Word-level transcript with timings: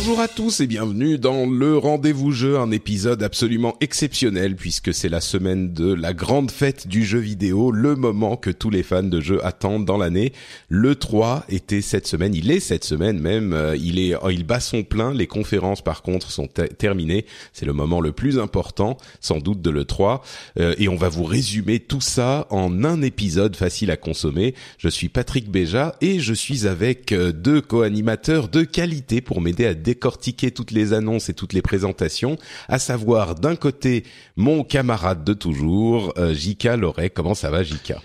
Bonjour 0.00 0.20
à 0.20 0.28
tous 0.28 0.60
et 0.60 0.68
bienvenue 0.68 1.18
dans 1.18 1.44
le 1.44 1.76
Rendez-vous 1.76 2.30
Jeu, 2.30 2.56
un 2.56 2.70
épisode 2.70 3.20
absolument 3.24 3.74
exceptionnel 3.80 4.54
puisque 4.54 4.94
c'est 4.94 5.08
la 5.08 5.20
semaine 5.20 5.72
de 5.72 5.92
la 5.92 6.14
grande 6.14 6.52
fête 6.52 6.86
du 6.86 7.04
jeu 7.04 7.18
vidéo, 7.18 7.72
le 7.72 7.96
moment 7.96 8.36
que 8.36 8.50
tous 8.50 8.70
les 8.70 8.84
fans 8.84 9.02
de 9.02 9.20
jeux 9.20 9.44
attendent 9.44 9.84
dans 9.84 9.96
l'année. 9.96 10.32
Le 10.68 10.94
3 10.94 11.46
était 11.48 11.80
cette 11.80 12.06
semaine, 12.06 12.32
il 12.32 12.52
est 12.52 12.60
cette 12.60 12.84
semaine 12.84 13.18
même, 13.18 13.52
euh, 13.52 13.76
il 13.76 13.98
est 13.98 14.14
il 14.30 14.44
bat 14.44 14.60
son 14.60 14.84
plein, 14.84 15.12
les 15.12 15.26
conférences 15.26 15.82
par 15.82 16.02
contre 16.02 16.30
sont 16.30 16.46
terminées, 16.46 17.26
c'est 17.52 17.66
le 17.66 17.72
moment 17.72 18.00
le 18.00 18.12
plus 18.12 18.38
important 18.38 18.98
sans 19.18 19.38
doute 19.38 19.62
de 19.62 19.70
le 19.70 19.84
3 19.84 20.22
euh, 20.60 20.76
et 20.78 20.88
on 20.88 20.94
va 20.96 21.08
vous 21.08 21.24
résumer 21.24 21.80
tout 21.80 22.00
ça 22.00 22.46
en 22.50 22.84
un 22.84 23.02
épisode 23.02 23.56
facile 23.56 23.90
à 23.90 23.96
consommer. 23.96 24.54
Je 24.78 24.88
suis 24.88 25.08
Patrick 25.08 25.50
Béja 25.50 25.96
et 26.00 26.20
je 26.20 26.34
suis 26.34 26.68
avec 26.68 27.10
euh, 27.10 27.32
deux 27.32 27.60
co-animateurs 27.60 28.46
de 28.46 28.62
qualité 28.62 29.20
pour 29.20 29.40
m'aider 29.40 29.66
à 29.66 29.74
décortiquer 29.88 30.50
toutes 30.50 30.70
les 30.70 30.92
annonces 30.92 31.30
et 31.30 31.34
toutes 31.34 31.54
les 31.54 31.62
présentations, 31.62 32.36
à 32.68 32.78
savoir 32.78 33.34
d'un 33.34 33.56
côté 33.56 34.04
mon 34.36 34.62
camarade 34.62 35.24
de 35.24 35.32
toujours, 35.32 36.12
euh, 36.18 36.34
Jika 36.34 36.76
Loret. 36.76 37.08
Comment 37.08 37.34
ça 37.34 37.50
va, 37.50 37.62
Jika 37.62 38.02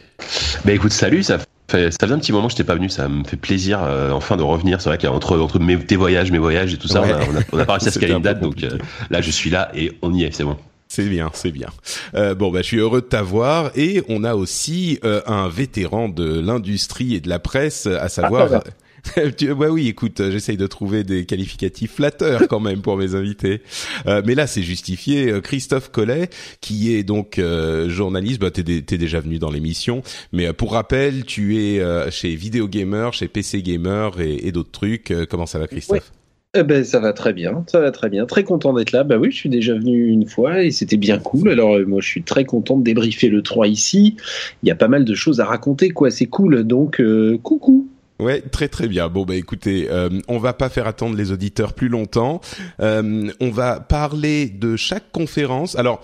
Bah 0.63 0.71
écoute, 0.71 0.93
salut, 0.93 1.23
ça 1.23 1.39
fait, 1.67 1.91
ça 1.91 1.97
faisait 1.99 2.13
un 2.13 2.19
petit 2.19 2.31
moment 2.31 2.47
que 2.47 2.53
je 2.53 2.55
n'étais 2.55 2.63
pas 2.63 2.75
venu, 2.75 2.87
ça 2.87 3.09
me 3.09 3.25
fait 3.25 3.35
plaisir 3.35 3.83
euh, 3.83 4.11
enfin 4.11 4.37
de 4.37 4.43
revenir. 4.43 4.79
C'est 4.79 4.87
vrai 4.87 4.97
qu'entre 4.97 5.37
entre 5.37 5.59
mes, 5.59 5.77
tes 5.77 5.97
voyages, 5.97 6.31
mes 6.31 6.37
voyages 6.37 6.73
et 6.73 6.77
tout 6.77 6.87
ça, 6.87 7.01
on, 7.01 7.03
a, 7.03 7.41
on, 7.51 7.57
a, 7.59 7.65
pas 7.65 7.73
réussi 7.73 7.89
à 7.89 7.91
se 7.95 7.99
caler 7.99 8.13
une 8.13 8.21
date, 8.21 8.39
donc 8.39 8.63
euh, 8.63 8.77
là 9.09 9.19
je 9.19 9.29
suis 9.29 9.49
là 9.49 9.69
et 9.75 9.91
on 10.01 10.13
y 10.13 10.23
est, 10.23 10.31
c'est 10.31 10.45
bon. 10.45 10.55
C'est 10.87 11.09
bien, 11.09 11.31
c'est 11.33 11.51
bien. 11.51 11.69
Euh, 12.13 12.35
bon, 12.35 12.51
bah, 12.51 12.61
je 12.61 12.67
suis 12.67 12.77
heureux 12.77 13.01
de 13.01 13.07
t'avoir 13.07 13.71
et 13.75 14.03
on 14.09 14.23
a 14.23 14.35
aussi 14.35 14.99
euh, 15.03 15.21
un 15.25 15.49
vétéran 15.49 16.07
de 16.07 16.39
l'industrie 16.39 17.15
et 17.15 17.19
de 17.19 17.29
la 17.29 17.39
presse, 17.39 17.87
à 17.87 18.09
savoir. 18.09 18.47
Ah, 18.53 18.63
ouais, 19.17 19.67
oui, 19.69 19.87
écoute, 19.87 20.19
euh, 20.19 20.31
j'essaye 20.31 20.57
de 20.57 20.67
trouver 20.67 21.03
des 21.03 21.25
qualificatifs 21.25 21.95
flatteurs 21.95 22.47
quand 22.47 22.59
même 22.59 22.81
pour 22.81 22.97
mes 22.97 23.15
invités. 23.15 23.61
Euh, 24.07 24.21
mais 24.25 24.35
là, 24.35 24.47
c'est 24.47 24.61
justifié. 24.61 25.29
Euh, 25.29 25.41
Christophe 25.41 25.89
Collet, 25.89 26.29
qui 26.61 26.93
est 26.93 27.03
donc 27.03 27.39
journaliste, 27.87 28.39
bah, 28.39 28.51
t'es, 28.51 28.63
déjà 28.63 29.19
venu 29.19 29.39
dans 29.39 29.51
l'émission. 29.51 30.01
Mais 30.31 30.53
pour 30.53 30.73
rappel, 30.73 31.25
tu 31.25 31.57
es 31.57 31.81
chez 32.11 32.35
Video 32.35 32.67
Gamer, 32.67 33.13
chez 33.13 33.27
PC 33.27 33.61
Gamer 33.61 34.19
et, 34.19 34.47
et 34.47 34.51
d'autres 34.51 34.71
trucs. 34.71 35.13
comment 35.29 35.45
ça 35.45 35.59
va, 35.59 35.67
Christophe? 35.67 36.11
Eh 36.55 36.61
ben, 36.61 36.83
ça 36.83 36.99
va 36.99 37.13
très 37.13 37.33
bien, 37.33 37.63
ça 37.67 37.79
va 37.79 37.89
très 37.91 38.09
bien. 38.09 38.27
Très 38.27 38.43
content 38.43 38.73
d'être 38.73 38.91
là. 38.91 39.03
Bah 39.03 39.17
oui, 39.17 39.31
je 39.31 39.37
suis 39.37 39.49
déjà 39.49 39.73
venu 39.73 40.07
une 40.07 40.27
fois 40.27 40.63
et 40.63 40.69
c'était 40.69 40.97
bien 40.97 41.17
cool. 41.17 41.49
Alors 41.49 41.79
moi, 41.87 41.99
je 41.99 42.07
suis 42.07 42.23
très 42.23 42.45
content 42.45 42.77
de 42.77 42.83
débriefer 42.83 43.29
le 43.29 43.41
3 43.41 43.67
ici. 43.67 44.15
Il 44.61 44.69
y 44.69 44.71
a 44.71 44.75
pas 44.75 44.87
mal 44.87 45.03
de 45.03 45.15
choses 45.15 45.39
à 45.39 45.45
raconter, 45.45 45.89
quoi. 45.89 46.11
C'est 46.11 46.27
cool. 46.27 46.63
Donc, 46.63 47.01
coucou. 47.41 47.89
Ouais, 48.19 48.41
très 48.41 48.67
très 48.67 48.87
bien. 48.87 49.09
Bon 49.09 49.25
bah 49.25 49.35
écoutez, 49.35 49.87
euh, 49.89 50.09
on 50.27 50.37
va 50.37 50.53
pas 50.53 50.69
faire 50.69 50.87
attendre 50.87 51.15
les 51.15 51.31
auditeurs 51.31 51.73
plus 51.73 51.89
longtemps. 51.89 52.41
Euh, 52.79 53.31
on 53.39 53.49
va 53.49 53.79
parler 53.79 54.47
de 54.47 54.75
chaque 54.75 55.11
conférence. 55.11 55.75
Alors 55.75 56.01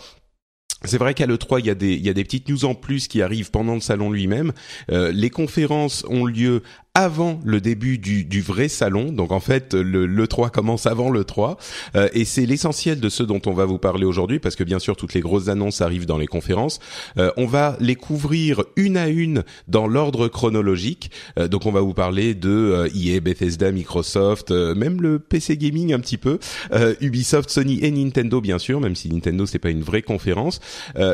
c'est 0.86 0.98
vrai 0.98 1.14
qu'à 1.14 1.26
l'E3, 1.26 1.60
il 1.60 1.66
y, 1.66 1.70
a 1.70 1.76
des, 1.76 1.94
il 1.94 2.06
y 2.06 2.10
a 2.10 2.14
des 2.14 2.24
petites 2.24 2.48
news 2.48 2.64
en 2.64 2.74
plus 2.74 3.10
qui 3.10 3.22
arrivent 3.22 3.52
pendant 3.52 3.74
le 3.74 3.82
salon 3.82 4.12
lui-même. 4.12 4.54
Euh, 4.92 5.12
les 5.12 5.30
conférences 5.30 6.06
ont 6.08 6.26
lieu 6.26 6.64
avant 7.00 7.40
le 7.46 7.62
début 7.62 7.98
du, 7.98 8.26
du, 8.26 8.42
vrai 8.42 8.68
salon. 8.68 9.14
Donc 9.14 9.32
en 9.32 9.40
fait, 9.40 9.74
le, 9.74 10.06
le 10.06 10.28
3 10.28 10.50
commence 10.50 10.86
avant 10.86 11.10
le 11.10 11.24
3. 11.24 11.58
Euh, 11.96 12.10
et 12.14 12.26
c'est 12.26 12.46
l'essentiel 12.46 13.00
de 13.00 13.08
ce 13.08 13.24
dont 13.24 13.42
on 13.46 13.54
va 13.54 13.64
vous 13.64 13.78
parler 13.78 14.06
aujourd'hui, 14.06 14.40
parce 14.40 14.58
que 14.58 14.66
bien 14.66 14.80
sûr, 14.80 14.98
toutes 14.98 15.14
les 15.14 15.22
grosses 15.22 15.48
annonces 15.48 15.80
arrivent 15.80 16.06
dans 16.06 16.18
les 16.18 16.28
conférences. 16.28 16.80
Euh, 17.18 17.32
on 17.38 17.46
va 17.46 17.78
les 17.80 17.96
couvrir 17.96 18.64
une 18.76 18.98
à 18.98 19.08
une 19.08 19.44
dans 19.70 19.88
l'ordre 19.88 20.28
chronologique. 20.28 21.12
Euh, 21.38 21.48
donc 21.48 21.66
on 21.66 21.72
va 21.72 21.80
vous 21.80 21.94
parler 21.94 22.34
de 22.34 22.90
EA, 22.94 23.18
e 23.18 23.20
Bethesda, 23.22 23.72
Microsoft, 23.72 24.52
même 24.52 25.02
le 25.02 25.20
PC 25.20 25.56
Gaming 25.56 25.94
un 25.94 26.00
petit 26.00 26.18
peu, 26.18 26.40
Ubisoft, 27.00 27.50
Sony 27.50 27.80
et 27.82 27.92
Nintendo 27.92 28.42
bien 28.42 28.60
sûr, 28.60 28.82
même 28.82 28.96
si 28.96 29.10
Nintendo 29.10 29.46
c'est 29.46 29.60
pas 29.60 29.70
une 29.70 29.84
vraie 29.84 30.02
conférence. 30.02 30.60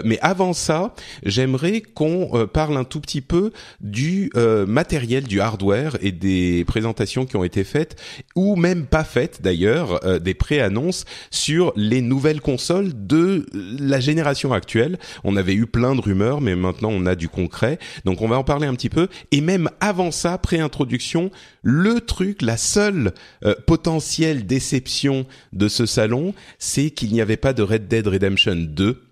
mais 0.04 0.18
avant 0.22 0.54
ça, 0.54 0.96
j'aimerais 1.24 1.82
qu'on 1.82 2.48
parle 2.52 2.78
un 2.78 2.84
tout 2.84 3.02
petit 3.02 3.22
peu 3.22 3.52
du 3.82 4.32
matériel, 4.68 5.26
du 5.26 5.40
hardware 5.42 5.75
et 6.02 6.12
des 6.12 6.64
présentations 6.66 7.26
qui 7.26 7.36
ont 7.36 7.44
été 7.44 7.64
faites 7.64 7.96
ou 8.36 8.56
même 8.56 8.86
pas 8.86 9.04
faites 9.04 9.42
d'ailleurs, 9.42 10.06
euh, 10.06 10.20
des 10.20 10.34
pré-annonces 10.34 11.06
sur 11.32 11.74
les 11.76 12.02
nouvelles 12.02 12.42
consoles 12.42 12.92
de 12.94 13.46
la 13.54 14.00
génération 14.00 14.54
actuelle. 14.54 14.98
On 15.24 15.36
avait 15.36 15.54
eu 15.54 15.66
plein 15.66 15.96
de 15.96 16.02
rumeurs, 16.02 16.42
mais 16.42 16.56
maintenant 16.56 16.90
on 16.92 17.06
a 17.06 17.16
du 17.16 17.30
concret. 17.30 17.80
Donc 18.06 18.22
on 18.22 18.28
va 18.28 18.38
en 18.38 18.44
parler 18.44 18.68
un 18.68 18.76
petit 18.76 18.90
peu. 18.90 19.08
Et 19.32 19.42
même 19.42 19.70
avant 19.80 20.12
ça, 20.12 20.38
pré-introduction, 20.38 21.32
le 21.62 22.02
truc, 22.02 22.42
la 22.42 22.58
seule 22.58 23.14
euh, 23.44 23.56
potentielle 23.66 24.46
déception 24.46 25.26
de 25.54 25.68
ce 25.68 25.86
salon, 25.86 26.34
c'est 26.60 26.90
qu'il 26.90 27.12
n'y 27.12 27.22
avait 27.22 27.38
pas 27.38 27.54
de 27.54 27.64
Red 27.64 27.88
Dead 27.88 28.08
Redemption 28.08 28.56
2 28.56 29.05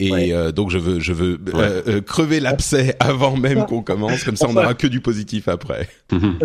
et 0.00 0.32
euh, 0.32 0.52
donc 0.52 0.70
je 0.70 0.78
veux 0.78 1.00
je 1.00 1.12
veux 1.12 1.38
euh, 1.54 1.82
euh, 1.86 2.00
crever 2.00 2.40
l'abcès 2.40 2.96
avant 3.00 3.36
même 3.36 3.66
qu'on 3.66 3.82
commence, 3.82 4.24
comme 4.24 4.36
ça 4.36 4.46
on 4.48 4.54
n'aura 4.54 4.74
que 4.74 4.86
du 4.86 5.00
positif 5.00 5.48
après. 5.48 5.88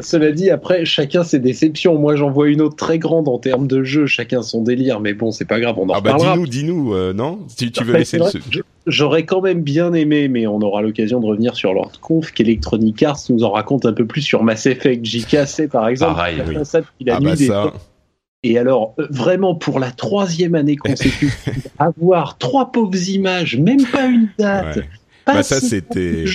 Cela 0.01 0.31
dit, 0.31 0.49
après 0.49 0.85
chacun 0.85 1.23
ses 1.23 1.39
déceptions. 1.39 1.97
Moi 1.97 2.16
j'en 2.16 2.29
vois 2.29 2.49
une 2.49 2.61
autre 2.61 2.75
très 2.75 2.99
grande 2.99 3.27
en 3.27 3.39
termes 3.39 3.67
de 3.67 3.83
jeu, 3.83 4.05
chacun 4.05 4.41
son 4.41 4.61
délire, 4.61 4.99
mais 4.99 5.13
bon 5.13 5.31
c'est 5.31 5.45
pas 5.45 5.59
grave, 5.59 5.75
on 5.77 5.89
en 5.89 5.93
ah 5.93 6.01
bah 6.01 6.16
dis-nous, 6.17 6.47
dis-nous, 6.47 7.13
non? 7.13 7.39
Tu, 7.57 7.71
tu 7.71 7.83
veux 7.83 7.93
laisser 7.93 8.17
le... 8.17 8.25
J'aurais 8.88 9.23
quand 9.23 9.41
même 9.41 9.63
bien 9.63 9.93
aimé, 9.93 10.27
mais 10.27 10.45
on 10.45 10.59
aura 10.59 10.83
l'occasion 10.83 11.19
de 11.19 11.25
revenir 11.25 11.55
sur 11.55 11.73
leur 11.73 11.91
conf, 12.01 12.31
qu'Electronic 12.31 13.01
Arts 13.01 13.17
nous 13.29 13.43
en 13.43 13.51
raconte 13.51 13.85
un 13.85 13.93
peu 13.93 14.05
plus 14.05 14.22
sur 14.22 14.43
Mass 14.43 14.67
Effect. 14.67 15.03
JK, 15.03 15.67
par 15.72 15.87
exemple, 15.87 16.16
Pareil, 16.16 16.43
oui. 16.47 16.55
a 16.55 17.16
ah 17.16 17.19
bah 17.19 17.35
ça. 17.35 17.73
Et 18.45 18.59
alors, 18.59 18.94
euh, 19.00 19.07
vraiment, 19.09 19.56
pour 19.56 19.79
la 19.79 19.89
troisième 19.89 20.53
année 20.53 20.75
consécutive, 20.75 21.35
avoir 21.79 22.38
trois 22.38 22.72
pauvres 22.72 23.09
images, 23.09 23.57
même 23.57 23.83
pas 23.88 24.06
une 24.06 24.29
date. 24.38 24.81
Bah 25.25 25.41
ça, 25.41 25.59
c'était. 25.59 26.25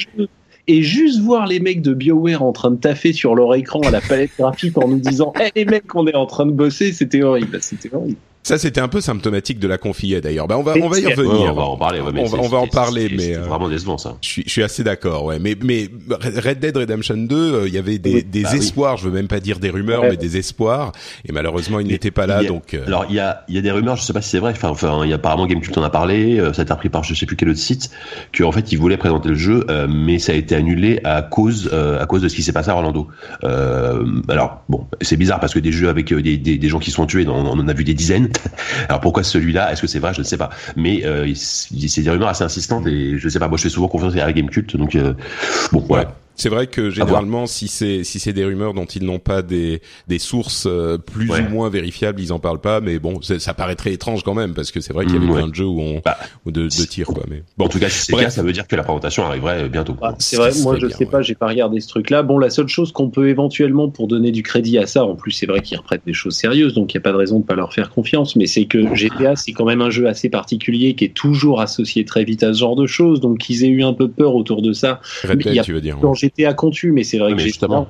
Et 0.67 0.83
juste 0.83 1.21
voir 1.21 1.47
les 1.47 1.61
mecs 1.61 1.83
de 1.83 1.95
BioWare 1.95 2.43
en 2.43 2.53
train 2.53 2.73
de 2.73 2.77
taffer 2.77 3.13
sur 3.13 3.37
leur 3.37 3.55
écran 3.55 3.81
à 3.81 3.93
la 3.93 4.01
palette 4.01 4.33
graphique 4.37 4.77
en 4.77 4.89
nous 4.89 4.99
disant 4.99 5.33
hey, 5.39 5.53
les 5.57 5.65
mecs, 5.65 5.95
on 5.95 6.07
est 6.09 6.17
en 6.17 6.27
train 6.27 6.47
de 6.47 6.53
bosser, 6.53 6.93
c'était 6.93 7.23
horrible. 7.23 7.59
C'était 7.61 7.95
horrible. 7.95 8.19
Ça, 8.43 8.57
c'était 8.57 8.81
un 8.81 8.89
peu 8.89 9.03
symptomatique 9.03 9.59
de 9.59 9.69
la 9.69 9.77
confie 9.77 10.19
d'ailleurs. 10.21 10.49
Bah, 10.49 10.57
on 10.59 10.63
va, 10.63 10.73
on 10.83 10.89
va 10.89 10.99
y 10.99 11.07
revenir. 11.07 11.53
on 11.53 11.55
va 11.55 11.63
en 11.65 11.77
parler. 11.77 12.01
on, 12.01 12.49
va, 12.49 12.59
en 12.59 12.67
parler, 12.67 13.11
mais 13.15 13.37
euh, 13.37 13.43
vraiment 13.43 13.69
décevant 13.69 13.99
ça. 13.99 14.17
Je 14.23 14.29
suis, 14.29 14.43
je 14.47 14.51
suis 14.51 14.63
assez 14.63 14.83
d'accord. 14.83 15.25
Ouais, 15.25 15.39
mais 15.39 15.57
mais 15.63 15.89
Red 16.11 16.59
Dead 16.59 16.75
Redemption 16.75 17.19
2, 17.19 17.37
euh, 17.37 17.69
il 17.69 17.75
y 17.75 17.79
avait 17.79 17.99
des, 17.99 18.23
des 18.23 18.43
bah 18.45 18.57
espoirs. 18.57 18.97
Je 18.97 19.05
veux 19.05 19.11
même 19.15 19.29
pas 19.29 19.41
dire 19.41 19.59
des 19.59 19.69
rumeurs, 19.69 20.03
mais 20.05 20.17
des 20.17 20.39
espoirs. 20.39 20.93
Et 21.27 21.33
malheureusement, 21.33 21.81
il 21.81 21.89
n'était 21.89 22.11
pas 22.11 22.27
là. 22.27 22.43
donc. 22.43 22.73
Euh, 22.73 22.87
alors, 22.87 23.07
il 23.11 23.15
y 23.15 23.21
a, 23.21 23.45
il 23.49 23.57
y 23.57 23.59
a 23.59 23.63
des 23.63 23.71
rumeurs. 23.71 23.97
Je 23.97 24.05
sais 24.05 24.15
pas 24.15 24.23
si 24.23 24.31
c'est 24.31 24.39
vrai. 24.39 24.53
Enfin, 24.53 24.71
enfin, 24.71 25.03
il 25.05 25.11
y 25.11 25.13
a 25.13 25.17
apparemment 25.17 25.47
Gamecube 25.47 25.77
en 25.77 25.83
a 25.83 25.91
parlé. 25.91 26.39
ça 26.55 26.63
a 26.63 26.65
été 26.65 26.73
repris 26.73 26.89
par 26.89 27.05
je 27.05 27.15
sais 27.15 27.27
plus 27.27 27.37
quel 27.37 27.51
autre 27.51 27.59
site. 27.59 27.91
Que 28.33 28.43
en 28.43 28.53
fait, 28.53 28.73
ils 28.73 28.79
voulaient 28.79 28.97
présenter 28.97 29.29
le 29.29 29.35
jeu, 29.35 29.67
mais 29.89 30.19
ça 30.19 30.33
a 30.33 30.35
été 30.35 30.55
annulé 30.55 31.01
à 31.05 31.21
cause, 31.21 31.71
à 31.73 32.07
cause 32.07 32.23
de 32.23 32.29
ce 32.29 32.37
qui 32.37 32.43
s'est 32.43 32.53
passé 32.53 32.71
à 32.71 32.75
Orlando. 32.75 33.09
alors, 33.43 34.63
bon, 34.71 34.87
c'est 35.03 35.19
bizarre 35.19 35.41
parce 35.41 35.53
que 35.53 35.59
des 35.59 35.73
jeux 35.73 35.91
avec 35.91 36.15
des, 36.15 36.39
des, 36.39 36.57
des 36.57 36.69
gens 36.69 36.79
qui 36.79 36.91
sont 36.91 37.05
tués, 37.05 37.27
on, 37.29 37.33
on 37.33 37.59
en 37.59 37.69
a 37.69 37.73
vu 37.75 37.85
des 37.85 37.95
dizaines. 37.95 38.30
Alors 38.89 39.01
pourquoi 39.01 39.23
celui-là? 39.23 39.73
Est-ce 39.73 39.81
que 39.81 39.87
c'est 39.87 39.99
vrai? 39.99 40.15
Je 40.15 40.21
ne 40.21 40.25
sais 40.25 40.37
pas. 40.37 40.51
Mais 40.77 41.05
euh, 41.05 41.33
c'est 41.35 42.03
des 42.03 42.11
rumeurs 42.11 42.29
assez 42.29 42.45
insistantes 42.45 42.87
et 42.87 43.19
je 43.19 43.25
ne 43.25 43.31
sais 43.31 43.39
pas. 43.39 43.49
Moi, 43.49 43.59
je 43.59 43.65
fais 43.65 43.69
souvent 43.69 43.89
confiance 43.89 44.15
à 44.15 44.27
la 44.27 44.33
Game 44.33 44.51
Cult, 44.51 44.77
donc 44.77 44.95
euh, 44.95 45.15
bon, 45.73 45.85
voilà. 45.89 46.20
C'est 46.41 46.49
vrai 46.49 46.69
que 46.69 46.89
généralement, 46.89 47.47
si 47.47 47.69
c'est 47.69 48.03
si 48.03 48.19
c'est 48.19 48.33
des 48.33 48.47
rumeurs 48.47 48.73
dont 48.73 48.87
ils 48.87 49.05
n'ont 49.05 49.19
pas 49.19 49.43
des 49.43 49.83
des 50.09 50.19
sources 50.19 50.67
euh, 50.67 50.97
plus 50.97 51.31
ou 51.31 51.51
moins 51.51 51.69
vérifiables, 51.69 52.19
ils 52.19 52.33
en 52.33 52.39
parlent 52.39 52.63
pas. 52.63 52.81
Mais 52.81 52.99
bon, 52.99 53.21
ça 53.21 53.53
paraît 53.53 53.77
très 53.77 53.93
étrange 53.93 54.23
quand 54.23 54.33
même 54.33 54.55
parce 54.55 54.71
que 54.71 54.81
c'est 54.81 54.95
vrai 54.95 55.05
qu'il 55.05 55.17
y 55.17 55.19
avait 55.19 55.27
mm, 55.27 55.35
plein 55.35 55.49
de 55.49 55.55
jeux 55.55 55.67
où 55.67 55.81
on 55.81 56.01
bah, 56.03 56.17
ou 56.47 56.51
de, 56.51 56.63
de 56.63 56.85
tirs 56.87 57.09
quoi. 57.09 57.25
Mais 57.29 57.43
bon, 57.59 57.67
en 57.67 57.69
tout 57.69 57.79
cas, 57.79 57.91
si 57.91 58.07
c'est 58.07 58.17
cas, 58.17 58.31
ça 58.31 58.43
veut 58.43 58.53
dire 58.53 58.67
que 58.67 58.75
la 58.75 58.83
présentation 58.85 59.27
arriverait 59.27 59.69
bientôt. 59.69 59.97
Ah, 60.01 60.15
c'est 60.19 60.37
vrai. 60.37 60.51
Moi, 60.63 60.79
je 60.79 60.89
sais 60.89 61.05
pas, 61.05 61.21
j'ai 61.21 61.35
pas 61.35 61.49
regardé 61.49 61.79
ce 61.81 61.89
truc-là. 61.89 62.23
Bon, 62.23 62.39
la 62.39 62.49
seule 62.49 62.69
chose 62.69 62.91
qu'on 62.91 63.11
peut 63.11 63.29
éventuellement 63.29 63.91
pour 63.91 64.09
donner 64.09 64.33
du 64.33 64.43
crédit 64.43 64.79
à 64.79 64.87
ça, 64.87 65.05
en 65.05 65.17
plus, 65.17 65.33
c'est 65.33 65.47
vrai 65.47 65.61
qu'ils 65.61 65.77
reprêtent 65.77 66.07
des 66.07 66.15
choses 66.15 66.37
sérieuses, 66.37 66.73
donc 66.73 66.95
il 66.95 66.97
y 66.97 66.99
a 66.99 67.03
pas 67.03 67.13
de 67.13 67.19
raison 67.19 67.41
de 67.41 67.45
pas 67.45 67.55
leur 67.55 67.75
faire 67.75 67.91
confiance. 67.91 68.35
Mais 68.35 68.47
c'est 68.47 68.65
que 68.65 68.95
GTA, 68.95 69.37
c'est 69.37 69.53
quand 69.53 69.67
même 69.67 69.83
un 69.83 69.91
jeu 69.91 70.09
assez 70.09 70.31
particulier 70.31 70.95
qui 70.95 71.05
est 71.05 71.15
toujours 71.15 71.61
associé 71.61 72.07
très 72.07 72.25
vite 72.25 72.43
à 72.43 72.55
ce 72.55 72.61
genre 72.61 72.77
de 72.77 72.87
choses, 72.87 73.21
donc 73.21 73.39
qu'ils 73.39 73.63
aient 73.65 73.69
eu 73.69 73.83
un 73.83 73.93
peu 73.93 74.09
peur 74.09 74.35
autour 74.35 74.63
de 74.63 74.73
ça. 74.73 75.01
tu 75.63 75.73
veux 75.73 75.81
dire 75.83 75.99
à 76.45 76.55
contu, 76.55 76.93
mais 76.93 77.05
c'est 77.05 77.19
vrai 77.19 77.35
que 77.35 77.41
justement. 77.41 77.89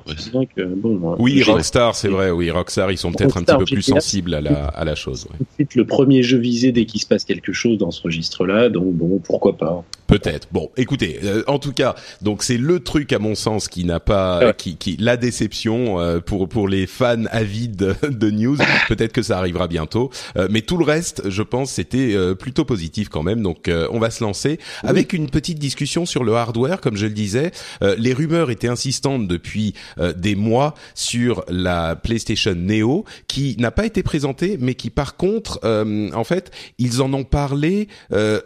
bon, 0.75 1.15
oui, 1.19 1.41
Rockstar, 1.43 1.95
c'est 1.95 2.09
vrai. 2.09 2.31
Oui, 2.31 2.51
Rockstar, 2.51 2.91
ils 2.91 2.97
sont 2.97 3.11
peut-être 3.11 3.37
un 3.37 3.43
petit 3.43 3.57
peu 3.57 3.65
plus 3.65 3.81
sensibles 3.81 4.33
à 4.33 4.41
la, 4.41 4.65
à 4.67 4.85
la 4.85 4.95
chose. 4.95 5.27
Ouais. 5.59 5.67
le 5.75 5.85
premier 5.85 6.23
jeu 6.23 6.37
visé 6.37 6.71
dès 6.71 6.85
qu'il 6.85 7.01
se 7.01 7.05
passe 7.05 7.25
quelque 7.25 7.53
chose 7.53 7.77
dans 7.77 7.91
ce 7.91 8.01
registre-là, 8.01 8.69
donc 8.69 8.93
bon, 8.93 9.19
pourquoi 9.19 9.57
pas. 9.57 9.83
Peut-être. 10.11 10.49
Bon, 10.51 10.69
écoutez, 10.75 11.21
euh, 11.23 11.41
en 11.47 11.57
tout 11.57 11.71
cas, 11.71 11.95
donc 12.21 12.43
c'est 12.43 12.57
le 12.57 12.81
truc 12.81 13.13
à 13.13 13.19
mon 13.19 13.33
sens 13.33 13.69
qui 13.69 13.85
n'a 13.85 14.01
pas, 14.01 14.51
qui, 14.51 14.75
qui, 14.75 14.97
la 14.97 15.15
déception 15.15 16.01
euh, 16.01 16.19
pour 16.19 16.49
pour 16.49 16.67
les 16.67 16.85
fans 16.85 17.23
avides 17.31 17.95
de, 18.03 18.29
news. 18.29 18.57
Peut-être 18.89 19.13
que 19.13 19.21
ça 19.21 19.37
arrivera 19.37 19.69
bientôt, 19.69 20.09
euh, 20.35 20.49
mais 20.51 20.63
tout 20.63 20.75
le 20.75 20.83
reste, 20.83 21.29
je 21.29 21.41
pense, 21.43 21.71
c'était 21.71 22.13
plutôt 22.35 22.65
positif 22.65 23.07
quand 23.07 23.23
même. 23.23 23.41
Donc, 23.41 23.69
on 23.69 23.99
va 23.99 24.09
se 24.09 24.21
lancer 24.21 24.59
avec 24.83 25.13
une 25.13 25.29
petite 25.29 25.59
discussion 25.59 26.05
sur 26.05 26.25
le 26.25 26.33
hardware, 26.33 26.81
comme 26.81 26.97
je 26.97 27.05
le 27.05 27.13
disais. 27.13 27.51
les 27.97 28.11
rumeurs 28.21 28.51
étaient 28.51 28.67
insistantes 28.67 29.27
depuis 29.27 29.73
des 30.15 30.35
mois 30.35 30.73
sur 30.95 31.43
la 31.47 31.95
PlayStation 31.95 32.55
Neo, 32.55 33.05
qui 33.27 33.55
n'a 33.59 33.71
pas 33.71 33.85
été 33.85 34.03
présentée, 34.03 34.57
mais 34.59 34.75
qui 34.75 34.89
par 34.89 35.15
contre, 35.15 35.59
en 35.63 36.23
fait, 36.23 36.51
ils 36.77 37.01
en 37.01 37.13
ont 37.13 37.23
parlé 37.23 37.87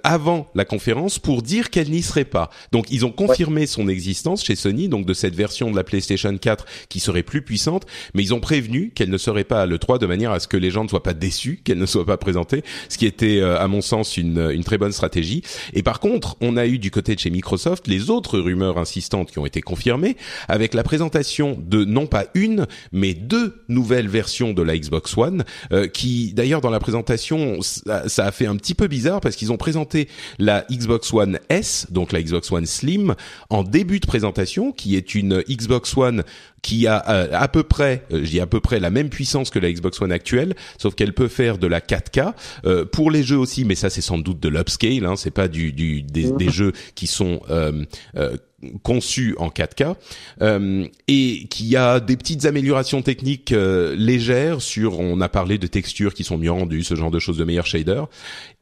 avant 0.04 0.48
la 0.56 0.66
conférence 0.66 1.20
pour 1.20 1.42
dire 1.42 1.70
qu'elle 1.70 1.90
n'y 1.90 2.02
serait 2.02 2.26
pas. 2.26 2.50
Donc 2.72 2.92
ils 2.92 3.06
ont 3.06 3.12
confirmé 3.12 3.66
son 3.68 3.88
existence 3.88 4.44
chez 4.44 4.56
Sony, 4.56 4.88
donc 4.88 5.06
de 5.06 5.14
cette 5.14 5.36
version 5.36 5.72
de 5.72 5.76
la 5.76 5.84
PlayStation 5.84 6.36
4 6.38 6.66
qui 6.90 7.00
serait 7.00 7.24
plus 7.24 7.42
puissante, 7.42 7.86
mais 8.14 8.24
ils 8.24 8.34
ont 8.34 8.40
prévenu 8.40 8.92
qu'elle 8.94 9.10
ne 9.10 9.18
serait 9.18 9.44
pas 9.44 9.62
à 9.62 9.66
l'E3 9.66 10.00
de 10.00 10.06
manière 10.06 10.32
à 10.32 10.40
ce 10.40 10.48
que 10.48 10.58
les 10.58 10.72
gens 10.72 10.84
ne 10.84 10.90
soient 10.90 11.04
pas 11.04 11.14
déçus, 11.14 11.60
qu'elle 11.64 11.78
ne 11.78 11.86
soit 11.86 12.06
pas 12.06 12.18
présentée, 12.18 12.64
ce 12.90 12.98
qui 12.98 13.06
était 13.06 13.40
euh, 13.40 13.60
à 13.60 13.68
mon 13.68 13.82
sens 13.82 14.18
une, 14.18 14.52
une 14.52 14.64
très 14.64 14.78
bonne 14.78 14.92
stratégie. 14.92 15.44
Et 15.74 15.84
par 15.84 16.00
contre, 16.00 16.38
on 16.42 16.58
a 16.58 16.66
eu 16.66 16.80
du 16.80 16.92
côté 16.92 17.16
de 17.16 17.20
chez 17.20 17.30
Microsoft 17.30 17.88
les 17.88 18.10
autres 18.10 18.40
rumeurs 18.40 18.78
insistantes 18.78 19.32
qui 19.32 19.40
ont 19.40 19.46
été 19.46 19.62
confirmées 19.66 20.16
avec 20.48 20.74
la 20.74 20.84
présentation 20.84 21.58
de 21.62 21.84
non 21.84 22.08
pas 22.08 22.26
une, 22.34 22.68
mais 22.94 23.14
deux 23.14 23.64
nouvelles 23.68 24.08
versions 24.08 24.54
de 24.54 24.62
la 24.62 24.78
Xbox 24.78 25.18
One, 25.18 25.44
euh, 25.74 25.88
qui 25.88 26.34
d'ailleurs 26.34 26.62
dans 26.62 26.70
la 26.70 26.80
présentation 26.80 27.62
ça, 27.62 28.08
ça 28.08 28.26
a 28.26 28.32
fait 28.32 28.46
un 28.46 28.56
petit 28.56 28.74
peu 28.74 28.88
bizarre 28.88 29.20
parce 29.20 29.36
qu'ils 29.36 29.52
ont 29.52 29.58
présenté 29.58 30.08
la 30.40 30.66
Xbox 30.72 31.14
One 31.14 31.40
S, 31.50 31.88
donc 31.90 32.12
la 32.12 32.22
Xbox 32.22 32.52
One 32.52 32.66
Slim, 32.66 33.16
en 33.50 33.64
début 33.64 34.00
de 34.00 34.08
présentation, 34.08 34.72
qui 34.72 34.96
est 34.96 35.16
une 35.16 35.44
Xbox 35.50 35.98
One 35.98 36.24
qui 36.66 36.88
a 36.88 37.08
euh, 37.10 37.28
à 37.32 37.48
peu 37.48 37.62
près, 37.62 38.06
euh, 38.12 38.22
je 38.24 38.32
dis 38.32 38.40
à 38.40 38.48
peu 38.48 38.60
près 38.60 38.80
la 38.80 38.90
même 38.90 39.10
puissance 39.10 39.52
que 39.52 39.60
la 39.60 39.72
Xbox 39.72 40.02
One 40.02 40.12
actuelle, 40.12 40.56
sauf 40.80 40.96
qu'elle 40.96 41.14
peut 41.14 41.28
faire 41.28 41.60
de 41.60 41.68
la 41.68 41.80
4K 41.80 42.34
euh, 42.66 42.86
pour 42.86 43.12
les 43.12 43.22
jeux 43.22 43.38
aussi, 43.38 43.66
mais 43.66 43.76
ça 43.76 43.92
c'est 43.92 44.02
sans 44.02 44.18
doute 44.18 44.40
de 44.40 44.50
l'upscale, 44.50 45.06
hein, 45.06 45.16
c'est 45.16 45.30
pas 45.30 45.48
du, 45.48 45.72
du 45.74 46.02
des, 46.02 46.32
des, 46.32 46.50
jeux 46.50 46.74
qui 46.96 47.06
sont 47.06 47.42
conçus 48.84 49.36
en 49.38 49.50
4K 49.50 49.96
et 51.08 51.48
qui 51.50 51.76
a 51.76 52.00
des 52.00 52.18
petites 52.18 52.46
améliorations 52.46 53.02
techniques 53.02 53.52
légères 53.52 54.62
sur, 54.62 55.00
on 55.00 55.22
a 55.22 55.30
parlé 55.30 55.58
de 55.58 55.68
textures 55.68 56.14
qui 56.14 56.24
sont 56.24 56.38
mieux 56.38 56.52
rendues, 56.52 56.84
ce 56.84 56.96
genre 56.96 57.12
de 57.12 57.20
choses, 57.20 57.38
de 57.38 57.44
meilleurs 57.44 57.68
shaders 57.68 58.08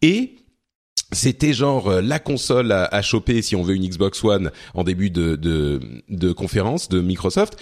et 0.01 0.36
c'était 1.13 1.54
genre 1.54 1.88
euh, 1.90 2.01
la 2.01 2.19
console 2.19 2.72
à, 2.72 2.86
à, 2.86 3.01
choper 3.01 3.42
si 3.42 3.56
on 3.56 3.63
veut 3.63 3.75
une 3.75 3.88
Xbox 3.88 4.24
One 4.24 4.51
en 4.74 4.84
début 4.84 5.10
de, 5.10 5.36
de, 5.36 5.80
de 6.10 6.31
conférence 6.31 6.89
de 6.89 7.01
Microsoft. 7.01 7.57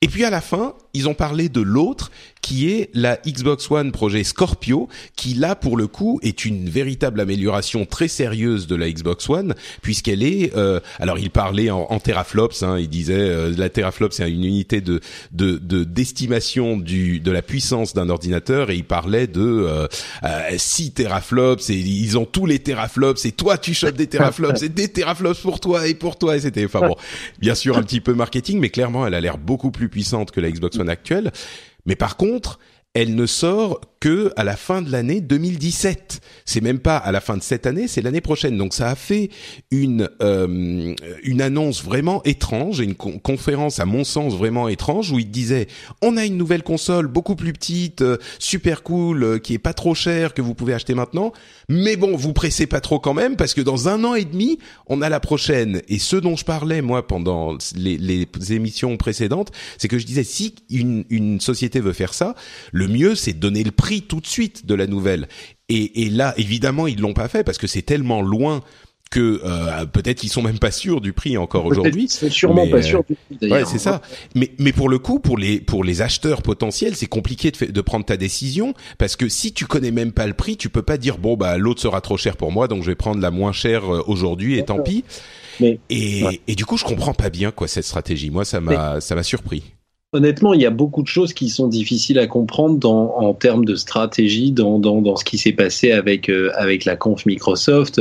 Et 0.00 0.08
puis 0.08 0.24
à 0.24 0.30
la 0.30 0.40
fin, 0.40 0.74
ils 0.94 1.08
ont 1.08 1.14
parlé 1.14 1.48
de 1.48 1.60
l'autre 1.60 2.10
qui 2.44 2.68
est 2.70 2.90
la 2.92 3.18
Xbox 3.26 3.70
One 3.70 3.90
projet 3.90 4.22
Scorpio, 4.22 4.88
qui 5.16 5.32
là 5.32 5.56
pour 5.56 5.78
le 5.78 5.86
coup 5.86 6.20
est 6.22 6.44
une 6.44 6.68
véritable 6.68 7.20
amélioration 7.20 7.86
très 7.86 8.06
sérieuse 8.06 8.66
de 8.66 8.76
la 8.76 8.90
Xbox 8.90 9.30
One, 9.30 9.54
puisqu'elle 9.80 10.22
est, 10.22 10.54
euh, 10.54 10.78
alors 11.00 11.18
il 11.18 11.30
parlait 11.30 11.70
en, 11.70 11.86
en 11.88 11.98
teraflops, 11.98 12.62
hein, 12.62 12.78
il 12.78 12.90
disait 12.90 13.14
euh, 13.18 13.54
la 13.56 13.70
teraflop 13.70 14.10
c'est 14.10 14.30
une 14.30 14.44
unité 14.44 14.82
de 14.82 15.00
de 15.32 15.56
d'estimation 15.84 16.76
du 16.76 17.18
de 17.18 17.30
la 17.30 17.40
puissance 17.40 17.94
d'un 17.94 18.10
ordinateur, 18.10 18.70
et 18.70 18.76
il 18.76 18.84
parlait 18.84 19.26
de 19.26 19.40
euh, 19.40 19.88
6 20.54 20.88
euh, 20.88 20.90
teraflops, 20.94 21.70
et 21.70 21.76
ils 21.76 22.18
ont 22.18 22.26
tous 22.26 22.44
les 22.44 22.58
teraflops, 22.58 23.24
et 23.24 23.32
toi 23.32 23.56
tu 23.56 23.72
chopes 23.72 23.96
des 23.96 24.06
teraflops, 24.06 24.62
et 24.62 24.68
des 24.68 24.88
teraflops 24.88 25.40
pour 25.40 25.60
toi 25.60 25.88
et 25.88 25.94
pour 25.94 26.18
toi, 26.18 26.36
et 26.36 26.40
c'était, 26.40 26.66
enfin 26.66 26.86
bon, 26.86 26.96
bien 27.38 27.54
sûr 27.54 27.78
un 27.78 27.82
petit 27.82 28.00
peu 28.00 28.12
marketing, 28.12 28.60
mais 28.60 28.68
clairement 28.68 29.06
elle 29.06 29.14
a 29.14 29.20
l'air 29.22 29.38
beaucoup 29.38 29.70
plus 29.70 29.88
puissante 29.88 30.30
que 30.30 30.40
la 30.40 30.50
Xbox 30.50 30.78
One 30.78 30.83
actuelle. 30.88 31.32
Mais 31.86 31.96
par 31.96 32.16
contre, 32.16 32.58
elle 32.94 33.14
ne 33.14 33.26
sort 33.26 33.80
à 34.36 34.44
la 34.44 34.56
fin 34.56 34.82
de 34.82 34.90
l'année 34.90 35.20
2017. 35.20 36.20
C'est 36.44 36.60
même 36.60 36.78
pas 36.78 36.96
à 36.96 37.10
la 37.10 37.20
fin 37.20 37.36
de 37.36 37.42
cette 37.42 37.66
année, 37.66 37.88
c'est 37.88 38.02
l'année 38.02 38.20
prochaine. 38.20 38.58
Donc 38.58 38.74
ça 38.74 38.90
a 38.90 38.94
fait 38.94 39.30
une 39.70 40.08
euh, 40.22 40.94
une 41.22 41.40
annonce 41.40 41.82
vraiment 41.82 42.22
étrange 42.24 42.80
une 42.80 42.94
conférence 42.94 43.80
à 43.80 43.86
mon 43.86 44.04
sens 44.04 44.34
vraiment 44.34 44.68
étrange 44.68 45.10
où 45.10 45.18
il 45.18 45.30
disait 45.30 45.68
on 46.02 46.16
a 46.16 46.24
une 46.24 46.36
nouvelle 46.36 46.62
console 46.62 47.06
beaucoup 47.06 47.34
plus 47.34 47.52
petite, 47.52 48.02
euh, 48.02 48.18
super 48.38 48.82
cool, 48.82 49.24
euh, 49.24 49.38
qui 49.38 49.54
est 49.54 49.58
pas 49.58 49.72
trop 49.72 49.94
chère 49.94 50.34
que 50.34 50.42
vous 50.42 50.54
pouvez 50.54 50.74
acheter 50.74 50.94
maintenant, 50.94 51.32
mais 51.68 51.96
bon 51.96 52.16
vous 52.16 52.32
pressez 52.32 52.66
pas 52.66 52.80
trop 52.80 52.98
quand 52.98 53.14
même 53.14 53.36
parce 53.36 53.54
que 53.54 53.60
dans 53.60 53.88
un 53.88 54.04
an 54.04 54.14
et 54.14 54.24
demi 54.24 54.58
on 54.86 55.00
a 55.02 55.08
la 55.08 55.20
prochaine. 55.20 55.80
Et 55.88 55.98
ce 55.98 56.16
dont 56.16 56.36
je 56.36 56.44
parlais 56.44 56.82
moi 56.82 57.06
pendant 57.06 57.56
les, 57.74 57.96
les 57.96 58.52
émissions 58.52 58.96
précédentes, 58.96 59.50
c'est 59.78 59.88
que 59.88 59.98
je 59.98 60.04
disais 60.04 60.24
si 60.24 60.54
une 60.70 61.04
une 61.08 61.40
société 61.40 61.80
veut 61.80 61.92
faire 61.92 62.12
ça, 62.12 62.34
le 62.72 62.88
mieux 62.88 63.14
c'est 63.14 63.32
de 63.32 63.40
donner 63.40 63.64
le 63.64 63.70
prix 63.70 63.93
tout 64.02 64.20
de 64.20 64.26
suite 64.26 64.66
de 64.66 64.74
la 64.74 64.86
nouvelle. 64.86 65.28
Et, 65.68 66.10
là, 66.10 66.34
évidemment, 66.36 66.86
ils 66.86 67.00
l'ont 67.00 67.14
pas 67.14 67.28
fait 67.28 67.42
parce 67.42 67.58
que 67.58 67.66
c'est 67.66 67.82
tellement 67.82 68.22
loin 68.22 68.62
que 69.10 69.40
euh, 69.44 69.86
peut-être 69.86 70.18
qu'ils 70.18 70.30
sont 70.30 70.42
même 70.42 70.58
pas 70.58 70.72
sûrs 70.72 71.00
du 71.00 71.12
prix 71.12 71.36
encore 71.36 71.66
aujourd'hui. 71.66 72.06
C'est 72.08 72.30
sûrement 72.30 72.68
pas 72.68 72.82
sûr 72.82 73.04
du 73.08 73.14
prix. 73.14 73.50
Ouais, 73.50 73.64
c'est 73.64 73.78
ça. 73.78 74.02
Mais 74.34 74.50
mais 74.58 74.72
pour 74.72 74.88
le 74.88 74.98
coup, 74.98 75.20
pour 75.20 75.38
les 75.38 75.60
pour 75.60 75.84
les 75.84 76.02
acheteurs 76.02 76.42
potentiels, 76.42 76.96
c'est 76.96 77.06
compliqué 77.06 77.52
de, 77.52 77.66
de 77.66 77.80
prendre 77.80 78.04
ta 78.04 78.16
décision 78.16 78.74
parce 78.98 79.14
que 79.14 79.28
si 79.28 79.52
tu 79.52 79.66
connais 79.66 79.92
même 79.92 80.10
pas 80.10 80.26
le 80.26 80.32
prix, 80.34 80.56
tu 80.56 80.68
peux 80.68 80.82
pas 80.82 80.96
dire 80.96 81.18
bon 81.18 81.36
bah 81.36 81.58
l'autre 81.58 81.80
sera 81.80 82.00
trop 82.00 82.16
cher 82.16 82.36
pour 82.36 82.50
moi, 82.50 82.66
donc 82.66 82.82
je 82.82 82.88
vais 82.88 82.96
prendre 82.96 83.20
la 83.20 83.30
moins 83.30 83.52
chère 83.52 83.84
euh, 83.84 84.02
aujourd'hui 84.06 84.58
et 84.58 84.64
tant 84.64 84.82
pis. 84.82 85.04
Mais, 85.60 85.78
et, 85.90 86.40
et 86.48 86.56
du 86.56 86.64
coup, 86.64 86.76
je 86.76 86.84
comprends 86.84 87.14
pas 87.14 87.30
bien 87.30 87.52
quoi 87.52 87.68
cette 87.68 87.84
stratégie. 87.84 88.30
Moi, 88.30 88.44
ça 88.44 88.60
m'a 88.60 89.00
ça 89.00 89.14
m'a 89.14 89.22
surpris 89.22 89.73
honnêtement, 90.14 90.54
il 90.54 90.62
y 90.62 90.66
a 90.66 90.70
beaucoup 90.70 91.02
de 91.02 91.08
choses 91.08 91.34
qui 91.34 91.50
sont 91.50 91.66
difficiles 91.66 92.18
à 92.18 92.26
comprendre 92.26 92.78
dans, 92.78 93.16
en 93.16 93.34
termes 93.34 93.64
de 93.64 93.74
stratégie 93.74 94.52
dans, 94.52 94.78
dans, 94.78 95.02
dans 95.02 95.16
ce 95.16 95.24
qui 95.24 95.36
s'est 95.36 95.52
passé 95.52 95.90
avec, 95.90 96.30
euh, 96.30 96.50
avec 96.54 96.84
la 96.84 96.96
conf 96.96 97.26
Microsoft. 97.26 98.00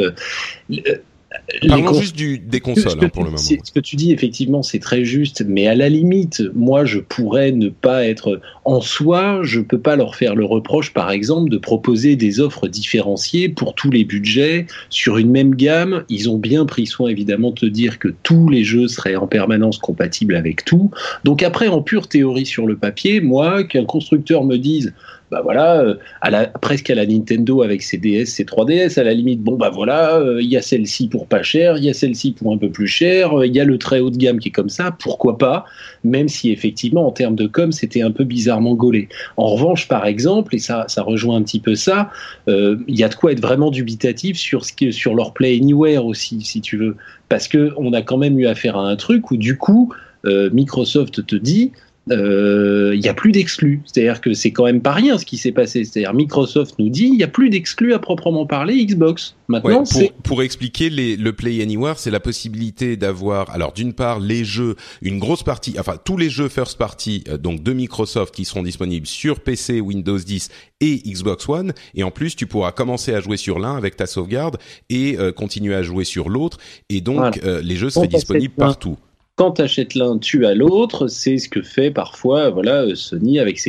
Parlons 1.68 1.94
juste 1.94 2.16
du, 2.16 2.40
des 2.40 2.60
consoles 2.60 3.00
hein, 3.02 3.10
pour 3.10 3.24
le 3.24 3.30
moment. 3.30 3.38
Ce 3.38 3.72
que 3.72 3.80
tu 3.80 3.96
dis, 3.96 4.12
effectivement, 4.12 4.64
c'est 4.64 4.80
très 4.80 5.04
juste, 5.04 5.44
mais 5.46 5.68
à 5.68 5.76
la 5.76 5.90
limite, 5.90 6.42
moi, 6.56 6.86
je 6.86 7.00
pourrais 7.00 7.52
ne 7.52 7.70
pas 7.70 8.06
être 8.06 8.40
en 8.66 8.82
soi, 8.82 9.42
je 9.44 9.60
peux 9.60 9.80
pas 9.80 9.96
leur 9.96 10.16
faire 10.16 10.36
le 10.36 10.46
reproche, 10.46 10.94
par 10.94 11.12
exemple, 11.12 11.50
de 11.50 11.58
proposer 11.58 12.16
des 12.16 12.40
offres 12.40 12.68
différenciées 12.68 13.50
pour 13.50 13.76
tous 13.76 13.92
les 13.92 14.06
budgets 14.06 14.68
sur 14.90 15.18
une 15.18 15.32
même 15.32 15.56
gamme. 15.56 16.06
Ils 16.10 16.30
ont 16.30 16.38
bien 16.38 16.66
pris 16.66 16.86
soin, 16.86 17.10
évidemment, 17.10 17.52
de 17.52 17.56
te 17.56 17.66
dire 17.66 18.00
que 18.00 18.14
tous 18.24 18.50
les 18.50 18.64
jeux 18.64 18.88
seraient 18.88 19.16
en 19.16 19.28
permanence 19.28 19.78
compatibles 19.78 20.36
avec 20.36 20.64
tout. 20.64 20.92
Donc 21.24 21.44
après, 21.44 21.68
en 21.68 21.82
pure 21.82 22.08
théorie 22.08 22.46
sur 22.46 22.68
le 22.68 22.78
papier, 22.78 23.20
moi, 23.20 23.64
qu'un 23.64 23.86
constructeur 23.86 24.44
me 24.44 24.58
dise 24.58 24.94
bah 25.34 25.42
voilà, 25.44 25.82
euh, 25.82 25.96
presque 26.62 26.92
à 26.92 26.96
la 26.96 27.08
Nintendo 27.08 27.64
avec 27.64 27.82
ses 27.82 27.98
DS, 27.98 28.26
ses 28.26 28.44
3DS, 28.44 29.00
à 29.00 29.04
la 29.04 29.16
limite, 29.16 29.42
bon 29.42 29.56
bah 29.56 29.72
voilà, 29.74 30.18
euh, 30.18 30.40
il 30.40 30.48
y 30.48 30.56
a 30.56 30.62
celle-ci 30.62 31.08
pour 31.08 31.26
pas 31.26 31.42
cher, 31.42 31.78
il 31.78 31.84
y 31.84 31.90
a 31.90 31.94
celle-ci 31.94 32.34
pour 32.34 32.54
un 32.54 32.58
peu 32.60 32.70
plus 32.70 32.86
cher, 32.86 33.40
euh, 33.40 33.48
il 33.48 33.56
y 33.56 33.60
a 33.60 33.66
le 33.66 33.80
très 33.80 34.00
haut 34.00 34.12
de 34.12 34.18
gamme 34.18 34.38
qui 34.38 34.50
est 34.50 34.52
comme 34.52 34.70
ça, 34.70 34.96
pourquoi 35.00 35.40
pas, 35.40 35.66
même 36.04 36.28
si 36.28 36.52
effectivement 36.52 37.08
en 37.08 37.12
termes 37.12 37.36
de 37.36 37.48
com 37.48 37.72
c'était 37.72 38.04
un 38.04 38.12
peu 38.12 38.26
bizarrement 38.26 38.76
gaulé. 38.76 39.10
En 39.36 39.48
revanche, 39.48 39.88
par 39.88 40.06
exemple, 40.06 40.54
et 40.54 40.60
ça, 40.60 40.86
ça 40.88 41.02
rejoint 41.02 41.38
un 41.38 41.42
petit 41.42 41.60
peu 41.60 41.74
ça, 41.74 42.12
il 42.48 43.00
y 43.00 43.04
a 43.04 43.10
de 43.10 43.16
quoi 43.16 43.32
être 43.32 43.42
vraiment 43.42 43.72
dubitatif 43.72 44.38
sur 44.38 44.64
sur 44.92 45.16
leur 45.16 45.34
Play 45.34 45.56
Anywhere 45.56 46.06
aussi, 46.06 46.42
si 46.42 46.62
tu 46.62 46.78
veux, 46.78 46.96
parce 47.28 47.48
que 47.48 47.72
on 47.78 47.92
a 47.94 48.04
quand 48.04 48.18
même 48.18 48.38
eu 48.38 48.46
affaire 48.46 48.78
à 48.78 48.88
un 48.88 48.96
truc 48.96 49.32
où 49.32 49.38
du 49.38 49.58
coup 49.58 49.92
Microsoft 50.26 51.26
te 51.26 51.36
dit 51.36 51.72
euh, 52.12 52.92
il 52.94 53.00
n'y 53.00 53.08
a 53.08 53.14
plus 53.14 53.32
d'exclus. 53.32 53.82
C'est-à-dire 53.86 54.20
que 54.20 54.34
c'est 54.34 54.52
quand 54.52 54.66
même 54.66 54.82
pas 54.82 54.92
rien 54.92 55.18
ce 55.18 55.26
qui 55.26 55.38
s'est 55.38 55.52
passé. 55.52 55.86
C'est-à-dire 55.86 56.14
Microsoft 56.14 56.76
nous 56.80 56.90
dit 56.90 57.06
il 57.06 57.16
n'y 57.16 57.24
a 57.24 57.28
plus 57.28 57.50
d'exclus 57.50 57.94
à 57.94 58.00
proprement 58.00 58.46
parler 58.46 58.86
Xbox. 58.86 59.36
Maintenant, 59.48 59.84
pour, 59.84 60.14
pour, 60.24 60.44
expliquer 60.44 60.90
les, 60.90 61.16
le 61.16 61.34
Play 61.34 61.62
Anywhere, 61.62 62.00
c'est 62.00 62.12
la 62.12 62.20
possibilité 62.20 62.98
d'avoir, 62.98 63.50
alors 63.52 63.74
d'une 63.74 63.94
part 63.94 64.20
les 64.20 64.44
jeux, 64.44 64.76
une 65.02 65.20
grosse 65.20 65.44
partie, 65.44 65.76
enfin 65.80 65.98
tous 66.04 66.18
les 66.18 66.30
jeux 66.30 66.50
first 66.50 66.78
party 66.78 67.24
euh, 67.28 67.38
donc 67.38 67.62
de 67.62 67.74
Microsoft 67.74 68.34
qui 68.34 68.46
seront 68.46 68.64
disponibles 68.64 69.06
sur 69.06 69.42
PC, 69.42 69.80
Windows 69.80 70.18
10 70.18 70.50
et 70.82 70.96
Xbox 71.06 71.48
One, 71.48 71.74
et 71.94 72.04
en 72.04 72.12
plus 72.12 72.36
tu 72.36 72.48
pourras 72.48 72.72
commencer 72.72 73.14
à 73.14 73.22
jouer 73.22 73.38
sur 73.38 73.60
l'un 73.60 73.76
avec 73.76 73.96
ta 73.96 74.06
sauvegarde 74.06 74.58
et 74.90 75.18
euh, 75.20 75.32
continuer 75.32 75.76
à 75.76 75.84
jouer 75.84 76.06
sur 76.06 76.30
l'autre, 76.30 76.58
et 76.90 77.02
donc 77.02 77.42
les 77.44 77.76
jeux 77.76 77.90
seraient 77.90 78.08
disponibles 78.08 78.56
partout 78.56 78.98
quand 79.36 79.60
achètes 79.60 79.96
l'un, 79.96 80.20
tu 80.20 80.46
as 80.46 80.54
l'autre. 80.54 81.08
C'est 81.08 81.38
ce 81.38 81.50
que 81.50 81.64
fait 81.64 81.90
parfois 81.90 82.52
voilà 82.52 82.86
Sony 82.96 83.40
avec 83.40 83.60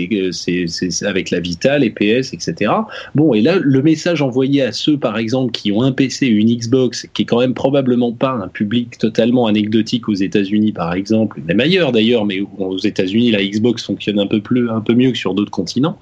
avec 1.02 1.30
la 1.30 1.40
Vita, 1.40 1.78
les 1.78 1.90
PS, 1.90 2.35
etc. 2.35 2.71
Bon, 3.14 3.33
et 3.33 3.40
là, 3.40 3.59
le 3.59 3.83
message 3.83 4.21
envoyé 4.21 4.62
à 4.62 4.73
ceux, 4.73 4.99
par 4.99 5.16
exemple, 5.16 5.52
qui 5.52 5.73
ont 5.73 5.83
un 5.83 5.92
PC 5.92 6.26
une 6.26 6.54
Xbox, 6.54 7.09
qui 7.14 7.23
est 7.23 7.25
quand 7.25 7.40
même 7.40 7.54
probablement 7.54 8.12
pas 8.12 8.30
un 8.30 8.49
public 8.49 8.99
totalement 8.99 9.47
anecdotique 9.47 10.09
aux 10.09 10.14
États-Unis, 10.14 10.73
par 10.73 10.92
exemple, 10.92 11.40
même 11.47 11.61
ailleurs 11.61 11.92
d'ailleurs, 11.92 12.26
mais 12.26 12.40
aux 12.59 12.78
États-Unis, 12.78 13.30
la 13.30 13.42
Xbox 13.42 13.85
fonctionne 13.85 14.18
un 14.18 14.26
peu 14.26 14.40
plus, 14.40 14.71
un 14.71 14.80
peu 14.80 14.94
mieux 14.94 15.12
que 15.12 15.18
sur 15.18 15.35
d'autres 15.35 15.50
continents. 15.50 15.99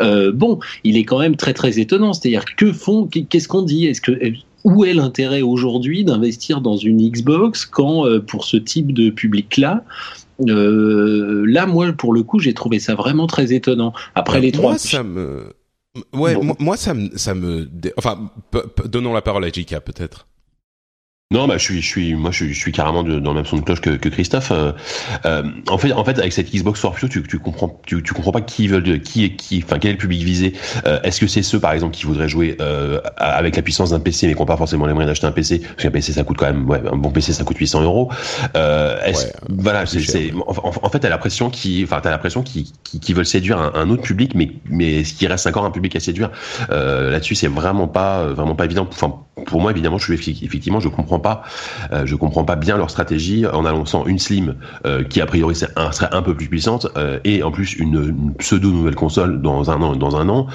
Euh, 0.00 0.32
bon, 0.32 0.58
il 0.82 0.96
est 0.96 1.04
quand 1.04 1.20
même 1.20 1.36
très 1.36 1.54
très 1.54 1.78
étonnant. 1.78 2.12
C'est-à-dire 2.12 2.44
que 2.56 2.72
font, 2.72 3.06
qu'est-ce 3.06 3.46
qu'on 3.46 3.62
dit? 3.62 3.86
Où 4.66 4.84
est 4.84 4.94
l'intérêt 4.94 5.42
aujourd'hui 5.42 6.02
d'investir 6.02 6.60
dans 6.60 6.76
une 6.76 6.98
Xbox 7.08 7.64
quand 7.64 8.04
euh, 8.04 8.18
pour 8.18 8.44
ce 8.44 8.56
type 8.56 8.92
de 8.92 9.10
public-là, 9.10 9.84
euh, 10.48 11.44
là, 11.46 11.66
moi, 11.66 11.92
pour 11.92 12.12
le 12.12 12.24
coup, 12.24 12.40
j'ai 12.40 12.52
trouvé 12.52 12.80
ça 12.80 12.96
vraiment 12.96 13.28
très 13.28 13.52
étonnant. 13.52 13.92
Après 14.16 14.40
les 14.40 14.50
trois, 14.50 14.70
moi, 14.72 14.78
ça 14.78 15.04
me, 15.04 15.54
ouais, 16.12 16.36
moi, 16.58 16.76
ça 16.76 16.94
me, 16.94 17.16
ça 17.16 17.36
me, 17.36 17.70
enfin, 17.96 18.28
donnons 18.86 19.12
la 19.14 19.22
parole 19.22 19.44
à 19.44 19.50
Jika 19.50 19.80
peut-être. 19.80 20.26
Non, 21.32 21.48
bah 21.48 21.58
je 21.58 21.64
suis, 21.64 21.82
je 21.82 21.86
suis, 21.88 22.14
moi 22.14 22.30
je 22.30 22.36
suis, 22.44 22.54
je 22.54 22.60
suis 22.60 22.70
carrément 22.70 23.02
dans 23.02 23.32
le 23.32 23.34
même 23.34 23.44
son 23.44 23.56
de 23.56 23.62
cloche 23.62 23.80
que, 23.80 23.90
que 23.90 24.08
Christophe. 24.08 24.52
Euh, 24.52 24.70
euh, 25.24 25.42
en 25.68 25.76
fait, 25.76 25.92
en 25.92 26.04
fait, 26.04 26.20
avec 26.20 26.32
cette 26.32 26.52
Xbox 26.54 26.78
Scorpio, 26.78 27.08
tu, 27.08 27.20
tu 27.24 27.40
comprends, 27.40 27.80
tu, 27.84 28.00
tu 28.00 28.14
comprends 28.14 28.30
pas 28.30 28.42
qui 28.42 28.68
veulent, 28.68 29.00
qui 29.00 29.24
est 29.24 29.34
qui, 29.34 29.60
enfin 29.66 29.80
quel 29.80 29.90
est 29.90 29.94
le 29.94 29.98
public 29.98 30.22
visé. 30.22 30.52
Euh, 30.86 31.02
Est-ce 31.02 31.18
que 31.18 31.26
c'est 31.26 31.42
ceux, 31.42 31.58
par 31.58 31.72
exemple, 31.72 31.96
qui 31.96 32.04
voudraient 32.04 32.28
jouer 32.28 32.56
euh, 32.60 33.00
avec 33.16 33.56
la 33.56 33.62
puissance 33.62 33.90
d'un 33.90 33.98
PC, 33.98 34.28
mais 34.28 34.34
qui 34.34 34.38
n'ont 34.38 34.46
pas 34.46 34.56
forcément 34.56 34.86
les 34.86 34.92
moyens 34.92 35.10
d'acheter 35.10 35.26
un 35.26 35.32
PC, 35.32 35.58
parce 35.58 35.82
qu'un 35.82 35.90
PC 35.90 36.12
ça 36.12 36.22
coûte 36.22 36.36
quand 36.36 36.46
même, 36.46 36.64
ouais, 36.70 36.80
un 36.88 36.96
bon 36.96 37.10
PC 37.10 37.32
ça 37.32 37.42
coûte 37.42 37.58
800 37.58 37.82
euros. 37.82 38.08
Euh, 38.56 38.96
est-ce, 39.02 39.26
voilà, 39.48 39.84
c'est, 39.84 40.32
en, 40.46 40.70
en, 40.80 40.90
fait, 40.90 41.00
t'as 41.00 41.08
l'impression 41.08 41.50
qui, 41.50 41.82
enfin, 41.82 41.98
t'as 42.00 42.10
l'impression 42.10 42.44
qui, 42.44 42.72
qui, 42.84 43.00
qui, 43.00 43.14
veulent 43.14 43.26
séduire 43.26 43.58
un, 43.58 43.72
un, 43.74 43.90
autre 43.90 44.02
public, 44.02 44.36
mais 44.36 44.52
mais 44.70 45.02
ce 45.02 45.12
qui 45.12 45.26
reste 45.26 45.48
encore 45.48 45.64
un 45.64 45.72
public 45.72 45.96
à 45.96 46.00
séduire. 46.00 46.30
Euh, 46.70 47.10
là-dessus, 47.10 47.34
c'est 47.34 47.48
vraiment 47.48 47.88
pas, 47.88 48.26
vraiment 48.26 48.54
pas 48.54 48.66
évident. 48.66 48.86
Enfin, 48.88 49.12
pour 49.44 49.60
moi, 49.60 49.72
évidemment, 49.72 49.98
je 49.98 50.14
suis 50.14 50.44
effectivement, 50.44 50.78
je 50.78 50.88
comprends 50.88 51.15
pas. 51.18 51.42
Euh, 51.92 52.06
je 52.06 52.16
comprends 52.16 52.44
pas 52.44 52.56
bien 52.56 52.76
leur 52.76 52.90
stratégie 52.90 53.46
en 53.46 53.64
annonçant 53.64 54.06
une 54.06 54.18
Slim 54.18 54.54
euh, 54.86 55.04
qui 55.04 55.20
a 55.20 55.26
priori 55.26 55.54
serait 55.54 56.08
un 56.12 56.22
peu 56.22 56.34
plus 56.34 56.48
puissante 56.48 56.88
euh, 56.96 57.18
et 57.24 57.42
en 57.42 57.50
plus 57.50 57.74
une, 57.74 58.32
pseudo 58.38 58.70
nouvelle 58.70 58.94
console 58.94 59.40
dans 59.40 59.70
un 59.70 59.80
an 59.82 59.96
dans 59.96 60.16
un 60.16 60.28
an. 60.28 60.46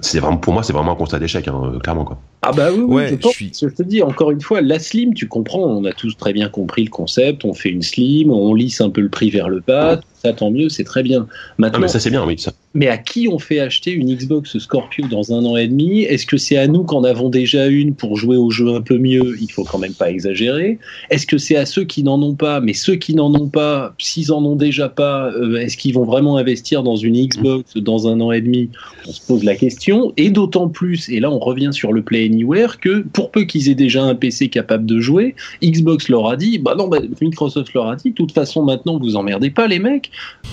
c'est 0.00 0.20
vraiment 0.20 0.36
pour 0.36 0.52
moi 0.52 0.62
c'est 0.62 0.72
vraiment 0.72 0.92
un 0.92 0.96
constat 0.96 1.18
d'échec 1.18 1.48
hein, 1.48 1.72
clairement 1.82 2.04
quoi. 2.04 2.18
Ah 2.42 2.52
bah 2.52 2.68
oui, 2.72 3.02
je, 3.08 3.46
je 3.52 3.66
te 3.66 3.82
dis 3.82 4.02
encore 4.02 4.30
une 4.30 4.40
fois, 4.40 4.62
la 4.62 4.78
Slim, 4.78 5.12
tu 5.12 5.28
comprends, 5.28 5.60
on 5.60 5.84
a 5.84 5.92
tous 5.92 6.16
très 6.16 6.32
bien 6.32 6.48
compris 6.48 6.84
le 6.84 6.90
concept, 6.90 7.44
on 7.44 7.52
fait 7.52 7.68
une 7.68 7.82
Slim, 7.82 8.30
on 8.30 8.54
lisse 8.54 8.80
un 8.80 8.88
peu 8.88 9.02
le 9.02 9.10
prix 9.10 9.28
vers 9.28 9.50
le 9.50 9.60
bas, 9.60 10.00
ça 10.22 10.32
tant 10.32 10.50
mieux, 10.50 10.68
c'est 10.68 10.84
très 10.84 11.02
bien. 11.02 11.26
Maintenant, 11.58 11.78
ah 11.78 11.82
mais 11.82 11.88
ça 11.88 12.00
c'est 12.00 12.10
bien, 12.10 12.24
oui. 12.26 12.38
Ça. 12.38 12.52
Mais 12.74 12.86
à 12.86 12.98
qui 12.98 13.26
on 13.28 13.38
fait 13.38 13.58
acheter 13.58 13.90
une 13.90 14.14
Xbox 14.14 14.58
Scorpio 14.58 15.06
dans 15.08 15.32
un 15.32 15.44
an 15.44 15.56
et 15.56 15.66
demi? 15.66 16.02
Est-ce 16.02 16.26
que 16.26 16.36
c'est 16.36 16.56
à 16.56 16.68
nous 16.68 16.84
qu'en 16.84 17.02
avons 17.02 17.28
déjà 17.28 17.66
une 17.66 17.94
pour 17.94 18.16
jouer 18.16 18.36
au 18.36 18.50
jeu 18.50 18.74
un 18.74 18.80
peu 18.80 18.96
mieux? 18.96 19.36
Il 19.40 19.50
faut 19.50 19.64
quand 19.64 19.78
même 19.78 19.94
pas 19.94 20.10
exagérer. 20.10 20.78
Est-ce 21.10 21.26
que 21.26 21.38
c'est 21.38 21.56
à 21.56 21.66
ceux 21.66 21.84
qui 21.84 22.02
n'en 22.02 22.22
ont 22.22 22.34
pas? 22.34 22.60
Mais 22.60 22.72
ceux 22.72 22.94
qui 22.94 23.14
n'en 23.14 23.34
ont 23.34 23.48
pas, 23.48 23.94
s'ils 23.98 24.32
en 24.32 24.44
ont 24.44 24.56
déjà 24.56 24.88
pas, 24.88 25.32
euh, 25.32 25.56
est-ce 25.56 25.76
qu'ils 25.76 25.94
vont 25.94 26.04
vraiment 26.04 26.36
investir 26.36 26.82
dans 26.82 26.96
une 26.96 27.16
Xbox 27.16 27.76
dans 27.76 28.06
un 28.06 28.20
an 28.20 28.30
et 28.30 28.40
demi? 28.40 28.68
On 29.08 29.12
se 29.12 29.20
pose 29.26 29.42
la 29.42 29.56
question. 29.56 30.12
Et 30.16 30.30
d'autant 30.30 30.68
plus, 30.68 31.08
et 31.08 31.18
là 31.18 31.30
on 31.30 31.38
revient 31.38 31.70
sur 31.72 31.92
le 31.92 32.02
Play 32.02 32.26
Anywhere, 32.26 32.78
que 32.78 33.00
pour 33.00 33.30
peu 33.30 33.42
qu'ils 33.44 33.68
aient 33.68 33.74
déjà 33.74 34.02
un 34.02 34.14
PC 34.14 34.48
capable 34.48 34.86
de 34.86 35.00
jouer, 35.00 35.34
Xbox 35.62 36.08
leur 36.08 36.28
a 36.28 36.36
dit, 36.36 36.58
bah 36.58 36.74
non, 36.76 36.88
bah, 36.88 36.98
Microsoft 37.20 37.72
leur 37.74 37.88
a 37.88 37.96
dit, 37.96 38.10
de 38.10 38.14
toute 38.14 38.32
façon 38.32 38.62
maintenant 38.62 38.98
vous 38.98 39.16
emmerdez 39.16 39.50
pas 39.50 39.66
les 39.66 39.78
mecs, 39.78 40.09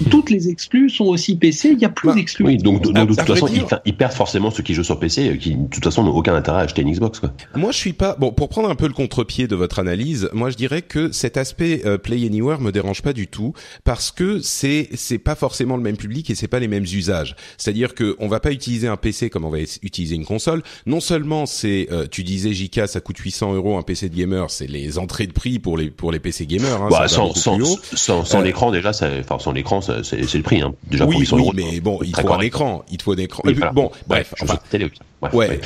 toutes 0.09 0.29
les 0.29 0.49
exclus 0.49 0.89
sont 0.89 1.05
aussi 1.05 1.35
PC, 1.35 1.69
il 1.71 1.79
y 1.79 1.85
a 1.85 1.89
plus 1.89 2.09
bah, 2.09 2.15
d'exclus. 2.15 2.45
Oui, 2.45 2.57
donc, 2.57 2.81
de 2.81 3.05
toute 3.05 3.21
façon, 3.21 3.47
ils, 3.85 3.95
perdent 3.95 4.13
forcément 4.13 4.51
ceux 4.51 4.63
qui 4.63 4.73
jouent 4.73 4.83
sur 4.83 4.99
PC, 4.99 5.37
qui 5.39 5.55
de 5.55 5.67
toute 5.67 5.83
façon 5.83 6.03
n'ont 6.03 6.15
aucun 6.15 6.35
intérêt 6.35 6.59
à 6.59 6.61
acheter 6.61 6.81
une 6.81 6.91
Xbox. 6.91 7.19
Quoi. 7.19 7.33
Moi, 7.55 7.71
je 7.71 7.77
suis 7.77 7.93
pas 7.93 8.15
bon 8.15 8.31
pour 8.31 8.49
prendre 8.49 8.69
un 8.69 8.75
peu 8.75 8.87
le 8.87 8.93
contre-pied 8.93 9.47
de 9.47 9.55
votre 9.55 9.79
analyse. 9.79 10.29
Moi, 10.33 10.49
je 10.49 10.55
dirais 10.55 10.81
que 10.81 11.11
cet 11.11 11.37
aspect 11.37 11.81
euh, 11.85 11.97
Play 11.97 12.25
Anywhere 12.25 12.61
me 12.61 12.71
dérange 12.71 13.01
pas 13.01 13.13
du 13.13 13.27
tout 13.27 13.53
parce 13.83 14.11
que 14.11 14.39
c'est 14.39 14.89
c'est 14.93 15.17
pas 15.17 15.35
forcément 15.35 15.77
le 15.77 15.83
même 15.83 15.97
public 15.97 16.29
et 16.29 16.35
c'est 16.35 16.47
pas 16.47 16.59
les 16.59 16.67
mêmes 16.67 16.83
usages. 16.83 17.35
C'est-à-dire 17.57 17.95
que 17.95 18.15
on 18.19 18.27
va 18.27 18.39
pas 18.39 18.51
utiliser 18.51 18.87
un 18.87 18.97
PC 18.97 19.29
comme 19.29 19.45
on 19.45 19.49
va 19.49 19.59
utiliser 19.59 20.15
une 20.15 20.25
console. 20.25 20.63
Non 20.85 20.99
seulement 20.99 21.45
c'est, 21.45 21.87
euh, 21.91 22.05
tu 22.09 22.23
disais 22.23 22.53
JK, 22.53 22.87
ça 22.87 22.99
coûte 22.99 23.17
800 23.17 23.53
euros 23.53 23.77
un 23.77 23.83
PC 23.83 24.09
de 24.09 24.15
gamer, 24.15 24.49
c'est 24.49 24.67
les 24.67 24.97
entrées 24.97 25.27
de 25.27 25.33
prix 25.33 25.59
pour 25.59 25.77
les 25.77 25.89
pour 25.89 26.11
les 26.11 26.19
PC 26.19 26.45
gamers. 26.45 26.81
Hein, 26.81 26.89
bah, 26.89 27.07
sans 27.07 27.33
sans, 27.33 27.59
sans, 27.93 28.25
sans 28.25 28.39
euh, 28.39 28.43
l'écran 28.43 28.71
déjà, 28.71 28.91
enfin 29.29 29.46
sans 29.47 29.53
l'écran, 29.53 29.79
c'est 29.81 30.33
le 30.33 30.41
prix. 30.41 30.61
Hein. 30.61 30.73
Déjà 30.89 31.05
oui, 31.05 31.11
pour 31.11 31.21
800 31.21 31.37
oui, 31.37 31.49
mais 31.53 31.79
bon, 31.79 31.99
il 32.03 32.13
faut 32.13 32.33
un 32.33 32.39
écran. 32.41 32.83
Il 32.91 33.01
faut 33.01 33.13
un 33.13 33.17
écran. 33.17 33.43
Bon, 33.73 33.91
bref. 34.05 34.33
Enfin, 34.41 34.57
télé, 34.69 34.91
ouais, 35.33 35.59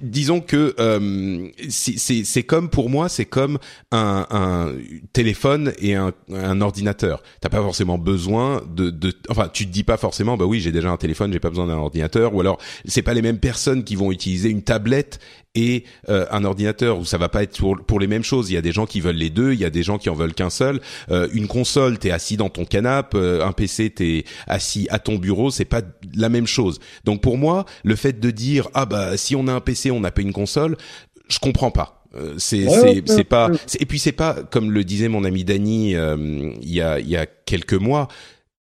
disons 0.00 0.40
que 0.40 0.74
euh, 0.78 1.48
c'est 1.68 2.42
comme 2.42 2.68
pour 2.68 2.90
moi, 2.90 3.08
c'est 3.08 3.24
comme 3.24 3.58
un, 3.92 4.26
un, 4.30 4.72
téléphone 5.12 5.72
et 5.78 5.94
un, 5.94 6.12
un 6.32 6.60
ordinateur. 6.60 7.22
T'as 7.40 7.48
pas 7.48 7.62
forcément 7.62 7.98
besoin 7.98 8.62
de, 8.68 8.90
de, 8.90 9.12
enfin, 9.28 9.48
tu 9.52 9.66
te 9.66 9.72
dis 9.72 9.84
pas 9.84 9.96
forcément, 9.96 10.36
bah 10.36 10.44
oui, 10.44 10.60
j'ai 10.60 10.72
déjà 10.72 10.90
un 10.90 10.96
téléphone, 10.96 11.32
j'ai 11.32 11.40
pas 11.40 11.50
besoin 11.50 11.66
d'un 11.66 11.76
ordinateur, 11.76 12.34
ou 12.34 12.40
alors 12.40 12.58
c'est 12.84 13.02
pas 13.02 13.14
les 13.14 13.22
mêmes 13.22 13.40
personnes 13.40 13.84
qui 13.84 13.96
vont 13.96 14.12
utiliser 14.12 14.50
une 14.50 14.62
tablette 14.62 15.20
et 15.56 15.84
euh, 16.08 16.26
un 16.30 16.44
ordinateur 16.44 16.98
où 16.98 17.04
ça 17.04 17.18
va 17.18 17.28
pas 17.28 17.42
être 17.42 17.58
pour, 17.58 17.76
pour, 17.84 17.98
les 17.98 18.06
mêmes 18.06 18.22
choses. 18.22 18.50
Il 18.50 18.54
y 18.54 18.58
a 18.58 18.62
des 18.62 18.72
gens 18.72 18.86
qui 18.86 19.00
veulent 19.00 19.16
les 19.16 19.30
deux, 19.30 19.54
il 19.54 19.58
y 19.58 19.64
a 19.64 19.70
des 19.70 19.82
gens 19.82 19.98
qui 19.98 20.10
en 20.10 20.14
veulent 20.14 20.34
qu'un 20.34 20.50
seul. 20.50 20.80
Euh, 21.10 21.28
une 21.32 21.48
console, 21.48 21.98
t'es 21.98 22.10
assis 22.10 22.36
dans 22.36 22.50
ton 22.50 22.64
canapé, 22.64 23.16
euh, 23.16 23.44
un 23.44 23.52
PC, 23.52 23.90
t'es 23.90 24.24
assis 24.46 24.86
à 24.90 24.98
ton 24.98 25.16
bureau, 25.16 25.50
c'est 25.50 25.64
pas 25.64 25.80
la 26.14 26.28
même 26.28 26.46
chose. 26.46 26.78
Donc 27.04 27.22
pour 27.22 27.38
moi, 27.38 27.64
le 27.84 27.96
fait 27.96 28.20
de 28.20 28.30
dire 28.30 28.68
ah 28.74 28.84
bah 28.84 28.95
si 29.16 29.36
on 29.36 29.46
a 29.48 29.52
un 29.52 29.60
PC, 29.60 29.90
on 29.90 30.00
n'a 30.00 30.10
pas 30.10 30.22
une 30.22 30.32
console, 30.32 30.76
je 31.28 31.38
comprends 31.38 31.70
pas. 31.70 32.04
Euh, 32.14 32.34
c'est 32.38 32.66
c'est 33.06 33.24
pas 33.24 33.50
et 33.78 33.84
puis 33.84 33.98
c'est 33.98 34.12
pas 34.12 34.34
comme 34.50 34.70
le 34.70 34.84
disait 34.84 35.08
mon 35.08 35.24
ami 35.24 35.44
Dany 35.44 35.90
il 35.90 36.72
y 36.72 36.80
a 36.80 36.98
il 37.00 37.08
y 37.08 37.16
a 37.16 37.26
quelques 37.26 37.74
mois 37.74 38.08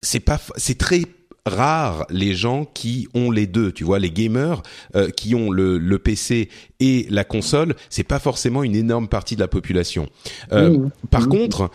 c'est 0.01 0.19
pas 0.19 0.41
c'est 0.57 0.77
très 0.77 1.03
rares 1.45 2.05
les 2.09 2.33
gens 2.33 2.65
qui 2.65 3.07
ont 3.13 3.31
les 3.31 3.47
deux. 3.47 3.71
Tu 3.71 3.83
vois, 3.83 3.99
les 3.99 4.11
gamers 4.11 4.63
euh, 4.95 5.09
qui 5.09 5.35
ont 5.35 5.51
le, 5.51 5.77
le, 5.77 5.99
PC 5.99 6.49
et 6.79 7.05
la 7.09 7.23
console, 7.23 7.75
c'est 7.89 8.03
pas 8.03 8.19
forcément 8.19 8.63
une 8.63 8.75
énorme 8.75 9.07
partie 9.07 9.35
de 9.35 9.41
la 9.41 9.47
population. 9.47 10.07
Euh, 10.51 10.87
par 11.11 11.27
contre, 11.27 11.69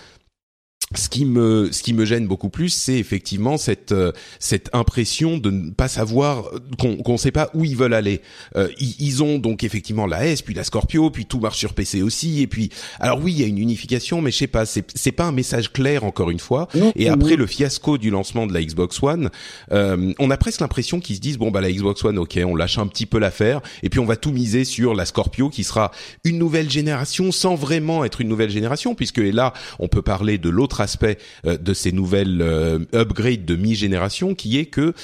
ce 0.97 1.09
qui 1.09 1.25
me 1.25 1.71
ce 1.71 1.85
qui 1.85 1.93
me 1.93 2.05
gêne 2.05 2.27
beaucoup 2.27 2.49
plus, 2.49 2.71
c'est 2.71 2.99
effectivement 2.99 3.57
cette 3.59 3.93
euh, 3.93 4.11
cette 4.41 4.71
impression 4.73 5.39
de 5.39 5.51
ne 5.53 5.71
pas 5.71 5.87
savoir 5.87 6.51
qu'on 6.81 6.97
qu'on 6.97 7.17
sait 7.17 7.31
pas 7.31 7.49
où 7.55 7.65
ils 7.65 7.77
veulent 7.77 7.95
aller. 7.95 8.23
Euh, 8.57 8.69
ils, 8.81 9.23
ont 9.23 9.39
donc 9.39 9.63
effectivement 9.63 10.07
la 10.07 10.27
S, 10.27 10.43
puis 10.43 10.53
la 10.53 10.65
Scorpio, 10.65 11.11
puis 11.11 11.27
tout 11.27 11.39
marche 11.39 11.59
sur 11.59 11.75
PC 11.75 12.03
aussi. 12.03 12.43
Et 12.43 12.49
puis 12.49 12.71
alors 12.99 13.21
oui, 13.23 13.33
il 13.33 13.41
y 13.41 13.45
a 13.45 13.47
une 13.47 13.59
unification, 13.59 14.21
mais 14.21 14.33
je 14.33 14.39
sais 14.39 14.47
pas, 14.49 14.67
c'est 14.67 14.85
c'est 14.97 15.13
pas 15.13 15.27
un 15.27 15.33
message 15.33 15.73
clair 15.73 16.03
encore 16.03 16.29
une 16.29 16.41
fois. 16.41 16.67
et 16.97 17.09
après 17.09 17.37
le 17.37 17.47
fiasco 17.47 17.97
du 17.97 18.11
lancement 18.11 18.49
de 18.49 18.53
la 18.53 18.61
Xbox 18.61 19.01
One, 19.01 19.31
euh, 19.71 20.13
on 20.19 20.29
a 20.33 20.37
presque 20.37 20.61
l'impression 20.61 20.99
qu'ils 20.99 21.17
se 21.17 21.21
disent 21.21 21.39
bon 21.39 21.53
bah 21.53 21.61
la 21.61 21.71
Xbox 21.71 22.05
One, 22.05 22.19
ok, 22.19 22.41
on 22.45 22.57
lâche 22.57 22.79
un 22.79 22.89
petit 22.89 23.07
peu 23.07 23.21
l'affaire, 23.21 23.61
et 23.85 23.91
puis 23.91 24.01
on 24.01 24.07
va 24.07 24.17
tout 24.17 24.33
miser 24.33 24.65
sur 24.65 24.95
la 24.95 25.05
Scorpio 25.05 25.51
qui 25.51 25.63
sera 25.63 25.93
une 26.25 26.39
nouvelle 26.39 26.69
génération 26.69 27.31
sans 27.31 27.55
vraiment 27.55 28.05
être 28.05 28.21
une 28.21 28.29
nouvelle 28.29 28.51
génération, 28.51 28.97
puisque 28.97 29.19
là 29.19 29.53
on 29.79 29.87
peut 29.87 30.03
parler 30.03 30.37
de 30.37 30.49
l'autre 30.49 30.80
aspect 30.81 31.19
euh, 31.47 31.57
de 31.57 31.75
ces 31.75 31.93
nouvelles 31.93 32.43
euh, 32.43 32.79
upgrades 32.95 33.45
de 33.45 33.57
mi-génération, 33.57 34.35
qui 34.35 34.59
est 34.59 34.67
que 34.67 34.95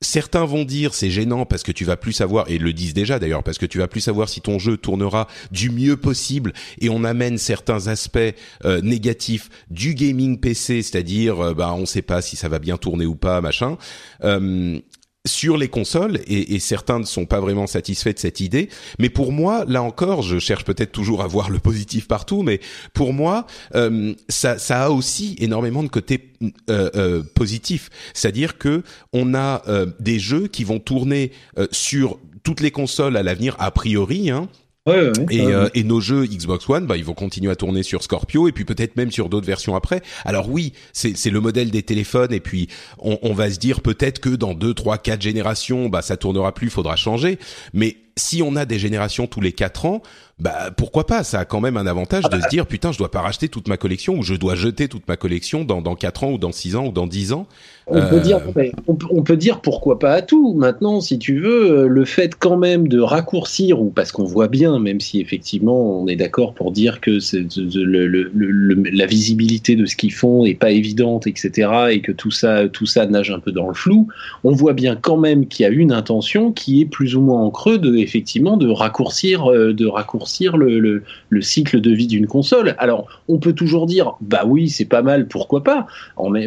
Certains 0.00 0.44
vont 0.44 0.64
dire 0.64 0.92
c'est 0.92 1.08
gênant 1.08 1.46
parce 1.46 1.62
que 1.62 1.72
tu 1.72 1.86
vas 1.86 1.96
plus 1.96 2.12
savoir 2.12 2.50
et 2.50 2.58
le 2.58 2.74
disent 2.74 2.92
déjà 2.92 3.18
d'ailleurs 3.18 3.42
parce 3.42 3.56
que 3.56 3.64
tu 3.64 3.78
vas 3.78 3.88
plus 3.88 4.02
savoir 4.02 4.28
si 4.28 4.42
ton 4.42 4.58
jeu 4.58 4.76
tournera 4.76 5.28
du 5.50 5.70
mieux 5.70 5.96
possible 5.96 6.52
et 6.78 6.90
on 6.90 7.04
amène 7.04 7.38
certains 7.38 7.86
aspects 7.86 8.18
euh, 8.66 8.82
négatifs 8.82 9.48
du 9.70 9.94
gaming 9.94 10.38
PC, 10.40 10.82
c'est-à-dire 10.82 11.54
bah 11.54 11.72
on 11.72 11.86
sait 11.86 12.02
pas 12.02 12.20
si 12.20 12.36
ça 12.36 12.50
va 12.50 12.58
bien 12.58 12.76
tourner 12.76 13.06
ou 13.06 13.14
pas 13.14 13.40
machin. 13.40 13.78
Sur 15.26 15.56
les 15.56 15.68
consoles 15.68 16.20
et, 16.26 16.54
et, 16.54 16.58
certains 16.58 16.98
ne 16.98 17.04
sont 17.04 17.24
pas 17.24 17.40
vraiment 17.40 17.66
satisfaits 17.66 18.12
de 18.12 18.18
cette 18.18 18.40
idée. 18.40 18.68
Mais 18.98 19.08
pour 19.08 19.32
moi, 19.32 19.64
là 19.66 19.82
encore, 19.82 20.22
je 20.22 20.38
cherche 20.38 20.64
peut-être 20.64 20.92
toujours 20.92 21.22
à 21.22 21.26
voir 21.26 21.48
le 21.48 21.58
positif 21.58 22.06
partout, 22.06 22.42
mais 22.42 22.60
pour 22.92 23.14
moi, 23.14 23.46
euh, 23.74 24.14
ça, 24.28 24.58
ça 24.58 24.84
a 24.84 24.90
aussi 24.90 25.34
énormément 25.38 25.82
de 25.82 25.88
côtés 25.88 26.30
euh, 26.68 26.90
euh, 26.94 27.22
positifs. 27.34 27.88
C'est-à-dire 28.12 28.58
que 28.58 28.82
on 29.12 29.34
a 29.34 29.62
euh, 29.68 29.86
des 29.98 30.18
jeux 30.18 30.46
qui 30.46 30.64
vont 30.64 30.78
tourner 30.78 31.32
euh, 31.58 31.66
sur 31.72 32.18
toutes 32.42 32.60
les 32.60 32.70
consoles 32.70 33.16
à 33.16 33.22
l'avenir 33.22 33.56
a 33.58 33.70
priori. 33.70 34.30
Hein, 34.30 34.48
Ouais, 34.86 35.00
ouais, 35.00 35.12
et, 35.30 35.40
euh, 35.40 35.70
et 35.72 35.82
nos 35.82 35.98
jeux 35.98 36.26
Xbox 36.26 36.68
One, 36.68 36.86
bah, 36.86 36.98
ils 36.98 37.04
vont 37.06 37.14
continuer 37.14 37.50
à 37.50 37.56
tourner 37.56 37.82
sur 37.82 38.02
Scorpio 38.02 38.48
et 38.48 38.52
puis 38.52 38.66
peut-être 38.66 38.96
même 38.96 39.10
sur 39.10 39.30
d'autres 39.30 39.46
versions 39.46 39.74
après. 39.74 40.02
Alors 40.26 40.50
oui, 40.50 40.74
c'est 40.92 41.16
c'est 41.16 41.30
le 41.30 41.40
modèle 41.40 41.70
des 41.70 41.82
téléphones 41.82 42.34
et 42.34 42.40
puis 42.40 42.68
on, 42.98 43.18
on 43.22 43.32
va 43.32 43.50
se 43.50 43.58
dire 43.58 43.80
peut-être 43.80 44.18
que 44.18 44.28
dans 44.28 44.52
deux, 44.52 44.74
trois, 44.74 44.98
quatre 44.98 45.22
générations, 45.22 45.88
bah 45.88 46.02
ça 46.02 46.18
tournera 46.18 46.52
plus, 46.52 46.68
faudra 46.68 46.96
changer. 46.96 47.38
Mais 47.72 47.96
si 48.16 48.42
on 48.42 48.56
a 48.56 48.64
des 48.64 48.78
générations 48.78 49.26
tous 49.26 49.40
les 49.40 49.52
quatre 49.52 49.86
ans, 49.86 50.02
bah 50.40 50.72
pourquoi 50.76 51.06
pas? 51.06 51.22
Ça 51.22 51.40
a 51.40 51.44
quand 51.44 51.60
même 51.60 51.76
un 51.76 51.86
avantage 51.86 52.24
de 52.24 52.40
se 52.40 52.48
dire 52.48 52.66
putain, 52.66 52.90
je 52.90 52.98
dois 52.98 53.10
pas 53.10 53.20
racheter 53.20 53.48
toute 53.48 53.68
ma 53.68 53.76
collection 53.76 54.14
ou 54.18 54.22
je 54.24 54.34
dois 54.34 54.56
jeter 54.56 54.88
toute 54.88 55.06
ma 55.06 55.16
collection 55.16 55.64
dans 55.64 55.80
dans 55.80 55.94
quatre 55.94 56.24
ans 56.24 56.32
ou 56.32 56.38
dans 56.38 56.50
six 56.50 56.74
ans 56.74 56.86
ou 56.86 56.92
dans 56.92 57.06
dix 57.06 57.32
ans. 57.32 57.46
On 57.86 58.00
peut 58.00 58.16
Euh, 58.16 58.20
dire, 58.20 58.40
mais 58.56 58.72
on, 58.88 58.94
peut- 58.94 59.06
on 59.10 59.22
peut 59.22 59.36
dire 59.36 59.60
pourquoi 59.60 59.98
pas 59.98 60.12
à 60.14 60.22
tout. 60.22 60.54
Maintenant, 60.54 61.00
si 61.02 61.18
tu 61.18 61.38
veux, 61.38 61.70
euh, 61.82 61.86
le 61.86 62.04
fait 62.06 62.34
quand 62.34 62.56
même 62.56 62.88
de 62.88 62.98
raccourcir, 62.98 63.80
ou 63.80 63.90
parce 63.90 64.10
qu'on 64.10 64.24
voit 64.24 64.48
bien, 64.48 64.78
même 64.78 65.00
si 65.00 65.20
effectivement 65.20 66.00
on 66.00 66.08
est 66.08 66.16
d'accord 66.16 66.54
pour 66.54 66.72
dire 66.72 67.00
que 67.00 67.20
c'est- 67.20 67.46
le- 67.56 68.06
le- 68.06 68.30
le- 68.34 68.50
le- 68.50 68.90
la 68.90 69.06
visibilité 69.06 69.76
de 69.76 69.84
ce 69.86 69.94
qu'ils 69.96 70.14
font 70.14 70.44
est 70.46 70.54
pas 70.54 70.70
évidente, 70.70 71.26
etc., 71.26 71.68
et 71.92 72.00
que 72.00 72.10
tout 72.10 72.30
ça, 72.30 72.68
tout 72.68 72.86
ça 72.86 73.06
nage 73.06 73.30
un 73.30 73.38
peu 73.38 73.52
dans 73.52 73.68
le 73.68 73.74
flou, 73.74 74.08
on 74.44 74.52
voit 74.52 74.72
bien 74.72 74.96
quand 74.96 75.18
même 75.18 75.46
qu'il 75.46 75.62
y 75.64 75.66
a 75.66 75.70
une 75.72 75.92
intention 75.92 76.52
qui 76.52 76.80
est 76.80 76.86
plus 76.86 77.14
ou 77.16 77.20
moins 77.20 77.42
en 77.42 77.50
creux 77.50 77.78
de 77.78 77.98
effectivement 78.04 78.56
de 78.56 78.68
raccourcir, 78.68 79.50
euh, 79.50 79.74
de 79.74 79.86
raccourcir 79.86 80.56
le, 80.56 80.78
le, 80.78 81.02
le 81.30 81.42
cycle 81.42 81.80
de 81.80 81.90
vie 81.90 82.06
d'une 82.06 82.28
console. 82.28 82.76
Alors, 82.78 83.08
on 83.26 83.38
peut 83.38 83.52
toujours 83.54 83.86
dire, 83.86 84.12
bah 84.20 84.44
oui, 84.46 84.68
c'est 84.68 84.84
pas 84.84 85.02
mal, 85.02 85.26
pourquoi 85.26 85.64
pas. 85.64 85.86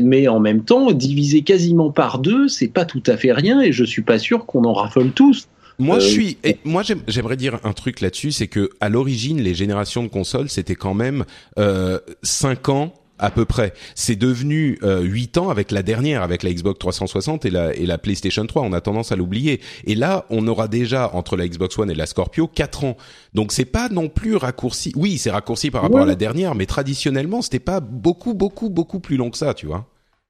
Mais 0.02 0.28
en 0.30 0.40
même 0.40 0.64
temps, 0.64 0.92
diviser 0.92 1.42
quasiment 1.42 1.92
par 1.92 2.20
deux, 2.20 2.48
c'est 2.48 2.70
pas 2.70 2.86
tout 2.86 3.04
à 3.08 3.18
fait 3.18 3.34
rien, 3.34 3.60
et 3.62 3.72
je 3.74 3.84
suis 3.84 4.04
pas 4.04 4.20
sûr 4.20 4.46
qu'on 4.46 4.64
en 4.64 4.74
raffole 4.74 5.12
tous. 5.12 5.48
Moi, 5.80 5.98
Euh, 5.98 6.00
je 6.00 6.08
suis. 6.08 6.38
Et 6.44 6.58
moi, 6.64 6.82
j'aime- 6.82 7.02
j'aimerais 7.08 7.36
dire 7.38 7.60
un 7.64 7.74
truc 7.74 8.02
là-dessus, 8.02 8.32
c'est 8.32 8.48
que 8.48 8.70
à 8.80 8.90
l'origine, 8.90 9.40
les 9.42 9.54
générations 9.54 10.02
de 10.04 10.08
consoles, 10.08 10.50
c'était 10.50 10.76
quand 10.76 10.96
même 10.96 11.24
euh, 11.60 12.00
cinq 12.24 12.70
ans 12.70 12.94
à 13.20 13.32
peu 13.32 13.46
près. 13.46 13.74
C'est 13.96 14.16
devenu 14.16 14.80
euh, 14.84 15.02
8 15.02 15.38
ans 15.38 15.50
avec 15.50 15.72
la 15.72 15.84
dernière, 15.84 16.22
avec 16.24 16.44
la 16.44 16.54
Xbox 16.54 16.80
360 16.80 17.46
et 17.46 17.50
la, 17.50 17.74
et 17.76 17.86
la 17.86 17.98
PlayStation 17.98 18.46
3. 18.46 18.62
On 18.64 18.74
a 18.74 18.82
tendance 18.82 19.12
à 19.12 19.16
l'oublier. 19.16 19.60
Et 19.86 19.96
là, 19.96 20.26
on 20.30 20.48
aura 20.48 20.68
déjà 20.68 21.12
entre 21.14 21.36
la 21.38 21.48
Xbox 21.48 21.78
One 21.80 21.90
et 21.92 21.96
la 21.96 22.06
Scorpio 22.06 22.48
4 22.48 22.84
ans. 22.84 22.98
Donc 23.34 23.52
c'est 23.52 23.66
pas 23.66 23.90
non 23.90 24.10
plus 24.10 24.36
raccourci. 24.36 24.92
Oui, 24.96 25.18
c'est 25.18 25.32
raccourci 25.32 25.72
par 25.72 25.82
rapport 25.82 25.98
Ouais. 25.98 26.04
à 26.04 26.08
la 26.08 26.16
dernière, 26.16 26.54
mais 26.56 26.66
traditionnellement, 26.66 27.42
c'était 27.42 27.60
pas 27.60 27.80
beaucoup, 27.80 28.34
beaucoup, 28.34 28.70
beaucoup 28.70 29.00
plus 29.00 29.18
long 29.18 29.30
que 29.30 29.38
ça, 29.38 29.54
tu 29.54 29.66
vois. 29.66 29.86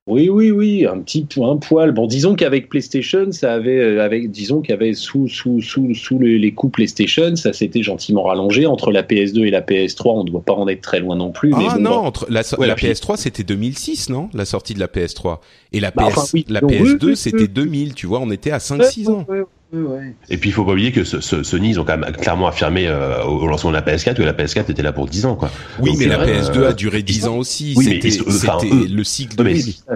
Oui, 0.08 0.30
oui, 0.30 0.52
oui, 0.52 0.86
un 0.86 1.00
petit 1.00 1.28
un 1.44 1.58
poil. 1.58 1.92
Bon, 1.92 2.08
disons 2.08 2.34
qu'avec 2.36 2.70
PlayStation, 2.70 3.30
ça 3.32 3.54
avait, 3.54 3.78
euh, 3.78 4.02
avec, 4.04 4.32
disons 4.32 4.62
qu'avec 4.62 4.96
sous, 4.96 5.28
sous, 5.28 5.62
sous, 5.62 5.94
sous 5.94 6.18
les, 6.18 6.40
les 6.40 6.54
coups 6.54 6.72
PlayStation, 6.72 7.36
ça 7.36 7.52
s'était 7.52 7.84
gentiment 7.84 8.24
rallongé 8.24 8.66
entre 8.66 8.92
la 8.92 9.04
PS2 9.04 9.46
et 9.46 9.52
la 9.52 9.62
PS3. 9.62 10.02
On 10.20 10.24
ne 10.24 10.30
doit 10.30 10.42
pas 10.44 10.54
en 10.54 10.68
être 10.70 10.80
très 10.82 11.02
loin 11.02 11.18
non 11.18 11.32
plus. 11.32 11.50
mais 11.50 11.66
Ah 11.68 11.76
bon, 11.76 11.82
non, 11.82 11.92
entre 11.92 12.26
la, 12.30 12.44
so- 12.44 12.58
Ouais, 12.58 12.68
la 12.68 12.76
puis- 12.76 12.88
PS3 12.88 13.18
c'était 13.18 13.44
2006, 13.44 14.10
non? 14.10 14.30
La 14.34 14.46
sortie 14.46 14.74
de 14.74 14.80
la 14.80 14.88
PS3 14.88 15.40
et 15.74 15.82
la 15.82 15.92
PS, 15.92 15.96
Bah, 15.98 16.04
enfin, 16.08 16.22
oui, 16.34 16.46
la 16.48 16.62
donc, 16.62 16.72
oui, 16.72 16.78
PS2 16.94 17.06
oui, 17.08 17.16
c'était 17.18 17.38
oui. 17.42 17.50
2000. 17.50 17.94
Tu 17.94 18.08
vois, 18.08 18.20
on 18.22 18.32
était 18.32 18.52
à 18.52 18.60
5-6 18.60 19.10
ans. 19.10 19.26
Ouais. 19.74 20.14
Et 20.30 20.38
puis 20.38 20.50
il 20.50 20.54
faut 20.54 20.64
pas 20.64 20.72
oublier 20.72 20.94
que 20.94 21.04
ce, 21.04 21.20
ce- 21.20 21.44
Sony 21.44 21.72
ils 21.72 21.80
ont 21.80 21.84
quand 21.84 21.98
même 21.98 22.12
clairement 22.14 22.48
affirmé 22.48 22.88
euh, 22.88 23.22
au 23.26 23.48
lancement 23.48 23.70
de 23.72 23.76
la 23.76 23.82
PS4 23.82 24.16
que 24.16 24.24
la 24.24 24.32
PS4 24.32 24.72
était 24.72 24.82
là 24.82 24.94
pour 24.94 25.08
10 25.08 25.26
ans 25.26 25.36
quoi. 25.36 25.52
Oui, 25.82 25.90
Donc, 25.92 26.00
mais 26.00 26.06
la 26.06 26.20
euh, 26.22 26.26
PS2 26.42 26.64
a 26.68 26.74
duré 26.74 27.04
10 27.04 27.28
ans 27.28 27.38
aussi. 27.38 27.74
oui, 27.76 27.84
c'était 27.84 28.08
le 28.08 29.04
cycle 29.04 29.36
de 29.36 29.44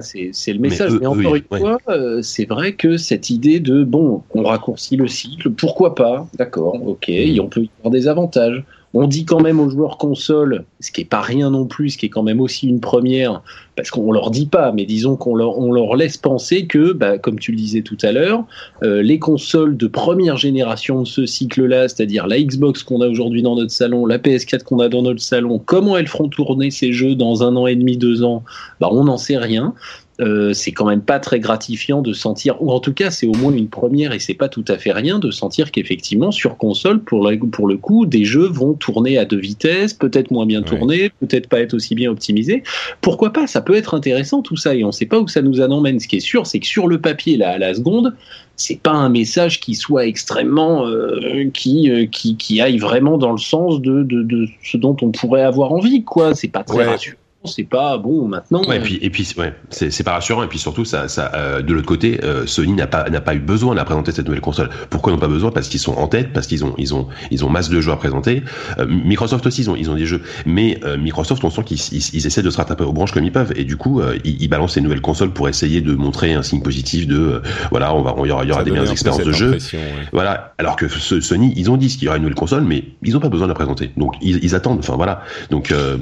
c'est 0.01 0.54
le 0.54 0.60
Mais 0.60 0.70
message. 0.70 0.92
eux- 0.92 1.00
Mais, 1.00 1.08
encore 1.08 1.36
eux, 1.36 1.42
une 1.51 1.58
fois, 1.60 1.78
euh, 1.88 2.22
c'est 2.22 2.46
vrai 2.46 2.74
que 2.74 2.98
cette 2.98 3.30
idée 3.30 3.60
de 3.62 3.84
bon, 3.86 4.24
on 4.36 4.44
raccourcit 4.44 4.98
le 4.98 5.08
cycle, 5.08 5.50
pourquoi 5.51 5.96
pas 5.96 6.28
D'accord, 6.38 6.75
ok, 6.86 7.08
Mm. 7.08 7.12
et 7.12 7.40
on 7.40 7.48
peut 7.48 7.62
y 7.62 7.70
avoir 7.80 7.92
des 7.92 8.08
avantages. 8.10 8.63
On 8.93 9.07
dit 9.07 9.24
quand 9.24 9.39
même 9.39 9.60
aux 9.60 9.69
joueurs 9.69 9.98
console, 9.98 10.65
ce 10.81 10.91
qui 10.91 11.01
est 11.01 11.05
pas 11.05 11.21
rien 11.21 11.50
non 11.50 11.65
plus, 11.65 11.91
ce 11.91 11.98
qui 11.98 12.07
est 12.07 12.10
quand 12.10 12.24
même 12.24 12.41
aussi 12.41 12.67
une 12.67 12.81
première, 12.81 13.41
parce 13.77 13.89
qu'on 13.89 14.12
leur 14.12 14.31
dit 14.31 14.48
pas, 14.48 14.74
mais 14.74 14.86
disons 14.86 15.15
qu'on 15.15 15.36
leur, 15.36 15.57
on 15.57 15.71
leur 15.71 15.95
laisse 15.95 16.17
penser 16.17 16.67
que, 16.67 16.91
bah, 16.91 17.17
comme 17.17 17.39
tu 17.39 17.51
le 17.51 17.57
disais 17.57 17.83
tout 17.83 17.98
à 18.01 18.12
l'heure, 18.12 18.43
euh, 18.83 19.01
les 19.01 19.17
consoles 19.17 19.77
de 19.77 19.88
première 19.88 20.36
génération 20.36 21.04
de 21.04 21.08
ce 21.08 21.25
cycle-là, 21.25 21.88
c'est-à-dire 21.88 22.27
la 22.27 22.41
Xbox 22.41 22.84
qu'on 22.84 22.99
a 22.99 23.08
aujourd'hui 23.08 23.41
dans 23.41 23.56
notre 23.56 23.71
salon, 23.71 24.06
la 24.06 24.17
PS4 24.17 24.63
qu'on 24.63 24.80
a 24.80 24.89
dans 24.89 25.04
notre 25.04 25.21
salon, 25.21 25.60
comment 25.63 25.95
elles 25.97 26.08
feront 26.08 26.27
tourner 26.27 26.69
ces 26.69 26.91
jeux 26.91 27.15
dans 27.15 27.43
un 27.43 27.56
an 27.56 27.67
et 27.67 27.75
demi, 27.75 27.97
deux 27.97 28.23
ans 28.23 28.43
bah, 28.82 28.89
On 28.91 29.06
n'en 29.06 29.17
sait 29.17 29.38
rien. 29.38 29.73
Euh, 30.19 30.52
c'est 30.54 30.71
quand 30.74 30.86
même 30.86 31.02
pas 31.02 31.19
très 31.19 31.39
gratifiant 31.39 32.02
de 32.02 32.12
sentir, 32.13 32.62
ou 32.62 32.71
en 32.71 32.80
tout 32.80 32.93
cas 32.93 33.10
c'est 33.12 33.26
au 33.26 33.32
moins 33.34 33.54
une 33.54 33.69
première 33.69 34.12
et 34.12 34.19
c'est 34.19 34.34
pas 34.36 34.50
tout 34.50 34.65
à 34.67 34.78
fait 34.78 34.91
rien 34.91 35.17
de 35.19 35.32
sentir 35.32 35.71
qu'effectivement 35.71 36.32
sur 36.32 36.58
console 36.58 37.00
pour 37.02 37.28
le, 37.28 37.39
pour 37.39 37.65
le 37.67 37.78
coup 37.78 38.06
des 38.06 38.26
jeux 38.26 38.45
vont 38.47 38.74
tourner 38.74 39.17
à 39.17 39.26
deux 39.26 39.39
vitesses, 39.39 39.93
peut-être 39.93 40.30
moins 40.30 40.45
bien 40.45 40.60
Ouais. 40.60 40.65
tournés, 40.67 41.12
peut-être 41.21 41.47
pas 41.47 41.62
être 41.62 41.74
aussi 41.74 41.95
bien 41.95 42.12
optimisés. 42.12 42.62
Pourquoi 43.00 43.32
pas 43.32 43.47
Ça 43.47 43.62
peut 43.62 43.74
être 43.74 43.93
intéressant 43.95 44.41
tout 44.41 44.58
ça 44.58 44.76
et 44.76 44.84
on 44.84 44.91
sait 44.91 45.06
pas 45.08 45.17
où 45.17 45.28
ça 45.28 45.41
nous 45.41 45.60
emmène. 45.62 46.00
Ce 46.00 46.08
qui 46.10 46.17
est 46.17 46.19
sûr, 46.19 46.45
c'est 46.45 46.60
que 46.60 46.67
sur 46.67 46.88
le 46.88 47.00
papier 47.00 47.38
là 47.38 47.52
à 47.52 47.58
la 47.58 47.74
seconde, 47.74 48.13
c'est 48.58 48.80
pas 48.82 48.91
un 48.91 49.10
message 49.10 49.60
qui 49.62 49.74
soit 49.76 50.06
extrêmement 50.06 50.86
euh, 50.86 51.50
qui, 51.54 51.89
euh, 51.89 52.06
qui 52.06 52.36
qui 52.36 52.60
aille 52.62 52.78
vraiment 52.78 53.17
dans 53.17 53.32
le 53.32 53.39
sens 53.39 53.82
de, 53.82 54.04
de, 54.04 54.21
de 54.24 54.45
ce 54.63 54.78
dont 54.78 54.95
on 55.02 55.10
pourrait 55.12 55.41
avoir 55.43 55.71
envie 55.71 56.04
quoi. 56.04 56.36
C'est 56.36 56.50
pas 56.50 56.63
très 56.63 56.80
Ouais. 56.80 56.86
rassurant. 56.86 57.15
C'est 57.43 57.63
pas 57.63 57.97
bon 57.97 58.27
maintenant. 58.27 58.62
Ouais, 58.67 58.77
et 58.77 58.80
puis, 58.80 58.99
et 59.01 59.10
puis, 59.10 59.27
ouais, 59.38 59.54
c'est 59.71 59.89
c'est 59.89 60.04
pas 60.04 60.12
rassurant. 60.13 60.43
Et 60.43 60.47
puis 60.47 60.60
surtout, 60.60 60.86
ça, 60.86 61.08
ça, 61.08 61.32
euh, 61.34 61.63
de 61.63 61.73
l'autre 61.73 61.88
côté, 61.88 62.19
euh, 62.23 62.45
Sony 62.45 62.73
n'a 62.73 62.86
pas, 62.86 63.10
n'a 63.10 63.19
pas 63.19 63.34
eu 63.34 63.39
besoin 63.39 63.71
de 63.73 63.80
la 63.80 63.84
présenter 63.86 64.12
cette 64.12 64.27
nouvelle 64.27 64.41
console. 64.41 64.69
Pourquoi 64.91 65.12
ils 65.12 65.15
n'ont 65.15 65.21
pas 65.21 65.27
besoin? 65.27 65.49
Parce 65.51 65.67
qu'ils 65.67 65.80
sont 65.80 65.93
en 65.95 66.08
tête, 66.08 66.34
parce 66.34 66.45
qu'ils 66.45 66.63
ont, 66.63 66.75
ils 66.77 66.93
ont, 66.93 67.08
ils 67.32 67.43
ont 67.43 67.49
masse 67.49 67.69
de 67.69 67.82
jeux 67.82 67.91
à 67.91 67.95
présenter. 67.97 68.43
Euh, 68.77 68.86
Microsoft 68.86 69.45
aussi, 69.47 69.62
ils 69.62 69.69
ont, 69.71 69.75
ils 69.75 69.89
ont 69.89 69.95
des 69.95 70.06
jeux. 70.06 70.21
Mais 70.45 70.80
euh, 70.84 70.97
Microsoft, 70.97 71.43
on 71.43 71.49
sent 71.49 71.63
qu'ils 71.63 71.80
ils, 71.91 72.10
ils 72.13 72.27
essaient 72.27 72.43
de 72.43 72.49
se 72.51 72.58
rattraper 72.58 72.84
aux 72.84 72.93
branches 72.93 73.12
comme 73.12 73.25
ils 73.25 73.32
peuvent. 73.32 73.54
Et 73.56 73.63
du 73.63 73.75
coup, 73.75 74.01
euh, 74.01 74.19
ils, 74.23 74.39
ils 74.43 74.47
balancent 74.47 74.73
ces 74.73 74.82
nouvelles 74.82 75.01
consoles 75.01 75.32
pour 75.32 75.49
essayer 75.49 75.82
de 75.82 75.95
montrer 75.95 76.34
un 76.34 76.43
signe 76.43 76.62
positif 76.62 77.08
de, 77.08 77.17
euh, 77.17 77.41
voilà, 77.71 77.95
on 77.95 78.04
va, 78.04 78.13
il 78.19 78.27
y 78.27 78.32
aura, 78.32 78.45
y 78.45 78.51
aura 78.51 78.63
des 78.63 78.69
meilleures 78.69 78.91
expériences 78.91 79.23
de 79.23 79.32
jeu. 79.32 79.51
ouais. 79.54 79.80
Voilà. 80.13 80.54
Alors 80.60 80.75
que 80.75 80.88
ce, 80.88 81.19
Sony, 81.19 81.54
ils 81.56 81.71
ont 81.71 81.77
dit 81.77 81.88
qu'il 81.88 82.04
y 82.04 82.08
aura 82.08 82.17
une 82.17 82.23
nouvelle 82.23 82.36
console, 82.36 82.63
mais 82.65 82.84
ils 83.01 83.13
n'ont 83.13 83.19
pas 83.19 83.30
besoin 83.30 83.47
de 83.47 83.51
la 83.51 83.56
présenter. 83.56 83.91
Donc 83.97 84.13
ils, 84.21 84.43
ils 84.43 84.54
attendent. 84.54 84.80
Enfin 84.80 84.95
voilà. 84.95 85.23
Donc 85.49 85.71
euh, 85.71 85.97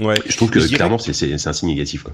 Ouais. 0.00 0.16
je 0.28 0.36
trouve 0.36 0.50
que 0.50 0.60
Je 0.60 0.68
clairement 0.68 0.98
c'est 0.98 1.12
c'est 1.14 1.38
c'est 1.38 1.48
un 1.48 1.52
signe 1.54 1.68
négatif. 1.70 2.02
Quoi. 2.02 2.12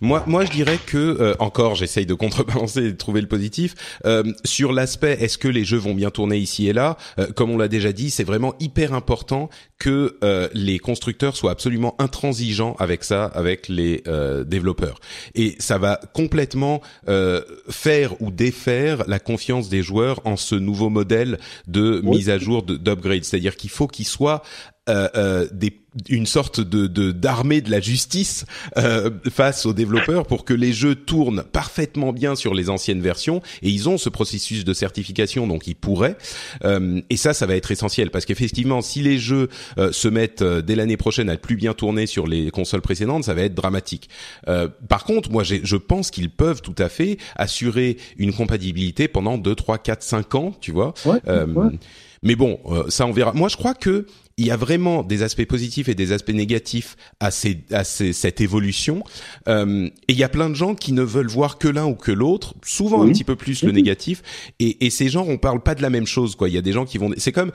Moi, 0.00 0.22
moi, 0.26 0.44
je 0.44 0.50
dirais 0.52 0.78
que 0.86 0.98
euh, 0.98 1.34
encore, 1.40 1.74
j'essaye 1.74 2.06
de 2.06 2.14
contrebalancer 2.14 2.80
et 2.80 2.92
de 2.92 2.96
trouver 2.96 3.20
le 3.22 3.26
positif 3.26 3.74
Euh, 4.04 4.22
sur 4.44 4.72
l'aspect. 4.72 5.16
Est-ce 5.20 5.38
que 5.38 5.48
les 5.48 5.64
jeux 5.64 5.78
vont 5.78 5.94
bien 5.94 6.10
tourner 6.10 6.36
ici 6.36 6.68
et 6.68 6.72
là? 6.72 6.96
Euh, 7.18 7.26
Comme 7.34 7.50
on 7.50 7.56
l'a 7.58 7.66
déjà 7.68 7.92
dit, 7.92 8.10
c'est 8.10 8.24
vraiment 8.24 8.54
hyper 8.60 8.92
important 8.92 9.48
que 9.78 10.16
euh, 10.22 10.48
les 10.54 10.78
constructeurs 10.78 11.36
soient 11.36 11.50
absolument 11.50 11.94
intransigeants 11.98 12.76
avec 12.78 13.02
ça, 13.04 13.24
avec 13.24 13.68
les 13.68 14.02
euh, 14.06 14.44
développeurs. 14.44 15.00
Et 15.34 15.56
ça 15.58 15.78
va 15.78 16.00
complètement 16.12 16.80
euh, 17.08 17.40
faire 17.70 18.20
ou 18.22 18.30
défaire 18.30 19.04
la 19.08 19.18
confiance 19.18 19.68
des 19.68 19.82
joueurs 19.82 20.20
en 20.24 20.36
ce 20.36 20.54
nouveau 20.54 20.88
modèle 20.90 21.38
de 21.66 22.00
mise 22.04 22.28
à 22.30 22.38
jour 22.38 22.62
de- 22.62 22.76
d'upgrade. 22.76 23.24
C'est-à-dire 23.24 23.56
qu'il 23.56 23.70
faut 23.70 23.88
qu'ils 23.88 24.06
soient 24.06 24.42
euh, 24.88 25.08
euh, 25.16 25.48
des, 25.52 25.80
une 26.08 26.26
sorte 26.26 26.60
de 26.60 26.86
d'armée 27.12 27.60
de, 27.60 27.70
la 27.70 27.80
justice 27.80 28.44
euh, 28.76 29.10
face 29.30 29.64
aux 29.64 29.72
développeurs 29.72 30.26
pour 30.26 30.44
que 30.44 30.52
les 30.52 30.72
jeux 30.72 30.94
tournent 30.94 31.44
parfaitement 31.52 32.12
bien 32.12 32.34
sur 32.34 32.52
les 32.52 32.68
anciennes 32.68 33.00
versions 33.00 33.40
et 33.62 33.70
ils 33.70 33.88
ont 33.88 33.96
ce 33.96 34.08
processus 34.08 34.64
de 34.64 34.74
certification 34.74 35.46
donc 35.46 35.66
ils 35.66 35.76
pourraient 35.76 36.16
Euh, 36.64 37.00
et 37.10 37.16
ça 37.16 37.32
ça 37.32 37.46
va 37.46 37.54
être 37.56 37.70
essentiel 37.70 38.10
parce 38.10 38.24
qu'effectivement 38.24 38.82
si 38.82 39.00
les 39.02 39.18
jeux 39.18 39.48
euh, 39.78 39.92
se 39.92 40.08
mettent 40.08 40.42
euh, 40.42 40.62
dès 40.62 40.74
l'année 40.74 40.96
prochaine 40.96 41.30
à 41.30 41.36
plus 41.36 41.56
bien 41.56 41.74
tourner 41.74 42.06
sur 42.06 42.26
les 42.26 42.50
consoles 42.50 42.82
précédentes 42.82 43.24
ça 43.24 43.34
va 43.34 43.42
être 43.42 43.54
dramatique 43.54 44.08
Euh, 44.48 44.68
par 44.88 45.04
contre 45.04 45.30
moi 45.30 45.42
je 45.44 45.76
pense 45.76 46.10
qu'ils 46.10 46.30
peuvent 46.30 46.60
tout 46.60 46.74
à 46.78 46.88
fait 46.88 47.18
assurer 47.36 47.96
une 48.18 48.32
compatibilité 48.32 49.08
pendant 49.08 49.38
2, 49.38 49.54
3, 49.54 49.78
4, 49.78 50.02
5 50.02 50.34
ans 50.34 50.52
tu 50.60 50.72
vois 50.72 50.92
Ouais, 51.06 51.18
euh, 51.28 51.46
ouais. 51.46 51.70
mais 52.22 52.34
bon, 52.36 52.58
euh, 52.66 52.84
ça 52.88 53.06
on 53.06 53.12
verra. 53.12 53.32
Moi, 53.32 53.48
je 53.48 53.56
crois 53.56 53.74
que 53.74 54.06
il 54.36 54.46
y 54.46 54.50
a 54.50 54.56
vraiment 54.56 55.02
des 55.02 55.22
aspects 55.22 55.44
positifs 55.44 55.88
et 55.88 55.94
des 55.94 56.12
aspects 56.12 56.30
négatifs 56.32 56.96
à, 57.20 57.30
ces, 57.30 57.64
à 57.70 57.84
ces, 57.84 58.12
cette 58.12 58.40
évolution. 58.40 59.04
Euh, 59.48 59.86
et 60.08 60.12
il 60.12 60.16
y 60.18 60.24
a 60.24 60.28
plein 60.28 60.50
de 60.50 60.54
gens 60.54 60.74
qui 60.74 60.92
ne 60.92 61.02
veulent 61.02 61.28
voir 61.28 61.58
que 61.58 61.68
l'un 61.68 61.86
ou 61.86 61.94
que 61.94 62.10
l'autre, 62.10 62.54
souvent 62.64 63.02
un 63.04 63.08
petit 63.12 63.24
peu 63.24 63.36
plus 63.36 63.62
le 63.62 63.68
Oui. 63.68 63.74
négatif. 63.74 64.22
Et, 64.58 64.86
et 64.86 64.90
ces 64.90 65.08
gens, 65.08 65.24
on 65.28 65.38
parle 65.38 65.62
pas 65.62 65.74
de 65.74 65.82
la 65.82 65.90
même 65.90 66.06
chose. 66.06 66.34
quoi. 66.34 66.48
Il 66.48 66.54
y 66.54 66.58
a 66.58 66.62
des 66.62 66.72
gens 66.72 66.84
qui 66.84 66.98
vont. 66.98 67.10
C'est 67.16 67.32
comme 67.32 67.52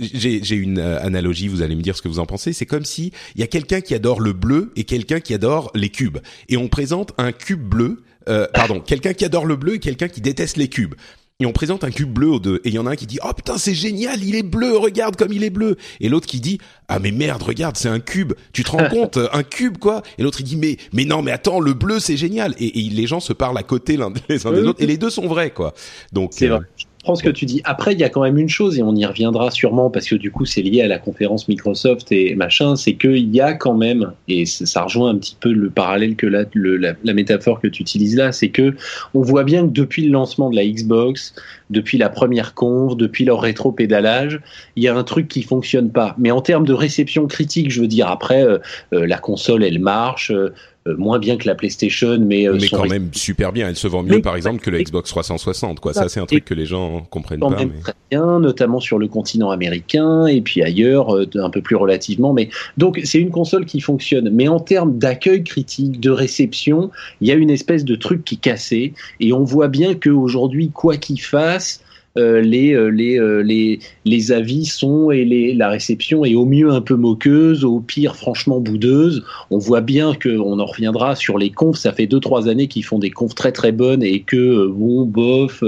j'ai 0.00 0.42
j'ai 0.42 0.56
une 0.56 0.78
euh, 0.78 1.00
analogie. 1.04 1.48
Vous 1.48 1.62
allez 1.62 1.76
me 1.76 1.82
dire 1.82 1.96
ce 1.96 2.02
que 2.02 2.08
vous 2.08 2.18
en 2.18 2.26
pensez. 2.26 2.52
C'est 2.52 2.66
comme 2.66 2.84
si 2.84 3.12
il 3.34 3.40
y 3.40 3.44
a 3.44 3.46
quelqu'un 3.46 3.80
qui 3.80 3.94
adore 3.94 4.20
le 4.20 4.32
bleu 4.32 4.72
et 4.76 4.84
quelqu'un 4.84 5.20
qui 5.20 5.34
adore 5.34 5.70
les 5.74 5.90
cubes. 5.90 6.18
Et 6.48 6.56
on 6.56 6.68
présente 6.68 7.12
un 7.18 7.32
cube 7.32 7.62
bleu 7.62 8.02
euh, 8.28 8.46
pardon, 8.54 8.78
quelqu'un 8.80 9.14
qui 9.14 9.24
adore 9.24 9.46
le 9.46 9.56
bleu 9.56 9.74
et 9.74 9.78
quelqu'un 9.80 10.06
qui 10.08 10.20
déteste 10.20 10.56
les 10.56 10.68
cubes 10.68 10.94
et 11.42 11.46
on 11.46 11.52
présente 11.52 11.82
un 11.82 11.90
cube 11.90 12.12
bleu 12.12 12.28
aux 12.28 12.38
deux. 12.38 12.60
Et 12.64 12.68
il 12.68 12.74
y 12.74 12.78
en 12.78 12.86
a 12.86 12.92
un 12.92 12.96
qui 12.96 13.06
dit 13.06 13.18
oh 13.24 13.32
putain 13.34 13.58
c'est 13.58 13.74
génial 13.74 14.22
il 14.22 14.36
est 14.36 14.44
bleu 14.44 14.76
regarde 14.76 15.16
comme 15.16 15.32
il 15.32 15.42
est 15.42 15.50
bleu. 15.50 15.76
Et 16.00 16.08
l'autre 16.08 16.26
qui 16.26 16.40
dit 16.40 16.58
ah 16.88 17.00
mais 17.00 17.10
merde 17.10 17.42
regarde 17.42 17.76
c'est 17.76 17.88
un 17.88 17.98
cube. 17.98 18.34
Tu 18.52 18.62
te 18.62 18.70
rends 18.70 18.88
compte 18.90 19.18
un 19.32 19.42
cube 19.42 19.78
quoi. 19.78 20.02
Et 20.18 20.22
l'autre 20.22 20.40
il 20.40 20.44
dit 20.44 20.56
mais 20.56 20.76
mais 20.92 21.04
non 21.04 21.20
mais 21.22 21.32
attends 21.32 21.58
le 21.58 21.74
bleu 21.74 21.98
c'est 21.98 22.16
génial. 22.16 22.54
Et, 22.58 22.70
les 22.92 23.06
gens 23.06 23.20
se 23.20 23.32
parlent 23.32 23.58
à 23.58 23.62
côté 23.62 23.96
l'un 23.96 24.10
des 24.10 24.46
uns 24.46 24.52
des 24.52 24.62
autres. 24.62 24.80
Et 24.82 24.86
les 24.86 24.98
deux 24.98 25.10
sont 25.10 25.26
vrais 25.26 25.50
quoi. 25.50 25.74
Donc 26.12 26.30
c'est 26.32 26.46
vrai 26.46 26.60
prends 27.02 27.14
ce 27.14 27.22
que 27.22 27.30
tu 27.30 27.46
dis. 27.46 27.60
Après, 27.64 27.92
il 27.92 28.00
y 28.00 28.04
a 28.04 28.08
quand 28.08 28.22
même 28.22 28.38
une 28.38 28.48
chose, 28.48 28.78
et 28.78 28.82
on 28.82 28.94
y 28.94 29.04
reviendra 29.04 29.50
sûrement, 29.50 29.90
parce 29.90 30.06
que 30.06 30.14
du 30.14 30.30
coup, 30.30 30.44
c'est 30.44 30.62
lié 30.62 30.82
à 30.82 30.88
la 30.88 30.98
conférence 30.98 31.48
Microsoft 31.48 32.12
et 32.12 32.34
machin, 32.34 32.76
c'est 32.76 32.94
qu'il 32.94 33.34
y 33.34 33.40
a 33.40 33.54
quand 33.54 33.74
même, 33.74 34.12
et 34.28 34.46
ça 34.46 34.84
rejoint 34.84 35.10
un 35.10 35.16
petit 35.16 35.36
peu 35.38 35.52
le 35.52 35.70
parallèle 35.70 36.16
que 36.16 36.26
la, 36.26 36.44
la, 36.54 37.14
métaphore 37.14 37.60
que 37.60 37.66
tu 37.66 37.82
utilises 37.82 38.16
là, 38.16 38.32
c'est 38.32 38.50
que 38.50 38.74
on 39.14 39.20
voit 39.20 39.44
bien 39.44 39.66
que 39.66 39.72
depuis 39.72 40.04
le 40.04 40.12
lancement 40.12 40.50
de 40.50 40.56
la 40.56 40.64
Xbox, 40.64 41.34
depuis 41.70 41.98
la 41.98 42.08
première 42.08 42.54
conf, 42.54 42.96
depuis 42.96 43.24
leur 43.24 43.40
rétro-pédalage, 43.40 44.40
il 44.76 44.82
y 44.82 44.88
a 44.88 44.94
un 44.94 45.04
truc 45.04 45.26
qui 45.26 45.42
fonctionne 45.42 45.90
pas. 45.90 46.14
Mais 46.18 46.30
en 46.30 46.40
termes 46.40 46.66
de 46.66 46.72
réception 46.72 47.26
critique, 47.26 47.70
je 47.70 47.80
veux 47.80 47.88
dire, 47.88 48.08
après, 48.08 48.44
euh, 48.44 48.58
euh, 48.92 49.06
la 49.06 49.18
console, 49.18 49.64
elle 49.64 49.80
marche, 49.80 50.30
euh, 50.30 50.52
moins 50.86 51.18
bien 51.18 51.36
que 51.36 51.46
la 51.46 51.54
PlayStation, 51.54 52.18
mais 52.18 52.48
euh, 52.48 52.58
mais 52.60 52.68
quand 52.68 52.88
même 52.88 53.10
super 53.12 53.52
bien. 53.52 53.68
Elle 53.68 53.76
se 53.76 53.86
vend 53.86 54.02
mieux, 54.02 54.20
par 54.20 54.36
exemple, 54.36 54.60
que 54.60 54.70
la 54.70 54.82
Xbox 54.82 55.10
360. 55.10 55.80
Quoi, 55.80 55.92
ça, 55.92 56.08
c'est 56.08 56.20
un 56.20 56.26
truc 56.26 56.44
que 56.44 56.54
les 56.54 56.66
gens 56.66 57.06
comprennent 57.10 57.40
pas. 57.40 57.50
Même 57.50 57.72
Très 57.82 57.94
bien, 58.10 58.40
notamment 58.40 58.80
sur 58.80 58.98
le 58.98 59.08
continent 59.08 59.50
américain 59.50 60.26
et 60.26 60.40
puis 60.40 60.62
ailleurs, 60.62 61.14
euh, 61.14 61.26
un 61.34 61.50
peu 61.50 61.62
plus 61.62 61.76
relativement. 61.76 62.32
Mais 62.32 62.48
donc, 62.76 63.00
c'est 63.04 63.18
une 63.18 63.30
console 63.30 63.64
qui 63.64 63.80
fonctionne. 63.80 64.30
Mais 64.30 64.48
en 64.48 64.60
termes 64.60 64.98
d'accueil 64.98 65.44
critique, 65.44 66.00
de 66.00 66.10
réception, 66.10 66.90
il 67.20 67.28
y 67.28 67.30
a 67.30 67.34
une 67.34 67.50
espèce 67.50 67.84
de 67.84 67.94
truc 67.94 68.24
qui 68.24 68.38
cassait. 68.38 68.92
Et 69.20 69.32
on 69.32 69.44
voit 69.44 69.68
bien 69.68 69.94
qu'aujourd'hui, 69.94 70.70
quoi 70.70 70.96
qu'il 70.96 71.20
fasse, 71.20 71.80
euh, 71.80 71.91
les, 72.16 72.74
euh, 72.74 72.88
les, 72.88 73.18
euh, 73.18 73.42
les, 73.42 73.78
les 74.04 74.32
avis 74.32 74.66
sont 74.66 75.10
et 75.10 75.24
les, 75.24 75.54
la 75.54 75.68
réception 75.68 76.24
est 76.24 76.34
au 76.34 76.44
mieux 76.44 76.70
un 76.70 76.80
peu 76.80 76.94
moqueuse, 76.94 77.64
au 77.64 77.80
pire 77.80 78.16
franchement 78.16 78.60
boudeuse. 78.60 79.24
On 79.50 79.58
voit 79.58 79.80
bien 79.80 80.12
qu'on 80.14 80.58
en 80.58 80.66
reviendra 80.66 81.14
sur 81.16 81.38
les 81.38 81.50
confs. 81.50 81.78
Ça 81.78 81.92
fait 81.92 82.06
deux 82.06 82.20
trois 82.20 82.48
années 82.48 82.68
qu'ils 82.68 82.84
font 82.84 82.98
des 82.98 83.10
confs 83.10 83.34
très 83.34 83.52
très 83.52 83.72
bonnes 83.72 84.02
et 84.02 84.20
que 84.20 84.66
bon 84.66 85.04
bof. 85.04 85.64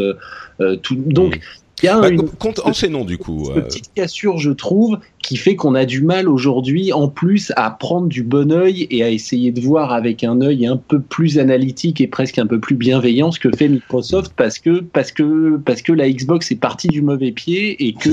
Donc 0.89 1.41
il 1.83 1.87
y 1.87 1.89
a 1.89 2.01
bah, 2.01 2.09
une 2.09 2.29
enchaînons 2.65 3.05
du 3.05 3.19
coup. 3.19 3.51
Une 3.55 3.63
petite 3.63 3.93
cassure, 3.95 4.39
je 4.39 4.51
trouve, 4.51 4.99
qui 5.19 5.37
fait 5.37 5.57
qu'on 5.57 5.75
a 5.75 5.85
du 5.85 6.03
mal 6.03 6.29
aujourd'hui, 6.29 6.93
en 6.93 7.09
plus, 7.09 7.53
à 7.57 7.71
prendre 7.71 8.07
du 8.07 8.23
bon 8.23 8.53
œil 8.53 8.87
et 8.91 9.03
à 9.03 9.11
essayer 9.11 9.51
de 9.51 9.61
voir 9.61 9.93
avec 9.93 10.25
un 10.25 10.41
œil 10.41 10.67
un 10.67 10.77
peu 10.77 11.01
plus 11.01 11.39
analytique 11.39 12.01
et 12.01 12.07
presque 12.07 12.39
un 12.39 12.47
peu 12.47 12.61
plus 12.61 12.77
bienveillant 12.77 13.33
ce 13.33 13.41
que 13.41 13.55
fait 13.55 13.69
Microsoft, 13.69 14.33
parce 14.37 14.59
que 14.59 14.81
parce 14.81 15.13
que 15.13 15.57
parce 15.65 15.83
que 15.83 15.93
la 15.93 16.11
Xbox 16.11 16.51
est 16.53 16.57
partie 16.57 16.89
du 16.89 17.03
mauvais 17.03 17.33
pied 17.33 17.87
et 17.87 17.93
que 17.93 18.11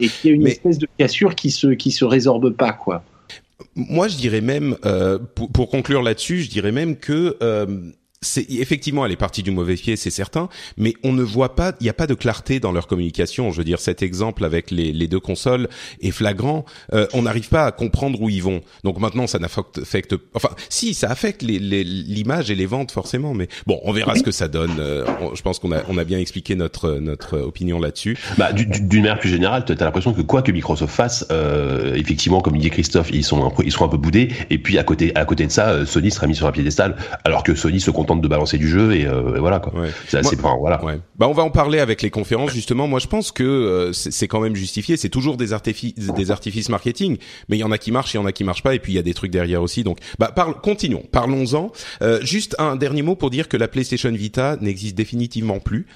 et 0.00 0.08
qu'il 0.08 0.30
y 0.30 0.32
a 0.32 0.36
une 0.36 0.46
espèce 0.46 0.78
de 0.78 0.88
cassure 0.98 1.34
qui 1.34 1.50
se 1.50 1.68
qui 1.68 1.90
se 1.90 2.04
résorbe 2.04 2.50
pas 2.50 2.72
quoi. 2.72 3.02
Moi, 3.76 4.08
je 4.08 4.16
dirais 4.16 4.40
même, 4.40 4.76
euh, 4.84 5.18
pour, 5.34 5.50
pour, 5.50 5.68
conclure 5.68 6.02
là-dessus, 6.02 6.42
je 6.42 6.50
dirais 6.50 6.72
même 6.72 6.96
que 6.96 7.36
euh, 7.42 7.66
c'est 8.24 8.50
effectivement 8.50 9.04
elle 9.06 9.12
est 9.12 9.16
partie 9.16 9.42
du 9.42 9.50
mauvais 9.50 9.74
pied, 9.74 9.96
c'est 9.96 10.10
certain, 10.10 10.48
mais 10.76 10.94
on 11.02 11.12
ne 11.12 11.22
voit 11.22 11.54
pas, 11.54 11.72
il 11.80 11.84
n'y 11.84 11.90
a 11.90 11.94
pas 11.94 12.06
de 12.06 12.14
clarté 12.14 12.60
dans 12.60 12.72
leur 12.72 12.86
communication. 12.86 13.50
Je 13.52 13.58
veux 13.58 13.64
dire, 13.64 13.80
cet 13.80 14.02
exemple 14.02 14.44
avec 14.44 14.70
les, 14.70 14.92
deux 15.06 15.20
consoles 15.20 15.68
est 16.00 16.10
flagrant. 16.10 16.64
Euh, 16.94 17.06
on 17.12 17.22
n'arrive 17.22 17.48
pas 17.48 17.66
à 17.66 17.72
comprendre 17.72 18.20
où 18.20 18.30
ils 18.30 18.42
vont. 18.42 18.62
Donc 18.84 18.98
maintenant, 18.98 19.26
ça 19.26 19.38
n'affecte, 19.38 20.14
enfin, 20.34 20.50
si 20.70 20.94
ça 20.94 21.10
affecte 21.10 21.42
l'image 21.42 22.50
et 22.50 22.54
les 22.54 22.66
ventes 22.66 22.90
forcément, 22.90 23.34
mais 23.34 23.48
bon, 23.66 23.80
on 23.84 23.92
verra 23.92 24.16
ce 24.16 24.22
que 24.22 24.30
ça 24.30 24.48
donne. 24.48 24.76
Euh, 24.78 25.04
je 25.34 25.42
pense 25.42 25.58
qu'on 25.58 25.72
a, 25.72 25.82
on 25.88 25.98
a 25.98 26.04
bien 26.04 26.18
expliqué 26.18 26.54
notre 26.54 26.98
notre 26.98 27.38
opinion 27.38 27.78
là-dessus. 27.78 28.16
Bah, 28.38 28.52
d'une 28.52 29.02
manière 29.02 29.18
plus 29.18 29.28
générale, 29.28 29.64
tu 29.64 29.72
as 29.72 29.84
l'impression 29.84 30.12
que 30.12 30.22
quoi 30.22 30.42
que 30.42 30.52
Microsoft 30.52 30.94
fasse, 30.94 31.26
euh, 31.30 31.94
effectivement, 31.94 32.40
comme 32.40 32.56
il 32.56 32.62
dit 32.62 32.70
Christophe, 32.70 33.10
ils 33.12 33.24
sont 33.24 33.44
un 33.44 33.50
peu, 33.50 33.62
ils 33.64 33.72
sont 33.72 33.84
un 33.84 33.88
peu 33.88 33.98
boudés. 33.98 34.28
Et 34.50 34.58
puis 34.58 34.78
à 34.78 34.84
côté, 34.84 35.12
à 35.14 35.24
côté 35.24 35.46
de 35.46 35.52
ça, 35.52 35.84
Sony 35.86 36.10
sera 36.10 36.26
mis 36.26 36.34
sur 36.34 36.46
un 36.46 36.52
piédestal, 36.52 36.96
alors 37.24 37.42
que 37.42 37.54
Sony 37.54 37.80
se 37.80 37.90
contente 37.90 38.13
de 38.22 38.28
balancer 38.28 38.58
du 38.58 38.68
jeu 38.68 38.94
et, 38.94 39.06
euh, 39.06 39.38
voilà 39.38 39.60
quoi. 39.60 39.72
C'est 40.08 40.18
assez, 40.18 40.36
voilà. 40.36 40.80
Bah 41.18 41.28
on 41.28 41.32
va 41.32 41.42
en 41.42 41.50
parler 41.50 41.78
avec 41.78 42.02
les 42.02 42.10
conférences 42.10 42.52
justement. 42.52 42.86
Moi 42.86 42.98
je 42.98 43.06
pense 43.06 43.32
que 43.32 43.44
euh, 43.44 43.92
c'est 43.92 44.28
quand 44.28 44.40
même 44.40 44.56
justifié. 44.56 44.96
C'est 44.96 45.08
toujours 45.08 45.36
des 45.36 45.52
artifices, 45.52 45.94
des 45.94 46.30
artifices 46.30 46.68
marketing, 46.68 47.18
mais 47.48 47.56
il 47.56 47.60
y 47.60 47.64
en 47.64 47.72
a 47.72 47.78
qui 47.78 47.92
marchent, 47.92 48.14
il 48.14 48.18
y 48.18 48.20
en 48.20 48.26
a 48.26 48.32
qui 48.32 48.44
marchent 48.44 48.62
pas, 48.62 48.74
et 48.74 48.78
puis 48.78 48.92
il 48.92 48.96
y 48.96 48.98
a 48.98 49.02
des 49.02 49.14
trucs 49.14 49.30
derrière 49.30 49.62
aussi. 49.62 49.84
Donc 49.84 49.98
bah 50.18 50.32
parle, 50.34 50.54
continuons, 50.60 51.02
parlons-en. 51.10 51.72
Euh, 52.02 52.20
juste 52.22 52.56
un 52.58 52.76
dernier 52.76 53.02
mot 53.02 53.16
pour 53.16 53.30
dire 53.30 53.48
que 53.48 53.56
la 53.56 53.68
PlayStation 53.68 54.10
Vita 54.10 54.56
n'existe 54.60 54.96
définitivement 54.96 55.58
plus. 55.58 55.86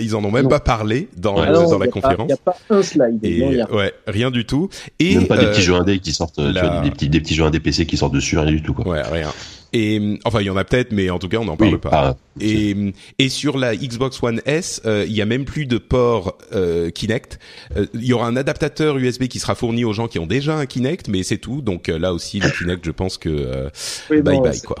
ils 0.00 0.16
en 0.16 0.24
ont 0.24 0.30
même 0.30 0.48
pas 0.48 0.60
parlé 0.60 1.08
dans, 1.16 1.34
dans 1.34 1.78
la 1.78 1.88
conférence. 1.88 2.24
Il 2.24 2.26
n'y 2.26 2.32
a 2.32 2.36
pas 2.36 2.56
un 2.70 2.82
slide. 2.82 3.18
Et, 3.22 3.62
ouais, 3.72 3.92
rien 4.06 4.30
du 4.30 4.44
tout. 4.44 4.68
Et 4.98 5.16
même 5.16 5.26
pas 5.26 5.36
des 5.36 5.46
petits 5.46 5.62
jeux 5.62 5.74
indés 5.74 5.98
qui 5.98 6.12
sortent, 6.12 6.40
des 6.40 6.90
petits 6.90 7.08
des 7.08 7.20
petits 7.20 7.34
jeux 7.34 7.44
indés 7.44 7.60
PC 7.60 7.86
qui 7.86 7.96
sortent 7.96 8.14
dessus, 8.14 8.38
rien 8.38 8.50
du 8.50 8.62
tout 8.62 8.74
quoi. 8.74 8.86
Ouais, 8.86 9.02
rien. 9.02 9.30
Et 9.76 10.20
enfin, 10.24 10.40
il 10.40 10.46
y 10.46 10.50
en 10.50 10.56
a 10.56 10.62
peut-être, 10.62 10.92
mais 10.92 11.10
en 11.10 11.18
tout 11.18 11.28
cas, 11.28 11.38
on 11.38 11.44
n'en 11.44 11.56
parle 11.56 11.80
pas. 11.80 12.16
et, 12.40 12.76
et 13.18 13.28
sur 13.28 13.58
la 13.58 13.74
Xbox 13.74 14.22
One 14.22 14.40
S, 14.46 14.80
euh, 14.86 15.04
il 15.06 15.12
y 15.12 15.20
a 15.20 15.26
même 15.26 15.44
plus 15.44 15.66
de 15.66 15.78
port 15.78 16.38
euh, 16.52 16.90
Kinect. 16.90 17.40
Euh, 17.76 17.86
il 17.92 18.04
y 18.04 18.12
aura 18.12 18.28
un 18.28 18.36
adaptateur 18.36 18.96
USB 18.98 19.24
qui 19.24 19.40
sera 19.40 19.56
fourni 19.56 19.84
aux 19.84 19.92
gens 19.92 20.06
qui 20.06 20.20
ont 20.20 20.26
déjà 20.26 20.56
un 20.56 20.66
Kinect, 20.66 21.08
mais 21.08 21.24
c'est 21.24 21.38
tout. 21.38 21.60
Donc 21.60 21.88
là 21.88 22.14
aussi, 22.14 22.38
le 22.38 22.50
Kinect, 22.50 22.84
je 22.84 22.92
pense 22.92 23.18
que 23.18 23.68
bye 24.08 24.22
bye 24.22 24.60
quoi. 24.62 24.76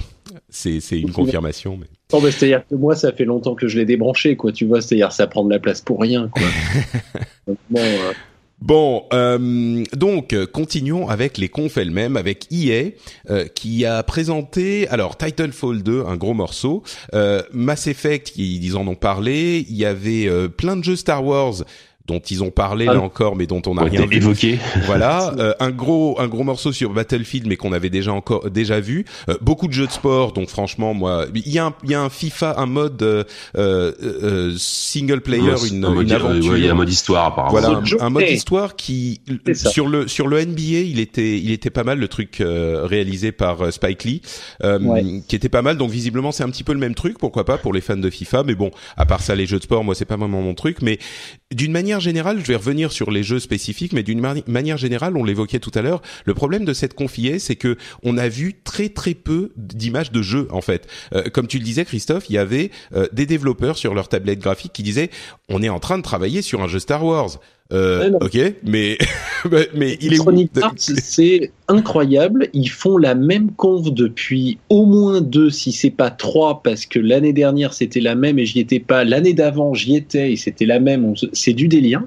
C'est 0.48 0.78
c'est 0.78 1.00
une 1.00 1.10
confirmation. 1.10 1.76
Mais... 1.76 1.86
Non, 2.12 2.20
mais 2.20 2.30
c'est-à-dire 2.30 2.62
que 2.70 2.76
moi, 2.76 2.94
ça 2.94 3.10
fait 3.12 3.24
longtemps 3.24 3.56
que 3.56 3.66
je 3.66 3.76
l'ai 3.76 3.86
débranché, 3.86 4.36
quoi. 4.36 4.52
Tu 4.52 4.64
vois, 4.64 4.80
c'est-à-dire 4.80 5.10
ça 5.10 5.26
prend 5.26 5.44
de 5.44 5.50
la 5.50 5.58
place 5.58 5.80
pour 5.80 6.00
rien, 6.00 6.28
quoi. 6.28 6.46
donc, 7.48 7.58
bon, 7.68 7.80
Bon, 8.64 9.04
euh, 9.12 9.84
donc 9.92 10.34
continuons 10.46 11.10
avec 11.10 11.36
les 11.36 11.50
confs 11.50 11.76
elles-mêmes, 11.76 12.16
avec 12.16 12.46
EA 12.50 12.92
euh, 13.28 13.46
qui 13.46 13.84
a 13.84 14.02
présenté 14.02 14.88
alors 14.88 15.18
Titanfall 15.18 15.82
2, 15.82 16.06
un 16.06 16.16
gros 16.16 16.32
morceau, 16.32 16.82
euh, 17.12 17.42
Mass 17.52 17.88
Effect, 17.88 18.32
ils 18.38 18.74
en 18.78 18.88
ont 18.88 18.94
parlé, 18.94 19.66
il 19.68 19.76
y 19.76 19.84
avait 19.84 20.30
plein 20.48 20.76
de 20.78 20.82
jeux 20.82 20.96
Star 20.96 21.22
Wars 21.22 21.56
dont 22.06 22.18
ils 22.18 22.44
ont 22.44 22.50
parlé 22.50 22.84
là 22.84 22.96
ah. 22.96 23.00
encore, 23.00 23.34
mais 23.34 23.46
dont 23.46 23.62
on 23.66 23.74
n'a 23.74 23.84
rien 23.84 24.04
vu. 24.06 24.16
évoqué. 24.16 24.58
Voilà, 24.84 25.34
euh, 25.38 25.54
un 25.58 25.70
gros 25.70 26.20
un 26.20 26.28
gros 26.28 26.44
morceau 26.44 26.70
sur 26.70 26.92
Battlefield, 26.92 27.46
mais 27.46 27.56
qu'on 27.56 27.72
avait 27.72 27.90
déjà 27.90 28.12
encore 28.12 28.50
déjà 28.50 28.80
vu. 28.80 29.06
Euh, 29.30 29.36
beaucoup 29.40 29.68
de 29.68 29.72
jeux 29.72 29.86
de 29.86 29.92
sport, 29.92 30.32
donc 30.32 30.48
franchement, 30.48 30.92
moi, 30.92 31.26
il 31.34 31.50
y 31.50 31.58
a 31.58 31.66
un 31.66 31.74
il 31.82 31.90
y 31.90 31.94
a 31.94 32.02
un 32.02 32.10
FIFA, 32.10 32.56
un 32.58 32.66
mode 32.66 33.02
euh, 33.02 33.24
euh 33.56 34.54
single 34.58 35.22
player, 35.22 35.54
une, 35.66 35.84
une 36.00 36.12
aventure. 36.12 36.58
il 36.58 36.64
y 36.64 36.68
a 36.68 36.72
un 36.72 36.74
mode 36.74 36.90
histoire 36.90 37.26
apparemment. 37.26 37.58
Voilà, 37.58 37.82
un, 38.00 38.10
mode 38.10 38.28
histoire 38.28 38.76
qui 38.76 39.22
sur 39.54 39.88
le 39.88 40.06
sur 40.06 40.28
le 40.28 40.44
NBA, 40.44 40.60
il 40.60 41.00
était 41.00 41.38
il 41.38 41.52
était 41.52 41.70
pas 41.70 41.84
mal 41.84 41.98
le 41.98 42.08
truc 42.08 42.42
réalisé 42.42 43.32
par 43.32 43.72
Spike 43.72 44.04
Lee, 44.04 44.20
qui 45.26 45.36
était 45.36 45.48
pas 45.48 45.62
mal. 45.62 45.78
Donc 45.78 45.90
visiblement, 45.90 46.32
c'est 46.32 46.44
un 46.44 46.50
petit 46.50 46.64
peu 46.64 46.74
le 46.74 46.78
même 46.78 46.94
truc, 46.94 47.16
pourquoi 47.18 47.44
pas 47.44 47.56
pour 47.56 47.72
les 47.72 47.80
fans 47.80 47.96
de 47.96 48.10
FIFA. 48.10 48.42
Mais 48.42 48.54
bon, 48.54 48.70
à 48.98 49.06
part 49.06 49.22
ça, 49.22 49.34
les 49.34 49.46
jeux 49.46 49.58
de 49.58 49.62
sport, 49.62 49.84
moi, 49.84 49.94
c'est 49.94 50.04
pas 50.04 50.16
vraiment 50.16 50.42
mon 50.42 50.54
truc. 50.54 50.82
Mais 50.82 50.98
d'une 51.54 51.72
manière 51.72 51.93
générale, 52.00 52.40
je 52.40 52.46
vais 52.46 52.56
revenir 52.56 52.92
sur 52.92 53.10
les 53.10 53.22
jeux 53.22 53.40
spécifiques, 53.40 53.92
mais 53.92 54.02
d'une 54.02 54.20
manière 54.46 54.76
générale, 54.76 55.16
on 55.16 55.24
l'évoquait 55.24 55.58
tout 55.58 55.72
à 55.74 55.82
l'heure, 55.82 56.02
le 56.24 56.34
problème 56.34 56.64
de 56.64 56.72
cette 56.72 56.94
confiée, 56.94 57.38
c'est 57.38 57.56
que 57.56 57.76
on 58.02 58.18
a 58.18 58.28
vu 58.28 58.54
très 58.64 58.88
très 58.88 59.14
peu 59.14 59.52
d'images 59.56 60.12
de 60.12 60.22
jeux 60.22 60.48
en 60.50 60.60
fait. 60.60 60.86
Euh, 61.14 61.24
comme 61.32 61.46
tu 61.46 61.58
le 61.58 61.64
disais, 61.64 61.84
Christophe, 61.84 62.28
il 62.28 62.34
y 62.34 62.38
avait 62.38 62.70
euh, 62.94 63.06
des 63.12 63.26
développeurs 63.26 63.76
sur 63.76 63.94
leur 63.94 64.08
tablette 64.08 64.40
graphique 64.40 64.72
qui 64.72 64.82
disaient 64.82 65.10
on 65.48 65.62
est 65.62 65.68
en 65.68 65.80
train 65.80 65.98
de 65.98 66.02
travailler 66.02 66.42
sur 66.42 66.62
un 66.62 66.68
jeu 66.68 66.78
Star 66.78 67.04
Wars. 67.04 67.38
Euh, 67.72 68.10
ok, 68.20 68.38
mais 68.62 68.98
mais 69.74 69.96
il 70.02 70.12
est 70.12 70.68
c'est 70.76 71.50
incroyable. 71.66 72.48
Ils 72.52 72.68
font 72.68 72.98
la 72.98 73.14
même 73.14 73.52
conf 73.52 73.90
depuis 73.90 74.58
au 74.68 74.84
moins 74.84 75.22
deux, 75.22 75.48
si 75.48 75.72
c'est 75.72 75.90
pas 75.90 76.10
trois, 76.10 76.62
parce 76.62 76.84
que 76.84 76.98
l'année 76.98 77.32
dernière 77.32 77.72
c'était 77.72 78.00
la 78.00 78.16
même 78.16 78.38
et 78.38 78.44
j'y 78.44 78.60
étais 78.60 78.80
pas. 78.80 79.04
L'année 79.04 79.32
d'avant 79.32 79.72
j'y 79.72 79.96
étais 79.96 80.32
et 80.32 80.36
c'était 80.36 80.66
la 80.66 80.78
même. 80.78 81.14
C'est 81.32 81.54
du 81.54 81.66
délire. 81.66 82.02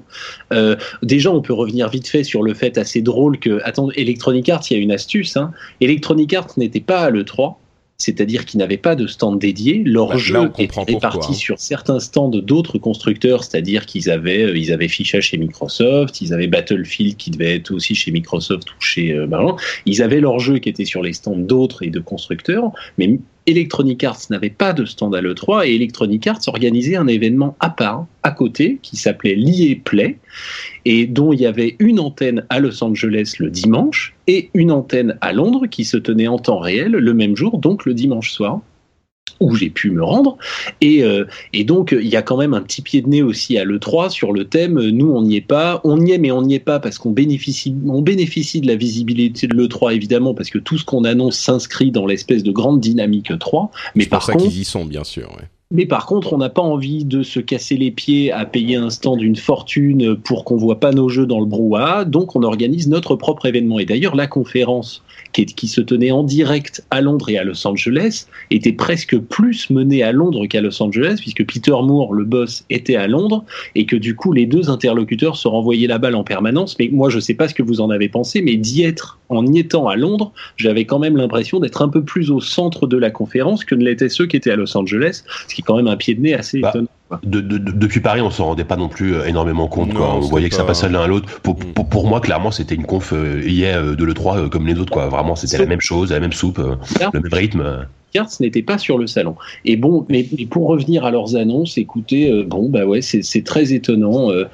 Euh, 0.52 0.76
déjà, 1.02 1.32
on 1.32 1.42
peut 1.42 1.54
revenir 1.54 1.88
vite 1.88 2.06
fait 2.06 2.22
sur 2.22 2.44
le 2.44 2.54
fait 2.54 2.78
assez 2.78 3.02
drôle 3.02 3.40
que 3.40 3.60
attends, 3.64 3.90
Electronic 3.96 4.48
Arts, 4.48 4.62
il 4.70 4.76
y 4.76 4.80
a 4.80 4.82
une 4.82 4.92
astuce. 4.92 5.36
Hein. 5.36 5.50
Electronic 5.80 6.32
Arts 6.34 6.52
n'était 6.56 6.80
pas 6.80 7.00
à 7.00 7.10
le 7.10 7.24
3 7.24 7.60
c'est-à-dire 7.98 8.44
qu'ils 8.44 8.58
n'avaient 8.58 8.76
pas 8.76 8.94
de 8.94 9.08
stand 9.08 9.40
dédié. 9.40 9.82
Leur 9.84 10.10
bah, 10.10 10.16
jeu 10.16 10.50
était 10.58 10.80
réparti 10.80 11.32
hein. 11.32 11.34
sur 11.34 11.58
certains 11.58 11.98
stands 11.98 12.28
d'autres 12.28 12.78
constructeurs, 12.78 13.42
c'est-à-dire 13.42 13.86
qu'ils 13.86 14.08
avaient, 14.08 14.44
euh, 14.44 14.56
ils 14.56 14.72
avaient 14.72 14.86
Ficha 14.86 15.20
chez 15.20 15.36
Microsoft, 15.36 16.20
ils 16.20 16.32
avaient 16.32 16.46
Battlefield 16.46 17.16
qui 17.16 17.30
devait 17.32 17.56
être 17.56 17.72
aussi 17.72 17.96
chez 17.96 18.12
Microsoft 18.12 18.70
ou 18.70 18.80
chez 18.80 19.12
euh, 19.12 19.26
Ils 19.84 20.00
avaient 20.00 20.20
leur 20.20 20.38
jeu 20.38 20.58
qui 20.58 20.68
était 20.68 20.84
sur 20.84 21.02
les 21.02 21.12
stands 21.12 21.36
d'autres 21.36 21.82
et 21.82 21.90
de 21.90 21.98
constructeurs, 21.98 22.70
mais 22.98 23.18
Electronic 23.48 24.04
Arts 24.04 24.20
n'avait 24.28 24.50
pas 24.50 24.74
de 24.74 24.84
stand 24.84 25.14
à 25.14 25.22
l'E3 25.22 25.66
et 25.66 25.74
Electronic 25.74 26.26
Arts 26.26 26.42
organisait 26.48 26.96
un 26.96 27.06
événement 27.06 27.56
à 27.60 27.70
part, 27.70 28.06
à 28.22 28.30
côté, 28.30 28.78
qui 28.82 28.98
s'appelait 28.98 29.36
l'IE 29.36 29.74
Play 29.76 30.18
et 30.84 31.06
dont 31.06 31.32
il 31.32 31.40
y 31.40 31.46
avait 31.46 31.74
une 31.78 31.98
antenne 31.98 32.44
à 32.50 32.60
Los 32.60 32.84
Angeles 32.84 33.36
le 33.38 33.48
dimanche 33.48 34.14
et 34.26 34.50
une 34.52 34.70
antenne 34.70 35.16
à 35.22 35.32
Londres 35.32 35.66
qui 35.66 35.86
se 35.86 35.96
tenait 35.96 36.28
en 36.28 36.38
temps 36.38 36.58
réel 36.58 36.92
le 36.92 37.14
même 37.14 37.36
jour, 37.36 37.56
donc 37.56 37.86
le 37.86 37.94
dimanche 37.94 38.32
soir. 38.32 38.60
Où 39.40 39.54
j'ai 39.54 39.70
pu 39.70 39.90
me 39.90 40.02
rendre. 40.02 40.36
Et, 40.80 41.02
euh, 41.02 41.24
et 41.52 41.64
donc, 41.64 41.96
il 41.98 42.08
y 42.08 42.16
a 42.16 42.22
quand 42.22 42.36
même 42.36 42.54
un 42.54 42.60
petit 42.60 42.82
pied 42.82 43.02
de 43.02 43.08
nez 43.08 43.22
aussi 43.22 43.58
à 43.58 43.64
l'E3 43.64 44.10
sur 44.10 44.32
le 44.32 44.44
thème. 44.44 44.80
Nous, 44.80 45.10
on 45.10 45.22
n'y 45.22 45.36
est 45.36 45.40
pas. 45.40 45.80
On 45.84 46.04
y 46.04 46.12
est, 46.12 46.18
mais 46.18 46.30
on 46.30 46.42
n'y 46.42 46.54
est 46.54 46.60
pas 46.60 46.80
parce 46.80 46.98
qu'on 46.98 47.10
bénéficie, 47.10 47.74
on 47.86 48.02
bénéficie 48.02 48.60
de 48.60 48.66
la 48.66 48.76
visibilité 48.76 49.46
de 49.46 49.54
l'E3, 49.54 49.94
évidemment, 49.94 50.34
parce 50.34 50.50
que 50.50 50.58
tout 50.58 50.78
ce 50.78 50.84
qu'on 50.84 51.04
annonce 51.04 51.38
s'inscrit 51.38 51.90
dans 51.90 52.06
l'espèce 52.06 52.42
de 52.42 52.52
grande 52.52 52.80
dynamique 52.80 53.30
E3. 53.30 53.70
Mais 53.94 54.06
par 54.06 54.22
ça 54.22 54.34
qu'ils 54.34 54.58
y 54.58 54.64
sont, 54.64 54.84
bien 54.84 55.04
sûr. 55.04 55.30
Ouais. 55.36 55.46
Mais 55.70 55.84
par 55.84 56.06
contre, 56.06 56.32
on 56.32 56.38
n'a 56.38 56.48
pas 56.48 56.62
envie 56.62 57.04
de 57.04 57.22
se 57.22 57.40
casser 57.40 57.76
les 57.76 57.90
pieds 57.90 58.32
à 58.32 58.46
payer 58.46 58.76
un 58.76 58.88
stand 58.88 59.18
d'une 59.18 59.36
fortune 59.36 60.16
pour 60.16 60.44
qu'on 60.44 60.56
voit 60.56 60.80
pas 60.80 60.92
nos 60.92 61.10
jeux 61.10 61.26
dans 61.26 61.40
le 61.40 61.44
brouhaha, 61.44 62.06
donc 62.06 62.34
on 62.36 62.42
organise 62.42 62.88
notre 62.88 63.16
propre 63.16 63.44
événement. 63.44 63.78
Et 63.78 63.84
d'ailleurs, 63.84 64.16
la 64.16 64.26
conférence 64.26 65.02
qui, 65.34 65.68
se 65.68 65.82
tenait 65.82 66.10
en 66.10 66.22
direct 66.22 66.86
à 66.90 67.02
Londres 67.02 67.28
et 67.28 67.36
à 67.36 67.44
Los 67.44 67.66
Angeles 67.66 68.28
était 68.50 68.72
presque 68.72 69.18
plus 69.18 69.68
menée 69.68 70.02
à 70.02 70.10
Londres 70.10 70.46
qu'à 70.46 70.62
Los 70.62 70.82
Angeles, 70.82 71.18
puisque 71.20 71.44
Peter 71.44 71.76
Moore, 71.82 72.14
le 72.14 72.24
boss, 72.24 72.64
était 72.70 72.96
à 72.96 73.06
Londres, 73.06 73.44
et 73.74 73.84
que 73.84 73.96
du 73.96 74.16
coup, 74.16 74.32
les 74.32 74.46
deux 74.46 74.70
interlocuteurs 74.70 75.36
se 75.36 75.48
renvoyaient 75.48 75.86
la 75.86 75.98
balle 75.98 76.14
en 76.14 76.24
permanence. 76.24 76.76
Mais 76.78 76.88
moi, 76.90 77.10
je 77.10 77.20
sais 77.20 77.34
pas 77.34 77.46
ce 77.46 77.52
que 77.52 77.62
vous 77.62 77.82
en 77.82 77.90
avez 77.90 78.08
pensé, 78.08 78.40
mais 78.40 78.56
d'y 78.56 78.84
être, 78.84 79.17
en 79.28 79.46
y 79.46 79.58
étant 79.58 79.88
à 79.88 79.96
Londres, 79.96 80.32
j'avais 80.56 80.84
quand 80.84 80.98
même 80.98 81.16
l'impression 81.16 81.60
d'être 81.60 81.82
un 81.82 81.88
peu 81.88 82.02
plus 82.02 82.30
au 82.30 82.40
centre 82.40 82.86
de 82.86 82.96
la 82.96 83.10
conférence 83.10 83.64
que 83.64 83.74
ne 83.74 83.84
l'étaient 83.84 84.08
ceux 84.08 84.26
qui 84.26 84.36
étaient 84.36 84.50
à 84.50 84.56
Los 84.56 84.76
Angeles, 84.76 85.22
qui 85.48 85.60
est 85.60 85.64
quand 85.64 85.76
même 85.76 85.88
un 85.88 85.96
pied 85.96 86.14
de 86.14 86.20
nez 86.20 86.34
assez 86.34 86.60
bah, 86.60 86.70
étonnant. 86.70 86.88
De, 87.22 87.40
de, 87.40 87.56
depuis 87.56 88.00
Paris, 88.00 88.20
on 88.20 88.30
s'en 88.30 88.46
rendait 88.46 88.64
pas 88.64 88.76
non 88.76 88.88
plus 88.88 89.14
euh, 89.14 89.24
énormément 89.24 89.66
compte. 89.66 89.94
quoi. 89.94 90.14
On 90.16 90.20
voyait 90.20 90.50
que 90.50 90.54
ça 90.54 90.64
passait 90.64 90.90
l'un 90.90 91.00
à 91.00 91.06
l'autre. 91.06 91.40
Pour, 91.40 91.54
mm. 91.54 91.72
pour, 91.74 91.88
pour, 91.88 92.06
moi, 92.06 92.20
clairement, 92.20 92.50
c'était 92.50 92.74
une 92.74 92.84
conf 92.84 93.12
euh, 93.14 93.40
hier 93.42 93.78
euh, 93.78 93.94
de 93.94 94.04
l'E3 94.04 94.50
comme 94.50 94.66
les 94.66 94.78
autres. 94.78 94.92
Quoi. 94.92 95.08
Vraiment, 95.08 95.34
c'était 95.34 95.58
la 95.58 95.66
même 95.66 95.80
chose, 95.80 96.10
la 96.10 96.20
même 96.20 96.32
soupe, 96.32 96.58
le 96.58 97.20
même 97.20 97.32
rythme. 97.32 97.86
ce 98.14 98.42
n'était 98.42 98.62
pas 98.62 98.76
sur 98.76 98.98
le 98.98 99.06
salon. 99.06 99.36
Et 99.64 99.76
bon, 99.76 100.04
mais, 100.10 100.26
pour 100.50 100.68
revenir 100.68 101.06
à 101.06 101.10
leurs 101.10 101.36
annonces, 101.36 101.78
écoutez, 101.78 102.44
bon, 102.44 102.68
bah 102.68 102.84
ouais, 102.84 103.00
c'est 103.00 103.44
très 103.44 103.72
étonnant. 103.72 104.30
Euh, 104.30 104.44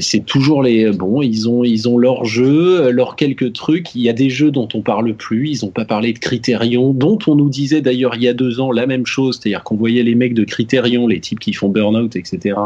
c'est 0.00 0.24
toujours 0.24 0.62
les 0.62 0.90
bon, 0.92 1.22
ils 1.22 1.48
ont 1.48 1.64
ils 1.64 1.88
ont 1.88 1.98
leurs 1.98 2.24
jeux, 2.24 2.90
leurs 2.90 3.16
quelques 3.16 3.52
trucs. 3.52 3.94
Il 3.94 4.02
y 4.02 4.08
a 4.08 4.12
des 4.12 4.30
jeux 4.30 4.50
dont 4.50 4.68
on 4.74 4.80
parle 4.80 5.14
plus. 5.14 5.50
Ils 5.50 5.64
n'ont 5.64 5.72
pas 5.72 5.84
parlé 5.84 6.12
de 6.12 6.18
Criterion, 6.18 6.92
dont 6.92 7.18
on 7.26 7.34
nous 7.34 7.48
disait 7.48 7.80
d'ailleurs 7.80 8.14
il 8.14 8.22
y 8.22 8.28
a 8.28 8.34
deux 8.34 8.60
ans 8.60 8.70
la 8.70 8.86
même 8.86 9.06
chose, 9.06 9.40
c'est-à-dire 9.40 9.64
qu'on 9.64 9.76
voyait 9.76 10.04
les 10.04 10.14
mecs 10.14 10.34
de 10.34 10.44
Criterion, 10.44 11.08
les 11.08 11.20
types 11.20 11.40
qui 11.40 11.52
font 11.52 11.68
Burnout, 11.68 12.14
etc., 12.14 12.56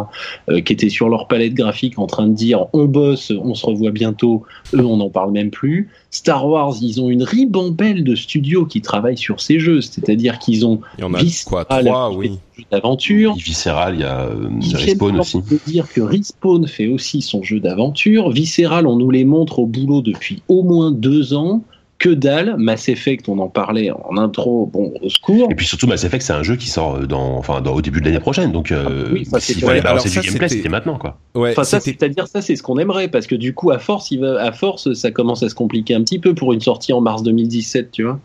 euh, 0.50 0.60
qui 0.60 0.72
étaient 0.72 0.90
sur 0.90 1.08
leur 1.08 1.26
palette 1.26 1.54
graphique 1.54 1.98
en 1.98 2.06
train 2.06 2.26
de 2.26 2.34
dire 2.34 2.66
on 2.74 2.84
bosse, 2.84 3.30
on 3.30 3.54
se 3.54 3.64
revoit 3.64 3.92
bientôt. 3.92 4.42
Eux, 4.74 4.84
on 4.84 4.98
n'en 4.98 5.10
parle 5.10 5.32
même 5.32 5.50
plus. 5.50 5.88
Star 6.10 6.46
Wars, 6.46 6.74
ils 6.82 7.00
ont 7.00 7.08
une 7.08 7.22
ribambelle 7.22 8.02
de 8.02 8.16
studios 8.16 8.66
qui 8.66 8.80
travaillent 8.80 9.18
sur 9.18 9.40
ces 9.40 9.60
jeux, 9.60 9.80
c'est-à-dire 9.80 10.40
qu'ils 10.40 10.66
ont 10.66 10.80
il 10.98 11.02
y 11.02 11.04
en 11.04 11.14
a 11.14 11.20
quoi 11.46 11.64
trois, 11.64 12.12
oui 12.12 12.38
d'aventure. 12.70 13.34
Visceral, 13.34 13.94
il 13.94 14.00
y 14.00 14.04
a 14.04 14.22
euh, 14.22 14.48
Respawn 14.74 15.20
aussi. 15.20 15.36
On 15.36 15.40
peut 15.40 15.58
dire 15.66 15.90
que 15.90 16.00
Respawn 16.00 16.66
fait 16.66 16.88
aussi 16.88 17.22
son 17.22 17.42
jeu 17.42 17.60
d'aventure. 17.60 18.30
Visceral, 18.30 18.86
on 18.86 18.96
nous 18.96 19.10
les 19.10 19.24
montre 19.24 19.60
au 19.60 19.66
boulot 19.66 20.02
depuis 20.02 20.42
au 20.48 20.62
moins 20.62 20.90
deux 20.90 21.32
ans 21.32 21.62
que 22.00 22.08
dalle. 22.08 22.56
Mass 22.56 22.88
Effect, 22.88 23.28
on 23.28 23.38
en 23.38 23.48
parlait 23.48 23.90
en 23.90 24.16
intro, 24.16 24.66
bon, 24.66 24.92
au 25.00 25.08
secours. 25.08 25.48
Et 25.52 25.54
puis 25.54 25.66
surtout, 25.66 25.86
Mass 25.86 26.02
Effect, 26.02 26.24
c'est 26.24 26.32
un 26.32 26.42
jeu 26.42 26.56
qui 26.56 26.68
sort 26.68 27.06
dans, 27.06 27.36
enfin, 27.36 27.60
dans, 27.60 27.74
au 27.74 27.82
début 27.82 28.00
de 28.00 28.06
l'année 28.06 28.20
prochaine. 28.20 28.50
Donc, 28.50 28.72
euh, 28.72 29.22
ah 29.32 29.38
s'il 29.38 29.60
fallait 29.60 29.82
balancer 29.82 30.08
du 30.08 30.26
gameplay, 30.26 30.48
c'était 30.48 30.70
maintenant, 30.70 30.98
quoi. 30.98 31.18
Ouais, 31.34 31.50
enfin, 31.52 31.62
ça, 31.62 31.78
c'est-à-dire, 31.78 32.26
ça, 32.26 32.40
c'est 32.40 32.56
ce 32.56 32.62
qu'on 32.62 32.78
aimerait, 32.78 33.08
parce 33.08 33.26
que 33.26 33.34
du 33.34 33.54
coup, 33.54 33.70
à 33.70 33.78
force, 33.78 34.10
il 34.10 34.20
va, 34.20 34.42
à 34.42 34.50
force, 34.50 34.94
ça 34.94 35.10
commence 35.10 35.42
à 35.42 35.50
se 35.50 35.54
compliquer 35.54 35.94
un 35.94 36.02
petit 36.02 36.18
peu 36.18 36.34
pour 36.34 36.54
une 36.54 36.60
sortie 36.60 36.94
en 36.94 37.02
mars 37.02 37.22
2017, 37.22 37.90
tu 37.92 38.04
vois. 38.04 38.18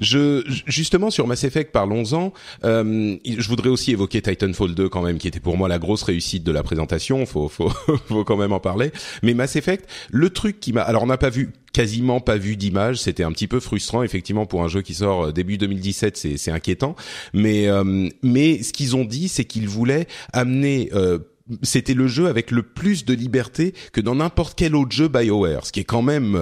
Je, 0.00 0.42
justement, 0.66 1.10
sur 1.10 1.26
Mass 1.26 1.44
Effect, 1.44 1.72
parlons-en. 1.72 2.32
Euh, 2.64 3.16
je 3.24 3.48
voudrais 3.48 3.68
aussi 3.68 3.92
évoquer 3.92 4.22
Titanfall 4.22 4.74
2 4.74 4.88
quand 4.88 5.02
même, 5.02 5.18
qui 5.18 5.28
était 5.28 5.40
pour 5.40 5.58
moi 5.58 5.68
la 5.68 5.78
grosse 5.78 6.02
réussite 6.04 6.42
de 6.42 6.52
la 6.52 6.62
présentation. 6.62 7.26
Faut, 7.26 7.48
faut, 7.48 7.68
faut 8.08 8.24
quand 8.24 8.38
même 8.38 8.52
en 8.52 8.60
parler. 8.60 8.92
Mais 9.22 9.34
Mass 9.34 9.56
Effect, 9.56 9.86
le 10.10 10.30
truc 10.30 10.58
qui 10.58 10.72
m'a, 10.72 10.80
alors 10.80 11.02
on 11.02 11.06
n'a 11.06 11.18
pas 11.18 11.30
vu 11.30 11.52
quasiment 11.72 12.20
pas 12.20 12.36
vu 12.36 12.56
d'image. 12.56 12.98
C'était 12.98 13.22
un 13.22 13.32
petit 13.32 13.46
peu 13.48 13.60
frustrant, 13.60 14.02
effectivement, 14.02 14.46
pour 14.46 14.62
un 14.62 14.68
jeu 14.68 14.82
qui 14.82 14.94
sort 14.94 15.26
euh, 15.26 15.32
début 15.32 15.58
2017, 15.58 16.16
c'est, 16.16 16.36
c'est 16.36 16.50
inquiétant. 16.50 16.96
Mais, 17.32 17.68
euh, 17.68 18.08
mais 18.22 18.62
ce 18.62 18.72
qu'ils 18.72 18.96
ont 18.96 19.04
dit, 19.04 19.28
c'est 19.28 19.44
qu'ils 19.44 19.68
voulaient 19.68 20.06
amener 20.32 20.90
euh, 20.94 21.18
c'était 21.62 21.94
le 21.94 22.06
jeu 22.06 22.28
avec 22.28 22.52
le 22.52 22.62
plus 22.62 23.04
de 23.04 23.12
liberté 23.12 23.74
que 23.92 24.00
dans 24.00 24.14
n'importe 24.14 24.56
quel 24.56 24.76
autre 24.76 24.92
jeu 24.92 25.08
BioWare, 25.08 25.66
ce 25.66 25.72
qui 25.72 25.80
est 25.80 25.84
quand 25.84 26.02
même 26.02 26.38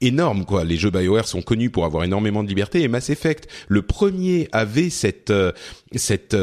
énorme 0.00 0.46
quoi. 0.46 0.64
Les 0.64 0.78
jeux 0.78 0.88
BioWare 0.88 1.28
sont 1.28 1.42
connus 1.42 1.68
pour 1.68 1.84
avoir 1.84 2.04
énormément 2.04 2.42
de 2.42 2.48
liberté 2.48 2.80
et 2.80 2.88
Mass 2.88 3.10
Effect, 3.10 3.48
le 3.68 3.82
premier 3.82 4.48
avait 4.52 4.88
cette 4.88 5.30
cette 5.94 6.34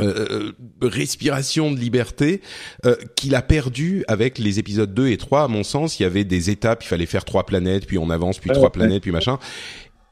euh, 0.00 0.52
respiration 0.82 1.70
de 1.70 1.78
liberté 1.78 2.40
euh, 2.84 2.96
qu'il 3.14 3.34
a 3.36 3.42
perdu 3.42 4.04
avec 4.08 4.38
les 4.38 4.58
épisodes 4.58 4.92
2 4.92 5.08
et 5.08 5.16
3 5.16 5.44
à 5.44 5.48
mon 5.48 5.62
sens 5.62 6.00
il 6.00 6.02
y 6.02 6.06
avait 6.06 6.24
des 6.24 6.50
étapes 6.50 6.82
il 6.82 6.88
fallait 6.88 7.06
faire 7.06 7.24
trois 7.24 7.46
planètes 7.46 7.86
puis 7.86 7.96
on 7.96 8.10
avance 8.10 8.38
puis 8.38 8.50
trois 8.50 8.72
planètes 8.72 9.02
puis 9.02 9.12
machin 9.12 9.38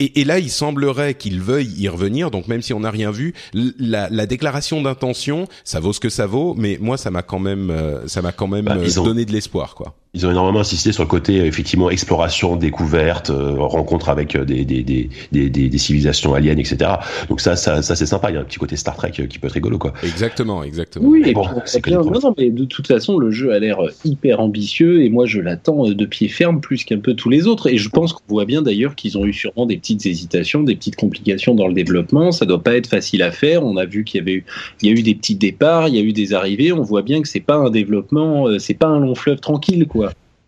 et, 0.01 0.21
et, 0.21 0.25
là, 0.25 0.41
il 0.41 0.51
semblerait 0.51 1.15
qu'il 1.15 1.41
veuille 1.41 1.73
y 1.77 1.89
revenir. 1.89 2.33
Donc, 2.33 2.49
même 2.49 2.61
si 2.61 2.73
on 2.73 2.81
n'a 2.81 2.91
rien 2.91 3.13
vu, 3.13 3.35
la, 3.55 4.09
la 4.11 4.27
déclaration 4.27 4.83
d'intention, 4.83 5.47
ça 5.63 5.79
vaut 5.79 5.93
ce 5.93 6.01
que 6.01 6.09
ça 6.09 6.27
vaut. 6.27 6.55
Mais 6.55 6.77
moi, 6.81 6.97
ça 6.97 7.13
m'a 7.13 7.23
quand 7.23 7.39
même, 7.39 7.71
euh, 7.71 8.09
ça 8.09 8.21
m'a 8.21 8.33
quand 8.33 8.49
même 8.49 8.65
bah, 8.65 8.77
donné 8.97 9.25
de 9.25 9.31
l'espoir, 9.31 9.77
quoi 9.77 9.95
ils 10.15 10.27
ont 10.27 10.31
énormément 10.31 10.61
insisté 10.61 10.93
sur 10.93 11.03
le 11.03 11.09
côté 11.09 11.47
effectivement 11.47 11.89
exploration, 11.89 12.57
découverte, 12.57 13.31
euh, 13.31 13.55
rencontre 13.59 14.11
avec 14.11 14.37
euh, 14.37 14.45
des, 14.45 14.67
des, 14.67 14.83
des, 14.83 15.09
des, 15.31 15.49
des 15.49 15.79
civilisations 15.79 16.35
aliens, 16.35 16.59
etc. 16.59 16.91
Donc 17.31 17.41
ça, 17.41 17.57
ça, 17.57 17.81
ça 17.81 17.97
c'est 17.97 18.05
sympa. 18.05 18.31
Il 18.31 18.35
y 18.35 18.37
a 18.37 18.41
un 18.43 18.45
petit 18.45 18.59
côté 18.59 18.77
Star 18.77 18.95
Trek 18.95 19.13
euh, 19.21 19.27
qui 19.27 19.39
peut 19.39 19.47
être 19.47 19.55
rigolo, 19.55 19.79
quoi. 19.79 19.95
Exactement, 20.03 20.65
exactement. 20.65 21.09
Oui, 21.09 21.23
mais 21.25 21.33
bon, 21.33 21.47
c'est 21.65 21.87
non, 21.87 22.05
non, 22.05 22.35
mais 22.37 22.51
de 22.51 22.67
toute 22.67 22.89
façon, 22.89 23.17
le 23.17 23.31
jeu 23.31 23.55
a 23.55 23.59
l'air 23.59 23.79
hyper 24.05 24.41
ambitieux 24.41 25.03
et 25.03 25.09
moi 25.09 25.25
je 25.25 25.41
l'attends 25.41 25.89
de 25.89 26.05
pied 26.05 26.29
ferme 26.29 26.61
plus 26.61 26.85
qu'un 26.85 26.99
peu 26.99 27.15
tous 27.15 27.31
les 27.31 27.47
autres. 27.47 27.69
Et 27.69 27.79
je 27.79 27.89
pense 27.89 28.13
qu'on 28.13 28.23
voit 28.29 28.45
bien 28.45 28.61
d'ailleurs 28.61 28.95
qu'ils 28.95 29.17
ont 29.17 29.25
eu 29.25 29.33
sûrement 29.33 29.65
des 29.65 29.79
petites 29.79 30.05
hésitations, 30.05 30.63
des 30.63 30.77
petites 30.77 30.97
complications 30.97 31.55
dans 31.55 31.69
le 31.69 31.75
développement. 31.75 32.33
Ça 32.33 32.45
doit 32.45 32.63
pas 32.63 32.77
être 32.77 32.87
facile 32.87 33.23
à 33.23 33.31
faire. 33.31 33.65
On 33.65 33.79
a 33.79 33.87
vu 33.87 34.05
qu'il 34.05 34.19
y 34.19 34.21
avait 34.21 34.35
eu, 34.35 34.45
il 34.83 34.91
y 34.91 34.93
a 34.95 34.95
eu 34.95 35.03
des 35.03 35.15
petits 35.15 35.37
départs, 35.37 35.89
il 35.89 35.95
y 35.95 35.99
a 35.99 36.03
eu 36.03 36.13
des 36.13 36.35
arrivées. 36.35 36.71
On 36.71 36.83
voit 36.83 37.03
bien 37.03 37.23
que 37.23 37.29
c'est 37.29 37.41
pas 37.41 37.57
un 37.57 37.71
développement, 37.71 38.47
c'est 38.59 38.75
pas 38.75 38.89
un 38.89 39.01
long 39.01 39.15
fleuve 39.15 39.41
tranquille, 39.41 39.87
quoi. 39.87 40.02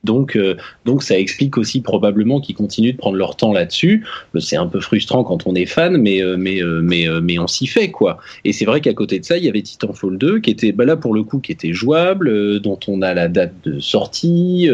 Donc, 0.04 0.36
euh, 0.36 0.56
donc 0.84 1.02
ça 1.02 1.18
explique 1.18 1.58
aussi 1.58 1.80
probablement 1.80 2.40
qu'ils 2.40 2.54
continuent 2.54 2.92
de 2.92 2.98
prendre 2.98 3.16
leur 3.16 3.36
temps 3.36 3.52
là-dessus. 3.52 4.04
Euh, 4.34 4.40
c'est 4.40 4.56
un 4.56 4.66
peu 4.66 4.80
frustrant 4.80 5.24
quand 5.24 5.46
on 5.46 5.54
est 5.54 5.66
fan, 5.66 5.96
mais 5.96 6.22
euh, 6.22 6.36
mais 6.36 6.60
mais 6.82 7.06
mais 7.22 7.38
on 7.38 7.46
s'y 7.46 7.66
fait 7.66 7.90
quoi. 7.90 8.18
Et 8.44 8.52
c'est 8.52 8.64
vrai 8.64 8.80
qu'à 8.80 8.94
côté 8.94 9.18
de 9.18 9.24
ça, 9.24 9.38
il 9.38 9.44
y 9.44 9.48
avait 9.48 9.62
Titanfall 9.62 10.18
2 10.18 10.40
qui 10.40 10.50
était 10.50 10.72
bah 10.72 10.84
là 10.84 10.96
pour 10.96 11.14
le 11.14 11.22
coup 11.22 11.38
qui 11.38 11.52
était 11.52 11.72
jouable, 11.72 12.60
dont 12.60 12.78
on 12.86 13.02
a 13.02 13.14
la 13.14 13.28
date 13.28 13.54
de 13.64 13.80
sortie. 13.80 14.68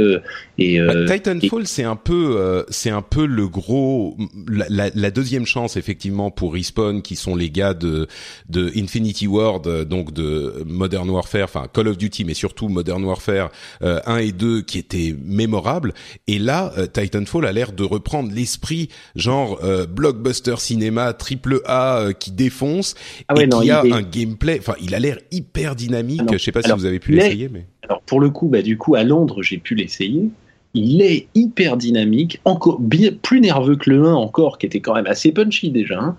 Et 0.60 0.78
bah, 0.80 1.06
Titanfall, 1.06 1.66
c'est 1.66 1.84
un 1.84 1.96
peu 1.96 2.64
c'est 2.68 2.90
un 2.90 3.02
peu 3.02 3.26
le 3.26 3.48
gros 3.48 4.16
la, 4.48 4.90
la, 4.94 5.10
deuxième 5.10 5.46
chance 5.46 5.76
effectivement 5.76 6.30
pour 6.30 6.54
Respawn 6.54 7.02
qui 7.02 7.16
sont 7.16 7.34
les 7.34 7.50
gars 7.50 7.74
de 7.74 8.06
de 8.48 8.70
Infinity 8.76 9.26
Ward, 9.26 9.84
donc 9.84 10.12
de 10.12 10.62
Modern 10.66 11.08
Warfare, 11.08 11.44
enfin 11.44 11.66
Call 11.72 11.88
of 11.88 11.98
Duty, 11.98 12.24
mais 12.24 12.34
surtout 12.34 12.68
Modern 12.68 13.02
Warfare 13.04 13.50
1 13.80 14.16
et 14.18 14.32
2 14.32 14.62
qui 14.62 14.78
étaient 14.78 15.14
mémorable. 15.24 15.94
Et 16.26 16.38
là, 16.38 16.72
euh, 16.78 16.86
Titanfall 16.86 17.46
a 17.46 17.52
l'air 17.52 17.72
de 17.72 17.84
reprendre 17.84 18.32
l'esprit 18.32 18.88
genre 19.16 19.60
euh, 19.62 19.86
blockbuster 19.86 20.56
cinéma 20.58 21.12
triple 21.12 21.60
A 21.66 21.98
euh, 21.98 22.12
qui 22.12 22.30
défonce 22.30 22.94
ah 23.28 23.34
et 23.40 23.48
qui 23.48 23.70
a 23.70 23.82
un 23.82 24.02
gameplay. 24.02 24.58
Enfin, 24.58 24.74
il 24.82 24.94
a 24.94 24.98
l'air 24.98 25.18
hyper 25.30 25.74
dynamique. 25.74 26.22
Je 26.32 26.38
sais 26.38 26.52
pas 26.52 26.62
si 26.62 26.72
vous 26.72 26.84
avez 26.84 26.98
pu 26.98 27.12
l'essayer, 27.12 27.48
mais 27.48 27.66
alors 27.82 28.02
pour 28.02 28.20
le 28.20 28.30
coup, 28.30 28.48
bah 28.48 28.62
du 28.62 28.76
coup 28.76 28.94
à 28.94 29.02
Londres, 29.02 29.42
j'ai 29.42 29.58
pu 29.58 29.74
l'essayer. 29.74 30.28
Il 30.74 31.02
est 31.02 31.26
hyper 31.34 31.76
dynamique, 31.76 32.40
encore 32.44 32.78
bien 32.80 33.10
plus 33.22 33.40
nerveux 33.40 33.76
que 33.76 33.90
le 33.90 34.04
1 34.04 34.14
encore, 34.14 34.58
qui 34.58 34.66
était 34.66 34.80
quand 34.80 34.94
même 34.94 35.06
assez 35.06 35.32
punchy 35.32 35.70
déjà. 35.70 36.00
Hein. 36.00 36.16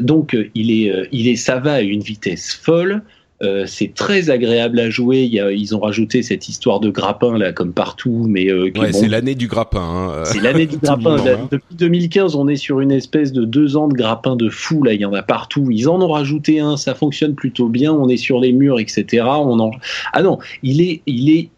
donc 0.00 0.36
il 0.54 0.70
est, 0.70 1.08
il 1.12 1.28
est, 1.28 1.36
ça 1.36 1.58
va 1.58 1.74
à 1.74 1.80
une 1.80 2.00
vitesse 2.00 2.52
folle. 2.52 3.02
Euh, 3.40 3.66
c'est 3.66 3.94
très 3.94 4.30
agréable 4.30 4.80
à 4.80 4.90
jouer. 4.90 5.22
Il 5.22 5.32
y 5.32 5.38
a, 5.38 5.52
ils 5.52 5.74
ont 5.76 5.78
rajouté 5.78 6.22
cette 6.22 6.48
histoire 6.48 6.80
de 6.80 6.90
grappin 6.90 7.38
là, 7.38 7.52
comme 7.52 7.72
partout, 7.72 8.26
mais 8.28 8.50
euh, 8.50 8.70
c'est 8.92 9.06
l'année 9.06 9.36
du 9.36 9.46
grappin. 9.46 9.80
Hein. 9.80 10.22
C'est 10.24 10.40
l'année 10.40 10.66
du 10.66 10.76
grappin. 10.82 11.18
Hein. 11.18 11.48
Depuis 11.50 11.76
2015, 11.76 12.34
on 12.34 12.48
est 12.48 12.56
sur 12.56 12.80
une 12.80 12.90
espèce 12.90 13.32
de 13.32 13.44
deux 13.44 13.76
ans 13.76 13.86
de 13.86 13.94
grappin 13.94 14.34
de 14.34 14.48
fou. 14.48 14.82
Là, 14.82 14.92
il 14.92 15.00
y 15.00 15.04
en 15.04 15.14
a 15.14 15.22
partout. 15.22 15.68
Ils 15.70 15.88
en 15.88 16.00
ont 16.00 16.08
rajouté 16.08 16.58
un. 16.58 16.76
Ça 16.76 16.94
fonctionne 16.94 17.34
plutôt 17.34 17.68
bien. 17.68 17.92
On 17.92 18.08
est 18.08 18.16
sur 18.16 18.40
les 18.40 18.52
murs, 18.52 18.80
etc. 18.80 19.24
On 19.24 19.60
en... 19.60 19.70
Ah 20.12 20.22
non, 20.22 20.38
il 20.64 20.80
est, 20.80 21.02
il 21.06 21.30
est 21.30 21.50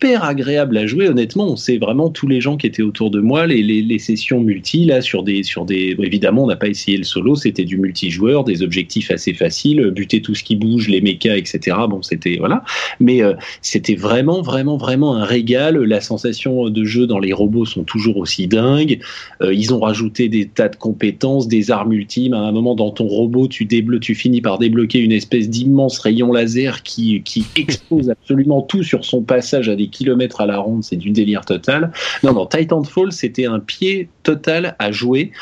super 0.00 0.24
agréable 0.24 0.78
à 0.78 0.86
jouer. 0.86 1.08
Honnêtement, 1.08 1.46
on 1.46 1.56
sait 1.56 1.76
vraiment 1.76 2.08
tous 2.08 2.26
les 2.26 2.40
gens 2.40 2.56
qui 2.56 2.66
étaient 2.66 2.82
autour 2.82 3.10
de 3.10 3.20
moi, 3.20 3.46
les, 3.46 3.62
les, 3.62 3.82
les 3.82 3.98
sessions 3.98 4.40
multi 4.40 4.86
là 4.86 5.02
sur 5.02 5.22
des 5.22 5.42
sur 5.42 5.66
des. 5.66 5.94
Évidemment, 5.98 6.44
on 6.44 6.46
n'a 6.46 6.56
pas 6.56 6.68
essayé 6.68 6.96
le 6.96 7.04
solo, 7.04 7.36
c'était 7.36 7.66
du 7.66 7.76
multijoueur, 7.76 8.44
des 8.44 8.62
objectifs 8.62 9.10
assez 9.10 9.34
faciles, 9.34 9.90
buter 9.90 10.22
tout 10.22 10.34
ce 10.34 10.42
qui 10.42 10.56
bouge, 10.56 10.88
les 10.88 11.02
mechas, 11.02 11.36
etc. 11.36 11.76
Bon, 11.86 12.00
c'était 12.00 12.36
voilà, 12.38 12.64
mais 12.98 13.22
euh, 13.22 13.34
c'était 13.60 13.94
vraiment 13.94 14.40
vraiment 14.40 14.78
vraiment 14.78 15.16
un 15.16 15.24
régal. 15.24 15.76
La 15.76 16.00
sensation 16.00 16.70
de 16.70 16.84
jeu 16.84 17.06
dans 17.06 17.18
les 17.18 17.34
robots 17.34 17.66
sont 17.66 17.84
toujours 17.84 18.16
aussi 18.16 18.46
dingues. 18.46 19.00
Euh, 19.42 19.52
ils 19.52 19.74
ont 19.74 19.80
rajouté 19.80 20.30
des 20.30 20.46
tas 20.46 20.70
de 20.70 20.76
compétences, 20.76 21.46
des 21.46 21.70
armes 21.70 21.92
ultimes. 21.92 22.32
À 22.32 22.38
un 22.38 22.52
moment 22.52 22.74
dans 22.74 22.90
ton 22.90 23.06
robot, 23.06 23.48
tu 23.48 23.66
débloques, 23.66 24.00
tu 24.00 24.14
finis 24.14 24.40
par 24.40 24.58
débloquer 24.58 25.00
une 25.00 25.12
espèce 25.12 25.50
d'immense 25.50 25.98
rayon 25.98 26.32
laser 26.32 26.82
qui 26.84 27.20
qui 27.22 27.44
expose 27.56 28.08
absolument 28.08 28.62
tout 28.62 28.82
sur 28.82 29.04
son 29.04 29.20
passage 29.20 29.68
à 29.68 29.76
kilomètres 29.90 30.40
à 30.40 30.46
la 30.46 30.58
ronde. 30.58 30.82
C'est 30.84 30.96
du 30.96 31.10
délire 31.10 31.44
total. 31.44 31.92
Non 32.22 32.32
non, 32.32 32.46
Titanfall, 32.46 33.12
c'était 33.12 33.46
un 33.46 33.60
pied 33.60 34.08
total 34.22 34.76
à 34.78 34.92
jouer. 34.92 35.32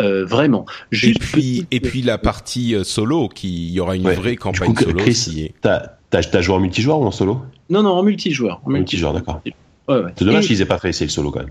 Euh, 0.00 0.24
vraiment. 0.24 0.64
Juste 0.90 1.16
et 1.16 1.18
puis, 1.20 1.66
et 1.70 1.78
puis 1.80 2.02
la 2.02 2.18
partie 2.18 2.74
euh, 2.74 2.82
solo, 2.82 3.28
qui 3.28 3.70
y 3.70 3.78
aura 3.78 3.94
une 3.94 4.06
Ouais. 4.06 4.14
vraie 4.14 4.36
campagne 4.36 4.74
coup, 4.74 4.84
solo. 4.84 4.96
Chris, 4.98 5.52
t'as 5.60 6.40
joué 6.40 6.54
en 6.56 6.60
multijoueur 6.60 6.98
ou 6.98 7.04
en 7.04 7.10
solo? 7.10 7.42
Non, 7.70 7.82
non, 7.82 7.90
en 7.90 8.02
multijoueur. 8.02 8.60
En 8.64 8.70
Multijoueur, 8.70 9.12
d'accord. 9.12 9.40
Ouais, 9.44 9.96
ouais. 9.96 10.10
C'est 10.16 10.24
dommage 10.24 10.44
Et- 10.44 10.48
qu'ils 10.48 10.60
aient 10.62 10.66
pas 10.66 10.78
fait 10.78 10.88
essayer 10.88 11.06
le 11.06 11.12
solo 11.12 11.30
quand 11.30 11.40
même. 11.40 11.50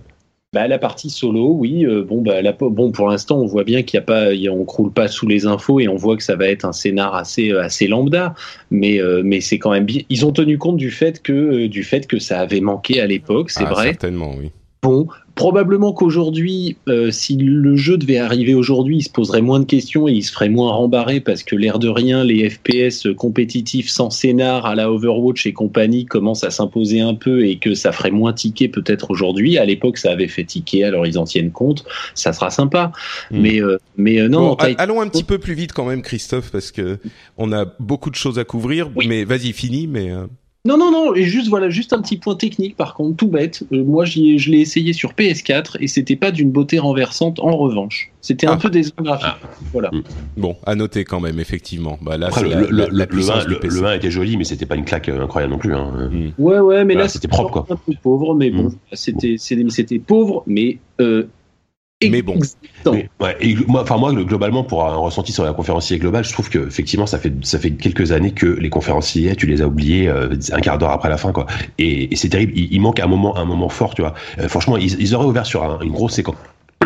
Bah, 0.53 0.67
la 0.67 0.77
partie 0.79 1.09
solo, 1.09 1.53
oui. 1.53 1.85
euh, 1.85 2.03
bon, 2.03 2.21
bah, 2.21 2.41
la, 2.41 2.51
bon, 2.51 2.91
pour 2.91 3.07
l'instant, 3.07 3.37
on 3.39 3.45
voit 3.45 3.63
bien 3.63 3.83
qu'il 3.83 3.97
y 3.97 3.99
a 3.99 4.03
pas, 4.03 4.33
il 4.33 4.41
y 4.41 4.49
a- 4.49 4.51
on 4.51 4.65
croule 4.65 4.91
pas 4.91 5.07
sous 5.07 5.25
les 5.25 5.45
infos 5.45 5.79
et 5.79 5.87
on 5.87 5.95
voit 5.95 6.17
que 6.17 6.23
ça 6.23 6.35
va 6.35 6.47
être 6.47 6.65
un 6.65 6.73
scénar 6.73 7.15
assez, 7.15 7.53
euh, 7.53 7.61
assez 7.63 7.87
lambda. 7.87 8.35
Mais, 8.69 8.99
euh, 9.01 9.21
mais 9.23 9.39
c'est 9.39 9.59
quand 9.59 9.71
même 9.71 9.85
bien. 9.85 10.01
Ils 10.09 10.25
ont 10.25 10.33
tenu 10.33 10.57
compte 10.57 10.75
du 10.75 10.91
fait 10.91 11.21
que, 11.21 11.67
du 11.67 11.83
fait 11.85 12.05
que 12.05 12.19
ça 12.19 12.41
avait 12.41 12.59
manqué 12.59 12.99
à 12.99 13.07
l'époque. 13.07 13.49
C'est 13.49 13.63
Ah, 13.65 13.69
vrai. 13.71 13.85
Certainement, 13.85 14.33
oui. 14.37 14.51
Bon, 14.83 15.07
probablement 15.35 15.93
qu'aujourd'hui, 15.93 16.77
euh, 16.87 17.11
si 17.11 17.35
le 17.37 17.75
jeu 17.75 17.97
devait 17.97 18.17
arriver 18.17 18.53
aujourd'hui, 18.53 18.97
il 18.97 19.03
se 19.03 19.09
poserait 19.09 19.41
moins 19.41 19.59
de 19.59 19.65
questions 19.65 20.07
et 20.07 20.11
il 20.11 20.23
se 20.23 20.31
ferait 20.31 20.49
moins 20.49 20.71
rembarrer 20.71 21.19
parce 21.19 21.43
que 21.43 21.55
l'air 21.55 21.79
de 21.79 21.89
rien, 21.89 22.23
les 22.23 22.49
FPS 22.49 23.07
compétitifs 23.15 23.89
sans 23.89 24.09
scénar 24.09 24.65
à 24.65 24.75
la 24.75 24.91
Overwatch 24.91 25.45
et 25.45 25.53
compagnie 25.53 26.05
commencent 26.05 26.43
à 26.43 26.51
s'imposer 26.51 27.01
un 27.01 27.15
peu 27.15 27.45
et 27.45 27.57
que 27.57 27.73
ça 27.73 27.91
ferait 27.91 28.11
moins 28.11 28.33
tiquer 28.33 28.67
peut-être 28.67 29.11
aujourd'hui. 29.11 29.57
À 29.57 29.65
l'époque, 29.65 29.97
ça 29.97 30.11
avait 30.11 30.27
fait 30.27 30.43
tiquer, 30.43 30.83
alors 30.83 31.05
ils 31.05 31.17
en 31.17 31.25
tiennent 31.25 31.51
compte. 31.51 31.85
Ça 32.15 32.33
sera 32.33 32.49
sympa. 32.49 32.91
Hmm. 33.29 33.41
Mais, 33.41 33.61
euh, 33.61 33.77
mais 33.97 34.19
euh, 34.19 34.27
non, 34.27 34.55
Bon, 34.55 34.57
allons 34.77 35.01
un 35.01 35.07
petit 35.07 35.23
peu 35.23 35.37
plus 35.37 35.53
vite 35.53 35.73
quand 35.73 35.85
même, 35.85 36.01
Christophe, 36.01 36.51
parce 36.51 36.71
que 36.71 36.97
on 37.37 37.51
a 37.51 37.65
beaucoup 37.79 38.09
de 38.09 38.15
choses 38.15 38.39
à 38.39 38.43
couvrir. 38.43 38.89
Oui. 38.95 39.07
Mais 39.07 39.23
vas-y, 39.23 39.53
fini. 39.53 39.87
Mais 39.87 40.11
euh, 40.11 40.25
Non, 40.63 40.77
non, 40.77 40.91
non, 40.91 41.15
et 41.15 41.23
juste 41.23 41.47
voilà, 41.49 41.71
juste 41.71 41.91
un 41.91 42.01
petit 42.03 42.17
point 42.17 42.35
technique 42.35 42.75
par 42.77 42.93
contre, 42.93 43.15
tout 43.17 43.27
bête. 43.27 43.63
Euh, 43.73 43.83
moi, 43.83 44.05
j'y 44.05 44.33
ai- 44.33 44.37
je 44.37 44.51
l'ai 44.51 44.59
essayé 44.59 44.93
sur 44.93 45.13
PS4 45.15 45.77
et 45.79 45.87
c'était 45.87 46.15
pas 46.15 46.29
d'une 46.29 46.51
beauté 46.51 46.77
renversante 46.77 47.39
en 47.39 47.57
revanche. 47.57 48.11
C'était 48.21 48.45
un 48.45 48.51
Ah. 48.53 48.57
peu 48.57 48.69
décevant 48.69 49.01
graphique. 49.01 49.41
Voilà. 49.73 49.89
bon, 50.37 50.55
à 50.67 50.75
noter 50.75 51.03
quand 51.03 51.19
même, 51.19 51.39
effectivement. 51.39 51.97
Bah 52.03 52.17
là, 52.19 52.27
Après, 52.27 52.43
le, 52.43 52.49
la, 52.49 52.55
le, 52.59 52.67
la- 52.67 52.69
le, 52.87 52.91
la 52.95 53.05
le 53.05 53.09
puissance 53.09 53.37
vin, 53.39 53.45
du 53.45 53.53
le, 53.55 53.59
PC. 53.59 53.75
le 53.75 53.81
vin 53.81 53.93
était 53.95 54.11
joli, 54.11 54.37
mais 54.37 54.43
c'était 54.43 54.67
pas 54.67 54.75
une 54.75 54.85
claque 54.85 55.09
euh, 55.09 55.23
incroyable 55.23 55.53
non 55.53 55.57
plus. 55.59 55.73
Hein. 55.73 56.11
Ouais, 56.37 56.59
ouais, 56.59 56.85
mais 56.85 56.93
Voilà, 56.93 57.05
là, 57.05 57.09
c'était 57.09 57.27
propre, 57.27 57.51
quoi. 57.51 57.65
un 57.67 57.75
peu 57.75 57.93
pauvre, 58.03 58.35
mais 58.35 58.51
bon, 58.51 58.65
Mm. 58.65 58.75
c'était, 58.93 59.35
c'était, 59.39 59.65
c'était 59.69 59.97
pauvre, 59.99 60.43
mais, 60.45 60.77
euh, 60.99 61.23
Mais 62.09 62.21
bon. 62.21 62.33
Mais, 62.91 63.09
ouais, 63.21 63.35
et 63.41 63.55
moi, 63.67 63.83
enfin 63.83 63.97
moi, 63.97 64.11
globalement, 64.13 64.63
pour 64.63 64.85
un 64.85 64.95
ressenti 64.95 65.31
sur 65.31 65.43
la 65.43 65.53
conférencier 65.53 65.99
globale, 65.99 66.23
je 66.25 66.33
trouve 66.33 66.49
que 66.49 66.67
effectivement, 66.67 67.05
ça 67.05 67.19
fait 67.19 67.33
ça 67.45 67.59
fait 67.59 67.71
quelques 67.71 68.11
années 68.11 68.33
que 68.33 68.47
les 68.47 68.69
conférenciers, 68.69 69.35
tu 69.35 69.45
les 69.45 69.61
as 69.61 69.67
oubliés 69.67 70.07
euh, 70.07 70.35
un 70.51 70.59
quart 70.61 70.77
d'heure 70.79 70.91
après 70.91 71.09
la 71.09 71.17
fin, 71.17 71.31
quoi. 71.31 71.45
Et, 71.77 72.11
et 72.11 72.15
c'est 72.15 72.29
terrible. 72.29 72.53
Il, 72.55 72.73
il 72.73 72.81
manque 72.81 72.99
un 72.99 73.07
moment, 73.07 73.37
un 73.37 73.45
moment 73.45 73.69
fort, 73.69 73.93
tu 73.93 74.01
vois. 74.01 74.13
Euh, 74.39 74.47
franchement, 74.49 74.77
ils, 74.77 74.99
ils 74.99 75.13
auraient 75.15 75.27
ouvert 75.27 75.45
sur 75.45 75.63
un- 75.63 75.79
une 75.81 75.91
grosse 75.91 76.13
séquence. 76.13 76.35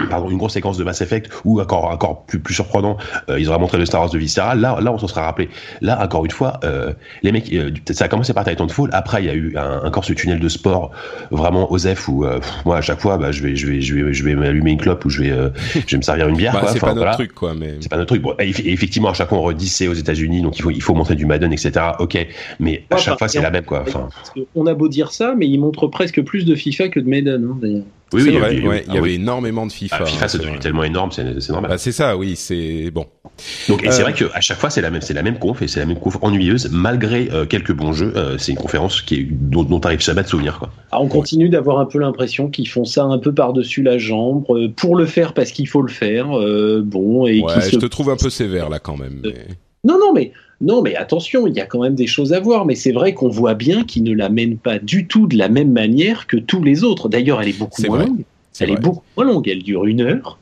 Pardon, 0.09 0.29
une 0.29 0.37
grosse 0.37 0.53
séquence 0.53 0.77
de 0.77 0.83
Mass 0.83 1.01
Effect 1.01 1.31
ou 1.45 1.59
encore 1.61 1.85
encore 1.85 2.25
plus 2.25 2.39
plus 2.39 2.53
surprenant, 2.53 2.97
euh, 3.29 3.39
ils 3.39 3.49
auraient 3.49 3.59
montré 3.59 3.77
le 3.77 3.85
Star 3.85 4.01
Wars 4.01 4.09
de 4.09 4.17
Visceral. 4.17 4.59
Là, 4.59 4.77
là, 4.81 4.91
on 4.93 4.97
s'en 4.97 5.07
serait 5.07 5.21
rappelé. 5.21 5.49
Là, 5.81 6.01
encore 6.03 6.25
une 6.25 6.31
fois, 6.31 6.59
euh, 6.63 6.93
les 7.23 7.31
mecs, 7.31 7.51
euh, 7.53 7.71
ça 7.91 8.05
a 8.05 8.07
commencé 8.07 8.33
par 8.33 8.43
Titanfall. 8.45 8.89
Après, 8.93 9.23
il 9.23 9.25
y 9.27 9.29
a 9.29 9.33
eu 9.33 9.55
un, 9.57 9.81
encore 9.85 10.03
ce 10.05 10.13
tunnel 10.13 10.39
de 10.39 10.49
sport 10.49 10.91
vraiment 11.31 11.71
osef 11.71 12.07
où 12.07 12.25
euh, 12.25 12.39
moi 12.65 12.77
à 12.77 12.81
chaque 12.81 12.99
fois, 12.99 13.17
bah, 13.17 13.31
je 13.31 13.41
vais 13.41 13.55
je 13.55 13.67
vais 13.67 13.81
je 13.81 13.95
vais 13.95 14.13
je 14.13 14.23
vais 14.23 14.35
m'allumer 14.35 14.71
une 14.71 14.79
clope 14.81 15.03
ou 15.05 15.09
je 15.09 15.21
vais 15.23 15.31
euh, 15.31 15.49
je 15.73 15.79
vais 15.91 15.97
me 15.97 16.01
servir 16.03 16.27
une 16.27 16.37
bière. 16.37 16.53
Bah, 16.53 16.59
quoi. 16.59 16.69
c'est 16.69 16.77
Enfin, 16.77 16.87
pas 16.87 16.93
notre 16.93 16.99
voilà. 17.01 17.13
truc, 17.15 17.33
quoi. 17.33 17.53
Mais 17.53 17.75
C'est 17.79 17.89
pas 17.89 17.97
notre 17.97 18.07
truc. 18.09 18.21
Bon, 18.21 18.33
et 18.39 18.51
eff- 18.51 18.61
effectivement, 18.65 19.09
à 19.09 19.13
chaque 19.13 19.29
fois, 19.29 19.37
on 19.37 19.41
redit 19.43 19.67
c'est 19.69 19.87
aux 19.87 19.93
États-Unis, 19.93 20.41
donc 20.41 20.57
il 20.57 20.61
faut, 20.61 20.71
il 20.71 20.81
faut 20.81 20.93
montrer 20.93 21.15
du 21.15 21.25
Madden, 21.25 21.51
etc. 21.53 21.71
Ok, 21.99 22.15
mais 22.59 22.83
à 22.89 22.95
Ouais, 22.95 23.01
chaque 23.01 23.17
fois, 23.17 23.27
c'est 23.27 23.41
la 23.41 23.51
même, 23.51 23.63
quoi. 23.65 23.83
Enfin, 23.87 24.09
on 24.55 24.65
a 24.67 24.73
beau 24.73 24.87
dire 24.87 25.11
ça, 25.11 25.33
mais 25.37 25.47
ils 25.47 25.57
montrent 25.59 25.87
presque 25.87 26.21
plus 26.23 26.45
de 26.45 26.53
FIFA 26.55 26.89
que 26.89 26.99
de 26.99 27.07
Maiden, 27.07 27.47
hein, 27.49 27.57
d'ailleurs. 27.61 27.83
Oui, 28.13 28.21
oui, 28.23 28.37
vrai. 28.37 28.53
il 28.53 28.59
y 28.59 28.61
a 28.61 28.65
eu- 28.65 28.67
ouais, 28.69 28.83
il 28.87 28.93
y 28.93 28.95
ah 28.95 28.99
avait 28.99 29.09
oui. 29.09 29.13
énormément 29.15 29.65
de 29.65 29.71
FIFA. 29.71 29.97
Ah, 29.99 30.05
FIFA, 30.05 30.25
hein, 30.25 30.27
c'est 30.27 30.37
devenu 30.37 30.59
tellement 30.59 30.83
énorme, 30.83 31.11
c'est 31.11 31.23
normal. 31.49 31.71
Bah, 31.71 31.77
c'est 31.77 31.91
ça, 31.91 32.15
oui. 32.15 32.35
C'est 32.35 32.91
bon. 32.91 33.05
Donc, 33.67 33.83
et 33.83 33.91
c'est 33.91 34.01
Euh, 34.01 34.03
vrai 34.03 34.13
qu'à 34.13 34.39
chaque 34.41 34.57
fois, 34.59 34.69
c'est 34.69 34.81
la 34.81 34.89
même, 34.91 35.01
c'est 35.01 35.13
la 35.13 35.23
même 35.23 35.39
conf 35.39 35.61
et 35.61 35.67
c'est 35.67 35.79
la 35.79 35.85
même 35.85 35.99
conf 35.99 36.17
ennuyeuse, 36.21 36.69
malgré 36.71 37.29
euh, 37.33 37.45
quelques 37.45 37.73
bons 37.73 37.91
jeux. 37.93 38.13
euh, 38.15 38.37
c'est 38.37 38.51
une 38.53 38.57
conférence 38.57 39.01
qui 39.01 39.15
est, 39.15 39.27
dont, 39.29 39.63
dont 39.63 39.79
t'arrives 39.79 40.01
jamais 40.01 40.21
à 40.21 40.23
te 40.23 40.29
souvenir, 40.29 40.59
quoi. 40.59 40.69
Ah, 40.91 41.01
on 41.01 41.07
continue 41.07 41.49
d'avoir 41.49 41.79
un 41.79 41.85
peu 41.85 41.99
l'impression 41.99 42.49
qu'ils 42.49 42.69
font 42.69 42.85
ça 42.85 43.03
un 43.03 43.17
peu 43.17 43.33
par-dessus 43.33 43.81
la 43.83 43.97
jambe, 43.97 44.45
euh, 44.51 44.69
pour 44.69 44.95
le 44.95 45.05
faire 45.05 45.33
parce 45.33 45.51
qu'il 45.51 45.67
faut 45.67 45.81
le 45.81 45.91
faire, 45.91 46.37
euh, 46.39 46.81
bon, 46.85 47.27
et 47.27 47.41
Ouais, 47.41 47.53
qui 47.55 47.61
je 47.61 47.69
se 47.71 47.75
te 47.77 47.85
trouve 47.87 48.09
un 48.09 48.15
peu 48.17 48.29
sévère 48.29 48.69
là 48.69 48.79
quand 48.79 48.95
même. 48.97 49.19
mais- 49.23 49.47
Non, 49.83 49.99
non, 49.99 50.13
mais 50.13 50.31
non, 50.61 50.81
mais 50.81 50.95
attention, 50.95 51.47
il 51.47 51.53
y 51.53 51.59
a 51.59 51.65
quand 51.65 51.81
même 51.81 51.95
des 51.95 52.07
choses 52.07 52.33
à 52.33 52.39
voir. 52.39 52.65
Mais 52.65 52.75
c'est 52.75 52.91
vrai 52.91 53.13
qu'on 53.13 53.29
voit 53.29 53.53
bien 53.53 53.83
qu'ils 53.83 54.03
ne 54.03 54.13
la 54.13 54.29
mènent 54.29 54.57
pas 54.57 54.79
du 54.79 55.07
tout 55.07 55.27
de 55.27 55.37
la 55.37 55.49
même 55.49 55.71
manière 55.71 56.27
que 56.27 56.37
tous 56.37 56.63
les 56.63 56.83
autres. 56.83 57.09
D'ailleurs, 57.09 57.41
elle 57.41 57.49
est 57.49 57.59
beaucoup 57.59 57.81
moins 57.83 57.97
vrai. 57.97 58.07
longue. 58.07 58.23
Elle 58.59 58.69
vrai. 58.69 58.77
est 58.77 58.81
beaucoup 58.81 59.03
moins 59.17 59.25
longue. 59.25 59.47
Elle 59.47 59.63
dure 59.63 59.85
une 59.85 60.01
heure. 60.01 60.39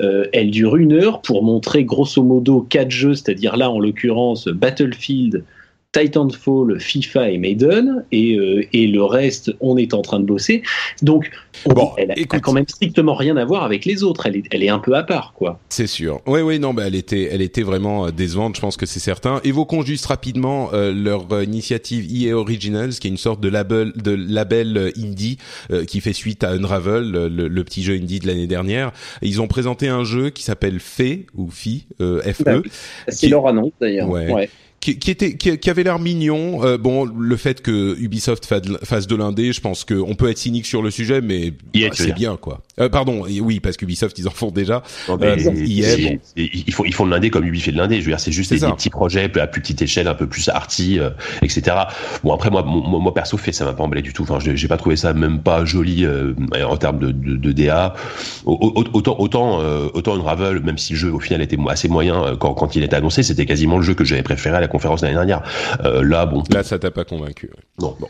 Euh, 0.00 0.26
elle 0.32 0.50
dure 0.50 0.76
une 0.76 0.92
heure 0.92 1.20
pour 1.20 1.42
montrer 1.42 1.84
grosso 1.84 2.22
modo 2.22 2.62
quatre 2.62 2.90
jeux, 2.90 3.14
c'est-à-dire 3.14 3.56
là 3.56 3.70
en 3.70 3.78
l'occurrence 3.78 4.48
Battlefield, 4.48 5.44
Titanfall, 5.92 6.78
FIFA 6.80 7.30
et 7.30 7.38
Maiden, 7.38 8.04
et, 8.12 8.36
euh, 8.36 8.64
et 8.72 8.86
le 8.86 9.02
reste, 9.02 9.52
on 9.60 9.76
est 9.76 9.92
en 9.92 10.02
train 10.02 10.20
de 10.20 10.24
bosser. 10.24 10.62
Donc, 11.02 11.30
on- 11.66 11.72
Bon, 11.74 11.90
elle 11.96 12.12
a, 12.12 12.14
quand 12.40 12.52
même 12.52 12.68
strictement 12.68 13.14
rien 13.14 13.36
à 13.36 13.44
voir 13.44 13.64
avec 13.64 13.84
les 13.84 14.02
autres. 14.04 14.26
Elle 14.26 14.36
est, 14.36 14.42
elle 14.52 14.62
est 14.62 14.68
un 14.68 14.78
peu 14.78 14.94
à 14.94 15.02
part, 15.02 15.32
quoi. 15.36 15.58
C'est 15.68 15.88
sûr. 15.88 16.20
Oui, 16.26 16.40
oui, 16.42 16.58
non, 16.60 16.74
bah, 16.74 16.84
elle 16.86 16.94
était, 16.94 17.28
elle 17.32 17.42
était 17.42 17.62
vraiment 17.62 18.06
euh, 18.06 18.10
décevante. 18.12 18.54
Je 18.56 18.60
pense 18.60 18.76
que 18.76 18.86
c'est 18.86 19.00
certain. 19.00 19.40
Évoquons 19.42 19.82
juste 19.82 20.06
rapidement 20.06 20.70
euh, 20.72 20.92
leur 20.94 21.26
euh, 21.32 21.42
initiative 21.44 22.06
EA 22.14 22.34
Originals, 22.36 22.90
qui 22.92 23.08
est 23.08 23.10
une 23.10 23.16
sorte 23.16 23.40
de 23.40 23.48
label, 23.48 23.92
de 23.96 24.12
label 24.12 24.76
euh, 24.76 24.90
indie 24.96 25.38
euh, 25.72 25.84
qui 25.84 26.00
fait 26.00 26.12
suite 26.12 26.44
à 26.44 26.52
Unravel, 26.52 27.10
le, 27.10 27.28
le- 27.28 27.64
petit 27.64 27.82
jeu 27.82 27.94
indie 27.94 28.20
de 28.20 28.26
l'année 28.26 28.46
dernière. 28.46 28.90
Ils 29.22 29.40
ont 29.42 29.46
présenté 29.48 29.88
un 29.88 30.02
jeu 30.04 30.30
qui 30.30 30.42
s'appelle 30.44 30.78
Fe 30.80 31.26
ou 31.36 31.50
Fi, 31.50 31.86
euh, 32.00 32.22
Fe. 32.22 32.42
Bah. 32.44 32.52
C'est 33.08 33.26
Qui- 33.26 33.28
leur 33.28 33.46
annonce 33.48 33.72
d'ailleurs. 33.80 34.08
Ouais. 34.08 34.32
Ouais. 34.32 34.48
Qui, 34.80 34.98
qui 34.98 35.10
était 35.10 35.36
qui, 35.36 35.58
qui 35.58 35.68
avait 35.70 35.82
l'air 35.82 35.98
mignon. 35.98 36.64
Euh, 36.64 36.78
bon, 36.78 37.04
le 37.04 37.36
fait 37.36 37.60
que 37.60 37.98
Ubisoft 38.00 38.46
fa- 38.46 38.60
fasse 38.82 39.06
de 39.06 39.14
l'indé, 39.14 39.52
je 39.52 39.60
pense 39.60 39.84
qu'on 39.84 40.14
peut 40.14 40.30
être 40.30 40.38
cynique 40.38 40.64
sur 40.64 40.80
le 40.82 40.90
sujet, 40.90 41.20
mais 41.20 41.50
bah, 41.50 41.80
c'est 41.92 42.14
bien 42.14 42.36
quoi. 42.36 42.62
Euh, 42.80 42.88
pardon, 42.88 43.24
oui, 43.42 43.60
parce 43.60 43.76
qu'Ubisoft 43.76 44.18
ils 44.18 44.26
en 44.26 44.30
font 44.30 44.50
déjà. 44.50 44.82
Non, 45.08 45.18
Euh, 45.20 45.36
mais 45.36 45.44
bon. 45.44 45.54
c'est- 45.54 46.22
ils 46.36 46.72
font 46.72 46.84
ils 46.84 46.94
font 46.94 47.04
de 47.04 47.10
l'indé 47.10 47.28
comme 47.30 47.44
Ubi 47.44 47.60
fait 47.60 47.72
de 47.72 47.76
l'indé. 47.76 47.96
Je 47.96 48.06
veux 48.06 48.10
dire, 48.12 48.20
c'est 48.20 48.32
juste 48.32 48.52
des, 48.54 48.60
petits 48.72 48.88
projets 48.90 49.30
à 49.38 49.46
plus 49.46 49.60
petite 49.60 49.82
échelle, 49.82 50.08
un 50.08 50.14
peu 50.14 50.26
plus 50.26 50.48
arty, 50.48 50.98
euh, 50.98 51.10
etc. 51.42 51.76
Bon 52.24 52.32
après 52.32 52.48
moi, 52.50 52.62
moi, 52.62 52.98
moi, 53.00 53.12
perso 53.12 53.36
fait 53.36 53.52
ça 53.52 53.66
m'a 53.66 53.74
pas 53.74 53.82
emballé 53.84 54.00
du 54.02 54.12
tout. 54.14 54.22
Enfin, 54.22 54.38
j'ai 54.40 54.68
pas 54.68 54.76
trouvé 54.78 54.96
ça 54.96 55.12
même 55.12 55.40
pas 55.40 55.64
joli 55.66 56.06
euh, 56.06 56.32
en 56.66 56.76
termes 56.78 56.98
de, 57.00 57.10
de, 57.12 57.36
de 57.36 57.52
DA. 57.52 57.94
Au- 58.46 58.52
au- 58.54 58.84
Autant 58.94 59.16
autant 59.18 59.60
euh, 59.60 59.88
autant 59.94 60.14
Unravel, 60.16 60.60
même 60.60 60.78
si 60.78 60.94
le 60.94 60.98
jeu 60.98 61.12
au 61.12 61.20
final 61.20 61.42
était 61.42 61.56
assez 61.68 61.88
moyen 61.88 62.34
quand 62.40 62.54
quand 62.54 62.76
il 62.76 62.82
était 62.82 62.96
annoncé, 62.96 63.22
c'était 63.22 63.44
quasiment 63.46 63.76
le 63.76 63.82
jeu 63.82 63.94
que 63.94 64.04
j'avais 64.04 64.22
préféré 64.22 64.56
à 64.56 64.60
la 64.60 64.68
conférence 64.70 65.00
de 65.02 65.06
l'année 65.06 65.16
dernière. 65.16 65.42
Euh, 65.84 66.02
là 66.02 66.24
bon, 66.26 66.42
Là, 66.50 66.62
ça 66.62 66.78
t'a 66.78 66.90
pas 66.90 67.04
convaincu. 67.04 67.48
ouais. 67.48 67.62
non. 67.80 67.96
Bon. 68.00 68.08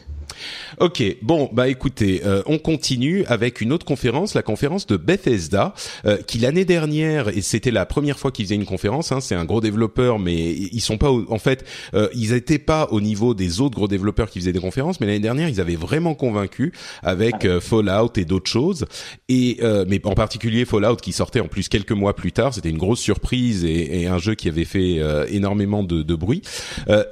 Ok, 0.78 1.02
bon, 1.22 1.48
bah 1.52 1.68
écoutez, 1.68 2.22
euh, 2.24 2.42
on 2.46 2.58
continue 2.58 3.24
avec 3.26 3.60
une 3.60 3.72
autre 3.72 3.84
conférence, 3.86 4.34
la 4.34 4.42
conférence 4.42 4.86
de 4.86 4.96
Bethesda, 4.96 5.74
euh, 6.06 6.16
qui 6.26 6.38
l'année 6.38 6.64
dernière, 6.64 7.28
et 7.28 7.40
c'était 7.42 7.70
la 7.70 7.86
première 7.86 8.18
fois 8.18 8.30
qu'ils 8.32 8.46
faisaient 8.46 8.54
une 8.54 8.64
conférence, 8.66 9.12
hein, 9.12 9.20
c'est 9.20 9.34
un 9.34 9.44
gros 9.44 9.60
développeur, 9.60 10.18
mais 10.18 10.50
ils 10.52 10.80
sont 10.80 10.98
pas, 10.98 11.10
au- 11.10 11.26
en 11.30 11.38
fait, 11.38 11.64
euh, 11.94 12.08
ils 12.14 12.32
étaient 12.32 12.58
pas 12.58 12.88
au 12.90 13.00
niveau 13.00 13.34
des 13.34 13.60
autres 13.60 13.74
gros 13.76 13.88
développeurs 13.88 14.30
qui 14.30 14.38
faisaient 14.40 14.52
des 14.52 14.60
conférences, 14.60 15.00
mais 15.00 15.06
l'année 15.06 15.18
dernière, 15.20 15.48
ils 15.48 15.60
avaient 15.60 15.76
vraiment 15.76 16.14
convaincu 16.14 16.72
avec 17.02 17.44
euh, 17.44 17.60
Fallout 17.60 18.12
et 18.16 18.24
d'autres 18.24 18.50
choses, 18.50 18.86
et 19.28 19.58
euh, 19.62 19.84
mais 19.88 20.00
en 20.04 20.14
particulier 20.14 20.64
Fallout 20.64 20.96
qui 20.96 21.12
sortait 21.12 21.40
en 21.40 21.48
plus 21.48 21.68
quelques 21.68 21.92
mois 21.92 22.14
plus 22.14 22.32
tard, 22.32 22.54
c'était 22.54 22.70
une 22.70 22.78
grosse 22.78 23.00
surprise 23.00 23.64
et, 23.64 24.00
et 24.02 24.06
un 24.06 24.18
jeu 24.18 24.34
qui 24.34 24.48
avait 24.48 24.64
fait 24.64 24.96
euh, 24.98 25.26
énormément 25.30 25.82
de, 25.82 26.02
de 26.02 26.14
bruit. 26.14 26.42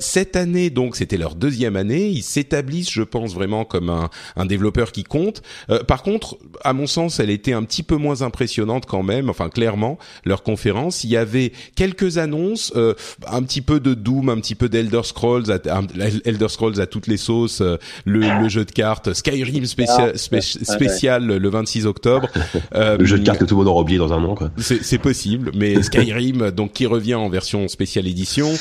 Cette 0.01 0.37
année, 0.37 0.71
donc, 0.71 0.97
c'était 0.97 1.17
leur 1.17 1.35
deuxième 1.35 1.77
année. 1.77 2.09
Ils 2.09 2.23
s'établissent, 2.23 2.91
je 2.91 3.03
pense 3.03 3.18
pense 3.19 3.35
vraiment 3.35 3.65
comme 3.65 3.91
un, 3.91 4.11
un 4.37 4.47
développeur 4.47 4.93
qui 4.93 5.03
compte. 5.03 5.43
Euh, 5.71 5.83
par 5.83 6.03
contre, 6.03 6.39
à 6.63 6.73
mon 6.73 6.87
sens, 6.87 7.19
elle 7.19 7.31
était 7.31 7.53
un 7.53 7.65
petit 7.65 7.83
peu 7.83 7.97
moins 7.97 8.23
impressionnante 8.23 8.87
quand 8.87 9.03
même. 9.03 9.29
Enfin, 9.29 9.49
clairement, 9.49 9.99
leur 10.25 10.43
conférence, 10.43 11.03
il 11.03 11.11
y 11.11 11.17
avait 11.17 11.53
quelques 11.75 12.19
annonces, 12.19 12.73
euh, 12.77 12.95
un 13.27 13.43
petit 13.43 13.61
peu 13.61 13.81
de 13.81 13.95
Doom, 13.95 14.29
un 14.29 14.37
petit 14.37 14.55
peu 14.55 14.69
d'Elder 14.69 15.03
Scrolls, 15.03 15.51
à, 15.51 15.81
Elder 16.25 16.49
Scrolls 16.49 16.81
à 16.81 16.87
toutes 16.87 17.09
les 17.09 17.17
sauces, 17.17 17.61
euh, 17.61 17.77
le, 18.05 18.21
le, 18.21 18.49
jeu 18.49 18.65
de 18.65 18.71
cartes 18.71 19.13
Skyrim 19.13 19.65
spécial, 19.67 20.13
ah, 20.15 20.41
spécial 20.41 21.27
le 21.27 21.49
26 21.49 21.87
octobre. 21.87 22.29
le 22.73 23.05
jeu 23.05 23.19
de 23.19 23.25
cartes 23.25 23.41
que 23.41 23.45
tout 23.45 23.55
le 23.55 23.59
monde 23.59 23.69
aura 23.69 23.81
oublié 23.81 23.99
dans 23.99 24.13
un 24.13 24.23
an, 24.23 24.35
quoi. 24.35 24.51
C'est 24.59 24.99
possible, 24.99 25.51
mais 25.55 25.83
Skyrim, 25.89 26.51
donc 26.53 26.73
qui 26.73 26.87
revient 26.87 27.17
en 27.17 27.29
version 27.29 27.67
spéciale 27.69 28.07
édition. 28.07 28.53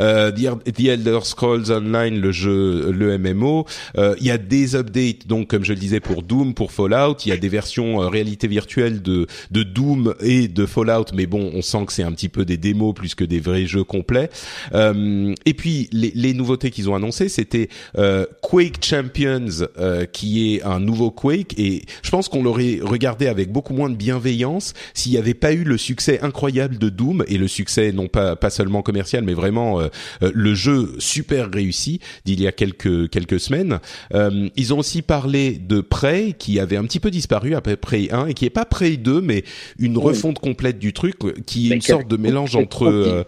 Euh, 0.00 0.30
The 0.30 0.88
Elder 0.88 1.18
Scrolls 1.22 1.70
Online, 1.70 2.20
le 2.20 2.32
jeu, 2.32 2.92
le 2.92 3.18
MMO. 3.18 3.66
Euh, 3.98 4.05
il 4.20 4.26
y 4.26 4.30
a 4.30 4.38
des 4.38 4.74
updates, 4.76 5.26
donc 5.26 5.48
comme 5.48 5.64
je 5.64 5.72
le 5.72 5.78
disais 5.78 6.00
pour 6.00 6.22
Doom, 6.22 6.54
pour 6.54 6.72
Fallout. 6.72 7.16
Il 7.24 7.28
y 7.28 7.32
a 7.32 7.36
des 7.36 7.48
versions 7.48 8.02
euh, 8.02 8.08
réalité 8.08 8.48
virtuelle 8.48 9.02
de 9.02 9.26
de 9.50 9.62
Doom 9.62 10.14
et 10.20 10.48
de 10.48 10.66
Fallout, 10.66 11.06
mais 11.14 11.26
bon, 11.26 11.50
on 11.54 11.62
sent 11.62 11.86
que 11.86 11.92
c'est 11.92 12.02
un 12.02 12.12
petit 12.12 12.28
peu 12.28 12.44
des 12.44 12.56
démos 12.56 12.94
plus 12.94 13.14
que 13.14 13.24
des 13.24 13.40
vrais 13.40 13.66
jeux 13.66 13.84
complets. 13.84 14.30
Euh, 14.74 15.34
et 15.44 15.54
puis 15.54 15.88
les, 15.92 16.34
nouveautés 16.34 16.70
qu'ils 16.70 16.90
ont 16.90 16.94
annoncées, 16.94 17.28
c'était 17.28 17.68
euh, 17.96 18.26
Quake 18.42 18.84
Champions, 18.84 19.66
euh, 19.78 20.04
qui 20.04 20.54
est 20.54 20.62
un 20.62 20.80
nouveau 20.80 21.10
Quake, 21.10 21.58
et 21.58 21.82
je 22.02 22.10
pense 22.10 22.28
qu'on 22.28 22.42
l'aurait 22.42 22.80
regardé 22.82 23.26
avec 23.26 23.50
beaucoup 23.50 23.74
moins 23.74 23.88
de 23.88 23.96
bienveillance 23.96 24.74
s'il 24.94 25.12
n'y 25.12 25.18
avait 25.18 25.34
pas 25.34 25.52
eu 25.52 25.64
le 25.64 25.78
succès 25.78 26.20
incroyable 26.22 26.78
de 26.78 26.88
Doom 26.88 27.24
et 27.28 27.38
le 27.38 27.48
succès 27.48 27.92
non 27.92 28.08
pas 28.08 28.36
pas 28.36 28.50
seulement 28.50 28.82
commercial, 28.82 29.24
mais 29.24 29.34
vraiment 29.34 29.80
le 30.20 30.54
jeu 30.54 30.94
super 30.98 31.50
réussi 31.50 32.00
d'il 32.24 32.40
y 32.40 32.46
a 32.46 32.52
quelques 32.52 33.08
quelques 33.10 33.40
semaines. 33.40 33.78
Euh, 34.14 34.48
ils 34.56 34.74
ont 34.74 34.78
aussi 34.78 35.02
parlé 35.02 35.58
de 35.58 35.80
Prey 35.80 36.34
qui 36.38 36.60
avait 36.60 36.76
un 36.76 36.84
petit 36.84 37.00
peu 37.00 37.10
disparu 37.10 37.54
après 37.54 37.76
Prey 37.76 38.08
1 38.10 38.26
et 38.26 38.34
qui 38.34 38.44
est 38.44 38.50
pas 38.50 38.64
Prey 38.64 38.96
2 38.96 39.20
mais 39.20 39.44
une 39.78 39.98
refonte 39.98 40.38
complète 40.38 40.78
du 40.78 40.92
truc 40.92 41.16
qui 41.44 41.70
est 41.70 41.76
une 41.76 41.80
sorte 41.80 42.08
de 42.08 42.16
mélange 42.16 42.56
entre 42.56 42.86
euh, 42.86 43.24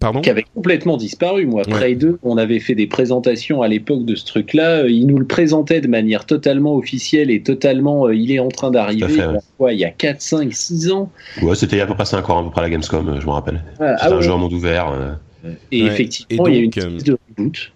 Pardon? 0.00 0.22
Qui 0.22 0.30
avait 0.30 0.44
complètement 0.54 0.96
disparu. 0.96 1.46
Moi, 1.46 1.62
Prey 1.62 1.94
2, 1.94 2.18
on 2.24 2.36
avait 2.36 2.58
fait 2.58 2.74
des 2.74 2.88
présentations 2.88 3.62
à 3.62 3.68
l'époque 3.68 4.04
de 4.04 4.16
ce 4.16 4.24
truc-là. 4.26 4.82
Euh, 4.82 4.90
ils 4.90 5.06
nous 5.06 5.18
le 5.18 5.24
présentaient 5.24 5.80
de 5.80 5.86
manière 5.86 6.26
totalement 6.26 6.74
officielle 6.74 7.30
et 7.30 7.42
totalement. 7.42 8.10
il 8.10 8.32
est 8.32 8.40
en 8.40 8.48
train 8.48 8.72
d'arriver. 8.72 9.22
Il 9.70 9.78
y 9.78 9.84
a 9.84 9.90
4, 9.90 10.20
5, 10.20 10.52
6 10.52 10.90
ans. 10.90 11.12
Ouais, 11.42 11.54
c'était 11.54 11.76
il 11.76 11.78
y 11.78 11.82
a 11.82 11.84
à 11.84 11.86
peu 11.86 11.94
près 11.94 12.06
5 12.06 12.28
ans, 12.28 12.40
à 12.40 12.42
peu 12.42 12.50
près 12.50 12.62
à 12.62 12.64
la 12.64 12.70
Gamescom, 12.70 13.20
je 13.20 13.24
me 13.24 13.30
rappelle. 13.30 13.62
Ah, 13.78 13.96
c'était 14.00 14.14
un 14.14 14.20
jeu 14.20 14.32
en 14.32 14.38
monde 14.38 14.52
ouvert. 14.52 15.18
Et 15.70 15.84
effectivement, 15.84 16.46
il 16.48 16.54
y 16.54 16.58
a 16.58 16.62
une 16.62 16.70
petite 16.70 17.06
de 17.06 17.18
reboot. 17.28 17.72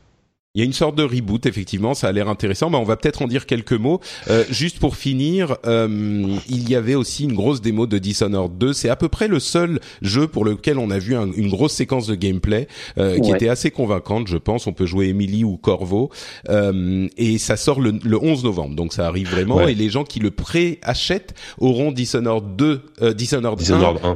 Il 0.59 0.63
y 0.63 0.65
a 0.65 0.67
une 0.67 0.73
sorte 0.73 0.97
de 0.97 1.05
reboot, 1.05 1.47
effectivement, 1.47 1.95
ça 1.95 2.09
a 2.09 2.13
l'air 2.13 2.29
intéressant. 2.29 2.69
Bah, 2.69 2.79
on 2.79 2.85
va 2.85 2.97
peut-être 2.97 3.23
en 3.23 3.29
dire 3.29 3.47
quelques 3.47 3.75
mots. 3.75 4.01
Euh, 4.29 4.43
juste 4.51 4.81
pour 4.81 4.97
finir, 4.97 5.57
euh, 5.67 6.37
il 6.49 6.69
y 6.69 6.75
avait 6.75 6.97
aussi 6.97 7.23
une 7.23 7.35
grosse 7.35 7.61
démo 7.61 7.87
de 7.87 7.97
Dishonored 7.99 8.59
2. 8.59 8.73
C'est 8.73 8.89
à 8.89 8.97
peu 8.97 9.09
près 9.09 9.29
le 9.29 9.39
seul 9.39 9.79
jeu 10.03 10.27
pour 10.27 10.45
lequel 10.45 10.79
on 10.79 10.91
a 10.91 10.99
vu 10.99 11.15
une 11.15 11.49
grosse 11.49 11.75
séquence 11.75 12.09
de 12.09 12.17
gameplay 12.17 12.67
euh, 12.99 13.21
qui 13.21 13.31
était 13.31 13.49
assez 13.49 13.71
convaincante, 13.71 14.27
je 14.27 14.37
pense. 14.37 14.67
On 14.67 14.73
peut 14.73 14.85
jouer 14.85 15.07
Emily 15.07 15.45
ou 15.45 15.59
Corvo. 15.59 16.11
Euh, 16.49 17.07
et 17.17 17.39
ça 17.39 17.57
sort 17.57 17.81
le, 17.81 17.93
le, 18.03 18.21
11 18.21 18.43
novembre, 18.43 18.75
donc 18.75 18.93
ça 18.93 19.07
arrive 19.07 19.31
vraiment. 19.31 19.69
Et 19.69 19.77
les 19.77 19.91
gens 19.91 20.03
qui 20.03 20.19
le 20.19 20.33
pré-achètent 20.33 21.37
auront 21.59 21.93
Dishonored 21.93 22.57
2, 22.57 22.83
euh, 23.03 23.15
Dishonored, 23.15 23.61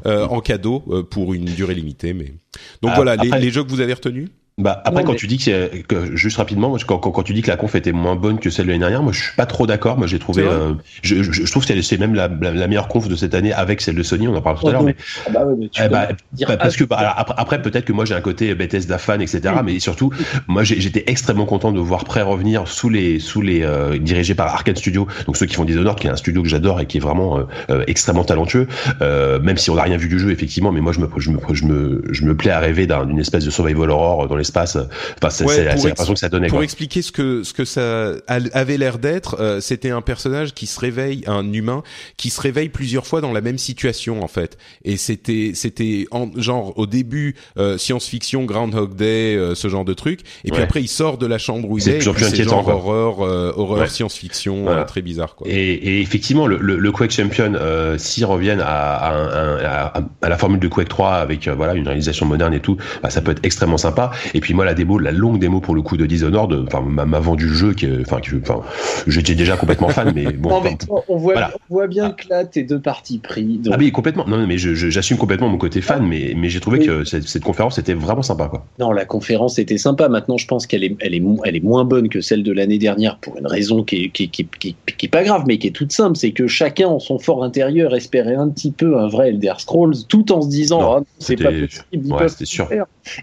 1, 0.05 0.25
en 0.25 0.41
cadeau 0.41 0.81
pour 1.09 1.35
une 1.35 1.45
durée 1.45 1.77
limitée. 1.77 2.15
Mais 2.15 2.35
donc 2.83 2.91
ah, 2.95 2.97
voilà, 2.97 3.15
les, 3.15 3.31
les 3.31 3.51
jeux 3.53 3.63
que 3.63 3.71
vous 3.71 3.81
avez 3.81 3.95
retenus? 3.95 4.29
Bah 4.59 4.83
après 4.85 5.03
quand 5.03 5.15
tu 5.15 5.27
dis 5.27 5.39
que, 5.39 5.81
que, 5.83 6.15
juste 6.15 6.37
rapidement 6.37 6.77
quand, 6.87 6.99
quand, 6.99 7.11
quand, 7.11 7.23
tu 7.23 7.33
dis 7.33 7.41
que 7.41 7.51
la 7.51 7.57
conf 7.57 7.75
était 7.75 7.93
moins 7.93 8.17
bonne 8.17 8.39
que 8.39 8.51
celle 8.51 8.67
de 8.67 8.71
l'année 8.71 8.81
dernière 8.81 9.03
moi 9.03 9.11
je 9.11 9.23
suis 9.23 9.35
pas 9.35 9.47
trop 9.47 9.67
d'accord. 9.67 9.97
Moi 9.97 10.07
j'ai 10.07 10.19
trouvé 10.19 10.43
euh, 10.43 10.75
je, 11.01 11.23
je, 11.23 11.33
je, 11.33 11.51
trouve 11.51 11.65
que 11.65 11.81
c'est 11.81 11.97
même 11.97 12.15
la, 12.15 12.29
la, 12.29 12.69
meilleure 12.69 12.89
conf 12.89 13.09
de 13.09 13.17
cette 13.17 13.35
année 13.35 13.55
avec 13.55 13.81
celle 13.81 13.95
de 13.95 14.03
Sony. 14.03 14.29
On 14.29 14.37
en 14.37 14.43
parle 14.43 14.59
tout 14.59 14.69
à 14.69 14.73
l'heure 14.73 14.83
mais, 14.83 14.95
ah 15.27 15.31
bah 15.31 15.47
ouais, 15.47 15.55
mais 15.59 15.71
eh 15.83 15.89
bah, 15.89 16.09
bah 16.47 16.57
parce 16.59 16.77
que 16.77 16.85
bah, 16.85 17.15
après, 17.17 17.35
après 17.39 17.63
peut-être 17.63 17.87
que 17.87 17.95
moi 17.95 18.05
j'ai 18.05 18.15
un 18.15 18.21
côté 18.21 18.55
Bethesda 18.55 18.99
fan 18.99 19.23
etc 19.23 19.55
mais 19.65 19.79
surtout 19.81 20.11
moi 20.49 20.65
j'étais 20.65 21.05
extrêmement 21.07 21.47
content 21.47 21.73
de 21.73 21.81
voir 21.81 22.05
Prêt 22.05 22.21
revenir 22.21 22.69
sous 22.69 22.91
les 22.91 23.21
sous 23.21 23.41
les 23.41 23.63
euh, 23.63 23.97
dirigés 23.97 24.35
par 24.35 24.49
Arkane 24.49 24.77
Studio 24.77 25.07
donc 25.25 25.39
ceux 25.39 25.47
qui 25.47 25.55
font 25.55 25.65
Dishonored 25.65 25.99
qui 25.99 26.09
est 26.09 26.11
un 26.11 26.17
studio 26.17 26.43
que 26.43 26.49
j'adore 26.49 26.79
et 26.79 26.85
qui 26.85 26.99
est 26.99 27.01
vraiment 27.01 27.39
euh, 27.39 27.45
euh 27.71 27.85
extrêmement 27.87 28.25
talentueux. 28.25 28.69
Même 29.01 29.57
si 29.57 29.71
on 29.71 29.77
n'a 29.77 29.83
rien 29.83 29.97
vu 29.97 30.09
du 30.09 30.19
jeu 30.19 30.31
effectivement 30.31 30.73
mais 30.73 30.83
moi 30.83 30.93
je 30.93 31.01
me 31.01 31.09
je 31.17 31.31
me 31.31 31.39
je 31.53 31.65
me, 31.65 32.03
je 32.11 32.25
me 32.25 32.37
plais 32.37 32.51
à 32.51 32.59
rêver 32.59 32.87
d'une 32.87 33.19
espèce 33.19 33.45
de 33.45 33.51
survival 33.51 33.91
horror 33.91 34.29
dans 34.29 34.37
l'espace. 34.43 34.77
Enfin, 34.77 35.31
c'est 35.31 35.65
l'impression 35.65 36.15
que 36.15 36.19
ça 36.19 36.29
donnait. 36.29 36.49
Pour 36.49 36.63
expliquer 36.63 37.03
ce 37.03 37.13
que 37.13 37.43
ce 37.43 37.53
que 37.53 37.65
ça 37.65 38.15
avait 38.27 38.77
l'air 38.77 38.99
d'être, 38.99 39.37
euh, 39.41 39.61
c'était 39.61 39.91
un 39.91 40.03
personnage 40.03 40.55
qui 40.55 40.67
se 40.67 40.79
réveille, 40.79 41.25
un 41.27 41.53
humain 41.53 41.83
qui 42.17 42.31
se 42.31 42.41
réveille 42.41 42.69
plusieurs 42.69 43.07
fois 43.07 43.21
dans 43.21 43.33
la 43.33 43.41
même 43.41 43.59
situation 43.59 44.23
en 44.23 44.29
fait. 44.29 44.59
Et 44.85 44.97
c'était 44.97 45.53
c'était 45.55 46.07
genre 46.37 46.73
au 46.79 46.87
début 46.87 47.37
euh, 47.59 47.79
science-fiction, 47.79 48.45
Groundhog 48.45 48.95
Day, 48.95 49.37
euh, 49.37 49.55
ce 49.55 49.69
genre 49.69 49.85
de 49.85 49.95
truc. 49.95 50.21
Et 50.45 50.51
puis 50.51 50.63
après 50.63 50.83
il 50.83 50.89
sort 50.89 51.19
de 51.19 51.27
la 51.27 51.39
chambre 51.39 51.71
où 51.71 51.79
il 51.79 51.89
est. 51.89 52.01
C'est 52.01 52.45
genre 52.45 52.69
horreur, 52.69 53.21
horreur, 53.21 53.89
science-fiction, 53.89 54.67
très 54.87 55.03
bizarre 55.03 55.37
quoi. 55.37 55.47
Et, 55.49 55.73
et 55.73 56.01
effectivement, 56.01 56.47
le, 56.47 56.59
le, 56.59 56.79
le, 56.79 56.93
Quake 56.93 57.11
Champion, 57.11 57.55
s'ils 57.99 58.25
reviennent 58.25 58.61
à, 58.61 58.95
à, 58.95 59.87
à, 59.93 60.03
à, 60.23 60.29
la 60.29 60.39
formule 60.39 60.61
de 60.61 60.69
Quake 60.69 60.89
3 60.89 61.15
avec 61.15 61.49
voilà 61.49 61.75
une 61.75 61.87
réalisation 61.87 62.27
moderne 62.27 62.55
et 62.55 62.61
tout, 62.61 62.77
bah, 63.03 63.11
ça 63.11 63.21
peut 63.21 63.33
être 63.33 63.45
extrêmement 63.45 63.79
sympa. 63.79 64.11
Et 64.35 64.41
puis 64.41 64.55
moi 64.55 64.65
la 64.65 64.75
démo, 64.75 64.99
la 64.99 65.13
longue 65.13 65.39
démo 65.39 65.61
pour 65.61 65.75
le 65.75 65.83
coup 65.83 65.97
de 65.97 66.07
Dishonored, 66.07 66.67
enfin 66.67 66.83
m'a 66.83 67.21
vendu 67.21 67.47
le 67.47 67.55
jeu, 67.55 67.75
qui, 67.75 67.89
enfin, 68.01 68.21
enfin, 68.43 68.61
j'étais 69.07 69.35
déjà 69.35 69.57
complètement 69.57 69.89
fan, 69.89 70.13
mais 70.15 70.33
bon. 70.33 70.63
on, 71.09 71.17
voit, 71.17 71.51
on 71.71 71.75
voit 71.75 71.87
bien 71.87 72.11
que 72.11 72.29
là 72.29 72.45
t'es 72.45 72.63
deux 72.63 72.81
parties 72.81 73.19
pris. 73.19 73.61
Ah 73.71 73.77
oui, 73.79 73.93
complètement. 73.93 74.27
Non, 74.27 74.47
mais 74.47 74.59
j'assume 74.59 75.17
complètement 75.17 75.49
mon 75.49 75.59
côté 75.59 75.81
fan, 75.81 76.07
mais 76.07 76.35
mais 76.37 76.49
j'ai 76.49 76.61
trouvé 76.61 76.81
que 76.81 77.05
cette, 77.05 77.25
cette, 77.29 77.43
conférence 77.43 77.79
était 77.79 77.95
vraiment 77.95 78.23
sympa, 78.23 78.49
quoi. 78.49 78.65
Non, 78.79 78.93
la 78.93 79.05
conférence 79.05 79.59
était 79.59 79.79
sympa. 79.79 80.09
Maintenant, 80.09 80.39
je 80.39 80.47
pense 80.47 80.67
qu'elle 80.67 80.85
est, 80.85 80.97
elle 81.01 81.15
est, 81.15 81.23
elle 81.45 81.57
est 81.57 81.65
moins 81.65 81.85
bonne 81.85 82.09
que 82.09 82.21
celle 82.21 82.43
de 82.43 82.53
l'année 82.53 82.79
dernière 82.79 83.19
pour 83.19 83.37
une 83.39 83.47
raison 83.47 83.83
qui 83.85 84.05
est, 84.05 84.09
qui, 84.11 84.29
qui, 84.29 84.47
qui, 84.59 84.77
qui 84.97 85.07
est 85.07 85.09
pas 85.09 85.25
grave, 85.25 85.45
mais 85.47 85.59
qui 85.59 85.69
est 85.69 85.73
toute 85.73 85.93
simple, 85.93 86.17
c'est 86.17 86.33
que 86.33 86.47
chacun 86.47 86.89
en 86.89 86.99
son 86.99 87.19
fort 87.19 87.45
intérieur 87.45 87.95
espérait 87.95 88.35
un 88.35 88.49
petit 88.49 88.71
peu 88.71 88.99
un 88.99 89.09
vrai 89.09 89.31
Elder 89.31 89.55
Scrolls, 89.59 90.07
tout 90.09 90.33
en 90.33 90.43
se 90.43 90.49
disant, 90.49 90.99
ah, 90.99 91.03
c'est 91.19 91.37
pas 91.37 91.51
possible, 91.51 92.15
ouais, 92.15 92.29
sûr. 92.45 92.69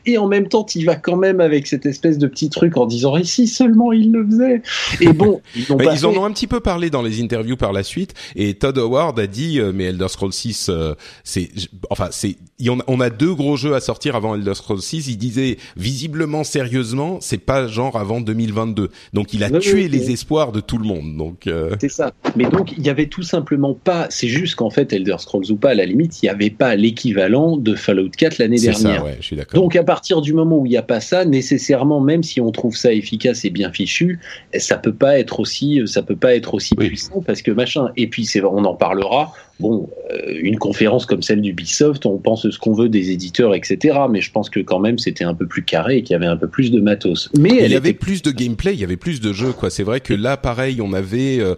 Et 0.06 0.18
en 0.18 0.28
même 0.28 0.48
temps, 0.48 0.64
tu 0.64 0.84
vas 0.84 0.96
quand 1.02 1.16
même 1.16 1.42
avec 1.42 1.68
cette 1.68 1.86
espèce 1.86 2.18
de 2.18 2.28
petit 2.28 2.50
truc 2.50 2.78
en 2.78 2.86
disant 2.86 3.18
et 3.18 3.24
si 3.24 3.48
seulement 3.48 3.92
il 3.92 4.12
le 4.12 4.26
faisait. 4.26 4.62
Et 5.02 5.14
bon, 5.14 5.42
ils, 5.56 5.72
ont 5.72 5.78
ils 5.94 6.06
en 6.06 6.14
ont 6.14 6.26
un 6.26 6.32
petit 6.32 6.48
peu 6.48 6.60
parlé 6.60 6.90
dans 6.90 7.02
les 7.02 7.22
interviews 7.22 7.58
par 7.58 7.74
la 7.74 7.84
suite. 7.84 8.14
Et 8.36 8.54
Todd 8.54 8.78
Howard 8.78 9.20
a 9.20 9.28
dit 9.28 9.60
euh, 9.60 9.72
mais 9.74 9.86
Elder 9.86 10.08
Scrolls 10.10 10.34
6, 10.34 10.70
euh, 10.70 10.94
c'est 11.24 11.50
enfin 11.90 12.10
c'est 12.12 12.38
on 12.68 13.00
a 13.00 13.10
deux 13.10 13.34
gros 13.34 13.56
jeux 13.56 13.74
à 13.74 13.80
sortir 13.80 14.16
avant 14.16 14.36
Elder 14.36 14.54
Scrolls 14.54 14.82
6. 14.82 15.08
Il 15.08 15.18
disait 15.18 15.58
visiblement 15.78 16.44
sérieusement, 16.44 17.20
c'est 17.22 17.38
pas 17.38 17.68
genre 17.68 17.98
avant 17.98 18.22
2022. 18.22 18.90
Donc 19.14 19.34
il 19.34 19.44
a 19.44 19.50
tué 19.50 19.88
les 19.88 20.12
espoirs 20.12 20.52
de 20.52 20.60
tout 20.60 20.78
le 20.78 20.86
monde. 20.86 21.16
Donc 21.16 21.48
euh, 21.48 21.76
c'est 21.80 21.90
ça. 21.90 22.12
Mais 22.36 22.46
donc 22.46 22.74
il 22.78 22.86
y 22.86 22.90
avait 22.90 23.08
tout 23.08 23.24
simplement 23.24 23.74
pas. 23.74 24.08
C'est 24.10 24.28
juste 24.28 24.56
qu'en 24.56 24.70
fait 24.70 24.92
Elder 24.92 25.16
Scrolls 25.20 25.52
ou 25.52 25.56
pas, 25.56 25.70
à 25.70 25.76
la 25.76 25.86
limite, 25.86 26.22
il 26.22 26.26
y 26.26 26.30
avait 26.30 26.50
pas 26.50 26.76
l'équivalent 26.76 27.58
de 27.58 27.76
Fallout 27.76 28.10
4 28.10 28.40
l'année 28.40 28.60
dernière. 28.60 29.00
Ça, 29.00 29.04
ouais, 29.04 29.18
je 29.20 29.26
suis 29.26 29.36
d'accord. 29.36 29.62
Donc 29.62 29.76
à 29.76 29.84
partir 29.84 30.22
du 30.22 30.34
moment 30.34 30.58
où 30.58 30.66
il 30.66 30.70
n'y 30.70 30.78
a 30.78 30.84
pas 30.90 31.00
ça, 31.00 31.24
nécessairement, 31.24 32.02
même 32.02 32.24
si 32.24 32.42
on 32.42 32.52
trouve 32.52 32.76
ça 32.76 32.92
efficace 32.92 33.46
et 33.46 33.52
bien 33.52 33.72
fichu, 33.72 34.20
ça 34.58 34.76
peut 34.76 34.94
pas 34.94 35.20
être 35.20 35.40
aussi, 35.40 35.84
ça 35.86 36.02
peut 36.02 36.16
pas 36.16 36.36
être 36.36 36.56
aussi 36.56 36.76
puissant 36.76 37.22
parce 37.22 37.44
que 37.44 37.52
machin. 37.52 37.90
Et 37.96 38.08
puis 38.08 38.26
c'est, 38.26 38.44
on 38.44 38.66
en 38.66 38.74
parlera 38.74 39.32
bon, 39.60 39.90
euh, 40.12 40.34
une 40.42 40.58
conférence 40.58 41.06
comme 41.06 41.22
celle 41.22 41.42
d'Ubisoft, 41.42 42.06
on 42.06 42.18
pense 42.18 42.50
ce 42.50 42.58
qu'on 42.58 42.74
veut 42.74 42.90
des 42.90 43.12
éditeurs, 43.12 43.54
etc. 43.54 43.98
Mais 44.10 44.22
je 44.22 44.32
pense 44.32 44.50
que 44.50 44.60
quand 44.60 44.80
même 44.80 44.98
c'était 44.98 45.24
un 45.24 45.34
peu 45.34 45.46
plus 45.46 45.64
carré 45.64 45.98
et 45.98 46.04
qu'il 46.04 46.14
y 46.14 46.16
avait 46.16 46.26
un 46.26 46.38
peu 46.38 46.48
plus 46.48 46.72
de 46.72 46.80
matos. 46.80 47.30
Mais 47.38 47.50
il 47.66 47.72
y 47.72 47.76
avait 47.76 47.94
plus 47.94 48.22
de 48.22 48.32
gameplay, 48.32 48.74
il 48.74 48.80
y 48.80 48.84
avait 48.84 48.98
plus 48.98 49.20
de 49.20 49.34
jeux, 49.34 49.52
quoi. 49.52 49.70
C'est 49.70 49.84
vrai 49.84 50.00
que 50.00 50.14
là, 50.14 50.38
pareil, 50.38 50.82
on 50.82 50.94
avait 50.94 51.40
euh, 51.40 51.56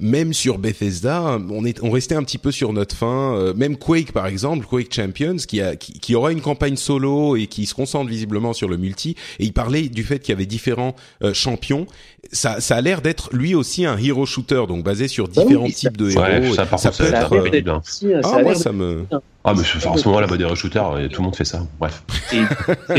même 0.00 0.32
sur 0.32 0.58
Bethesda, 0.58 1.38
on 1.50 1.64
est, 1.64 1.82
on 1.82 1.90
restait 1.90 2.16
un 2.16 2.24
petit 2.24 2.38
peu 2.38 2.50
sur 2.50 2.72
notre 2.72 2.96
fin. 2.96 3.36
Euh, 3.36 3.54
même 3.54 3.76
Quake, 3.76 4.12
par 4.12 4.26
exemple, 4.26 4.66
Quake 4.66 4.92
Champions, 4.92 5.36
qui 5.36 5.60
a, 5.60 5.76
qui, 5.76 5.92
qui, 6.00 6.14
aura 6.14 6.32
une 6.32 6.40
campagne 6.40 6.76
solo 6.76 7.36
et 7.36 7.46
qui 7.46 7.66
se 7.66 7.74
concentre 7.74 8.10
visiblement 8.10 8.52
sur 8.52 8.68
le 8.68 8.76
multi. 8.76 9.16
Et 9.38 9.44
il 9.44 9.52
parlait 9.52 9.88
du 9.88 10.02
fait 10.02 10.18
qu'il 10.18 10.32
y 10.32 10.36
avait 10.36 10.46
différents 10.46 10.94
champions. 11.32 11.86
Ça, 12.32 12.60
ça 12.60 12.76
a 12.76 12.80
l'air 12.80 13.00
d'être 13.02 13.30
lui 13.32 13.54
aussi 13.54 13.84
un 13.84 13.96
hero 13.96 14.26
shooter, 14.26 14.64
donc 14.66 14.82
basé 14.82 15.08
sur 15.08 15.28
bah 15.28 15.42
différents 15.42 15.68
types 15.68 15.96
de 15.96 16.10
héros. 16.10 16.54
ça, 16.54 16.66
ça 16.76 16.90
peut 16.90 17.04
être 17.04 17.43
Hein. 17.66 17.82
ah, 18.24 18.42
moi, 18.42 18.54
ça 18.54 18.72
me. 18.72 19.06
Ah, 19.46 19.52
mais 19.54 19.60
en 19.86 19.96
ce 19.96 20.08
moment, 20.08 20.20
la 20.20 20.26
mode 20.26 20.54
shooter, 20.54 20.82
tout 21.12 21.20
le 21.20 21.24
monde 21.24 21.36
fait 21.36 21.44
ça. 21.44 21.60
Bref. 21.78 22.02
C'est 22.30 22.40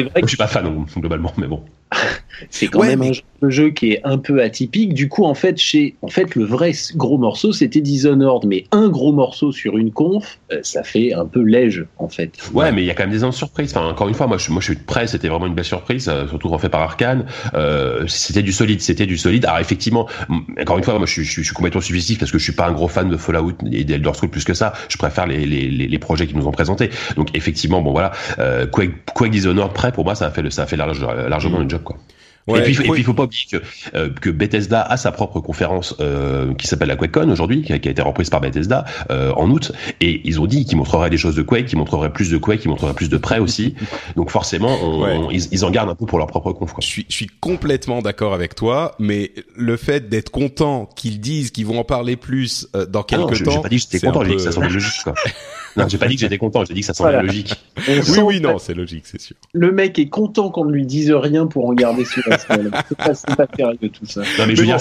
vrai 0.04 0.10
que... 0.14 0.22
je 0.22 0.28
suis 0.28 0.38
pas 0.38 0.48
fan, 0.48 0.86
globalement, 0.98 1.34
mais 1.38 1.48
bon. 1.48 1.64
c'est 2.50 2.68
quand 2.68 2.80
Ouais, 2.80 2.88
même 2.90 3.00
mais- 3.00 3.10
un 3.10 3.14
jeu, 3.14 3.22
un 3.42 3.50
jeu 3.50 3.70
qui 3.70 3.92
est 3.94 4.02
un 4.04 4.18
peu 4.18 4.42
atypique. 4.42 4.94
Du 4.94 5.10
coup, 5.10 5.26
en 5.26 5.34
fait, 5.34 5.58
chez, 5.58 5.96
en 6.02 6.08
fait, 6.08 6.36
le 6.36 6.44
vrai 6.46 6.72
gros 6.96 7.18
morceau, 7.18 7.52
c'était 7.52 7.82
Dishonored, 7.82 8.46
mais 8.46 8.66
un 8.72 8.90
gros 8.90 9.12
morceau 9.12 9.52
sur 9.52 9.78
une 9.78 9.92
conf, 9.92 10.40
euh, 10.52 10.60
ça 10.64 10.84
fait 10.84 11.14
un 11.14 11.26
peu 11.26 11.42
léger, 11.42 11.86
en 11.98 12.08
fait. 12.08 12.32
Ouais, 12.54 12.72
mais 12.72 12.84
il 12.84 12.86
y 12.86 12.92
a 12.92 12.94
quand 12.94 13.04
même 13.04 13.12
des 13.12 13.24
ans 13.24 13.30
de 13.30 13.34
surprise. 13.34 13.72
Enfin, 13.76 13.88
encore 13.88 14.08
une 14.08 14.14
fois, 14.14 14.28
moi, 14.28 14.38
je, 14.38 14.52
moi, 14.52 14.62
je 14.62 14.74
suis 14.74 14.76
prêt. 14.76 15.08
C'était 15.08 15.28
vraiment 15.28 15.48
une 15.48 15.56
belle 15.56 15.66
surprise, 15.66 16.10
euh, 16.10 16.28
surtout 16.28 16.50
refait 16.50 16.70
par 16.70 16.82
Arkane. 16.82 17.26
Euh, 17.54 18.06
c'était 18.08 18.44
du 18.44 18.52
solide, 18.52 18.82
c'était 18.82 19.06
du 19.06 19.18
solide. 19.18 19.46
Alors 19.46 19.60
effectivement, 19.60 20.08
encore 20.60 20.78
une 20.78 20.84
fois, 20.84 20.98
moi, 20.98 21.06
je 21.06 21.12
suis, 21.12 21.24
je 21.24 21.32
suis, 21.32 21.42
je 21.42 21.48
suis 21.48 21.56
complètement 21.56 21.82
subjectif 21.82 22.20
parce 22.20 22.32
que 22.32 22.38
je 22.38 22.44
suis 22.44 22.54
pas 22.54 22.68
un 22.68 22.72
gros 22.72 22.88
fan 22.88 23.10
de 23.10 23.18
Fallout 23.18 23.54
et 23.72 23.84
d'Elder 23.84 24.12
Scrolls 24.14 24.30
plus 24.30 24.44
que 24.44 24.54
ça. 24.54 24.74
Je 24.90 24.98
préfère 24.98 25.28
les, 25.28 25.46
les, 25.46 25.70
les, 25.70 25.88
les 25.88 26.00
projets 26.00 26.28
qu'ils 26.28 26.38
nous 26.38 26.48
ont 26.48 26.52
présentés. 26.52 26.90
Donc 27.16 27.30
effectivement, 27.36 27.82
bon 27.82 27.92
voilà, 27.92 28.12
euh, 28.40 28.66
Quake, 28.68 29.06
Quake 29.14 29.32
Dishonored 29.32 29.74
prêt 29.74 29.92
pour 29.92 30.06
moi, 30.06 30.16
ça 30.16 30.28
a 30.28 30.32
fait 30.32 30.42
le, 30.42 30.50
ça 30.50 30.64
a 30.64 30.66
fait 30.66 30.78
large, 30.78 31.06
largement 31.30 31.60
le 31.60 31.70
job 31.70 31.82
quoi. 31.84 31.98
Ouais, 32.48 32.60
et 32.60 32.62
puis, 32.64 32.74
et 32.74 32.76
Quake- 32.76 32.92
puis, 32.92 33.02
il 33.02 33.04
faut 33.04 33.14
pas 33.16 33.24
oublier 33.24 33.46
que, 33.52 33.58
euh, 33.96 34.10
que 34.22 34.30
Bethesda 34.30 34.82
a 34.84 34.98
sa 34.98 35.12
propre 35.12 35.40
conférence 35.40 35.96
euh, 36.00 36.54
qui 36.54 36.68
s'appelle 36.68 36.90
la 36.90 36.96
QuakeCon 36.96 37.30
aujourd'hui, 37.32 37.64
qui 37.64 37.74
a, 37.74 37.80
qui 37.80 37.88
a 37.88 37.92
été 37.92 38.04
reprise 38.04 38.30
par 38.30 38.40
Bethesda 38.40 38.86
euh, 39.10 39.32
en 39.34 39.50
août, 39.50 39.72
et 40.00 40.22
ils 40.26 40.40
ont 40.40 40.46
dit 40.46 40.64
qu'ils 40.66 40.78
montreraient 40.78 41.10
des 41.10 41.18
choses 41.18 41.36
de 41.36 41.42
Quake, 41.42 41.66
qu'ils 41.66 41.80
montreraient 41.80 42.14
plus 42.14 42.30
de 42.30 42.38
Quake, 42.38 42.60
qu'ils 42.60 42.70
montreraient 42.70 42.94
plus 42.94 43.10
de 43.10 43.18
prêt 43.18 43.40
aussi. 43.40 43.74
Donc 44.16 44.30
forcément, 44.30 44.78
on- 44.84 45.02
Ouais. 45.04 45.16
on- 45.18 45.32
ils, 45.32 45.48
ils 45.52 45.66
en 45.66 45.72
gardent 45.72 45.90
un 45.90 45.96
peu 45.96 46.06
pour 46.06 46.20
leur 46.20 46.28
propre 46.28 46.52
conf. 46.54 46.72
Quoi. 46.74 46.82
Je 46.82 46.88
suis, 46.88 47.06
je 47.10 47.16
suis 47.16 47.28
complètement 47.40 48.04
d'accord 48.04 48.34
avec 48.36 48.54
toi, 48.54 48.94
mais 49.00 49.32
le 49.56 49.76
fait 49.76 50.08
d'être 50.10 50.30
content 50.30 50.86
qu'ils 50.96 51.20
disent 51.20 51.50
qu'ils 51.50 51.66
vont 51.66 51.80
en 51.80 51.84
parler 51.84 52.16
plus 52.16 52.68
euh, 52.76 52.86
dans 52.86 53.02
Ah 53.02 53.06
quelques 53.08 53.22
non, 53.22 53.34
je- 53.34 53.44
temps, 53.44 53.52
j'ai 53.52 53.62
pas 53.62 53.70
dit 53.70 53.78
que 53.78 53.82
j'étais 53.92 54.06
content, 54.06 54.22
j'ai 54.24 54.30
dit 54.30 54.36
que 54.36 54.38
peu- 54.44 54.46
ça 54.46 54.52
semblait 54.52 54.70
logique. 54.70 55.04
Quoi. 55.04 55.14
non, 55.78 55.88
j'ai 55.88 55.98
pas 55.98 56.08
dit 56.08 56.16
que 56.16 56.22
j'étais 56.22 56.38
content, 56.38 56.64
j'ai 56.66 56.74
dit 56.74 56.82
que 56.82 56.86
ça 56.86 56.94
semblait 56.94 57.14
Voilà. 57.14 57.28
logique. 57.28 57.54
On 57.88 57.92
Oui, 58.12 58.20
oui, 58.24 58.42
non, 58.42 58.58
c'est 58.60 58.74
logique, 58.74 59.04
c'est 59.06 59.20
sûr. 59.20 59.36
Le 59.54 59.72
mec 59.72 60.00
est 60.00 60.10
content 60.10 60.50
qu'on 60.50 60.66
ne 60.66 60.72
lui 60.72 60.86
dise 60.86 61.12
rien 61.12 61.48
pour 61.48 61.68
en 61.68 61.74
garder 61.74 62.06
sous 62.06 62.22
la. 62.28 62.38
C'est 62.88 62.98
pas, 62.98 63.14
c'est 63.14 63.36
pas 63.36 63.48
sérieux 63.56 63.90
tout 63.90 64.06
ça. 64.06 64.22
Non, 64.40 64.46
mais 64.48 64.56
je 64.56 64.62
veux 64.62 64.68
dire, 64.68 64.78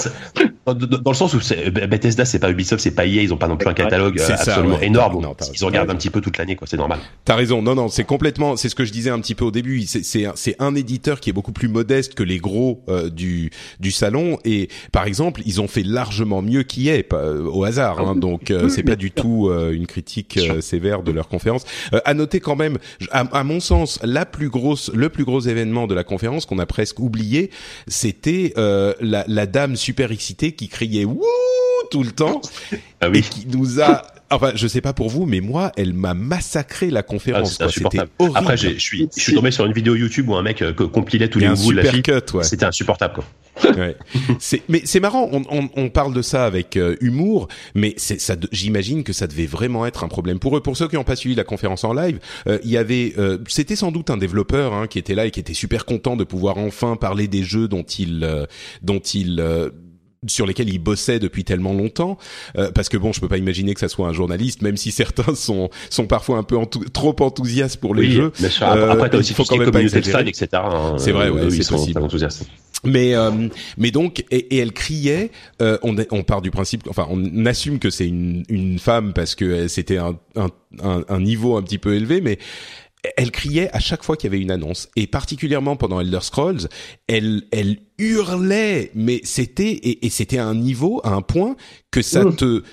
dans, 0.65 1.11
le 1.11 1.15
sens 1.15 1.33
où 1.33 1.39
c'est- 1.39 1.69
Bethesda, 1.71 2.25
c'est 2.25 2.39
pas 2.39 2.49
Ubisoft, 2.49 2.81
c'est 2.81 2.91
pas 2.91 3.05
EA, 3.05 3.21
ils 3.23 3.33
ont 3.33 3.37
pas 3.37 3.47
non 3.47 3.57
plus 3.57 3.67
un 3.67 3.73
catalogue 3.73 4.19
euh, 4.19 4.23
ça, 4.25 4.33
absolument 4.35 4.77
ouais. 4.77 4.85
énorme. 4.87 5.21
Non, 5.21 5.35
ils 5.53 5.63
en 5.63 5.67
regardent 5.67 5.89
un 5.91 5.95
petit 5.95 6.09
peu 6.09 6.21
toute 6.21 6.37
l'année, 6.37 6.55
quoi. 6.55 6.67
C'est 6.67 6.77
normal. 6.77 6.99
T'as 7.23 7.35
raison. 7.35 7.61
Non, 7.61 7.75
non, 7.75 7.87
c'est 7.87 8.03
complètement, 8.03 8.55
c'est 8.55 8.69
ce 8.69 8.75
que 8.75 8.85
je 8.85 8.91
disais 8.91 9.09
un 9.09 9.19
petit 9.19 9.35
peu 9.35 9.45
au 9.45 9.51
début. 9.51 9.81
C'est, 9.83 10.03
c'est, 10.03 10.25
un- 10.25 10.33
c'est 10.35 10.55
un 10.59 10.75
éditeur 10.75 11.19
qui 11.19 11.29
est 11.29 11.33
beaucoup 11.33 11.51
plus 11.51 11.67
modeste 11.67 12.15
que 12.15 12.23
les 12.23 12.37
gros 12.37 12.83
euh, 12.89 13.09
du 13.09 13.51
du 13.79 13.91
salon. 13.91 14.39
Et 14.45 14.69
par 14.91 15.05
exemple, 15.05 15.41
ils 15.45 15.61
ont 15.61 15.67
fait 15.67 15.83
largement 15.83 16.41
mieux 16.41 16.63
qu'IA 16.63 17.03
pas, 17.03 17.17
euh, 17.17 17.43
au 17.49 17.63
hasard. 17.63 17.99
Hein, 17.99 18.15
donc 18.15 18.51
euh, 18.51 18.69
c'est 18.69 18.83
pas 18.83 18.95
du 18.95 19.11
tout 19.11 19.49
euh, 19.49 19.71
une 19.71 19.87
critique 19.87 20.37
euh, 20.37 20.61
de 20.85 21.11
leur 21.11 21.27
conférence. 21.27 21.65
Euh, 21.93 21.99
à 22.05 22.13
noter 22.13 22.39
quand 22.39 22.55
même, 22.55 22.77
à, 23.11 23.21
à 23.21 23.43
mon 23.43 23.59
sens, 23.59 23.99
la 24.03 24.25
plus 24.25 24.49
grosse, 24.49 24.91
le 24.93 25.09
plus 25.09 25.25
gros 25.25 25.39
événement 25.41 25.87
de 25.87 25.95
la 25.95 26.03
conférence 26.03 26.45
qu'on 26.45 26.59
a 26.59 26.65
presque 26.65 26.99
oublié, 26.99 27.49
c'était 27.87 28.53
euh, 28.57 28.93
la, 29.01 29.25
la 29.27 29.45
dame 29.45 29.75
super 29.75 30.11
excitée 30.11 30.53
qui 30.53 30.67
criait 30.67 31.05
wouh 31.05 31.23
tout 31.91 32.03
le 32.03 32.11
temps 32.11 32.41
Ah 33.01 33.09
et 33.13 33.21
qui 33.21 33.47
nous 33.47 33.81
a 33.81 34.03
enfin 34.31 34.51
je 34.55 34.67
sais 34.67 34.81
pas 34.81 34.93
pour 34.93 35.09
vous 35.09 35.25
mais 35.25 35.39
moi 35.41 35.71
elle 35.77 35.93
m'a 35.93 36.13
massacré 36.13 36.89
la 36.89 36.99
Ah, 36.99 37.03
conférence 37.03 37.57
quoi. 37.57 37.67
c'était 37.69 37.85
insupportable. 37.99 38.09
horrible 38.19 38.37
Après, 38.37 38.57
je 38.57 38.69
suis, 38.77 39.07
je 39.15 39.21
suis 39.21 39.33
tombé 39.35 39.51
sur 39.51 39.65
une 39.65 39.73
vidéo 39.73 39.95
YouTube 39.95 40.29
où 40.29 40.35
un 40.35 40.41
mec 40.41 40.61
euh, 40.61 40.73
co- 40.73 40.87
compilait 40.87 41.27
tous 41.29 41.39
les 41.39 41.47
mouvements 41.49 41.69
de 41.71 41.75
la 41.77 41.91
fille. 41.91 42.03
ouais. 42.33 42.43
C'était 42.43 42.65
insupportable, 42.65 43.13
quoi. 43.15 43.23
Ouais. 43.77 43.95
c'est 44.37 44.63
mais 44.67 44.81
c'est 44.83 44.99
marrant 44.99 45.29
on, 45.31 45.43
on, 45.49 45.69
on 45.77 45.89
parle 45.89 46.13
de 46.13 46.21
ça 46.21 46.43
avec 46.45 46.75
euh, 46.75 46.97
humour 46.99 47.47
mais 47.73 47.93
c'est 47.95 48.19
ça 48.19 48.35
j'imagine 48.51 49.05
que 49.05 49.13
ça 49.13 49.27
devait 49.27 49.45
vraiment 49.45 49.85
être 49.85 50.03
un 50.03 50.09
problème 50.09 50.39
pour 50.39 50.57
eux 50.57 50.61
pour 50.61 50.75
ceux 50.75 50.89
qui 50.89 50.95
n'ont 50.97 51.05
pas 51.05 51.15
suivi 51.15 51.35
la 51.35 51.45
conférence 51.45 51.85
en 51.85 51.93
live 51.93 52.19
euh, 52.47 52.59
il 52.65 52.69
y 52.71 52.75
avait 52.75 53.13
euh, 53.17 53.37
c'était 53.47 53.77
sans 53.77 53.93
doute 53.93 54.09
un 54.09 54.17
développeur 54.17 54.73
hein, 54.73 54.87
qui 54.87 54.99
était 54.99 55.15
là 55.15 55.25
et 55.25 55.31
qui 55.31 55.39
était 55.39 55.53
super 55.53 55.85
content 55.85 56.17
de 56.17 56.25
pouvoir 56.25 56.57
enfin 56.57 56.97
parler 56.97 57.29
des 57.29 57.43
jeux 57.43 57.69
dont 57.69 57.83
il 57.83 58.25
euh, 58.25 58.45
dont 58.81 58.99
il 58.99 59.39
euh, 59.39 59.69
sur 60.27 60.45
lesquels 60.45 60.69
il 60.69 60.79
bossait 60.79 61.19
depuis 61.19 61.43
tellement 61.43 61.73
longtemps 61.73 62.17
euh, 62.57 62.71
parce 62.71 62.89
que 62.89 62.97
bon 62.97 63.13
je 63.13 63.19
peux 63.21 63.27
pas 63.27 63.37
imaginer 63.37 63.73
que 63.73 63.79
ça 63.79 63.89
soit 63.89 64.07
un 64.07 64.13
journaliste 64.13 64.61
même 64.61 64.77
si 64.77 64.91
certains 64.91 65.35
sont 65.35 65.69
sont 65.89 66.07
parfois 66.07 66.37
un 66.37 66.43
peu 66.43 66.55
enthou- 66.55 66.87
trop 66.89 67.15
enthousiastes 67.19 67.77
pour 67.77 67.95
les 67.95 68.03
oui, 68.07 68.11
jeux 68.11 68.31
bien 68.39 68.49
sûr. 68.49 68.67
Euh, 68.67 68.91
Après, 68.91 69.09
t'as 69.09 69.17
il 69.17 69.19
aussi 69.21 69.33
faut 69.33 69.43
tout 69.43 69.49
ce 69.49 69.53
quand 69.57 69.59
même 69.63 69.71
pas 69.71 69.81
exagérer. 69.81 70.27
etc. 70.27 70.47
hein. 70.53 70.95
C'est 70.97 71.11
vrai, 71.11 71.27
Euh, 71.27 71.31
ouais, 71.33 71.41
eux, 71.45 71.49
c'est 71.49 71.67
possible. 71.69 72.01
enthousiastes. 72.01 72.43
Mais 72.83 73.15
euh, 73.15 73.31
mais 73.77 73.89
donc 73.89 74.23
et, 74.31 74.55
et 74.55 74.57
elle 74.57 74.71
criait. 74.73 75.31
euh, 75.61 75.77
on 75.81 75.95
on 76.11 76.23
part 76.23 76.41
du 76.43 76.51
principe, 76.51 76.83
enfin 76.87 77.07
on 77.09 77.45
assume 77.47 77.79
que 77.79 77.89
c'est 77.89 78.07
une 78.07 78.43
une 78.49 78.77
femme 78.77 79.13
parce 79.13 79.33
que 79.33 79.45
euh, 79.45 79.67
c'était 79.67 79.97
un, 79.97 80.17
un 80.35 80.49
un 80.83 81.03
un 81.09 81.19
niveau 81.19 81.57
un 81.57 81.63
petit 81.63 81.79
peu 81.79 81.95
élevé, 81.95 82.21
mais 82.21 82.37
elle 83.17 83.31
criait 83.31 83.69
à 83.73 83.79
chaque 83.79 84.03
fois 84.03 84.17
qu'il 84.17 84.29
y 84.29 84.33
avait 84.33 84.41
une 84.41 84.51
annonce 84.51 84.89
et 84.95 85.07
particulièrement 85.07 85.75
pendant 85.75 85.99
Elder 86.01 86.19
Scrolls, 86.21 86.67
elle 87.07 87.43
elle 87.51 87.77
hurlait, 87.97 88.91
mais 88.93 89.21
c'était 89.23 89.71
et, 89.71 90.05
et 90.05 90.09
c'était 90.09 90.37
à 90.37 90.45
un 90.45 90.55
niveau, 90.55 91.01
à 91.03 91.09
un 91.11 91.21
point 91.21 91.55
que 91.91 92.01
ça 92.01 92.23
Mmh. 92.25 92.35
te 92.35 92.63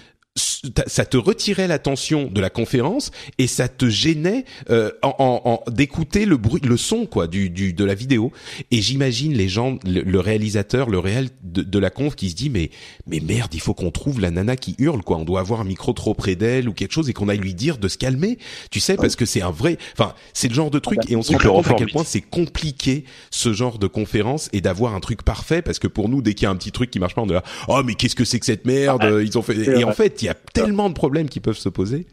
ça 0.87 1.05
te 1.05 1.17
retirait 1.17 1.67
l'attention 1.67 2.27
de 2.31 2.41
la 2.41 2.49
conférence 2.51 3.11
et 3.39 3.47
ça 3.49 3.69
te 3.69 3.89
gênait 3.89 4.45
euh, 4.71 4.93
en, 5.03 5.15
en- 5.19 5.41
en- 5.45 5.71
d'écouter 5.71 6.25
le 6.25 6.37
bruit, 6.37 6.61
le 6.65 6.77
son 6.77 7.07
quoi 7.07 7.27
du, 7.27 7.51
du 7.51 7.73
de 7.73 7.85
la 7.85 7.95
vidéo. 7.95 8.31
Et 8.71 8.81
j'imagine 8.81 9.33
les 9.33 9.49
gens, 9.49 9.79
le, 9.85 10.03
le 10.03 10.21
réalisateur, 10.21 10.89
le 10.89 11.01
réel 11.01 11.31
de, 11.43 11.63
de 11.63 11.79
la 11.81 11.91
conf 11.91 12.15
qui 12.15 12.31
se 12.31 12.37
dit 12.37 12.49
mais 12.49 12.71
mais 13.09 13.19
merde, 13.21 13.53
il 13.55 13.61
faut 13.61 13.75
qu'on 13.75 13.91
trouve 13.91 14.21
la 14.21 14.31
nana 14.31 14.55
qui 14.57 14.77
hurle 14.79 15.03
quoi. 15.03 15.17
On 15.17 15.25
doit 15.25 15.41
avoir 15.41 15.61
un 15.61 15.65
micro 15.65 15.93
trop 15.95 16.15
près 16.15 16.37
d'elle 16.37 16.69
ou 16.69 16.73
quelque 16.75 16.93
chose 16.93 17.09
et 17.09 17.13
qu'on 17.13 17.29
aille 17.29 17.39
lui 17.39 17.55
dire 17.55 17.79
de 17.79 17.89
se 17.89 17.99
calmer. 17.99 18.39
Tu 18.71 18.79
sais 18.79 18.97
parce 18.97 19.17
que 19.17 19.25
c'est 19.27 19.43
un 19.43 19.51
vrai, 19.51 19.79
enfin 19.99 20.15
c'est 20.33 20.49
le 20.49 20.55
genre 20.55 20.71
de 20.71 20.79
truc 20.79 21.01
et 21.09 21.17
on 21.17 21.23
se 21.23 21.33
rend 21.33 21.39
compte 21.57 21.67
à 21.67 21.75
quel 21.79 21.87
point 21.93 22.05
c'est 22.05 22.21
compliqué 22.21 23.05
ce 23.31 23.53
genre 23.53 23.79
de 23.79 23.89
conférence 23.89 24.49
et 24.53 24.61
d'avoir 24.61 24.95
un 24.95 25.01
truc 25.01 25.23
parfait 25.25 25.63
parce 25.63 25.79
que 25.81 25.89
pour 25.89 26.09
nous 26.09 26.23
dès 26.23 26.35
qu'il 26.35 26.45
y 26.45 26.47
a 26.47 26.51
un 26.51 26.57
petit 26.57 26.71
truc 26.73 26.91
qui 26.91 27.01
marche 27.01 27.15
pas 27.17 27.23
on 27.23 27.29
est 27.29 27.33
là 27.33 27.43
oh 27.69 27.83
mais 27.85 27.95
qu'est-ce 27.95 28.15
que 28.15 28.25
c'est 28.25 28.39
que 28.39 28.47
cette 28.47 28.65
merde 28.65 29.21
ils 29.25 29.37
ont 29.39 29.43
fait 29.43 29.57
et 29.81 29.85
en 29.85 29.93
fait 29.93 30.23
il 30.23 30.27
y 30.27 30.29
a 30.29 30.35
tellement 30.53 30.89
de 30.89 30.95
problèmes 30.95 31.29
qui 31.29 31.41
peuvent 31.41 31.59
se 31.59 31.69
poser 31.69 32.07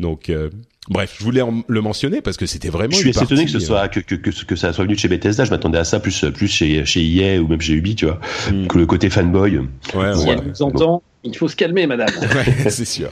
donc 0.00 0.30
euh, 0.30 0.50
bref 0.88 1.16
je 1.18 1.22
voulais 1.24 1.42
en- 1.42 1.62
le 1.68 1.80
mentionner 1.80 2.22
parce 2.22 2.36
que 2.36 2.46
c'était 2.46 2.70
vraiment 2.70 2.92
Je 2.92 2.98
suis 2.98 3.10
assez 3.10 3.22
étonné 3.24 3.44
que 3.44 3.50
ce 3.50 3.54
partie, 3.58 3.66
soit 3.66 3.88
que, 3.88 4.00
que, 4.00 4.14
que, 4.16 4.30
que 4.44 4.56
ça 4.56 4.72
soit 4.72 4.84
venu 4.84 4.94
de 4.94 4.98
chez 4.98 5.06
Bethesda. 5.08 5.44
Je 5.44 5.50
m'attendais 5.50 5.78
à 5.78 5.84
ça 5.84 6.00
plus 6.00 6.24
plus 6.34 6.48
chez 6.48 6.84
chez 6.84 7.04
EA 7.04 7.40
ou 7.40 7.46
même 7.46 7.60
chez 7.60 7.74
Ubi, 7.74 7.94
tu 7.94 8.06
vois, 8.06 8.18
Mm. 8.50 8.66
que 8.66 8.78
le 8.78 8.86
côté 8.86 9.10
fanboy. 9.10 9.56
euh, 9.56 9.60
ouais, 9.94 10.14
Si 10.16 10.26
ouais, 10.26 10.36
elle 10.40 10.48
nous 10.48 10.62
entend, 10.62 11.02
il 11.22 11.36
faut 11.36 11.46
se 11.46 11.54
calmer, 11.54 11.86
madame. 11.86 12.08
Ouais, 12.20 12.70
c'est 12.70 12.84
sûr. 12.86 13.10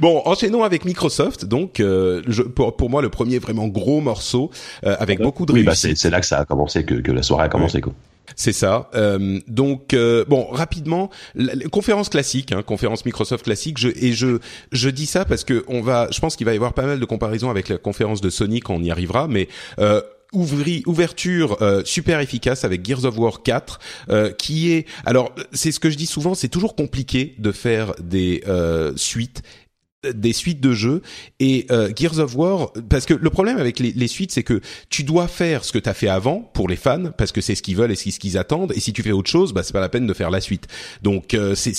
Bon, 0.00 0.22
enchaînons 0.24 0.64
avec 0.64 0.84
Microsoft. 0.84 1.44
Donc, 1.44 1.78
euh, 1.78 2.20
je, 2.26 2.42
pour, 2.42 2.74
pour 2.76 2.90
moi, 2.90 3.00
le 3.00 3.10
premier 3.10 3.38
vraiment 3.38 3.68
gros 3.68 4.00
morceau 4.00 4.50
euh, 4.84 4.96
avec 4.98 5.20
beaucoup 5.20 5.46
de 5.46 5.52
Oui, 5.52 5.62
bah 5.62 5.72
réussite. 5.72 5.90
c'est 5.90 5.96
c'est 5.96 6.10
là 6.10 6.18
que 6.20 6.26
ça 6.26 6.38
a 6.40 6.44
commencé, 6.44 6.84
que, 6.84 6.94
que 6.94 7.12
la 7.12 7.22
soirée 7.22 7.44
a 7.44 7.48
commencé, 7.48 7.80
quoi. 7.80 7.92
C'est 8.36 8.52
ça. 8.52 8.90
Euh, 8.94 9.40
donc 9.48 9.94
euh, 9.94 10.24
bon, 10.26 10.46
rapidement, 10.50 11.10
conférence 11.70 12.08
classique, 12.08 12.52
hein, 12.52 12.62
conférence 12.62 13.04
Microsoft 13.04 13.44
classique. 13.44 13.78
Je, 13.78 13.88
et 13.88 14.12
je 14.12 14.38
je 14.72 14.88
dis 14.88 15.06
ça 15.06 15.24
parce 15.24 15.44
que 15.44 15.64
on 15.68 15.80
va, 15.80 16.08
je 16.10 16.20
pense 16.20 16.36
qu'il 16.36 16.46
va 16.46 16.52
y 16.52 16.56
avoir 16.56 16.74
pas 16.74 16.86
mal 16.86 17.00
de 17.00 17.04
comparaisons 17.04 17.50
avec 17.50 17.68
la 17.68 17.78
conférence 17.78 18.20
de 18.20 18.30
Sony 18.30 18.60
quand 18.60 18.74
on 18.74 18.82
y 18.82 18.90
arrivera, 18.90 19.28
mais 19.28 19.48
euh, 19.78 20.00
ouvri, 20.34 20.82
ouverture 20.86 21.62
euh, 21.62 21.82
super 21.84 22.20
efficace 22.20 22.64
avec 22.64 22.84
Gears 22.84 23.04
of 23.04 23.16
War 23.18 23.42
4 23.42 23.78
euh, 24.10 24.32
qui 24.32 24.72
est 24.72 24.86
alors 25.06 25.34
c'est 25.52 25.72
ce 25.72 25.80
que 25.80 25.90
je 25.90 25.96
dis 25.96 26.06
souvent 26.06 26.34
c'est 26.34 26.48
toujours 26.48 26.74
compliqué 26.74 27.34
de 27.38 27.52
faire 27.52 27.94
des 28.00 28.42
euh, 28.46 28.92
suites 28.96 29.42
des 30.12 30.32
suites 30.32 30.60
de 30.60 30.72
jeux. 30.72 31.02
Et 31.40 31.66
euh, 31.70 31.90
Gears 31.94 32.18
of 32.18 32.34
War 32.36 32.72
parce 32.88 33.06
que 33.06 33.14
le 33.14 33.30
problème 33.30 33.58
avec 33.58 33.78
les, 33.78 34.08
suites 34.08 34.32
c'est 34.32 34.42
que 34.42 34.60
tu 34.90 35.02
dois 35.04 35.28
faire 35.28 35.64
ce 35.64 35.72
que 35.72 35.78
tu 35.78 35.88
as 35.88 35.94
fait 35.94 36.08
avant 36.08 36.40
pour 36.40 36.68
les 36.68 36.76
fans 36.76 37.10
parce 37.16 37.32
que 37.32 37.40
c'est 37.40 37.54
ce 37.54 37.62
qu'ils 37.62 37.76
veulent 37.76 37.92
et 37.92 37.96
c'est 37.96 38.10
ce 38.10 38.20
qu'ils 38.20 38.36
attendent. 38.38 38.72
Et 38.74 38.80
si 38.80 38.92
tu 38.92 39.02
fais 39.02 39.12
autre 39.12 39.30
chose 39.30 39.52
bah 39.52 39.62
c'est 39.62 39.72
pas 39.72 39.80
la 39.80 39.88
peine 39.88 40.06
de 40.06 40.14
faire 40.14 40.30
la 40.30 40.40
suite. 40.40 40.66
Donc 41.02 41.34
euh, 41.34 41.54
c'est- 41.54 41.74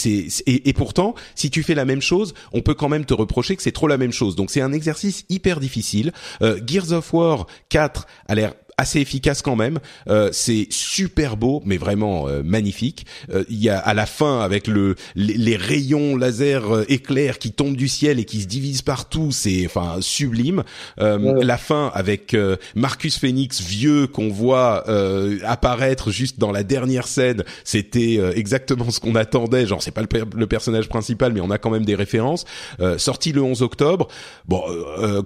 et, 0.47 0.69
et 0.69 0.73
pourtant 0.73 1.15
si 1.35 1.49
tu 1.49 1.63
fais 1.63 1.75
la 1.75 1.85
même 1.85 2.01
chose 2.01 2.33
on 2.51 2.61
peut 2.61 2.73
quand 2.73 2.89
même 2.89 3.05
te 3.05 3.13
reprocher 3.13 3.55
que 3.55 3.61
c'est 3.61 3.71
trop 3.71 3.87
la 3.87 3.97
même 3.97 4.11
chose. 4.11 4.35
Donc 4.35 4.49
c'est 4.51 4.61
un 4.61 4.73
exercice 4.73 5.25
hyper 5.29 5.59
difficile. 5.59 6.11
Euh, 6.41 6.59
Gears 6.65 6.91
of 6.91 7.13
War 7.13 7.47
4 7.69 8.07
a 8.27 8.35
l'air 8.35 8.53
assez 8.77 8.99
efficace 8.99 9.41
quand 9.41 9.55
même. 9.55 9.79
Euh, 10.09 10.29
c'est 10.33 10.67
super 10.69 11.37
beau, 11.37 11.61
mais 11.65 11.77
vraiment 11.77 12.27
euh, 12.27 12.41
magnifique. 12.43 13.05
Euh, 13.33 13.43
Il 13.49 13.61
y 13.63 13.69
a 13.69 13.77
à 13.79 13.93
la 13.93 14.05
fin 14.05 14.41
avec 14.41 14.67
le 14.67 14.95
les, 15.15 15.33
les 15.35 15.55
rayons 15.55 16.17
laser 16.17 16.75
euh, 16.75 16.85
éclairs 16.89 17.39
qui 17.39 17.51
tombent 17.51 17.77
du 17.77 17.87
ciel 17.87 18.19
et 18.19 18.25
qui 18.25 18.41
se 18.41 18.47
divisent 18.47 18.81
partout, 18.81 19.31
c'est 19.31 19.65
enfin 19.65 19.97
sublime. 20.01 20.63
Euh, 20.99 21.17
Ouais. 21.17 21.43
La 21.45 21.57
fin 21.57 21.91
avec 21.93 22.33
euh, 22.33 22.57
Marcus 22.75 23.17
Phoenix 23.17 23.61
vieux 23.61 24.07
qu'on 24.07 24.29
voit 24.29 24.83
euh, 24.89 25.37
apparaître 25.45 26.11
juste 26.11 26.39
dans 26.39 26.51
la 26.51 26.63
dernière 26.63 27.07
scène, 27.07 27.43
c'était 27.63 28.17
euh, 28.19 28.33
exactement 28.35 28.91
ce 28.91 28.99
qu'on 28.99 29.15
attendait. 29.15 29.65
Genre 29.65 29.81
c'est 29.81 29.91
pas 29.91 30.01
le, 30.01 30.07
per- 30.07 30.23
le 30.35 30.47
personnage 30.47 30.89
principal, 30.89 31.31
mais 31.33 31.39
on 31.41 31.49
a 31.51 31.57
quand 31.57 31.69
même 31.69 31.85
des 31.85 31.95
références. 31.95 32.43
Euh, 32.81 32.97
sorti 32.97 33.31
le 33.31 33.41
11 33.41 33.61
octobre. 33.61 34.07
Bon, 34.47 34.61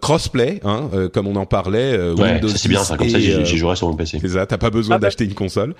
crossplay, 0.01 0.59
hein, 0.63 0.89
euh, 0.93 1.09
comme 1.09 1.27
on 1.27 1.35
en 1.35 1.45
parlait. 1.45 1.93
euh, 1.97 2.13
Ouais, 2.15 2.33
Windows 2.33 2.49
ça, 2.49 2.57
c'est 2.57 2.69
bien, 2.69 2.81
10 2.81 2.85
ça, 2.87 2.97
comme 2.97 3.09
ça, 3.09 3.17
et, 3.17 3.21
j'ai- 3.21 3.38
j'y 3.45 3.57
jouerai 3.57 3.75
sur 3.75 3.87
mon 3.87 3.95
PC. 3.95 4.19
C'est 4.21 4.29
ça, 4.29 4.45
t'as 4.45 4.57
pas 4.57 4.69
besoin 4.69 4.95
ah 4.95 4.99
bah. 4.99 5.07
d'acheter 5.07 5.25
une 5.25 5.33
console. 5.33 5.75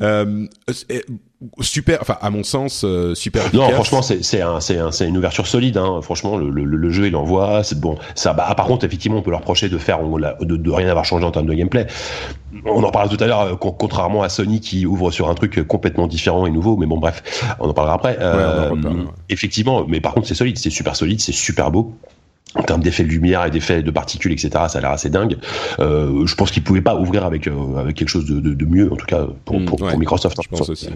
Mm 0.00 0.46
super 1.60 1.98
enfin 2.02 2.18
à 2.20 2.28
mon 2.28 2.42
sens 2.42 2.82
euh, 2.84 3.14
super 3.14 3.44
non 3.54 3.70
franchement 3.70 4.02
c'est 4.02 4.22
c'est 4.22 4.42
un, 4.42 4.60
c'est 4.60 4.76
un, 4.76 4.92
c'est 4.92 5.08
une 5.08 5.16
ouverture 5.16 5.46
solide 5.46 5.78
hein. 5.78 6.00
franchement 6.02 6.36
le, 6.36 6.50
le, 6.50 6.64
le, 6.64 6.90
jeu 6.90 7.06
il 7.06 7.16
envoie 7.16 7.64
c'est 7.64 7.80
bon 7.80 7.96
ça 8.14 8.34
bah, 8.34 8.52
par 8.54 8.66
contre 8.66 8.84
effectivement 8.84 9.18
on 9.18 9.22
peut 9.22 9.30
leur 9.30 9.40
reprocher 9.40 9.70
de 9.70 9.78
faire 9.78 10.00
de, 10.02 10.56
de, 10.56 10.70
rien 10.70 10.88
avoir 10.88 11.06
changé 11.06 11.24
en 11.24 11.30
termes 11.30 11.46
de 11.46 11.54
gameplay 11.54 11.86
on 12.66 12.82
en 12.82 12.90
parlera 12.90 13.16
tout 13.16 13.22
à 13.22 13.26
l'heure 13.26 13.40
euh, 13.40 13.56
contrairement 13.56 14.22
à 14.22 14.28
Sony 14.28 14.60
qui 14.60 14.84
ouvre 14.84 15.10
sur 15.10 15.30
un 15.30 15.34
truc 15.34 15.66
complètement 15.66 16.06
différent 16.06 16.46
et 16.46 16.50
nouveau 16.50 16.76
mais 16.76 16.86
bon 16.86 16.98
bref 16.98 17.56
on 17.58 17.70
en 17.70 17.74
parlera 17.74 17.94
après 17.94 18.18
euh, 18.20 18.74
effectivement 19.30 19.86
mais 19.88 20.00
par 20.00 20.12
contre 20.12 20.28
c'est 20.28 20.34
solide 20.34 20.58
c'est 20.58 20.70
super 20.70 20.94
solide 20.94 21.20
c'est 21.22 21.32
super 21.32 21.70
beau 21.70 21.94
en 22.54 22.62
termes 22.62 22.82
d'effets 22.82 23.04
de 23.04 23.08
lumière 23.08 23.44
et 23.44 23.50
d'effets 23.50 23.82
de 23.82 23.90
particules, 23.90 24.32
etc., 24.32 24.50
ça 24.68 24.78
a 24.78 24.80
l'air 24.80 24.90
assez 24.90 25.10
dingue. 25.10 25.36
Euh, 25.78 26.26
je 26.26 26.34
pense 26.34 26.50
qu'ils 26.50 26.64
pouvaient 26.64 26.80
pas 26.80 26.96
ouvrir 26.96 27.24
avec 27.24 27.46
euh, 27.46 27.76
avec 27.76 27.96
quelque 27.96 28.08
chose 28.08 28.26
de, 28.26 28.40
de, 28.40 28.54
de, 28.54 28.64
mieux, 28.64 28.92
en 28.92 28.96
tout 28.96 29.06
cas 29.06 29.26
pour, 29.44 29.64
pour, 29.64 29.78
pour 29.78 29.98
Microsoft. 29.98 30.36
Je 30.42 30.48
pense 30.48 30.68
aussi. 30.68 30.88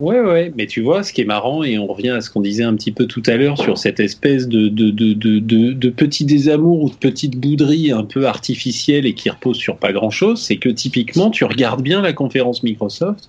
Ouais. 0.00 0.20
ouais, 0.20 0.52
mais 0.56 0.66
tu 0.66 0.80
vois, 0.80 1.02
ce 1.02 1.12
qui 1.12 1.20
est 1.20 1.26
marrant 1.26 1.62
et 1.62 1.78
on 1.78 1.86
revient 1.86 2.10
à 2.10 2.20
ce 2.20 2.30
qu'on 2.30 2.40
disait 2.40 2.64
un 2.64 2.74
petit 2.74 2.92
peu 2.92 3.06
tout 3.06 3.22
à 3.26 3.36
l'heure 3.36 3.58
sur 3.58 3.78
cette 3.78 4.00
espèce 4.00 4.48
de 4.48 4.68
de, 4.68 4.90
de, 4.90 5.12
de, 5.12 5.72
de 5.72 5.90
petit 5.90 6.24
désamour 6.24 6.82
ou 6.82 6.90
de 6.90 6.94
petite 6.94 7.38
bouderie 7.38 7.92
un 7.92 8.04
peu 8.04 8.26
artificielle 8.26 9.06
et 9.06 9.14
qui 9.14 9.28
repose 9.28 9.56
sur 9.56 9.76
pas 9.76 9.92
grand 9.92 10.10
chose, 10.10 10.40
c'est 10.40 10.56
que 10.56 10.70
typiquement, 10.70 11.30
tu 11.30 11.44
regardes 11.44 11.82
bien 11.82 12.00
la 12.00 12.12
conférence 12.12 12.62
Microsoft 12.62 13.28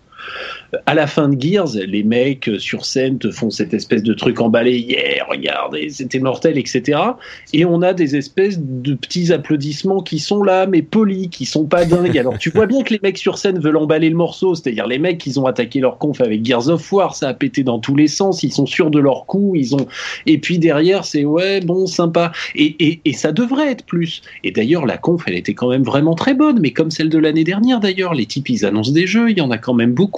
à 0.85 0.93
la 0.93 1.07
fin 1.07 1.29
de 1.29 1.39
Gears, 1.39 1.75
les 1.75 2.03
mecs 2.03 2.49
sur 2.57 2.85
scène 2.85 3.19
te 3.19 3.31
font 3.31 3.49
cette 3.49 3.73
espèce 3.73 4.03
de 4.03 4.13
truc 4.13 4.41
emballé, 4.41 4.79
yeah, 4.79 5.23
regardez, 5.29 5.89
c'était 5.89 6.19
mortel, 6.19 6.57
etc. 6.57 6.99
Et 7.53 7.65
on 7.65 7.81
a 7.81 7.93
des 7.93 8.15
espèces 8.15 8.59
de 8.59 8.93
petits 8.95 9.31
applaudissements 9.31 10.01
qui 10.01 10.19
sont 10.19 10.43
là, 10.43 10.65
mais 10.65 10.81
polis, 10.81 11.29
qui 11.29 11.45
sont 11.45 11.65
pas 11.65 11.85
dingues. 11.85 12.17
Alors 12.17 12.37
tu 12.37 12.49
vois 12.49 12.65
bien 12.65 12.83
que 12.83 12.93
les 12.93 12.99
mecs 13.03 13.17
sur 13.17 13.37
scène 13.37 13.59
veulent 13.59 13.77
emballer 13.77 14.09
le 14.09 14.15
morceau, 14.15 14.55
c'est-à-dire 14.55 14.87
les 14.87 14.99
mecs, 14.99 15.25
ils 15.25 15.39
ont 15.39 15.45
attaqué 15.45 15.79
leur 15.79 15.97
conf 15.97 16.21
avec 16.21 16.45
Gears 16.45 16.69
of 16.69 16.91
War, 16.91 17.15
ça 17.15 17.29
a 17.29 17.33
pété 17.33 17.63
dans 17.63 17.79
tous 17.79 17.95
les 17.95 18.07
sens, 18.07 18.43
ils 18.43 18.51
sont 18.51 18.65
sûrs 18.65 18.89
de 18.89 18.99
leur 18.99 19.25
coup, 19.25 19.53
ils 19.55 19.75
ont. 19.75 19.87
Et 20.25 20.37
puis 20.37 20.59
derrière, 20.59 21.05
c'est 21.05 21.25
ouais, 21.25 21.59
bon, 21.61 21.85
sympa. 21.85 22.31
Et, 22.55 22.75
et, 22.79 23.01
et 23.05 23.13
ça 23.13 23.31
devrait 23.31 23.71
être 23.71 23.85
plus. 23.85 24.21
Et 24.43 24.51
d'ailleurs, 24.51 24.85
la 24.85 24.97
conf, 24.97 25.23
elle 25.27 25.35
était 25.35 25.53
quand 25.53 25.69
même 25.69 25.83
vraiment 25.83 26.15
très 26.15 26.33
bonne, 26.33 26.59
mais 26.59 26.71
comme 26.71 26.91
celle 26.91 27.09
de 27.09 27.17
l'année 27.17 27.43
dernière 27.43 27.79
d'ailleurs, 27.79 28.13
les 28.13 28.25
types, 28.25 28.49
ils 28.49 28.65
annoncent 28.65 28.91
des 28.91 29.07
jeux, 29.07 29.29
il 29.29 29.37
y 29.37 29.41
en 29.41 29.51
a 29.51 29.57
quand 29.57 29.73
même 29.73 29.93
beaucoup 29.93 30.12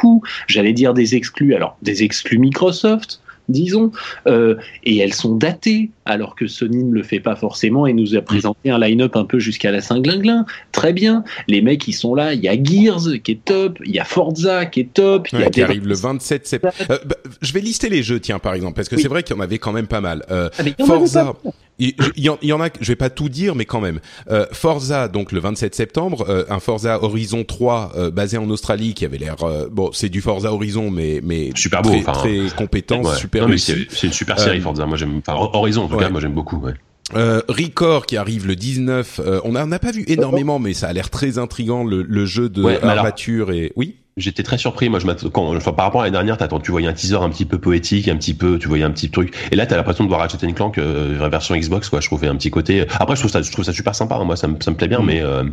j'allais 0.48 0.74
dire 0.74 0.94
des 0.94 1.16
exclus, 1.16 1.56
alors 1.56 1.78
des 1.82 2.04
exclus 2.04 2.38
Microsoft, 2.38 3.20
disons, 3.50 3.92
euh, 4.28 4.56
et 4.84 4.98
elles 4.98 5.14
sont 5.14 5.36
datées, 5.36 5.92
alors 6.06 6.36
que 6.36 6.48
Sony 6.48 6.84
ne 6.84 6.94
le 6.94 7.04
fait 7.04 7.20
pas 7.20 7.36
forcément 7.36 7.86
et 7.88 7.94
nous 7.94 8.16
a 8.16 8.22
présenté 8.22 8.70
un 8.70 8.80
line-up 8.80 9.16
un 9.16 9.26
peu 9.26 9.40
jusqu'à 9.40 9.72
la 9.72 9.82
Saint-Glinglin. 9.82 10.46
Très 10.72 10.94
bien, 10.94 11.24
les 11.48 11.62
mecs 11.62 11.88
ils 11.88 11.94
sont 11.94 12.16
là, 12.16 12.34
il 12.34 12.42
y 12.42 12.48
a 12.48 12.62
Gears 12.62 13.22
qui 13.24 13.34
est 13.34 13.46
top, 13.46 13.80
il 13.86 13.94
y 13.94 14.00
a 14.00 14.06
Forza 14.06 14.66
qui 14.66 14.82
est 14.82 14.94
top, 14.94 15.28
il 15.32 15.40
y 15.40 15.44
a 15.44 15.50
qui 15.50 15.62
arrive 15.62 15.88
le 15.88 15.96
27 15.96 16.48
septembre. 16.48 16.74
Euh, 16.90 16.98
bah, 17.06 17.16
je 17.42 17.54
vais 17.54 17.62
lister 17.62 17.90
les 17.90 18.04
jeux, 18.04 18.20
tiens, 18.20 18.40
par 18.40 18.54
exemple, 18.54 18.76
parce 18.76 18.90
que 18.90 18.98
c'est 18.98 19.08
vrai 19.08 19.24
qu'il 19.24 19.36
y 19.36 19.40
en 19.40 19.44
avait 19.44 19.60
quand 19.60 19.72
même 19.72 19.88
pas 19.88 20.02
mal. 20.02 20.24
Euh, 20.32 20.50
ah, 20.58 20.86
Forza. 20.86 21.34
Il 21.78 21.94
y, 22.16 22.54
en, 22.54 22.62
a, 22.62 22.70
je 22.80 22.88
vais 22.88 22.96
pas 22.96 23.10
tout 23.10 23.28
dire, 23.28 23.54
mais 23.54 23.66
quand 23.66 23.82
même. 23.82 24.00
Euh, 24.30 24.46
Forza, 24.54 25.10
donc 25.10 25.34
le 25.34 25.42
27 25.42 25.76
septembre, 25.76 26.26
euh, 26.30 26.46
un 26.50 26.60
Forza 26.60 27.04
Horizon 27.04 27.44
3 27.44 27.92
euh, 27.96 28.12
basé 28.12 28.38
en 28.38 28.50
Australie 28.50 28.94
qui 28.94 29.04
avait 29.04 29.18
l'air, 29.18 29.36
bon, 29.72 29.90
c'est 29.92 30.10
du 30.10 30.22
Forza 30.22 30.54
Horizon, 30.54 30.90
mais 30.90 31.20
mais 31.24 31.52
super 31.56 31.82
beau, 31.82 31.90
très, 31.90 32.04
très 32.04 32.56
compétent, 32.56 33.04
super. 33.16 33.48
c'est 33.58 34.08
une 34.08 34.14
super 34.14 34.40
série 34.40 34.62
Forza. 34.62 34.86
Moi 34.86 34.98
j'aime, 34.98 35.22
enfin 35.26 35.38
Horizon 35.54 35.84
en 35.84 35.88
tout 35.90 35.98
cas, 35.98 36.10
moi 36.10 36.22
j'aime 36.22 36.34
beaucoup. 36.34 36.58
Ouais. 36.58 36.74
Euh, 37.14 37.42
Record 37.48 38.08
qui 38.08 38.18
arrive 38.18 38.48
le 38.48 38.56
19, 38.56 39.22
on 39.44 39.52
n'a 39.52 39.80
pas 39.80 39.92
vu 39.92 40.06
énormément, 40.08 40.60
mais 40.60 40.74
ça 40.74 40.88
a 40.88 40.94
l'air 40.94 41.10
très 41.10 41.38
intrigant 41.38 41.84
le, 41.84 42.04
le 42.04 42.26
jeu 42.26 42.48
de 42.50 42.64
armature 42.86 43.52
et 43.52 43.74
oui? 43.76 43.98
J'étais 44.18 44.44
très 44.44 44.58
surpris. 44.58 44.88
Moi, 44.88 45.00
je 45.00 45.28
quand, 45.28 45.54
enfin, 45.56 45.74
par 45.74 45.86
rapport 45.86 46.02
à 46.02 46.06
l'année 46.06 46.14
dernière, 46.14 46.38
t'attends, 46.38 46.62
tu 46.62 46.72
voyais 46.72 46.88
un 46.88 46.94
teaser 46.94 47.18
un 47.18 47.30
petit 47.30 47.44
peu 47.44 47.60
poétique, 47.60 48.08
un 48.08 48.16
petit 48.16 48.34
peu, 48.34 48.58
tu 48.58 48.70
voyais 48.70 48.86
un 48.86 48.92
petit 48.92 49.10
truc. 49.10 49.36
Et 49.52 49.58
là, 49.58 49.66
t'as 49.66 49.76
l'impression 49.76 50.06
de 50.06 50.10
voir 50.10 50.22
Ratchet 50.22 50.38
Clank 50.54 50.78
euh, 50.78 51.28
version 51.30 51.54
Xbox, 51.56 51.90
quoi. 51.90 52.00
Je 52.00 52.08
trouvais 52.08 52.28
un 52.28 52.36
petit 52.36 52.50
côté. 52.50 52.86
Après, 52.98 53.16
je 53.16 53.22
trouve 53.22 53.32
ça, 53.32 53.42
je 53.42 53.52
trouve 53.52 53.66
ça 53.66 53.74
super 53.74 53.94
sympa. 53.94 54.16
Hein. 54.16 54.24
Moi, 54.24 54.38
ça 54.38 54.48
me, 54.48 54.56
ça 54.62 54.72
me 54.72 54.78
plaît 54.78 54.88
bien, 54.88 55.02
mm. 55.02 55.06
mais, 55.06 55.22
euh, 55.22 55.44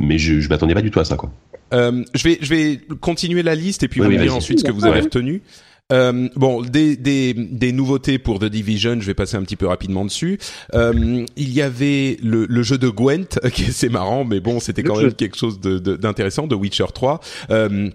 mais 0.00 0.18
je, 0.18 0.40
je 0.40 0.48
m'attendais 0.48 0.74
pas 0.74 0.82
du 0.82 0.90
tout 0.90 0.98
à 0.98 1.04
ça, 1.04 1.16
quoi. 1.16 1.30
Euh, 1.72 2.04
je 2.14 2.24
vais, 2.24 2.38
je 2.40 2.52
vais 2.52 2.80
continuer 3.00 3.44
la 3.44 3.54
liste 3.54 3.84
et 3.84 3.88
puis 3.88 4.00
oui, 4.00 4.16
vous 4.16 4.22
dire 4.22 4.34
ensuite 4.34 4.58
ce 4.58 4.64
que 4.64 4.72
vous 4.72 4.86
avez 4.86 5.02
retenu. 5.02 5.42
Euh, 5.92 6.28
bon, 6.36 6.62
des, 6.62 6.96
des, 6.96 7.34
des, 7.34 7.72
nouveautés 7.72 8.18
pour 8.18 8.38
The 8.38 8.44
Division, 8.44 9.00
je 9.00 9.06
vais 9.06 9.14
passer 9.14 9.36
un 9.36 9.42
petit 9.42 9.56
peu 9.56 9.66
rapidement 9.66 10.04
dessus. 10.04 10.38
Euh, 10.74 11.24
il 11.36 11.52
y 11.52 11.62
avait 11.62 12.16
le, 12.22 12.46
le, 12.46 12.62
jeu 12.62 12.78
de 12.78 12.88
Gwent, 12.88 13.38
qui 13.52 13.72
c'est 13.72 13.88
marrant, 13.88 14.24
mais 14.24 14.40
bon, 14.40 14.60
c'était 14.60 14.82
quand 14.82 15.00
même 15.00 15.12
quelque 15.12 15.36
chose 15.36 15.60
d'intéressant, 15.60 16.44
de, 16.44 16.50
de, 16.50 16.54
Witcher 16.54 16.86
3. 16.94 17.20
Euh, 17.50 17.90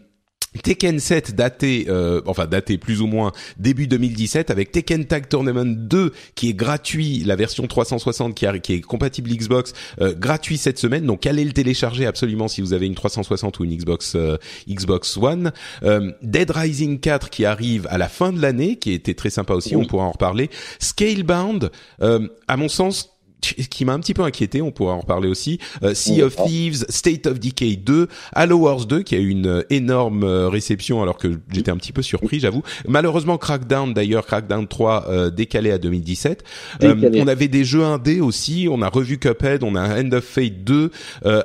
Tekken 0.64 1.00
7 1.00 1.36
daté, 1.36 1.86
euh, 1.90 2.22
enfin 2.26 2.48
daté 2.48 2.78
plus 2.78 3.02
ou 3.02 3.08
moins 3.08 3.32
début 3.58 3.88
2017 3.88 4.52
avec 4.52 4.72
Tekken 4.72 5.06
Tag 5.06 5.28
Tournament 5.28 5.66
2 5.66 6.12
qui 6.36 6.50
est 6.50 6.54
gratuit, 6.54 7.24
la 7.26 7.36
version 7.36 7.68
360 7.68 8.36
qui, 8.36 8.46
qui 8.62 8.74
est 8.74 8.82
compatible 8.82 9.30
Xbox, 9.30 9.74
euh, 10.02 10.14
gratuit 10.14 10.58
cette 10.58 10.80
semaine. 10.80 11.06
Donc 11.06 11.26
allez 11.26 11.44
le 11.44 11.52
télécharger 11.52 12.06
absolument 12.06 12.48
si 12.48 12.62
vous 12.62 12.74
avez 12.74 12.88
une 12.88 12.96
360 12.96 13.60
ou 13.60 13.66
une 13.66 13.76
Xbox 13.76 14.14
euh, 14.16 14.38
Xbox 14.70 15.18
One. 15.18 15.52
Euh, 15.84 16.12
Dead 16.22 16.52
Rising 16.52 17.00
4 17.00 17.30
qui 17.30 17.46
arrive 17.46 17.88
à 17.90 17.98
la 17.98 18.08
fin 18.08 18.32
de 18.32 18.42
l'année, 18.42 18.78
qui 18.78 18.92
était 18.92 19.14
très 19.14 19.30
sympa 19.30 19.54
aussi, 19.54 19.76
on 19.76 19.86
pourra 19.86 20.06
en 20.06 20.12
reparler. 20.12 20.50
Scalebound, 20.80 21.72
à 22.00 22.58
mon 22.58 22.68
sens 22.68 23.15
qui 23.42 23.86
m'a 23.86 23.94
un 23.94 24.00
petit 24.00 24.14
peu 24.14 24.24
inquiété, 24.24 24.62
on 24.62 24.72
pourra 24.72 24.94
en 24.94 25.00
reparler 25.00 25.30
aussi. 25.30 25.60
Euh, 25.84 25.94
sea 25.94 26.24
of 26.24 26.36
Thieves, 26.36 26.86
State 26.90 27.28
of 27.28 27.40
Decay 27.40 27.76
2, 27.76 28.08
Halo 28.34 28.58
Wars 28.58 28.86
2 28.86 29.04
qui 29.04 29.16
a 29.16 29.20
eu 29.20 29.30
une 29.30 29.48
euh, 29.48 29.64
énorme 29.70 30.24
euh, 30.24 30.50
réception 30.50 31.02
alors 31.02 31.18
que 31.18 31.40
j'étais 31.52 31.72
un 31.72 31.78
petit 31.78 31.92
peu 31.92 32.02
surpris, 32.02 32.40
j'avoue. 32.40 32.64
Malheureusement 32.88 33.38
Crackdown 33.38 33.94
d'ailleurs, 33.94 34.26
Crackdown 34.26 34.68
3 34.68 35.32
décalé 35.32 35.72
à 35.72 35.78
2017. 35.78 36.44
on 36.82 37.28
avait 37.28 37.48
des 37.48 37.66
jeux 37.66 37.84
indés 37.84 38.22
aussi, 38.22 38.68
on 38.70 38.82
a 38.82 38.90
revu 38.90 39.18
Cuphead, 39.18 39.64
on 39.64 39.76
a 39.76 40.02
End 40.02 40.12
of 40.12 40.24
Fate 40.24 40.64
2, 40.64 40.92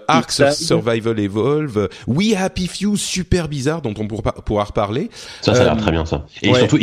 Ark 0.09 0.31
Survival 0.31 1.19
Evolve, 1.19 1.89
We 2.07 2.35
Happy 2.35 2.67
Few 2.67 2.97
super 2.97 3.49
bizarre 3.49 3.83
dont 3.83 3.95
on 3.99 4.07
pourra, 4.07 4.33
pourra 4.33 4.65
reparler. 4.65 5.11
Ça 5.41 5.55
ça 5.55 5.63
a 5.63 5.65
l'air 5.65 5.77
très 5.77 5.91
bien 5.91 6.07
ça. 6.07 6.27
Et 6.43 6.53
surtout, 6.55 6.79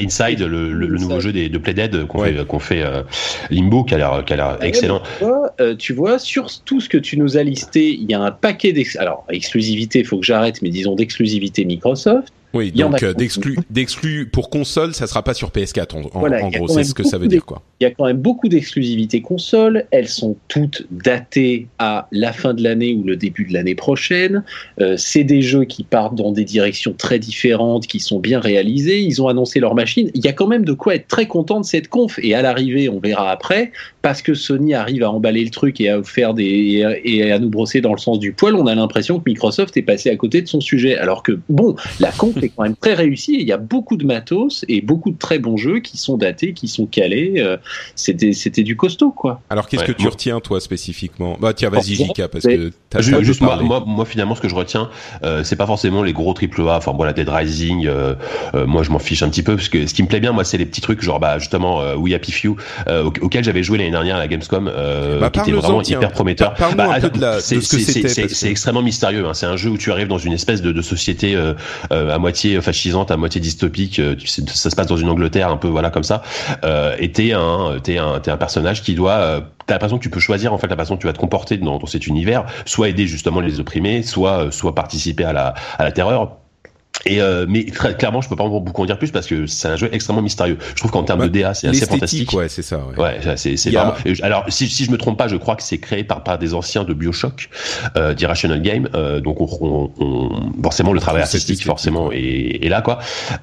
Inside, 0.00 0.40
le, 0.40 0.98
nouveau 0.98 1.20
jeu 1.20 1.32
des, 1.32 1.48
de 1.48 1.58
Playdead 1.58 2.06
qu'on 2.06 2.22
fait, 2.24 2.46
qu'on 2.46 2.58
fait 2.58 2.84
Limbo 3.50 3.84
qui 3.84 3.93
a 3.94 3.98
l'air, 3.98 4.24
qui 4.24 4.32
a 4.34 4.58
excellent. 4.60 5.02
Euh, 5.60 5.74
tu 5.76 5.92
vois, 5.92 6.18
sur 6.18 6.48
tout 6.64 6.80
ce 6.80 6.88
que 6.88 6.98
tu 6.98 7.16
nous 7.16 7.36
as 7.36 7.42
listé, 7.42 7.94
il 7.94 8.10
y 8.10 8.14
a 8.14 8.20
un 8.20 8.30
paquet 8.30 8.72
d'ex... 8.72 8.96
alors 8.96 9.24
exclusivité, 9.30 10.00
il 10.00 10.06
faut 10.06 10.18
que 10.18 10.26
j'arrête, 10.26 10.62
mais 10.62 10.70
disons 10.70 10.94
d'exclusivité 10.94 11.64
Microsoft. 11.64 12.32
Oui, 12.54 12.70
donc 12.70 13.02
euh, 13.02 13.12
d'exclus 13.12 13.58
d'exclus 13.68 14.26
pour 14.26 14.48
console, 14.48 14.94
ça 14.94 15.06
sera 15.06 15.22
pas 15.22 15.34
sur 15.34 15.50
PS4 15.50 15.96
en, 15.96 16.22
en 16.22 16.48
gros, 16.50 16.68
c'est 16.68 16.84
ce 16.84 16.94
que 16.94 17.02
ça 17.02 17.18
veut 17.18 17.26
dire 17.26 17.44
quoi. 17.44 17.62
Il 17.80 17.84
y 17.84 17.86
a 17.86 17.90
quand 17.90 18.06
même 18.06 18.18
beaucoup 18.18 18.48
d'exclusivités 18.48 19.20
console, 19.20 19.86
elles 19.90 20.08
sont 20.08 20.36
toutes 20.48 20.86
datées 20.90 21.66
à 21.78 22.06
la 22.12 22.32
fin 22.32 22.54
de 22.54 22.62
l'année 22.62 22.94
ou 22.94 23.02
le 23.02 23.16
début 23.16 23.44
de 23.44 23.52
l'année 23.52 23.74
prochaine. 23.74 24.44
Euh, 24.80 24.96
c'est 24.96 25.24
des 25.24 25.42
jeux 25.42 25.64
qui 25.64 25.82
partent 25.82 26.14
dans 26.14 26.30
des 26.30 26.44
directions 26.44 26.94
très 26.96 27.18
différentes, 27.18 27.86
qui 27.86 27.98
sont 27.98 28.20
bien 28.20 28.38
réalisés, 28.38 29.00
ils 29.00 29.20
ont 29.20 29.28
annoncé 29.28 29.58
leur 29.58 29.74
machine. 29.74 30.10
Il 30.14 30.24
y 30.24 30.28
a 30.28 30.32
quand 30.32 30.46
même 30.46 30.64
de 30.64 30.72
quoi 30.72 30.94
être 30.94 31.08
très 31.08 31.26
content 31.26 31.60
de 31.60 31.66
cette 31.66 31.88
conf 31.88 32.18
et 32.22 32.34
à 32.34 32.42
l'arrivée, 32.42 32.88
on 32.88 33.00
verra 33.00 33.30
après, 33.30 33.72
parce 34.02 34.22
que 34.22 34.34
Sony 34.34 34.74
arrive 34.74 35.02
à 35.02 35.10
emballer 35.10 35.42
le 35.44 35.50
truc 35.50 35.80
et 35.80 35.88
à 35.88 36.02
faire 36.02 36.34
des 36.34 37.00
et 37.04 37.32
à 37.32 37.38
nous 37.38 37.50
brosser 37.50 37.80
dans 37.80 37.92
le 37.92 37.98
sens 37.98 38.18
du 38.18 38.32
poil, 38.32 38.54
on 38.54 38.66
a 38.66 38.74
l'impression 38.74 39.18
que 39.18 39.24
Microsoft 39.26 39.76
est 39.76 39.82
passé 39.82 40.10
à 40.10 40.16
côté 40.16 40.42
de 40.42 40.48
son 40.48 40.60
sujet 40.60 40.96
alors 40.96 41.22
que 41.22 41.38
bon, 41.48 41.74
la 42.00 42.12
conf 42.12 42.36
c'est 42.44 42.50
quand 42.50 42.64
même 42.64 42.76
très 42.76 42.94
réussi. 42.94 43.36
il 43.40 43.46
y 43.46 43.52
a 43.52 43.56
beaucoup 43.56 43.96
de 43.96 44.04
matos 44.04 44.64
et 44.68 44.82
beaucoup 44.82 45.10
de 45.10 45.16
très 45.16 45.38
bons 45.38 45.56
jeux 45.56 45.80
qui 45.80 45.96
sont 45.96 46.18
datés, 46.18 46.52
qui 46.52 46.68
sont 46.68 46.84
calés. 46.84 47.34
Euh, 47.38 47.56
c'était, 47.94 48.34
c'était 48.34 48.62
du 48.62 48.76
costaud, 48.76 49.10
quoi. 49.10 49.40
Alors, 49.48 49.66
qu'est-ce 49.66 49.84
que 49.84 49.92
tu 49.92 50.08
retiens, 50.08 50.40
toi, 50.40 50.60
spécifiquement? 50.60 51.38
Bah, 51.40 51.54
tiens, 51.54 51.70
vas-y, 51.70 51.94
Jika, 51.94 52.28
parce 52.28 52.44
que 52.44 52.70
t'as 52.90 53.00
juste, 53.00 53.22
juste 53.22 53.40
moi, 53.40 53.56
moi, 53.62 53.82
moi, 53.86 54.04
finalement, 54.04 54.34
ce 54.34 54.42
que 54.42 54.48
je 54.48 54.54
retiens, 54.54 54.90
euh, 55.24 55.42
c'est 55.42 55.56
pas 55.56 55.66
forcément 55.66 56.02
les 56.02 56.12
gros 56.12 56.34
triple 56.34 56.60
A. 56.68 56.76
Enfin, 56.76 56.92
voilà, 56.94 57.14
Dead 57.14 57.28
Rising. 57.28 57.86
Euh, 57.86 58.14
moi, 58.66 58.82
je 58.82 58.90
m'en 58.90 58.98
fiche 58.98 59.22
un 59.22 59.30
petit 59.30 59.42
peu 59.42 59.56
parce 59.56 59.70
que 59.70 59.86
ce 59.86 59.94
qui 59.94 60.02
me 60.02 60.08
plaît 60.08 60.20
bien, 60.20 60.32
moi, 60.32 60.44
c'est 60.44 60.58
les 60.58 60.66
petits 60.66 60.82
trucs, 60.82 61.00
genre, 61.00 61.20
bah, 61.20 61.38
justement, 61.38 61.94
We 61.94 62.12
Happy 62.12 62.32
Few, 62.32 62.56
auxquels 63.22 63.44
j'avais 63.44 63.62
joué 63.62 63.78
l'année 63.78 63.90
dernière 63.90 64.16
à 64.16 64.18
la 64.18 64.28
Gamescom, 64.28 64.70
bah, 65.20 65.30
qui 65.30 65.40
était 65.40 65.52
vraiment 65.52 65.80
hyper 65.80 66.12
prometteur. 66.12 66.54
Bah, 66.76 67.38
c'est 67.40 68.50
extrêmement 68.50 68.82
mystérieux. 68.82 69.24
Hein. 69.24 69.32
C'est 69.32 69.46
un 69.46 69.56
jeu 69.56 69.70
où 69.70 69.78
tu 69.78 69.90
arrives 69.90 70.08
dans 70.08 70.18
une 70.18 70.32
espèce 70.32 70.60
de, 70.60 70.72
de 70.72 70.82
société 70.82 71.36
à 71.90 72.18
moitié 72.18 72.33
fascisante, 72.60 73.10
à 73.10 73.16
moitié 73.16 73.40
dystopique. 73.40 73.98
Euh, 73.98 74.16
ça 74.26 74.70
se 74.70 74.76
passe 74.76 74.86
dans 74.86 74.96
une 74.96 75.08
Angleterre 75.08 75.48
un 75.48 75.56
peu 75.56 75.68
voilà 75.68 75.90
comme 75.90 76.04
ça. 76.04 76.22
Euh, 76.64 76.96
et 76.98 77.12
t'es 77.12 77.32
un, 77.32 77.78
t'es 77.82 77.98
un, 77.98 78.20
t'es 78.20 78.30
un 78.30 78.36
personnage 78.36 78.82
qui 78.82 78.94
doit. 78.94 79.12
Euh, 79.12 79.40
t'as 79.66 79.74
l'impression 79.74 79.98
que 79.98 80.02
tu 80.02 80.10
peux 80.10 80.20
choisir 80.20 80.52
en 80.52 80.58
fait 80.58 80.68
la 80.68 80.76
façon 80.76 80.96
que 80.96 81.00
tu 81.00 81.06
vas 81.06 81.12
te 81.12 81.18
comporter 81.18 81.56
dans, 81.56 81.78
dans 81.78 81.86
cet 81.86 82.06
univers, 82.06 82.44
soit 82.66 82.88
aider 82.88 83.06
justement 83.06 83.40
les 83.40 83.60
opprimés, 83.60 84.02
soit 84.02 84.50
soit 84.52 84.74
participer 84.74 85.24
à 85.24 85.32
la 85.32 85.54
à 85.78 85.84
la 85.84 85.92
terreur 85.92 86.43
Et 87.06 87.20
euh, 87.20 87.44
mais 87.48 87.64
très 87.66 87.94
clairement, 87.96 88.22
je 88.22 88.28
peux 88.30 88.36
pas 88.36 88.48
beaucoup 88.48 88.82
en 88.82 88.86
dire 88.86 88.98
plus 88.98 89.10
parce 89.10 89.26
que 89.26 89.46
c'est 89.46 89.68
un 89.68 89.76
jeu 89.76 89.90
extrêmement 89.92 90.22
mystérieux. 90.22 90.56
Je 90.70 90.74
trouve 90.76 90.90
qu'en 90.90 91.02
termes 91.02 91.22
de 91.22 91.28
DA, 91.28 91.52
c'est 91.52 91.66
assez 91.68 91.84
fantastique. 91.86 92.32
ouais, 92.32 92.48
c'est 92.48 92.62
ça. 92.62 92.78
Ouais. 92.96 92.96
Ouais, 92.98 93.36
c'est 93.36 93.56
c'est 93.58 93.76
a- 93.76 93.90
vraiment. 93.90 94.14
Alors, 94.22 94.44
si, 94.48 94.68
si 94.68 94.84
je 94.86 94.90
me 94.90 94.96
trompe 94.96 95.18
pas, 95.18 95.28
je 95.28 95.36
crois 95.36 95.54
que 95.56 95.62
c'est 95.62 95.76
créé 95.78 96.02
par, 96.04 96.22
par 96.24 96.38
des 96.38 96.54
anciens 96.54 96.84
de 96.84 96.94
Bioshock, 96.94 97.50
euh, 97.96 98.14
d'Irrational 98.14 98.62
Game. 98.62 98.88
Euh, 98.94 99.20
donc, 99.20 99.40
on, 99.40 99.48
on, 99.60 99.90
on- 99.98 100.62
forcément, 100.62 100.92
le 100.94 101.00
travail 101.00 101.22
artistique, 101.22 101.62
forcément, 101.64 102.10
est, 102.10 102.64
est 102.64 102.68
là, 102.70 102.80
quoi. 102.80 102.98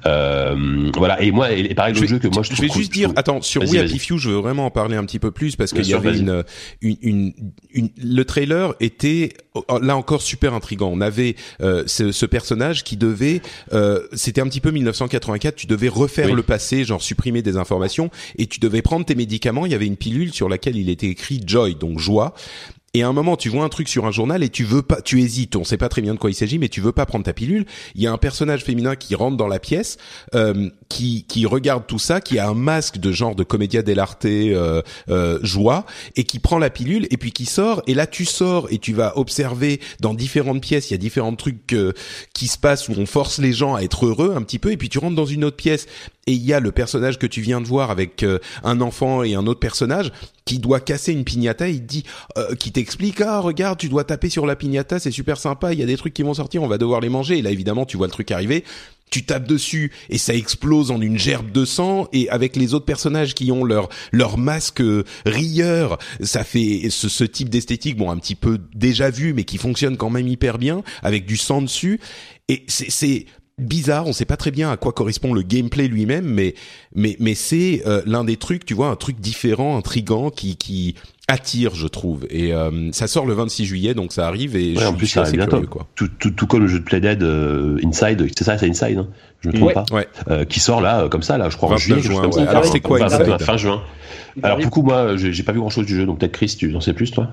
Euh, 0.06 0.90
voilà. 0.96 1.22
Et 1.22 1.30
moi, 1.30 1.52
et, 1.52 1.60
et 1.60 1.74
pareil, 1.74 1.94
le 1.94 2.06
jeu 2.06 2.18
que 2.18 2.28
moi 2.28 2.42
je 2.42 2.54
Je 2.54 2.62
vais 2.62 2.68
cool, 2.68 2.80
juste 2.80 2.92
dire, 2.92 3.08
trouve- 3.08 3.18
attends, 3.18 3.42
sur 3.42 3.62
We. 3.62 3.76
Happy 3.76 3.98
Few, 3.98 4.18
je 4.18 4.30
veux 4.30 4.36
vraiment 4.36 4.66
en 4.66 4.70
parler 4.70 4.96
un 4.96 5.04
petit 5.04 5.18
peu 5.18 5.30
plus 5.30 5.56
parce 5.56 5.72
qu'il 5.72 5.86
y 5.86 5.94
avait 5.94 6.16
une, 6.18 6.42
une, 6.80 6.96
une, 7.02 7.32
une- 7.72 7.90
le 8.02 8.24
trailer 8.24 8.74
était 8.80 9.34
là 9.82 9.96
encore 9.96 10.22
super 10.22 10.54
intrigant. 10.54 10.90
On 10.92 11.00
avait 11.00 11.36
euh, 11.60 11.84
ce, 11.86 12.12
ce 12.12 12.26
personnage 12.26 12.84
qui 12.84 12.96
devait, 12.96 13.42
euh, 13.72 14.00
c'était 14.12 14.40
un 14.40 14.46
petit 14.46 14.60
peu 14.60 14.70
1984, 14.70 15.56
tu 15.56 15.66
devais 15.66 15.88
refaire 15.88 16.26
Oui. 16.26 16.32
le 16.32 16.42
passé, 16.42 16.84
genre 16.84 17.02
supprimer 17.02 17.42
des 17.42 17.56
informations 17.56 18.10
et 18.38 18.46
tu 18.46 18.60
devais 18.60 18.82
prendre 18.82 19.04
tes 19.04 19.14
médicaments. 19.14 19.66
Il 19.66 19.72
y 19.72 19.74
avait 19.74 19.86
une 19.86 19.96
pilule 19.96 20.32
sur 20.32 20.48
laquelle 20.48 20.76
il 20.76 20.88
était 20.88 21.08
écrit 21.08 21.42
Joy, 21.46 21.74
donc 21.74 21.98
joie. 21.98 22.34
Et 22.94 23.02
à 23.02 23.08
un 23.08 23.14
moment, 23.14 23.36
tu 23.38 23.48
vois 23.48 23.64
un 23.64 23.70
truc 23.70 23.88
sur 23.88 24.04
un 24.04 24.10
journal 24.10 24.42
et 24.42 24.50
tu 24.50 24.64
veux 24.64 24.82
pas, 24.82 25.00
tu 25.00 25.22
hésites. 25.22 25.56
On 25.56 25.64
sait 25.64 25.78
pas 25.78 25.88
très 25.88 26.02
bien 26.02 26.12
de 26.12 26.18
quoi 26.18 26.28
il 26.28 26.34
s'agit, 26.34 26.58
mais 26.58 26.68
tu 26.68 26.82
veux 26.82 26.92
pas 26.92 27.06
prendre 27.06 27.24
ta 27.24 27.32
pilule. 27.32 27.64
Il 27.94 28.02
y 28.02 28.06
a 28.06 28.12
un 28.12 28.18
personnage 28.18 28.62
féminin 28.64 28.96
qui 28.96 29.14
rentre 29.14 29.38
dans 29.38 29.48
la 29.48 29.58
pièce, 29.58 29.96
euh, 30.34 30.68
qui 30.92 31.24
qui 31.26 31.46
regarde 31.46 31.86
tout 31.86 31.98
ça, 31.98 32.20
qui 32.20 32.38
a 32.38 32.46
un 32.48 32.54
masque 32.54 32.98
de 32.98 33.12
genre 33.12 33.34
de 33.34 33.44
comédia 33.44 33.82
dell'arte 33.82 34.26
euh, 34.26 34.82
euh, 35.08 35.38
joie 35.42 35.86
et 36.16 36.24
qui 36.24 36.38
prend 36.38 36.58
la 36.58 36.68
pilule 36.68 37.06
et 37.10 37.16
puis 37.16 37.32
qui 37.32 37.46
sort. 37.46 37.82
Et 37.86 37.94
là, 37.94 38.06
tu 38.06 38.26
sors 38.26 38.70
et 38.70 38.78
tu 38.78 38.92
vas 38.92 39.16
observer 39.16 39.80
dans 40.00 40.12
différentes 40.12 40.60
pièces. 40.60 40.90
Il 40.90 40.92
y 40.92 40.94
a 40.94 40.98
différents 40.98 41.34
trucs 41.34 41.72
euh, 41.72 41.92
qui 42.34 42.46
se 42.46 42.58
passent 42.58 42.90
où 42.90 42.94
on 42.98 43.06
force 43.06 43.38
les 43.38 43.54
gens 43.54 43.74
à 43.74 43.80
être 43.80 44.04
heureux 44.04 44.34
un 44.36 44.42
petit 44.42 44.58
peu. 44.58 44.70
Et 44.70 44.76
puis 44.76 44.90
tu 44.90 44.98
rentres 44.98 45.16
dans 45.16 45.24
une 45.24 45.44
autre 45.44 45.56
pièce 45.56 45.86
et 46.26 46.32
il 46.32 46.44
y 46.44 46.52
a 46.52 46.60
le 46.60 46.70
personnage 46.70 47.18
que 47.18 47.26
tu 47.26 47.40
viens 47.40 47.60
de 47.60 47.66
voir 47.66 47.90
avec 47.90 48.22
euh, 48.22 48.38
un 48.62 48.80
enfant 48.80 49.24
et 49.24 49.34
un 49.34 49.46
autre 49.46 49.58
personnage 49.58 50.12
qui 50.44 50.58
doit 50.58 50.78
casser 50.78 51.12
une 51.12 51.24
piñata. 51.24 51.68
Il 51.68 51.80
te 51.80 51.86
dit, 51.86 52.04
euh, 52.38 52.54
qui 52.54 52.70
t'explique, 52.70 53.20
ah 53.20 53.40
regarde, 53.40 53.78
tu 53.78 53.88
dois 53.88 54.04
taper 54.04 54.28
sur 54.28 54.46
la 54.46 54.54
piñata, 54.54 55.00
c'est 55.00 55.10
super 55.10 55.38
sympa. 55.38 55.72
Il 55.72 55.80
y 55.80 55.82
a 55.82 55.86
des 55.86 55.96
trucs 55.96 56.14
qui 56.14 56.22
vont 56.22 56.34
sortir, 56.34 56.62
on 56.62 56.68
va 56.68 56.78
devoir 56.78 57.00
les 57.00 57.08
manger. 57.08 57.38
Et 57.38 57.42
là, 57.42 57.50
évidemment, 57.50 57.86
tu 57.86 57.96
vois 57.96 58.06
le 58.06 58.12
truc 58.12 58.30
arriver. 58.30 58.64
Tu 59.12 59.24
tapes 59.24 59.46
dessus 59.46 59.92
et 60.08 60.18
ça 60.18 60.34
explose 60.34 60.90
en 60.90 61.00
une 61.00 61.18
gerbe 61.18 61.52
de 61.52 61.64
sang 61.64 62.08
et 62.12 62.28
avec 62.30 62.56
les 62.56 62.74
autres 62.74 62.86
personnages 62.86 63.34
qui 63.34 63.52
ont 63.52 63.62
leur 63.62 63.88
leur 64.10 64.38
masque 64.38 64.80
euh, 64.80 65.04
rieur, 65.26 65.98
ça 66.20 66.42
fait 66.44 66.88
ce, 66.90 67.08
ce 67.08 67.24
type 67.24 67.50
d'esthétique 67.50 67.96
bon 67.96 68.10
un 68.10 68.16
petit 68.16 68.34
peu 68.34 68.58
déjà 68.74 69.10
vu 69.10 69.34
mais 69.34 69.44
qui 69.44 69.58
fonctionne 69.58 69.96
quand 69.96 70.10
même 70.10 70.28
hyper 70.28 70.56
bien 70.58 70.82
avec 71.02 71.26
du 71.26 71.36
sang 71.36 71.60
dessus. 71.62 72.00
Et 72.48 72.64
c'est 72.68 73.26
bizarre, 73.58 74.06
on 74.06 74.12
sait 74.12 74.24
pas 74.24 74.36
très 74.36 74.50
bien 74.50 74.70
à 74.70 74.76
quoi 74.76 74.92
correspond 74.92 75.32
le 75.32 75.42
gameplay 75.42 75.88
lui-même, 75.88 76.24
mais 76.24 76.54
mais 76.94 77.16
mais 77.20 77.34
c'est 77.34 77.82
euh, 77.86 78.02
l'un 78.06 78.24
des 78.24 78.36
trucs, 78.36 78.64
tu 78.64 78.74
vois, 78.74 78.88
un 78.88 78.96
truc 78.96 79.20
différent, 79.20 79.76
intrigant, 79.76 80.30
qui 80.30 80.56
qui 80.56 80.94
attire, 81.28 81.74
je 81.74 81.86
trouve. 81.86 82.26
Et 82.30 82.52
euh, 82.52 82.90
ça 82.92 83.06
sort 83.06 83.26
le 83.26 83.32
26 83.34 83.64
juillet, 83.64 83.94
donc 83.94 84.12
ça 84.12 84.26
arrive 84.26 84.56
et 84.56 84.74
Ouais, 84.74 84.80
je, 84.80 84.84
en 84.84 84.88
suis- 84.90 84.96
plus, 84.98 85.06
je 85.06 85.10
suis 85.10 85.14
ça 85.14 85.20
assez 85.22 85.28
arrive 85.30 85.38
bientôt. 85.40 85.56
curieux, 85.56 85.66
quoi. 85.68 85.86
Tout, 85.94 86.08
tout, 86.18 86.30
tout 86.30 86.46
comme 86.46 86.60
le 86.60 86.66
jeu 86.68 86.78
de 86.80 86.84
Playdead 86.84 87.22
euh, 87.22 87.78
Inside, 87.84 88.26
c'est 88.36 88.44
ça, 88.44 88.58
c'est 88.58 88.68
Inside, 88.68 88.98
hein, 88.98 89.08
je 89.40 89.48
me 89.48 89.54
trompe 89.54 89.68
Ouais. 89.68 89.74
pas, 89.74 89.84
Ouais. 89.92 90.08
euh, 90.30 90.44
qui 90.44 90.60
sort 90.60 90.80
là, 90.80 91.02
euh, 91.02 91.08
comme 91.08 91.22
ça, 91.22 91.38
là, 91.38 91.48
je 91.48 91.56
crois 91.56 91.68
en 91.70 91.72
29 91.72 91.80
juillet, 91.86 92.02
juin, 92.02 92.20
comme 92.22 92.30
ouais. 92.32 92.44
ça. 92.44 92.50
Alors, 92.50 92.64
c'est 92.64 92.80
quoi, 92.80 92.98
fin- 92.98 93.06
Inside 93.20 93.40
Fin 93.42 93.56
juin. 93.56 93.82
Alors, 94.42 94.58
du 94.58 94.68
coup, 94.68 94.82
moi, 94.82 95.16
j'ai 95.16 95.32
j'ai 95.32 95.42
pas 95.42 95.52
vu 95.52 95.60
grand 95.60 95.70
chose 95.70 95.86
du 95.86 95.96
jeu, 95.96 96.06
donc 96.06 96.18
peut-être 96.20 96.32
Chris, 96.32 96.54
tu 96.58 96.74
en 96.74 96.80
sais 96.80 96.92
plus, 96.92 97.10
toi? 97.10 97.28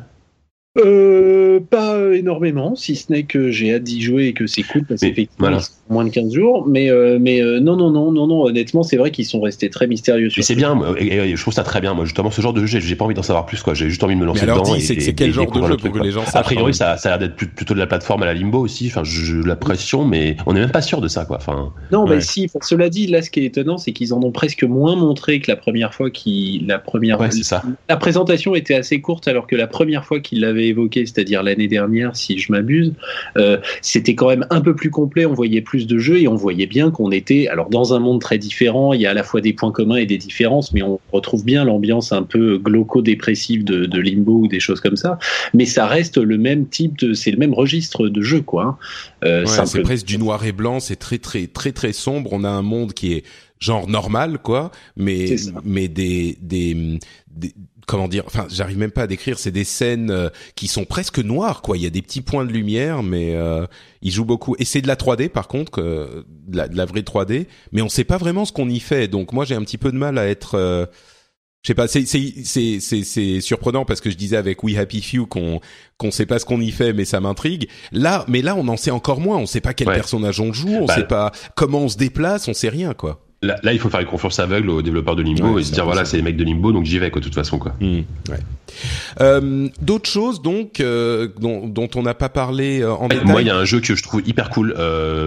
Euh, 0.78 1.60
pas 1.60 1.98
énormément, 2.14 2.76
si 2.76 2.96
ce 2.96 3.12
n'est 3.12 3.24
que 3.24 3.50
j'ai 3.50 3.74
hâte 3.74 3.84
d'y 3.84 4.02
jouer 4.02 4.28
et 4.28 4.34
que 4.34 4.46
c'est 4.46 4.62
cool 4.62 4.86
parce 4.86 5.02
qu'effectivement, 5.02 5.50
voilà. 5.50 5.62
moins 5.90 6.06
de 6.06 6.10
15 6.12 6.32
jours. 6.32 6.68
Mais, 6.68 6.90
euh, 6.92 7.18
mais 7.20 7.42
euh, 7.42 7.60
non, 7.60 7.76
non, 7.76 7.90
non, 7.90 8.12
non, 8.12 8.28
non, 8.28 8.44
honnêtement, 8.44 8.84
c'est 8.84 8.96
vrai 8.96 9.10
qu'ils 9.10 9.26
sont 9.26 9.42
restés 9.42 9.70
très 9.72 9.88
mystérieux. 9.88 10.30
Mais 10.38 10.44
c'est 10.44 10.54
ce 10.54 10.58
bien, 10.60 10.76
moi, 10.76 10.96
et, 11.00 11.08
et 11.08 11.36
je 11.36 11.42
trouve 11.42 11.56
ça 11.56 11.64
très 11.64 11.82
bien. 11.82 11.96
Moi, 11.96 12.06
justement, 12.06 12.30
ce 12.30 12.40
genre 12.42 12.54
de 12.54 12.62
jeu, 12.62 12.68
j'ai- 12.68 12.82
j'ai 12.82 12.96
pas 12.96 13.06
envie 13.06 13.16
d'en 13.16 13.24
savoir 13.24 13.48
plus, 13.48 13.64
quoi. 13.64 13.74
J'ai 13.74 13.90
juste 13.90 14.04
envie 14.04 14.14
de 14.16 14.20
me 14.20 14.26
lancer 14.28 14.46
Mais 14.46 14.52
alors 14.52 14.62
dedans. 14.64 14.76
dis, 14.76 14.82
et- 14.82 14.86
c'est 14.86 14.94
et- 14.94 15.00
c'est 15.00 15.14
quel 15.14 15.30
et 15.30 15.34
genre 15.34 15.48
de 15.48 15.56
jeu 15.56 15.62
le 15.62 15.68
pour 15.70 15.78
truc, 15.80 15.94
que 15.94 16.00
les 16.00 16.12
gens 16.12 16.22
A 16.22 16.26
sachent 16.28 16.46
priori, 16.46 16.74
ça, 16.76 16.98
ça 16.98 17.10
a 17.14 17.18
l'air 17.18 17.28
d'être 17.30 17.36
plutôt 17.36 17.74
de 17.74 17.80
la 17.80 17.88
plateforme 17.88 18.22
à 18.22 18.28
la 18.28 18.36
Limbo 18.36 18.60
aussi. 18.60 18.88
Enfin, 18.88 19.02
j'ai 19.04 19.34
l'impression, 19.44 20.06
mais 20.06 20.38
on 20.46 20.54
n'est 20.54 20.60
même 20.62 20.72
pas 20.72 20.84
sûr 20.84 21.02
de 21.02 21.08
ça, 21.08 21.26
quoi. 21.26 21.38
Enfin, 21.38 21.74
Non, 21.92 22.04
Ouais. 22.06 22.16
mais 22.18 22.22
si. 22.22 22.46
enfin, 22.46 22.60
cela 22.64 22.90
dit, 22.90 23.08
là, 23.08 23.24
ce 23.24 23.32
qui 23.32 23.40
est 23.40 23.46
étonnant, 23.46 23.80
c'est 23.80 23.92
qu'ils 23.92 24.14
en 24.14 24.22
ont 24.22 24.32
presque 24.32 24.64
moins 24.64 24.96
montré 24.96 25.40
que 25.40 25.50
la 25.50 25.58
première 25.58 25.96
fois 25.96 26.12
qu'ils, 26.12 26.68
la 26.68 26.78
première, 26.78 27.20
ouais, 27.20 27.32
c'est 27.32 27.44
ça. 27.44 27.64
la 27.90 27.98
présentation 27.98 28.54
était 28.54 28.76
assez 28.76 29.02
courte, 29.02 29.28
alors 29.28 29.48
que 29.48 29.56
la 29.56 29.68
première 29.68 30.06
fois 30.06 30.20
qu'ils 30.20 30.42
l'avaient 30.42 30.59
évoqué, 30.68 31.06
c'est-à-dire 31.06 31.44
l'année 31.44 31.68
dernière, 31.68 32.16
si 32.16 32.38
je 32.38 32.52
m'abuse, 32.52 32.94
euh, 33.38 33.58
c'était 33.82 34.16
quand 34.16 34.28
même 34.28 34.46
un 34.50 34.62
peu 34.62 34.76
plus 34.76 34.90
complet. 34.90 35.26
On 35.26 35.34
voyait 35.34 35.62
plus 35.62 35.88
de 35.88 35.98
jeux 35.98 36.20
et 36.20 36.28
on 36.28 36.36
voyait 36.36 36.68
bien 36.68 36.92
qu'on 36.92 37.12
était, 37.12 37.48
alors 37.48 37.70
dans 37.70 37.94
un 37.94 38.00
monde 38.00 38.22
très 38.22 38.38
différent. 38.38 38.94
Il 38.94 39.02
y 39.02 39.06
a 39.06 39.12
à 39.12 39.14
la 39.14 39.24
fois 39.24 39.42
des 39.42 39.54
points 39.54 39.72
communs 39.72 39.98
et 39.98 40.06
des 40.06 40.18
différences, 40.18 40.74
mais 40.74 40.82
on 40.82 41.00
retrouve 41.12 41.44
bien 41.46 41.64
l'ambiance 41.66 42.12
un 42.12 42.24
peu 42.24 42.58
glauco-dépressive 42.58 43.64
de, 43.64 43.86
de 43.86 44.00
Limbo 44.00 44.40
ou 44.40 44.48
des 44.48 44.60
choses 44.60 44.82
comme 44.82 44.98
ça. 44.98 45.18
Mais 45.54 45.66
ça 45.66 45.88
reste 45.88 46.18
le 46.18 46.38
même 46.38 46.68
type 46.68 46.98
de, 47.00 47.14
c'est 47.14 47.32
le 47.32 47.38
même 47.38 47.54
registre 47.54 48.08
de 48.08 48.22
jeu, 48.22 48.42
quoi. 48.42 48.64
hein. 48.64 48.78
Euh, 49.24 49.46
Ouais, 49.46 49.66
c'est 49.66 49.82
presque 49.82 50.06
du 50.06 50.18
noir 50.18 50.46
et 50.46 50.52
blanc, 50.52 50.80
c'est 50.80 50.96
très 50.96 51.18
très 51.18 51.48
très 51.48 51.72
très 51.72 51.94
sombre. 51.94 52.30
On 52.34 52.44
a 52.44 52.50
un 52.50 52.62
monde 52.62 52.94
qui 52.94 53.14
est 53.14 53.24
genre 53.60 53.88
normal, 53.90 54.40
quoi, 54.42 54.72
mais 54.96 55.36
mais 55.64 55.88
des, 55.88 56.38
des 56.42 57.00
des 57.30 57.54
comment 57.90 58.08
dire, 58.08 58.24
enfin, 58.28 58.46
j'arrive 58.50 58.78
même 58.78 58.92
pas 58.92 59.02
à 59.04 59.08
décrire. 59.08 59.40
C'est 59.40 59.52
des 59.52 59.64
scènes 59.64 60.12
euh, 60.12 60.30
qui 60.56 60.68
sont 60.68 60.86
presque 60.86 61.18
noires, 61.20 61.62
quoi. 61.64 61.76
Il 61.76 61.84
y 61.84 61.88
a 61.88 61.90
des 61.90 62.04
petits 62.04 62.22
points 62.22 62.46
de 62.46 62.52
lumière, 62.52 63.02
mais 63.02 63.34
euh, 63.36 63.66
ils 64.04 64.12
jouent 64.12 64.26
beaucoup. 64.26 64.56
Et 64.60 64.66
c'est 64.66 64.82
de 64.82 64.88
la 64.88 64.96
3D, 64.96 65.30
par 65.30 65.48
contre, 65.48 65.72
que, 65.72 66.24
de, 66.48 66.58
la, 66.58 66.68
de 66.68 66.78
la 66.78 66.86
vraie 66.86 67.02
3D, 67.02 67.48
mais 67.72 67.82
on 67.82 67.90
sait 67.90 68.04
pas 68.04 68.18
vraiment 68.18 68.46
ce 68.46 68.52
qu'on 68.52 68.70
y 68.70 68.80
fait. 68.80 69.08
Donc 69.08 69.34
moi, 69.34 69.44
j'ai 69.44 69.56
un 69.56 69.62
petit 69.64 69.80
peu 69.80 69.92
de 69.92 69.98
mal 69.98 70.18
à 70.20 70.28
être 70.28 70.56
euh, 70.56 70.86
je 71.64 71.68
sais 71.68 71.74
pas, 71.74 71.90
c'est 71.90 72.06
c'est 72.06 72.34
c'est 72.46 72.80
c'est 72.80 73.04
c'est 73.04 73.42
surprenant 73.42 73.84
parce 73.84 74.00
que 74.00 74.10
je 74.10 74.16
disais 74.16 74.38
avec 74.38 74.64
We 74.64 74.78
Happy 74.78 75.02
Few 75.02 75.26
qu'on 75.26 75.60
qu'on 75.98 76.10
sait 76.12 76.26
pas 76.26 76.40
ce 76.40 76.46
qu'on 76.46 76.62
y 76.62 76.72
fait, 76.72 76.94
mais 76.94 77.04
ça 77.04 77.20
m'intrigue. 77.20 77.68
Là, 77.92 78.24
mais 78.30 78.42
là, 78.42 78.56
on 78.56 78.66
en 78.70 78.78
sait 78.78 78.92
encore 78.92 79.20
moins. 79.20 79.38
On 79.38 79.46
sait 79.46 79.60
pas 79.60 79.74
quel 79.74 79.90
Ouais. 79.90 79.96
personnage 79.96 80.40
on 80.40 80.54
joue, 80.54 80.70
on 80.70 80.86
Bah, 80.86 80.96
sait 80.96 81.04
pas 81.08 81.32
comment 81.56 81.80
on 81.82 81.90
se 81.90 81.98
déplace, 81.98 82.48
on 82.48 82.54
sait 82.54 82.70
rien 82.70 82.94
quoi. 82.94 83.26
Là, 83.42 83.56
là, 83.64 83.72
il 83.72 83.80
faut 83.80 83.90
faire 83.90 84.02
une 84.02 84.06
confiance 84.06 84.38
aveugle 84.40 84.70
aux 84.70 84.82
développeurs 84.82 85.16
de 85.16 85.22
Limbo 85.24 85.54
Ouais, 85.54 85.62
et 85.62 85.64
se 85.64 85.72
dire 85.72 85.86
voilà, 85.86 86.04
c'est 86.04 86.18
les 86.18 86.24
mecs 86.24 86.36
de 86.36 86.44
Limbo, 86.44 86.74
donc 86.74 86.84
j'y 86.84 87.00
vais, 87.00 87.10
quoi, 87.10 87.22
de 87.22 87.24
toute 87.26 87.36
façon, 87.36 87.58
quoi. 87.58 87.74
Hmm, 87.80 88.00
ouais. 88.30 88.38
Euh, 89.22 89.68
D'autres 89.82 90.10
choses 90.10 90.42
donc 90.42 90.80
euh, 90.80 91.30
dont, 91.40 91.68
dont 91.68 91.88
on 91.96 92.04
n'a 92.04 92.14
pas 92.14 92.28
parlé 92.30 92.82
euh, 92.82 92.92
en 92.94 93.08
détail. 93.08 93.26
Moi, 93.26 93.42
il 93.42 93.48
y 93.48 93.50
a 93.50 93.56
un 93.56 93.64
jeu 93.66 93.80
que 93.80 93.96
je 93.96 94.04
trouve 94.04 94.22
hyper 94.28 94.50
cool. 94.50 94.76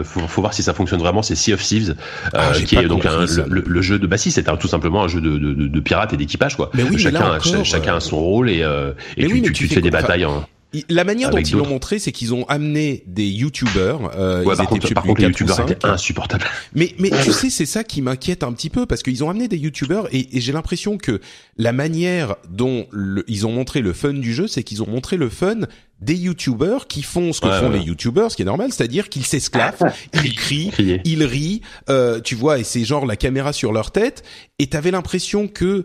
Faut, 0.04 0.20
faut 0.20 0.40
voir 0.42 0.52
si 0.52 0.62
ça 0.62 0.74
fonctionne 0.74 1.00
vraiment. 1.00 1.22
C'est 1.22 1.34
Sea 1.34 1.54
of 1.54 1.62
Thieves, 1.62 1.96
Ah, 2.34 2.52
qui 2.66 2.76
est 2.76 2.84
donc 2.86 3.06
un- 3.06 3.24
le, 3.48 3.82
jeu 3.82 3.98
de. 3.98 4.06
Bah 4.06 4.18
si, 4.18 4.30
c'est 4.30 4.44
tout 4.58 4.68
simplement 4.68 5.02
un 5.04 5.08
jeu 5.08 5.20
de, 5.22 5.38
de, 5.38 5.54
de, 5.54 5.66
de 5.68 5.80
pirates 5.80 6.12
et 6.12 6.16
d'équipage, 6.18 6.56
quoi. 6.56 6.70
Mais 6.74 6.82
oui, 6.82 6.90
mais 6.92 6.98
chacun, 6.98 7.18
là 7.20 7.32
a- 7.34 7.36
encore, 7.38 7.64
chacun 7.64 7.96
a 7.96 8.00
son 8.00 8.18
rôle 8.18 8.50
et, 8.50 8.58
et 8.58 8.62
mais 9.16 9.26
tu, 9.26 9.32
oui, 9.32 9.40
mais 9.40 9.46
tu, 9.48 9.52
tu 9.52 9.62
tu 9.62 9.68
fais 9.68 9.74
fais 9.76 9.80
des 9.80 9.90
batailles. 9.90 10.26
En... 10.26 10.44
La 10.88 11.04
manière 11.04 11.30
dont 11.30 11.36
ils 11.38 11.52
l'ont 11.56 11.66
montré, 11.66 11.98
c'est 11.98 12.12
qu'ils 12.12 12.32
ont 12.32 12.44
amené 12.48 13.04
des 13.06 13.26
youtubeurs. 13.28 14.10
Euh, 14.16 14.42
Ouais, 14.44 14.54
ils 14.54 14.56
par 14.56 14.64
étaient, 14.64 14.66
contre, 14.66 14.94
par 14.94 15.02
contre, 15.04 15.20
les 15.20 15.26
youtubeurs 15.28 15.60
étaient 15.60 15.86
insupportables. 15.86 16.44
Mais 16.74 16.94
mais 16.98 17.10
tu 17.24 17.32
sais 17.32 17.50
c'est 17.50 17.66
ça 17.66 17.84
qui 17.84 18.00
m'inquiète 18.02 18.42
un 18.42 18.52
petit 18.52 18.70
peu 18.70 18.86
parce 18.86 19.02
qu'ils 19.02 19.22
ont 19.22 19.30
amené 19.30 19.48
des 19.48 19.58
youtubeurs 19.58 20.08
et, 20.14 20.36
et 20.36 20.40
j'ai 20.40 20.52
l'impression 20.52 20.96
que 20.98 21.20
la 21.58 21.72
manière 21.72 22.36
dont 22.48 22.86
le- 22.90 23.24
ils 23.28 23.46
ont 23.46 23.52
montré 23.52 23.80
le 23.82 23.92
fun 23.92 24.14
du 24.14 24.32
jeu 24.32 24.46
c'est 24.46 24.62
qu'ils 24.62 24.82
ont 24.82 24.88
montré 24.88 25.16
le 25.16 25.28
fun 25.28 25.60
des 26.00 26.14
youtubeurs 26.16 26.86
qui 26.88 27.02
font 27.02 27.32
ce 27.32 27.40
que 27.40 27.46
Ouais, 27.46 27.60
font 27.60 27.70
ouais. 27.70 27.78
les 27.78 27.84
youtubeurs 27.84 28.30
ce 28.30 28.36
qui 28.36 28.42
est 28.42 28.46
normal 28.46 28.72
c'est-à-dire 28.72 29.08
qu'ils 29.08 29.24
s'esclaffent 29.26 29.82
ils 30.24 30.34
crient 30.34 30.70
Crier. 30.70 31.00
ils 31.04 31.22
rient 31.24 31.60
euh, 31.90 32.20
tu 32.20 32.34
vois 32.34 32.58
et 32.58 32.64
c'est 32.64 32.84
genre 32.84 33.04
la 33.06 33.16
caméra 33.16 33.52
sur 33.52 33.72
leur 33.72 33.90
tête 33.90 34.22
et 34.58 34.66
t'avais 34.68 34.90
l'impression 34.90 35.46
que 35.48 35.84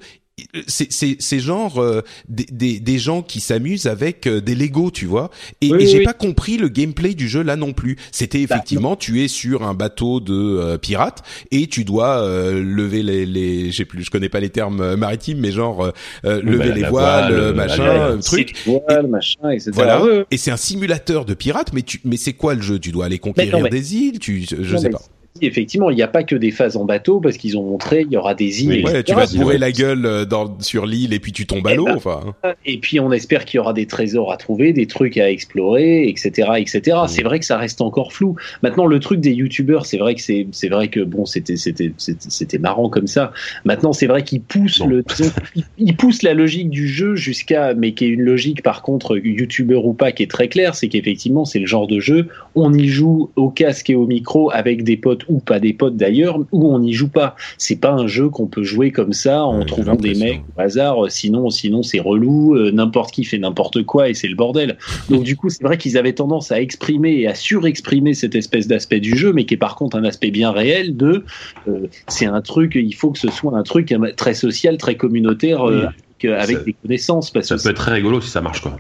c'est 0.67 0.91
c'est 0.91 1.15
c'est 1.19 1.39
genre 1.39 1.81
euh, 1.81 2.01
des, 2.29 2.45
des 2.51 2.79
des 2.79 2.99
gens 2.99 3.21
qui 3.21 3.39
s'amusent 3.39 3.87
avec 3.87 4.27
euh, 4.27 4.39
des 4.39 4.53
Lego 4.55 4.91
tu 4.91 5.05
vois. 5.05 5.29
Et, 5.61 5.71
Oui, 5.71 5.83
et 5.83 5.87
j'ai 5.87 5.97
oui. 5.99 6.03
pas 6.03 6.13
compris 6.13 6.57
le 6.57 6.67
gameplay 6.69 7.13
du 7.15 7.27
jeu 7.27 7.41
là 7.41 7.55
non 7.55 7.73
plus. 7.73 7.97
C'était 8.11 8.45
Bah, 8.45 8.55
effectivement 8.55 8.95
tu 8.95 9.23
es 9.23 9.27
sur 9.27 9.63
un 9.63 9.73
bateau 9.73 10.19
de 10.19 10.33
euh, 10.33 10.77
pirates 10.77 11.23
et 11.51 11.67
tu 11.67 11.83
dois 11.85 12.19
euh, 12.21 12.61
lever 12.63 13.01
les 13.03 13.25
les 13.25 13.71
j'ai 13.71 13.85
plus 13.85 14.03
je 14.03 14.11
connais 14.11 14.29
pas 14.29 14.39
les 14.39 14.49
termes 14.49 14.81
euh, 14.81 14.95
maritimes 14.95 15.39
mais 15.39 15.51
genre 15.51 15.91
lever 16.23 16.57
bah, 16.69 16.75
les 16.75 16.83
voiles 16.83 17.33
voile, 17.33 17.55
machin 17.55 17.83
la- 17.85 18.07
euh, 18.09 18.17
truc. 18.17 18.53
Voile, 18.65 19.07
machin, 19.07 19.49
etc. 19.49 19.71
voilà. 19.73 20.01
Et 20.31 20.37
c'est 20.37 20.51
un 20.51 20.57
simulateur 20.57 21.25
de 21.25 21.33
pirates 21.33 21.73
mais 21.73 21.81
tu 21.81 21.99
mais 22.05 22.17
c'est 22.17 22.33
quoi 22.33 22.53
le 22.53 22.61
jeu? 22.61 22.79
Tu 22.79 22.91
dois 22.91 23.05
aller 23.05 23.19
conquérir 23.19 23.57
non, 23.57 23.63
mais- 23.63 23.69
des 23.69 23.95
îles 23.95 24.19
tu 24.19 24.45
je, 24.49 24.61
je 24.61 24.73
Non, 24.75 24.79
sais 24.81 24.87
mais 24.87 24.93
pas 24.93 25.01
effectivement, 25.41 25.89
il 25.89 25.95
n'y 25.95 26.01
a 26.01 26.07
pas 26.07 26.23
que 26.23 26.35
des 26.35 26.51
phases 26.51 26.77
en 26.77 26.85
bateau 26.85 27.19
parce 27.19 27.37
qu'ils 27.37 27.57
ont 27.57 27.63
montré 27.63 28.01
il 28.01 28.11
y 28.11 28.17
aura 28.17 28.35
des 28.35 28.63
îles. 28.63 28.85
ouais, 28.85 29.03
tu 29.03 29.13
vas 29.13 29.27
te 29.27 29.37
bourrer 29.37 29.57
la 29.57 29.71
gueule 29.71 30.05
euh, 30.05 30.25
dans, 30.25 30.59
sur 30.59 30.85
l'île 30.85 31.13
et 31.13 31.19
puis 31.19 31.31
tu 31.31 31.45
tombes 31.45 31.67
à 31.67 31.75
l'eau. 31.75 31.87
Enfin. 31.89 32.35
Et 32.65 32.77
puis 32.77 32.99
on 32.99 33.11
espère 33.11 33.45
qu'il 33.45 33.57
y 33.57 33.59
aura 33.59 33.73
des 33.73 33.85
trésors 33.85 34.31
à 34.31 34.37
trouver, 34.37 34.73
des 34.73 34.87
trucs 34.87 35.17
à 35.17 35.29
explorer, 35.29 36.07
etc., 36.07 36.49
etc. 36.57 36.97
C'est 37.07 37.23
vrai 37.23 37.39
que 37.39 37.45
ça 37.45 37.57
reste 37.57 37.81
encore 37.81 38.13
flou. 38.13 38.35
Maintenant, 38.63 38.85
le 38.85 38.99
truc 38.99 39.19
des 39.19 39.33
youtubeurs, 39.33 39.85
c'est 39.85 39.97
vrai 39.97 40.15
que 40.15 40.21
c'est 40.21 40.47
c'est 40.51 40.69
vrai 40.69 40.87
que 40.89 41.01
bon, 41.01 41.25
c'était 41.25 41.57
c'était 41.57 41.91
c'était 41.97 42.57
marrant 42.57 42.89
comme 42.89 43.07
ça. 43.07 43.31
Maintenant, 43.65 43.93
c'est 43.93 44.07
vrai 44.07 44.23
qu'ils 44.23 44.41
poussent 44.41 44.83
le 44.85 45.03
ils 45.77 45.95
poussent 45.95 46.23
la 46.23 46.33
logique 46.33 46.69
du 46.69 46.87
jeu 46.87 47.15
jusqu'à 47.15 47.73
mais 47.73 47.93
qui 47.93 48.05
est 48.05 48.09
une 48.09 48.21
logique 48.21 48.63
par 48.63 48.81
contre 48.81 49.17
youtubeur 49.17 49.85
ou 49.85 49.93
pas 49.93 50.11
qui 50.11 50.23
est 50.23 50.31
très 50.31 50.47
claire, 50.47 50.75
c'est 50.75 50.87
qu'effectivement 50.87 51.45
c'est 51.45 51.59
le 51.59 51.65
genre 51.65 51.87
de 51.87 51.99
jeu 51.99 52.27
on 52.55 52.73
y 52.73 52.87
joue 52.87 53.29
au 53.35 53.49
casque 53.49 53.89
et 53.89 53.95
au 53.95 54.07
micro 54.07 54.51
avec 54.51 54.83
des 54.83 54.97
potes 54.97 55.25
ou 55.29 55.39
pas 55.39 55.59
des 55.59 55.73
potes 55.73 55.95
d'ailleurs, 55.95 56.39
ou 56.51 56.73
on 56.73 56.79
n'y 56.79 56.93
joue 56.93 57.09
pas. 57.09 57.35
C'est 57.57 57.79
pas 57.79 57.91
un 57.91 58.07
jeu 58.07 58.29
qu'on 58.29 58.47
peut 58.47 58.63
jouer 58.63 58.91
comme 58.91 59.13
ça 59.13 59.43
en 59.43 59.63
trouvant 59.65 59.95
des 59.95 60.15
mecs 60.15 60.41
au 60.57 60.61
hasard. 60.61 60.97
Sinon, 61.09 61.49
sinon 61.49 61.83
c'est 61.83 61.99
relou. 61.99 62.55
Euh, 62.55 62.71
n'importe 62.71 63.11
qui 63.11 63.23
fait 63.23 63.37
n'importe 63.37 63.83
quoi 63.83 64.09
et 64.09 64.13
c'est 64.13 64.27
le 64.27 64.35
bordel. 64.35 64.77
Donc 65.09 65.23
du 65.23 65.35
coup, 65.35 65.49
c'est 65.49 65.63
vrai 65.63 65.77
qu'ils 65.77 65.97
avaient 65.97 66.13
tendance 66.13 66.51
à 66.51 66.61
exprimer 66.61 67.13
et 67.13 67.27
à 67.27 67.35
surexprimer 67.35 68.13
cette 68.13 68.35
espèce 68.35 68.67
d'aspect 68.67 68.99
du 68.99 69.17
jeu, 69.17 69.33
mais 69.33 69.45
qui 69.45 69.55
est 69.55 69.57
par 69.57 69.75
contre 69.75 69.97
un 69.97 70.03
aspect 70.03 70.31
bien 70.31 70.51
réel 70.51 70.95
de. 70.95 71.23
Euh, 71.67 71.87
c'est 72.07 72.25
un 72.25 72.41
truc. 72.41 72.75
Il 72.75 72.95
faut 72.95 73.11
que 73.11 73.19
ce 73.19 73.29
soit 73.29 73.57
un 73.57 73.63
truc 73.63 73.93
très 74.15 74.33
social, 74.33 74.77
très 74.77 74.95
communautaire. 74.95 75.67
Euh, 75.67 75.87
avec 76.25 76.63
des 76.65 76.73
connaissances 76.73 77.29
parce 77.29 77.47
ça 77.47 77.57
peut 77.57 77.69
être 77.69 77.77
très 77.77 77.93
rigolo 77.93 78.19
si 78.21 78.31
ça 78.31 78.41
marche 78.41 78.61
quoi. 78.61 78.79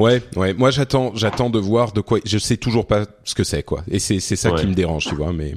Ouais, 0.00 0.22
ouais. 0.36 0.54
Moi, 0.54 0.70
j'attends, 0.70 1.10
j'attends 1.16 1.50
de 1.50 1.58
voir 1.58 1.90
de 1.90 2.00
quoi. 2.00 2.20
Je 2.24 2.38
sais 2.38 2.56
toujours 2.56 2.86
pas 2.86 3.06
ce 3.24 3.34
que 3.34 3.42
c'est, 3.42 3.64
quoi. 3.64 3.82
Et 3.90 3.98
c'est 3.98 4.20
c'est 4.20 4.36
ça 4.36 4.52
qui 4.52 4.68
me 4.68 4.72
dérange, 4.72 5.06
tu 5.06 5.16
vois. 5.16 5.32
Mais 5.32 5.56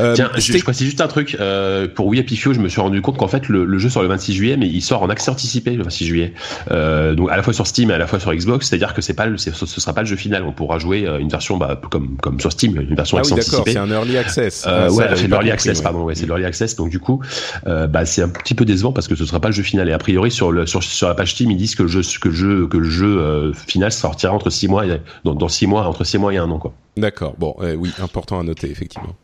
euh, 0.00 0.12
tiens, 0.16 0.28
je, 0.34 0.54
je 0.54 0.64
précise 0.64 0.86
juste 0.88 1.00
un 1.00 1.06
truc. 1.06 1.36
Euh, 1.38 1.86
pour 1.86 2.08
Oui 2.08 2.18
Happy 2.18 2.34
je 2.34 2.50
me 2.58 2.68
suis 2.68 2.80
rendu 2.80 3.00
compte 3.00 3.16
qu'en 3.16 3.28
fait, 3.28 3.48
le, 3.48 3.64
le, 3.64 3.78
jeu 3.78 3.88
sort 3.88 4.02
le 4.02 4.08
26 4.08 4.34
juillet, 4.34 4.56
mais 4.56 4.66
il 4.66 4.80
sort 4.80 5.04
en 5.04 5.08
accès 5.08 5.30
anticipé 5.30 5.70
le 5.70 5.84
26 5.84 6.04
juillet. 6.04 6.34
Euh, 6.72 7.14
donc 7.14 7.30
à 7.30 7.36
la 7.36 7.44
fois 7.44 7.52
sur 7.52 7.68
Steam 7.68 7.92
et 7.92 7.94
à 7.94 7.98
la 7.98 8.08
fois 8.08 8.18
sur 8.18 8.34
Xbox. 8.34 8.68
C'est-à-dire 8.68 8.92
que 8.92 9.02
c'est 9.02 9.14
pas, 9.14 9.26
le, 9.26 9.38
ce 9.38 9.52
sera 9.52 9.92
pas 9.92 10.00
le 10.00 10.08
jeu 10.08 10.16
final. 10.16 10.42
On 10.42 10.50
pourra 10.50 10.80
jouer 10.80 11.06
euh, 11.06 11.18
une 11.18 11.28
version, 11.28 11.56
bah, 11.56 11.80
comme 11.88 12.16
comme 12.16 12.40
sur 12.40 12.50
Steam, 12.50 12.80
une 12.80 12.96
version 12.96 13.18
ah 13.18 13.22
oui, 13.24 13.34
anticipée. 13.34 13.70
C'est 13.70 13.78
un 13.78 13.90
early 13.90 14.18
access. 14.18 14.64
Euh, 14.66 14.90
ouais, 14.90 15.10
c'est 15.14 15.28
l'early 15.28 15.52
access, 15.52 15.80
pardon. 15.80 16.02
Ouais, 16.02 16.16
c'est 16.16 16.26
l'early 16.26 16.44
access. 16.44 16.74
Donc 16.74 16.90
du 16.90 16.98
coup, 16.98 17.22
euh, 17.68 17.86
bah, 17.86 18.04
c'est 18.04 18.22
un 18.22 18.30
petit 18.30 18.56
peu 18.56 18.64
décevant 18.64 18.90
parce 18.90 19.06
que 19.06 19.14
ce 19.14 19.24
sera 19.24 19.38
pas 19.38 19.50
le 19.50 19.54
jeu 19.54 19.62
final. 19.62 19.88
Et 19.88 19.92
a 19.92 19.98
priori 19.98 20.32
sur 20.32 20.50
le 20.50 20.66
sur 20.66 20.82
sur 20.82 21.06
la 21.06 21.14
page 21.14 21.34
Steam, 21.34 21.52
ils 21.52 21.56
disent 21.56 21.76
que 21.76 21.84
le 21.84 21.88
jeu 21.88 22.02
que 22.20 22.28
le 22.28 22.34
jeu 22.34 22.66
que 22.66 22.78
le 22.78 22.90
jeu 22.90 23.52
euh, 23.84 23.90
final 23.90 23.92
sortira 23.92 24.32
entre 24.32 24.50
six 24.50 24.68
mois, 24.68 24.84
dans, 25.24 25.34
dans 25.34 25.48
six 25.48 25.66
mois, 25.66 25.86
entre 25.86 26.04
six 26.04 26.18
mois 26.18 26.32
et 26.32 26.38
un 26.38 26.50
an, 26.50 26.58
quoi. 26.58 26.74
D'accord. 26.96 27.34
Bon, 27.38 27.54
euh, 27.60 27.74
oui, 27.74 27.90
important 27.98 28.40
à 28.40 28.42
noter 28.42 28.70
effectivement. 28.70 29.14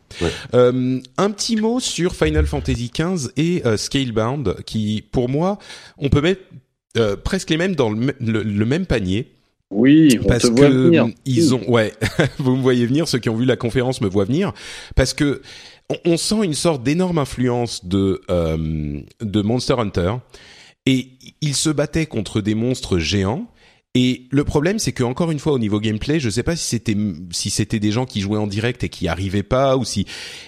Euh, 0.53 0.99
un 1.17 1.31
petit 1.31 1.55
mot 1.55 1.79
sur 1.79 2.15
Final 2.15 2.45
Fantasy 2.45 2.91
XV 2.95 3.31
et 3.35 3.63
euh, 3.65 3.77
Scalebound, 3.77 4.57
qui, 4.65 5.03
pour 5.11 5.27
moi, 5.27 5.57
on 5.97 6.09
peut 6.09 6.21
mettre 6.21 6.41
euh, 6.97 7.15
presque 7.15 7.49
les 7.49 7.57
mêmes 7.57 7.75
dans 7.75 7.89
le, 7.89 8.13
le, 8.19 8.65
même 8.65 8.85
panier. 8.85 9.31
Oui, 9.71 10.19
on 10.23 10.27
parce 10.27 10.43
te 10.43 10.47
voit 10.47 10.67
que 10.67 10.73
venir. 10.73 11.07
ils 11.25 11.55
ont, 11.55 11.67
ouais, 11.67 11.93
vous 12.37 12.55
me 12.55 12.61
voyez 12.61 12.85
venir. 12.85 13.07
Ceux 13.07 13.17
qui 13.17 13.29
ont 13.29 13.35
vu 13.35 13.45
la 13.45 13.55
conférence 13.55 14.01
me 14.01 14.07
voient 14.07 14.25
venir, 14.25 14.53
parce 14.95 15.15
que 15.15 15.41
on, 15.89 16.11
on 16.11 16.17
sent 16.17 16.43
une 16.43 16.53
sorte 16.53 16.83
d'énorme 16.83 17.17
influence 17.17 17.85
de 17.85 18.21
de 18.27 19.41
Monster 19.41 19.75
Hunter, 19.79 20.13
et 20.85 21.07
ils 21.41 21.55
se 21.55 21.71
battaient 21.71 22.05
contre 22.05 22.39
des 22.39 22.53
monstres 22.53 22.99
géants 22.99 23.47
et 23.95 24.23
le 24.31 24.43
problème, 24.43 24.79
c'est 24.79 24.91
que 24.91 25.03
encore 25.03 25.29
une 25.29 25.39
fois, 25.39 25.53
au 25.53 25.59
niveau 25.59 25.79
gameplay, 25.79 26.19
je 26.19 26.29
sais 26.29 26.43
pas 26.43 26.55
si 26.55 26.65
c'était 26.65 26.97
si 27.31 27.49
c'était 27.49 27.79
des 27.79 27.91
gens 27.91 28.05
qui 28.05 28.21
jouaient 28.21 28.39
en 28.39 28.47
direct 28.47 28.83
et 28.83 28.89
qui 28.89 29.07
arrivaient 29.07 29.43
pas, 29.43 29.77
ou 29.77 29.85
si 29.85 30.05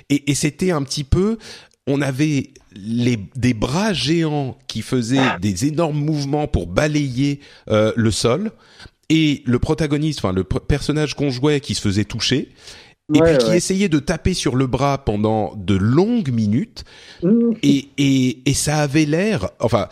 et, 0.09 0.31
et 0.31 0.35
c'était 0.35 0.71
un 0.71 0.81
petit 0.81 1.03
peu, 1.03 1.37
on 1.85 2.01
avait 2.01 2.51
les 2.75 3.19
des 3.35 3.53
bras 3.53 3.93
géants 3.93 4.57
qui 4.67 4.81
faisaient 4.81 5.39
des 5.41 5.65
énormes 5.65 5.99
mouvements 5.99 6.47
pour 6.47 6.65
balayer 6.65 7.39
euh, 7.69 7.93
le 7.95 8.09
sol, 8.09 8.51
et 9.09 9.43
le 9.45 9.59
protagoniste, 9.59 10.19
enfin 10.19 10.33
le 10.33 10.43
personnage 10.43 11.13
qu'on 11.13 11.29
jouait, 11.29 11.59
qui 11.59 11.75
se 11.75 11.81
faisait 11.81 12.05
toucher. 12.05 12.49
Et 13.13 13.21
ouais, 13.21 13.37
puis 13.37 13.45
qui 13.45 13.51
ouais. 13.51 13.57
essayait 13.57 13.89
de 13.89 13.99
taper 13.99 14.33
sur 14.33 14.55
le 14.55 14.65
bras 14.65 15.05
pendant 15.05 15.53
de 15.55 15.75
longues 15.75 16.31
minutes, 16.31 16.85
mmh. 17.21 17.51
et, 17.61 17.89
et, 17.99 18.49
et 18.49 18.53
ça 18.55 18.77
avait 18.77 19.05
l'air, 19.05 19.51
enfin, 19.59 19.89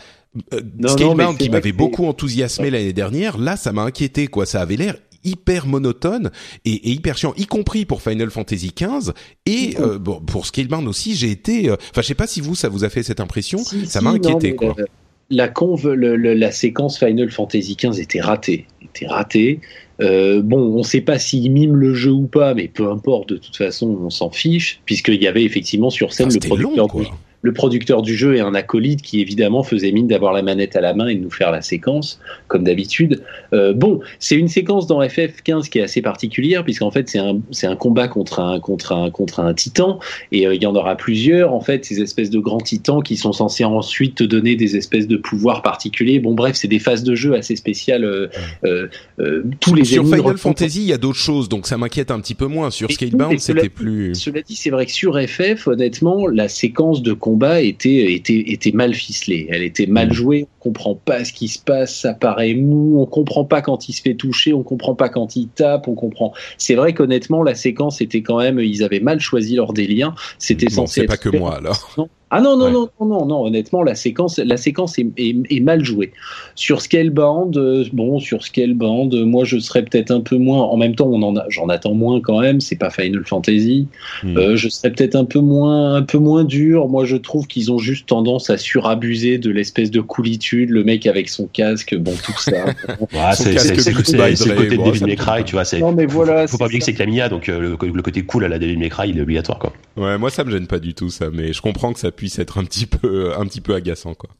euh, 0.52 0.60
Scalebound 0.86 1.38
qui 1.38 1.50
m'avait 1.50 1.72
beaucoup 1.72 2.06
enthousiasmé 2.06 2.70
l'année 2.70 2.92
dernière, 2.92 3.38
là 3.38 3.56
ça 3.56 3.72
m'a 3.72 3.82
inquiété 3.82 4.26
quoi, 4.26 4.46
ça 4.46 4.60
avait 4.60 4.76
l'air 4.76 4.96
hyper 5.24 5.66
monotone 5.66 6.30
et, 6.64 6.72
et, 6.72 6.90
hyper 6.90 7.16
chiant, 7.16 7.32
y 7.36 7.46
compris 7.46 7.84
pour 7.84 8.02
Final 8.02 8.30
Fantasy 8.30 8.72
XV 8.76 9.12
et 9.46 9.74
euh, 9.80 9.98
bon, 9.98 10.20
pour 10.20 10.46
Scalebound 10.46 10.86
aussi. 10.86 11.14
J'ai 11.14 11.30
été, 11.30 11.70
euh, 11.70 11.76
enfin, 11.90 12.02
je 12.02 12.06
sais 12.06 12.14
pas 12.14 12.26
si 12.26 12.40
vous 12.40 12.54
ça 12.54 12.68
vous 12.68 12.84
a 12.84 12.90
fait 12.90 13.02
cette 13.02 13.20
impression, 13.20 13.58
si, 13.58 13.86
ça 13.86 14.00
m'a 14.00 14.10
si, 14.10 14.16
inquiété 14.16 14.50
non, 14.50 14.56
quoi. 14.56 14.74
La, 14.76 14.84
la 15.30 15.48
conve, 15.48 15.92
le, 15.92 16.16
le, 16.16 16.34
la 16.34 16.52
séquence 16.52 16.98
Final 16.98 17.30
Fantasy 17.30 17.76
XV 17.76 17.98
était 18.00 18.20
ratée, 18.20 18.66
était 18.82 19.06
ratée. 19.06 19.60
Euh, 20.00 20.42
bon, 20.42 20.58
on 20.58 20.78
ne 20.78 20.82
sait 20.82 21.00
pas 21.00 21.18
s'il 21.18 21.50
mime 21.52 21.76
le 21.76 21.94
jeu 21.94 22.10
ou 22.10 22.26
pas, 22.26 22.54
mais 22.54 22.68
peu 22.68 22.90
importe. 22.90 23.30
De 23.30 23.36
toute 23.36 23.56
façon, 23.56 23.98
on 24.02 24.10
s'en 24.10 24.30
fiche 24.30 24.80
puisqu'il 24.84 25.22
y 25.22 25.26
avait 25.26 25.44
effectivement 25.44 25.90
sur 25.90 26.12
scène 26.12 26.26
enfin, 26.26 26.38
le 26.42 26.48
producteur. 26.48 26.88
Long, 26.88 27.00
du, 27.00 27.06
le 27.44 27.52
producteur 27.52 28.00
du 28.00 28.16
jeu 28.16 28.36
et 28.36 28.40
un 28.40 28.54
acolyte 28.54 29.02
qui 29.02 29.20
évidemment 29.20 29.62
faisait 29.62 29.92
mine 29.92 30.08
d'avoir 30.08 30.32
la 30.32 30.40
manette 30.40 30.76
à 30.76 30.80
la 30.80 30.94
main 30.94 31.08
et 31.08 31.14
de 31.14 31.20
nous 31.20 31.30
faire 31.30 31.52
la 31.52 31.60
séquence 31.60 32.18
comme 32.48 32.64
d'habitude. 32.64 33.22
Euh, 33.52 33.74
bon, 33.74 34.00
c'est 34.18 34.34
une 34.34 34.48
séquence 34.48 34.86
dans 34.86 35.02
FF15 35.02 35.68
qui 35.68 35.78
est 35.78 35.82
assez 35.82 36.00
particulière 36.00 36.64
puisqu'en 36.64 36.90
fait 36.90 37.06
c'est 37.08 37.18
un 37.18 37.40
c'est 37.50 37.66
un 37.66 37.76
combat 37.76 38.08
contre 38.08 38.40
un 38.40 38.58
contre 38.60 38.92
un 38.92 39.10
contre 39.10 39.40
un 39.40 39.52
titan 39.52 39.98
et 40.32 40.46
euh, 40.46 40.54
il 40.54 40.62
y 40.62 40.66
en 40.66 40.74
aura 40.74 40.96
plusieurs 40.96 41.52
en 41.52 41.60
fait 41.60 41.84
ces 41.84 42.00
espèces 42.00 42.30
de 42.30 42.38
grands 42.38 42.58
titans 42.58 43.02
qui 43.02 43.18
sont 43.18 43.34
censés 43.34 43.64
ensuite 43.64 44.14
te 44.14 44.24
donner 44.24 44.56
des 44.56 44.76
espèces 44.76 45.06
de 45.06 45.18
pouvoirs 45.18 45.60
particuliers. 45.60 46.20
Bon 46.20 46.32
bref, 46.32 46.56
c'est 46.56 46.68
des 46.68 46.78
phases 46.78 47.04
de 47.04 47.14
jeu 47.14 47.34
assez 47.34 47.56
spéciales. 47.56 48.04
Euh, 48.04 48.28
euh, 48.64 49.42
tous 49.60 49.74
les 49.74 49.84
sur 49.84 50.04
Final 50.04 50.38
Fantasy, 50.38 50.80
il 50.80 50.86
y 50.86 50.92
a 50.94 50.98
d'autres 50.98 51.18
choses 51.18 51.50
donc 51.50 51.66
ça 51.66 51.76
m'inquiète 51.76 52.10
un 52.10 52.20
petit 52.20 52.34
peu 52.34 52.46
moins. 52.46 52.70
Sur 52.70 52.90
Scalebound, 52.90 53.38
c'était 53.38 53.68
plus. 53.68 54.14
Cela 54.14 54.40
dit, 54.40 54.56
c'est 54.56 54.70
vrai 54.70 54.86
que 54.86 54.92
sur 54.92 55.20
FF, 55.20 55.68
honnêtement, 55.68 56.26
la 56.26 56.48
séquence 56.48 57.02
de 57.02 57.12
combat 57.12 57.33
combat 57.34 57.60
était, 57.62 58.12
était, 58.12 58.44
était 58.46 58.70
mal 58.70 58.94
ficelée. 58.94 59.48
Elle 59.50 59.64
était 59.64 59.86
mal 59.86 60.12
jouée. 60.12 60.46
On 60.60 60.70
comprend 60.70 60.94
pas 60.94 61.24
ce 61.24 61.32
qui 61.32 61.48
se 61.48 61.58
passe. 61.58 61.98
Ça 61.98 62.14
paraît 62.14 62.54
mou. 62.54 63.00
On 63.00 63.06
comprend 63.06 63.44
pas 63.44 63.60
quand 63.60 63.88
il 63.88 63.92
se 63.92 64.02
fait 64.02 64.14
toucher. 64.14 64.52
On 64.52 64.62
comprend 64.62 64.94
pas 64.94 65.08
quand 65.08 65.34
il 65.34 65.48
tape. 65.48 65.88
On 65.88 65.96
comprend. 65.96 66.32
C'est 66.58 66.76
vrai 66.76 66.92
qu'honnêtement, 66.92 67.42
la 67.42 67.56
séquence 67.56 68.00
était 68.00 68.22
quand 68.22 68.38
même. 68.38 68.60
Ils 68.60 68.84
avaient 68.84 69.00
mal 69.00 69.18
choisi 69.18 69.56
leur 69.56 69.72
délire. 69.72 70.14
C'était 70.38 70.70
censé. 70.70 71.00
C'est 71.00 71.06
pas 71.06 71.16
que 71.16 71.36
moi 71.36 71.56
alors. 71.56 71.92
Non. 71.98 72.08
Ah 72.36 72.40
non, 72.40 72.56
non, 72.56 72.64
ouais. 72.64 72.72
non, 72.72 72.88
non, 73.00 73.06
non, 73.06 73.26
non, 73.26 73.44
honnêtement, 73.44 73.84
la 73.84 73.94
séquence, 73.94 74.38
la 74.38 74.56
séquence 74.56 74.98
est, 74.98 75.06
est, 75.16 75.36
est 75.50 75.60
mal 75.60 75.84
jouée. 75.84 76.10
Sur 76.56 76.80
Scalebound, 76.80 77.56
euh, 77.56 77.84
bon, 77.92 78.18
sur 78.18 78.42
Scalebound, 78.42 79.14
euh, 79.14 79.24
moi 79.24 79.44
je 79.44 79.58
serais 79.60 79.84
peut-être 79.84 80.10
un 80.10 80.20
peu 80.20 80.36
moins, 80.36 80.62
en 80.62 80.76
même 80.76 80.96
temps, 80.96 81.06
on 81.06 81.22
en 81.22 81.36
a, 81.36 81.44
j'en 81.48 81.68
attends 81.68 81.94
moins 81.94 82.20
quand 82.20 82.40
même, 82.40 82.60
c'est 82.60 82.74
pas 82.74 82.90
Final 82.90 83.22
Fantasy. 83.24 83.86
Mm. 84.24 84.36
Euh, 84.36 84.56
je 84.56 84.68
serais 84.68 84.90
peut-être 84.90 85.14
un 85.14 85.24
peu 85.24 85.38
moins, 85.38 85.94
un 85.94 86.02
peu 86.02 86.18
moins 86.18 86.42
dur. 86.42 86.88
Moi 86.88 87.04
je 87.04 87.16
trouve 87.16 87.46
qu'ils 87.46 87.70
ont 87.70 87.78
juste 87.78 88.08
tendance 88.08 88.50
à 88.50 88.58
surabuser 88.58 89.38
de 89.38 89.50
l'espèce 89.50 89.92
de 89.92 90.00
coolitude, 90.00 90.70
le 90.70 90.82
mec 90.82 91.06
avec 91.06 91.28
son 91.28 91.46
casque, 91.46 91.94
bon, 91.94 92.14
tout 92.24 92.36
ça. 92.38 92.50
ouais, 92.64 93.34
c'est 93.34 93.52
le 93.52 94.54
côté 94.54 94.76
de 94.76 94.82
Devil 94.82 95.04
May 95.04 95.14
Cry, 95.14 95.44
tu 95.44 95.54
vois. 95.54 95.62
Non, 95.78 95.92
mais 95.92 96.06
voilà. 96.06 96.48
Faut 96.48 96.58
pas 96.58 96.64
oublier 96.64 96.80
que 96.80 96.84
c'est 96.84 96.94
Camilla, 96.94 97.28
donc 97.28 97.48
euh, 97.48 97.60
le, 97.60 97.86
le, 97.92 98.02
côté 98.02 98.22
cool 98.22 98.44
à 98.44 98.48
la 98.48 98.58
Devil 98.58 98.76
May 98.76 98.88
Cry, 98.88 99.10
il 99.10 99.18
est 99.18 99.22
obligatoire, 99.22 99.60
quoi. 99.60 99.72
Ouais, 99.96 100.18
moi 100.18 100.30
ça 100.30 100.42
me 100.42 100.50
gêne 100.50 100.66
pas 100.66 100.80
du 100.80 100.92
tout 100.94 101.10
ça, 101.10 101.26
mais 101.32 101.52
je 101.52 101.62
comprends 101.62 101.92
que 101.92 102.00
ça 102.00 102.10
puisse 102.10 102.23
être 102.38 102.58
un 102.58 102.64
petit 102.64 102.86
peu 102.86 103.32
un 103.36 103.46
petit 103.46 103.60
peu 103.60 103.74
agaçant 103.74 104.14
quoi. 104.14 104.30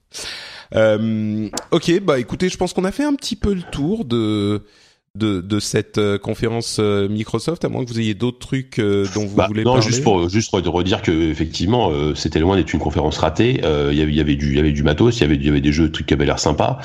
Euh, 0.74 1.48
ok, 1.70 2.00
bah 2.00 2.18
écoutez, 2.18 2.48
je 2.48 2.56
pense 2.56 2.72
qu'on 2.72 2.84
a 2.84 2.92
fait 2.92 3.04
un 3.04 3.14
petit 3.14 3.36
peu 3.36 3.54
le 3.54 3.62
tour 3.62 4.04
de 4.04 4.62
de, 5.16 5.40
de 5.40 5.60
cette 5.60 5.98
euh, 5.98 6.18
conférence 6.18 6.78
euh, 6.80 7.08
Microsoft, 7.08 7.64
à 7.64 7.68
moins 7.68 7.84
que 7.84 7.88
vous 7.88 8.00
ayez 8.00 8.14
d'autres 8.14 8.40
trucs 8.40 8.80
euh, 8.80 9.06
dont 9.14 9.26
vous 9.26 9.36
bah, 9.36 9.46
voulez 9.46 9.62
non, 9.62 9.74
parler. 9.74 9.86
juste 9.86 10.02
pour 10.02 10.28
juste 10.28 10.50
pour 10.50 10.60
redire 10.60 11.02
que 11.02 11.12
effectivement 11.30 11.92
euh, 11.92 12.16
c'était 12.16 12.40
loin 12.40 12.56
d'être 12.56 12.72
une 12.72 12.80
conférence 12.80 13.18
ratée. 13.18 13.60
Il 13.62 13.96
y, 13.96 14.02
avait, 14.02 14.12
y 14.12 14.20
avait 14.20 14.34
du 14.34 14.48
il 14.50 14.56
y 14.56 14.58
avait 14.58 14.72
du 14.72 14.82
matos, 14.82 15.18
il 15.18 15.20
y 15.20 15.24
avait 15.24 15.36
il 15.36 15.46
y 15.46 15.48
avait 15.48 15.60
des 15.60 15.70
jeux, 15.70 15.92
trucs 15.92 16.06
qui 16.06 16.14
avaient 16.14 16.26
l'air 16.26 16.40
sympas, 16.40 16.78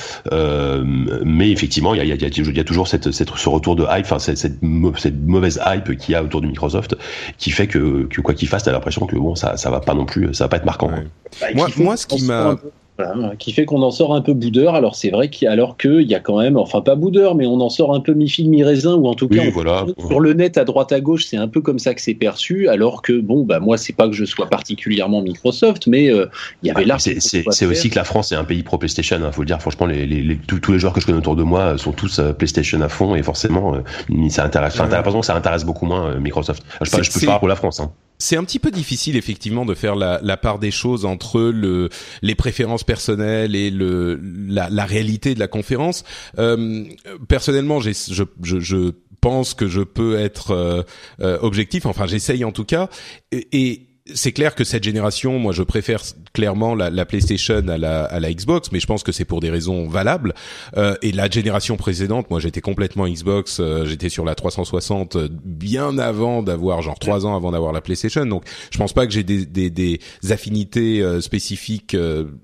mais 1.25 1.49
effectivement 1.49 1.95
il 1.95 1.97
y 1.97 2.01
a, 2.01 2.03
y, 2.03 2.11
a, 2.11 2.27
y 2.27 2.59
a 2.59 2.63
toujours 2.63 2.88
cette, 2.88 3.11
cette 3.11 3.30
ce 3.36 3.49
retour 3.49 3.75
de 3.75 3.84
hype, 3.84 4.05
enfin 4.05 4.19
cette, 4.19 4.38
cette, 4.38 4.59
cette 4.97 5.21
mauvaise 5.23 5.59
hype 5.65 5.97
qu'il 5.97 6.11
y 6.13 6.15
a 6.15 6.23
autour 6.23 6.41
de 6.41 6.47
Microsoft, 6.47 6.95
qui 7.39 7.49
fait 7.49 7.65
que, 7.65 8.03
que 8.03 8.21
quoi 8.21 8.36
qu'il 8.36 8.47
fasse, 8.47 8.63
t'as 8.63 8.71
l'impression 8.71 9.07
que 9.07 9.15
bon 9.15 9.34
ça 9.34 9.57
ça 9.57 9.71
va 9.71 9.80
pas 9.80 9.95
non 9.95 10.05
plus, 10.05 10.36
ça 10.36 10.43
va 10.43 10.49
pas 10.49 10.57
être 10.57 10.65
marquant. 10.65 10.89
Ouais. 10.91 11.07
Bah, 11.41 11.47
moi 11.55 11.67
moi 11.77 11.97
ce 11.97 12.05
qui 12.05 12.23
m'a 12.23 12.57
voilà, 13.00 13.36
qui 13.38 13.52
fait 13.54 13.66
qu'on 13.66 13.82
en 13.82 13.91
sort 13.91 14.14
un 14.14 14.22
peu 14.22 14.34
boudeur. 14.34 14.76
Alors 14.76 14.95
c'est 14.95 15.10
vrai 15.10 15.30
qu'il 15.30 15.47
alors 15.47 15.78
qu'il 15.78 16.04
y 16.04 16.16
a 16.16 16.20
quand 16.20 16.39
même, 16.39 16.58
enfin 16.58 16.82
pas 16.82 16.95
boudeur, 16.95 17.36
mais 17.36 17.47
on 17.47 17.62
en 17.62 17.70
sort 17.70 17.95
un 17.95 18.02
peu 18.02 18.14
mi-fil 18.14 18.50
mi-raisin 18.50 18.95
ou 18.95 19.08
en 19.08 19.14
tout 19.14 19.28
cas 19.28 19.41
oui, 19.41 19.52
voilà. 19.52 19.86
sur 20.08 20.20
le 20.20 20.34
net 20.34 20.58
à 20.58 20.66
droite 20.66 20.91
à 20.91 21.00
gauche, 21.00 21.26
c'est 21.26 21.38
un 21.38 21.47
peu 21.47 21.62
comme 21.62 21.80
ça 21.80 21.93
que 21.93 22.02
c'est 22.02 22.14
perçu. 22.14 22.68
Alors 22.68 23.02
que 23.02 23.20
bon, 23.20 23.43
bah 23.43 23.60
moi 23.60 23.78
c'est 23.78 23.93
pas 23.93 24.08
que 24.08 24.14
je 24.14 24.26
sois 24.26 24.47
particulièrement 24.47 25.22
Microsoft, 25.22 25.88
mais 25.88 26.12
euh, 26.12 26.26
il 26.62 26.68
y 26.68 26.72
avait 26.72 26.86
ah. 26.91 26.97
C'est 27.00 27.66
aussi 27.66 27.89
que 27.89 27.95
la 27.95 28.04
France 28.04 28.32
est 28.32 28.36
un 28.36 28.43
pays 28.43 28.64
pro 28.64 28.78
PlayStation. 28.78 29.18
Hein, 29.24 29.32
faut 29.32 29.41
le 29.41 29.47
dire. 29.47 29.62
Franchement, 29.62 29.86
les, 29.86 30.06
les, 30.06 30.22
les 30.22 30.38
tous, 30.38 30.60
tous, 30.60 30.72
les 30.72 30.80
joueurs 30.80 30.93
que 30.93 31.02
je 31.02 31.06
connais 31.06 31.18
autour 31.18 31.36
de 31.36 31.43
moi 31.43 31.78
sont 31.78 31.91
tous 31.91 32.20
euh, 32.20 32.34
PlayStation 32.34 32.82
à 32.82 32.89
fond 32.89 33.16
et 33.16 33.24
forcément, 33.24 33.76
euh, 33.76 34.30
ça 34.30 34.43
intéresse. 34.43 34.74
Enfin, 34.76 34.88
t'as 34.89 34.97
l'impression 34.97 35.22
que 35.22 35.26
ça 35.26 35.36
intéresse 35.36 35.64
beaucoup 35.64 35.86
moins 35.86 36.12
euh, 36.12 36.20
Microsoft. 36.20 36.64
Je, 36.82 37.04
je 37.04 37.20
peux 37.20 37.26
pas 37.26 37.39
pour 37.39 37.47
la 37.47 37.56
France. 37.56 37.80
Hein 37.80 37.91
c'est 38.20 38.36
un 38.36 38.43
petit 38.43 38.59
peu 38.59 38.70
difficile 38.70 39.15
effectivement 39.15 39.65
de 39.65 39.74
faire 39.74 39.95
la, 39.95 40.20
la, 40.22 40.38
part 40.38 40.59
des 40.59 40.72
choses 40.72 41.05
entre 41.05 41.39
le 41.41 41.89
les 42.22 42.36
préférences 42.36 42.84
personnelles 42.84 43.55
et 43.55 43.72
le 43.72 44.20
la, 44.22 44.70
la 44.70 44.86
réalité 44.86 45.34
de 45.34 45.39
la 45.39 45.47
conférence. 45.47 46.03
Euh, 46.38 46.84
personnellement, 47.28 47.80
je, 47.80 47.91
je, 48.11 48.59
je, 48.59 48.91
pense 49.22 49.53
que 49.53 49.67
je 49.67 49.82
peux 49.82 50.17
être 50.17 50.51
euh, 50.51 50.82
euh, 51.20 51.38
objectif. 51.41 51.86
Enfin, 51.86 52.07
j'essaye 52.07 52.45
en 52.45 52.53
tout 52.53 52.63
cas. 52.63 52.89
et 53.32 53.89
c'est 54.14 54.32
clair 54.32 54.55
que 54.55 54.64
cette 54.64 54.84
génération, 54.84 55.39
moi, 55.39 55.53
je 55.53 55.64
préfère 55.64 56.01
clairement 56.34 56.76
la, 56.76 56.89
la 56.89 57.05
PlayStation 57.05 57.68
à 57.68 57.78
la, 57.78 58.05
à 58.05 58.20
la, 58.20 58.34
Xbox, 58.34 58.72
mais 58.72 58.80
je 58.80 58.88
pense 58.88 59.03
que 59.03 59.12
c'est 59.12 59.26
pour 59.26 59.39
des 59.39 59.49
raisons 59.49 59.88
valables. 59.88 60.34
Euh, 60.78 60.95
et 61.01 61.12
la 61.12 61.30
génération 61.30 61.78
précédente, 61.78 62.30
moi, 62.30 62.39
j'étais 62.39 62.62
complètement 62.62 63.07
Xbox. 63.07 63.60
Euh, 63.60 63.86
j'étais 63.86 64.10
sur 64.10 64.26
la 64.26 64.36
360 64.36 65.16
euh, 65.16 65.28
bien 65.43 65.97
avant 65.97 66.43
d'avoir, 66.43 66.82
genre 66.82 66.99
trois 66.99 67.26
ans 67.26 67.36
avant 67.36 67.51
d'avoir 67.51 67.74
la 67.74 67.82
PlayStation. 67.82 68.26
Donc, 68.26 68.43
je 68.72 68.78
pense 68.78 68.93
pas 68.93 69.05
que 69.05 69.14
j'ai 69.14 69.24
des, 69.24 69.45
des, 69.45 69.70
des, 69.70 69.99
affinités 70.30 71.01
euh, 71.01 71.22
spécifiques 71.22 71.95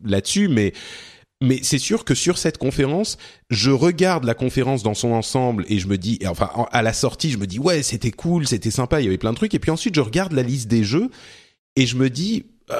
là-dessus, 0.03 0.47
mais 0.47 0.74
mais 1.41 1.59
c'est 1.63 1.80
sûr 1.80 2.05
que 2.05 2.16
sur 2.16 2.38
cette 2.38 2.57
conférence, 2.57 3.18
je 3.49 3.70
regarde 3.70 4.24
la 4.24 4.34
conférence 4.34 4.84
dans 4.84 4.93
son 4.93 5.11
ensemble 5.11 5.66
et 5.68 5.80
je 5.80 5.88
me 5.88 5.97
dis, 5.97 6.18
enfin 6.26 6.49
à 6.72 6.82
la 6.82 6.93
sortie, 6.93 7.30
je 7.30 7.38
me 7.38 7.45
dis 7.45 7.59
ouais 7.59 7.84
c'était 7.84 8.11
cool, 8.11 8.47
c'était 8.47 8.72
sympa, 8.72 9.01
il 9.01 9.03
y 9.03 9.07
avait 9.07 9.18
plein 9.18 9.32
de 9.32 9.38
trucs. 9.38 9.53
Et 9.53 9.59
puis 9.59 9.72
ensuite 9.72 9.95
je 9.95 10.01
regarde 10.01 10.32
la 10.32 10.43
liste 10.43 10.70
des 10.70 10.84
jeux 10.84 11.09
et 11.76 11.86
je 11.86 11.95
me 11.95 12.09
dis, 12.09 12.45
euh, 12.71 12.76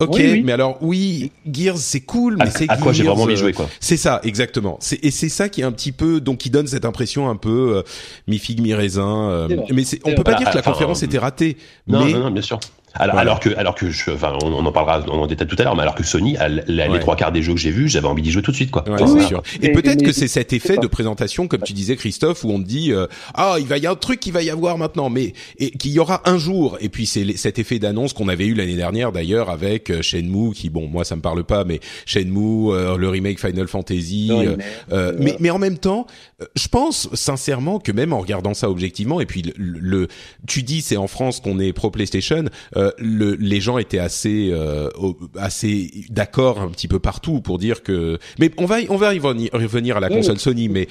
ok, 0.00 0.18
mais 0.44 0.52
alors 0.52 0.78
oui, 0.82 1.32
Gears 1.50 1.78
c'est 1.78 2.00
cool, 2.00 2.36
mais 2.36 2.50
c'est 2.50 2.68
à 2.68 2.76
quoi 2.76 2.92
j'ai 2.92 3.04
vraiment 3.04 3.22
envie 3.22 3.34
de 3.34 3.38
jouer 3.38 3.52
quoi. 3.52 3.68
C'est 3.80 3.96
ça, 3.96 4.20
exactement. 4.22 4.78
C'est 4.80 5.02
et 5.04 5.10
c'est 5.10 5.28
ça 5.28 5.48
qui 5.48 5.60
est 5.60 5.64
un 5.64 5.72
petit 5.72 5.92
peu 5.92 6.20
donc 6.20 6.38
qui 6.38 6.50
donne 6.50 6.66
cette 6.66 6.84
impression 6.84 7.28
un 7.28 7.36
peu 7.36 7.76
euh, 7.76 7.82
mi 8.26 8.38
figue 8.38 8.60
mi 8.60 8.74
raisin. 8.74 9.30
Euh, 9.30 9.48
mais 9.72 9.84
c'est, 9.84 10.00
on 10.04 10.14
peut 10.14 10.24
pas 10.24 10.34
dire 10.34 10.50
que 10.50 10.56
la 10.56 10.62
conférence 10.62 11.02
était 11.02 11.18
ratée. 11.18 11.56
Non, 11.86 12.04
mais, 12.04 12.12
non, 12.12 12.20
non, 12.20 12.30
bien 12.30 12.42
sûr. 12.42 12.60
Alors, 12.94 13.18
alors, 13.18 13.40
que, 13.40 13.50
alors 13.56 13.74
que, 13.74 13.90
je, 13.90 14.10
enfin, 14.10 14.36
on, 14.42 14.52
on, 14.52 14.66
en 14.66 14.72
parlera 14.72 15.00
en 15.08 15.26
détail 15.26 15.46
tout 15.46 15.56
à 15.58 15.64
l'heure, 15.64 15.76
mais 15.76 15.82
alors 15.82 15.94
que 15.94 16.02
Sony, 16.02 16.36
les 16.66 17.00
trois 17.00 17.16
quarts 17.16 17.32
des 17.32 17.42
jeux 17.42 17.54
que 17.54 17.60
j'ai 17.60 17.70
vus, 17.70 17.88
j'avais 17.88 18.08
envie 18.08 18.22
d'y 18.22 18.30
jouer 18.30 18.42
tout 18.42 18.50
de 18.50 18.56
suite, 18.56 18.70
quoi. 18.70 18.88
Ouais, 18.88 19.26
sûr. 19.26 19.42
Et, 19.62 19.72
peut-être 19.72 20.02
que 20.02 20.12
c'est 20.12 20.28
cet 20.28 20.52
effet 20.52 20.76
de 20.76 20.86
présentation, 20.86 21.46
comme 21.48 21.62
tu 21.62 21.72
disais, 21.72 21.96
Christophe, 21.96 22.44
où 22.44 22.50
on 22.50 22.58
te 22.58 22.66
dit, 22.66 22.92
euh, 22.92 23.06
ah, 23.34 23.56
il 23.58 23.66
va 23.66 23.76
y 23.76 23.80
avoir 23.80 23.92
un 23.92 23.96
truc 23.96 24.20
qui 24.20 24.30
va 24.30 24.42
y 24.42 24.50
avoir 24.50 24.78
maintenant, 24.78 25.10
mais 25.10 25.32
et 25.58 25.70
qu'il 25.70 25.92
y 25.92 25.98
aura 25.98 26.22
un 26.28 26.38
jour. 26.38 26.78
Et 26.80 26.88
puis 26.88 27.06
c'est 27.06 27.36
cet 27.36 27.58
effet 27.58 27.78
d'annonce 27.78 28.12
qu'on 28.12 28.28
avait 28.28 28.46
eu 28.46 28.54
l'année 28.54 28.76
dernière, 28.76 29.12
d'ailleurs, 29.12 29.50
avec 29.50 29.90
euh, 29.90 30.02
Shenmue, 30.02 30.52
qui, 30.52 30.70
bon, 30.70 30.86
moi 30.86 31.04
ça 31.04 31.16
me 31.16 31.22
parle 31.22 31.44
pas, 31.44 31.64
mais 31.64 31.80
Shenmue, 32.06 32.72
euh, 32.72 32.96
le 32.96 33.08
remake 33.08 33.40
Final 33.40 33.68
Fantasy. 33.68 34.30
Euh, 34.92 35.12
mais, 35.18 35.36
mais 35.40 35.50
en 35.50 35.58
même 35.58 35.78
temps, 35.78 36.06
je 36.54 36.68
pense 36.68 37.08
sincèrement 37.14 37.78
que 37.78 37.92
même 37.92 38.12
en 38.12 38.20
regardant 38.20 38.54
ça 38.54 38.70
objectivement, 38.70 39.20
et 39.20 39.26
puis 39.26 39.42
le, 39.56 39.78
le 39.78 40.08
tu 40.46 40.62
dis 40.62 40.82
c'est 40.82 40.96
en 40.96 41.06
France 41.06 41.40
qu'on 41.40 41.58
est 41.58 41.72
pro 41.72 41.90
PlayStation, 41.90 42.44
le, 42.98 43.34
les 43.34 43.60
gens 43.60 43.78
étaient 43.78 43.98
assez 43.98 44.50
euh, 44.52 44.88
assez 45.36 45.90
d'accord 46.10 46.60
un 46.60 46.68
petit 46.68 46.88
peu 46.88 46.98
partout 46.98 47.40
pour 47.40 47.58
dire 47.58 47.82
que 47.82 48.18
mais 48.38 48.50
on 48.58 48.66
va 48.66 48.78
on 48.88 48.96
va 48.96 49.14
y 49.14 49.18
revenir 49.18 49.96
à 49.96 50.00
la 50.00 50.08
console 50.08 50.38
Sony 50.38 50.68
mais 50.68 50.88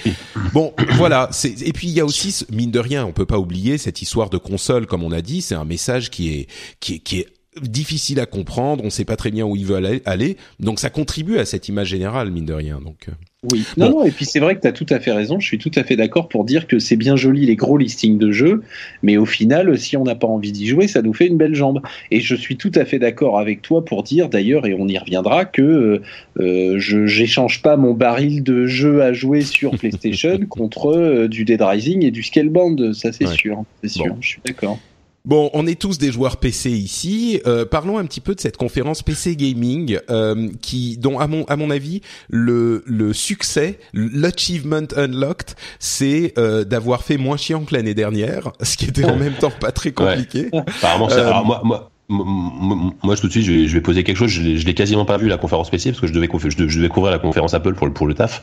bon 0.53 0.73
voilà 0.93 1.29
c'est 1.31 1.61
et 1.61 1.73
puis 1.73 1.87
il 1.87 1.93
y 1.93 1.99
a 1.99 2.05
aussi 2.05 2.45
mine 2.51 2.71
de 2.71 2.79
rien 2.79 3.05
on 3.05 3.11
peut 3.11 3.25
pas 3.25 3.39
oublier 3.39 3.77
cette 3.77 4.01
histoire 4.01 4.29
de 4.29 4.37
console 4.37 4.87
comme 4.87 5.03
on 5.03 5.11
a 5.11 5.21
dit 5.21 5.41
c'est 5.41 5.55
un 5.55 5.65
message 5.65 6.09
qui 6.09 6.29
est 6.29 6.47
qui 6.79 6.95
est 6.95 6.99
qui 6.99 7.19
est 7.19 7.27
difficile 7.61 8.19
à 8.19 8.25
comprendre, 8.25 8.83
on 8.83 8.89
sait 8.89 9.05
pas 9.05 9.15
très 9.15 9.31
bien 9.31 9.45
où 9.45 9.55
il 9.55 9.65
veut 9.65 10.01
aller, 10.05 10.37
donc 10.59 10.79
ça 10.79 10.89
contribue 10.89 11.37
à 11.37 11.45
cette 11.45 11.67
image 11.69 11.87
générale, 11.87 12.31
mine 12.31 12.45
de 12.45 12.53
rien. 12.53 12.79
Donc, 12.83 13.07
euh. 13.07 13.11
oui, 13.51 13.63
non, 13.77 13.89
non, 13.89 14.05
et 14.05 14.11
puis 14.11 14.25
c'est 14.25 14.39
vrai 14.39 14.55
que 14.55 14.61
tu 14.61 14.67
as 14.67 14.71
tout 14.71 14.85
à 14.89 14.99
fait 14.99 15.11
raison, 15.11 15.39
je 15.39 15.45
suis 15.45 15.57
tout 15.57 15.71
à 15.75 15.83
fait 15.83 15.95
d'accord 15.95 16.27
pour 16.29 16.45
dire 16.45 16.67
que 16.67 16.79
c'est 16.79 16.95
bien 16.95 17.15
joli 17.15 17.45
les 17.45 17.55
gros 17.55 17.77
listings 17.77 18.17
de 18.17 18.31
jeux, 18.31 18.63
mais 19.03 19.17
au 19.17 19.25
final, 19.25 19.77
si 19.77 19.97
on 19.97 20.03
n'a 20.03 20.15
pas 20.15 20.27
envie 20.27 20.51
d'y 20.51 20.67
jouer, 20.67 20.87
ça 20.87 21.01
nous 21.01 21.13
fait 21.13 21.27
une 21.27 21.37
belle 21.37 21.55
jambe. 21.55 21.81
Et 22.11 22.19
je 22.19 22.35
suis 22.35 22.57
tout 22.57 22.71
à 22.75 22.85
fait 22.85 22.99
d'accord 22.99 23.39
avec 23.39 23.61
toi 23.61 23.83
pour 23.83 24.03
dire 24.03 24.29
d'ailleurs, 24.29 24.65
et 24.65 24.73
on 24.73 24.87
y 24.87 24.97
reviendra, 24.97 25.45
que 25.45 25.61
euh, 25.61 26.01
euh 26.39 26.75
je 26.79 27.05
j'échange 27.05 27.61
pas 27.61 27.77
mon 27.77 27.93
baril 27.93 28.43
de 28.43 28.65
jeux 28.65 29.01
à 29.01 29.13
jouer 29.13 29.41
sur 29.41 29.77
PlayStation 29.77 30.39
contre 30.49 30.95
euh, 30.95 31.27
du 31.27 31.45
Dead 31.45 31.61
Rising 31.61 32.03
et 32.03 32.11
du 32.11 32.23
Scalebound, 32.23 32.93
ça 32.93 33.11
c'est 33.11 33.27
sûr, 33.27 33.63
c'est 33.81 33.89
sûr, 33.89 34.15
je 34.21 34.27
suis 34.27 34.41
d'accord. 34.45 34.79
Bon, 35.25 35.49
on 35.53 35.67
est 35.67 35.79
tous 35.79 35.97
des 35.97 36.11
joueurs 36.11 36.37
PC 36.37 36.71
ici. 36.71 37.41
Euh, 37.45 37.65
parlons 37.65 37.97
un 37.97 38.05
petit 38.05 38.21
peu 38.21 38.35
de 38.35 38.39
cette 38.39 38.57
conférence 38.57 39.03
PC 39.03 39.35
gaming, 39.35 39.99
euh, 40.09 40.49
qui, 40.61 40.97
dont 40.97 41.19
à 41.19 41.27
mon 41.27 41.43
à 41.45 41.55
mon 41.55 41.69
avis, 41.69 42.01
le 42.29 42.83
le 42.85 43.13
succès, 43.13 43.79
l'achievement 43.93 44.87
unlocked, 44.95 45.55
c'est 45.79 46.33
euh, 46.37 46.63
d'avoir 46.63 47.03
fait 47.03 47.17
moins 47.17 47.37
chiant 47.37 47.63
que 47.65 47.75
l'année 47.75 47.93
dernière, 47.93 48.53
ce 48.61 48.77
qui 48.77 48.85
était 48.85 49.05
en 49.05 49.15
même 49.17 49.33
temps 49.33 49.51
pas 49.51 49.71
très 49.71 49.91
compliqué. 49.91 50.49
Apparemment, 50.53 51.09
ça, 51.09 51.27
alors 51.27 51.45
moi, 51.45 51.61
moi 51.63 51.91
moi, 52.09 53.15
tout 53.15 53.27
de 53.27 53.31
suite, 53.31 53.45
je 53.45 53.73
vais, 53.73 53.81
poser 53.81 54.03
quelque 54.03 54.17
chose. 54.17 54.29
Je 54.29 54.65
l'ai 54.65 54.73
quasiment 54.73 55.05
pas 55.05 55.17
vu 55.17 55.27
la 55.27 55.37
conférence 55.37 55.69
PC 55.69 55.91
parce 55.91 56.01
que 56.01 56.07
je 56.07 56.13
devais, 56.13 56.27
je 56.27 56.77
devais 56.77 56.89
couvrir 56.89 57.11
la 57.11 57.19
conférence 57.19 57.53
Apple 57.53 57.73
pour 57.73 57.87
le, 57.87 57.93
pour 57.93 58.07
le 58.07 58.15
taf. 58.15 58.41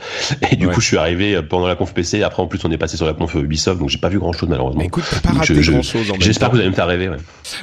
Et 0.50 0.56
du 0.56 0.68
coup, 0.68 0.80
je 0.80 0.86
suis 0.86 0.96
arrivé 0.96 1.34
euh, 1.34 1.42
pendant 1.42 1.66
la 1.66 1.74
conf 1.74 1.92
PC. 1.92 2.22
Après, 2.22 2.42
en 2.42 2.46
plus, 2.46 2.64
on 2.64 2.70
est 2.70 2.78
passé 2.78 2.96
sur 2.96 3.06
la 3.06 3.12
conf 3.12 3.34
Ubisoft, 3.34 3.80
donc 3.80 3.88
j'ai 3.88 3.98
pas 3.98 4.08
vu 4.08 4.18
grand 4.18 4.32
chose 4.32 4.48
malheureusement. 4.48 4.80
Mais 4.80 4.86
écoute, 4.86 5.04
pas 5.22 5.30
raté 5.30 5.54
grand 5.54 5.82
chose. 5.82 6.12
J'espère 6.20 6.50
que 6.50 6.54
vous 6.54 6.60
allez 6.60 6.70
me 6.70 6.74
faire 6.74 6.86
rêver. 6.86 7.08
Ouais. 7.08 7.16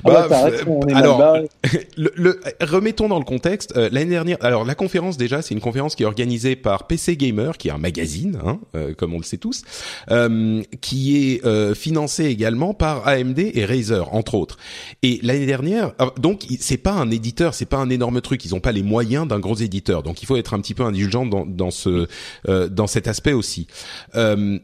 Bah, 0.04 0.28
bah 0.30 0.46
alors, 0.94 1.38
le, 1.98 2.12
le, 2.16 2.40
remettons 2.62 3.08
dans 3.08 3.20
le 3.20 3.26
contexte. 3.26 3.74
Euh, 3.78 3.90
L'année 3.92 4.12
dernière, 4.12 4.38
alors 4.42 4.66
la 4.66 4.76
conférence 4.76 5.18
déjà, 5.18 5.42
c'est 5.42 5.54
une 5.54 5.62
conférence 5.62 5.96
qui 5.96 6.04
est 6.04 6.06
organisée 6.06 6.56
par 6.56 6.88
PC 6.88 7.16
Gamer, 7.16 7.58
qui 7.58 7.68
est 7.68 7.72
un 7.72 7.78
magazine, 7.78 8.40
hein, 8.46 8.60
euh, 8.76 8.94
comme 8.94 9.14
on 9.14 9.18
le 9.18 9.24
sait 9.24 9.38
tous, 9.38 9.64
euh, 10.12 10.62
qui 10.82 11.34
est 11.34 11.46
euh, 11.46 11.76
financé 11.76 12.26
également 12.26 12.74
par 12.74 13.08
AMD 13.08 13.40
et 13.40 13.66
Razer, 13.66 14.14
entre 14.14 14.36
autres. 14.36 14.58
Et 15.04 15.20
l'année 15.24 15.46
dernière 15.46 15.92
ah, 15.93 15.93
donc 16.18 16.46
c'est 16.60 16.78
pas 16.78 16.94
un 16.94 17.12
éditeur, 17.12 17.54
c'est 17.54 17.66
pas 17.66 17.78
un 17.78 17.90
énorme 17.90 18.22
truc. 18.22 18.44
Ils 18.46 18.56
ont 18.56 18.60
pas 18.60 18.72
les 18.72 18.84
moyens 18.84 19.28
d'un 19.28 19.40
gros 19.40 19.56
éditeur. 19.56 20.04
Donc 20.04 20.22
il 20.22 20.26
faut 20.26 20.38
être 20.38 20.54
un 20.54 20.60
petit 20.60 20.74
peu 20.74 20.84
indulgent 20.84 21.26
dans, 21.26 21.46
dans 21.46 21.72
ce 21.72 22.08
euh, 22.48 22.70
dans 22.70 22.88
cet 22.88 23.08
aspect 23.08 23.34
aussi. 23.34 23.68
Euh, 24.16 24.60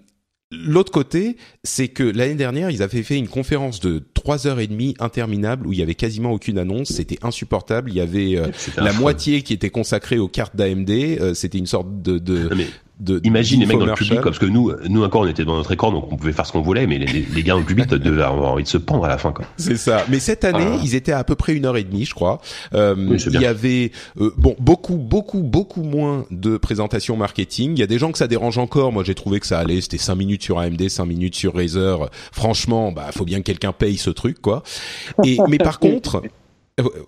L'autre 0.52 0.92
côté, 0.92 1.38
c'est 1.64 1.90
que 1.90 2.02
l'année 2.02 2.34
dernière, 2.34 2.72
ils 2.72 2.82
avaient 2.82 3.04
fait 3.04 3.18
une 3.20 3.28
conférence 3.28 3.80
de 3.80 4.04
trois 4.16 4.48
heures 4.48 4.60
et 4.60 4.66
demie 4.66 4.96
interminable 5.00 5.68
où 5.68 5.74
il 5.74 5.80
y 5.80 5.84
avait 5.84 5.94
quasiment 5.94 6.32
aucune 6.32 6.58
annonce. 6.58 6.90
C'était 6.90 7.20
insupportable. 7.22 7.92
Il 7.92 7.98
y 7.98 8.02
avait 8.02 8.36
euh, 8.36 8.48
la 8.76 8.92
moitié 8.92 9.44
qui 9.44 9.54
était 9.54 9.70
consacrée 9.70 10.18
aux 10.18 10.28
cartes 10.28 10.56
d'AMD. 10.56 10.90
Euh, 10.90 11.34
c'était 11.36 11.60
une 11.60 11.68
sorte 11.68 12.02
de, 12.02 12.18
de, 12.18 12.50
de 13.00 13.22
imagine 13.24 13.62
les 13.62 13.66
mecs 13.66 13.80
dans 13.80 13.86
le 13.86 13.94
public 13.94 14.22
parce 14.22 14.40
que 14.40 14.46
nous 14.46 14.74
nous 14.88 15.04
encore 15.04 15.22
on 15.22 15.28
était 15.28 15.46
dans 15.46 15.56
notre 15.56 15.72
écran 15.72 15.92
donc 15.92 16.12
on 16.12 16.18
pouvait 16.18 16.34
faire 16.34 16.46
ce 16.46 16.52
qu'on 16.52 16.62
voulait 16.62 16.86
mais 16.86 16.98
les, 16.98 17.26
les 17.34 17.44
gars 17.44 17.54
dans 17.54 17.60
le 17.60 17.66
public 17.66 17.88
devaient 17.90 18.24
avoir 18.24 18.52
envie 18.52 18.64
de 18.64 18.68
se 18.68 18.78
pendre 18.78 19.06
à 19.06 19.08
la 19.08 19.18
fin 19.18 19.32
quoi. 19.32 19.46
C'est 19.58 19.78
ça. 19.78 20.04
Mais 20.10 20.20
cette 20.20 20.44
année 20.44 20.68
ah. 20.74 20.82
ils 20.84 20.96
étaient 20.96 21.12
à, 21.12 21.24
peu 21.24 21.36
près 21.36 21.56
une 21.56 21.66
heure 21.66 21.78
et 21.78 21.84
demie 21.84 22.06
je 22.06 22.14
crois. 22.14 22.42
Euh, 22.74 23.18
il 23.28 23.42
y 23.42 23.46
avait 23.46 23.92
euh, 24.20 24.34
bon 24.38 24.56
beaucoup 24.60 24.98
beaucoup 24.98 25.42
beaucoup 25.42 25.84
moins 25.84 26.26
de 26.32 26.58
présentations 26.58 27.16
marketing. 27.16 27.74
Il 27.76 27.80
y 27.80 27.84
a 27.84 27.88
des 27.88 28.00
gens 28.00 28.12
que 28.12 28.18
ça 28.18 28.28
dérange 28.28 28.58
encore. 28.58 28.92
Moi 28.92 29.04
j'ai 29.04 29.16
trouvé 29.16 29.40
que 29.40 29.48
ça 29.48 29.60
allait. 29.60 29.82
C'était 29.82 29.98
cinq 29.98 30.16
minutes 30.16 30.44
sur 30.44 30.60
AMD 30.60 30.90
cinq 30.90 31.06
minutes 31.06 31.36
sur 31.36 31.56
Razer. 31.56 32.10
Franchement 32.32 32.92
bah 32.92 33.08
faut 33.12 33.26
bien 33.26 33.40
que 33.40 33.46
quelqu'un 33.46 33.72
paye 33.72 33.98
ce 33.98 34.10
truc 34.10 34.42
quoi. 34.42 34.64
Et 35.24 35.38
mais 35.48 35.58
par 35.58 35.80
contre 35.80 36.22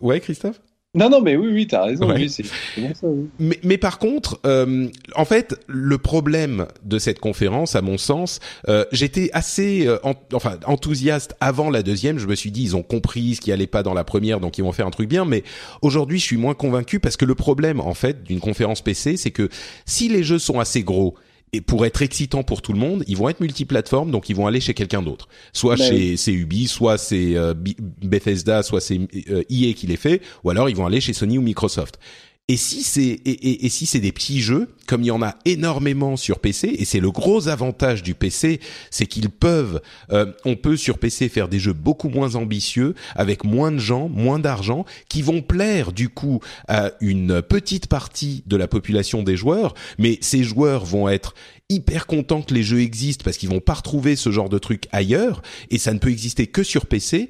ouais 0.02 0.20
Christophe? 0.20 0.62
Non, 0.94 1.10
non, 1.10 1.22
mais 1.22 1.38
oui, 1.38 1.48
oui, 1.54 1.68
t'as 1.68 1.86
raison. 1.86 2.14
Oui, 2.14 2.30
c'est 2.30 2.44
bon 2.78 2.94
ça, 2.94 3.08
oui. 3.08 3.30
Mais, 3.40 3.58
mais 3.64 3.78
par 3.78 3.98
contre, 3.98 4.42
euh, 4.46 4.90
en 5.16 5.24
fait, 5.24 5.58
le 5.68 5.98
problème 5.98 6.68
de 6.84 7.00
cette 7.00 7.20
conférence, 7.20 7.78
à 7.78 7.82
mon 7.82 7.98
sens, 7.98 8.42
euh, 8.68 8.84
j'étais 8.92 9.30
assez, 9.32 9.88
euh, 9.88 10.00
enfin, 10.34 10.58
enthousiaste 10.66 11.34
avant 11.40 11.70
la 11.70 11.82
deuxième. 11.82 12.20
Je 12.20 12.28
me 12.28 12.36
suis 12.36 12.52
dit, 12.52 12.64
ils 12.64 12.76
ont 12.76 12.84
compris 12.84 13.36
ce 13.36 13.42
qui 13.42 13.54
allait 13.54 13.68
pas 13.68 13.84
dans 13.84 13.94
la 13.94 14.04
première, 14.04 14.42
donc 14.42 14.58
ils 14.58 14.64
vont 14.66 14.74
faire 14.74 14.86
un 14.86 14.92
truc 14.92 15.08
bien. 15.08 15.24
Mais 15.24 15.44
aujourd'hui, 15.82 16.20
je 16.20 16.26
suis 16.26 16.38
moins 16.38 16.56
convaincu 16.56 17.00
parce 17.00 17.16
que 17.16 17.24
le 17.24 17.36
problème, 17.36 17.80
en 17.80 17.94
fait, 17.94 18.24
d'une 18.24 18.42
conférence 18.42 18.82
PC, 18.82 19.16
c'est 19.16 19.32
que 19.32 19.48
si 19.86 20.10
les 20.10 20.24
jeux 20.24 20.40
sont 20.40 20.60
assez 20.60 20.84
gros 20.84 21.16
et 21.54 21.62
pour 21.62 21.86
être 21.86 22.02
excitant 22.02 22.44
pour 22.44 22.62
tout 22.62 22.72
le 22.72 22.80
monde, 22.80 23.04
ils 23.08 23.18
vont 23.18 23.28
être 23.28 23.42
multiplateformes, 23.42 24.10
donc 24.10 24.30
ils 24.30 24.36
vont 24.36 24.48
aller 24.48 24.62
chez 24.62 24.74
quelqu'un 24.74 25.02
d'autre. 25.02 25.28
Soit 25.52 25.76
bah 25.76 25.86
chez 25.86 26.16
c'est 26.16 26.32
Ubi, 26.32 26.68
soit 26.68 26.98
c'est 26.98 27.36
euh, 27.36 27.54
Bethesda, 27.56 28.64
soit 28.64 28.80
c'est 28.80 29.00
euh, 29.30 29.44
EA 29.50 29.74
qui 29.74 29.88
les 29.88 29.98
fait, 29.98 30.22
ou 30.44 30.50
alors 30.50 30.70
ils 30.70 30.76
vont 30.76 30.86
aller 30.86 31.02
chez 31.02 31.14
Sony 31.14 31.38
ou 31.38 31.42
Microsoft. 31.42 32.00
Et 32.52 32.58
si 32.58 32.84
c'est 32.84 33.22
et, 33.24 33.70
si 33.70 33.86
c'est 33.86 34.02
des 34.02 34.12
petits 34.12 34.42
jeux, 34.42 34.68
comme 34.86 35.04
il 35.04 35.06
y 35.06 35.12
en 35.12 35.22
a 35.22 35.38
énormément 35.46 36.18
sur 36.18 36.40
PC, 36.40 36.76
et 36.78 36.84
c'est 36.84 37.00
le 37.00 37.10
gros 37.10 37.48
avantage 37.48 38.04
du 38.04 38.14
PC, 38.14 38.60
c'est 38.90 39.06
qu'ils 39.06 39.30
peuvent, 39.30 39.80
euh, 40.12 40.34
on 40.44 40.58
peut 40.58 40.76
sur 40.76 40.98
PC 40.98 41.30
faire 41.30 41.48
des 41.48 41.60
jeux 41.60 41.72
beaucoup 41.72 42.10
moins 42.10 42.36
ambitieux, 42.36 42.94
avec 43.16 43.46
moins 43.46 43.72
de 43.72 43.78
gens, 43.78 44.10
moins 44.10 44.38
d'argent, 44.38 44.84
qui 45.08 45.22
vont 45.22 45.42
plaire 45.42 45.94
du 45.94 46.10
coup 46.10 46.42
à 46.68 46.92
une 47.00 47.42
petite 47.42 47.88
partie 47.88 48.44
de 48.48 48.58
la 48.58 48.68
population 48.68 49.24
des 49.24 49.38
joueurs, 49.38 49.74
mais 49.98 50.18
ces 50.20 50.44
joueurs 50.44 50.84
vont 50.84 51.08
être 51.08 51.36
hyper 51.70 52.06
contents 52.06 52.42
que 52.42 52.54
les 52.54 52.64
jeux 52.64 52.82
existent 52.82 53.24
parce 53.24 53.38
qu'ils 53.38 53.48
vont 53.48 53.62
pas 53.62 53.76
retrouver 53.76 54.18
ce 54.18 54.30
genre 54.30 54.50
de 54.50 54.58
truc 54.58 54.90
ailleurs, 54.92 55.42
et 55.70 55.78
ça 55.78 55.94
ne 55.94 56.00
peut 56.00 56.10
exister 56.10 56.48
que 56.48 56.64
sur 56.64 56.86
PC 56.86 57.30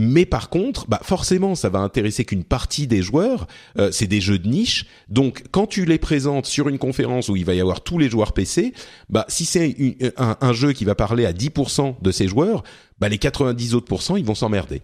Mais 0.00 0.26
par 0.26 0.48
contre, 0.48 0.86
bah 0.86 1.00
forcément, 1.02 1.56
ça 1.56 1.70
va 1.70 1.80
intéresser 1.80 2.24
qu'une 2.24 2.44
partie 2.44 2.86
des 2.86 3.02
joueurs. 3.02 3.48
Euh, 3.80 3.90
c'est 3.90 4.06
des 4.06 4.20
jeux 4.20 4.38
de 4.38 4.46
niche, 4.46 4.86
donc 5.08 5.42
quand 5.50 5.66
tu 5.66 5.84
les 5.86 5.98
présentes 5.98 6.46
sur 6.46 6.68
une 6.68 6.78
conférence 6.78 7.28
où 7.28 7.34
il 7.34 7.44
va 7.44 7.54
y 7.54 7.60
avoir 7.60 7.80
tous 7.80 7.98
les 7.98 8.08
joueurs 8.08 8.32
PC, 8.32 8.74
bah 9.10 9.24
si 9.26 9.44
c'est 9.44 9.74
un, 10.16 10.36
un, 10.40 10.52
jeu 10.52 10.72
qui 10.72 10.84
va 10.84 10.94
parler 10.94 11.26
à 11.26 11.32
10% 11.32 11.96
de 12.00 12.10
ces 12.12 12.28
joueurs, 12.28 12.62
bah 13.00 13.08
les 13.08 13.18
90 13.18 13.74
autres 13.74 13.86
pourcents, 13.86 14.14
ils 14.14 14.24
vont 14.24 14.36
s'emmerder. 14.36 14.82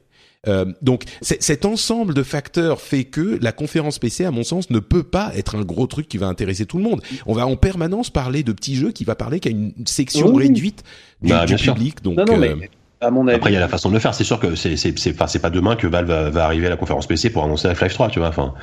Euh, 0.49 0.65
donc 0.83 1.05
cet 1.21 1.65
ensemble 1.65 2.12
de 2.12 2.25
facteurs 2.25 2.81
fait 2.81 3.05
que 3.05 3.39
la 3.41 3.53
conférence 3.53 4.01
PC, 4.01 4.25
à 4.25 4.33
mon 4.33 4.43
sens, 4.43 4.69
ne 4.69 4.81
peut 4.81 5.05
pas 5.05 5.31
être 5.37 5.55
un 5.55 5.62
gros 5.62 5.87
truc 5.87 6.09
qui 6.09 6.19
va 6.19 6.27
intéresser 6.27 6.67
tout 6.67 6.79
le 6.79 6.83
monde. 6.83 7.01
On 7.27 7.35
va 7.35 7.47
en 7.47 7.55
permanence 7.55 8.11
parler 8.11 8.43
de 8.43 8.53
petits 8.53 8.75
jeux 8.75 8.91
qui 8.91 9.05
va 9.05 9.15
parler 9.15 9.39
qu'à 9.39 9.51
une 9.51 9.73
section 9.87 10.35
réduite 10.35 10.83
du, 11.23 11.31
bah, 11.31 11.47
public. 11.47 12.03
Donc, 12.03 12.19
non, 12.19 12.25
non, 12.25 12.37
mais 12.37 12.51
euh, 12.51 12.57
après, 13.01 13.51
il 13.51 13.55
y 13.55 13.57
a 13.57 13.61
la 13.61 13.68
façon 13.68 13.88
de 13.88 13.95
le 13.95 14.01
faire. 14.01 14.14
C'est 14.14 14.24
sûr 14.24 14.38
que 14.38 14.55
c'est 14.55 14.76
c'est 14.76 14.95
c'est 14.97 15.38
pas 15.38 15.51
demain 15.51 15.76
que 15.76 15.86
Valve 15.86 16.30
va, 16.30 16.45
arriver 16.45 16.66
à 16.66 16.70
la 16.70 16.76
conférence 16.76 17.07
PC 17.07 17.30
pour 17.30 17.45
annoncer 17.45 17.68
Half-Life 17.68 17.95
3, 17.95 18.09
tu 18.09 18.18
vois. 18.18 18.28
Enfin, 18.28 18.55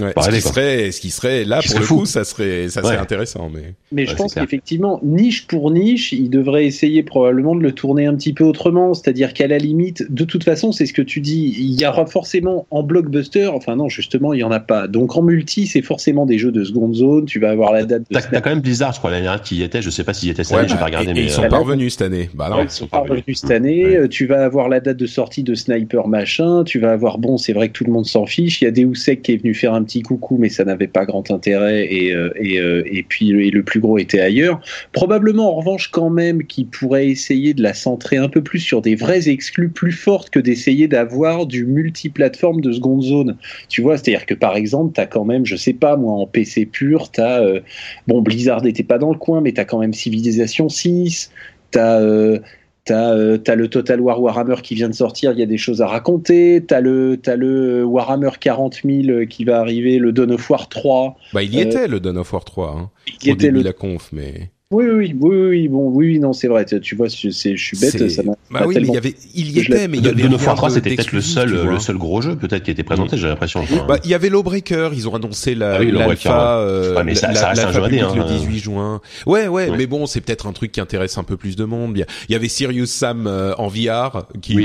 ouais, 0.00 0.12
ce, 0.18 0.30
qui 0.30 0.40
serait, 0.40 0.92
ce 0.92 1.00
qui 1.00 1.10
serait 1.10 1.44
là 1.44 1.60
pour 1.62 1.80
le 1.80 1.86
coup, 1.86 2.06
ça 2.06 2.24
serait 2.24 2.68
ça 2.68 2.82
serait 2.82 2.96
intéressant. 2.96 3.50
Mais 3.52 3.74
mais 3.92 4.06
je 4.06 4.14
pense 4.14 4.34
qu'effectivement, 4.34 5.00
niche 5.02 5.46
pour 5.46 5.70
niche, 5.70 6.12
il 6.12 6.30
devrait 6.30 6.66
essayer 6.66 7.02
probablement 7.02 7.54
de 7.54 7.62
le 7.62 7.72
tourner 7.72 8.06
un 8.06 8.14
petit 8.14 8.32
peu 8.32 8.44
autrement. 8.44 8.94
C'est-à-dire 8.94 9.32
qu'à 9.32 9.46
la 9.46 9.58
limite, 9.58 10.10
de 10.10 10.24
toute 10.24 10.44
façon, 10.44 10.72
c'est 10.72 10.86
ce 10.86 10.92
que 10.92 11.02
tu 11.02 11.20
dis. 11.20 11.54
Il 11.58 11.80
y 11.80 11.86
aura 11.86 12.06
forcément 12.06 12.66
en 12.70 12.82
blockbuster. 12.82 13.46
Enfin 13.46 13.76
non, 13.76 13.88
justement, 13.88 14.32
il 14.32 14.40
y 14.40 14.44
en 14.44 14.52
a 14.52 14.60
pas. 14.60 14.88
Donc 14.88 15.16
en 15.16 15.22
multi, 15.22 15.66
c'est 15.66 15.82
forcément 15.82 16.26
des 16.26 16.38
jeux 16.38 16.52
de 16.52 16.64
seconde 16.64 16.94
zone. 16.94 17.26
Tu 17.26 17.40
vas 17.40 17.50
avoir 17.50 17.72
la 17.72 17.84
date. 17.84 18.02
T'as 18.10 18.20
as 18.20 18.40
quand 18.40 18.50
même 18.50 18.60
Blizzard, 18.60 18.92
je 18.92 18.98
crois 18.98 19.10
l'année 19.10 19.24
dernière 19.24 19.42
qui 19.42 19.56
y 19.56 19.62
était. 19.62 19.82
Je 19.82 19.90
sais 19.90 20.04
pas 20.04 20.14
s'il 20.14 20.28
y 20.28 20.32
était 20.32 20.44
cette 20.44 20.56
année. 20.56 20.68
J'ai 20.68 20.76
pas 20.76 20.86
regardé. 20.86 21.14
mais 21.14 21.22
ils 21.22 21.30
sont 21.30 21.48
pas 21.48 21.58
revenus 21.58 21.94
cette 21.94 22.02
année. 22.02 22.30
Bah 22.34 22.48
non, 22.50 22.62
ils 22.62 22.70
sont 22.70 22.86
pas 22.86 23.00
revenus 23.00 23.40
cette 23.40 23.50
année. 23.50 23.75
Tu 24.10 24.26
vas 24.26 24.44
avoir 24.44 24.68
la 24.68 24.80
date 24.80 24.96
de 24.96 25.06
sortie 25.06 25.42
de 25.42 25.54
Sniper 25.54 26.08
machin, 26.08 26.64
tu 26.64 26.78
vas 26.78 26.92
avoir, 26.92 27.18
bon, 27.18 27.36
c'est 27.36 27.52
vrai 27.52 27.68
que 27.68 27.72
tout 27.72 27.84
le 27.84 27.92
monde 27.92 28.06
s'en 28.06 28.26
fiche, 28.26 28.60
il 28.60 28.64
y 28.64 28.68
a 28.68 28.70
Deus 28.70 29.08
Ex 29.08 29.22
qui 29.22 29.32
est 29.32 29.36
venu 29.36 29.54
faire 29.54 29.74
un 29.74 29.82
petit 29.82 30.02
coucou, 30.02 30.36
mais 30.38 30.48
ça 30.48 30.64
n'avait 30.64 30.86
pas 30.86 31.04
grand 31.04 31.30
intérêt, 31.30 31.86
et, 31.92 32.14
euh, 32.14 32.30
et, 32.36 32.58
euh, 32.60 32.82
et 32.86 33.02
puis 33.02 33.30
le 33.50 33.62
plus 33.62 33.80
gros 33.80 33.98
était 33.98 34.20
ailleurs. 34.20 34.60
Probablement, 34.92 35.52
en 35.52 35.56
revanche, 35.56 35.88
quand 35.88 36.10
même, 36.10 36.44
qui 36.44 36.64
pourrait 36.64 37.08
essayer 37.08 37.54
de 37.54 37.62
la 37.62 37.74
centrer 37.74 38.16
un 38.16 38.28
peu 38.28 38.42
plus 38.42 38.60
sur 38.60 38.82
des 38.82 38.94
vrais 38.94 39.28
exclus 39.28 39.68
plus 39.68 39.92
fortes 39.92 40.30
que 40.30 40.40
d'essayer 40.40 40.88
d'avoir 40.88 41.46
du 41.46 41.66
multiplateforme 41.66 42.60
de 42.60 42.72
seconde 42.72 43.02
zone. 43.02 43.36
Tu 43.68 43.82
vois, 43.82 43.96
c'est-à-dire 43.96 44.26
que 44.26 44.34
par 44.34 44.56
exemple, 44.56 44.92
tu 44.94 45.00
as 45.00 45.06
quand 45.06 45.24
même, 45.24 45.44
je 45.44 45.56
sais 45.56 45.72
pas, 45.72 45.96
moi, 45.96 46.12
en 46.14 46.26
PC 46.26 46.66
pur, 46.66 47.10
tu 47.10 47.20
as, 47.20 47.40
euh, 47.40 47.60
bon, 48.06 48.22
Blizzard 48.22 48.62
n'était 48.62 48.82
pas 48.82 48.98
dans 48.98 49.12
le 49.12 49.18
coin, 49.18 49.40
mais 49.40 49.52
tu 49.52 49.60
as 49.60 49.64
quand 49.64 49.78
même 49.78 49.92
Civilization 49.92 50.68
6, 50.68 51.30
tu 51.72 51.78
as 51.78 52.40
T'as 52.86 53.14
euh, 53.14 53.36
le 53.36 53.68
Total 53.68 54.00
War 54.00 54.22
Warhammer 54.22 54.56
qui 54.62 54.76
vient 54.76 54.88
de 54.88 54.94
sortir, 54.94 55.32
il 55.32 55.40
y 55.40 55.42
a 55.42 55.46
des 55.46 55.58
choses 55.58 55.82
à 55.82 55.88
raconter. 55.88 56.62
T'as 56.64 56.80
le, 56.80 57.20
as 57.26 57.34
le 57.34 57.84
Warhammer 57.84 58.30
40 58.38 58.82
000 58.84 59.26
qui 59.26 59.44
va 59.44 59.58
arriver, 59.58 59.98
le 59.98 60.12
Dawn 60.12 60.30
of 60.30 60.48
War 60.48 60.68
3. 60.68 61.16
Bah, 61.34 61.42
il 61.42 61.52
y 61.52 61.60
était 61.60 61.88
le 61.88 61.98
Dawn 61.98 62.16
of 62.16 62.32
War 62.32 62.44
3, 62.44 62.70
hein, 62.70 62.90
il 63.24 63.30
au 63.30 63.34
était 63.34 63.46
début 63.46 63.58
le... 63.58 63.64
la 63.64 63.72
conf, 63.72 64.10
mais... 64.12 64.50
Oui, 64.72 64.84
oui, 64.84 65.14
oui, 65.20 65.36
oui, 65.48 65.68
bon, 65.68 65.90
oui, 65.90 66.18
non, 66.18 66.32
c'est 66.32 66.48
vrai. 66.48 66.64
Tu 66.64 66.96
vois, 66.96 67.06
je 67.06 67.28
suis 67.30 67.78
bête, 67.80 68.10
ça 68.10 68.24
m'a. 68.24 68.32
Bah 68.50 68.64
oui, 68.66 68.74
mais 68.80 68.88
il 68.88 68.94
y 68.94 68.96
avait, 68.96 69.14
il 69.32 69.56
y 69.56 69.60
était, 69.60 69.86
mais 69.86 69.98
il 69.98 70.04
y 70.04 70.08
avait. 70.08 70.26
De 70.26 70.36
3, 70.36 70.70
c'était 70.70 70.96
peut-être 70.96 71.12
le 71.12 71.20
seul, 71.20 71.50
le 71.50 71.78
seul 71.78 71.96
gros 71.96 72.20
jeu, 72.20 72.34
peut-être 72.34 72.64
qui 72.64 72.72
était 72.72 72.82
présenté. 72.82 73.16
J'ai 73.16 73.28
l'impression. 73.28 73.64
Bah, 73.86 73.98
il 74.02 74.10
y 74.10 74.14
avait 74.14 74.28
Lawbreaker. 74.28 74.92
Ils 74.92 75.08
ont 75.08 75.14
annoncé 75.14 75.54
la, 75.54 75.76
ah 75.76 75.84
l'alpha, 75.84 76.58
euh, 76.58 77.00
mais 77.04 77.14
ça, 77.14 77.32
ça 77.32 77.50
reste 77.50 77.62
un 77.62 77.70
jeu 77.70 77.84
hein. 77.84 78.12
le 78.16 78.24
18 78.24 78.58
juin. 78.58 79.00
Ouais, 79.24 79.46
ouais, 79.46 79.70
mais 79.70 79.86
bon, 79.86 80.06
c'est 80.06 80.20
peut-être 80.20 80.48
un 80.48 80.52
truc 80.52 80.72
qui 80.72 80.80
intéresse 80.80 81.16
un 81.16 81.22
peu 81.22 81.36
plus 81.36 81.54
de 81.54 81.64
monde. 81.64 81.96
Il 82.28 82.32
y 82.32 82.34
avait 82.34 82.48
Sirius 82.48 82.90
Sam 82.90 83.28
euh, 83.28 83.54
en 83.58 83.68
VR, 83.68 84.26
qui. 84.42 84.54
il 84.54 84.62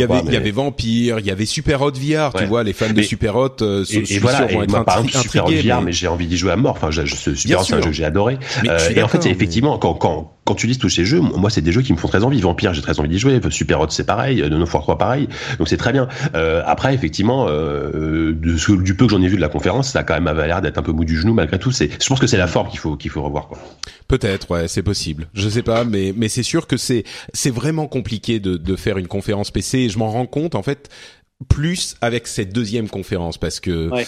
y 0.00 0.02
avait, 0.02 0.20
il 0.26 0.32
y 0.32 0.36
avait 0.36 0.50
Vampire, 0.50 1.20
il 1.20 1.26
y 1.26 1.30
avait 1.30 1.46
Super 1.46 1.80
Hot 1.80 1.92
VR. 1.92 2.32
Tu 2.36 2.44
vois, 2.46 2.64
les 2.64 2.72
fans 2.72 2.92
de 2.92 3.02
Super 3.02 3.36
Hot, 3.36 3.62
euh, 3.62 3.84
et 3.88 4.18
voilà, 4.18 4.46
vont 4.46 4.64
être 4.64 4.98
intrigués. 5.16 5.72
mais 5.84 5.92
j'ai 5.92 6.08
envie 6.08 6.26
d'y 6.26 6.36
jouer 6.36 6.50
à 6.50 6.56
mort. 6.56 6.76
Enfin, 6.82 6.90
Super 6.90 7.60
Hot, 7.60 7.64
c'est 7.64 7.74
un 7.74 7.82
jeu 7.82 7.90
que 7.90 7.92
j'ai 7.92 8.04
adoré. 8.04 8.36
Et 8.64 9.02
en 9.02 9.08
fait, 9.08 9.26
effectivement, 9.26 9.78
quand, 9.78 9.94
quand, 9.94 10.32
quand 10.44 10.54
tu 10.54 10.66
dis 10.66 10.78
tous 10.78 10.88
ces 10.88 11.04
jeux, 11.04 11.20
moi, 11.20 11.50
c'est 11.50 11.60
des 11.60 11.72
jeux 11.72 11.82
qui 11.82 11.92
me 11.92 11.98
font 11.98 12.08
très 12.08 12.24
envie. 12.24 12.40
Vampire, 12.40 12.72
j'ai 12.72 12.82
très 12.82 12.98
envie 13.00 13.08
d'y 13.08 13.18
jouer. 13.18 13.40
Super 13.50 13.80
Hot, 13.80 13.88
c'est 13.90 14.06
pareil. 14.06 14.40
De 14.40 14.48
9 14.48 14.68
x 14.68 14.70
3, 14.70 14.98
pareil. 14.98 15.28
Donc 15.58 15.68
c'est 15.68 15.76
très 15.76 15.92
bien. 15.92 16.08
Euh, 16.34 16.62
après, 16.64 16.94
effectivement, 16.94 17.46
euh, 17.48 18.32
de, 18.32 18.82
du 18.82 18.94
peu 18.94 19.06
que 19.06 19.12
j'en 19.12 19.22
ai 19.22 19.28
vu 19.28 19.36
de 19.36 19.40
la 19.40 19.48
conférence, 19.48 19.90
ça 19.90 20.00
a 20.00 20.02
quand 20.04 20.14
même 20.14 20.26
avait 20.26 20.46
l'air 20.46 20.62
d'être 20.62 20.78
un 20.78 20.82
peu 20.82 20.92
mou 20.92 21.04
du 21.04 21.18
genou 21.18 21.34
malgré 21.34 21.58
tout. 21.58 21.70
C'est, 21.70 21.90
je 22.02 22.08
pense 22.08 22.20
que 22.20 22.26
c'est 22.26 22.38
la 22.38 22.46
forme 22.46 22.68
qu'il 22.68 22.78
faut 22.78 22.96
qu'il 22.96 23.10
faut 23.10 23.22
revoir. 23.22 23.48
Quoi. 23.48 23.58
Peut-être, 24.06 24.50
ouais, 24.50 24.68
c'est 24.68 24.82
possible. 24.82 25.28
Je 25.34 25.48
sais 25.48 25.62
pas, 25.62 25.84
mais 25.84 26.14
mais 26.16 26.28
c'est 26.28 26.42
sûr 26.42 26.66
que 26.66 26.76
c'est 26.76 27.04
c'est 27.34 27.50
vraiment 27.50 27.86
compliqué 27.86 28.40
de 28.40 28.56
de 28.56 28.76
faire 28.76 28.98
une 28.98 29.08
conférence 29.08 29.50
PC. 29.50 29.78
Et 29.78 29.88
je 29.88 29.98
m'en 29.98 30.10
rends 30.10 30.26
compte 30.26 30.54
en 30.54 30.62
fait 30.62 30.88
plus 31.46 31.96
avec 32.00 32.26
cette 32.26 32.52
deuxième 32.52 32.88
conférence 32.88 33.38
parce 33.38 33.60
que 33.60 33.88
ouais, 33.90 34.06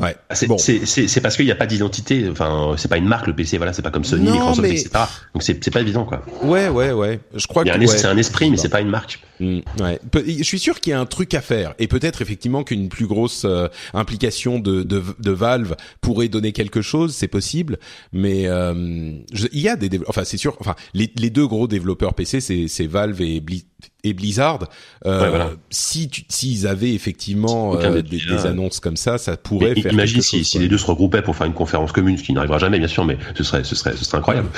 ouais. 0.00 0.16
Ah, 0.28 0.34
c'est 0.34 0.48
bon. 0.48 0.58
c'est 0.58 1.20
parce 1.20 1.36
qu'il 1.36 1.44
n'y 1.44 1.52
a 1.52 1.56
pas 1.56 1.66
d'identité 1.66 2.28
enfin 2.28 2.74
c'est 2.76 2.88
pas 2.88 2.96
une 2.96 3.06
marque 3.06 3.28
le 3.28 3.36
PC 3.36 3.56
voilà 3.56 3.72
c'est 3.72 3.82
pas 3.82 3.92
comme 3.92 4.04
Sony 4.04 4.30
Microsoft 4.30 4.66
etc 4.68 4.90
donc 5.32 5.42
c'est 5.44 5.62
c'est 5.62 5.70
pas 5.70 5.80
évident 5.80 6.04
quoi. 6.04 6.22
Ouais 6.42 6.68
ouais 6.68 6.90
ouais. 6.90 7.20
Je 7.34 7.46
crois 7.46 7.64
que 7.64 7.70
c'est 7.86 8.06
un 8.06 8.16
esprit 8.16 8.50
mais 8.50 8.56
c'est 8.56 8.68
pas 8.68 8.80
une 8.80 8.90
marque 8.90 9.20
mmh, 9.40 9.60
ouais 9.82 10.00
je 10.14 10.42
suis 10.42 10.58
sûr 10.58 10.80
qu'il 10.80 10.90
y 10.90 10.94
a 10.94 11.00
un 11.00 11.06
truc 11.06 11.34
à 11.34 11.40
faire 11.40 11.74
et 11.78 11.88
peut-être 11.88 12.22
effectivement 12.22 12.64
qu'une 12.64 12.88
plus 12.88 13.06
grosse 13.06 13.44
euh, 13.44 13.68
implication 13.94 14.58
de, 14.58 14.82
de, 14.82 15.02
de 15.18 15.30
Valve 15.30 15.76
pourrait 16.00 16.28
donner 16.28 16.52
quelque 16.52 16.82
chose 16.82 17.14
c'est 17.14 17.28
possible 17.28 17.78
mais 18.12 18.46
euh, 18.46 19.12
il 19.32 19.60
y 19.60 19.68
a 19.68 19.76
des 19.76 20.00
enfin 20.06 20.24
c'est 20.24 20.36
sûr 20.36 20.56
enfin 20.60 20.74
les, 20.94 21.10
les 21.16 21.30
deux 21.30 21.46
gros 21.46 21.66
développeurs 21.66 22.14
PC 22.14 22.40
c'est 22.40 22.68
c'est 22.68 22.86
Valve 22.86 23.20
et 23.22 23.40
et 24.02 24.14
Blizzard, 24.14 24.60
euh, 25.06 25.48
si 25.68 26.08
tu, 26.08 26.22
s'ils 26.28 26.66
avaient 26.66 26.94
effectivement 26.94 27.76
euh, 27.76 28.02
des, 28.02 28.46
annonces 28.46 28.80
comme 28.80 28.96
ça, 28.96 29.18
ça 29.18 29.36
pourrait 29.36 29.74
faire. 29.74 29.92
Imagine 29.92 30.22
si, 30.22 30.44
si 30.44 30.58
les 30.58 30.68
deux 30.68 30.78
se 30.78 30.86
regroupaient 30.86 31.22
pour 31.22 31.36
faire 31.36 31.46
une 31.46 31.52
conférence 31.52 31.92
commune, 31.92 32.16
ce 32.16 32.22
qui 32.22 32.32
n'arrivera 32.32 32.58
jamais 32.58 32.78
bien 32.78 32.88
sûr, 32.88 33.04
mais 33.04 33.18
ce 33.34 33.44
serait 33.44 33.64
ce 33.64 33.74
serait 33.74 33.96
ce 33.96 34.04
serait 34.04 34.18
incroyable. 34.18 34.48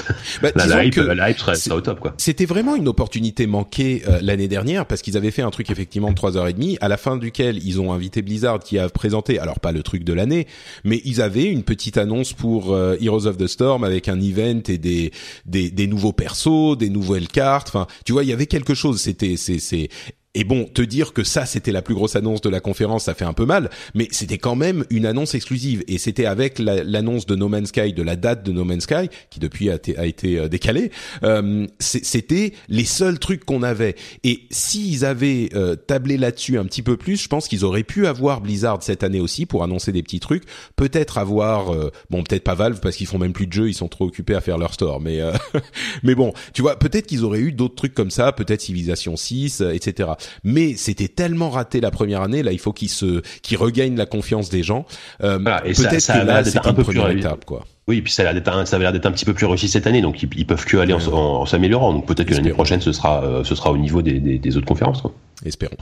Bah, 0.43 0.51
la, 0.55 0.85
hype, 0.85 0.97
la 0.97 1.31
hype 1.31 1.39
serait, 1.39 1.73
au 1.73 1.81
top 1.81 2.01
quoi. 2.01 2.15
C'était 2.19 2.47
vraiment 2.47 2.77
une 2.77 2.89
opportunité 2.89 3.47
manquée 3.47 4.03
euh, 4.09 4.19
l'année 4.23 4.49
dernière 4.49 4.72
parce 4.89 5.03
qu'ils 5.03 5.17
avaient 5.17 5.31
fait 5.31 5.43
un 5.43 5.51
truc 5.51 5.71
effectivement 5.71 6.11
de 6.11 6.15
trois 6.15 6.37
heures 6.37 6.49
et 6.49 6.53
demie, 6.53 6.79
à 6.81 6.89
la 6.89 6.97
fin 6.97 7.17
duquel 7.17 7.65
ils 7.65 7.81
ont 7.81 7.93
invité 7.93 8.23
Blizzard 8.23 8.59
qui 8.61 8.79
a 8.79 8.89
présenté, 8.89 9.39
alors 9.39 9.61
pas 9.61 9.73
le 9.73 9.83
truc 9.83 10.05
de 10.05 10.13
l'année, 10.13 10.47
mais 10.85 11.01
ils 11.05 11.21
avaient 11.21 11.45
une 11.45 11.63
petite 11.63 11.97
annonce 11.97 12.33
pour 12.33 12.73
euh, 12.73 12.97
Heroes 13.01 13.27
of 13.27 13.37
the 13.37 13.47
Storm 13.47 13.85
avec 13.85 14.09
un 14.09 14.21
event 14.21 14.63
et 14.69 14.79
des 14.79 15.13
des, 15.47 15.71
des 15.71 15.87
nouveaux 15.87 16.13
persos, 16.13 16.77
des 16.77 16.91
nouvelles 16.91 17.29
cartes. 17.29 17.69
Enfin, 17.69 17.87
tu 18.05 18.13
vois, 18.13 18.25
il 18.25 18.31
y 18.31 18.33
avait 18.33 18.47
quelque 18.47 18.75
chose. 18.75 19.01
C'était 19.01 19.37
c'est 19.37 19.89
et 20.35 20.45
bon, 20.45 20.65
te 20.65 20.81
dire 20.81 21.13
que 21.13 21.25
ça 21.25 21.45
c'était 21.45 21.73
la 21.73 21.83
plus 21.83 21.95
grosse 21.95 22.17
annonce 22.17 22.41
de 22.41 22.49
la 22.49 22.61
conférence, 22.61 23.05
ça 23.05 23.15
fait 23.15 23.25
un 23.27 23.35
peu 23.35 23.45
mal, 23.45 23.69
mais 23.95 24.09
c'était 24.11 24.39
quand 24.39 24.57
même 24.57 24.85
une 24.89 25.05
annonce 25.05 25.35
exclusive 25.35 25.85
et 25.89 25.99
c'était 25.99 26.25
avec 26.25 26.59
l'annonce 26.59 27.27
de 27.27 27.37
No 27.37 27.49
Man's 27.49 27.69
Sky, 27.69 27.93
de 27.93 28.03
la 28.03 28.17
date 28.17 28.43
de 28.43 28.51
No 28.51 28.65
Man's 28.65 28.85
Sky, 28.85 29.11
qui 29.29 29.41
depuis 29.41 29.69
a, 29.69 29.75
été 29.75 30.39
euh, 30.39 30.49
décalée. 30.49 30.91
Euh, 31.23 31.67
c'était 31.81 32.55
les 32.69 32.85
seuls 32.85 33.19
trucs 33.19 33.45
qu'on 33.45 33.63
avait. 33.63 33.95
Et 34.25 34.43
s'ils 34.51 35.05
avaient 35.05 35.51
euh, 35.55 35.77
tablé 35.77 36.17
là-dessus 36.17 36.59
un 36.59 36.65
petit 36.65 36.83
peu 36.83 36.97
plus, 36.97 37.23
je 37.23 37.29
pense 37.29 37.47
qu'ils 37.47 37.65
auraient 37.67 37.83
pu 37.83 38.07
avoir 38.07 38.41
Blizzard 38.41 38.83
cette 38.83 39.03
année 39.03 39.21
aussi 39.21 39.45
pour 39.45 39.63
annoncer 39.63 39.93
des 39.93 40.03
petits 40.03 40.21
trucs. 40.21 40.45
Peut-être 40.77 41.19
avoir, 41.19 41.75
euh, 41.75 41.91
bon, 42.09 42.23
peut-être 42.23 42.45
pas 42.45 42.55
Valve 42.55 42.81
parce 42.81 42.97
qu'ils 42.97 43.07
font 43.07 43.19
même 43.19 43.35
plus 43.35 43.47
de 43.47 43.53
jeux, 43.53 43.69
ils 43.69 43.75
sont 43.75 43.89
trop 43.89 44.07
occupés 44.07 44.35
à 44.35 44.41
faire 44.41 44.57
leur 44.57 44.73
store. 44.73 45.01
Mais 45.01 45.21
mais 46.03 46.15
bon, 46.15 46.33
tu 46.55 46.63
vois, 46.63 46.79
peut-être 46.79 47.07
qu'ils 47.07 47.25
auraient 47.25 47.41
eu 47.41 47.53
d'autres 47.53 47.75
trucs 47.75 47.95
comme 47.95 48.11
ça, 48.11 48.33
peut-être 48.33 48.63
Civilization 48.63 49.17
6, 49.17 49.63
etc 49.73 50.13
mais 50.45 50.75
c'était 50.77 51.09
tellement 51.09 51.51
raté 51.51 51.81
la 51.81 51.91
première 51.91 52.23
année. 52.23 52.43
Là, 52.43 52.53
il 52.53 52.59
faut 52.59 52.73
qu'il 52.73 52.89
se, 52.89 53.23
qu'il 53.43 53.59
regagne 53.59 53.97
la 53.97 54.07
confiance 54.07 54.49
des 54.49 54.63
gens. 54.63 54.87
Euh, 55.23 55.39
peut-être 55.39 56.13
que 56.13 56.27
là, 56.27 56.45
c'est 56.45 56.67
un 56.67 56.73
peu 56.73 56.85
plus 56.85 57.01
étape, 57.19 57.45
quoi. 57.45 57.65
Oui, 57.89 58.01
puis 58.01 58.13
ça 58.13 58.29
a 58.29 58.33
l'air 58.33 58.67
ça 58.67 58.77
avait 58.77 58.85
l'air 58.85 58.93
d'être 58.93 59.07
un 59.07 59.11
petit 59.11 59.25
peu 59.25 59.35
plus 59.35 59.47
réussi 59.47 59.69
cette 59.69 59.89
année, 59.89 60.03
donc 60.03 60.23
ils, 60.23 60.47
peuvent 60.47 60.65
que 60.65 60.77
aller 60.77 60.93
en, 60.95 61.47
s'améliorant. 61.47 61.93
Donc 61.93 62.07
peut-être 62.07 62.29
que 62.29 62.35
l'année 62.35 62.51
prochaine, 62.51 62.81
ce 62.81 62.93
sera, 62.93 63.25
euh, 63.25 63.45
ce 63.45 63.57
sera 63.57 63.73
au 63.73 63.77
niveau 63.77 64.03
des, 64.03 64.21
des, 64.21 64.57
autres 64.57 64.67
conférences. 64.67 65.03
Quoi. 65.03 65.13
Espérons. 65.45 65.77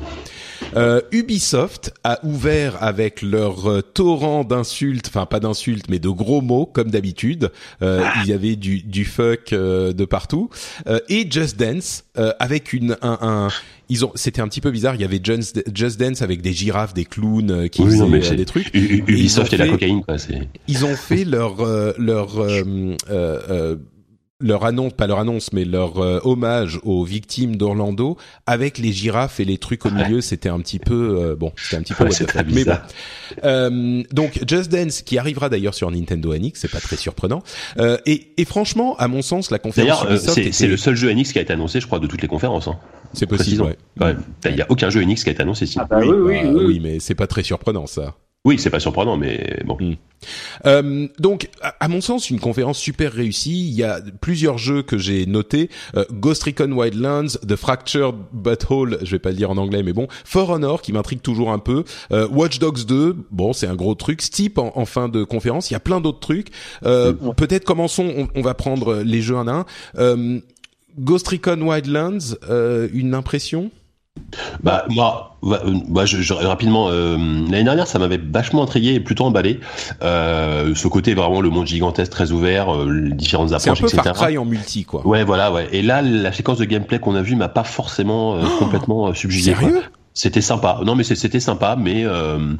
Euh, 0.77 1.01
Ubisoft 1.13 1.93
a 2.05 2.25
ouvert 2.25 2.83
avec 2.83 3.23
leur 3.23 3.71
euh, 3.71 3.83
torrent 3.83 4.45
d'insultes, 4.45 5.09
enfin 5.09 5.27
pas 5.27 5.41
d'insultes, 5.41 5.87
mais 5.91 5.99
de 5.99 6.09
gros 6.09 6.41
mots 6.41 6.67
comme 6.67 6.91
d'habitude. 6.91 7.51
Euh, 7.83 8.03
ah. 8.05 8.13
Il 8.23 8.31
y 8.31 8.33
avait 8.33 8.57
du, 8.57 8.83
du 8.83 9.05
fuck 9.05 9.53
euh, 9.53 9.93
de 9.93 10.05
partout 10.05 10.49
et 11.09 11.31
Just 11.31 11.59
Dance 11.59 12.05
avec 12.39 12.73
une 12.73 12.97
un, 13.03 13.19
un 13.21 13.49
ils 13.89 14.05
ont 14.05 14.13
c'était 14.15 14.41
un 14.41 14.49
petit 14.49 14.61
peu 14.61 14.71
bizarre 14.71 14.95
il 14.95 15.01
y 15.01 15.05
avait 15.05 15.21
Just, 15.23 15.63
Just 15.75 15.99
Dance 15.99 16.23
avec 16.23 16.43
des 16.43 16.53
girafes 16.53 16.95
des 16.95 17.05
clowns 17.05 17.69
qui 17.69 17.83
oui, 17.83 17.99
faisaient 18.21 18.37
des 18.37 18.45
trucs 18.45 18.71
Ubisoft 18.75 19.53
et, 19.53 19.57
la 19.57 19.69
cocaïne 19.69 20.03
quoi 20.03 20.17
ils 20.69 20.85
ont 20.85 20.97
fait 20.97 21.25
leur 21.25 21.65
leur 21.99 22.31
leur 24.41 24.64
annonce, 24.64 24.93
pas 24.93 25.07
leur 25.07 25.18
annonce, 25.18 25.53
mais 25.53 25.64
leur 25.64 25.99
euh, 25.99 26.20
hommage 26.24 26.80
aux 26.82 27.05
victimes 27.05 27.57
d'Orlando 27.57 28.16
avec 28.47 28.78
les 28.78 28.93
girafes 28.93 29.41
et 29.41 29.45
les 29.45 29.59
trucs 29.59 29.86
au 29.86 29.91
milieu, 29.91 30.20
c'était 30.20 30.49
un 30.49 30.59
petit 30.61 30.78
peu 30.78 31.18
euh, 31.20 31.36
bon, 31.36 31.53
c'était 31.57 31.76
un 31.76 31.82
petit 31.82 31.95
peu 31.95 32.05
ouais, 32.05 32.45
mais 32.47 32.64
bon. 32.64 32.76
Euh, 33.45 34.03
donc 34.12 34.41
Just 34.47 34.70
Dance 34.70 35.03
qui 35.03 35.18
arrivera 35.18 35.49
d'ailleurs 35.49 35.74
sur 35.74 35.91
Nintendo 35.91 36.34
NX, 36.34 36.53
c'est 36.55 36.70
pas 36.70 36.80
très 36.80 36.97
surprenant. 36.97 37.43
Euh, 37.78 37.99
et, 38.07 38.32
et, 38.36 38.45
franchement, 38.45 38.97
à 38.99 39.09
mon 39.09 39.22
sens, 39.22 39.51
la 39.51 39.59
conférence 39.59 40.05
D'ailleurs, 40.05 40.20
c'est 40.20 40.47
était... 40.47 40.66
le 40.66 40.76
seul 40.76 40.97
jeu 40.97 41.12
NX 41.12 41.32
qui 41.32 41.38
a 41.38 41.43
été 41.43 41.53
annoncé, 41.53 41.80
je 41.80 41.86
crois, 41.86 41.99
de 41.99 42.07
toutes 42.07 42.22
les 42.22 42.28
conférences. 42.28 42.68
Hein. 42.68 42.78
C'est 43.12 43.26
possible. 43.26 43.62
Ouais. 43.62 43.76
ouais. 44.01 44.16
Il 44.47 44.57
y 44.57 44.62
a 44.62 44.66
aucun 44.68 44.91
jeu 44.91 45.05
NX 45.05 45.24
qui 45.24 45.28
a 45.28 45.32
été 45.32 45.43
annoncé. 45.43 45.66
Ah 45.76 45.86
bah 45.88 45.99
oui, 46.01 46.09
oui, 46.09 46.41
bah, 46.43 46.51
oui, 46.53 46.64
oui, 46.64 46.80
mais 46.80 47.01
c'est 47.01 47.14
pas 47.14 47.26
très 47.26 47.43
surprenant 47.43 47.86
ça. 47.86 48.14
Oui, 48.47 48.59
c'est 48.59 48.70
pas 48.70 48.80
surprenant, 48.80 49.18
mais 49.18 49.61
bon. 49.66 49.76
Mm. 49.78 49.97
Euh, 50.64 51.09
donc, 51.18 51.51
à, 51.61 51.74
à, 51.78 51.88
mon 51.88 52.01
sens, 52.01 52.30
une 52.30 52.41
conférence 52.41 52.78
super 52.78 53.12
réussie. 53.12 53.68
Il 53.68 53.74
y 53.74 53.82
a 53.82 54.01
plusieurs 54.22 54.57
jeux 54.57 54.82
que 54.82 54.97
j'ai 54.97 55.26
notés 55.26 55.68
euh, 55.95 56.07
Ghost 56.11 56.45
Recon 56.45 56.72
Wildlands, 56.72 57.38
The 57.47 57.57
Fractured 57.57 58.14
Butthole, 58.32 58.99
je 59.03 59.11
vais 59.11 59.18
pas 59.18 59.30
le 59.30 59.36
dire 59.36 59.51
en 59.51 59.59
anglais, 59.59 59.82
mais 59.82 59.93
bon. 59.93 60.09
For 60.24 60.49
Honor, 60.49 60.80
qui 60.80 60.95
m'intrigue 60.95 61.20
toujours 61.20 61.53
un 61.53 61.59
peu. 61.59 61.84
Euh, 62.12 62.26
Watch 62.28 62.59
Dogs 62.61 62.86
2, 62.86 63.14
bon, 63.30 63.53
c'est 63.53 63.66
un 63.66 63.76
gros 63.76 63.95
truc. 63.95 64.22
Steep 64.22 64.57
en, 64.57 64.72
en, 64.74 64.86
fin 64.86 65.11
de 65.11 65.22
conférence. 65.22 65.70
Il 65.70 65.74
y 65.74 65.76
a 65.76 65.80
plein 65.80 66.01
d'autres 66.01 66.20
trucs. 66.20 66.49
Euh, 66.86 67.12
mm. 67.12 67.34
Peut-être 67.34 67.64
commençons. 67.64 68.11
On, 68.16 68.28
on, 68.34 68.41
va 68.41 68.55
prendre 68.55 69.03
les 69.03 69.20
jeux 69.20 69.36
un 69.36 69.49
à 69.49 69.53
un. 69.53 69.66
Euh, 69.99 70.41
Ghost 70.99 71.28
Recon 71.28 71.61
Wildlands, 71.61 72.36
une 72.93 73.14
impression? 73.14 73.70
Bah 74.63 74.85
moi, 74.89 75.37
moi 75.43 76.05
je, 76.05 76.21
je, 76.21 76.33
rapidement 76.35 76.89
euh, 76.89 77.17
l'année 77.17 77.65
dernière 77.65 77.87
ça 77.87 77.99
m'avait 77.99 78.19
vachement 78.19 78.63
intrigué 78.63 78.95
et 78.95 79.01
plutôt 79.01 79.25
emballé. 79.25 79.61
Euh, 80.03 80.75
ce 80.75 80.89
côté 80.89 81.15
vraiment 81.15 81.41
le 81.41 81.51
monde 81.51 81.67
gigantesque 81.67 82.11
très 82.13 82.33
ouvert, 82.33 82.75
euh, 82.75 82.91
les 82.91 83.13
différentes 83.13 83.53
approches, 83.53 83.63
C'est 83.63 83.71
un 83.71 83.75
peu 83.75 83.87
etc. 83.87 84.03
Far 84.15 84.27
Cry 84.27 84.39
en 84.39 84.45
multi 84.45 84.85
quoi. 84.85 85.07
Ouais 85.07 85.25
voilà 85.25 85.53
ouais. 85.53 85.69
Et 85.73 85.83
là 85.83 86.03
la 86.03 86.33
séquence 86.33 86.59
de 86.59 86.65
gameplay 86.65 86.99
qu'on 86.99 87.15
a 87.15 87.23
vue 87.23 87.37
m'a 87.37 87.49
pas 87.49 87.65
forcément 87.65 88.35
euh, 88.35 88.45
complètement 88.59 89.13
subjugué. 89.15 89.55
Sérieux? 89.55 89.83
C'était 90.13 90.41
sympa. 90.41 90.81
Non, 90.85 90.97
mais 90.97 91.05
c'était 91.05 91.41
sympa, 91.41 91.77
mais 91.77 92.05
euh, 92.05 92.55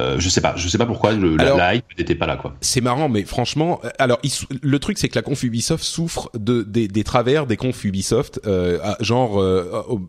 euh, 0.00 0.16
je 0.18 0.28
sais 0.28 0.40
pas, 0.40 0.54
je 0.56 0.68
sais 0.68 0.78
pas 0.78 0.86
pourquoi 0.86 1.12
le, 1.12 1.36
alors, 1.40 1.58
la, 1.58 1.66
la 1.66 1.74
hype 1.74 1.84
n'était 1.98 2.14
pas 2.14 2.26
là, 2.26 2.36
quoi. 2.36 2.54
C'est 2.60 2.80
marrant, 2.80 3.08
mais 3.08 3.24
franchement, 3.24 3.80
alors 3.98 4.18
il, 4.22 4.30
le 4.62 4.78
truc 4.78 4.98
c'est 4.98 5.08
que 5.08 5.16
la 5.16 5.22
conf 5.22 5.42
Ubisoft 5.42 5.82
souffre 5.84 6.30
de 6.34 6.62
des, 6.62 6.88
des 6.88 7.04
travers 7.04 7.46
des 7.46 7.56
confs 7.56 7.84
Ubisoft, 7.84 8.40
euh, 8.46 8.78
genre 9.00 9.42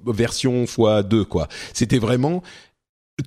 version 0.05 0.65
x2 0.65 1.25
quoi. 1.25 1.47
C'était 1.73 1.99
vraiment 1.99 2.43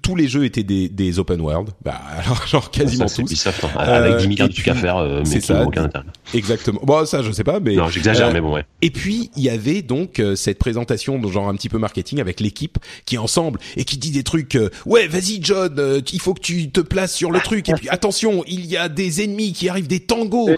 tous 0.03 0.15
les 0.15 0.29
jeux 0.29 0.45
étaient 0.45 0.65
des, 0.65 0.89
des 0.89 1.19
open 1.19 1.41
world, 1.41 1.71
bah 1.83 1.99
alors 2.19 2.47
genre 2.47 2.71
quasiment 2.71 3.09
ça, 3.09 3.23
tous. 3.23 3.31
Ubisoft, 3.31 3.65
hein, 3.65 3.79
avec 3.79 4.17
10 4.19 4.29
milliards 4.29 4.49
de 4.49 4.53
trucs 4.53 4.69
à 4.69 4.75
faire, 4.75 4.99
euh, 4.99 5.23
mais 5.27 5.41
ça, 5.41 5.65
aucun 5.65 5.85
intérêt. 5.85 6.05
Exactement. 6.35 6.81
Bon, 6.83 7.07
ça 7.07 7.23
je 7.23 7.33
sais 7.33 7.45
pas, 7.45 7.59
mais 7.59 7.75
non, 7.75 7.89
j'exagère, 7.89 8.29
euh, 8.29 8.33
mais 8.33 8.41
bon 8.41 8.55
ouais. 8.55 8.65
Et 8.83 8.91
puis 8.91 9.31
il 9.37 9.43
y 9.43 9.49
avait 9.49 9.83
donc 9.83 10.21
euh, 10.21 10.37
cette 10.37 10.59
présentation, 10.59 11.21
genre 11.29 11.49
un 11.49 11.55
petit 11.55 11.69
peu 11.69 11.79
marketing 11.79 12.21
avec 12.21 12.41
l'équipe 12.41 12.79
qui 13.07 13.15
est 13.15 13.19
ensemble 13.19 13.61
et 13.77 13.85
qui 13.85 13.97
dit 13.97 14.11
des 14.11 14.23
trucs. 14.23 14.57
Euh, 14.57 14.69
ouais, 14.87 15.07
vas-y 15.07 15.41
John, 15.43 15.75
euh, 15.79 16.01
il 16.13 16.21
faut 16.21 16.35
que 16.35 16.41
tu 16.41 16.71
te 16.71 16.81
places 16.81 17.15
sur 17.15 17.31
le 17.31 17.41
truc. 17.41 17.69
Et 17.71 17.73
puis 17.73 17.89
attention, 17.89 18.45
il 18.47 18.67
y 18.67 18.77
a 18.77 18.89
des 18.89 19.23
ennemis 19.25 19.53
qui 19.53 19.69
arrivent, 19.69 19.89
des 19.89 20.01
tangos 20.01 20.51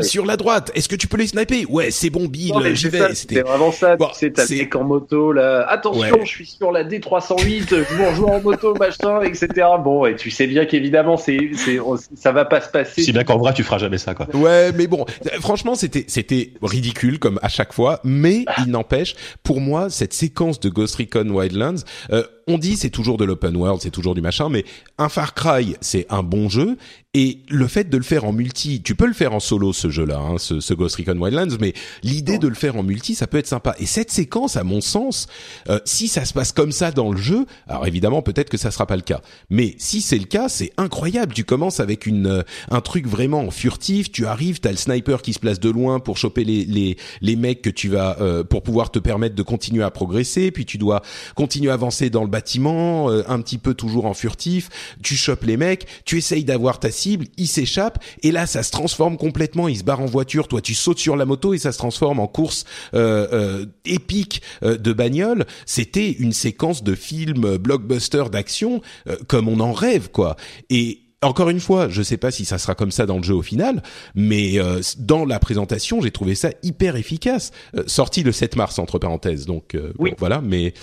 sur 0.00 0.24
la 0.24 0.36
droite. 0.36 0.72
Est-ce 0.74 0.88
que 0.88 0.96
tu 0.96 1.08
peux 1.08 1.18
les 1.18 1.26
sniper? 1.26 1.66
Ouais, 1.70 1.90
c'est 1.90 2.10
bon, 2.10 2.26
Bill, 2.26 2.54
j'y 2.74 2.88
vais. 2.88 3.14
C'était 3.14 3.42
vraiment 3.42 3.70
ça. 3.70 3.96
Bon, 3.96 4.08
tu 4.08 4.20
sais, 4.20 4.32
t'as 4.32 4.46
le 4.46 4.76
en 4.76 4.84
moto 4.84 5.32
là. 5.32 5.66
Attention, 5.68 6.00
ouais. 6.00 6.24
je 6.24 6.28
suis 6.28 6.46
sur 6.46 6.72
la 6.72 6.84
D308. 6.84 7.68
je 7.68 7.94
vous 7.94 8.08
rejoins 8.08 8.36
en 8.36 8.40
moto, 8.40 8.61
machin, 8.78 9.22
etc. 9.22 9.48
Bon, 9.82 10.06
et 10.06 10.16
tu 10.16 10.30
sais 10.30 10.46
bien 10.46 10.64
qu'évidemment, 10.64 11.16
c'est, 11.16 11.50
c'est, 11.54 11.78
ça 12.14 12.32
va 12.32 12.44
pas 12.44 12.60
se 12.60 12.68
passer. 12.68 13.02
C'est 13.02 13.12
bien 13.12 13.24
qu'en 13.24 13.38
vrai, 13.38 13.52
tu 13.54 13.62
feras 13.62 13.78
jamais 13.78 13.98
ça, 13.98 14.14
quoi. 14.14 14.26
Ouais, 14.34 14.72
mais 14.72 14.86
bon, 14.86 15.04
franchement, 15.40 15.74
c'était, 15.74 16.04
c'était 16.08 16.52
ridicule 16.62 17.18
comme 17.18 17.38
à 17.42 17.48
chaque 17.48 17.72
fois, 17.72 18.00
mais 18.04 18.44
il 18.58 18.70
n'empêche, 18.70 19.14
pour 19.42 19.60
moi, 19.60 19.90
cette 19.90 20.12
séquence 20.12 20.60
de 20.60 20.68
Ghost 20.68 20.96
Recon 20.96 21.28
Wildlands, 21.28 21.82
euh, 22.12 22.24
on 22.46 22.58
dit 22.58 22.76
c'est 22.76 22.90
toujours 22.90 23.16
de 23.16 23.24
l'open 23.24 23.56
world, 23.56 23.80
c'est 23.82 23.90
toujours 23.90 24.14
du 24.14 24.20
machin, 24.20 24.48
mais 24.48 24.64
un 24.98 25.08
Far 25.08 25.34
Cry, 25.34 25.76
c'est 25.80 26.06
un 26.10 26.22
bon 26.22 26.48
jeu. 26.48 26.76
Et 27.14 27.40
le 27.50 27.66
fait 27.66 27.90
de 27.90 27.96
le 27.98 28.02
faire 28.02 28.24
en 28.24 28.32
multi, 28.32 28.80
tu 28.80 28.94
peux 28.94 29.06
le 29.06 29.12
faire 29.12 29.34
en 29.34 29.40
solo 29.40 29.74
ce 29.74 29.90
jeu-là, 29.90 30.18
hein, 30.18 30.38
ce, 30.38 30.60
ce, 30.60 30.72
Ghost 30.72 30.96
Recon 30.96 31.18
Wildlands, 31.18 31.58
mais 31.60 31.74
l'idée 32.02 32.38
de 32.38 32.48
le 32.48 32.54
faire 32.54 32.74
en 32.76 32.82
multi, 32.82 33.14
ça 33.14 33.26
peut 33.26 33.36
être 33.36 33.46
sympa. 33.46 33.74
Et 33.78 33.84
cette 33.84 34.10
séquence, 34.10 34.56
à 34.56 34.64
mon 34.64 34.80
sens, 34.80 35.26
euh, 35.68 35.78
si 35.84 36.08
ça 36.08 36.24
se 36.24 36.32
passe 36.32 36.52
comme 36.52 36.72
ça 36.72 36.90
dans 36.90 37.12
le 37.12 37.18
jeu, 37.18 37.44
alors 37.68 37.86
évidemment 37.86 38.22
peut-être 38.22 38.48
que 38.48 38.56
ça 38.56 38.70
sera 38.70 38.86
pas 38.86 38.96
le 38.96 39.02
cas, 39.02 39.20
mais 39.50 39.74
si 39.76 40.00
c'est 40.00 40.16
le 40.16 40.24
cas, 40.24 40.48
c'est 40.48 40.72
incroyable. 40.78 41.34
Tu 41.34 41.44
commences 41.44 41.80
avec 41.80 42.06
une 42.06 42.26
euh, 42.26 42.42
un 42.70 42.80
truc 42.80 43.06
vraiment 43.06 43.50
furtif, 43.50 44.10
tu 44.10 44.24
arrives, 44.24 44.60
t'as 44.60 44.70
le 44.70 44.78
sniper 44.78 45.20
qui 45.20 45.34
se 45.34 45.38
place 45.38 45.60
de 45.60 45.68
loin 45.68 46.00
pour 46.00 46.16
choper 46.16 46.44
les 46.44 46.64
les 46.64 46.96
les 47.20 47.36
mecs 47.36 47.60
que 47.60 47.70
tu 47.70 47.90
vas 47.90 48.16
euh, 48.22 48.42
pour 48.42 48.62
pouvoir 48.62 48.90
te 48.90 48.98
permettre 48.98 49.34
de 49.34 49.42
continuer 49.42 49.84
à 49.84 49.90
progresser, 49.90 50.50
puis 50.50 50.64
tu 50.64 50.78
dois 50.78 51.02
continuer 51.34 51.70
à 51.70 51.74
avancer 51.74 52.08
dans 52.08 52.22
le 52.22 52.30
bâtiment, 52.32 53.08
euh, 53.10 53.22
un 53.28 53.40
petit 53.40 53.58
peu 53.58 53.74
toujours 53.74 54.06
en 54.06 54.14
furtif. 54.14 54.68
Tu 55.04 55.14
chopes 55.14 55.44
les 55.44 55.56
mecs, 55.56 55.86
tu 56.04 56.18
essayes 56.18 56.44
d'avoir 56.44 56.80
ta 56.80 56.90
cible, 56.90 57.26
il 57.36 57.46
s'échappe 57.46 58.02
et 58.24 58.32
là 58.32 58.46
ça 58.46 58.64
se 58.64 58.72
transforme 58.72 59.16
complètement. 59.16 59.68
Il 59.68 59.78
se 59.78 59.84
barre 59.84 60.00
en 60.00 60.06
voiture, 60.06 60.48
toi 60.48 60.60
tu 60.60 60.74
sautes 60.74 60.98
sur 60.98 61.14
la 61.14 61.26
moto 61.26 61.54
et 61.54 61.58
ça 61.58 61.70
se 61.70 61.78
transforme 61.78 62.18
en 62.18 62.26
course 62.26 62.64
euh, 62.94 63.28
euh, 63.32 63.66
épique 63.84 64.42
euh, 64.64 64.76
de 64.76 64.92
bagnole. 64.92 65.46
C'était 65.66 66.10
une 66.10 66.32
séquence 66.32 66.82
de 66.82 66.96
film 66.96 67.58
blockbuster 67.58 68.24
d'action 68.32 68.80
euh, 69.08 69.16
comme 69.28 69.48
on 69.48 69.60
en 69.60 69.72
rêve 69.72 70.10
quoi. 70.10 70.36
Et 70.70 71.00
encore 71.22 71.50
une 71.50 71.60
fois, 71.60 71.88
je 71.88 72.02
sais 72.02 72.16
pas 72.16 72.32
si 72.32 72.44
ça 72.44 72.58
sera 72.58 72.74
comme 72.74 72.90
ça 72.90 73.06
dans 73.06 73.18
le 73.18 73.22
jeu 73.22 73.34
au 73.34 73.42
final, 73.42 73.82
mais 74.16 74.58
euh, 74.58 74.80
dans 74.98 75.24
la 75.24 75.38
présentation, 75.38 76.00
j'ai 76.00 76.10
trouvé 76.10 76.34
ça 76.34 76.50
hyper 76.64 76.96
efficace. 76.96 77.52
Euh, 77.76 77.84
sorti 77.86 78.24
le 78.24 78.32
7 78.32 78.56
mars 78.56 78.80
entre 78.80 78.98
parenthèses, 78.98 79.46
donc 79.46 79.76
oui. 79.98 80.10
bon, 80.10 80.16
voilà. 80.18 80.40
Mais 80.40 80.74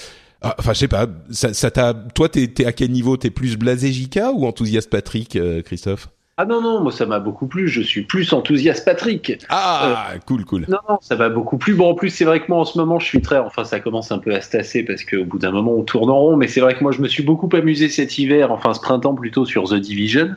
ah, 0.41 0.56
enfin, 0.57 0.74
je 0.74 0.80
sais 0.80 0.88
pas. 0.88 1.07
Ça, 1.32 1.53
ça 1.53 1.72
t'a. 1.72 1.94
Toi, 1.94 2.30
t'es, 2.30 2.48
t'es 2.48 2.66
à 2.66 2.72
quel 2.72 2.91
niveau? 2.91 3.18
T'es 3.18 3.30
plus 3.30 3.57
blasé 3.57 3.91
JK 3.91 4.20
ou 4.34 4.45
enthousiaste 4.45 4.90
Patrick, 4.90 5.36
euh, 5.36 5.61
Christophe? 5.61 6.10
Ah 6.41 6.45
non, 6.45 6.61
non, 6.61 6.80
moi 6.80 6.94
ça 6.94 7.06
m'a 7.06 7.20
beaucoup 7.20 7.48
plu, 7.48 7.68
je 7.68 7.82
suis 7.82 8.03
plus 8.03 8.32
enthousiaste 8.32 8.86
Patrick. 8.86 9.45
Ah, 9.49 10.14
euh, 10.14 10.20
cool, 10.26 10.45
cool. 10.45 10.68
Non, 10.70 10.78
non, 10.88 10.98
ça 11.02 11.18
m'a 11.18 11.28
beaucoup 11.28 11.57
plu. 11.57 11.74
Bon, 11.74 11.90
en 11.90 11.95
plus, 11.95 12.11
c'est 12.11 12.24
vrai 12.24 12.40
que 12.40 12.45
moi 12.48 12.60
en 12.60 12.64
ce 12.64 12.78
moment, 12.78 12.98
je 12.98 13.06
suis 13.06 13.22
très, 13.22 13.40
enfin 13.40 13.66
ça 13.66 13.82
commence 13.82 14.10
un 14.14 14.20
peu 14.20 14.34
à 14.34 14.40
se 14.40 14.52
tasser 14.52 14.84
parce 14.84 15.03
qu'au 15.03 15.26
bout 15.26 15.38
d'un 15.38 15.52
moment, 15.52 15.74
on 15.74 15.84
tourne 15.84 16.10
en 16.10 16.18
rond, 16.18 16.38
mais 16.38 16.48
c'est 16.48 16.61
vrai 16.61 16.76
que 16.76 16.82
moi 16.82 16.94
je 16.94 17.02
me 17.02 17.10
suis 17.10 17.24
beaucoup 17.24 17.49
amusé 17.52 17.90
cet 17.90 18.18
hiver, 18.18 18.53
enfin 18.53 18.74
ce 18.74 18.80
printemps 18.80 19.16
plutôt 19.16 19.45
sur 19.45 19.66
The 19.66 19.74
Division, 19.74 20.36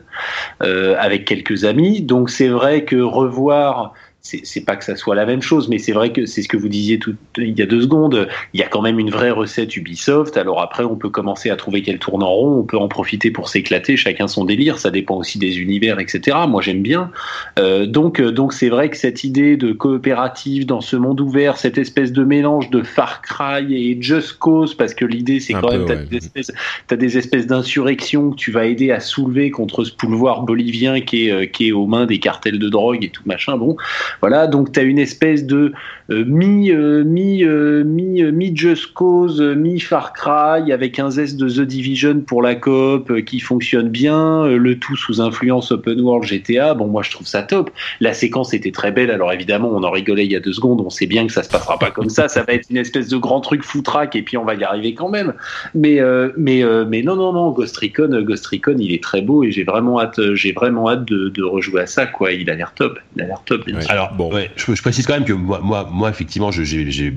euh, 0.61 0.97
avec 0.99 1.23
quelques 1.23 1.63
amis. 1.63 2.01
Donc 2.01 2.29
c'est 2.29 2.49
vrai 2.49 2.83
que 2.83 2.97
revoir 2.97 3.93
c'est 4.25 4.63
pas 4.63 4.77
que 4.77 4.85
ça 4.85 4.95
soit 4.95 5.15
la 5.15 5.25
même 5.25 5.41
chose, 5.41 5.67
mais 5.67 5.79
c'est 5.79 5.91
vrai 5.91 6.13
que 6.13 6.25
c'est 6.25 6.41
ce 6.41 6.47
que 6.47 6.55
vous 6.55 6.69
disiez 6.69 6.97
tout, 6.97 7.13
il 7.37 7.59
y 7.59 7.61
a 7.61 7.65
deux 7.65 7.81
secondes. 7.81 8.29
Il 8.53 8.59
y 8.61 8.63
a 8.63 8.67
quand 8.67 8.81
même 8.81 8.97
une 8.97 9.09
vraie 9.09 9.31
recette 9.31 9.75
Ubisoft. 9.75 10.37
Alors 10.37 10.61
après, 10.61 10.85
on 10.85 10.95
peut 10.95 11.09
commencer 11.09 11.49
à 11.49 11.57
trouver 11.57 11.81
qu'elle 11.81 11.99
tourne 11.99 12.23
en 12.23 12.31
rond. 12.31 12.59
On 12.59 12.63
peut 12.63 12.77
en 12.77 12.87
profiter 12.87 13.31
pour 13.31 13.49
s'éclater. 13.49 13.97
Chacun 13.97 14.29
son 14.29 14.45
délire. 14.45 14.79
Ça 14.79 14.91
dépend 14.91 15.17
aussi 15.17 15.39
des 15.39 15.59
univers, 15.59 15.99
etc. 15.99 16.37
Moi, 16.47 16.61
j'aime 16.61 16.81
bien. 16.81 17.11
Euh, 17.59 17.85
donc, 17.85 18.21
donc 18.21 18.53
c'est 18.53 18.69
vrai 18.69 18.89
que 18.89 18.95
cette 18.95 19.25
idée 19.25 19.57
de 19.57 19.73
coopérative 19.73 20.65
dans 20.65 20.79
ce 20.79 20.95
monde 20.95 21.19
ouvert, 21.19 21.57
cette 21.57 21.77
espèce 21.77 22.13
de 22.13 22.23
mélange 22.23 22.69
de 22.69 22.81
Far 22.81 23.21
Cry 23.23 23.75
et 23.75 24.01
Just 24.01 24.39
Cause, 24.39 24.73
parce 24.73 24.93
que 24.93 25.03
l'idée, 25.03 25.41
c'est 25.41 25.53
quand 25.53 25.69
même 25.69 25.85
t'as 25.85 25.95
ouais. 25.95 26.05
des 26.05 26.17
espèces, 26.17 26.51
as 26.89 26.95
des 26.95 27.17
espèces 27.17 27.47
d'insurrections 27.47 28.31
que 28.31 28.35
tu 28.37 28.51
vas 28.51 28.67
aider 28.67 28.91
à 28.91 29.01
soulever 29.01 29.51
contre 29.51 29.83
ce 29.83 29.91
pouvoir 29.91 30.43
bolivien 30.43 31.01
qui 31.01 31.27
est, 31.27 31.51
qui 31.51 31.67
est 31.67 31.71
aux 31.73 31.87
mains 31.87 32.05
des 32.05 32.19
cartels 32.19 32.57
de 32.57 32.69
drogue 32.69 33.03
et 33.03 33.09
tout 33.09 33.23
machin. 33.25 33.57
Bon. 33.57 33.75
Voilà, 34.21 34.47
donc 34.47 34.71
tu 34.71 34.79
as 34.79 34.83
une 34.83 34.99
espèce 34.99 35.45
de 35.45 35.73
euh, 36.09 36.25
mi 36.25 36.69
euh, 36.71 37.03
mi 37.03 37.45
euh, 37.45 37.83
mi 37.83 38.21
mi 38.23 38.55
Just 38.55 38.93
Cause, 38.93 39.41
mi 39.41 39.79
Far 39.79 40.11
Cry 40.11 40.71
avec 40.71 40.99
un 40.99 41.09
zeste 41.09 41.37
de 41.37 41.47
The 41.47 41.61
Division 41.61 42.19
pour 42.21 42.41
la 42.41 42.55
coop 42.55 43.21
qui 43.23 43.39
fonctionne 43.39 43.89
bien, 43.89 44.47
le 44.47 44.77
tout 44.77 44.97
sous 44.97 45.21
influence 45.21 45.71
open 45.71 46.01
world 46.01 46.27
GTA. 46.27 46.73
Bon, 46.73 46.87
moi 46.87 47.03
je 47.03 47.11
trouve 47.11 47.27
ça 47.27 47.43
top. 47.43 47.71
La 48.01 48.13
séquence 48.13 48.53
était 48.53 48.71
très 48.71 48.91
belle. 48.91 49.11
Alors 49.11 49.31
évidemment, 49.31 49.69
on 49.71 49.83
en 49.83 49.91
rigolait 49.91 50.25
il 50.25 50.31
y 50.31 50.35
a 50.35 50.41
deux 50.41 50.53
secondes. 50.53 50.81
On 50.81 50.89
sait 50.89 51.05
bien 51.05 51.25
que 51.25 51.31
ça 51.31 51.43
se 51.43 51.49
passera 51.49 51.79
pas 51.79 51.91
comme 51.91 52.09
ça. 52.09 52.27
Ça 52.27 52.43
va 52.43 52.53
être 52.53 52.69
une 52.69 52.77
espèce 52.77 53.07
de 53.07 53.17
grand 53.17 53.39
truc 53.39 53.63
foutraque 53.63 54.15
et 54.15 54.21
puis 54.23 54.37
on 54.37 54.43
va 54.43 54.55
y 54.55 54.63
arriver 54.63 54.93
quand 54.93 55.09
même. 55.09 55.33
Mais 55.73 55.99
mais 56.37 56.63
mais 56.87 57.01
non 57.01 57.15
non 57.15 57.31
non, 57.31 57.51
Ghost 57.51 57.77
Recon, 57.77 58.21
Ghost 58.23 58.45
Recon, 58.47 58.75
il 58.77 58.93
est 58.93 59.03
très 59.03 59.21
beau 59.21 59.43
et 59.43 59.51
j'ai 59.51 59.63
vraiment 59.63 60.01
hâte 60.01 60.19
j'ai 60.33 60.51
vraiment 60.51 60.89
hâte 60.89 61.05
de, 61.05 61.29
de 61.29 61.43
rejouer 61.43 61.81
à 61.81 61.85
ça 61.85 62.05
quoi. 62.05 62.33
Il 62.33 62.49
a 62.49 62.55
l'air 62.55 62.73
top. 62.75 62.99
Il 63.15 63.21
a 63.21 63.27
l'air 63.27 63.41
top. 63.45 63.65
Bien 63.65 63.79
sûr. 63.79 63.89
Alors 63.89 64.02
bon, 64.11 64.33
ouais, 64.33 64.51
je, 64.55 64.73
je, 64.73 64.81
précise 64.81 65.05
quand 65.05 65.13
même 65.13 65.25
que 65.25 65.33
moi, 65.33 65.59
moi, 65.61 65.87
moi 65.91 66.09
effectivement, 66.09 66.51
j'ai, 66.51 67.13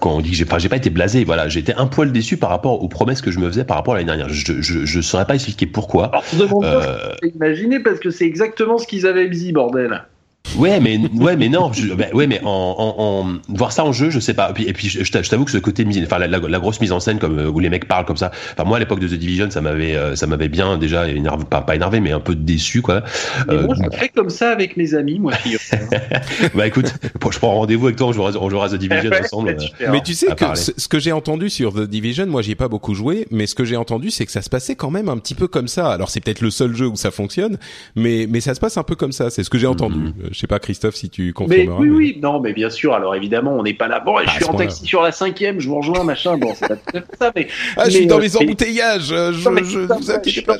quand 0.00 0.16
on 0.16 0.20
dit 0.20 0.30
que 0.30 0.36
j'ai 0.36 0.44
pas, 0.44 0.58
j'ai 0.58 0.68
pas 0.68 0.76
été 0.76 0.90
blasé, 0.90 1.24
voilà, 1.24 1.48
j'étais 1.48 1.74
un 1.74 1.86
poil 1.86 2.12
déçu 2.12 2.36
par 2.36 2.50
rapport 2.50 2.82
aux 2.82 2.88
promesses 2.88 3.22
que 3.22 3.30
je 3.30 3.38
me 3.38 3.48
faisais 3.48 3.64
par 3.64 3.76
rapport 3.76 3.94
à 3.94 3.98
l'année 3.98 4.06
dernière. 4.06 4.28
Je, 4.28 4.60
je, 4.60 4.84
je 4.84 5.00
saurais 5.00 5.26
pas 5.26 5.34
expliquer 5.34 5.66
pourquoi. 5.66 6.06
Alors, 6.06 6.24
je 6.32 6.44
euh... 6.64 7.28
imaginer 7.34 7.80
parce 7.80 8.00
que 8.00 8.10
c'est 8.10 8.26
exactement 8.26 8.78
ce 8.78 8.86
qu'ils 8.86 9.06
avaient 9.06 9.28
dit, 9.28 9.52
bordel. 9.52 10.04
Ouais, 10.56 10.80
mais 10.80 10.98
ouais, 11.14 11.36
mais 11.36 11.48
non, 11.48 11.72
je, 11.72 11.94
bah, 11.94 12.06
ouais, 12.12 12.26
mais 12.26 12.40
en, 12.44 12.48
en, 12.48 12.94
en, 12.98 13.38
voir 13.48 13.72
ça 13.72 13.84
en 13.84 13.92
jeu, 13.92 14.10
je 14.10 14.20
sais 14.20 14.34
pas. 14.34 14.50
Et 14.50 14.52
puis, 14.52 14.64
et 14.68 14.72
puis 14.72 14.88
je, 14.88 15.02
je 15.02 15.30
t'avoue 15.30 15.44
que 15.44 15.50
ce 15.50 15.58
côté 15.58 15.84
mise, 15.84 16.02
enfin 16.04 16.18
la, 16.18 16.26
la, 16.26 16.38
la, 16.38 16.58
grosse 16.58 16.80
mise 16.80 16.92
en 16.92 17.00
scène, 17.00 17.18
comme 17.18 17.38
où 17.38 17.58
les 17.58 17.70
mecs 17.70 17.88
parlent 17.88 18.04
comme 18.04 18.18
ça. 18.18 18.30
Enfin 18.52 18.64
moi, 18.64 18.76
à 18.76 18.80
l'époque 18.80 19.00
de 19.00 19.08
The 19.08 19.14
Division, 19.14 19.50
ça 19.50 19.60
m'avait, 19.60 19.96
ça 20.14 20.26
m'avait 20.26 20.48
bien 20.48 20.76
déjà 20.76 21.08
énervé, 21.08 21.44
pas, 21.48 21.62
pas 21.62 21.74
énervé, 21.74 22.00
mais 22.00 22.12
un 22.12 22.20
peu 22.20 22.34
déçu, 22.34 22.82
quoi. 22.82 23.02
Euh, 23.48 23.66
moi, 23.66 23.74
je 23.76 23.96
fais 23.96 24.08
comme 24.08 24.28
ça 24.30 24.50
avec 24.50 24.76
mes 24.76 24.94
amis, 24.94 25.18
moi. 25.18 25.32
bah 26.54 26.66
écoute, 26.66 26.92
je 27.30 27.38
prends 27.38 27.54
rendez-vous 27.54 27.86
avec 27.86 27.96
toi, 27.96 28.08
on 28.08 28.12
jouera, 28.12 28.32
on 28.38 28.50
jouera 28.50 28.68
The 28.68 28.74
Division 28.74 29.10
ensemble. 29.22 29.56
mais 29.90 30.02
tu 30.02 30.12
sais 30.14 30.34
que 30.34 30.44
ce 30.54 30.88
que 30.88 30.98
j'ai 30.98 31.12
entendu 31.12 31.48
sur 31.48 31.72
The 31.72 31.88
Division, 31.88 32.26
moi, 32.26 32.42
j'y 32.42 32.52
ai 32.52 32.56
pas 32.56 32.68
beaucoup 32.68 32.94
joué, 32.94 33.26
mais 33.30 33.46
ce 33.46 33.54
que 33.54 33.64
j'ai 33.64 33.76
entendu, 33.76 34.10
c'est 34.10 34.26
que 34.26 34.32
ça 34.32 34.42
se 34.42 34.50
passait 34.50 34.74
quand 34.74 34.90
même 34.90 35.08
un 35.08 35.16
petit 35.16 35.34
peu 35.34 35.48
comme 35.48 35.68
ça. 35.68 35.90
Alors 35.90 36.10
c'est 36.10 36.20
peut-être 36.20 36.42
le 36.42 36.50
seul 36.50 36.74
jeu 36.76 36.88
où 36.88 36.96
ça 36.96 37.10
fonctionne, 37.10 37.58
mais 37.96 38.26
mais 38.28 38.40
ça 38.40 38.54
se 38.54 38.60
passe 38.60 38.76
un 38.76 38.82
peu 38.82 38.96
comme 38.96 39.12
ça. 39.12 39.30
C'est 39.30 39.44
ce 39.44 39.50
que 39.50 39.58
j'ai 39.58 39.66
entendu. 39.66 39.98
Mm 39.98 40.12
-hmm. 40.12 40.31
Je 40.32 40.38
sais 40.38 40.46
pas, 40.46 40.58
Christophe, 40.58 40.94
si 40.94 41.10
tu 41.10 41.32
confirmeras. 41.32 41.78
Mais 41.78 41.88
oui, 41.88 41.90
oui, 41.90 42.18
non, 42.20 42.40
mais 42.40 42.54
bien 42.54 42.70
sûr. 42.70 42.94
Alors 42.94 43.14
évidemment, 43.14 43.52
on 43.52 43.62
n'est 43.62 43.74
pas 43.74 43.86
là. 43.86 44.00
Bon, 44.00 44.16
je 44.24 44.30
suis 44.30 44.44
en 44.44 44.54
taxi 44.54 44.86
sur 44.86 45.02
la 45.02 45.12
cinquième, 45.12 45.60
je 45.60 45.68
vous 45.68 45.76
rejoins, 45.76 46.04
machin. 46.04 46.38
Bon, 46.38 46.54
c'est 46.54 46.68
pas 46.68 46.76
tout 46.76 46.96
à 46.96 47.00
fait 47.00 47.16
ça, 47.18 47.32
mais. 47.36 47.48
Ah, 47.76 47.84
je 47.86 47.90
suis 47.90 48.06
dans 48.06 48.18
les 48.18 48.36
embouteillages. 48.36 49.08
Je, 49.08 49.32
je, 49.32 49.78
vous 49.78 50.10
inquiétez 50.10 50.42
pas. 50.42 50.56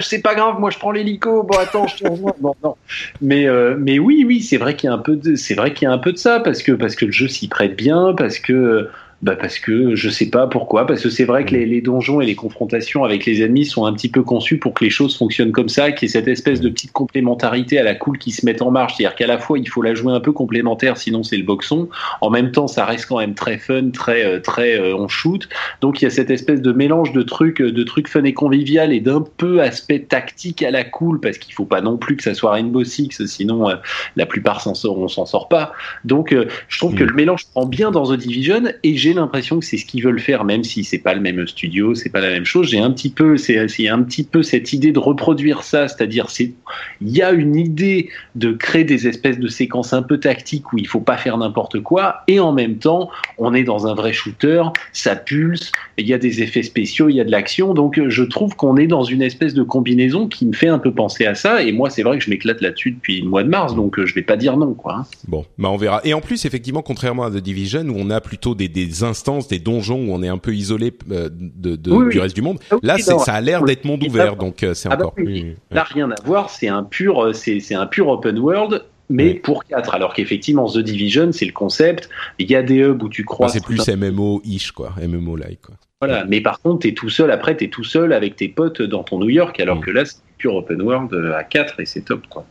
C'est 0.00 0.22
pas 0.22 0.34
grave. 0.34 0.60
Moi, 0.60 0.70
je 0.70 0.78
prends 0.78 0.92
l'hélico. 0.92 1.42
Bon, 1.42 1.58
attends, 1.58 1.88
je 1.88 1.96
te 1.96 2.08
rejoins. 2.08 2.34
Bon, 2.40 2.54
non. 2.62 2.76
Mais 3.20 3.46
euh, 3.46 3.74
mais 3.78 3.98
oui, 3.98 4.24
oui, 4.26 4.42
c'est 4.42 4.58
vrai 4.58 4.76
qu'il 4.76 4.88
y 4.88 4.90
a 4.90 4.94
un 4.94 4.98
peu 4.98 5.16
de, 5.16 5.34
c'est 5.34 5.54
vrai 5.54 5.74
qu'il 5.74 5.86
y 5.86 5.90
a 5.90 5.92
un 5.92 5.98
peu 5.98 6.12
de 6.12 6.18
ça 6.18 6.38
parce 6.40 6.62
que 6.62 6.72
parce 6.72 6.94
que 6.94 7.06
le 7.06 7.12
jeu 7.12 7.26
s'y 7.26 7.48
prête 7.48 7.76
bien, 7.76 8.14
parce 8.16 8.38
que 8.38 8.88
bah 9.22 9.36
parce 9.36 9.58
que 9.58 9.94
je 9.94 10.08
sais 10.08 10.30
pas 10.30 10.46
pourquoi, 10.46 10.86
parce 10.86 11.02
que 11.02 11.10
c'est 11.10 11.24
vrai 11.24 11.44
que 11.44 11.54
les, 11.54 11.66
les, 11.66 11.82
donjons 11.82 12.22
et 12.22 12.26
les 12.26 12.34
confrontations 12.34 13.04
avec 13.04 13.26
les 13.26 13.42
ennemis 13.42 13.66
sont 13.66 13.84
un 13.84 13.92
petit 13.92 14.08
peu 14.08 14.22
conçus 14.22 14.58
pour 14.58 14.72
que 14.72 14.82
les 14.82 14.90
choses 14.90 15.16
fonctionnent 15.16 15.52
comme 15.52 15.68
ça, 15.68 15.92
qu'il 15.92 16.08
y 16.08 16.10
ait 16.10 16.12
cette 16.12 16.28
espèce 16.28 16.60
de 16.60 16.70
petite 16.70 16.92
complémentarité 16.92 17.78
à 17.78 17.82
la 17.82 17.94
cool 17.94 18.16
qui 18.16 18.30
se 18.30 18.46
met 18.46 18.62
en 18.62 18.70
marche. 18.70 18.94
C'est-à-dire 18.96 19.16
qu'à 19.16 19.26
la 19.26 19.38
fois 19.38 19.58
il 19.58 19.68
faut 19.68 19.82
la 19.82 19.94
jouer 19.94 20.14
un 20.14 20.20
peu 20.20 20.32
complémentaire, 20.32 20.96
sinon 20.96 21.22
c'est 21.22 21.36
le 21.36 21.42
boxon. 21.42 21.88
En 22.22 22.30
même 22.30 22.50
temps, 22.50 22.66
ça 22.66 22.86
reste 22.86 23.06
quand 23.06 23.18
même 23.18 23.34
très 23.34 23.58
fun, 23.58 23.90
très 23.90 24.40
très 24.40 24.80
euh, 24.80 24.96
on 24.96 25.08
shoot. 25.08 25.48
Donc 25.82 26.00
il 26.00 26.04
y 26.04 26.08
a 26.08 26.10
cette 26.10 26.30
espèce 26.30 26.62
de 26.62 26.72
mélange 26.72 27.12
de 27.12 27.22
trucs, 27.22 27.60
de 27.60 27.82
trucs 27.82 28.08
fun 28.08 28.24
et 28.24 28.32
convivial 28.32 28.90
et 28.90 29.00
d'un 29.00 29.22
peu 29.36 29.60
aspect 29.60 30.00
tactique 30.00 30.62
à 30.62 30.70
la 30.70 30.82
cool, 30.84 31.20
parce 31.20 31.36
qu'il 31.36 31.52
faut 31.52 31.66
pas 31.66 31.82
non 31.82 31.98
plus 31.98 32.16
que 32.16 32.22
ça 32.22 32.32
soit 32.32 32.52
Rainbow 32.52 32.84
Six, 32.84 33.26
sinon 33.26 33.68
euh, 33.68 33.74
la 34.16 34.24
plupart 34.24 34.62
s'en 34.62 34.74
sort, 34.74 34.98
on 34.98 35.08
s'en 35.08 35.26
sort 35.26 35.48
pas. 35.48 35.72
Donc 36.06 36.32
euh, 36.32 36.46
je 36.68 36.78
trouve 36.78 36.94
mmh. 36.94 36.98
que 36.98 37.04
le 37.04 37.14
mélange 37.14 37.46
prend 37.48 37.66
bien 37.66 37.90
dans 37.90 38.10
The 38.10 38.16
Division 38.16 38.62
et 38.82 38.96
j'ai 38.96 39.09
l'impression 39.12 39.58
que 39.58 39.64
c'est 39.64 39.76
ce 39.76 39.84
qu'ils 39.84 40.02
veulent 40.02 40.20
faire, 40.20 40.44
même 40.44 40.64
si 40.64 40.84
c'est 40.84 40.98
pas 40.98 41.14
le 41.14 41.20
même 41.20 41.46
studio, 41.46 41.94
c'est 41.94 42.10
pas 42.10 42.20
la 42.20 42.28
même 42.28 42.44
chose. 42.44 42.68
J'ai 42.68 42.78
un 42.78 42.90
petit 42.90 43.10
peu, 43.10 43.36
c'est 43.36 43.58
un 43.88 44.02
petit 44.02 44.24
peu 44.24 44.42
cette 44.42 44.72
idée 44.72 44.92
de 44.92 44.98
reproduire 44.98 45.62
ça, 45.62 45.88
c'est-à-dire 45.88 46.30
c'est, 46.30 46.52
il 47.00 47.08
y 47.08 47.22
a 47.22 47.32
une 47.32 47.56
idée 47.56 48.08
de 48.34 48.52
créer 48.52 48.84
des 48.84 49.06
espèces 49.06 49.38
de 49.38 49.48
séquences 49.48 49.92
un 49.92 50.02
peu 50.02 50.18
tactiques 50.18 50.72
où 50.72 50.78
il 50.78 50.86
faut 50.86 51.00
pas 51.00 51.16
faire 51.16 51.36
n'importe 51.38 51.80
quoi, 51.80 52.22
et 52.28 52.40
en 52.40 52.52
même 52.52 52.76
temps, 52.76 53.10
on 53.38 53.54
est 53.54 53.64
dans 53.64 53.86
un 53.86 53.94
vrai 53.94 54.12
shooter, 54.12 54.62
ça 54.92 55.16
pulse, 55.16 55.72
il 55.98 56.06
y 56.06 56.14
a 56.14 56.18
des 56.18 56.42
effets 56.42 56.62
spéciaux, 56.62 57.08
il 57.08 57.16
y 57.16 57.20
a 57.20 57.24
de 57.24 57.30
l'action, 57.30 57.74
donc 57.74 58.00
je 58.08 58.22
trouve 58.22 58.56
qu'on 58.56 58.76
est 58.76 58.86
dans 58.86 59.04
une 59.04 59.22
espèce 59.22 59.54
de 59.54 59.62
combinaison 59.62 60.28
qui 60.28 60.46
me 60.46 60.52
fait 60.52 60.68
un 60.68 60.78
peu 60.78 60.92
penser 60.92 61.26
à 61.26 61.34
ça, 61.34 61.62
et 61.62 61.72
moi 61.72 61.90
c'est 61.90 62.02
vrai 62.02 62.18
que 62.18 62.24
je 62.24 62.30
m'éclate 62.30 62.60
là-dessus 62.60 62.92
depuis 62.92 63.20
le 63.20 63.28
mois 63.28 63.42
de 63.42 63.48
mars, 63.48 63.74
donc 63.74 64.04
je 64.04 64.14
vais 64.14 64.22
pas 64.22 64.36
dire 64.36 64.56
non, 64.56 64.74
quoi. 64.74 65.06
Bon, 65.28 65.44
bah 65.58 65.70
on 65.70 65.76
verra. 65.76 66.00
Et 66.04 66.14
en 66.14 66.20
plus, 66.20 66.44
effectivement, 66.44 66.82
contrairement 66.82 67.24
à 67.24 67.30
The 67.30 67.36
Division 67.36 67.84
où 67.84 67.94
on 67.96 68.10
a 68.10 68.20
plutôt 68.20 68.54
des 68.54 68.68
instances 69.04 69.48
des 69.48 69.58
donjons 69.58 70.08
où 70.08 70.12
on 70.12 70.22
est 70.22 70.28
un 70.28 70.38
peu 70.38 70.54
isolé 70.54 70.92
euh, 71.10 71.28
de, 71.30 71.76
de 71.76 71.90
oui, 71.90 72.10
du 72.10 72.20
reste 72.20 72.34
du 72.34 72.42
monde. 72.42 72.58
Oui, 72.70 72.78
là, 72.82 72.96
non, 73.08 73.18
ça 73.18 73.34
a 73.34 73.40
l'air 73.40 73.62
d'être 73.62 73.84
monde 73.84 74.02
ouvert, 74.02 74.36
donc 74.36 74.62
euh, 74.62 74.74
c'est 74.74 74.88
ah 74.90 74.94
encore 74.94 75.14
bah, 75.16 75.22
plus. 75.22 75.56
Là, 75.70 75.84
rien 75.84 76.10
à 76.10 76.22
voir. 76.24 76.50
C'est 76.50 76.68
un 76.68 76.82
pur, 76.82 77.30
c'est 77.34 77.74
un 77.74 77.86
pur 77.86 78.08
open 78.08 78.38
world. 78.38 78.84
Mais 79.12 79.34
pour 79.34 79.64
4, 79.64 79.92
alors 79.92 80.14
qu'effectivement 80.14 80.70
The 80.70 80.78
Division 80.78 81.32
c'est 81.32 81.44
le 81.44 81.50
concept, 81.50 82.08
il 82.38 82.48
y 82.48 82.54
a 82.54 82.62
des 82.62 82.76
hubs 82.76 83.02
où 83.02 83.08
tu 83.08 83.24
crois. 83.24 83.48
c'est 83.48 83.60
plus 83.60 83.88
MMO-ish 83.88 84.70
quoi, 84.70 84.92
MMO-like 85.02 85.62
quoi. 85.62 85.74
Voilà, 86.00 86.24
mais 86.24 86.40
par 86.40 86.60
contre, 86.60 86.82
t'es 86.82 86.94
tout 86.94 87.10
seul, 87.10 87.30
après, 87.30 87.54
t'es 87.56 87.68
tout 87.68 87.84
seul 87.84 88.14
avec 88.14 88.34
tes 88.34 88.48
potes 88.48 88.80
dans 88.80 89.02
ton 89.02 89.18
New 89.18 89.28
York, 89.28 89.60
alors 89.60 89.76
mmh. 89.76 89.84
que 89.84 89.90
là, 89.90 90.04
c'est 90.06 90.16
pur 90.38 90.54
open 90.54 90.80
world 90.80 91.12
à 91.36 91.44
4 91.44 91.80
et 91.80 91.84
c'est 91.84 92.00
top, 92.00 92.26
quoi. 92.30 92.46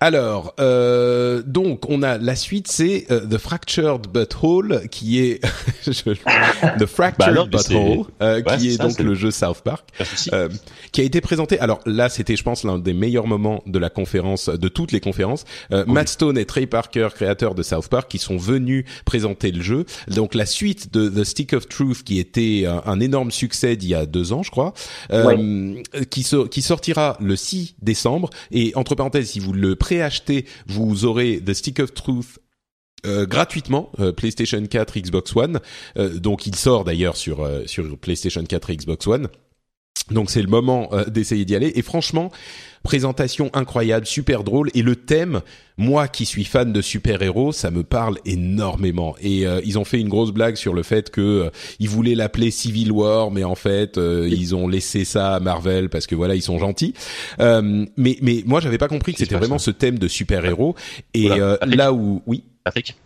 Alors, 0.00 0.54
euh, 0.60 1.42
donc 1.44 1.88
on 1.88 2.02
a 2.02 2.18
la 2.18 2.36
suite, 2.36 2.68
c'est 2.68 3.06
uh, 3.10 3.28
The 3.28 3.38
Fractured 3.38 4.06
Butthole, 4.06 4.88
qui 4.90 5.18
est 5.18 5.40
The 5.84 6.86
Fractured 6.86 7.50
bah 7.50 7.58
euh, 7.70 8.42
ouais, 8.42 8.58
qui 8.58 8.68
est, 8.68 8.76
ça, 8.76 8.84
donc 8.84 9.00
est 9.00 9.02
le 9.02 9.14
jeu 9.14 9.32
South 9.32 9.62
Park, 9.64 9.88
euh, 10.32 10.48
qui 10.92 11.00
a 11.00 11.04
été 11.04 11.20
présenté. 11.20 11.58
Alors 11.58 11.80
là, 11.84 12.08
c'était, 12.08 12.36
je 12.36 12.44
pense, 12.44 12.62
l'un 12.62 12.78
des 12.78 12.92
meilleurs 12.92 13.26
moments 13.26 13.62
de 13.66 13.78
la 13.78 13.90
conférence, 13.90 14.48
de 14.48 14.68
toutes 14.68 14.92
les 14.92 15.00
conférences. 15.00 15.44
Euh, 15.72 15.84
oui. 15.86 15.94
Matt 15.94 16.08
Stone 16.08 16.38
et 16.38 16.44
Trey 16.44 16.66
Parker, 16.66 17.08
créateurs 17.12 17.56
de 17.56 17.64
South 17.64 17.88
Park, 17.88 18.08
qui 18.08 18.18
sont 18.18 18.36
venus 18.36 18.84
présenter 19.04 19.50
le 19.50 19.62
jeu. 19.62 19.84
Donc 20.06 20.34
la 20.34 20.46
suite 20.46 20.92
de 20.92 21.08
The 21.08 21.24
Stick 21.24 21.54
of 21.54 21.68
Truth, 21.68 22.04
qui 22.04 22.20
était 22.20 22.66
un, 22.66 22.82
un 22.86 23.00
énorme 23.00 23.32
succès 23.32 23.74
d'il 23.74 23.88
y 23.88 23.94
a 23.96 24.06
deux 24.06 24.32
ans, 24.32 24.44
je 24.44 24.52
crois, 24.52 24.74
ouais. 25.10 25.82
qui, 26.08 26.22
so 26.22 26.46
qui 26.46 26.62
sortira 26.62 27.16
le 27.20 27.34
6 27.34 27.74
décembre. 27.82 28.30
Et 28.52 28.72
entre 28.76 28.94
parenthèses, 28.94 29.30
si 29.30 29.40
vous 29.40 29.52
le 29.52 29.74
préacheter, 29.88 30.44
vous 30.66 31.06
aurez 31.06 31.40
The 31.40 31.54
Stick 31.54 31.80
of 31.80 31.94
Truth 31.94 32.38
euh, 33.06 33.24
gratuitement 33.24 33.90
euh, 34.00 34.12
PlayStation 34.12 34.62
4, 34.66 34.98
Xbox 34.98 35.34
One. 35.34 35.60
Euh, 35.96 36.18
donc 36.18 36.46
il 36.46 36.54
sort 36.56 36.84
d'ailleurs 36.84 37.16
sur 37.16 37.48
sur 37.64 37.96
PlayStation 37.96 38.44
4 38.44 38.68
et 38.68 38.76
Xbox 38.76 39.06
One. 39.06 39.28
Donc 40.10 40.30
c'est 40.30 40.42
le 40.42 40.48
moment 40.48 40.90
d'essayer 41.06 41.46
d'y 41.46 41.56
aller. 41.56 41.72
Et 41.74 41.80
franchement, 41.80 42.30
présentation 42.82 43.50
incroyable, 43.54 44.06
super 44.06 44.44
drôle. 44.44 44.70
Et 44.74 44.82
le 44.82 44.96
thème, 44.96 45.40
moi 45.76 46.08
qui 46.08 46.26
suis 46.26 46.44
fan 46.44 46.72
de 46.72 46.80
super-héros, 46.80 47.52
ça 47.52 47.70
me 47.70 47.82
parle 47.82 48.18
énormément. 48.24 49.14
Et 49.20 49.46
euh, 49.46 49.60
ils 49.64 49.78
ont 49.78 49.84
fait 49.84 50.00
une 50.00 50.08
grosse 50.08 50.32
blague 50.32 50.56
sur 50.56 50.74
le 50.74 50.82
fait 50.82 51.10
que 51.10 51.20
euh, 51.20 51.50
ils 51.78 51.88
voulaient 51.88 52.14
l'appeler 52.14 52.50
Civil 52.50 52.92
War, 52.92 53.30
mais 53.30 53.44
en 53.44 53.54
fait 53.54 53.98
euh, 53.98 54.28
ils 54.30 54.54
ont 54.54 54.68
laissé 54.68 55.04
ça 55.04 55.34
à 55.34 55.40
Marvel 55.40 55.88
parce 55.88 56.06
que 56.06 56.14
voilà 56.14 56.34
ils 56.34 56.42
sont 56.42 56.58
gentils. 56.58 56.94
mais 57.38 58.18
mais 58.22 58.42
moi 58.46 58.60
j'avais 58.60 58.78
pas 58.78 58.88
compris 58.88 59.12
que 59.12 59.18
c'était 59.18 59.36
vraiment 59.36 59.58
ce 59.58 59.70
thème 59.70 59.98
de 59.98 60.08
super-héros. 60.08 60.74
Et 61.14 61.28
voilà. 61.28 61.58
là 61.64 61.92
où 61.92 62.22
oui. 62.26 62.44
Patrick. 62.64 62.96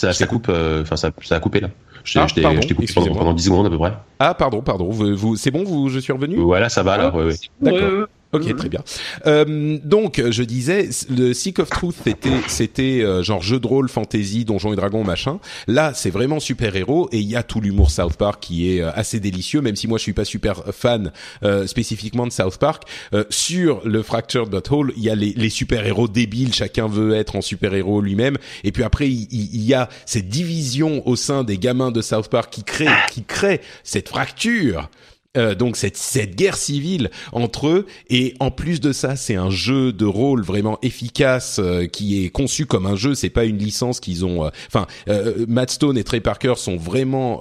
Ça, 0.00 0.12
ça 0.12 0.26
coupe, 0.26 0.48
enfin 0.48 0.96
ça, 0.96 1.12
ça 1.22 1.36
a 1.36 1.40
coupé 1.40 1.60
là. 1.60 1.70
Je, 2.04 2.18
ah, 2.18 2.26
je 2.26 2.34
t'ai 2.34 2.74
coupé 2.74 2.86
pendant, 2.94 3.14
pendant 3.14 3.32
10 3.32 3.44
secondes 3.44 3.66
à 3.66 3.70
peu 3.70 3.78
près. 3.78 3.94
Ah 4.18 4.34
pardon, 4.34 4.60
pardon. 4.60 4.90
Vous, 4.90 5.16
vous 5.16 5.36
c'est 5.36 5.50
bon, 5.50 5.64
vous, 5.64 5.88
je 5.88 5.98
suis 5.98 6.12
revenu? 6.12 6.36
Voilà, 6.36 6.68
ça 6.68 6.82
va 6.82 6.98
là. 6.98 7.10
Ah, 7.12 7.16
ouais, 7.16 7.24
ouais. 7.24 7.36
D'accord. 7.60 8.08
Ok, 8.34 8.46
mmh. 8.46 8.56
très 8.56 8.68
bien. 8.68 8.80
Euh, 9.26 9.78
donc, 9.84 10.22
je 10.30 10.42
disais, 10.42 10.88
le 11.08 11.32
Seek 11.32 11.58
of 11.58 11.70
Truth, 11.70 11.96
c'était, 12.04 12.30
c'était 12.48 13.02
euh, 13.02 13.22
genre 13.22 13.42
jeu 13.42 13.60
de 13.60 13.66
rôle, 13.66 13.88
fantasy, 13.88 14.44
donjons 14.44 14.72
et 14.72 14.76
dragons, 14.76 15.04
machin. 15.04 15.38
Là, 15.66 15.92
c'est 15.94 16.10
vraiment 16.10 16.40
super 16.40 16.76
héros 16.76 17.08
et 17.12 17.18
il 17.18 17.28
y 17.28 17.36
a 17.36 17.42
tout 17.42 17.60
l'humour 17.60 17.90
South 17.90 18.16
Park 18.16 18.40
qui 18.40 18.70
est 18.70 18.80
euh, 18.80 18.90
assez 18.94 19.20
délicieux, 19.20 19.60
même 19.60 19.76
si 19.76 19.88
moi 19.88 19.98
je 19.98 20.02
suis 20.02 20.12
pas 20.12 20.24
super 20.24 20.62
fan 20.72 21.12
euh, 21.42 21.66
spécifiquement 21.66 22.26
de 22.26 22.32
South 22.32 22.58
Park. 22.58 22.84
Euh, 23.12 23.24
sur 23.30 23.86
le 23.86 24.02
Fractured 24.02 24.48
Butthole, 24.48 24.92
il 24.96 25.02
y 25.02 25.10
a 25.10 25.14
les, 25.14 25.32
les 25.36 25.50
super 25.50 25.86
héros 25.86 26.08
débiles, 26.08 26.52
chacun 26.52 26.88
veut 26.88 27.14
être 27.14 27.36
en 27.36 27.40
super 27.40 27.74
héros 27.74 28.00
lui-même. 28.00 28.36
Et 28.64 28.72
puis 28.72 28.82
après, 28.82 29.08
il, 29.08 29.28
il, 29.30 29.64
y 29.64 29.74
a 29.74 29.88
cette 30.06 30.28
division 30.28 31.06
au 31.06 31.16
sein 31.16 31.44
des 31.44 31.58
gamins 31.58 31.90
de 31.90 32.02
South 32.02 32.28
Park 32.28 32.52
qui 32.52 32.64
crée, 32.64 32.88
qui 33.10 33.24
crée 33.24 33.60
cette 33.82 34.08
fracture. 34.08 34.88
Euh, 35.36 35.54
donc 35.54 35.76
cette, 35.76 35.96
cette 35.96 36.36
guerre 36.36 36.56
civile 36.56 37.10
entre 37.32 37.66
eux 37.66 37.86
et 38.08 38.34
en 38.38 38.52
plus 38.52 38.80
de 38.80 38.92
ça 38.92 39.16
c'est 39.16 39.34
un 39.34 39.50
jeu 39.50 39.92
de 39.92 40.04
rôle 40.04 40.42
vraiment 40.42 40.78
efficace 40.82 41.58
euh, 41.58 41.86
qui 41.86 42.24
est 42.24 42.30
conçu 42.30 42.66
comme 42.66 42.86
un 42.86 42.94
jeu 42.94 43.16
c'est 43.16 43.30
pas 43.30 43.44
une 43.44 43.58
licence 43.58 43.98
qu'ils 43.98 44.24
ont 44.24 44.48
enfin 44.68 44.86
euh, 45.08 45.44
Matt 45.48 45.70
Stone 45.70 45.98
et 45.98 46.04
Trey 46.04 46.20
Parker 46.20 46.54
sont 46.56 46.76
vraiment 46.76 47.40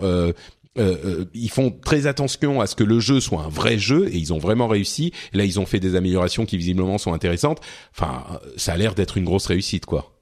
euh, 0.79 1.25
ils 1.35 1.51
font 1.51 1.69
très 1.69 2.07
attention 2.07 2.59
à 2.59 2.65
ce 2.67 2.75
que 2.75 2.83
le 2.83 2.99
jeu 2.99 3.19
soit 3.19 3.43
un 3.43 3.49
vrai 3.49 3.77
jeu 3.77 4.07
et 4.07 4.17
ils 4.17 4.33
ont 4.33 4.39
vraiment 4.39 4.67
réussi. 4.67 5.13
Là, 5.31 5.45
ils 5.45 5.59
ont 5.59 5.67
fait 5.67 5.79
des 5.79 5.95
améliorations 5.95 6.45
qui 6.45 6.57
visiblement 6.57 6.97
sont 6.97 7.13
intéressantes. 7.13 7.61
Enfin, 7.95 8.23
ça 8.57 8.73
a 8.73 8.77
l'air 8.77 8.95
d'être 8.95 9.17
une 9.17 9.25
grosse 9.25 9.45
réussite, 9.45 9.85
quoi. 9.85 10.12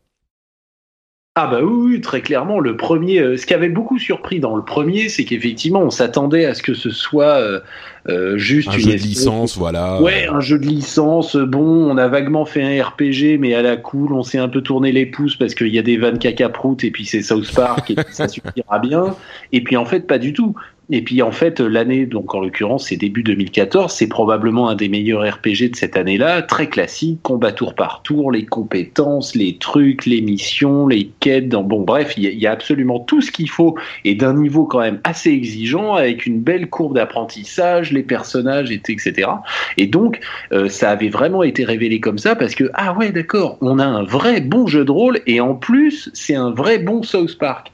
Ah 1.36 1.48
bah 1.48 1.60
oui, 1.64 1.94
oui, 1.94 2.02
très 2.02 2.22
clairement. 2.22 2.60
Le 2.60 2.76
premier, 2.76 3.20
euh, 3.20 3.38
ce 3.38 3.46
qui 3.46 3.54
avait 3.54 3.70
beaucoup 3.70 3.98
surpris 3.98 4.42
dans 4.42 4.58
le 4.58 4.66
premier, 4.66 5.08
c'est 5.08 5.24
qu'effectivement, 5.24 5.80
on 5.80 5.90
s'attendait 5.90 6.44
à 6.44 6.54
ce 6.54 6.62
que 6.62 6.74
ce 6.74 6.90
soit 6.90 7.38
euh, 7.38 7.62
euh, 8.10 8.38
juste 8.38 8.68
un 8.68 8.74
une 8.74 8.80
jeu 8.80 8.92
de 8.92 8.98
licence, 8.98 9.58
voilà. 9.58 10.02
Ouais, 10.02 10.28
un 10.28 10.42
jeu 10.42 10.60
de 10.60 10.66
licence. 10.66 11.38
Bon, 11.38 11.90
on 11.90 11.96
a 11.96 12.10
vaguement 12.10 12.44
fait 12.44 12.62
un 12.62 12.84
RPG, 12.84 13.40
mais 13.40 13.54
à 13.54 13.62
la 13.62 13.78
cool, 13.78 14.12
on 14.12 14.24
s'est 14.24 14.40
un 14.40 14.50
peu 14.50 14.60
tourné 14.60 14.92
les 14.92 15.06
pouces 15.06 15.38
parce 15.38 15.56
qu'il 15.56 15.74
y 15.74 15.80
a 15.80 15.84
des 15.84 15.96
vannes 15.96 16.20
caca 16.20 16.50
prout 16.50 16.84
et 16.84 16.92
puis 16.92 17.06
c'est 17.06 17.22
South 17.22 17.50
Park 17.56 17.92
et 17.92 17.96
ça 18.12 18.28
suffira 18.28 18.80
bien. 18.80 19.16
Et 19.54 19.64
puis 19.64 19.78
en 19.78 19.86
fait, 19.86 20.08
pas 20.08 20.18
du 20.18 20.34
tout 20.34 20.54
Et 20.92 21.02
puis 21.02 21.22
en 21.22 21.32
fait, 21.32 21.62
l'année, 21.62 22.06
donc 22.06 22.36
en 22.36 22.42
l'occurrence, 22.42 22.88
c'est 22.90 22.98
début 22.98 23.24
2014, 23.24 23.92
c'est 23.94 24.08
probablement 24.08 24.70
un 24.70 24.76
des 24.76 24.90
meilleurs 24.90 25.22
RPG 25.22 25.72
de 25.72 25.76
cette 25.76 25.96
année-là, 25.96 26.42
très 26.42 26.68
classique, 26.68 27.20
combat 27.24 27.54
tour 27.54 27.76
par 27.76 28.02
tour, 28.04 28.32
les 28.32 28.46
compétences, 28.46 29.34
les 29.34 29.58
trucs, 29.58 30.06
les 30.06 30.22
missions, 30.22 30.88
les 30.88 31.10
quêtes. 31.22 31.48
Bon, 31.50 31.82
bref, 31.82 32.14
il 32.18 32.24
y, 32.24 32.46
a 32.46 32.52
absolument 32.52 33.00
tout 33.00 33.22
ce 33.22 33.32
qu'il 33.32 33.50
faut 33.50 33.76
et 34.04 34.16
d'un 34.16 34.34
niveau 34.34 34.66
quand 34.66 34.80
même 34.80 35.00
assez 35.06 35.30
exigeant, 35.30 35.94
avec 35.94 36.26
une 36.26 36.42
belle 36.42 36.70
courbe 36.70 36.96
d'apprentissage, 36.96 37.92
les 37.92 38.04
personnages, 38.04 38.72
etc. 38.72 39.30
Et 39.78 39.88
donc, 39.88 40.20
euh, 40.52 40.68
ça 40.68 40.90
avait 40.92 41.10
vraiment 41.10 41.44
été 41.44 41.64
révélé 41.64 42.02
comme 42.02 42.18
ça 42.18 42.36
parce 42.36 42.54
que 42.54 42.70
ah 42.74 42.94
ouais, 42.94 43.12
d'accord, 43.12 43.58
on 43.62 43.80
a 43.80 43.86
un 43.86 44.04
vrai 44.04 44.42
bon 44.42 44.68
jeu 44.68 44.84
de 44.84 44.92
rôle 44.92 45.20
et 45.26 45.40
en 45.40 45.56
plus, 45.56 46.10
c'est 46.14 46.36
un 46.36 46.52
vrai 46.52 46.80
bon 46.80 47.02
South 47.02 47.38
Park. 47.38 47.72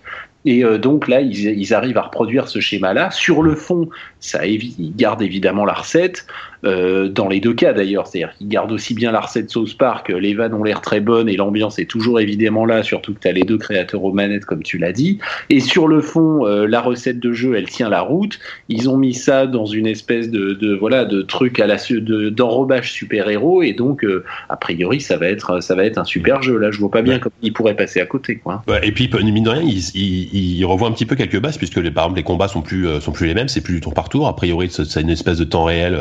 Et 0.48 0.64
euh, 0.64 0.78
donc 0.78 1.10
là, 1.10 1.20
ils, 1.20 1.74
arrivent 1.74 1.98
à 1.98 2.04
reproduire 2.04 2.48
ce 2.48 2.62
schéma-là. 2.62 3.12
Sur 3.12 3.44
le 3.44 3.54
fond, 3.54 3.90
ça 4.22 4.46
ils 4.46 4.96
gardent 4.96 5.22
évidemment 5.22 5.66
la 5.66 5.74
recette. 5.74 6.26
Euh, 6.66 7.08
dans 7.08 7.28
les 7.28 7.40
deux 7.40 7.54
cas 7.54 7.74
d'ailleurs, 7.74 8.08
c'est-à-dire 8.08 8.36
qu'ils 8.38 8.48
gardent 8.48 8.72
aussi 8.72 8.94
bien 8.94 9.12
la 9.12 9.20
recette 9.20 9.50
South 9.50 9.78
Park, 9.78 10.10
les 10.10 10.34
vannes 10.34 10.54
ont 10.54 10.64
l'air 10.64 10.82
très 10.82 11.00
bonnes 11.00 11.30
et 11.30 11.36
l'ambiance 11.36 11.80
est 11.80 11.86
toujours 11.86 12.20
évidemment 12.20 12.66
là, 12.66 12.84
surtout 12.84 13.14
que 13.14 13.20
tu 13.20 13.28
as 13.28 13.32
les 13.32 13.44
deux 13.44 13.58
créateurs 13.58 14.04
aux 14.04 14.12
manettes 14.12 14.46
comme 14.46 14.64
tu 14.64 14.78
l'as 14.78 14.92
dit. 14.92 15.20
Et 15.50 15.60
sur 15.60 15.88
le 15.88 16.02
fond, 16.02 16.46
euh, 16.46 16.66
la 16.66 16.82
recette 16.82 17.20
de 17.20 17.32
jeu, 17.34 17.56
elle 17.56 17.70
tient 17.70 17.90
la 17.90 18.02
route. 18.02 18.40
Ils 18.70 18.90
ont 18.90 18.98
mis 18.98 19.14
ça 19.14 19.46
dans 19.48 19.66
une 19.66 19.88
espèce 19.88 20.32
de, 20.32 20.54
de 20.54 20.76
voilà 20.76 21.06
de 21.06 21.22
truc 21.22 21.60
à 21.60 21.68
la 21.68 21.78
d'enrobage 21.78 22.92
super-héros 22.92 23.62
et 23.62 23.74
donc 23.74 24.04
euh, 24.04 24.26
a 24.50 24.58
priori 24.58 25.00
ça 25.00 25.16
va 25.18 25.28
être 25.28 25.62
ça 25.62 25.76
va 25.76 25.86
être 25.86 25.98
un 25.98 26.06
super 26.06 26.42
jeu. 26.42 26.58
Là, 26.58 26.72
je 26.72 26.80
vois 26.80 26.92
pas 26.92 27.02
bien 27.02 27.20
comment 27.20 27.36
ils 27.42 27.54
pourraient 27.54 27.76
passer 27.76 28.02
à 28.02 28.06
côté 28.06 28.38
quoi. 28.38 28.64
et 28.84 28.92
puis 28.92 29.10
mine 29.24 29.44
de 29.44 29.50
rien, 29.50 29.62
ils, 29.62 29.90
ils, 29.96 30.58
ils, 30.60 30.66
revoient 30.66 30.88
un 30.88 30.92
petit 30.92 31.06
peu 31.06 31.16
quelques 31.16 31.40
bases 31.40 31.58
puisque 31.58 31.78
les, 31.78 31.92
par 31.92 32.06
exemple 32.06 32.18
les 32.18 32.24
combats 32.24 32.48
sont 32.48 32.62
plus 32.62 32.88
sont 33.00 33.12
plus 33.12 33.28
les 33.28 33.34
mêmes, 33.34 33.48
c'est 33.48 33.62
plus 33.62 33.76
du 33.76 33.82
tour 33.82 33.94
par 33.94 34.10
tour. 34.10 34.28
A 34.28 34.36
priori, 34.36 34.70
c'est 34.70 35.02
une 35.02 35.10
espèce 35.10 35.38
de 35.38 35.44
temps 35.44 35.64
réel 35.64 35.98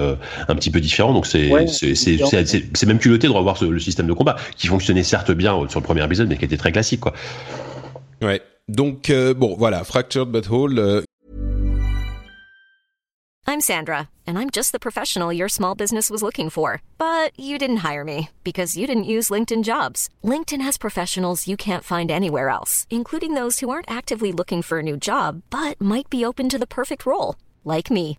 un 0.49 0.55
petit 0.55 0.71
peu 0.71 0.81
différent. 0.81 1.13
Donc 1.13 1.27
c'est 1.27 1.51
c'est 1.67 2.87
même 2.87 2.99
culotté 2.99 3.27
de 3.27 3.33
revoir 3.33 3.63
le 3.63 3.79
système 3.79 4.07
de 4.07 4.13
combat 4.13 4.37
qui 4.57 4.67
fonctionnait 4.67 5.03
certes 5.03 5.33
bien 5.33 5.53
sur 5.69 5.81
le 5.81 5.85
premier 5.85 6.05
épisode, 6.05 6.29
mais 6.29 6.37
qui 6.37 6.45
était 6.45 6.57
très 6.57 6.73
classique, 6.73 7.01
quoi. 7.01 7.13
Ouais. 8.23 8.43
Donc 8.69 9.11
euh, 9.11 9.35
bon, 9.35 9.55
voilà, 9.57 9.85
Fractured 9.85 10.29
But 10.29 10.49
Whole. 10.51 10.79
Euh... 10.79 11.03
I'm 13.49 13.61
Sandra, 13.61 14.09
and 14.27 14.37
I'm 14.37 14.51
just 14.51 14.73
the 14.73 14.81
professional 14.81 15.33
your 15.33 15.49
small 15.49 15.77
business 15.77 16.11
was 16.11 16.21
looking 16.21 16.51
for, 16.51 16.83
but 16.99 17.31
you 17.39 17.59
didn't 17.59 17.89
hire 17.89 18.03
me 18.03 18.31
because 18.43 18.77
you 18.77 18.89
didn't 18.89 19.05
use 19.05 19.31
LinkedIn 19.31 19.63
Jobs. 19.63 20.09
LinkedIn 20.25 20.61
has 20.63 20.77
professionals 20.77 21.47
you 21.47 21.57
can't 21.57 21.85
find 21.85 22.11
anywhere 22.11 22.49
else, 22.49 22.89
including 22.91 23.35
those 23.35 23.61
who 23.61 23.71
aren't 23.71 23.91
actively 23.91 24.33
looking 24.33 24.63
for 24.63 24.81
a 24.81 24.83
new 24.83 24.97
job 24.97 25.43
but 25.51 25.81
might 25.81 26.11
be 26.11 26.25
open 26.25 26.49
to 26.49 26.59
the 26.59 26.67
perfect 26.67 27.07
role, 27.07 27.37
like 27.65 27.89
me. 27.89 28.19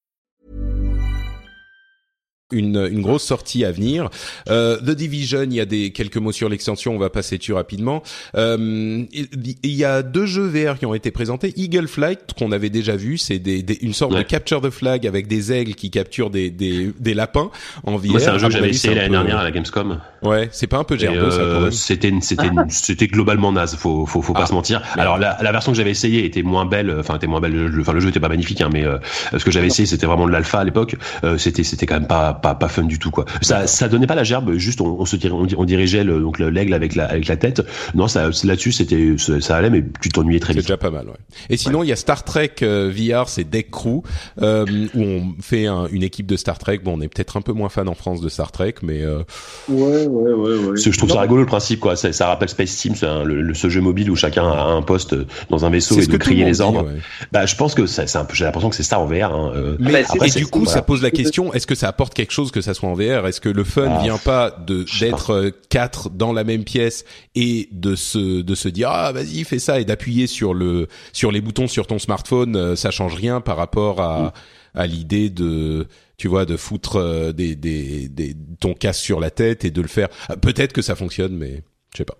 Une, 2.51 2.87
une, 2.91 3.01
grosse 3.01 3.23
sortie 3.23 3.65
à 3.65 3.71
venir. 3.71 4.09
Euh, 4.49 4.77
The 4.77 4.91
Division, 4.91 5.43
il 5.43 5.53
y 5.53 5.59
a 5.59 5.65
des 5.65 5.91
quelques 5.91 6.17
mots 6.17 6.31
sur 6.31 6.49
l'extension, 6.49 6.93
on 6.93 6.99
va 6.99 7.09
passer 7.09 7.37
dessus 7.37 7.53
rapidement. 7.53 8.03
Euh, 8.35 9.03
il, 9.11 9.71
y 9.71 9.83
a 9.83 10.03
deux 10.03 10.25
jeux 10.25 10.47
VR 10.47 10.77
qui 10.77 10.85
ont 10.85 10.93
été 10.93 11.11
présentés. 11.11 11.53
Eagle 11.57 11.87
Flight 11.87 12.33
qu'on 12.37 12.51
avait 12.51 12.69
déjà 12.69 12.95
vu, 12.95 13.17
c'est 13.17 13.39
des, 13.39 13.63
des, 13.63 13.77
une 13.81 13.93
sorte 13.93 14.15
de 14.15 14.21
capture 14.21 14.61
the 14.61 14.69
flag 14.69 15.07
avec 15.07 15.27
des 15.27 15.51
aigles 15.51 15.75
qui 15.75 15.89
capturent 15.89 16.29
des, 16.29 16.49
des, 16.49 16.91
des 16.99 17.13
lapins 17.13 17.49
en 17.83 17.97
VR. 17.97 18.19
c'est 18.19 18.27
un 18.27 18.37
jeu 18.37 18.47
que 18.47 18.53
j'avais 18.53 18.69
essayé 18.69 18.95
l'année 18.95 19.09
dernière 19.09 19.39
à 19.39 19.43
la 19.43 19.51
Gamescom. 19.51 19.99
Ouais, 20.21 20.49
c'est 20.51 20.67
pas 20.67 20.77
un 20.77 20.83
peu 20.83 20.97
gerbeau 20.97 21.31
ça 21.31 21.39
euh, 21.39 21.71
C'était 21.71 22.13
c'était 22.21 22.49
c'était 22.69 23.07
globalement 23.07 23.51
naze, 23.51 23.75
faut 23.75 24.05
faut, 24.05 24.21
faut 24.21 24.33
pas 24.33 24.43
ah, 24.43 24.47
se 24.47 24.53
mentir. 24.53 24.81
Alors 24.97 25.17
la, 25.17 25.37
la 25.41 25.51
version 25.51 25.71
que 25.71 25.77
j'avais 25.77 25.91
essayé 25.91 26.25
était 26.25 26.43
moins 26.43 26.65
belle, 26.65 26.95
enfin 26.99 27.15
était 27.15 27.27
moins 27.27 27.39
belle. 27.39 27.73
Enfin 27.79 27.93
le 27.93 27.99
jeu 27.99 28.09
était 28.09 28.19
pas 28.19 28.29
magnifique, 28.29 28.61
hein, 28.61 28.69
mais 28.71 28.85
euh, 28.85 28.97
ce 29.35 29.43
que 29.43 29.51
j'avais 29.51 29.67
essayé 29.67 29.85
c'était 29.85 30.05
vraiment 30.05 30.27
de 30.27 30.31
l'alpha 30.31 30.59
à 30.59 30.63
l'époque. 30.63 30.95
Euh, 31.23 31.37
c'était 31.37 31.63
c'était 31.63 31.85
quand 31.85 31.95
même 31.95 32.07
pas 32.07 32.33
pas 32.41 32.55
pas 32.55 32.67
fun 32.67 32.83
du 32.83 32.99
tout 32.99 33.11
quoi. 33.11 33.25
Ça 33.41 33.67
ça 33.67 33.87
donnait 33.87 34.07
pas 34.07 34.15
la 34.15 34.23
gerbe, 34.23 34.53
juste 34.53 34.81
on, 34.81 34.99
on 34.99 35.05
se 35.05 35.15
on, 35.27 35.47
on, 35.57 35.65
dirigeait 35.65 36.03
le, 36.03 36.19
donc 36.19 36.39
l'aigle 36.39 36.73
avec 36.73 36.95
la 36.95 37.05
avec 37.05 37.27
la 37.27 37.37
tête. 37.37 37.61
Non, 37.95 38.07
ça 38.07 38.29
là-dessus 38.43 38.71
c'était 38.71 39.15
ça 39.17 39.57
allait, 39.57 39.69
mais 39.69 39.83
tu 40.01 40.09
t'ennuyais 40.09 40.39
très 40.39 40.53
vite. 40.53 40.63
C'est 40.63 40.67
déjà 40.67 40.77
pas 40.77 40.91
mal. 40.91 41.07
Ouais. 41.07 41.15
Et 41.49 41.57
sinon 41.57 41.83
il 41.83 41.89
y 41.89 41.91
a 41.91 41.95
Star 41.95 42.23
Trek 42.23 42.55
euh, 42.61 42.91
VR, 42.91 43.29
c'est 43.29 43.43
Deck 43.43 43.71
Crew 43.71 44.03
euh, 44.41 44.65
où 44.93 45.01
on 45.01 45.33
fait 45.41 45.67
un, 45.67 45.87
une 45.87 46.03
équipe 46.03 46.25
de 46.25 46.35
Star 46.35 46.57
Trek. 46.57 46.79
Bon, 46.83 46.97
on 46.97 47.01
est 47.01 47.07
peut-être 47.07 47.37
un 47.37 47.41
peu 47.41 47.53
moins 47.53 47.69
fan 47.69 47.87
en 47.87 47.95
France 47.95 48.21
de 48.21 48.29
Star 48.29 48.51
Trek, 48.51 48.75
mais 48.81 49.01
euh, 49.01 49.23
ouais 49.69 50.05
ouais 50.05 50.33
ouais 50.33 50.57
ouais. 50.57 50.77
Je 50.77 50.97
trouve 50.97 51.11
ça 51.11 51.21
rigolo 51.21 51.41
le 51.41 51.47
principe 51.47 51.79
quoi. 51.79 51.95
Ça, 51.95 52.11
ça 52.11 52.27
rappelle 52.27 52.49
Space 52.49 52.75
Team, 52.77 52.95
c'est 52.95 53.07
le, 53.23 53.53
ce 53.53 53.69
jeu 53.69 53.81
mobile 53.81 54.09
où 54.11 54.15
chacun 54.15 54.49
a 54.49 54.63
un 54.63 54.81
poste 54.81 55.15
dans 55.49 55.65
un 55.65 55.69
vaisseau 55.69 55.99
et 55.99 56.05
de 56.05 56.17
crier 56.17 56.45
les 56.45 56.61
ordres. 56.61 56.87
Bah 57.31 57.45
je 57.45 57.55
pense 57.55 57.73
que 57.73 57.85
c'est 57.85 58.15
un 58.15 58.25
peu. 58.25 58.35
J'ai 58.35 58.45
l'impression 58.45 58.69
que 58.69 58.75
c'est 58.75 58.83
ça 58.83 58.99
en 58.99 59.05
VR. 59.05 59.33
Hein. 59.33 59.75
Mais 59.79 60.03
après, 60.03 60.27
et 60.27 60.31
du 60.31 60.47
coup, 60.47 60.65
ça 60.65 60.81
pose 60.81 61.01
la 61.01 61.11
question 61.11 61.53
est-ce 61.53 61.67
que 61.67 61.75
ça 61.75 61.87
apporte 61.87 62.13
quelque 62.13 62.30
chose 62.31 62.51
que 62.51 62.61
ça 62.61 62.73
soit 62.73 62.89
en 62.89 62.93
VR 62.93 63.27
Est-ce 63.27 63.41
que 63.41 63.49
le 63.49 63.63
fun 63.63 63.89
ah, 63.89 64.01
vient 64.01 64.17
pas 64.17 64.51
de 64.51 64.85
d'être 64.99 65.31
euh, 65.31 65.51
quatre 65.69 66.09
dans 66.09 66.33
la 66.33 66.43
même 66.43 66.63
pièce 66.63 67.05
et 67.35 67.69
de 67.71 67.95
se 67.95 68.41
de 68.41 68.55
se 68.55 68.69
dire 68.69 68.89
ah 68.91 69.11
vas-y 69.11 69.43
fais 69.43 69.59
ça 69.59 69.79
et 69.79 69.85
d'appuyer 69.85 70.27
sur 70.27 70.53
le 70.53 70.87
sur 71.13 71.31
les 71.31 71.41
boutons 71.41 71.67
sur 71.67 71.87
ton 71.87 71.99
smartphone, 71.99 72.55
euh, 72.55 72.75
ça 72.75 72.91
change 72.91 73.15
rien 73.15 73.41
par 73.41 73.57
rapport 73.57 74.01
à 74.01 74.21
mm. 74.21 74.31
à 74.79 74.87
l'idée 74.87 75.29
de 75.29 75.87
tu 76.17 76.27
vois 76.27 76.45
de 76.45 76.57
foutre 76.57 76.97
euh, 76.97 77.31
des, 77.31 77.55
des, 77.55 78.09
des 78.09 78.35
ton 78.59 78.73
casque 78.73 79.01
sur 79.01 79.19
la 79.19 79.31
tête 79.31 79.65
et 79.65 79.71
de 79.71 79.81
le 79.81 79.87
faire. 79.87 80.09
Peut-être 80.41 80.73
que 80.73 80.81
ça 80.81 80.95
fonctionne, 80.95 81.35
mais 81.35 81.63
je 81.93 81.97
sais 81.97 82.05
pas. 82.05 82.17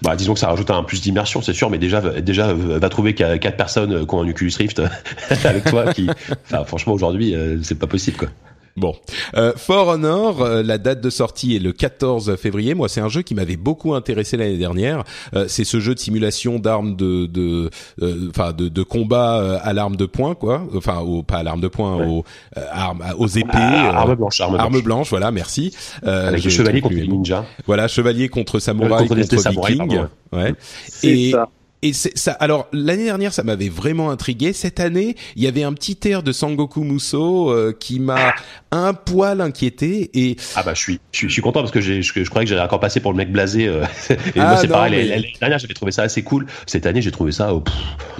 Bah, 0.00 0.16
disons 0.16 0.32
que 0.32 0.40
ça 0.40 0.48
rajoute 0.48 0.70
un 0.70 0.82
plus 0.84 1.02
d'immersion, 1.02 1.42
c'est 1.42 1.52
sûr, 1.52 1.68
mais 1.68 1.76
déjà, 1.76 2.00
déjà, 2.22 2.54
va 2.54 2.88
trouver 2.88 3.14
quatre 3.14 3.58
personnes 3.58 4.06
qui 4.06 4.14
ont 4.14 4.22
un 4.22 4.28
Oculus 4.28 4.52
Rift 4.56 4.80
avec 5.44 5.64
toi, 5.64 5.92
qui, 5.92 6.08
enfin, 6.46 6.64
franchement, 6.64 6.94
aujourd'hui, 6.94 7.34
c'est 7.62 7.78
pas 7.78 7.86
possible, 7.86 8.16
quoi. 8.16 8.28
Bon, 8.76 8.94
euh, 9.34 9.52
For 9.56 9.88
Honor, 9.88 10.40
euh, 10.40 10.62
la 10.62 10.78
date 10.78 11.00
de 11.02 11.10
sortie 11.10 11.54
est 11.56 11.58
le 11.58 11.72
14 11.72 12.36
février. 12.36 12.74
Moi, 12.74 12.88
c'est 12.88 13.02
un 13.02 13.08
jeu 13.08 13.22
qui 13.22 13.34
m'avait 13.34 13.56
beaucoup 13.56 13.94
intéressé 13.94 14.36
l'année 14.38 14.56
dernière. 14.56 15.04
Euh, 15.34 15.44
c'est 15.46 15.64
ce 15.64 15.78
jeu 15.78 15.94
de 15.94 15.98
simulation 15.98 16.58
d'armes 16.58 16.96
de, 16.96 17.26
de, 17.26 17.70
euh, 18.00 18.30
enfin, 18.30 18.52
de, 18.52 18.68
de, 18.68 18.82
combat 18.82 19.58
à 19.62 19.72
l'arme 19.74 19.96
de 19.96 20.06
poing, 20.06 20.34
quoi. 20.34 20.62
Enfin, 20.74 21.00
au, 21.00 21.22
pas 21.22 21.38
à 21.38 21.42
l'arme 21.42 21.60
de 21.60 21.68
poing, 21.68 21.96
aux 22.06 22.24
armes, 22.56 23.04
aux 23.18 23.28
épées. 23.28 23.50
Ah, 23.52 24.00
arme 24.00 24.14
blanche, 24.14 24.40
arme, 24.40 24.80
blanche. 24.80 25.10
Voilà, 25.10 25.30
merci. 25.30 25.74
Avec 26.02 26.48
chevalier 26.48 26.80
contre 26.80 26.94
ninja. 26.94 27.44
Voilà, 27.66 27.88
chevalier 27.88 28.28
contre 28.28 28.58
samouraï 28.58 29.06
contre, 29.06 29.20
viking. 29.20 30.00
Ouais. 30.32 30.54
Et 31.02 31.32
ça. 31.32 31.48
Et 31.82 31.92
ça, 31.92 32.32
alors 32.32 32.68
l'année 32.72 33.04
dernière, 33.04 33.32
ça 33.32 33.42
m'avait 33.42 33.68
vraiment 33.68 34.10
intrigué. 34.10 34.52
Cette 34.52 34.78
année, 34.78 35.16
il 35.34 35.42
y 35.42 35.48
avait 35.48 35.64
un 35.64 35.72
petit 35.72 35.98
air 36.08 36.22
de 36.22 36.30
Sangoku 36.30 36.84
Muso 36.84 37.50
euh, 37.50 37.76
qui 37.78 37.98
m'a 37.98 38.34
un 38.70 38.94
poil 38.94 39.40
inquiété. 39.40 40.10
Et 40.14 40.36
ah 40.54 40.62
bah 40.62 40.74
je 40.74 40.80
suis, 40.80 41.00
je 41.10 41.28
suis, 41.28 41.42
content 41.42 41.60
parce 41.60 41.72
que 41.72 41.80
je, 41.80 42.00
je, 42.00 42.30
croyais 42.30 42.44
que 42.44 42.50
j'allais 42.50 42.62
encore 42.62 42.78
passer 42.78 43.00
pour 43.00 43.10
le 43.10 43.16
mec 43.16 43.32
blasé. 43.32 43.66
Euh, 43.66 43.84
et 44.10 44.16
ah 44.36 44.48
moi 44.50 44.56
c'est 44.58 44.68
pareil. 44.68 45.08
L'année 45.08 45.34
dernière, 45.40 45.58
j'avais 45.58 45.74
trouvé 45.74 45.90
ça 45.90 46.02
assez 46.02 46.22
cool. 46.22 46.46
Cette 46.66 46.86
année, 46.86 47.02
j'ai 47.02 47.10
trouvé 47.10 47.32
ça. 47.32 47.52
Oh, 47.52 47.64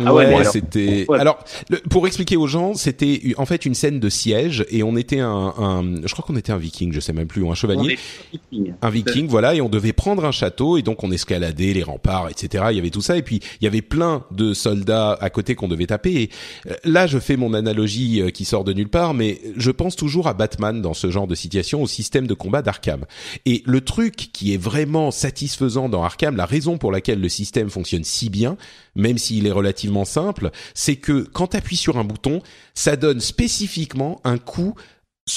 ah 0.04 0.12
ouais, 0.12 0.44
c'était. 0.44 1.06
Alors 1.16 1.38
pour 1.88 2.06
expliquer 2.06 2.36
aux 2.36 2.48
gens, 2.48 2.74
c'était 2.74 3.20
en 3.36 3.46
fait 3.46 3.64
une 3.64 3.74
scène 3.74 4.00
de 4.00 4.08
siège 4.08 4.64
et 4.70 4.82
on 4.82 4.96
était 4.96 5.20
un, 5.20 5.54
un 5.56 5.82
je 6.04 6.12
crois 6.12 6.24
qu'on 6.26 6.36
était 6.36 6.52
un 6.52 6.58
viking, 6.58 6.92
je 6.92 7.00
sais 7.00 7.12
même 7.12 7.26
plus, 7.26 7.42
ou 7.42 7.50
un 7.50 7.54
chevalier, 7.54 7.98
un 8.82 8.90
viking, 8.90 9.28
voilà, 9.28 9.54
et 9.54 9.60
on 9.60 9.68
devait 9.68 9.92
prendre 9.92 10.24
un 10.24 10.32
château 10.32 10.76
et 10.76 10.82
donc 10.82 11.04
on 11.04 11.10
escaladait 11.10 11.72
les 11.72 11.82
remparts, 11.82 12.28
etc. 12.28 12.64
Il 12.70 12.76
y 12.76 12.80
avait 12.80 12.90
tout 12.90 13.02
ça 13.02 13.16
et 13.16 13.22
puis 13.22 13.40
il 13.60 13.64
y 13.64 13.66
avait 13.66 13.82
plein 13.82 14.24
de 14.30 14.54
soldats 14.54 15.16
à 15.20 15.30
côté 15.30 15.54
qu'on 15.54 15.68
devait 15.68 15.86
taper. 15.86 16.22
Et 16.22 16.30
euh, 16.68 16.74
là, 16.84 17.06
je 17.06 17.18
fais 17.18 17.36
mon 17.36 17.54
analogie 17.54 18.20
euh, 18.20 18.30
qui 18.30 18.44
sort 18.44 18.64
de 18.64 18.72
nulle 18.72 18.88
part, 18.88 19.14
mais 19.14 19.40
je 19.56 19.70
pense 19.70 19.96
toujours 19.96 20.28
à 20.28 20.34
Batman 20.34 20.80
dans 20.80 20.94
ce 20.94 21.10
genre 21.10 21.26
de 21.26 21.34
situation, 21.34 21.82
au 21.82 21.86
système 21.86 22.26
de 22.26 22.34
combat 22.34 22.62
d'Arkham. 22.62 23.04
Et 23.46 23.62
le 23.66 23.80
truc 23.80 24.14
qui 24.32 24.54
est 24.54 24.62
vraiment 24.62 25.10
satisfaisant 25.10 25.88
dans 25.88 26.02
Arkham, 26.02 26.36
la 26.36 26.46
raison 26.46 26.78
pour 26.78 26.92
laquelle 26.92 27.20
le 27.20 27.28
système 27.28 27.70
fonctionne 27.70 28.04
si 28.04 28.30
bien, 28.30 28.56
même 28.94 29.18
s'il 29.18 29.46
est 29.46 29.52
relativement 29.52 30.04
simple, 30.04 30.50
c'est 30.74 30.96
que 30.96 31.26
quand 31.32 31.48
tu 31.48 31.76
sur 31.76 31.98
un 31.98 32.04
bouton, 32.04 32.42
ça 32.74 32.96
donne 32.96 33.20
spécifiquement 33.20 34.20
un 34.24 34.38
coup 34.38 34.74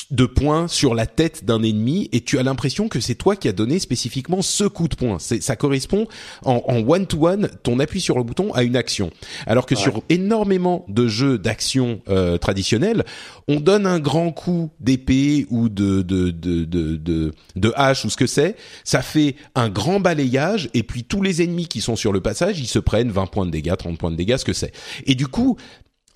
de 0.10 0.26
poing 0.26 0.68
sur 0.68 0.96
la 0.96 1.06
tête 1.06 1.46
d'un 1.46 1.62
ennemi 1.62 2.10
et 2.12 2.22
tu 2.22 2.40
as 2.40 2.44
l'impression 2.44 2.88
que 2.88 3.00
c'est 3.00 3.14
toi 3.14 3.36
qui 3.36 3.48
as 3.48 3.52
donné 3.52 3.78
spécifiquement 3.78 4.42
ce 4.42 4.64
coup 4.64 4.88
de 4.88 4.96
poing. 4.96 5.20
Ça 5.20 5.56
correspond 5.56 6.08
en 6.44 6.80
one-to-one, 6.88 7.50
ton 7.62 7.80
appui 7.80 8.02
sur 8.02 8.18
le 8.18 8.24
bouton 8.24 8.52
à 8.54 8.64
une 8.64 8.76
action. 8.76 9.12
Alors 9.46 9.68
que 9.68 9.76
sur 9.76 10.02
énormément 10.10 10.86
de 10.88 11.08
jeux 11.08 11.38
d'action 11.38 12.02
euh, 12.10 12.38
traditionnels, 12.40 13.04
on 13.48 13.60
donne 13.60 13.86
un 13.86 14.00
grand 14.00 14.32
coup 14.32 14.72
d'épée 14.80 15.46
ou 15.52 15.70
de, 15.70 16.02
de, 16.02 16.32
de, 16.32 16.66
de, 16.66 17.32
de 17.56 17.74
hache 17.76 18.06
ou 18.06 18.10
ce 18.10 18.18
que 18.18 18.28
c'est, 18.28 18.56
ça 18.84 19.04
fait 19.04 19.36
un 19.54 19.70
grand 19.70 20.00
balayage 20.00 20.70
et 20.74 20.82
puis 20.82 21.04
tous 21.04 21.22
les 21.22 21.44
ennemis 21.44 21.68
qui 21.68 21.82
sont 21.82 21.96
sur 21.96 22.12
le 22.12 22.22
passage, 22.22 22.60
ils 22.60 22.68
se 22.68 22.80
prennent 22.80 23.12
20 23.12 23.28
points 23.28 23.46
de 23.46 23.52
dégâts, 23.52 23.76
30 23.78 24.00
points 24.00 24.12
de 24.12 24.16
dégâts, 24.16 24.38
ce 24.38 24.46
que 24.46 24.54
c'est. 24.54 24.74
Et 25.06 25.14
du 25.14 25.28
coup, 25.28 25.58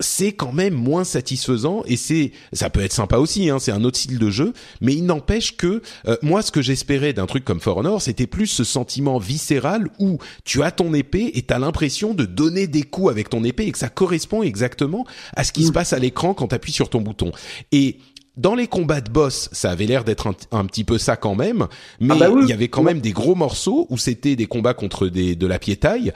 c'est 0.00 0.32
quand 0.32 0.52
même 0.52 0.74
moins 0.74 1.04
satisfaisant 1.04 1.82
et 1.86 1.96
c'est 1.96 2.32
ça 2.52 2.70
peut 2.70 2.80
être 2.80 2.92
sympa 2.92 3.18
aussi 3.18 3.50
hein, 3.50 3.58
c'est 3.58 3.72
un 3.72 3.84
autre 3.84 3.98
style 3.98 4.18
de 4.18 4.30
jeu 4.30 4.52
mais 4.80 4.94
il 4.94 5.04
n'empêche 5.04 5.56
que 5.56 5.82
euh, 6.08 6.16
moi 6.22 6.42
ce 6.42 6.50
que 6.50 6.62
j'espérais 6.62 7.12
d'un 7.12 7.26
truc 7.26 7.44
comme 7.44 7.60
For 7.60 7.76
Honor 7.76 8.02
c'était 8.02 8.26
plus 8.26 8.46
ce 8.46 8.64
sentiment 8.64 9.18
viscéral 9.18 9.88
où 9.98 10.18
tu 10.44 10.62
as 10.62 10.70
ton 10.70 10.94
épée 10.94 11.30
et 11.34 11.42
tu 11.42 11.54
as 11.54 11.58
l'impression 11.58 12.14
de 12.14 12.24
donner 12.24 12.66
des 12.66 12.82
coups 12.82 13.10
avec 13.10 13.28
ton 13.28 13.44
épée 13.44 13.66
et 13.66 13.72
que 13.72 13.78
ça 13.78 13.88
correspond 13.88 14.42
exactement 14.42 15.06
à 15.36 15.44
ce 15.44 15.52
qui 15.52 15.64
se 15.64 15.70
mm. 15.70 15.74
passe 15.74 15.92
à 15.92 15.98
l'écran 15.98 16.34
quand 16.34 16.48
tu 16.48 16.54
appuies 16.54 16.72
sur 16.72 16.88
ton 16.88 17.00
bouton 17.00 17.30
et 17.72 17.98
dans 18.36 18.54
les 18.54 18.68
combats 18.68 19.00
de 19.02 19.10
boss, 19.10 19.50
ça 19.52 19.70
avait 19.70 19.86
l'air 19.86 20.02
d'être 20.02 20.32
un, 20.50 20.64
petit 20.64 20.84
peu 20.84 20.98
ça 20.98 21.16
quand 21.16 21.34
même, 21.34 21.66
mais 22.00 22.14
ah 22.14 22.30
bah 22.30 22.30
il 22.42 22.48
y 22.48 22.52
avait 22.52 22.68
quand 22.68 22.82
même 22.82 23.00
des 23.00 23.12
gros 23.12 23.34
morceaux 23.34 23.86
où 23.90 23.98
c'était 23.98 24.34
des 24.34 24.46
combats 24.46 24.72
contre 24.72 25.08
des 25.08 25.36
de 25.36 25.46
la 25.46 25.58
piétaille 25.58 26.12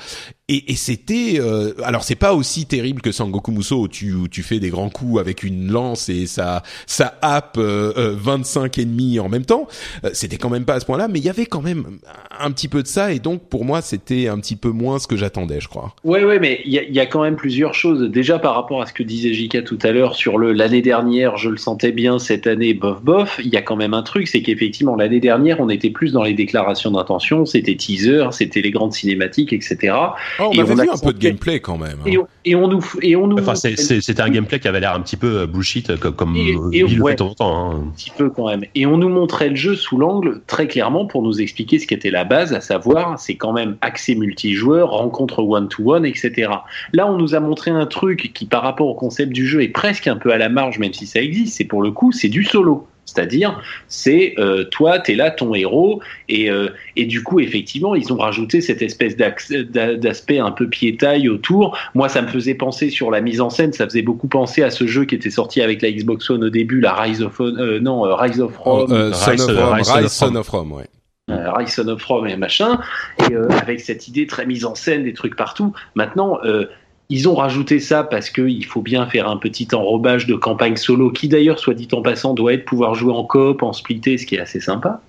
et, 0.50 0.72
et 0.72 0.74
c'était 0.74 1.36
euh, 1.38 1.72
alors 1.84 2.04
c'est 2.04 2.16
pas 2.16 2.34
aussi 2.34 2.66
terrible 2.66 3.00
que 3.00 3.12
Sangoku 3.12 3.50
Muso 3.50 3.80
où 3.80 3.88
tu 3.88 4.12
où 4.12 4.28
tu 4.28 4.42
fais 4.42 4.58
des 4.58 4.68
grands 4.68 4.90
coups 4.90 5.18
avec 5.18 5.42
une 5.42 5.72
lance 5.72 6.10
et 6.10 6.26
ça 6.26 6.62
ça 6.86 7.14
happe 7.22 7.56
euh, 7.56 8.14
25 8.18 8.76
euh, 8.78 8.82
ennemis 8.82 9.18
en 9.20 9.30
même 9.30 9.46
temps. 9.46 9.66
Euh, 10.04 10.10
c'était 10.12 10.36
quand 10.36 10.50
même 10.50 10.66
pas 10.66 10.74
à 10.74 10.80
ce 10.80 10.84
point-là, 10.84 11.08
mais 11.08 11.18
il 11.18 11.24
y 11.24 11.30
avait 11.30 11.46
quand 11.46 11.62
même 11.62 11.98
un 12.38 12.50
petit 12.50 12.68
peu 12.68 12.82
de 12.82 12.86
ça 12.86 13.12
et 13.12 13.20
donc 13.20 13.48
pour 13.48 13.64
moi 13.64 13.80
c'était 13.80 14.28
un 14.28 14.38
petit 14.38 14.56
peu 14.56 14.68
moins 14.68 14.98
ce 14.98 15.06
que 15.06 15.16
j'attendais, 15.16 15.60
je 15.60 15.68
crois. 15.68 15.94
Ouais 16.04 16.22
ouais, 16.24 16.38
mais 16.38 16.60
il 16.66 16.72
y 16.72 16.78
a, 16.78 16.82
y 16.82 17.00
a, 17.00 17.06
quand 17.06 17.22
même 17.22 17.36
plusieurs 17.36 17.72
choses. 17.72 18.10
Déjà 18.10 18.38
par 18.38 18.54
rapport 18.54 18.82
à 18.82 18.86
ce 18.86 18.92
que 18.92 19.02
disait 19.02 19.32
Jika 19.32 19.62
tout 19.62 19.78
à 19.82 19.92
l'heure 19.92 20.14
sur 20.14 20.36
le 20.36 20.52
l'année 20.52 20.82
dernière, 20.82 21.38
je 21.38 21.48
le 21.48 21.56
sentais 21.56 21.92
bien 21.92 22.18
cette 22.18 22.46
année 22.46 22.74
bof 22.74 23.02
bof. 23.02 23.40
Il 23.42 23.50
y 23.50 23.56
a 23.56 23.62
quand 23.62 23.76
même 23.76 23.94
un 23.94 24.02
truc, 24.02 24.28
c'est 24.28 24.42
qu'effectivement 24.42 24.94
l'année 24.94 25.20
dernière 25.20 25.60
on 25.60 25.70
était 25.70 25.88
plus 25.88 26.12
dans 26.12 26.22
les 26.22 26.34
déclarations 26.34 26.90
d'intention, 26.90 27.46
c'était 27.46 27.76
teaser, 27.76 28.26
c'était 28.32 28.60
les 28.60 28.72
grandes 28.72 28.92
cinématiques, 28.92 29.54
etc. 29.54 29.94
Oh, 30.40 30.50
on 30.52 30.58
avait 30.58 30.74
vu 30.74 30.90
un 30.90 30.98
peu 30.98 31.12
de 31.12 31.18
gameplay 31.18 31.60
quand 31.60 31.78
même. 31.78 31.98
Hein. 32.04 32.24
Et, 32.44 32.54
on, 32.54 32.68
nous, 32.68 32.84
et 33.02 33.16
on 33.16 33.26
nous. 33.26 33.38
Enfin, 33.38 33.54
c'était 33.54 34.20
un 34.20 34.30
gameplay 34.30 34.58
qui 34.58 34.68
avait 34.68 34.80
l'air 34.80 34.94
un 34.94 35.00
petit 35.00 35.16
peu 35.16 35.40
euh, 35.40 35.46
bullshit, 35.46 35.90
euh, 35.90 35.96
comme, 35.96 36.14
comme 36.14 36.36
et, 36.36 36.56
il 36.72 36.98
le 36.98 37.04
fait 37.04 37.12
de 37.12 37.16
temps 37.16 37.28
en 37.28 37.34
temps. 37.34 37.70
Hein. 37.70 37.84
Un 37.86 37.90
petit 37.90 38.10
peu 38.10 38.30
quand 38.30 38.48
même. 38.48 38.64
Et 38.74 38.86
on 38.86 38.96
nous 38.96 39.08
montrait 39.08 39.48
le 39.48 39.56
jeu 39.56 39.74
sous 39.74 39.96
l'angle 39.96 40.42
très 40.46 40.66
clairement 40.66 41.06
pour 41.06 41.22
nous 41.22 41.40
expliquer 41.40 41.78
ce 41.78 41.86
qu'était 41.86 42.10
la 42.10 42.24
base, 42.24 42.52
à 42.52 42.60
savoir, 42.60 43.18
c'est 43.18 43.36
quand 43.36 43.52
même 43.52 43.76
accès 43.80 44.14
multijoueur, 44.14 44.90
rencontre 44.90 45.42
one-to-one, 45.42 46.04
etc. 46.04 46.50
Là, 46.92 47.06
on 47.06 47.16
nous 47.16 47.34
a 47.34 47.40
montré 47.40 47.70
un 47.70 47.86
truc 47.86 48.32
qui, 48.34 48.46
par 48.46 48.62
rapport 48.62 48.88
au 48.88 48.94
concept 48.94 49.32
du 49.32 49.46
jeu, 49.46 49.62
est 49.62 49.68
presque 49.68 50.06
un 50.06 50.16
peu 50.16 50.32
à 50.32 50.38
la 50.38 50.48
marge, 50.48 50.78
même 50.78 50.92
si 50.92 51.06
ça 51.06 51.20
existe. 51.20 51.56
C'est 51.56 51.64
pour 51.64 51.82
le 51.82 51.90
coup, 51.90 52.12
c'est 52.12 52.28
du 52.28 52.44
solo. 52.44 52.86
C'est-à-dire, 53.14 53.62
c'est 53.86 54.34
euh, 54.38 54.64
toi, 54.64 54.98
tu 54.98 55.12
es 55.12 55.14
là, 55.14 55.30
ton 55.30 55.54
héros, 55.54 56.00
et, 56.28 56.50
euh, 56.50 56.70
et 56.96 57.06
du 57.06 57.22
coup, 57.22 57.38
effectivement, 57.38 57.94
ils 57.94 58.12
ont 58.12 58.16
rajouté 58.16 58.60
cette 58.60 58.82
espèce 58.82 59.16
d'aspect 59.16 60.38
un 60.38 60.50
peu 60.50 60.68
piétaille 60.68 61.28
autour. 61.28 61.78
Moi, 61.94 62.08
ça 62.08 62.22
me 62.22 62.28
faisait 62.28 62.54
penser 62.54 62.90
sur 62.90 63.10
la 63.10 63.20
mise 63.20 63.40
en 63.40 63.50
scène, 63.50 63.72
ça 63.72 63.84
faisait 63.84 64.02
beaucoup 64.02 64.26
penser 64.26 64.62
à 64.62 64.70
ce 64.70 64.86
jeu 64.86 65.04
qui 65.04 65.14
était 65.14 65.30
sorti 65.30 65.60
avec 65.60 65.80
la 65.82 65.92
Xbox 65.92 66.28
One 66.30 66.44
au 66.44 66.50
début, 66.50 66.80
la 66.80 66.94
Rise 66.94 67.22
of 67.22 67.40
euh, 67.40 67.78
non, 67.80 68.02
Rise 68.02 68.40
of 68.40 68.56
Rome, 68.56 68.86
oh, 68.90 68.94
Rise, 68.94 69.42
of 69.42 69.56
Rome, 69.56 69.74
Rise, 69.74 70.12
Son 70.12 70.34
of 70.34 70.48
Rome, 70.48 70.72
ouais. 70.72 70.86
Rise 71.28 71.74
Son 71.74 71.88
of 71.88 72.04
Rome 72.04 72.26
et 72.26 72.36
machin, 72.36 72.80
et 73.18 73.34
avec 73.34 73.80
cette 73.80 74.08
idée 74.08 74.26
très 74.26 74.44
mise 74.44 74.64
en 74.64 74.74
scène, 74.74 75.04
des 75.04 75.14
trucs 75.14 75.36
partout. 75.36 75.72
Maintenant, 75.94 76.38
ils 77.14 77.28
ont 77.28 77.36
rajouté 77.36 77.78
ça 77.78 78.02
parce 78.02 78.28
qu'il 78.28 78.64
faut 78.64 78.82
bien 78.82 79.06
faire 79.06 79.28
un 79.28 79.36
petit 79.36 79.68
enrobage 79.72 80.26
de 80.26 80.34
campagne 80.34 80.74
solo, 80.74 81.12
qui 81.12 81.28
d'ailleurs, 81.28 81.60
soit 81.60 81.74
dit 81.74 81.86
en 81.92 82.02
passant, 82.02 82.34
doit 82.34 82.54
être 82.54 82.64
pouvoir 82.64 82.96
jouer 82.96 83.12
en 83.12 83.22
coop, 83.22 83.62
en 83.62 83.72
splitté, 83.72 84.18
ce 84.18 84.26
qui 84.26 84.34
est 84.34 84.40
assez 84.40 84.58
sympa. 84.58 85.00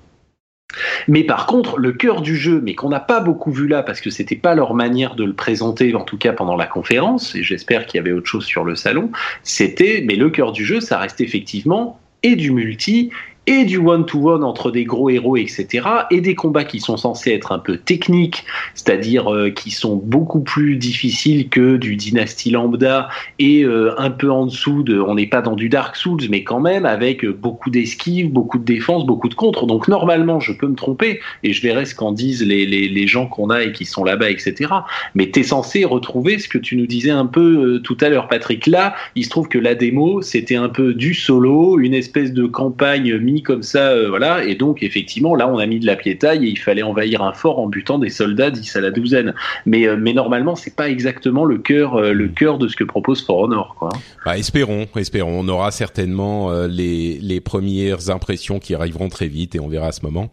Mais 1.08 1.24
par 1.24 1.48
contre, 1.48 1.80
le 1.80 1.94
cœur 1.94 2.22
du 2.22 2.36
jeu, 2.36 2.62
mais 2.64 2.76
qu'on 2.76 2.90
n'a 2.90 3.00
pas 3.00 3.22
beaucoup 3.22 3.52
vu 3.52 3.68
là 3.68 3.82
parce 3.82 4.02
que 4.02 4.12
c'était 4.12 4.36
pas 4.36 4.54
leur 4.54 4.76
manière 4.76 5.16
de 5.16 5.24
le 5.24 5.34
présenter, 5.34 5.96
en 5.96 6.04
tout 6.04 6.20
cas 6.20 6.32
pendant 6.32 6.56
la 6.56 6.68
conférence, 6.68 7.34
et 7.34 7.42
j'espère 7.42 7.88
qu'il 7.88 7.98
y 7.98 8.02
avait 8.02 8.12
autre 8.12 8.28
chose 8.28 8.46
sur 8.46 8.64
le 8.64 8.76
salon, 8.76 9.10
c'était, 9.42 10.04
mais 10.06 10.16
le 10.16 10.30
cœur 10.30 10.52
du 10.52 10.64
jeu, 10.64 10.82
ça 10.82 11.00
reste 11.00 11.22
effectivement 11.22 12.00
et 12.22 12.36
du 12.36 12.52
multi 12.52 13.10
et 13.48 13.66
du 13.66 13.78
one-to-one 13.78 14.44
entre 14.44 14.72
des 14.72 14.84
gros 14.84 15.10
héros, 15.10 15.38
etc., 15.38 15.88
et 16.12 16.22
des 16.22 16.36
combats 16.36 16.64
qui 16.64 16.80
sont 16.80 16.98
censés 16.98 17.32
être 17.32 17.52
un 17.52 17.60
peu 17.60 17.78
techniques, 17.78 18.46
c'est-à-dire 18.74 19.34
euh, 19.34 19.50
qui 19.50 19.72
sont 19.72 19.96
beaucoup 19.96 20.42
plus 20.42 20.78
difficiles 20.78 21.50
que 21.50 21.78
du 21.78 21.96
Dynasty 21.96 22.52
Lambda, 22.52 23.10
et 23.40 23.64
euh, 23.64 23.94
un 24.00 24.10
peu 24.10 24.32
en 24.32 24.46
dessous 24.46 24.84
de, 24.84 25.00
on 25.00 25.16
n'est 25.16 25.28
pas 25.28 25.42
dans 25.42 25.56
du 25.56 25.70
Dark 25.70 25.96
Souls, 25.96 26.22
mais 26.30 26.44
quand 26.44 26.60
même 26.60 26.86
avec 26.86 27.26
beaucoup 27.26 27.70
d'esquives, 27.70 28.32
beaucoup 28.32 28.58
de 28.58 28.66
défense, 28.66 29.06
beaucoup 29.06 29.30
de 29.30 29.36
contre. 29.36 29.66
Donc 29.66 29.88
normalement, 29.88 30.40
je 30.40 30.52
peux 30.52 30.68
me 30.68 30.76
tromper, 30.76 31.20
et 31.44 31.54
je 31.54 31.62
verrai 31.62 31.86
ce 31.86 31.96
qu'en 31.96 32.12
disent 32.12 32.44
les, 32.44 32.66
les, 32.66 32.88
les 32.88 33.08
gens 33.08 33.28
qu'on 33.28 33.50
a 33.50 33.64
et 33.64 33.72
qui 33.72 33.86
sont 33.86 34.04
là-bas, 34.04 34.30
etc. 34.30 34.72
Mais 35.14 35.30
tu 35.30 35.40
es 35.40 35.44
censé 35.44 35.86
retrouver 35.86 36.40
ce 36.40 36.48
que 36.48 36.58
tu 36.58 36.76
nous 36.76 36.88
disais 36.88 37.12
un 37.12 37.26
peu 37.26 37.76
euh, 37.76 37.80
tout 37.80 37.98
à 38.02 38.10
l'heure, 38.10 38.28
Patrick. 38.28 38.68
Là, 38.68 38.96
il 39.16 39.26
se 39.26 39.30
trouve 39.30 39.48
que 39.48 39.58
la 39.58 39.76
démo, 39.76 40.22
c'était 40.22 40.56
un 40.56 40.70
peu 40.70 40.94
du 40.94 41.14
solo, 41.14 41.80
une 41.80 41.94
espèce 41.94 42.34
de 42.34 42.46
campagne 42.46 43.14
comme 43.44 43.64
ça, 43.64 43.90
euh, 43.90 44.10
voilà. 44.10 44.44
Et 44.44 44.56
donc, 44.56 44.84
effectivement, 44.84 45.36
là, 45.36 45.48
on 45.48 45.58
a 45.58 45.66
mis 45.66 45.80
de 45.80 45.86
la 45.86 45.96
piétaille 45.96 46.46
et 46.46 46.50
il 46.50 46.58
fallait 46.58 46.84
envahir 46.84 47.22
un 47.22 47.34
fort 47.34 47.60
en 47.60 47.68
butant 47.68 48.00
des 48.00 48.10
soldats 48.10 48.52
10 48.52 48.76
à 48.76 48.82
la 48.82 48.92
douzaine. 48.92 49.34
Mais, 49.66 49.88
euh, 49.88 49.98
mais 50.00 50.14
normalement, 50.14 50.56
c'est 50.56 50.76
pas 50.76 50.90
exactement 50.90 51.46
le 51.46 51.58
cœur, 51.58 51.96
euh, 51.96 52.14
le 52.14 52.28
cœur 52.28 52.58
de 52.58 52.68
ce 52.68 52.76
que 52.76 52.84
propose 52.84 53.26
For 53.26 53.38
Honor, 53.38 53.76
quoi. 53.78 53.90
Bah, 54.26 54.38
espérons, 54.38 54.88
espérons. 54.96 55.40
On 55.40 55.48
aura 55.48 55.72
certainement 55.72 56.52
les, 56.68 57.20
les 57.22 57.42
premières 57.42 58.10
impressions 58.10 58.60
qui 58.60 58.74
arriveront 58.74 59.10
très 59.10 59.28
vite 59.28 59.56
et 59.56 59.60
on 59.60 59.68
verra 59.68 59.88
à 59.88 59.92
ce 59.92 60.02
moment. 60.02 60.30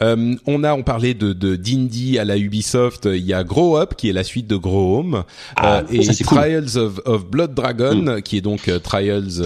on 0.00 0.64
a, 0.64 0.74
on 0.74 0.82
parlait 0.82 1.14
de, 1.14 1.32
de 1.32 1.56
d'indie 1.56 2.18
à 2.18 2.24
la 2.24 2.36
Ubisoft. 2.36 3.06
Il 3.06 3.24
y 3.24 3.34
a 3.34 3.44
Grow 3.44 3.78
Up 3.78 3.94
qui 3.96 4.08
est 4.08 4.12
la 4.12 4.24
suite 4.24 4.46
de 4.46 4.56
Grow 4.56 4.98
Home 4.98 5.24
ah, 5.56 5.82
et 5.90 6.00
Trials 6.00 6.76
of, 6.76 7.00
of, 7.04 7.26
Blood 7.26 7.54
Dragon 7.54 8.16
mm. 8.16 8.22
qui 8.22 8.38
est 8.38 8.40
donc 8.40 8.70
Trials 8.82 9.42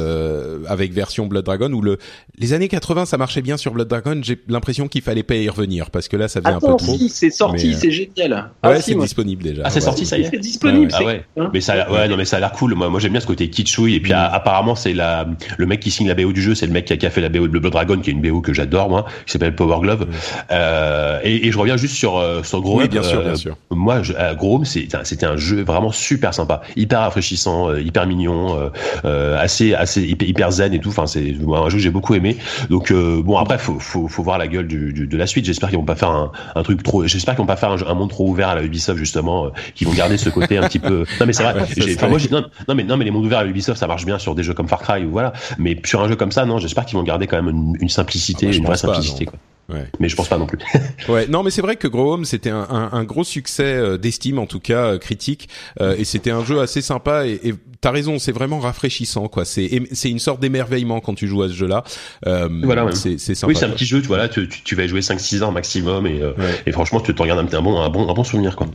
avec 0.69 0.93
version 0.93 1.27
Blood 1.27 1.45
Dragon 1.45 1.73
où 1.73 1.83
le 1.83 1.99
les 2.39 2.53
années 2.53 2.69
80 2.69 2.92
ça 3.05 3.19
marchait 3.19 3.43
bien 3.43 3.57
sur 3.57 3.73
Blood 3.73 3.89
Dragon. 3.89 4.21
J'ai 4.23 4.39
l'impression 4.49 4.89
qu'il 4.89 5.03
fallait 5.03 5.23
pas 5.23 5.35
y 5.37 5.49
revenir 5.49 5.91
parce 5.91 6.09
que 6.09 6.17
là, 6.17 6.29
ça 6.29 6.41
faisait 6.41 6.55
un 6.55 6.61
peu 6.61 6.77
trop. 6.77 6.97
Si, 6.97 7.09
c'est 7.09 7.31
sorti, 7.31 7.75
c'est 7.75 7.91
génial. 7.91 8.51
Ah, 8.63 8.71
ouais, 8.71 8.81
c'est 8.81 8.95
disponible 8.95 9.43
déjà. 9.43 9.63
Ah, 9.65 9.71
c'est 9.71 9.81
sorti, 9.81 10.07
ça 10.07 10.19
y 10.19 10.23
est. 10.23 10.31
C'est 10.31 10.39
disponible. 10.39 10.91
Ah, 10.95 11.05
ouais. 11.05 11.25
Hein 11.39 11.51
mais 11.53 11.61
ça, 11.61 11.91
ouais, 11.91 12.09
non, 12.09 12.17
mais 12.17 12.25
ça 12.25 12.37
a 12.37 12.41
l'air 12.41 12.53
cool. 12.53 12.75
Moi, 12.75 12.89
moi, 12.89 13.01
j'aime 13.01 13.13
bien 13.13 13.21
ce 13.21 13.27
côté 13.27 13.49
kitschouille. 13.49 13.95
Et 13.95 14.01
puis, 14.01 14.13
mm. 14.13 14.29
apparemment, 14.33 14.75
c'est 14.75 14.93
la, 14.93 15.27
le 15.57 15.67
mec 15.67 15.81
qui 15.81 15.91
signe 15.91 16.09
la 16.09 16.15
BO 16.15 16.33
du 16.33 16.43
jeu, 16.43 16.55
c'est 16.55 16.67
le 16.67 16.73
mec 16.73 16.85
qui 16.85 17.07
a, 17.07 17.11
fait 17.11 17.21
la 17.21 17.29
BO 17.29 17.49
de 17.49 17.59
Blood 17.59 17.73
Dragon, 17.73 17.99
qui 17.99 18.11
est 18.11 18.13
une 18.13 18.21
BO 18.21 18.41
que 18.41 18.53
j'adore, 18.53 18.89
moi, 18.89 19.07
qui 19.27 19.33
s'appelle 19.33 19.55
Power 19.55 19.81
Glove. 19.81 20.07
Euh, 20.51 21.21
et, 21.25 21.47
et, 21.47 21.53
je 21.53 21.59
reviens 21.59 21.77
juste 21.77 21.95
sur, 21.95 22.19
euh, 22.19 22.43
sur 22.43 22.61
Gros 22.61 22.83
oui, 22.83 22.89
bien 22.89 23.03
sûr, 23.03 23.21
bien 23.21 23.33
euh, 23.33 23.37
sûr. 23.37 23.57
Moi, 23.71 24.03
je, 24.03 24.13
euh, 24.15 24.35
Gros 24.35 24.63
c'était 24.65 25.27
un 25.27 25.37
jeu 25.37 25.63
vraiment 25.63 25.93
super 25.93 26.35
sympa, 26.35 26.63
hyper 26.77 27.01
rafraîchissant, 27.01 27.71
euh, 27.71 27.81
hyper 27.81 28.07
mignon, 28.07 28.71
assez, 29.05 29.75
assez, 29.75 30.03
hyper, 30.03 30.29
hyper 30.29 30.51
zen 30.51 30.75
et 30.75 30.81
tout. 30.81 30.91
Enfin, 30.91 31.07
c'est 31.07 31.35
un 31.35 31.69
jeu 31.69 31.77
que 31.77 31.83
j'ai 31.83 31.91
beaucoup 31.91 32.15
aimé. 32.15 32.37
Donc, 32.71 32.82
bon, 32.91 33.37
après, 33.37 33.59
faut, 33.59 33.79
faut, 33.79 34.09
faut 34.09 34.23
voir 34.23 34.39
la 34.39 34.49
gueule 34.49 34.67
du, 34.67 34.93
du, 34.93 35.07
de 35.07 35.17
la 35.17 35.27
suite. 35.27 35.45
J'espère 35.45 35.69
qu'ils 35.69 35.79
vont 35.79 35.85
pas 35.85 35.97
faire 35.97 36.11
un, 36.11 36.33
un 36.55 36.63
truc 36.63 36.83
trop. 36.83 37.07
J'espère 37.07 37.35
qu'ils 37.35 37.43
vont 37.43 37.47
pas 37.47 37.57
faire 37.57 37.71
un, 37.71 37.83
un, 37.87 37.95
monde 37.95 38.11
trop 38.11 38.29
ouvert 38.29 38.49
à 38.49 38.55
la 38.55 38.63
Ubisoft 38.63 38.99
justement, 38.99 39.47
euh, 39.47 39.51
qu'ils 39.75 39.87
vont 39.87 39.95
garder 39.95 40.17
ce 40.17 40.29
côté 40.31 40.59
un 40.59 40.67
petit 40.69 40.79
peu. 40.79 41.05
Non 41.21 41.27
mais 41.27 41.33
c'est 41.33 41.43
vrai. 41.43 41.55
enfin, 41.61 42.09
moi, 42.09 42.19
non, 42.31 42.45
non, 42.69 42.75
mais 42.75 42.85
non 42.85 42.97
mais 42.97 43.05
les 43.05 43.11
mondes 43.11 43.27
ouverts 43.27 43.41
à 43.41 43.47
Ubisoft 43.47 43.79
ça 43.79 43.87
marche 43.87 44.05
bien 44.05 44.19
sur 44.19 44.35
des 44.35 44.43
jeux 44.43 44.55
comme 44.55 44.67
Far 44.67 44.81
Cry 44.81 45.05
ou 45.05 45.11
voilà. 45.11 45.33
Mais 45.59 45.81
sur 45.85 46.03
un 46.03 46.09
jeu 46.09 46.17
comme 46.17 46.33
ça, 46.33 46.45
non, 46.47 46.59
j'espère 46.59 46.85
qu'ils 46.85 46.97
vont 46.97 47.05
garder 47.05 47.27
quand 47.27 47.41
même 47.41 47.55
une, 47.55 47.77
une 47.81 47.89
simplicité, 47.89 48.49
ah, 48.51 48.57
une 48.57 48.65
vraie 48.65 48.77
simplicité. 48.77 49.27
Quoi. 49.27 49.39
Ouais. 49.73 49.87
Mais 50.01 50.09
je 50.09 50.17
pense 50.17 50.29
pas 50.29 50.39
non 50.39 50.47
plus. 50.47 50.59
ouais, 51.09 51.27
non, 51.29 51.43
mais 51.43 51.51
c'est 51.51 51.63
vrai 51.63 51.77
que 51.77 51.89
Grow 51.89 52.15
Home 52.15 52.25
c'était 52.25 52.51
un, 52.51 52.67
un, 52.69 52.91
un, 52.93 53.05
gros 53.05 53.25
succès 53.25 53.75
euh, 53.75 53.97
d'estime 53.97 54.39
en 54.39 54.47
tout 54.47 54.61
cas 54.61 54.93
euh, 54.93 54.99
critique, 54.99 55.49
euh, 55.81 55.97
et 55.97 56.05
c'était 56.05 56.31
un 56.31 56.45
jeu 56.45 56.61
assez 56.61 56.83
sympa. 56.83 57.27
Et, 57.27 57.41
et 57.43 57.55
t'as 57.81 57.91
raison, 57.91 58.19
c'est 58.19 58.33
vraiment 58.33 58.59
rafraîchissant 58.61 59.29
quoi. 59.29 59.45
C'est 59.45 59.83
c'est 59.93 60.11
une 60.11 60.19
sorte 60.19 60.41
d'émerveillement 60.41 61.01
quand 61.01 61.15
tu 61.15 61.27
joues 61.27 61.43
à 61.43 61.49
ce 61.49 61.55
jeu-là. 61.55 61.85
Euh, 62.27 62.49
voilà, 62.63 62.85
ouais. 62.85 62.95
c'est 62.95 63.19
sympa. 63.19 63.47
Oui, 63.49 63.57
c'est 63.57 63.65
un 63.65 63.71
petit 63.71 63.87
jeu, 63.87 64.01
tu 64.03 64.09
vois 64.09 64.19
là, 64.19 64.29
tu, 64.29 64.49
tu, 64.49 64.63
tu 64.63 64.75
vas 64.75 64.87
jouer 64.87 65.01
5-6 65.01 65.43
ans 65.43 65.53
maximum, 65.53 66.07
et, 66.07 66.23
ouais. 66.23 66.35
et 66.67 66.73
franchement, 66.73 67.01
tu 67.01 67.15
te 67.15 67.23
regardes 67.23 67.41
un, 67.41 67.59
un 67.59 67.63
bon 67.63 67.81
un 67.81 67.89
bon 67.89 68.09
un 68.09 68.15
bon 68.15 68.25
souvenir 68.25 68.57
quoi. 68.57 68.67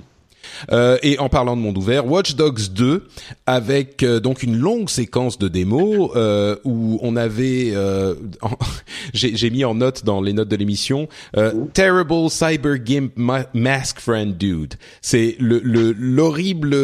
Euh, 0.72 0.98
et 1.04 1.20
en 1.20 1.30
parlant 1.30 1.56
de 1.56 1.62
monde 1.62 1.78
ouvert, 1.78 2.08
Watch 2.08 2.36
Dogs 2.36 2.70
2 2.74 3.08
avec 3.46 4.04
euh, 4.04 4.20
donc 4.20 4.44
une 4.44 4.58
longue 4.58 4.90
séquence 4.90 5.38
de 5.38 5.48
démos 5.48 6.12
euh, 6.16 6.56
où 6.64 7.00
on 7.02 7.16
avait, 7.16 7.72
euh, 7.74 8.16
j'ai 9.14 9.50
mis 9.50 9.66
en 9.66 9.76
note 9.76 10.04
dans 10.06 10.22
les 10.22 10.34
notes 10.34 10.50
de 10.50 10.56
l'émission, 10.56 11.08
euh, 11.36 11.52
terrible 11.74 12.30
cyber 12.30 12.78
gimp 12.78 13.14
mask 13.54 14.00
friend 14.00 14.38
dude. 14.38 14.76
C'est 15.02 15.36
le 15.40 15.62
l'horrible 15.98 16.76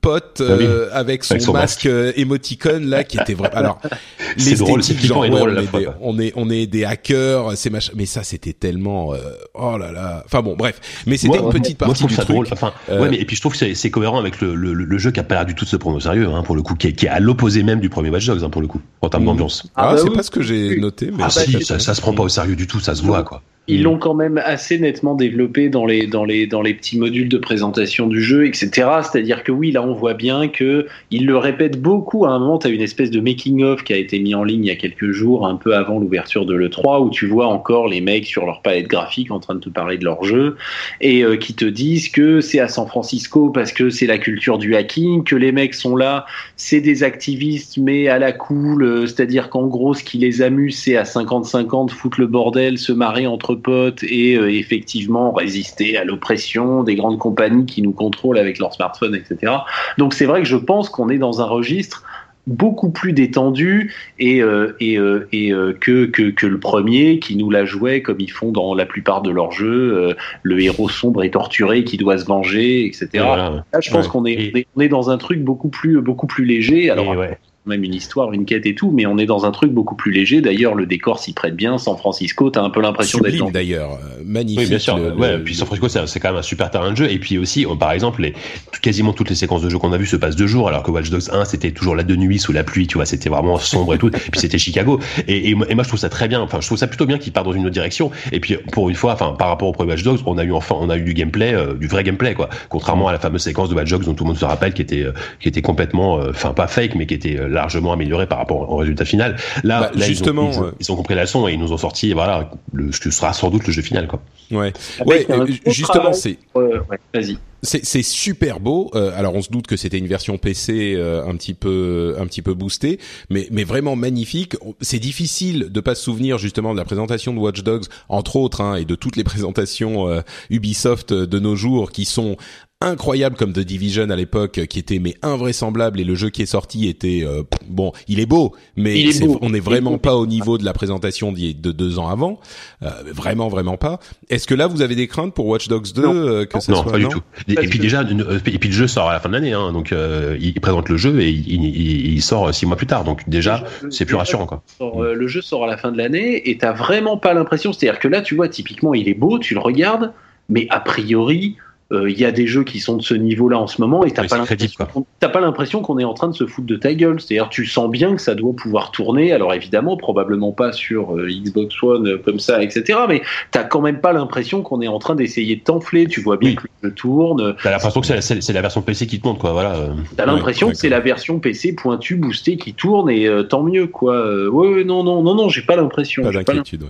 pote 0.00 0.42
ah 0.46 0.96
avec 0.96 1.24
son, 1.24 1.52
masque, 1.52 1.88
émoticône 2.16 2.86
là 2.86 3.04
qui 3.04 3.18
était 3.18 3.34
vraiment. 3.34 3.54
Alors 3.54 3.80
les 4.36 4.54
drôle, 4.56 4.82
genre, 4.82 5.26
drôle 5.26 5.58
on, 5.58 5.60
est 5.60 5.80
des, 5.80 5.88
on 6.00 6.18
est 6.18 6.32
on 6.36 6.50
est 6.50 6.66
des 6.66 6.84
hackers, 6.84 7.56
c'est 7.56 7.70
machin. 7.70 7.92
Mais 7.96 8.06
ça 8.06 8.22
c'était 8.22 8.52
tellement 8.52 9.12
oh 9.54 9.78
là 9.78 9.92
là. 9.92 10.22
Enfin 10.26 10.42
bon, 10.42 10.54
bref. 10.56 10.80
Mais 11.06 11.16
c'était 11.16 11.38
une 11.38 11.50
petite 11.50 11.78
partie 11.78 12.04
du 12.06 12.14
truc. 12.14 12.28
Drôle. 12.28 12.46
Enfin, 12.52 12.72
ouais, 13.04 13.10
mais 13.10 13.16
et 13.18 13.24
puis 13.24 13.36
je 13.36 13.40
trouve 13.40 13.56
que 13.56 13.74
c'est 13.74 13.90
cohérent 13.90 14.18
avec 14.18 14.40
le, 14.40 14.54
le, 14.54 14.72
le, 14.72 14.98
jeu 14.98 15.10
qui 15.10 15.20
a 15.20 15.22
pas 15.22 15.36
l'air 15.36 15.46
du 15.46 15.54
tout 15.54 15.64
de 15.64 15.70
se 15.70 15.76
prendre 15.76 15.96
au 15.96 16.00
sérieux, 16.00 16.28
hein, 16.28 16.42
pour 16.42 16.56
le 16.56 16.62
coup, 16.62 16.74
qui 16.74 16.88
est, 16.88 16.92
qui 16.92 17.06
est 17.06 17.10
à 17.10 17.20
l'opposé 17.20 17.62
même 17.62 17.80
du 17.80 17.88
premier 17.88 18.10
Watch 18.10 18.26
Dogs, 18.26 18.42
hein, 18.44 18.50
pour 18.50 18.62
le 18.62 18.68
coup, 18.68 18.80
en 19.02 19.08
termes 19.08 19.22
mmh. 19.22 19.26
d'ambiance. 19.26 19.70
Ah, 19.76 19.88
ah 19.90 19.94
bah 19.94 20.00
c'est 20.02 20.12
pas 20.12 20.22
ce 20.22 20.30
que 20.30 20.42
j'ai 20.42 20.76
noté, 20.78 21.10
mais 21.10 21.24
ah, 21.24 21.30
si, 21.30 21.64
ça, 21.64 21.78
ça, 21.78 21.94
se 21.94 22.00
prend 22.00 22.12
pas 22.12 22.22
au 22.22 22.28
sérieux 22.28 22.56
du 22.56 22.66
tout, 22.66 22.80
ça 22.80 22.94
se 22.94 23.02
voit, 23.02 23.22
quoi. 23.22 23.42
Ils 23.66 23.82
l'ont 23.82 23.96
quand 23.96 24.12
même 24.12 24.36
assez 24.44 24.78
nettement 24.78 25.14
développé 25.14 25.70
dans 25.70 25.86
les, 25.86 26.06
dans, 26.06 26.26
les, 26.26 26.46
dans 26.46 26.60
les 26.60 26.74
petits 26.74 26.98
modules 26.98 27.30
de 27.30 27.38
présentation 27.38 28.08
du 28.08 28.20
jeu, 28.20 28.46
etc. 28.46 28.68
C'est-à-dire 29.02 29.42
que 29.42 29.52
oui, 29.52 29.72
là, 29.72 29.82
on 29.82 29.94
voit 29.94 30.12
bien 30.12 30.48
que 30.48 30.86
ils 31.10 31.24
le 31.24 31.38
répètent 31.38 31.80
beaucoup. 31.80 32.26
À 32.26 32.30
un 32.30 32.38
moment, 32.38 32.58
tu 32.58 32.66
as 32.66 32.70
une 32.70 32.82
espèce 32.82 33.10
de 33.10 33.20
making-of 33.20 33.82
qui 33.82 33.94
a 33.94 33.96
été 33.96 34.18
mis 34.18 34.34
en 34.34 34.44
ligne 34.44 34.64
il 34.64 34.68
y 34.68 34.70
a 34.70 34.76
quelques 34.76 35.12
jours, 35.12 35.46
un 35.46 35.56
peu 35.56 35.74
avant 35.74 35.98
l'ouverture 35.98 36.44
de 36.44 36.54
l'E3, 36.54 37.06
où 37.06 37.08
tu 37.08 37.26
vois 37.26 37.46
encore 37.46 37.88
les 37.88 38.02
mecs 38.02 38.26
sur 38.26 38.44
leur 38.44 38.60
palette 38.60 38.86
graphique 38.86 39.30
en 39.30 39.40
train 39.40 39.54
de 39.54 39.60
te 39.60 39.70
parler 39.70 39.96
de 39.96 40.04
leur 40.04 40.22
jeu, 40.24 40.56
et 41.00 41.24
euh, 41.24 41.38
qui 41.38 41.54
te 41.54 41.64
disent 41.64 42.10
que 42.10 42.42
c'est 42.42 42.60
à 42.60 42.68
San 42.68 42.86
Francisco 42.86 43.48
parce 43.48 43.72
que 43.72 43.88
c'est 43.88 44.06
la 44.06 44.18
culture 44.18 44.58
du 44.58 44.76
hacking, 44.76 45.24
que 45.24 45.36
les 45.36 45.52
mecs 45.52 45.72
sont 45.72 45.96
là, 45.96 46.26
c'est 46.56 46.82
des 46.82 47.02
activistes, 47.02 47.78
mais 47.78 48.08
à 48.08 48.18
la 48.18 48.32
cool, 48.32 48.82
euh, 48.82 49.06
c'est-à-dire 49.06 49.48
qu'en 49.48 49.66
gros, 49.68 49.94
ce 49.94 50.04
qui 50.04 50.18
les 50.18 50.42
amuse, 50.42 50.76
c'est 50.76 50.98
à 50.98 51.04
50-50 51.04 51.88
foutre 51.88 52.20
le 52.20 52.26
bordel, 52.26 52.76
se 52.76 52.92
marrer 52.92 53.26
entre 53.26 53.53
potes 53.54 54.02
et 54.02 54.36
euh, 54.36 54.50
effectivement 54.50 55.32
résister 55.32 55.96
à 55.96 56.04
l'oppression 56.04 56.82
des 56.82 56.94
grandes 56.94 57.18
compagnies 57.18 57.66
qui 57.66 57.82
nous 57.82 57.92
contrôlent 57.92 58.38
avec 58.38 58.58
leurs 58.58 58.74
smartphones, 58.74 59.14
etc. 59.14 59.52
Donc 59.98 60.14
c'est 60.14 60.26
vrai 60.26 60.42
que 60.42 60.48
je 60.48 60.56
pense 60.56 60.88
qu'on 60.88 61.08
est 61.08 61.18
dans 61.18 61.40
un 61.40 61.46
registre 61.46 62.04
beaucoup 62.46 62.90
plus 62.90 63.14
détendu 63.14 63.94
et, 64.18 64.42
euh, 64.42 64.76
et, 64.78 64.98
euh, 64.98 65.26
et 65.32 65.50
que, 65.80 66.04
que, 66.04 66.30
que, 66.30 66.46
le 66.46 66.60
premier 66.60 67.18
qui 67.18 67.36
nous 67.36 67.48
la 67.48 67.64
jouait 67.64 68.02
comme 68.02 68.20
ils 68.20 68.30
font 68.30 68.52
dans 68.52 68.74
la 68.74 68.84
plupart 68.84 69.22
de 69.22 69.30
leurs 69.30 69.50
jeux, 69.50 70.14
le 70.42 70.60
héros 70.60 70.90
sombre 70.90 71.24
et 71.24 71.30
torturé 71.30 71.84
qui 71.84 71.96
doit 71.96 72.18
se 72.18 72.26
venger, 72.26 72.84
etc. 72.84 73.08
Là, 73.14 73.64
je 73.80 73.90
pense 73.90 74.08
qu'on 74.08 74.26
est, 74.26 74.66
on 74.76 74.80
est 74.82 74.88
dans 74.88 75.08
un 75.08 75.16
truc 75.16 75.42
beaucoup 75.42 75.68
plus, 75.68 76.02
beaucoup 76.02 76.26
plus 76.26 76.44
léger. 76.44 76.90
Alors, 76.90 77.16
même 77.66 77.82
une 77.82 77.94
histoire, 77.94 78.32
une 78.32 78.44
quête 78.44 78.66
et 78.66 78.74
tout, 78.74 78.90
mais 78.90 79.06
on 79.06 79.16
est 79.16 79.24
dans 79.24 79.46
un 79.46 79.50
truc 79.50 79.72
beaucoup 79.72 79.94
plus 79.94 80.12
léger. 80.12 80.42
D'ailleurs, 80.42 80.74
le 80.74 80.84
décor 80.84 81.18
s'y 81.18 81.32
prête 81.32 81.56
bien. 81.56 81.78
San 81.78 81.96
Francisco, 81.96 82.50
t'as 82.50 82.62
un 82.62 82.68
peu 82.68 82.82
l'impression 82.82 83.20
d'être 83.20 83.38
dans... 83.38 83.50
d'ailleurs, 83.50 83.92
euh, 83.92 84.22
magnifique. 84.22 84.60
Oui, 84.60 84.66
bien 84.68 84.78
sûr. 84.78 84.96
ouais, 85.18 85.38
puis 85.38 85.54
San 85.54 85.66
Francisco, 85.66 85.88
c'est 86.06 86.20
quand 86.20 86.28
même 86.28 86.38
un 86.38 86.42
super 86.42 86.70
terrain 86.70 86.90
de 86.90 86.96
jeu. 86.96 87.10
Et 87.10 87.18
puis 87.18 87.38
aussi, 87.38 87.66
par 87.80 87.92
exemple, 87.92 88.20
les, 88.20 88.34
quasiment 88.82 89.14
toutes 89.14 89.30
les 89.30 89.34
séquences 89.34 89.62
de 89.62 89.70
jeu 89.70 89.78
qu'on 89.78 89.92
a 89.92 89.96
vues 89.96 90.06
se 90.06 90.16
passent 90.16 90.36
deux 90.36 90.46
jours, 90.46 90.68
alors 90.68 90.82
que 90.82 90.90
Watch 90.90 91.08
Dogs 91.08 91.30
1, 91.32 91.46
c'était 91.46 91.70
toujours 91.70 91.96
la 91.96 92.02
de 92.02 92.16
nuit 92.16 92.38
sous 92.38 92.52
la 92.52 92.64
pluie, 92.64 92.86
tu 92.86 92.96
vois, 92.96 93.06
c'était 93.06 93.30
vraiment 93.30 93.58
sombre 93.58 93.94
et 93.94 93.98
tout. 93.98 94.08
et 94.08 94.10
puis 94.30 94.40
c'était 94.40 94.58
Chicago. 94.58 95.00
Et, 95.26 95.50
et, 95.50 95.54
moi, 95.54 95.84
je 95.84 95.88
trouve 95.88 96.00
ça 96.00 96.10
très 96.10 96.28
bien. 96.28 96.42
Enfin, 96.42 96.60
je 96.60 96.66
trouve 96.66 96.78
ça 96.78 96.86
plutôt 96.86 97.06
bien 97.06 97.16
qu'il 97.16 97.32
part 97.32 97.44
dans 97.44 97.52
une 97.52 97.62
autre 97.62 97.70
direction. 97.70 98.10
Et 98.30 98.40
puis, 98.40 98.58
pour 98.72 98.90
une 98.90 98.96
fois, 98.96 99.14
enfin, 99.14 99.34
par 99.38 99.48
rapport 99.48 99.68
au 99.68 99.72
premier 99.72 99.92
Watch 99.92 100.02
Dogs, 100.02 100.20
on 100.26 100.36
a 100.36 100.44
eu 100.44 100.52
enfin, 100.52 100.76
on 100.78 100.90
a 100.90 100.98
eu 100.98 101.02
du 101.02 101.14
gameplay, 101.14 101.54
euh, 101.54 101.72
du 101.72 101.86
vrai 101.86 102.04
gameplay, 102.04 102.34
quoi. 102.34 102.50
Contrairement 102.68 103.08
à 103.08 103.12
la 103.12 103.18
fameuse 103.18 103.42
séquence 103.42 103.70
de 103.70 103.74
Watch 103.74 103.90
Dogs 103.90 104.04
dont 104.04 104.12
tout 104.12 104.24
le 104.24 104.28
monde 104.28 104.38
se 104.38 104.44
rappelle, 104.44 104.74
qui 104.74 104.82
était, 104.82 105.02
euh, 105.02 105.12
qui 105.40 105.48
était 105.48 105.62
complètement, 105.62 106.16
enfin, 106.16 106.52
pas 106.52 106.66
fake, 106.66 106.94
mais 106.96 107.06
qui 107.06 107.14
était 107.14 107.38
largement 107.54 107.92
améliorée 107.92 108.26
par 108.26 108.38
rapport 108.38 108.70
au 108.70 108.76
résultat 108.76 109.04
final. 109.04 109.36
Là, 109.62 109.90
bah, 109.94 110.06
justement, 110.06 110.50
ils 110.50 110.58
ont, 110.58 110.72
ils, 110.80 110.92
ont, 110.92 110.96
compris 110.96 111.14
la 111.14 111.22
leçon 111.22 111.48
et 111.48 111.52
ils 111.52 111.58
nous 111.58 111.72
ont 111.72 111.78
sorti 111.78 112.12
voilà 112.12 112.50
le, 112.72 112.92
ce 112.92 113.00
que 113.00 113.10
sera 113.10 113.32
sans 113.32 113.50
doute 113.50 113.66
le 113.66 113.72
jeu 113.72 113.82
final 113.82 114.06
quoi. 114.06 114.20
Ouais, 114.50 114.72
ouais, 115.06 115.26
justement 115.66 116.12
c'est. 116.12 116.38
Euh, 116.56 116.80
ouais, 116.90 116.98
vas-y. 117.12 117.38
C'est 117.64 118.02
super 118.02 118.60
beau. 118.60 118.90
Euh, 118.94 119.10
alors 119.16 119.34
on 119.34 119.40
se 119.40 119.48
doute 119.48 119.66
que 119.66 119.76
c'était 119.76 119.96
une 119.96 120.06
version 120.06 120.36
PC 120.36 120.94
euh, 120.96 121.26
un 121.26 121.34
petit 121.34 121.54
peu 121.54 122.14
un 122.18 122.26
petit 122.26 122.42
peu 122.42 122.52
boostée, 122.52 122.98
mais 123.30 123.48
mais 123.50 123.64
vraiment 123.64 123.96
magnifique. 123.96 124.56
C'est 124.82 124.98
difficile 124.98 125.70
de 125.70 125.80
pas 125.80 125.94
se 125.94 126.02
souvenir 126.02 126.36
justement 126.36 126.74
de 126.74 126.78
la 126.78 126.84
présentation 126.84 127.32
de 127.32 127.38
Watch 127.38 127.62
Dogs 127.62 127.86
entre 128.10 128.36
autres 128.36 128.60
hein, 128.60 128.76
et 128.76 128.84
de 128.84 128.94
toutes 128.94 129.16
les 129.16 129.24
présentations 129.24 130.08
euh, 130.08 130.20
Ubisoft 130.50 131.14
de 131.14 131.38
nos 131.38 131.56
jours 131.56 131.90
qui 131.90 132.04
sont 132.04 132.36
incroyable 132.84 133.36
comme 133.36 133.52
The 133.52 133.60
Division 133.60 134.10
à 134.10 134.16
l'époque 134.16 134.66
qui 134.68 134.78
était 134.78 134.98
mais 134.98 135.14
invraisemblable 135.22 136.00
et 136.00 136.04
le 136.04 136.14
jeu 136.14 136.30
qui 136.30 136.42
est 136.42 136.46
sorti 136.46 136.88
était 136.88 137.22
euh, 137.24 137.42
bon 137.66 137.92
il 138.08 138.20
est 138.20 138.26
beau 138.26 138.54
mais 138.76 139.10
on 139.40 139.50
n'est 139.50 139.60
vraiment 139.60 139.98
pas 139.98 140.16
au 140.16 140.26
niveau 140.26 140.58
de 140.58 140.64
la 140.64 140.72
présentation 140.72 141.32
de 141.32 141.52
deux 141.52 141.98
ans 141.98 142.08
avant 142.08 142.40
euh, 142.82 142.90
vraiment 143.12 143.48
vraiment 143.48 143.76
pas. 143.76 143.98
Est-ce 144.28 144.46
que 144.46 144.54
là 144.54 144.66
vous 144.66 144.82
avez 144.82 144.94
des 144.94 145.06
craintes 145.06 145.34
pour 145.34 145.46
Watch 145.46 145.68
Dogs 145.68 145.92
2 145.94 146.02
euh, 146.04 146.44
que 146.46 146.60
ça 146.60 146.72
non, 146.72 146.84
pas 146.84 146.98
du 146.98 147.08
tout. 147.08 147.22
Et, 147.48 147.54
puis 147.54 147.78
déjà 147.78 148.02
et 148.02 148.58
puis 148.58 148.68
le 148.68 148.74
jeu 148.74 148.86
sort 148.86 149.08
à 149.08 149.12
la 149.12 149.20
fin 149.20 149.28
de 149.28 149.34
l'année 149.34 149.52
hein, 149.52 149.72
donc 149.72 149.94
il 150.40 150.60
présente 150.60 150.88
le 150.88 150.96
jeu 150.96 151.20
et 151.20 151.30
il, 151.30 152.22
sort 152.22 152.54
six 152.54 152.66
mois 152.66 152.76
plus 152.76 152.86
tard. 152.86 153.04
Donc 153.04 153.28
déjà 153.28 153.64
c'est 153.90 154.04
plus 154.04 154.16
rassurant 154.16 154.46
quoi. 154.46 154.62
le 154.80 155.26
jeu 155.28 155.42
sort 155.42 155.64
à 155.64 155.66
la 155.66 155.76
fin 155.76 155.92
de 155.92 155.98
l'année 155.98 156.50
et 156.50 156.58
t'as 156.58 156.72
vraiment 156.72 157.16
pas 157.16 157.34
l'impression. 157.34 157.72
C'est-à-dire 157.72 157.98
que 157.98 158.08
là 158.08 158.20
tu 158.20 158.34
vois 158.34 158.48
typiquement 158.48 158.94
il 158.94 159.08
est 159.08 159.14
beau 159.14 159.38
tu 159.38 159.54
le 159.54 159.60
regardes 159.60 160.12
mais 160.48 160.66
a 160.70 160.80
priori 160.80 161.56
euh, 161.56 161.72
il 162.08 162.18
y 162.18 162.24
a 162.24 162.32
des 162.32 162.46
jeux 162.46 162.64
qui 162.64 162.80
sont 162.80 162.96
de 162.96 163.02
ce 163.02 163.14
niveau-là 163.14 163.58
en 163.58 163.66
ce 163.66 163.80
moment 163.80 164.04
et 164.04 164.10
t'as 164.10 164.26
pas 164.26 164.38
l'impression 164.38 165.04
pas 165.34 165.40
l'impression 165.40 165.82
qu'on 165.82 165.98
est 165.98 166.04
en 166.04 166.14
train 166.14 166.28
de 166.28 166.34
se 166.34 166.46
foutre 166.46 166.66
de 166.66 166.76
ta 166.76 166.94
gueule. 166.94 167.20
C'est-à-dire 167.20 167.48
tu 167.48 167.66
sens 167.66 167.90
bien 167.90 168.14
que 168.14 168.22
ça 168.22 168.34
doit 168.34 168.54
pouvoir 168.54 168.92
tourner. 168.92 169.32
Alors 169.32 169.52
évidemment, 169.52 169.96
probablement 169.96 170.52
pas 170.52 170.72
sur 170.72 171.16
euh, 171.16 171.28
Xbox 171.28 171.82
One 171.82 172.06
euh, 172.06 172.18
comme 172.18 172.38
ça, 172.38 172.62
etc. 172.62 173.00
Mais 173.08 173.22
t'as 173.50 173.64
quand 173.64 173.80
même 173.80 174.00
pas 174.00 174.12
l'impression 174.12 174.62
qu'on 174.62 174.80
est 174.80 174.88
en 174.88 174.98
train 174.98 175.16
d'essayer 175.16 175.56
de 175.56 175.62
t'enfler. 175.62 176.06
Tu 176.06 176.20
vois 176.20 176.36
bien 176.36 176.54
que 176.54 176.62
le 176.82 176.88
jeu 176.88 176.94
tourne. 176.94 177.56
T'as 177.62 177.70
l'impression 177.72 178.00
que 178.00 178.06
c'est 178.20 178.52
la 178.52 178.60
version 178.60 178.82
PC 178.82 179.06
qui 179.06 179.20
te 179.20 179.26
monte, 179.26 179.38
quoi. 179.38 179.52
Voilà. 179.52 179.76
T'as 180.16 180.26
l'impression 180.26 180.70
que 180.70 180.76
c'est 180.76 180.88
la 180.88 181.00
version 181.00 181.40
PC 181.40 181.74
pointue, 181.74 182.16
boostée 182.16 182.56
qui 182.56 182.74
tourne 182.74 183.10
et 183.10 183.28
tant 183.48 183.62
mieux, 183.62 183.88
quoi. 183.88 184.48
ouais, 184.48 184.84
non, 184.84 185.02
non, 185.02 185.22
non, 185.22 185.34
non, 185.34 185.48
j'ai 185.48 185.62
pas 185.62 185.76
l'impression. 185.76 186.22
Pas 186.22 186.30
d'inquiétude. 186.30 186.84
Ouais. 186.84 186.88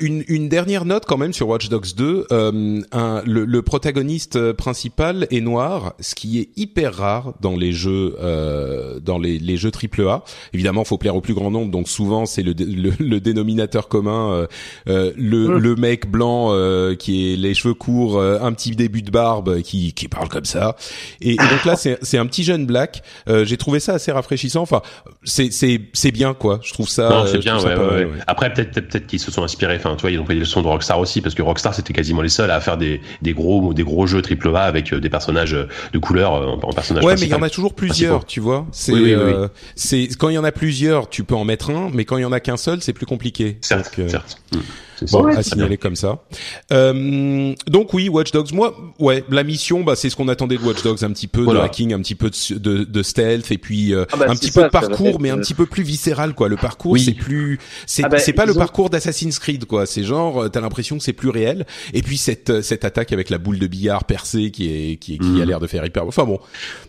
Une, 0.00 0.24
une 0.28 0.48
dernière 0.48 0.84
note 0.84 1.04
quand 1.06 1.18
même 1.18 1.32
sur 1.32 1.48
Watch 1.48 1.68
Dogs 1.68 1.94
2. 1.96 2.26
Un, 2.30 3.22
le, 3.24 3.44
le 3.44 3.62
protagoniste 3.62 3.84
protagoniste 3.94 4.52
principal 4.52 5.26
est 5.30 5.40
noir, 5.40 5.94
ce 6.00 6.14
qui 6.14 6.40
est 6.40 6.48
hyper 6.56 6.94
rare 6.94 7.34
dans 7.40 7.54
les 7.54 7.72
jeux 7.72 8.16
euh, 8.20 8.98
dans 8.98 9.18
les, 9.18 9.38
les 9.38 9.56
jeux 9.56 9.70
AAA. 9.70 10.24
Évidemment, 10.52 10.84
faut 10.84 10.98
plaire 10.98 11.14
au 11.14 11.20
plus 11.20 11.34
grand 11.34 11.50
nombre, 11.50 11.70
donc 11.70 11.88
souvent 11.88 12.26
c'est 12.26 12.42
le, 12.42 12.54
le, 12.98 13.20
dénominateur 13.20 13.88
commun, 13.88 14.32
euh, 14.32 14.46
euh 14.88 15.12
le, 15.16 15.58
le 15.58 15.76
mec 15.76 16.10
blanc 16.10 16.48
euh, 16.50 16.94
qui 16.94 17.32
est 17.32 17.36
les 17.36 17.54
cheveux 17.54 17.74
courts, 17.74 18.18
euh, 18.18 18.38
un 18.40 18.52
petit 18.52 18.72
début 18.72 19.02
de 19.02 19.10
barbe, 19.10 19.60
qui, 19.62 19.92
qui 19.92 20.08
parle 20.08 20.28
comme 20.28 20.44
ça. 20.44 20.76
Et, 21.20 21.32
et 21.32 21.36
donc 21.36 21.64
là, 21.64 21.76
c'est 21.76 21.98
c'est 22.02 22.18
un 22.18 22.26
petit 22.26 22.42
jeune 22.42 22.66
black. 22.66 23.02
J'ai 23.26 23.56
trouvé 23.56 23.80
ça 23.80 23.94
assez 23.94 24.12
rafraîchissant. 24.12 24.62
Enfin, 24.62 24.82
c'est 25.24 25.52
c'est 25.52 25.80
c'est 25.92 26.10
bien 26.10 26.34
quoi. 26.34 26.60
Je 26.62 26.72
trouve 26.72 26.88
ça. 26.88 27.26
c'est 27.30 27.38
bien. 27.38 27.62
Ouais, 27.62 27.76
ouais, 27.76 28.08
Après, 28.26 28.52
peut-être 28.52 28.72
peut-être 28.72 29.06
qu'ils 29.06 29.20
se 29.20 29.30
sont 29.34 29.44
inspirés. 29.44 29.76
Enfin, 29.76 29.94
tu 29.96 30.02
vois, 30.02 30.10
ils 30.10 30.20
ont 30.20 30.24
pris 30.24 30.34
des 30.34 30.40
leçons 30.40 30.62
de 30.62 30.66
Rockstar 30.66 30.98
aussi, 30.98 31.20
parce 31.20 31.34
que 31.34 31.42
Rockstar 31.42 31.74
c'était 31.74 31.92
quasiment 31.92 32.22
les 32.22 32.28
seuls 32.28 32.50
à 32.50 32.60
faire 32.60 32.76
des 32.76 33.00
des 33.22 33.32
gros 33.32 33.72
des 33.72 33.82
gros 33.82 33.94
gros 33.94 34.06
jeu 34.06 34.22
triple 34.22 34.54
A 34.54 34.64
avec 34.64 34.92
euh, 34.92 35.00
des 35.00 35.08
personnages 35.08 35.54
euh, 35.54 35.68
de 35.92 35.98
couleur 35.98 36.34
euh, 36.34 36.56
en, 36.62 36.72
personnage. 36.72 37.04
Ouais, 37.04 37.14
mais 37.14 37.22
il 37.22 37.28
y 37.28 37.34
en 37.34 37.42
a 37.42 37.50
toujours 37.50 37.74
plusieurs, 37.74 38.24
tu 38.26 38.40
vois. 38.40 38.66
C'est 38.72 38.92
c'est 39.76 40.08
quand 40.18 40.28
il 40.28 40.34
y 40.34 40.38
en 40.38 40.44
a 40.44 40.52
plusieurs, 40.52 41.08
tu 41.08 41.24
peux 41.24 41.34
en 41.34 41.44
mettre 41.44 41.70
un, 41.70 41.90
mais 41.92 42.04
quand 42.04 42.16
il 42.16 42.22
y 42.22 42.26
en 42.26 42.32
a 42.32 42.40
qu'un 42.40 42.56
seul, 42.56 42.82
c'est 42.82 42.92
plus 42.92 43.06
compliqué. 43.06 43.58
Certes, 43.60 44.00
certes. 44.08 44.40
Hmm. 44.52 44.58
Bon, 45.10 45.26
à 45.26 45.42
signaler 45.42 45.76
comme 45.76 45.96
ça. 45.96 46.22
Euh, 46.72 47.54
donc 47.66 47.92
oui, 47.94 48.08
Watch 48.08 48.32
Dogs. 48.32 48.52
Moi, 48.52 48.76
ouais, 48.98 49.24
la 49.30 49.42
mission, 49.42 49.82
bah, 49.82 49.96
c'est 49.96 50.10
ce 50.10 50.16
qu'on 50.16 50.28
attendait 50.28 50.56
de 50.56 50.62
Watch 50.62 50.82
Dogs, 50.82 51.04
un 51.04 51.10
petit 51.10 51.26
peu 51.26 51.46
de 51.46 51.56
hacking, 51.56 51.92
un 51.92 52.00
petit 52.00 52.14
peu 52.14 52.30
de, 52.50 52.84
de, 52.84 53.02
stealth, 53.02 53.50
et 53.50 53.58
puis 53.58 53.94
ah 53.94 54.16
bah, 54.16 54.26
un 54.28 54.34
petit 54.34 54.50
peu 54.50 54.62
de 54.62 54.68
parcours, 54.68 55.20
mais 55.20 55.30
un 55.30 55.38
petit 55.38 55.54
peu 55.54 55.66
plus 55.66 55.82
viscéral, 55.82 56.34
quoi. 56.34 56.48
Le 56.48 56.56
parcours, 56.56 56.98
c'est 56.98 57.12
plus, 57.12 57.58
c'est 57.86 58.04
ah 58.04 58.08
bah, 58.08 58.18
c'est 58.18 58.32
pas 58.32 58.46
le 58.46 58.54
parcours 58.54 58.90
d'Assassin's 58.90 59.38
Creed, 59.38 59.64
quoi. 59.64 59.86
C'est 59.86 60.04
genre, 60.04 60.50
t'as 60.50 60.60
l'impression 60.60 60.98
que 60.98 61.02
c'est 61.02 61.12
plus 61.12 61.30
réel. 61.30 61.66
Et 61.92 62.02
puis 62.02 62.16
cette 62.16 62.62
cette 62.62 62.84
attaque 62.84 63.12
avec 63.12 63.30
la 63.30 63.38
boule 63.38 63.58
de 63.58 63.66
billard 63.66 64.04
percée 64.04 64.50
qui 64.50 64.68
est 64.68 64.96
qui, 64.96 65.18
qui 65.18 65.26
a 65.26 65.30
mhm. 65.30 65.44
l'air 65.44 65.60
de 65.60 65.66
faire 65.66 65.84
hyper. 65.84 66.06
Enfin 66.06 66.24
bon. 66.24 66.38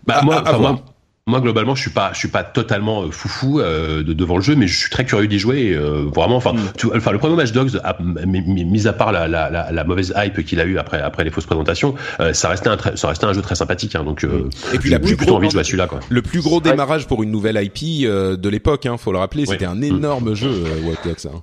Bah, 0.05 0.21
moi, 0.23 0.43
moi, 0.57 0.83
globalement, 1.27 1.73
je 1.73 1.81
suis 1.81 1.91
pas, 1.91 2.11
je 2.13 2.19
suis 2.19 2.27
pas 2.27 2.43
totalement 2.43 3.03
euh, 3.03 3.11
foufou 3.11 3.59
euh, 3.59 4.03
de, 4.03 4.13
devant 4.13 4.37
le 4.37 4.43
jeu, 4.43 4.55
mais 4.55 4.67
je 4.67 4.77
suis 4.77 4.89
très 4.91 5.05
curieux 5.05 5.27
d'y 5.27 5.39
jouer. 5.39 5.73
Euh, 5.73 6.05
vraiment, 6.13 6.35
enfin, 6.35 6.53
mm. 6.53 6.91
enfin, 6.95 7.11
le 7.11 7.17
premier 7.17 7.35
match 7.35 7.51
Dogs, 7.51 7.79
mis 8.25 8.87
à 8.87 8.93
part 8.93 9.11
la, 9.11 9.27
la, 9.27 9.71
la, 9.71 9.83
mauvaise 9.83 10.13
hype 10.15 10.45
qu'il 10.45 10.59
a 10.59 10.65
eu 10.65 10.77
après, 10.77 11.01
après 11.01 11.23
les 11.23 11.31
fausses 11.31 11.45
présentations, 11.45 11.95
ça 12.33 12.49
restait 12.49 12.69
un, 12.69 12.77
ça 12.95 13.07
restait 13.07 13.25
un 13.25 13.33
jeu 13.33 13.41
très 13.41 13.55
sympathique. 13.55 13.95
Hein, 13.95 14.03
donc, 14.03 14.25
et 14.73 14.77
puis 14.77 14.89
la 14.89 14.99
plus 14.99 15.15
plutôt 15.15 15.35
envie 15.35 15.47
de 15.47 15.53
jouer 15.53 15.63
celui-là. 15.63 15.87
Quoi. 15.87 15.99
Le 16.09 16.21
plus 16.21 16.41
gros 16.41 16.61
démarrage 16.61 17.07
pour 17.07 17.23
une 17.23 17.31
nouvelle 17.31 17.59
IP 17.61 18.07
de 18.07 18.49
l'époque, 18.49 18.85
hein, 18.85 18.97
faut 18.97 19.11
le 19.11 19.17
rappeler, 19.17 19.45
c'était 19.45 19.65
un 19.65 19.81
énorme 19.81 20.35
jeu, 20.35 20.63
Watch 20.83 20.99
Dogs. 21.03 21.31
Hein. 21.33 21.41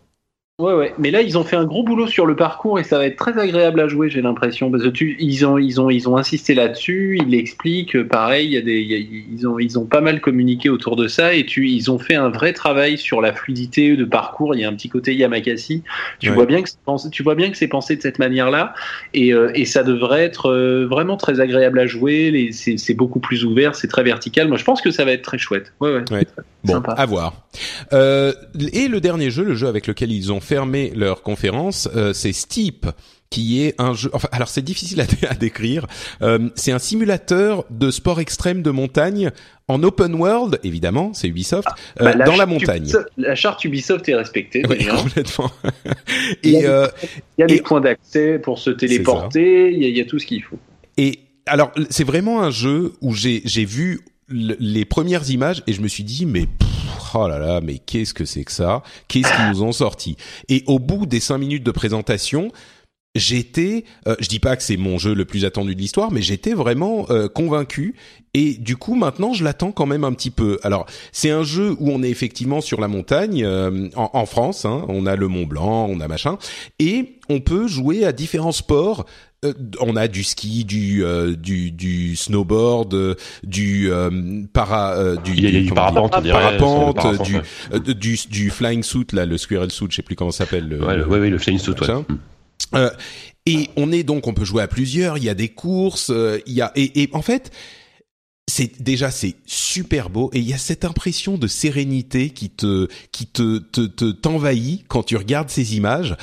Ouais, 0.59 0.75
ouais. 0.75 0.95
Mais 0.99 1.11
là, 1.11 1.23
ils 1.23 1.39
ont 1.39 1.45
fait 1.45 1.57
un 1.57 1.65
gros 1.65 1.83
boulot 1.83 2.07
sur 2.07 2.25
le 2.27 2.37
parcours 2.37 2.79
et 2.79 2.85
ça 2.85 2.99
va 2.99 3.07
être 3.07 3.17
très 3.17 3.37
agréable 3.39 3.81
à 3.81 3.89
jouer, 3.89 4.11
j'ai 4.11 4.21
l'impression. 4.21 4.71
Parce 4.71 4.85
que 4.85 4.91
tu, 4.91 5.17
ils 5.19 5.45
ont, 5.47 5.57
ils 5.59 5.81
ont, 5.81 5.89
ils 5.91 6.09
ont 6.09 6.17
insisté 6.17 6.55
là-dessus. 6.55 7.19
Ils 7.21 7.31
l'expliquent. 7.31 8.01
Pareil, 8.07 8.47
il 8.49 8.53
y 8.53 8.57
a 8.59 8.61
des, 8.61 8.81
y 8.83 8.95
a- 8.95 8.99
ils 8.99 9.49
ont, 9.49 9.59
ils 9.59 9.79
ont 9.79 9.87
pas 9.87 10.03
mal 10.03 10.21
communiqué 10.21 10.69
autour 10.69 10.95
de 10.95 11.09
ça 11.09 11.35
et 11.35 11.47
tu, 11.47 11.69
ils 11.69 11.91
ont 11.91 11.99
fait 11.99 12.15
un 12.15 12.29
vrai 12.29 12.53
travail 12.53 12.99
sur 12.99 13.21
la 13.23 13.33
fluidité 13.33 13.97
de 13.97 14.05
parcours. 14.05 14.55
Il 14.55 14.61
y 14.61 14.65
a 14.65 14.69
un 14.69 14.75
petit 14.75 14.91
côté 14.91 15.15
Yamakasi. 15.17 15.83
Tu 16.21 16.29
Ouais. 16.29 16.35
vois 16.37 16.47
bien 16.47 16.63
que, 16.63 16.69
c'est 16.69 16.79
pensé- 16.85 17.11
tu 17.11 17.23
vois 17.25 17.35
bien 17.35 17.51
que 17.51 17.57
c'est 17.57 17.67
pensé 17.67 17.97
de 17.97 18.03
cette 18.03 18.19
manière-là 18.21 18.75
et, 19.15 19.33
euh, 19.33 19.51
et 19.55 19.65
ça 19.65 19.83
devrait 19.83 20.23
être 20.23 20.51
euh, 20.51 20.87
vraiment 20.87 21.17
très 21.17 21.41
agréable 21.41 21.79
à 21.81 21.87
jouer. 21.87 22.51
C'est 22.53 22.95
beaucoup 22.95 23.21
plus 23.21 23.45
ouvert, 23.47 23.75
c'est 23.75 23.89
très 23.89 24.05
vertical. 24.05 24.47
Moi, 24.49 24.59
je 24.59 24.65
pense 24.65 24.83
que 24.83 24.91
ça 24.91 25.05
va 25.07 25.13
être 25.13 25.23
très 25.23 25.39
chouette. 25.39 25.73
Ouais, 25.81 25.93
ouais. 25.95 26.05
Ouais. 26.13 26.27
Bon, 26.63 26.75
Sympa. 26.75 26.93
à 26.93 27.07
voir. 27.07 27.33
Euh, 27.93 28.33
et 28.73 28.89
le 28.89 29.01
dernier 29.01 29.31
jeu, 29.31 29.45
le 29.45 29.55
jeu 29.55 29.69
avec 29.69 29.87
lequel 29.87 30.11
ils 30.13 30.33
ont 30.33 30.41
fermé 30.41 30.93
leur 30.95 31.23
conférence, 31.23 31.89
euh, 31.95 32.13
c'est 32.13 32.33
Steep 32.33 32.87
qui 33.31 33.63
est 33.63 33.75
un 33.79 33.95
jeu. 33.95 34.11
Enfin, 34.13 34.29
alors 34.31 34.49
c'est 34.49 34.63
difficile 34.63 35.01
à, 35.01 35.07
dé- 35.07 35.27
à 35.29 35.35
décrire. 35.35 35.87
Euh, 36.21 36.51
c'est 36.55 36.73
un 36.73 36.79
simulateur 36.79 37.65
de 37.71 37.91
sport 37.91 38.21
extrême 38.21 38.61
de 38.63 38.71
montagne 38.71 39.31
en 39.69 39.83
open 39.85 40.15
world, 40.17 40.59
évidemment, 40.65 41.15
c'est 41.15 41.29
Ubisoft, 41.29 41.69
euh, 42.01 42.13
Bah, 42.13 42.25
dans 42.27 42.37
la 42.37 42.45
montagne. 42.45 42.85
Ubisoft- 42.85 43.07
la 43.17 43.35
charte 43.35 43.65
Ubisoft 43.65 44.07
est 44.09 44.15
respectée. 44.17 44.63
Oui, 44.69 44.85
complètement. 44.85 45.51
Il 46.43 46.51
y 46.51 46.67
a 46.67 46.89
des- 46.89 46.93
Il 47.39 47.41
y 47.41 47.45
a 47.45 47.47
des 47.47 47.55
Et- 47.57 47.63
points 47.63 47.81
d'accès 47.81 48.39
pour 48.39 48.59
se 48.59 48.69
téléporter, 48.71 49.73
il 49.73 49.83
y, 49.83 49.91
y 49.91 50.01
a 50.01 50.05
tout 50.05 50.19
ce 50.19 50.27
qu'il 50.27 50.43
faut. 50.43 50.59
Et 50.99 51.21
alors, 51.47 51.73
c'est 51.89 52.05
vraiment 52.05 52.43
un 52.43 52.51
jeu 52.51 52.93
où 53.01 53.15
j'ai 53.15 53.41
vu 53.65 54.01
les 54.33 54.85
premières 54.85 55.31
images 55.31 55.63
et 55.67 55.73
je 55.73 55.81
me 55.81 55.89
suis 55.89 56.05
dit 56.05 56.27
mais 56.27 56.47
pff, 56.47 57.15
oh 57.15 57.29
là 57.29 57.39
là 57.39 57.61
mais 57.61 57.79
qu'est-ce 57.79 58.15
que 58.15 58.25
c'est 58.25 58.45
que 58.45 58.53
ça? 58.53 58.83
Qu'est-ce 59.09 59.33
qu'ils 59.35 59.49
nous 59.51 59.63
ont 59.63 59.73
sorti? 59.73 60.17
Et 60.49 60.65
au 60.67 60.79
bout 60.79 61.07
des 61.07 61.21
cinq 61.21 61.39
minutes 61.39 61.65
de 61.65 61.71
présentation, 61.71 62.51
j'étais, 63.15 63.85
euh, 64.09 64.17
je 64.21 64.29
dis 64.29 64.39
pas 64.39 64.57
que 64.57 64.63
c'est 64.63 64.79
mon 64.79 64.97
jeu 64.99 65.15
le 65.15 65.25
plus 65.25 65.45
attendu 65.45 65.75
de 65.75 65.81
l'histoire, 65.81 66.11
mais 66.11 66.23
j'étais 66.23 66.55
vraiment 66.55 67.07
euh, 67.11 67.29
convaincu. 67.29 67.95
Et 68.35 68.55
du 68.55 68.77
coup, 68.77 68.95
maintenant, 68.95 69.35
je 69.35 69.45
l'attends 69.45 69.73
quand 69.73 69.85
même 69.85 70.05
un 70.05 70.15
petit 70.15 70.31
peu. 70.31 70.59
Alors, 70.63 70.87
c'est 71.13 71.31
un 71.31 71.43
jeu 71.43 71.77
où 71.79 71.91
on 71.91 72.03
est 72.03 72.09
effectivement 72.09 72.63
sur 72.63 72.81
la 72.81 72.89
montagne 72.89 73.45
euh, 73.45 73.91
en, 73.97 74.09
en 74.15 74.25
France. 74.25 74.65
Hein, 74.65 74.87
on 74.89 75.05
a 75.05 75.17
le 75.17 75.29
Mont 75.29 75.45
Blanc, 75.45 75.87
on 75.91 76.01
a 76.01 76.09
machin, 76.09 76.39
et 76.79 77.19
on 77.29 77.41
peut 77.41 77.69
jouer 77.69 78.07
à 78.07 78.13
différents 78.13 78.53
sports. 78.53 79.05
Euh, 79.45 79.53
on 79.81 79.97
a 79.97 80.07
du 80.07 80.23
ski, 80.23 80.65
du 80.65 81.05
euh, 81.05 81.35
du, 81.35 81.73
du 81.73 82.15
snowboard, 82.15 82.95
euh, 82.95 83.15
du 83.43 83.91
euh, 83.91 84.43
para, 84.53 84.93
euh, 84.97 85.17
du, 85.17 85.33
Il 85.37 85.43
y 85.43 85.47
a, 85.49 85.61
du 85.61 85.73
parapente, 85.73 86.13
on 86.15 86.21
du, 87.25 87.35
ouais. 87.35 87.95
du 87.95 88.17
du 88.31 88.51
flying 88.51 88.85
suit 88.85 89.07
là, 89.13 89.27
le 89.27 89.37
squirrel 89.39 89.73
suit, 89.73 89.87
je 89.91 89.97
sais 89.97 90.03
plus 90.03 90.15
comment 90.15 90.31
ça 90.31 90.45
s'appelle. 90.45 90.69
le- 90.69 90.85
Ouais, 90.87 90.97
le, 90.97 91.07
ouais, 91.09 91.29
le 91.29 91.39
flying 91.39 91.59
suit, 91.59 91.73
ouais. 91.73 92.05
Euh, 92.77 92.91
et 93.47 93.69
on 93.75 93.91
est 93.91 94.05
donc, 94.05 94.29
on 94.29 94.33
peut 94.35 94.45
jouer 94.45 94.63
à 94.63 94.69
plusieurs. 94.69 95.19
Il 95.19 95.25
y 95.25 95.29
a 95.29 95.35
des 95.35 95.49
courses. 95.49 96.11
euh, 96.11 96.39
il 96.47 96.53
y 96.53 96.61
a 96.63 96.71
et, 96.77 97.03
et 97.03 97.09
en 97.13 97.23
fait, 97.23 97.51
c'est 98.49 98.81
déjà 98.81 99.11
c'est 99.11 99.35
super 99.45 100.09
beau 100.09 100.31
et 100.33 100.39
il 100.39 100.49
y 100.49 100.53
a 100.55 100.59
cette 100.59 100.85
impression 100.85 101.37
de 101.37 101.49
sérénité 101.49 102.31
qui 102.31 102.49
te 102.49 102.87
qui 103.11 103.27
te 103.27 103.59
te 103.59 103.81
te- 103.87 104.13
t'envahit 104.13 104.85
quand 104.87 105.03
tu 105.03 105.17
regardes 105.17 105.51
ces 105.51 105.75
images. 105.77 106.17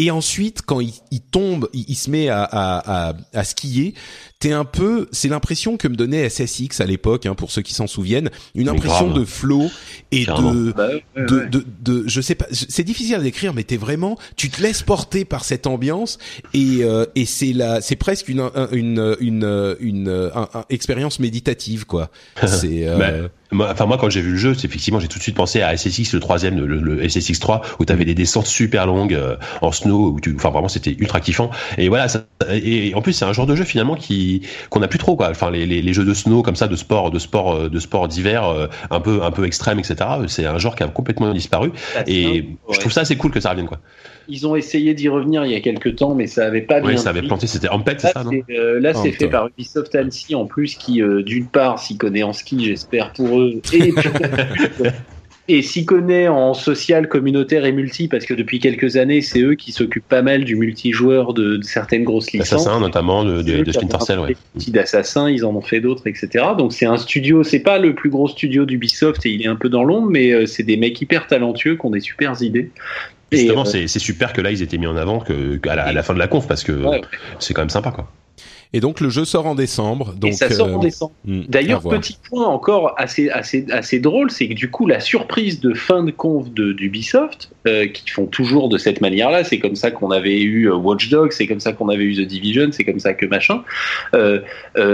Et 0.00 0.10
ensuite, 0.12 0.62
quand 0.64 0.78
il, 0.80 0.92
il 1.10 1.20
tombe, 1.20 1.68
il, 1.72 1.84
il 1.88 1.94
se 1.96 2.08
met 2.08 2.28
à, 2.28 2.42
à, 2.44 3.08
à, 3.10 3.14
à 3.34 3.44
skier, 3.44 3.94
t'es 4.38 4.52
un 4.52 4.64
peu, 4.64 5.08
c'est 5.10 5.28
l'impression 5.28 5.76
que 5.76 5.88
me 5.88 5.96
donnait 5.96 6.28
SSX 6.28 6.80
à 6.80 6.86
l'époque, 6.86 7.26
hein, 7.26 7.34
pour 7.34 7.50
ceux 7.50 7.62
qui 7.62 7.74
s'en 7.74 7.88
souviennent, 7.88 8.30
une 8.54 8.66
Mais 8.66 8.70
impression 8.70 9.08
grave. 9.08 9.18
de 9.20 9.24
flow 9.24 9.68
et 10.12 10.24
de, 10.24 10.72
Bah, 10.72 10.86
ouais, 10.88 11.26
de, 11.26 11.36
ouais. 11.40 11.48
de, 11.48 11.64
de, 11.82 12.04
je 12.06 12.20
sais 12.20 12.36
pas, 12.36 12.46
c'est 12.52 12.84
difficile 12.84 13.16
à 13.16 13.18
décrire, 13.18 13.52
mais 13.54 13.64
t'es 13.64 13.76
vraiment, 13.76 14.16
tu 14.36 14.50
te 14.50 14.62
laisses 14.62 14.82
porter 14.82 15.24
par 15.24 15.44
cette 15.44 15.66
ambiance 15.66 16.18
et 16.54 16.84
euh, 16.84 17.04
et 17.16 17.24
c'est 17.26 17.52
la, 17.52 17.80
c'est 17.80 17.96
presque 17.96 18.28
une 18.28 18.38
un- 18.40 18.68
une 18.70 19.16
une 19.18 19.76
une, 19.80 20.30
un- 20.34 20.48
un- 20.54 20.64
expérience 20.70 21.18
méditative 21.18 21.86
quoi. 21.86 22.10
C'est 22.46 22.86
euh, 22.86 22.96
Bah, 22.98 23.28
moi, 23.50 23.68
enfin 23.72 23.86
moi 23.86 23.96
quand 23.98 24.10
j'ai 24.10 24.20
vu 24.20 24.32
le 24.32 24.36
jeu, 24.36 24.54
c'est 24.54 24.66
effectivement 24.66 25.00
j'ai 25.00 25.08
tout 25.08 25.18
de 25.18 25.22
suite 25.22 25.36
pensé 25.36 25.62
à 25.62 25.76
SSX 25.76 26.12
le 26.12 26.20
troisième, 26.20 26.58
le, 26.58 26.78
le 26.80 27.08
SSX 27.08 27.38
3 27.40 27.62
où 27.78 27.84
t'avais 27.84 28.04
des 28.04 28.14
descentes 28.14 28.46
super 28.46 28.86
longues 28.86 29.14
euh, 29.14 29.36
en 29.62 29.72
snow, 29.72 30.10
où 30.12 30.20
tu, 30.20 30.34
enfin 30.36 30.50
vraiment 30.50 30.68
c'était 30.68 30.94
ultra 30.98 31.20
kiffant. 31.20 31.50
Et 31.78 31.88
voilà, 31.88 32.08
ça, 32.08 32.26
et, 32.50 32.88
et 32.88 32.94
en 32.94 33.00
plus 33.02 33.12
c'est 33.14 33.24
un 33.24 33.32
genre 33.32 33.46
de 33.46 33.56
jeu 33.56 33.64
finalement 33.64 33.94
qui 33.96 34.42
qu'on 34.70 34.82
a 34.82 34.88
plus 34.88 34.98
trop 34.98 35.16
quoi. 35.16 35.30
Enfin 35.30 35.50
les, 35.50 35.66
les, 35.66 35.80
les 35.82 35.92
jeux 35.94 36.04
de 36.04 36.14
snow 36.14 36.42
comme 36.42 36.56
ça, 36.56 36.68
de 36.68 36.76
sport, 36.76 37.10
de 37.10 37.18
sport, 37.18 37.54
euh, 37.54 37.68
de 37.68 37.78
sport 37.78 38.08
d'hiver, 38.08 38.44
euh, 38.44 38.66
un 38.90 39.00
peu 39.00 39.22
un 39.22 39.30
peu 39.30 39.46
extrême, 39.46 39.78
etc. 39.78 39.96
C'est 40.28 40.46
un 40.46 40.58
genre 40.58 40.76
qui 40.76 40.82
a 40.82 40.88
complètement 40.88 41.32
disparu. 41.32 41.72
Et 42.06 42.42
Ouais. 42.68 42.74
je 42.74 42.78
trouve 42.80 42.92
ça 42.92 43.00
assez 43.02 43.16
cool 43.16 43.30
que 43.30 43.40
ça 43.40 43.50
revienne 43.50 43.66
quoi. 43.66 43.78
Ils 44.28 44.46
ont 44.46 44.56
essayé 44.56 44.94
d'y 44.94 45.08
revenir 45.08 45.44
il 45.44 45.52
y 45.52 45.54
a 45.54 45.60
quelques 45.60 45.96
temps, 45.96 46.14
mais 46.14 46.26
ça 46.26 46.46
avait 46.46 46.62
pas 46.62 46.80
bien. 46.80 46.90
Oui, 46.90 46.98
ça 46.98 47.10
avait 47.10 47.20
pris. 47.20 47.28
planté, 47.28 47.46
c'était 47.46 47.68
en 47.68 47.80
pet, 47.80 48.00
c'est 48.00 48.08
Là, 48.08 48.12
ça, 48.12 48.24
non 48.24 48.30
c'est 48.30 48.56
euh, 48.56 48.80
là, 48.80 48.92
Oh, 48.94 49.00
c'est 49.02 49.12
fait 49.12 49.28
par 49.28 49.48
Ubisoft 49.48 49.94
Annecy 49.94 50.34
en 50.34 50.46
plus, 50.46 50.74
qui 50.74 51.02
euh, 51.02 51.22
d'une 51.22 51.46
part 51.46 51.78
s'y 51.78 51.96
connaît 51.96 52.22
en 52.22 52.32
ski, 52.32 52.64
j'espère 52.64 53.12
pour 53.12 53.40
eux, 53.40 53.60
et 55.48 55.62
s'y 55.62 55.86
connaît 55.86 56.28
en 56.28 56.52
social, 56.52 57.08
communautaire 57.08 57.64
et 57.64 57.72
multi, 57.72 58.06
parce 58.06 58.26
que 58.26 58.34
depuis 58.34 58.58
quelques 58.58 58.96
années, 58.96 59.22
c'est 59.22 59.40
eux 59.40 59.54
qui 59.54 59.72
s'occupent 59.72 60.06
pas 60.06 60.20
mal 60.20 60.44
du 60.44 60.56
multijoueur 60.56 61.32
de, 61.32 61.56
de 61.56 61.62
certaines 61.62 62.04
grosses 62.04 62.32
licences. 62.32 62.52
Assassin 62.52 62.80
notamment 62.80 63.24
de, 63.24 63.40
de, 63.40 63.62
de 63.62 63.72
Splinter 63.72 64.00
Cell, 64.00 64.18
ouais. 64.18 64.36
d'Assassin, 64.68 65.30
ils 65.30 65.46
en 65.46 65.54
ont 65.54 65.62
fait 65.62 65.80
d'autres, 65.80 66.06
etc. 66.06 66.44
Donc 66.56 66.74
c'est 66.74 66.86
un 66.86 66.98
studio, 66.98 67.44
c'est 67.44 67.60
pas 67.60 67.78
le 67.78 67.94
plus 67.94 68.10
gros 68.10 68.28
studio 68.28 68.66
d'Ubisoft 68.66 69.24
et 69.24 69.30
il 69.30 69.42
est 69.42 69.48
un 69.48 69.56
peu 69.56 69.70
dans 69.70 69.84
l'ombre, 69.84 70.10
mais 70.10 70.32
euh, 70.32 70.44
c'est 70.44 70.64
des 70.64 70.76
mecs 70.76 71.00
hyper 71.00 71.26
talentueux 71.26 71.76
qui 71.76 71.86
ont 71.86 71.90
des 71.90 72.00
super 72.00 72.40
idées. 72.42 72.70
Justement, 73.32 73.62
euh, 73.62 73.64
c'est 73.64 73.88
c'est 73.88 73.98
super 73.98 74.32
que 74.32 74.40
là 74.40 74.50
ils 74.50 74.62
étaient 74.62 74.78
mis 74.78 74.86
en 74.86 74.96
avant 74.96 75.18
que, 75.20 75.60
la, 75.64 75.84
à 75.84 75.92
la 75.92 76.02
fin 76.02 76.14
de 76.14 76.18
la 76.18 76.28
conf 76.28 76.46
parce 76.48 76.64
que 76.64 76.72
Ouais. 76.72 77.02
c'est 77.38 77.52
quand 77.54 77.62
même 77.62 77.70
sympa 77.70 77.90
quoi. 77.90 78.10
Et 78.72 78.80
donc 78.80 79.00
le 79.00 79.08
jeu 79.08 79.24
sort 79.24 79.46
en 79.46 79.54
décembre. 79.54 80.14
Donc 80.14 80.30
et 80.30 80.34
ça 80.34 80.50
sort 80.50 80.68
en 80.68 80.78
euh, 80.78 80.82
décembre. 80.82 81.12
hmm, 81.24 81.42
D'ailleurs, 81.48 81.82
petit 81.82 82.18
point 82.28 82.46
encore 82.46 82.94
assez, 82.98 83.30
assez, 83.30 83.66
assez 83.70 83.98
drôle, 83.98 84.30
c'est 84.30 84.48
que 84.48 84.54
du 84.54 84.70
coup, 84.70 84.86
la 84.86 85.00
surprise 85.00 85.60
de 85.60 85.74
fin 85.74 86.04
de 86.04 86.10
conf 86.10 86.50
de- 86.52 86.72
d'Ubisoft, 86.72 87.50
euh, 87.66 87.86
qui 87.86 88.10
font 88.10 88.26
toujours 88.26 88.68
de 88.68 88.78
cette 88.78 89.00
manière-là, 89.00 89.44
c'est 89.44 89.58
comme 89.58 89.76
ça 89.76 89.90
qu'on 89.90 90.10
avait 90.10 90.40
eu 90.40 90.70
euh, 90.70 90.74
Watch 90.76 91.08
Dogs, 91.08 91.32
c'est 91.32 91.46
comme 91.46 91.60
ça 91.60 91.72
qu'on 91.72 91.88
avait 91.88 92.04
eu 92.04 92.14
The 92.16 92.26
Division, 92.28 92.68
c'est 92.72 92.84
comme 92.84 93.00
ça 93.00 93.14
que 93.14 93.26
machin, 93.26 93.62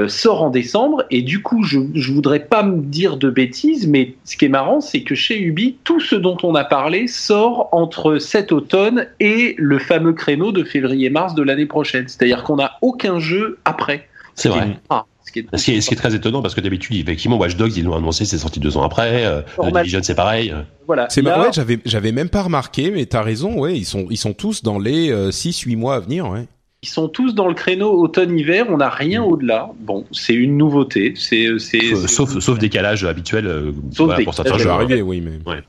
sort 0.09 0.43
en 0.43 0.51
décembre. 0.51 1.05
Et 1.11 1.23
du 1.23 1.43
coup, 1.43 1.63
je, 1.65 1.81
je 1.95 2.13
voudrais 2.13 2.41
pas 2.41 2.63
me 2.63 2.83
dire 2.83 3.17
de 3.17 3.31
bêtises, 3.31 3.87
mais 3.87 4.15
ce 4.25 4.37
qui 4.37 4.45
est 4.45 4.49
marrant, 4.49 4.81
c'est 4.81 5.03
que 5.03 5.15
chez 5.15 5.39
Ubi, 5.41 5.77
tout 5.85 6.01
ce 6.01 6.15
dont 6.17 6.37
on 6.43 6.55
a 6.55 6.65
parlé 6.65 7.07
sort 7.07 7.69
entre 7.73 8.19
cet 8.19 8.53
automne 8.53 9.07
et 9.21 9.55
le 9.59 9.79
fameux 9.79 10.13
créneau 10.13 10.53
de 10.53 10.65
février-mars 10.65 11.35
de 11.35 11.43
l'année 11.43 11.67
prochaine. 11.67 12.07
C'est-à-dire 12.09 12.43
qu'on 12.45 12.57
n'a 12.57 12.73
aucun 12.83 13.19
jeu 13.19 13.59
après. 13.65 14.09
C'est 14.35 14.49
Ce 14.49 14.53
qui 14.55 14.59
est- 14.59 14.63
vrai. 14.63 14.77
Ah, 14.91 15.05
ce 15.25 15.33
qui 15.33 15.39
est- 15.41 15.57
Ce 15.57 15.65
qui, 15.65 15.71
est, 15.75 15.81
ce 15.81 15.89
qui 15.89 15.95
est 15.95 15.97
très 15.97 16.15
étonnant 16.15 16.43
parce 16.43 16.55
que 16.55 16.61
d'habitude, 16.61 16.97
effectivement, 16.97 17.37
Watch 17.39 17.57
Dogs, 17.57 17.77
ils 17.77 17.85
l'ont 17.85 17.95
annoncé, 17.97 18.25
c'est 18.25 18.39
sorti 18.39 18.59
deux 18.61 18.77
ans 18.77 18.83
après. 18.83 19.25
Euh. 19.25 19.43
Division, 19.73 20.01
c'est 20.03 20.15
pareil. 20.15 20.53
Voilà. 20.87 21.07
C'est 21.09 21.23
Là, 21.23 21.31
marrant, 21.31 21.43
ouais, 21.45 21.53
j'avais 21.53 21.79
j'avais 21.85 22.13
même 22.13 22.29
pas 22.29 22.43
remarqué, 22.43 22.91
mais 22.91 23.07
t'as 23.07 23.23
raison, 23.23 23.59
ouais, 23.59 23.77
ils 23.77 23.85
sont 23.85 24.07
ils 24.11 24.17
sont 24.17 24.33
tous 24.33 24.63
dans 24.63 24.79
les 24.79 25.11
6-8 25.31 25.77
mois 25.77 25.95
à 25.97 26.01
venir, 26.01 26.29
ouais. 26.29 26.47
Ils 26.83 26.89
sont 26.89 27.09
tous 27.09 27.35
dans 27.35 27.49
le 27.49 27.55
créneau 27.55 27.99
automne-hiver, 27.99 28.67
on 28.69 28.77
n'a 28.77 28.91
rien 28.91 29.23
au-delà. 29.23 29.71
Bon, 29.81 30.05
c'est 30.13 30.35
une 30.35 30.59
nouveauté. 30.59 31.15
C'est, 31.17 31.47
c'est, 31.59 31.79
Euh, 31.83 31.95
c'est- 31.97 32.09
Sauf, 32.09 32.39
sauf 32.41 32.59
décalage 32.59 33.05
habituel 33.05 33.47
euh, 33.47 33.73
Sauf 33.93 34.07
voilà, 34.09 34.23
pour 34.23 34.35
certains 34.35 34.59
jeux. 34.59 34.69
arriver, 34.69 35.01
oui, 35.01 35.23
mais. 35.23 35.39
Ouais. 35.51 35.61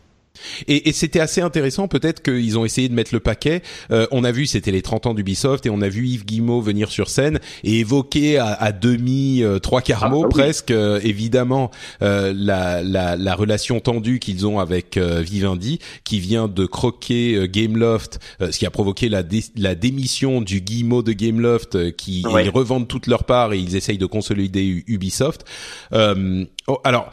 Et, 0.68 0.90
et 0.90 0.92
c'était 0.94 1.20
assez 1.20 1.42
intéressant, 1.42 1.88
peut-être 1.88 2.22
qu'ils 2.24 2.58
ont 2.58 2.66
essayé 2.66 2.90
de 2.90 2.94
mettre 2.94 3.14
le 3.14 3.20
paquet. 3.20 3.62
Euh, 3.92 4.08
on 4.12 4.24
a 4.24 4.32
vu, 4.32 4.46
c'était 4.46 4.72
les 4.72 4.82
30 4.82 5.08
ans 5.08 5.14
d'Ubisoft, 5.14 5.66
et 5.66 5.70
on 5.70 5.82
a 5.82 5.90
vu 5.90 6.08
Yves 6.08 6.26
Guillemot 6.26 6.62
venir 6.62 6.90
sur 6.92 7.10
scène 7.10 7.40
et 7.64 7.80
évoquer 7.80 8.38
à, 8.38 8.48
à 8.54 8.72
demi, 8.72 9.44
euh, 9.44 9.60
trois 9.60 9.82
quarts 9.82 10.04
Ah, 10.04 10.10
mots 10.10 10.22
bah 10.24 10.30
oui. 10.34 10.42
presque, 10.42 10.72
euh, 10.72 11.00
évidemment, 11.04 11.72
euh, 12.02 12.34
la, 12.36 12.82
la, 12.84 13.16
la 13.16 13.36
relation 13.36 13.80
tendue 13.80 14.20
qu'ils 14.20 14.46
ont 14.48 14.60
avec 14.60 14.98
euh, 14.98 15.22
Vivendi, 15.22 15.80
qui 16.04 16.20
vient 16.20 16.48
de 16.48 16.66
croquer 16.66 17.36
euh, 17.36 17.48
Gameloft, 17.48 18.20
euh, 18.42 18.52
ce 18.52 18.60
qui 18.60 18.66
a 18.66 18.72
provoqué 18.72 19.10
la, 19.10 19.24
dé- 19.24 19.44
la 19.56 19.76
démission 19.76 20.42
du 20.42 20.62
Guillemot 20.62 21.02
de 21.04 21.12
Gameloft, 21.14 21.76
euh, 21.76 21.92
qui 21.92 22.24
Ouais. 22.26 22.46
ils 22.46 22.50
revendent 22.50 22.88
toutes 22.88 23.08
leurs 23.08 23.24
parts 23.24 23.54
et 23.54 23.60
ils 23.60 23.76
essayent 23.76 23.98
de 23.98 24.06
consolider 24.06 24.84
Ubisoft. 24.88 25.46
Euh, 25.94 26.46
oh, 26.68 26.80
alors, 26.84 27.10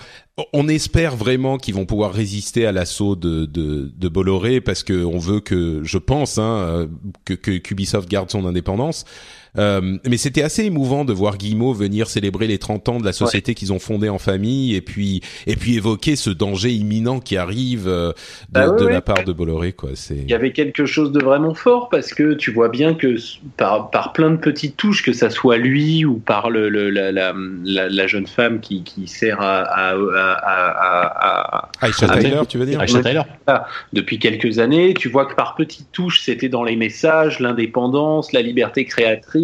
on 0.52 0.68
espère 0.68 1.16
vraiment 1.16 1.58
qu'ils 1.58 1.74
vont 1.74 1.86
pouvoir 1.86 2.12
résister 2.12 2.66
à 2.66 2.72
l'assaut 2.72 3.16
de, 3.16 3.44
de, 3.44 3.92
de 3.94 4.08
Bolloré 4.08 4.60
parce 4.60 4.82
que 4.82 5.04
on 5.04 5.18
veut 5.18 5.40
que, 5.40 5.80
je 5.84 5.98
pense, 5.98 6.38
hein, 6.38 6.56
euh, 6.58 6.86
que, 7.24 7.34
que 7.34 7.58
qu'Ubisoft 7.58 8.08
garde 8.08 8.30
son 8.30 8.46
indépendance. 8.46 9.04
Euh, 9.58 9.98
mais 10.08 10.16
c'était 10.16 10.42
assez 10.42 10.64
émouvant 10.64 11.04
de 11.04 11.12
voir 11.12 11.36
Guillemot 11.36 11.74
venir 11.74 12.08
célébrer 12.08 12.46
les 12.46 12.56
30 12.56 12.88
ans 12.88 12.98
de 12.98 13.04
la 13.04 13.12
société 13.12 13.54
qu'ils 13.54 13.70
ont 13.70 13.78
fondée 13.78 14.08
en 14.08 14.16
famille 14.18 14.74
et 14.74 14.80
puis 14.80 15.20
et 15.46 15.56
puis 15.56 15.76
évoquer 15.76 16.16
ce 16.16 16.30
danger 16.30 16.70
imminent 16.70 17.20
qui 17.20 17.36
arrive 17.36 17.86
euh, 17.86 18.12
de, 18.12 18.14
Bah 18.50 18.70
ouais, 18.70 18.80
de 18.80 18.86
ouais. 18.86 18.92
la 18.92 19.02
part 19.02 19.24
de 19.24 19.32
Bolloré 19.34 19.72
quoi. 19.74 19.90
C'est 19.94 20.16
Il 20.16 20.30
y 20.30 20.32
avait 20.32 20.52
quelque 20.52 20.86
chose 20.86 21.12
de 21.12 21.22
vraiment 21.22 21.52
fort 21.52 21.90
parce 21.90 22.14
que 22.14 22.32
tu 22.32 22.50
vois 22.50 22.70
bien 22.70 22.94
que 22.94 23.16
par, 23.58 23.90
par 23.90 24.14
plein 24.14 24.30
de 24.30 24.36
petites 24.38 24.78
touches, 24.78 25.02
que 25.02 25.12
ça 25.12 25.28
soit 25.28 25.58
lui 25.58 26.06
ou 26.06 26.14
par 26.18 26.48
le, 26.48 26.70
le- 26.70 26.88
la, 26.88 27.12
la, 27.12 27.34
la, 27.62 27.88
la 27.90 28.06
jeune 28.06 28.26
femme 28.26 28.58
qui, 28.60 28.82
qui 28.84 29.06
sert 29.06 29.38
à, 29.42 29.60
à, 29.64 29.90
à, 29.90 30.32
à- 30.32 31.68
à- 31.82 31.88
Aisha 31.88 32.06
Ah, 32.08 32.16
Tyler, 32.18 32.40
tu 32.48 32.56
veux 32.56 32.64
dire 32.64 32.80
Aisha 32.82 33.02
Tyler. 33.02 33.22
depuis 33.92 34.18
quelques 34.18 34.60
années, 34.60 34.94
tu 34.94 35.10
vois 35.10 35.26
que 35.26 35.34
par 35.34 35.56
petites 35.56 35.92
touches, 35.92 36.22
c'était 36.22 36.48
dans 36.48 36.64
les 36.64 36.76
messages, 36.76 37.38
l'indépendance, 37.38 38.32
la 38.32 38.40
liberté 38.40 38.86
créatrice. 38.86 39.41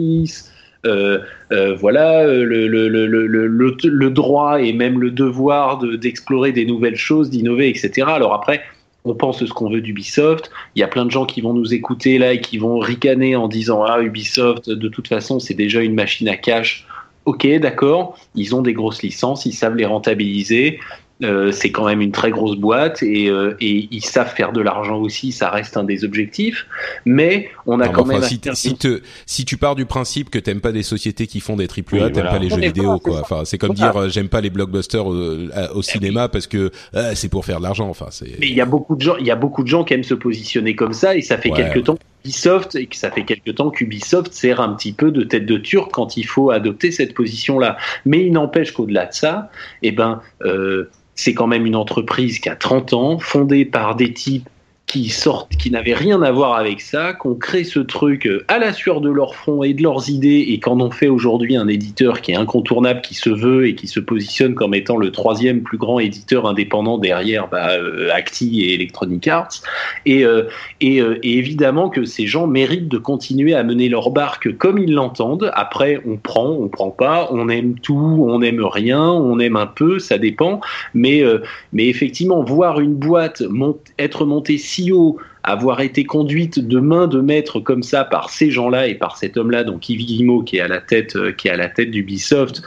Voilà 0.84 2.26
le, 2.26 4.08
droit 4.10 4.60
et 4.60 4.72
même 4.72 5.00
le 5.00 5.10
devoir 5.10 5.78
de- 5.78 5.96
d'explorer 5.96 6.52
des 6.52 6.64
nouvelles 6.64 6.96
choses, 6.96 7.30
d'innover, 7.30 7.68
etc. 7.68 8.06
Alors 8.08 8.34
après, 8.34 8.62
on 9.04 9.14
pense 9.14 9.44
ce 9.44 9.52
qu'on 9.52 9.70
veut 9.70 9.80
d'Ubisoft. 9.80 10.50
Il 10.74 10.80
y 10.80 10.82
a 10.82 10.88
plein 10.88 11.04
de 11.04 11.10
gens 11.10 11.26
qui 11.26 11.40
vont 11.40 11.54
nous 11.54 11.72
écouter 11.74 12.18
là 12.18 12.32
et 12.34 12.40
qui 12.40 12.58
vont 12.58 12.78
ricaner 12.78 13.36
en 13.36 13.48
disant 13.48 13.82
ah 13.82 14.00
Ubisoft, 14.00 14.70
de 14.70 14.88
toute 14.88 15.08
façon, 15.08 15.40
c'est 15.40 15.54
déjà 15.54 15.80
une 15.82 15.94
machine 15.94 16.28
à 16.28 16.36
cash. 16.36 16.86
Ok, 17.24 17.46
d'accord, 17.58 18.18
ils 18.34 18.54
ont 18.54 18.62
des 18.62 18.72
grosses 18.72 19.02
licences, 19.02 19.44
ils 19.44 19.52
savent 19.52 19.76
les 19.76 19.84
rentabiliser. 19.84 20.80
Euh, 21.24 21.50
c'est 21.50 21.72
quand 21.72 21.84
même 21.86 22.00
une 22.00 22.12
très 22.12 22.30
grosse 22.30 22.56
boîte 22.56 23.02
et, 23.02 23.28
euh, 23.28 23.56
et 23.60 23.88
ils 23.90 24.04
savent 24.04 24.32
faire 24.32 24.52
de 24.52 24.60
l'argent 24.60 24.98
aussi, 24.98 25.32
ça 25.32 25.50
reste 25.50 25.76
un 25.76 25.82
des 25.82 26.04
objectifs. 26.04 26.66
Mais 27.04 27.48
on 27.66 27.80
a 27.80 27.86
Non, 27.86 27.92
quand 27.92 28.02
enfin, 28.02 28.20
même. 28.20 28.22
si, 28.22 28.40
si, 28.54 28.76
te- 28.76 29.02
si 29.26 29.44
tu 29.44 29.56
pars 29.56 29.74
du 29.74 29.84
principe 29.84 30.30
que 30.30 30.38
t'aimes 30.38 30.60
pas 30.60 30.70
des 30.70 30.84
sociétés 30.84 31.26
qui 31.26 31.40
font 31.40 31.56
des 31.56 31.66
triple 31.66 31.96
A, 31.96 32.06
Oui, 32.06 32.12
t'aimes 32.12 32.22
voilà. 32.22 32.30
pas 32.30 32.38
les 32.38 32.48
jeux 32.50 32.60
vidéo, 32.60 33.00
quoi. 33.00 33.20
Enfin, 33.20 33.42
c'est 33.44 33.58
comme 33.58 33.74
Voilà. 33.74 33.92
dire 33.92 34.00
euh, 34.02 34.08
j'aime 34.08 34.28
pas 34.28 34.40
les 34.40 34.50
blockbusters 34.50 35.12
euh, 35.12 35.48
au 35.74 35.82
cinéma 35.82 36.28
parce 36.28 36.46
que 36.46 36.70
euh, 36.94 37.12
c'est 37.16 37.28
pour 37.28 37.44
faire 37.44 37.58
de 37.58 37.64
l'argent. 37.64 37.88
Enfin, 37.88 38.06
c'est. 38.10 38.38
Mais 38.38 38.46
il 38.46 38.54
y 38.54 38.60
a 38.60 38.66
beaucoup 38.66 38.94
de 38.94 39.00
gens, 39.00 39.16
il 39.18 39.26
y 39.26 39.32
a 39.32 39.36
beaucoup 39.36 39.64
de 39.64 39.68
gens 39.68 39.82
qui 39.82 39.94
aiment 39.94 40.04
se 40.04 40.14
positionner 40.14 40.76
comme 40.76 40.92
ça 40.92 41.16
et 41.16 41.22
ça 41.22 41.36
fait 41.36 41.50
Ouais, 41.50 41.56
quelque 41.56 41.78
ouais. 41.78 41.82
temps 41.84 41.98
qu'Ubisoft 42.22 42.74
et 42.74 42.86
que 42.86 42.96
ça 42.96 43.10
fait 43.10 43.24
quelque 43.24 43.50
temps 43.50 43.70
qu'Ubisoft 43.70 44.32
sert 44.32 44.60
un 44.60 44.74
petit 44.74 44.92
peu 44.92 45.10
de 45.10 45.22
tête 45.22 45.46
de 45.46 45.56
turc 45.56 45.90
quand 45.92 46.16
il 46.16 46.26
faut 46.26 46.50
adopter 46.50 46.90
cette 46.90 47.14
position-là. 47.14 47.76
Mais 48.04 48.26
il 48.26 48.32
n'empêche 48.32 48.72
qu'au-delà 48.72 49.06
de 49.06 49.14
ça, 49.14 49.50
eh 49.82 49.92
ben, 49.92 50.20
euh, 50.42 50.90
c'est 51.14 51.34
quand 51.34 51.46
même 51.46 51.66
une 51.66 51.76
entreprise 51.76 52.38
qui 52.38 52.48
a 52.48 52.56
30 52.56 52.92
ans, 52.92 53.18
fondée 53.18 53.64
par 53.64 53.96
des 53.96 54.12
types 54.12 54.48
qui 54.88 55.10
sortent, 55.10 55.54
qui 55.56 55.70
n'avaient 55.70 55.94
rien 55.94 56.22
à 56.22 56.32
voir 56.32 56.54
avec 56.54 56.80
ça, 56.80 57.12
qu'on 57.12 57.34
crée 57.34 57.62
ce 57.62 57.78
truc 57.78 58.26
euh, 58.26 58.44
à 58.48 58.58
la 58.58 58.72
sueur 58.72 59.00
de 59.00 59.10
leur 59.10 59.34
front 59.34 59.62
et 59.62 59.74
de 59.74 59.82
leurs 59.82 60.08
idées, 60.08 60.46
et 60.48 60.58
qu'en 60.58 60.80
ont 60.80 60.90
fait 60.90 61.08
aujourd'hui 61.08 61.56
un 61.56 61.68
éditeur 61.68 62.22
qui 62.22 62.32
est 62.32 62.36
incontournable, 62.36 63.02
qui 63.02 63.14
se 63.14 63.28
veut 63.28 63.68
et 63.68 63.74
qui 63.74 63.86
se 63.86 64.00
positionne 64.00 64.54
comme 64.54 64.74
étant 64.74 64.96
le 64.96 65.12
troisième 65.12 65.60
plus 65.60 65.78
grand 65.78 66.00
éditeur 66.00 66.46
indépendant 66.46 66.96
derrière 66.98 67.48
bah, 67.48 67.72
euh, 67.72 68.08
Acti 68.12 68.62
et 68.62 68.74
Electronic 68.74 69.28
Arts. 69.28 69.60
Et, 70.06 70.24
euh, 70.24 70.44
et, 70.80 71.00
euh, 71.02 71.18
évidemment 71.22 71.90
que 71.90 72.04
ces 72.06 72.26
gens 72.26 72.46
méritent 72.46 72.88
de 72.88 72.98
continuer 72.98 73.54
à 73.54 73.62
mener 73.62 73.90
leur 73.90 74.10
barque 74.10 74.56
comme 74.56 74.78
ils 74.78 74.94
l'entendent. 74.94 75.50
Après, 75.54 76.00
on 76.06 76.16
prend, 76.16 76.48
on 76.48 76.68
prend 76.68 76.90
pas, 76.90 77.28
on 77.30 77.50
aime 77.50 77.78
tout, 77.78 78.26
on 78.26 78.40
aime 78.40 78.64
rien, 78.64 79.02
on 79.02 79.38
aime 79.38 79.56
un 79.56 79.66
peu, 79.66 79.98
ça 79.98 80.16
dépend. 80.16 80.62
Mais, 80.94 81.22
euh, 81.22 81.42
mais 81.74 81.88
effectivement, 81.88 82.42
voir 82.42 82.80
une 82.80 82.94
boîte 82.94 83.42
mont- 83.42 83.76
être 83.98 84.24
montée 84.24 84.56
haut, 84.92 85.18
avoir 85.42 85.80
été 85.80 86.04
conduite 86.04 86.58
de 86.58 86.78
main 86.80 87.06
de 87.06 87.20
maître 87.20 87.60
comme 87.60 87.82
ça 87.82 88.04
par 88.04 88.30
ces 88.30 88.50
gens-là 88.50 88.86
et 88.88 88.94
par 88.94 89.16
cet 89.16 89.36
homme-là, 89.36 89.64
donc 89.64 89.88
Yves 89.88 90.04
Guillemot, 90.04 90.42
qui 90.42 90.56
est 90.58 90.60
à 90.60 90.68
la 90.68 90.80
tête, 90.80 91.16
euh, 91.16 91.32
qui 91.32 91.48
est 91.48 91.52
à 91.52 91.56
la 91.56 91.68
tête 91.68 91.90
d'Ubisoft, 91.90 92.62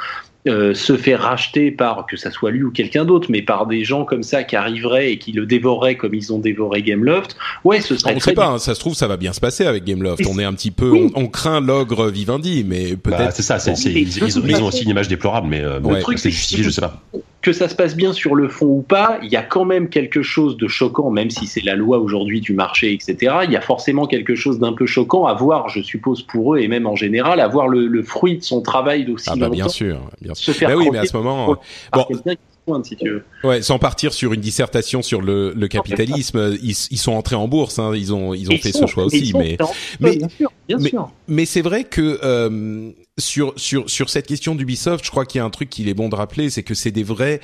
euh, 0.47 0.73
se 0.73 0.97
faire 0.97 1.21
racheter 1.21 1.69
par 1.69 2.07
que 2.07 2.17
ça 2.17 2.31
soit 2.31 2.49
lui 2.49 2.63
ou 2.63 2.71
quelqu'un 2.71 3.05
d'autre, 3.05 3.27
mais 3.29 3.43
par 3.43 3.67
des 3.67 3.83
gens 3.83 4.05
comme 4.05 4.23
ça 4.23 4.43
qui 4.43 4.55
arriveraient 4.55 5.11
et 5.11 5.19
qui 5.19 5.31
le 5.33 5.45
dévoreraient 5.45 5.97
comme 5.97 6.15
ils 6.15 6.33
ont 6.33 6.39
dévoré 6.39 6.81
Gameloft, 6.81 7.35
ouais, 7.63 7.79
ce 7.79 7.95
serait 7.95 8.15
On 8.15 8.17
très 8.17 8.31
sait 8.31 8.35
pas, 8.35 8.47
hein, 8.47 8.57
ça 8.57 8.73
se 8.73 8.79
trouve 8.79 8.95
ça 8.95 9.07
va 9.07 9.17
bien 9.17 9.33
se 9.33 9.39
passer 9.39 9.67
avec 9.67 9.83
Gameloft. 9.83 10.25
On 10.27 10.39
est 10.39 10.43
un 10.43 10.53
petit 10.53 10.71
peu, 10.71 10.89
oui. 10.89 11.11
on, 11.15 11.21
on 11.25 11.27
craint 11.27 11.61
l'ogre 11.61 12.09
Vivendi, 12.09 12.65
mais 12.67 12.93
Bah, 12.93 12.97
peut-être. 13.17 13.33
c'est 13.35 13.43
ça, 13.43 13.59
c'est, 13.59 13.69
bon. 13.71 13.75
c'est- 13.77 13.89
Mais 13.93 14.01
ils, 14.01 14.17
ils- 14.17 14.63
ont 14.63 14.65
aussi 14.65 14.83
une 14.83 14.89
image 14.89 15.07
déplorable, 15.07 15.45
mais 15.47 15.61
euh, 15.61 15.75
Ouais. 15.75 15.79
bon, 15.79 15.99
truc, 15.99 16.17
c'est 16.17 16.23
c'est- 16.31 16.35
justifié, 16.35 16.63
je 16.63 16.71
sais 16.71 16.81
pas. 16.81 16.99
Que 17.41 17.53
ça 17.53 17.67
se 17.67 17.75
passe 17.75 17.95
bien 17.95 18.13
sur 18.13 18.35
le 18.35 18.47
fond 18.47 18.67
ou 18.67 18.81
pas, 18.81 19.19
il 19.23 19.29
y 19.29 19.35
a 19.35 19.41
quand 19.41 19.65
même 19.65 19.89
quelque 19.89 20.21
chose 20.21 20.57
de 20.57 20.67
choquant, 20.67 21.09
même 21.09 21.31
si 21.31 21.47
c'est 21.47 21.63
la 21.63 21.75
loi 21.75 21.97
aujourd'hui 21.97 22.39
du 22.39 22.53
marché, 22.53 22.93
etc. 22.93 23.37
Il 23.45 23.51
y 23.51 23.55
a 23.55 23.61
forcément 23.61 24.05
quelque 24.05 24.35
chose 24.35 24.59
d'un 24.59 24.73
peu 24.73 24.85
choquant 24.85 25.25
à 25.25 25.33
voir, 25.33 25.67
je 25.69 25.81
suppose 25.81 26.21
pour 26.21 26.55
eux 26.55 26.59
et 26.59 26.67
même 26.67 26.85
en 26.85 26.95
général, 26.95 27.39
à 27.39 27.47
voir 27.47 27.67
le, 27.67 27.87
le 27.87 28.03
fruit 28.03 28.37
de 28.37 28.43
son 28.43 28.61
travail 28.61 29.05
d'aussi 29.05 29.29
Ah 29.31 29.35
bah 29.35 29.47
longtemps 29.47 29.55
bien 29.55 29.69
sûr, 29.69 30.01
bien 30.21 30.35
sûr. 30.35 30.53
se 30.53 30.57
faire 30.57 30.69
Bah 30.69 30.75
oui, 30.75 30.83
mais 30.85 30.89
croquer 30.89 30.99
à 30.99 31.05
ce 31.05 31.17
moment, 31.17 31.57
bon, 31.93 32.05
pointe, 32.65 32.85
si 32.85 32.95
tu 32.95 33.09
veux. 33.09 33.23
ouais, 33.43 33.61
sans 33.61 33.79
partir 33.79 34.13
sur 34.13 34.33
une 34.33 34.41
dissertation 34.41 35.01
sur 35.01 35.21
le, 35.21 35.53
le 35.55 35.67
capitalisme, 35.67 36.55
ils, 36.61 36.75
ils 36.91 36.97
sont 36.97 37.11
entrés 37.13 37.35
en 37.35 37.47
bourse, 37.47 37.79
hein, 37.79 37.93
ils 37.95 38.13
ont 38.13 38.33
ils 38.33 38.51
ont 38.51 38.57
fait 38.57 38.71
ce 38.71 38.85
choix 38.85 39.05
aussi, 39.05 39.33
mais 39.35 39.57
mais- 39.99 40.17
bien 40.17 40.29
sûr, 40.29 40.51
bien 40.67 40.77
mais- 40.79 40.89
sûr. 40.89 41.11
Mais 41.27 41.45
c'est 41.45 41.61
vrai 41.61 41.83
que 41.83 42.19
euh, 42.23 42.91
sur 43.17 43.53
sur 43.57 43.89
sur 43.89 44.09
cette 44.09 44.27
question 44.27 44.55
d'Ubisoft, 44.55 45.03
je 45.05 45.11
crois 45.11 45.25
qu'il 45.25 45.39
y 45.39 45.41
a 45.41 45.45
un 45.45 45.49
truc 45.49 45.69
qu'il 45.69 45.89
est 45.89 45.93
bon 45.93 46.09
de 46.09 46.15
rappeler, 46.15 46.49
c'est 46.49 46.63
que 46.63 46.73
c'est 46.73 46.91
des 46.91 47.03
vrais 47.03 47.39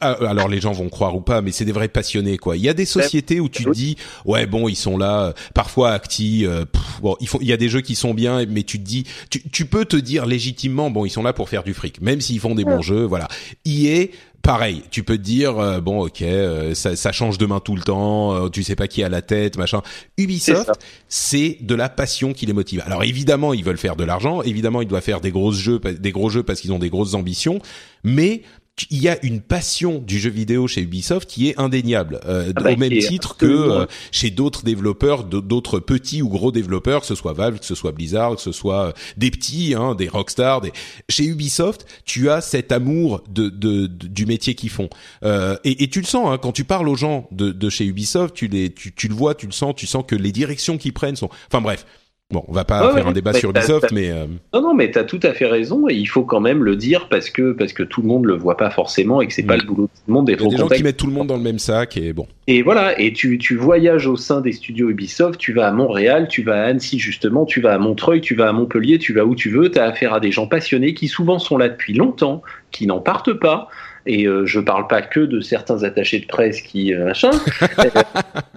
alors 0.00 0.48
les 0.48 0.60
gens 0.60 0.72
vont 0.72 0.88
croire 0.88 1.14
ou 1.14 1.20
pas, 1.20 1.42
mais 1.42 1.52
c'est 1.52 1.66
des 1.66 1.72
vrais 1.72 1.88
passionnés 1.88 2.38
quoi. 2.38 2.56
Il 2.56 2.62
y 2.62 2.68
a 2.68 2.74
des 2.74 2.86
sociétés 2.86 3.40
où 3.40 3.48
tu 3.48 3.64
te 3.64 3.70
dis 3.70 3.96
ouais 4.24 4.46
bon 4.46 4.68
ils 4.68 4.76
sont 4.76 4.96
là, 4.96 5.24
euh, 5.24 5.32
parfois 5.52 5.92
Acti, 5.92 6.46
euh, 6.46 6.64
pff, 6.64 7.00
bon 7.02 7.16
il 7.20 7.28
faut 7.28 7.38
il 7.42 7.48
y 7.48 7.52
a 7.52 7.58
des 7.58 7.68
jeux 7.68 7.82
qui 7.82 7.94
sont 7.94 8.14
bien, 8.14 8.46
mais 8.46 8.62
tu 8.62 8.78
te 8.78 8.84
dis 8.84 9.04
tu, 9.28 9.42
tu 9.50 9.66
peux 9.66 9.84
te 9.84 9.96
dire 9.96 10.24
légitimement 10.24 10.90
bon 10.90 11.04
ils 11.04 11.10
sont 11.10 11.22
là 11.22 11.34
pour 11.34 11.50
faire 11.50 11.64
du 11.64 11.74
fric, 11.74 12.00
même 12.00 12.20
s'ils 12.22 12.40
font 12.40 12.54
des 12.54 12.64
bons 12.64 12.80
jeux, 12.82 13.04
voilà. 13.04 13.28
EA 13.66 14.06
pareil, 14.44 14.82
tu 14.90 15.02
peux 15.02 15.16
te 15.16 15.22
dire 15.22 15.58
euh, 15.58 15.80
bon 15.80 16.04
ok 16.06 16.22
euh, 16.22 16.74
ça, 16.74 16.94
ça 16.94 17.10
change 17.12 17.38
de 17.38 17.46
main 17.46 17.60
tout 17.60 17.74
le 17.74 17.82
temps, 17.82 18.34
euh, 18.34 18.48
tu 18.48 18.62
sais 18.62 18.76
pas 18.76 18.86
qui 18.86 19.00
est 19.00 19.04
à 19.04 19.08
la 19.08 19.22
tête 19.22 19.56
machin. 19.56 19.82
Ubisoft 20.18 20.70
c'est 21.08 21.56
de 21.60 21.74
la 21.74 21.88
passion 21.88 22.32
qui 22.32 22.46
les 22.46 22.52
motive. 22.52 22.82
Alors 22.86 23.02
évidemment, 23.02 23.54
ils 23.54 23.64
veulent 23.64 23.78
faire 23.78 23.96
de 23.96 24.04
l'argent, 24.04 24.42
évidemment, 24.42 24.82
ils 24.82 24.88
doivent 24.88 25.02
faire 25.02 25.20
des 25.20 25.30
gros 25.30 25.50
jeux, 25.50 25.80
des 25.80 26.12
gros 26.12 26.28
jeux 26.28 26.42
parce 26.42 26.60
qu'ils 26.60 26.72
ont 26.72 26.78
des 26.78 26.90
grosses 26.90 27.14
ambitions, 27.14 27.60
mais 28.04 28.42
il 28.90 29.00
y 29.00 29.08
a 29.08 29.24
une 29.24 29.40
passion 29.40 29.98
du 30.00 30.18
jeu 30.18 30.30
vidéo 30.30 30.66
chez 30.66 30.80
Ubisoft 30.82 31.28
qui 31.30 31.48
est 31.48 31.60
indéniable, 31.60 32.18
euh, 32.26 32.52
Ah 32.56 32.60
bah, 32.60 32.72
au 32.72 32.76
même 32.76 32.90
titre 32.98 33.36
que 33.36 33.46
euh, 33.46 33.86
chez 34.10 34.30
d'autres 34.30 34.64
développeurs, 34.64 35.22
d'autres 35.22 35.78
petits 35.78 36.22
ou 36.22 36.28
gros 36.28 36.50
développeurs, 36.50 37.02
que 37.02 37.06
ce 37.06 37.14
soit 37.14 37.34
Valve, 37.34 37.60
que 37.60 37.64
ce 37.64 37.76
soit 37.76 37.92
Blizzard, 37.92 38.34
que 38.34 38.42
ce 38.42 38.50
soit 38.50 38.86
euh, 38.88 38.92
des 39.16 39.30
petits, 39.30 39.74
hein, 39.74 39.94
des 39.94 40.08
Rockstar. 40.08 40.60
Des... 40.60 40.72
Chez 41.08 41.24
Ubisoft, 41.24 41.86
tu 42.04 42.30
as 42.30 42.40
cet 42.40 42.72
amour 42.72 43.22
de, 43.28 43.48
de, 43.48 43.86
de- 43.86 44.08
du 44.08 44.26
métier 44.26 44.56
qu'ils 44.56 44.70
font, 44.70 44.90
euh, 45.22 45.56
et, 45.62 45.84
et 45.84 45.88
tu 45.88 46.00
le 46.00 46.06
sens 46.06 46.26
hein, 46.28 46.38
quand 46.38 46.52
tu 46.52 46.64
parles 46.64 46.88
aux 46.88 46.96
gens 46.96 47.28
de, 47.30 47.52
de 47.52 47.70
chez 47.70 47.84
Ubisoft, 47.84 48.34
tu 48.34 48.48
les, 48.48 48.74
tu, 48.74 48.92
tu 48.92 49.06
le 49.06 49.14
vois, 49.14 49.36
tu 49.36 49.46
le 49.46 49.52
sens, 49.52 49.74
tu 49.76 49.86
sens 49.86 50.02
que 50.06 50.16
les 50.16 50.32
directions 50.32 50.78
qu'ils 50.78 50.92
prennent 50.92 51.16
sont. 51.16 51.30
Enfin 51.48 51.60
bref. 51.60 51.86
Bon, 52.32 52.42
on 52.48 52.52
va 52.52 52.64
pas 52.64 52.86
Ouais, 52.88 52.94
faire 52.94 53.04
ouais, 53.04 53.10
un 53.10 53.12
débat 53.12 53.34
sur 53.34 53.52
t'as- 53.52 53.60
Ubisoft, 53.60 53.88
t'as- 53.90 53.94
mais 53.94 54.10
euh, 54.10 54.24
Non, 54.54 54.62
non, 54.62 54.74
mais 54.74 54.90
tu 54.90 54.98
as 54.98 55.04
tout 55.04 55.20
à 55.22 55.34
fait 55.34 55.44
raison 55.44 55.88
et 55.90 55.94
il 55.94 56.06
faut 56.06 56.24
quand 56.24 56.40
même 56.40 56.64
le 56.64 56.74
dire 56.74 57.08
parce 57.10 57.28
que, 57.28 57.52
parce 57.52 57.74
que 57.74 57.82
tout 57.82 58.00
le 58.00 58.08
monde 58.08 58.24
le 58.24 58.34
voit 58.34 58.56
pas 58.56 58.70
forcément 58.70 59.20
et 59.20 59.26
que 59.26 59.34
c'est 59.34 59.42
pas 59.42 59.56
Mm. 59.56 59.60
le 59.60 59.66
boulot 59.66 59.82
de 59.82 59.88
tout 59.88 60.02
le 60.08 60.12
monde 60.14 60.28
il 60.28 60.32
d'être 60.32 60.40
y 60.40 60.44
a 60.44 60.46
au 60.46 60.50
des 60.50 60.56
gens 60.56 60.62
contact. 60.64 60.78
qui 60.78 60.84
mettent 60.84 60.96
tout 60.96 61.06
le 61.06 61.12
monde 61.12 61.26
dans 61.26 61.36
le 61.36 61.42
même 61.42 61.58
sac 61.58 61.98
et 61.98 62.14
bon. 62.14 62.26
Et 62.46 62.62
voilà, 62.62 62.98
et 62.98 63.12
tu, 63.12 63.36
tu 63.36 63.56
voyages 63.56 64.06
au 64.06 64.16
sein 64.16 64.40
des 64.40 64.52
studios 64.52 64.88
Ubisoft, 64.88 65.38
tu 65.38 65.52
vas 65.52 65.68
à 65.68 65.70
Montréal, 65.72 66.26
tu 66.30 66.42
vas 66.42 66.62
à 66.62 66.64
Annecy 66.64 66.98
justement, 66.98 67.44
tu 67.44 67.60
vas 67.60 67.74
à 67.74 67.78
Montreuil, 67.78 68.22
tu 68.22 68.34
vas 68.34 68.48
à 68.48 68.52
Montpellier, 68.52 68.98
tu 68.98 69.12
vas 69.12 69.26
où 69.26 69.34
tu 69.34 69.50
veux, 69.50 69.70
tu 69.70 69.78
as 69.78 69.84
affaire 69.84 70.14
à 70.14 70.20
des 70.20 70.32
gens 70.32 70.46
passionnés 70.46 70.94
qui 70.94 71.08
souvent 71.08 71.38
sont 71.38 71.58
là 71.58 71.68
depuis 71.68 71.92
longtemps, 71.92 72.40
qui 72.70 72.86
n'en 72.86 73.00
partent 73.00 73.34
pas. 73.34 73.68
Et 74.06 74.26
euh, 74.26 74.44
je 74.46 74.60
parle 74.60 74.86
pas 74.86 75.02
que 75.02 75.20
de 75.20 75.40
certains 75.40 75.82
attachés 75.82 76.20
de 76.20 76.26
presse 76.26 76.62
qui 76.62 76.94
euh, 76.94 77.04
machin. 77.04 77.30
Euh, 77.78 77.90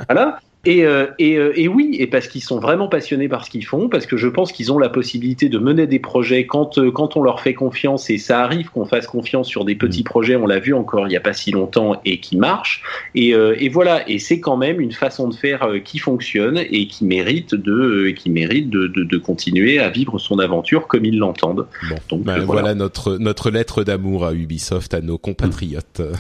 voilà. 0.10 0.40
Et, 0.68 0.86
euh, 0.86 1.06
et, 1.18 1.38
euh, 1.38 1.54
et 1.56 1.70
oui, 1.70 1.96
et 1.98 2.08
parce 2.08 2.28
qu'ils 2.28 2.44
sont 2.44 2.60
vraiment 2.60 2.90
passionnés 2.90 3.30
par 3.30 3.46
ce 3.46 3.50
qu'ils 3.50 3.66
font, 3.66 3.88
parce 3.88 4.06
que 4.06 4.18
je 4.18 4.28
pense 4.28 4.52
qu'ils 4.52 4.70
ont 4.74 4.78
la 4.78 4.90
possibilité 4.90 5.48
de 5.48 5.60
mener 5.60 5.88
des 5.88 6.00
projets 6.00 6.46
quand, 6.46 6.78
euh, 6.78 6.92
quand 6.92 7.16
on 7.16 7.24
leur 7.24 7.40
fait 7.40 7.54
confiance, 7.54 8.10
et 8.10 8.18
ça 8.18 8.42
arrive 8.42 8.70
qu'on 8.72 8.86
fasse 8.86 9.08
confiance 9.08 9.48
sur 9.48 9.64
des 9.64 9.76
petits 9.76 10.04
projets, 10.04 10.36
on 10.36 10.46
l'a 10.46 10.60
vu 10.60 10.74
encore 10.74 11.08
il 11.08 11.12
n'y 11.12 11.16
a 11.16 11.22
pas 11.22 11.32
si 11.32 11.52
longtemps, 11.52 12.02
et 12.04 12.20
qui 12.20 12.36
marchent. 12.36 12.84
Et, 13.16 13.30
et 13.30 13.70
voilà, 13.70 14.08
et 14.10 14.20
c'est 14.20 14.42
quand 14.42 14.58
même 14.58 14.82
une 14.82 14.92
façon 14.92 15.30
de 15.30 15.34
faire 15.34 15.70
qui 15.86 16.00
fonctionne 16.00 16.58
et 16.58 16.88
qui 16.88 17.06
mérite 17.06 17.56
de, 17.56 18.10
qui 18.10 18.30
mérite 18.30 18.70
de, 18.70 18.88
de, 18.88 19.04
de 19.04 19.18
continuer 19.18 19.80
à 19.80 19.90
vivre 19.90 20.20
son 20.20 20.40
aventure 20.40 20.88
comme 20.88 21.06
ils 21.06 21.18
l'entendent. 21.18 21.68
Bon, 21.90 21.96
Donc, 22.10 22.24
ben, 22.24 22.40
voilà. 22.40 22.62
voilà. 22.62 22.76
notre 22.76 23.18
notre 23.18 23.52
lettre 23.52 23.86
d'amour 23.86 24.26
à 24.26 24.34
Ubisoft, 24.34 24.94
à 24.94 25.00
nos 25.00 25.18
compatriotes. 25.18 26.02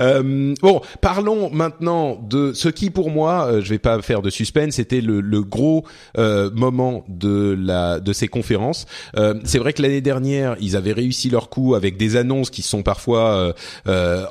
Euh, 0.00 0.54
bon, 0.60 0.80
parlons 1.00 1.50
maintenant 1.50 2.18
de 2.28 2.52
ce 2.52 2.68
qui 2.68 2.90
pour 2.90 3.10
moi 3.10 3.33
euh, 3.42 3.60
je 3.60 3.68
vais 3.70 3.78
pas 3.78 4.00
faire 4.02 4.22
de 4.22 4.30
suspense. 4.30 4.74
C'était 4.74 5.00
le, 5.00 5.20
le 5.20 5.42
gros 5.42 5.84
euh, 6.18 6.50
moment 6.54 7.04
de 7.08 7.56
la 7.58 8.00
de 8.00 8.12
ces 8.12 8.28
conférences. 8.28 8.86
Euh, 9.16 9.34
c'est 9.44 9.58
vrai 9.58 9.72
que 9.72 9.82
l'année 9.82 10.00
dernière, 10.00 10.56
ils 10.60 10.76
avaient 10.76 10.92
réussi 10.92 11.30
leur 11.30 11.48
coup 11.48 11.74
avec 11.74 11.96
des 11.96 12.16
annonces 12.16 12.50
qui 12.50 12.62
sont 12.62 12.82
parfois 12.82 13.54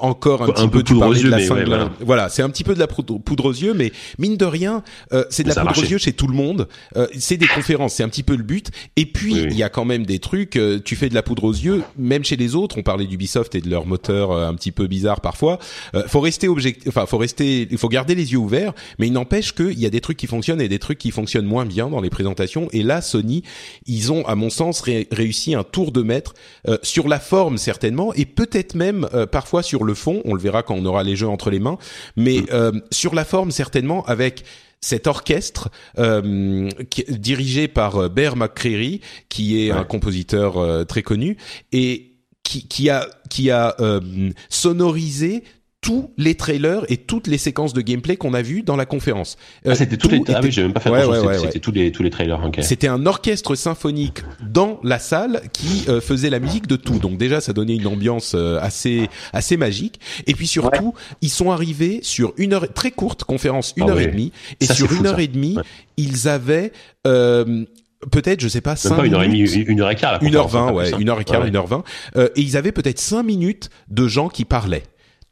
encore 0.01 0.43
un, 0.43 0.47
petit 0.47 0.67
peu, 0.67 0.84
poudre 0.84 1.07
aux 1.07 1.13
yeux, 1.13 1.23
de 1.23 1.30
la 1.30 1.39
fin 1.39 1.55
ouais, 1.55 1.63
de 1.65 1.69
la- 1.69 1.77
voilà. 1.77 1.91
voilà, 2.01 2.30
c'est 2.30 2.41
un 2.41 2.49
petit 2.49 2.63
peu 2.63 2.73
de 2.73 2.80
la 2.80 2.88
poudre, 2.88 3.45
aux 3.45 3.51
yeux, 3.51 3.73
mais 3.73 3.91
mine 4.19 4.38
de 4.38 4.45
rien, 4.45 4.84
euh, 5.11 5.25
c'est 5.30 5.43
de 5.43 5.49
la 5.49 5.55
poudre 5.55 5.80
aux 5.80 5.85
yeux 5.85 5.97
chez 5.97 6.13
tout 6.13 6.27
le 6.27 6.34
monde. 6.34 6.67
Euh, 6.97 7.07
c'est 7.17 7.38
des 7.38 7.47
conférences, 7.47 7.93
c'est 7.95 8.03
un 8.03 8.09
petit 8.09 8.23
peu 8.23 8.35
le 8.35 8.43
but. 8.43 8.69
Et 8.95 9.05
puis 9.05 9.34
oui. 9.34 9.47
il 9.51 9.57
y 9.57 9.63
a 9.63 9.69
quand 9.69 9.85
même 9.85 10.05
des 10.05 10.19
trucs. 10.19 10.55
euh, 10.55 10.80
tu 10.84 10.95
fais 10.95 11.09
de 11.09 11.13
la 11.15 11.23
poudre 11.23 11.43
aux 11.45 11.51
yeux, 11.53 11.84
même 11.97 12.23
chez 12.23 12.35
les 12.35 12.55
autres. 12.55 12.77
On 12.77 12.84
parlait 12.84 13.05
d'Ubisoft 13.05 13.55
et 13.55 13.61
de 13.61 13.69
leur 13.69 13.85
moteur 13.85 14.31
euh, 14.31 14.47
un 14.47 14.53
petit 14.55 14.71
peu 14.71 14.88
bizarre 14.88 15.21
parfois. 15.21 15.59
Euh, 15.95 16.03
faut 16.07 16.19
rester 16.19 16.47
objectif, 16.47 16.88
enfin 16.88 17.05
faut 17.05 17.17
rester, 17.17 17.67
il 17.69 17.77
faut 17.77 17.89
garder 17.89 18.15
les 18.15 18.31
yeux 18.31 18.38
ouverts. 18.38 18.73
Mais 18.99 19.07
il 19.07 19.14
n'empêche 19.14 19.53
qu'il 19.53 19.80
y 19.80 19.85
a 19.85 19.89
des 19.89 20.01
trucs 20.01 20.18
qui 20.18 20.27
fonctionnent 20.27 20.61
et 20.61 20.68
des 20.69 20.80
trucs 20.80 20.97
qui 20.97 21.11
fonctionnent 21.11 21.45
moins 21.45 21.65
bien 21.65 21.89
dans 21.89 22.01
les 22.01 22.10
présentations. 22.10 22.68
Et 22.72 22.84
là, 22.84 23.01
Sony, 23.01 23.43
ils 23.85 24.11
ont, 24.11 24.26
à 24.27 24.35
mon 24.35 24.49
sens, 24.49 24.81
ré- 24.81 25.07
réussi 25.11 25.55
un 25.55 25.64
tour 25.64 25.91
de 25.91 26.01
maître 26.01 26.34
euh, 26.68 26.77
sur 26.84 27.07
la 27.07 27.19
forme 27.19 27.57
certainement 27.57 28.14
et 28.14 28.26
peut-être 28.26 28.76
même 28.76 29.07
euh, 29.14 29.26
parfois 29.26 29.64
sur 29.64 29.84
le 29.84 29.93
fond. 29.93 30.22
On 30.26 30.34
le 30.34 30.39
verra 30.41 30.64
quand 30.64 30.76
on 30.76 30.85
aura 30.85 31.03
les 31.03 31.15
jeux 31.15 31.27
entre 31.27 31.49
les 31.49 31.60
mains. 31.60 31.77
Mais 32.15 32.43
euh, 32.51 32.72
sur 32.91 33.14
la 33.15 33.26
forme 33.26 33.51
certainement 33.51 34.03
avec 34.05 34.43
cet 34.81 35.07
orchestre 35.07 35.69
euh, 35.97 36.68
qui 36.89 37.05
dirigé 37.07 37.69
par 37.69 37.95
euh, 37.97 38.10
Bear 38.10 38.35
McCreary, 38.35 38.99
qui 39.30 39.61
est 39.65 39.72
Ouais. 39.72 39.77
un 39.77 39.85
compositeur 39.85 40.57
euh, 40.57 40.84
très 40.84 41.03
connu 41.03 41.38
et 41.72 42.11
qui, 42.43 42.68
qui 42.68 42.89
a 42.89 43.07
qui 43.30 43.49
a 43.49 43.76
euh, 43.80 44.01
sonorisé 44.49 45.43
tous 45.84 46.10
les 46.18 46.34
trailers 46.34 46.89
et 46.89 46.95
toutes 46.97 47.27
les 47.27 47.38
séquences 47.38 47.73
de 47.73 47.81
gameplay 47.81 48.15
qu'on 48.15 48.34
a 48.34 48.41
vues 48.41 48.64
dans 48.64 48.77
la 48.77 48.85
conférence. 48.85 49.38
Euh, 49.68 49.72
Ah, 49.73 49.76
c'était 49.76 49.97
tous 49.97 50.07
les, 50.07 50.19
tout 50.19 50.23
ah 50.30 50.31
était- 50.39 50.45
oui, 50.47 50.51
j'ai 50.51 50.64
même 50.64 50.72
pas 50.73 50.80
fait 50.80 50.89
Ouais, 50.89 50.99
attention, 51.01 51.11
ouais, 51.11 51.18
c'était 51.19 51.27
ouais, 51.34 51.38
ouais. 51.41 51.45
c'était 51.47 51.60
tous 51.60 51.72
les, 51.72 51.91
tous 51.91 52.03
les 52.03 52.10
trailers. 52.10 52.39
C'était 52.61 52.88
un 52.88 53.05
orchestre 53.05 53.53
symphonique 53.55 54.23
dans 54.49 54.80
la 54.84 54.97
salle 54.97 55.41
qui 55.51 55.84
euh, 55.89 55.99
faisait 55.99 56.30
la 56.30 56.39
musique 56.39 56.68
de 56.68 56.77
tout. 56.77 56.99
Donc 56.99 57.18
déjà, 57.18 57.41
ça 57.41 57.51
donnait 57.53 57.76
une 57.76 57.85
ambiance 57.88 58.31
euh, 58.34 58.57
assez 58.61 59.10
assez 59.34 59.57
magique. 59.57 59.99
Et 60.26 60.34
puis 60.34 60.47
surtout, 60.47 60.93
ils 61.22 61.30
sont 61.30 61.51
arrivés 61.51 61.99
sur 62.01 62.34
une 62.38 62.53
heure 62.53 62.72
très 62.73 62.91
courte 62.91 63.26
conférence, 63.26 63.73
une 63.76 63.84
Ah 63.89 63.91
heure 63.91 63.99
et 63.99 64.07
demie. 64.07 64.31
Et 64.61 64.65
Ça, 64.65 64.73
sur 64.76 64.88
fou, 64.88 64.95
une 65.01 65.05
heure 65.07 65.18
ça. 65.18 65.22
et 65.22 65.27
demie, 65.27 65.57
ils 65.97 66.30
avaient 66.30 66.72
euh, 67.05 67.65
peut-être, 68.10 68.39
je 68.39 68.47
sais 68.47 68.61
pas, 68.61 68.77
cinq 68.77 68.95
pas 68.95 69.05
une 69.05 69.14
heure 69.15 69.23
et 69.23 69.27
demie, 69.27 69.41
une 69.41 69.81
heure 69.81 69.91
et 69.91 69.95
quart, 69.95 70.23
Une 70.23 70.35
heure 70.35 70.47
vingt, 70.47 70.72
ouais, 70.72 70.91
une 70.97 71.10
heure 71.10 71.19
et 71.19 71.26
quart, 71.26 71.45
une 71.45 71.57
heure 71.57 71.68
vingt. 71.68 71.84
Et 72.15 72.41
ils 72.41 72.55
avaient 72.55 72.72
peut-être 72.72 72.99
cinq 72.99 73.23
minutes 73.23 73.69
de 73.89 74.07
gens 74.07 74.30
qui 74.30 74.45
parlaient. 74.45 74.84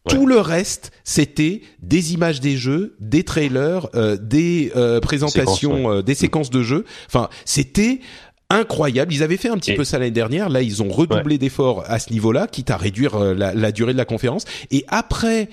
Ouais. 0.07 0.15
Tout 0.15 0.26
le 0.26 0.40
reste, 0.40 0.91
c'était 1.03 1.61
des 1.82 2.14
images 2.14 2.40
des 2.40 2.57
jeux, 2.57 2.95
des 2.99 3.23
trailers, 3.23 3.88
euh, 3.94 4.18
des 4.19 4.72
euh, 4.76 4.99
présentations, 4.99 5.76
Séquences, 5.76 5.94
euh, 5.98 6.02
des 6.02 6.15
séquences 6.15 6.49
de 6.49 6.64
jeux. 6.64 6.86
Enfin, 7.07 7.30
c'était 7.45 7.99
incroyable. 8.49 9.14
Ils 9.14 9.22
avaient 9.23 9.38
fait 9.38 9.49
un 9.49 9.57
petit 9.57 9.72
Et- 9.72 9.76
peu 9.76 9.84
ça 9.84 9.99
l'année 9.99 10.11
dernière. 10.11 10.49
Là, 10.49 10.61
ils 10.64 10.82
ont 10.82 10.90
redoublé 10.90 11.38
d'efforts 11.38 11.84
à 11.88 11.99
ce 11.99 12.11
niveau-là, 12.11 12.48
quitte 12.48 12.72
à 12.72 12.78
réduire 12.78 13.15
euh, 13.15 13.34
la, 13.36 13.53
la 13.53 13.72
durée 13.72 13.94
de 13.94 13.98
la 13.98 14.06
conférence. 14.06 14.45
Et 14.72 14.84
après 14.88 15.49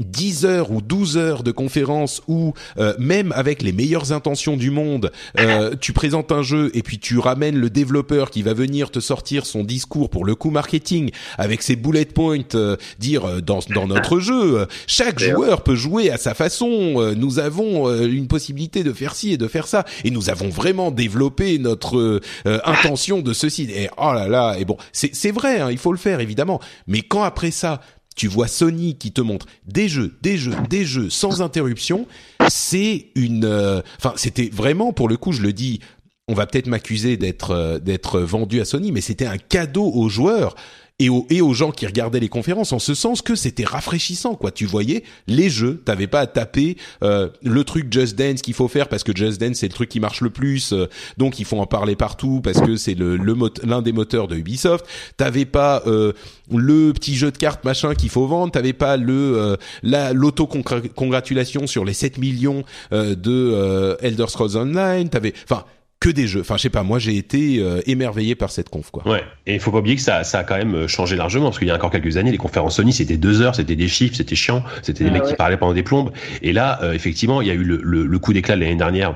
10 0.00 0.44
heures 0.44 0.70
ou 0.70 0.80
12 0.80 1.16
heures 1.16 1.42
de 1.42 1.52
conférence 1.52 2.22
où 2.28 2.54
euh, 2.78 2.94
même 2.98 3.32
avec 3.32 3.62
les 3.62 3.72
meilleures 3.72 4.12
intentions 4.12 4.56
du 4.56 4.70
monde, 4.70 5.12
euh, 5.38 5.74
tu 5.80 5.92
présentes 5.92 6.32
un 6.32 6.42
jeu 6.42 6.70
et 6.74 6.82
puis 6.82 6.98
tu 6.98 7.18
ramènes 7.18 7.56
le 7.56 7.70
développeur 7.70 8.30
qui 8.30 8.42
va 8.42 8.54
venir 8.54 8.90
te 8.90 9.00
sortir 9.00 9.46
son 9.46 9.64
discours 9.64 10.10
pour 10.10 10.24
le 10.24 10.34
coup 10.34 10.50
marketing 10.50 11.10
avec 11.38 11.62
ses 11.62 11.76
bullet 11.76 12.04
points, 12.04 12.38
euh, 12.54 12.76
dire 12.98 13.24
euh, 13.24 13.40
dans, 13.40 13.60
dans 13.74 13.86
notre 13.86 14.20
jeu, 14.20 14.60
euh, 14.60 14.66
chaque 14.86 15.18
joueur 15.18 15.62
peut 15.62 15.74
jouer 15.74 16.10
à 16.10 16.18
sa 16.18 16.34
façon, 16.34 16.94
euh, 16.96 17.14
nous 17.14 17.38
avons 17.38 17.88
euh, 17.88 18.06
une 18.06 18.26
possibilité 18.26 18.82
de 18.82 18.92
faire 18.92 19.14
ci 19.14 19.32
et 19.32 19.36
de 19.36 19.48
faire 19.48 19.66
ça 19.66 19.84
et 20.04 20.10
nous 20.10 20.30
avons 20.30 20.48
vraiment 20.48 20.90
développé 20.90 21.58
notre 21.58 22.20
intention 22.44 23.20
de 23.20 23.32
ceci. 23.32 23.68
Et 23.70 23.88
oh 23.96 24.12
là 24.12 24.28
là, 24.28 24.56
et 24.58 24.64
bon, 24.64 24.76
c'est 24.92 25.14
c'est 25.14 25.30
vrai, 25.30 25.60
hein, 25.60 25.70
il 25.70 25.78
faut 25.78 25.92
le 25.92 25.98
faire 25.98 26.20
évidemment, 26.20 26.60
mais 26.86 27.02
quand 27.02 27.22
après 27.22 27.50
ça 27.50 27.80
tu 28.16 28.28
vois 28.28 28.48
Sony 28.48 28.96
qui 28.96 29.12
te 29.12 29.20
montre 29.20 29.46
des 29.66 29.88
jeux, 29.88 30.16
des 30.22 30.36
jeux, 30.36 30.54
des 30.68 30.84
jeux 30.84 31.10
sans 31.10 31.42
interruption, 31.42 32.06
c'est 32.48 33.06
une, 33.14 33.44
euh, 33.44 33.80
enfin 33.98 34.14
c'était 34.16 34.50
vraiment 34.52 34.92
pour 34.92 35.08
le 35.08 35.16
coup, 35.16 35.32
je 35.32 35.42
le 35.42 35.52
dis, 35.52 35.80
on 36.28 36.34
va 36.34 36.46
peut-être 36.46 36.66
m'accuser 36.66 37.16
d'être 37.16 37.50
euh, 37.50 37.78
d'être 37.78 38.20
vendu 38.20 38.60
à 38.60 38.64
Sony, 38.64 38.92
mais 38.92 39.00
c'était 39.00 39.26
un 39.26 39.38
cadeau 39.38 39.90
aux 39.92 40.08
joueurs. 40.08 40.54
Et 41.00 41.08
aux, 41.08 41.26
et 41.30 41.40
aux 41.40 41.54
gens 41.54 41.72
qui 41.72 41.86
regardaient 41.86 42.20
les 42.20 42.28
conférences, 42.28 42.72
en 42.72 42.78
ce 42.78 42.94
sens 42.94 43.22
que 43.22 43.34
c'était 43.34 43.64
rafraîchissant, 43.64 44.36
quoi. 44.36 44.52
Tu 44.52 44.66
voyais 44.66 45.02
les 45.26 45.50
jeux, 45.50 45.82
t'avais 45.84 46.06
pas 46.06 46.20
à 46.20 46.26
taper 46.28 46.76
euh, 47.02 47.28
le 47.42 47.64
truc 47.64 47.92
Just 47.92 48.16
Dance 48.16 48.42
qu'il 48.42 48.54
faut 48.54 48.68
faire 48.68 48.88
parce 48.88 49.02
que 49.02 49.16
Just 49.16 49.40
Dance 49.40 49.56
c'est 49.56 49.66
le 49.66 49.72
truc 49.72 49.88
qui 49.88 49.98
marche 49.98 50.20
le 50.20 50.30
plus, 50.30 50.72
euh, 50.72 50.86
donc 51.16 51.40
il 51.40 51.44
faut 51.44 51.58
en 51.58 51.66
parler 51.66 51.96
partout 51.96 52.40
parce 52.44 52.60
que 52.60 52.76
c'est 52.76 52.94
le 52.94 53.16
l'un 53.64 53.82
des 53.82 53.92
moteurs 53.92 54.28
de 54.28 54.36
Ubisoft. 54.36 54.84
T'avais 55.16 55.46
pas 55.46 55.82
euh, 55.86 56.12
le 56.50 56.92
petit 56.92 57.14
jeu 57.14 57.30
de 57.30 57.36
cartes 57.36 57.64
machin 57.64 57.94
qu'il 57.94 58.10
faut 58.10 58.26
vendre, 58.26 58.52
t'avais 58.52 58.72
pas 58.72 58.96
le 58.96 59.38
euh, 59.38 59.56
la 59.82 60.12
l'auto 60.12 60.46
congratulation 60.46 61.66
sur 61.66 61.84
les 61.84 61.94
7 61.94 62.18
millions 62.18 62.64
euh, 62.92 63.14
de 63.14 63.30
euh, 63.30 63.96
Elder 64.00 64.26
Scrolls 64.28 64.56
Online, 64.56 65.08
t'avais 65.08 65.34
enfin 65.44 65.64
que 66.00 66.08
des 66.08 66.26
jeux. 66.26 66.40
Enfin 66.40 66.56
je 66.56 66.62
sais 66.62 66.70
pas, 66.70 66.82
moi 66.82 66.98
j'ai 66.98 67.16
été 67.16 67.58
euh, 67.60 67.82
émerveillé 67.86 68.34
par 68.34 68.50
cette 68.50 68.70
conf 68.70 68.90
quoi. 68.90 69.06
Ouais, 69.06 69.22
et 69.46 69.54
il 69.54 69.60
faut 69.60 69.70
pas 69.70 69.78
oublier 69.78 69.96
que 69.96 70.02
ça, 70.02 70.24
ça 70.24 70.38
a 70.38 70.44
quand 70.44 70.56
même 70.56 70.74
euh, 70.74 70.88
changé 70.88 71.14
largement, 71.14 71.46
parce 71.46 71.58
qu'il 71.58 71.68
y 71.68 71.70
a 71.70 71.74
encore 71.74 71.90
quelques 71.90 72.16
années, 72.16 72.30
les 72.30 72.38
conférences 72.38 72.76
Sony, 72.76 72.92
c'était 72.92 73.18
deux 73.18 73.42
heures, 73.42 73.54
c'était 73.54 73.76
des 73.76 73.88
chiffres, 73.88 74.16
c'était 74.16 74.34
chiant, 74.34 74.64
c'était 74.82 75.04
des 75.04 75.10
Ah 75.10 75.12
mecs 75.12 75.24
ouais. 75.24 75.30
qui 75.30 75.36
parlaient 75.36 75.58
pendant 75.58 75.74
des 75.74 75.82
plombes. 75.82 76.10
Et 76.42 76.52
là, 76.54 76.78
euh, 76.82 76.94
effectivement, 76.94 77.42
il 77.42 77.48
y 77.48 77.50
a 77.50 77.54
eu 77.54 77.64
le, 77.64 77.80
le, 77.82 78.06
le 78.06 78.18
coup 78.18 78.32
d'éclat 78.32 78.56
de 78.56 78.60
l'année 78.62 78.76
dernière 78.76 79.14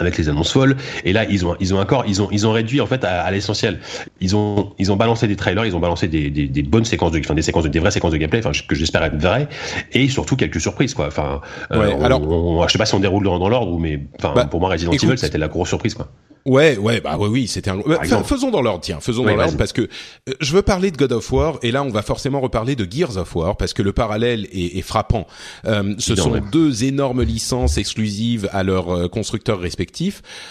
avec 0.00 0.16
les 0.18 0.28
annonces 0.28 0.52
folles. 0.52 0.76
Et 1.04 1.12
là, 1.12 1.24
ils 1.28 1.46
ont, 1.46 1.56
ils 1.60 1.74
ont 1.74 1.78
encore, 1.80 2.04
ils 2.06 2.20
ont, 2.22 2.28
ils 2.30 2.46
ont 2.46 2.52
réduit 2.52 2.80
en 2.80 2.86
fait 2.86 3.04
à, 3.04 3.22
à 3.22 3.30
l'essentiel. 3.30 3.80
Ils 4.20 4.34
ont, 4.36 4.72
ils 4.78 4.90
ont 4.92 4.96
balancé 4.96 5.26
des 5.28 5.36
trailers, 5.36 5.66
ils 5.66 5.76
ont 5.76 5.80
balancé 5.80 6.08
des, 6.08 6.30
des, 6.30 6.46
des 6.46 6.62
bonnes 6.62 6.84
séquences 6.84 7.12
de, 7.12 7.18
enfin 7.20 7.34
des 7.34 7.42
séquences 7.42 7.64
de, 7.64 7.68
des 7.68 7.78
vraies 7.78 7.90
séquences 7.90 8.12
de 8.12 8.16
gameplay, 8.18 8.40
enfin 8.44 8.52
que 8.66 8.74
j'espère 8.74 9.02
être 9.04 9.16
vraies, 9.16 9.48
et 9.92 10.08
surtout 10.08 10.36
quelques 10.36 10.60
surprises 10.60 10.94
quoi. 10.94 11.06
Enfin, 11.08 11.40
euh, 11.72 11.78
Ouais, 11.80 11.94
on- 11.98 12.04
alors- 12.04 12.22
on- 12.22 12.66
je 12.66 12.72
sais 12.72 12.78
pas 12.78 12.86
si 12.86 12.94
on 12.94 13.00
déroule 13.00 13.24
dans, 13.24 13.38
dans 13.38 13.48
l'ordre, 13.48 13.78
mais 13.78 14.00
enfin 14.18 14.32
Bah, 14.34 14.44
pour 14.44 14.60
moi 14.60 14.70
Resident 14.70 14.92
écoute, 14.92 15.08
Evil, 15.08 15.18
ça 15.18 15.26
a 15.26 15.28
été 15.28 15.38
la 15.38 15.48
grosse 15.48 15.68
surprise 15.68 15.94
quoi. 15.94 16.08
Ouais, 16.46 16.78
ouais, 16.78 17.02
bah 17.02 17.18
oui, 17.20 17.28
oui, 17.30 17.46
c'était 17.48 17.68
un. 17.70 17.82
Faisons 18.24 18.50
dans 18.50 18.62
l'ordre, 18.62 18.80
tiens, 18.80 18.98
faisons 18.98 19.24
dans 19.24 19.36
l'ordre 19.36 19.58
parce 19.58 19.74
que 19.74 19.82
euh, 19.82 20.32
je 20.40 20.52
veux 20.54 20.62
parler 20.62 20.90
de 20.90 20.96
God 20.96 21.12
of 21.12 21.30
War 21.30 21.58
et 21.62 21.70
là 21.70 21.82
on 21.82 21.90
va 21.90 22.00
forcément 22.00 22.40
reparler 22.40 22.76
de 22.76 22.90
Gears 22.90 23.18
of 23.18 23.36
War 23.36 23.58
parce 23.58 23.74
que 23.74 23.82
le 23.82 23.92
parallèle 23.92 24.46
est, 24.50 24.78
est 24.78 24.82
frappant. 24.82 25.26
Euh, 25.66 25.94
ce 25.98 26.16
sont 26.16 26.30
ouais. 26.32 26.40
deux 26.50 26.84
énormes 26.84 27.22
licences 27.22 27.76
exclusives 27.76 28.48
à 28.52 28.62
leurs 28.62 29.10
constructeurs 29.10 29.60
respectifs 29.60 29.89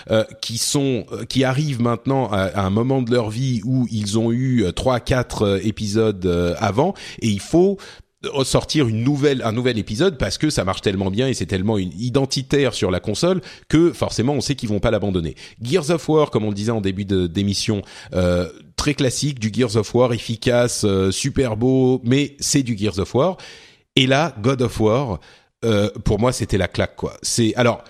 euh, 0.09 0.23
qui 0.41 0.57
sont 0.57 1.05
euh, 1.11 1.25
qui 1.25 1.43
arrivent 1.43 1.81
maintenant 1.81 2.29
à, 2.31 2.61
un 2.61 2.69
moment 2.69 3.01
de 3.01 3.11
leur 3.11 3.29
vie 3.29 3.61
où 3.63 3.87
ils 3.91 4.17
ont 4.17 4.31
eu 4.31 4.63
euh, 4.63 4.71
trois, 4.71 4.99
quatre 4.99 5.59
épisodes 5.63 6.55
avant 6.59 6.93
et 7.21 7.27
il 7.27 7.39
faut 7.39 7.77
sortir 8.43 8.87
une 8.89 9.03
nouvelle 9.03 9.41
un 9.43 9.53
nouvel 9.53 9.77
épisode 9.77 10.17
parce 10.17 10.37
que 10.37 10.49
ça 10.49 10.65
marche 10.65 10.81
tellement 10.81 11.09
bien 11.09 11.27
et 11.29 11.33
c'est 11.33 11.45
tellement 11.45 11.77
une 11.77 11.93
identitaire 11.97 12.73
sur 12.73 12.91
la 12.91 12.99
console 12.99 13.41
que 13.69 13.93
forcément 13.93 14.33
on 14.33 14.41
sait 14.41 14.55
qu'ils 14.55 14.67
vont 14.67 14.81
pas 14.81 14.91
l'abandonner. 14.91 15.35
Gears 15.61 15.89
of 15.89 16.09
War 16.09 16.29
comme 16.29 16.43
on 16.43 16.49
le 16.49 16.55
disait 16.55 16.71
en 16.71 16.81
début 16.81 17.05
d'émission 17.05 17.81
très 18.75 18.93
classique 18.93 19.39
du 19.39 19.51
Gears 19.53 19.77
of 19.77 19.95
War 19.95 20.11
efficace 20.13 20.85
super 21.11 21.55
beau 21.55 22.01
mais 22.03 22.35
c'est 22.39 22.63
du 22.63 22.77
Gears 22.77 22.99
of 22.99 23.15
War 23.15 23.37
et 23.95 24.05
là 24.05 24.35
God 24.41 24.61
of 24.63 24.79
War 24.81 25.19
pour 26.03 26.19
moi 26.19 26.33
c'était 26.33 26.57
la 26.57 26.67
claque 26.67 26.97
quoi. 26.97 27.15
C'est 27.21 27.55
alors 27.55 27.83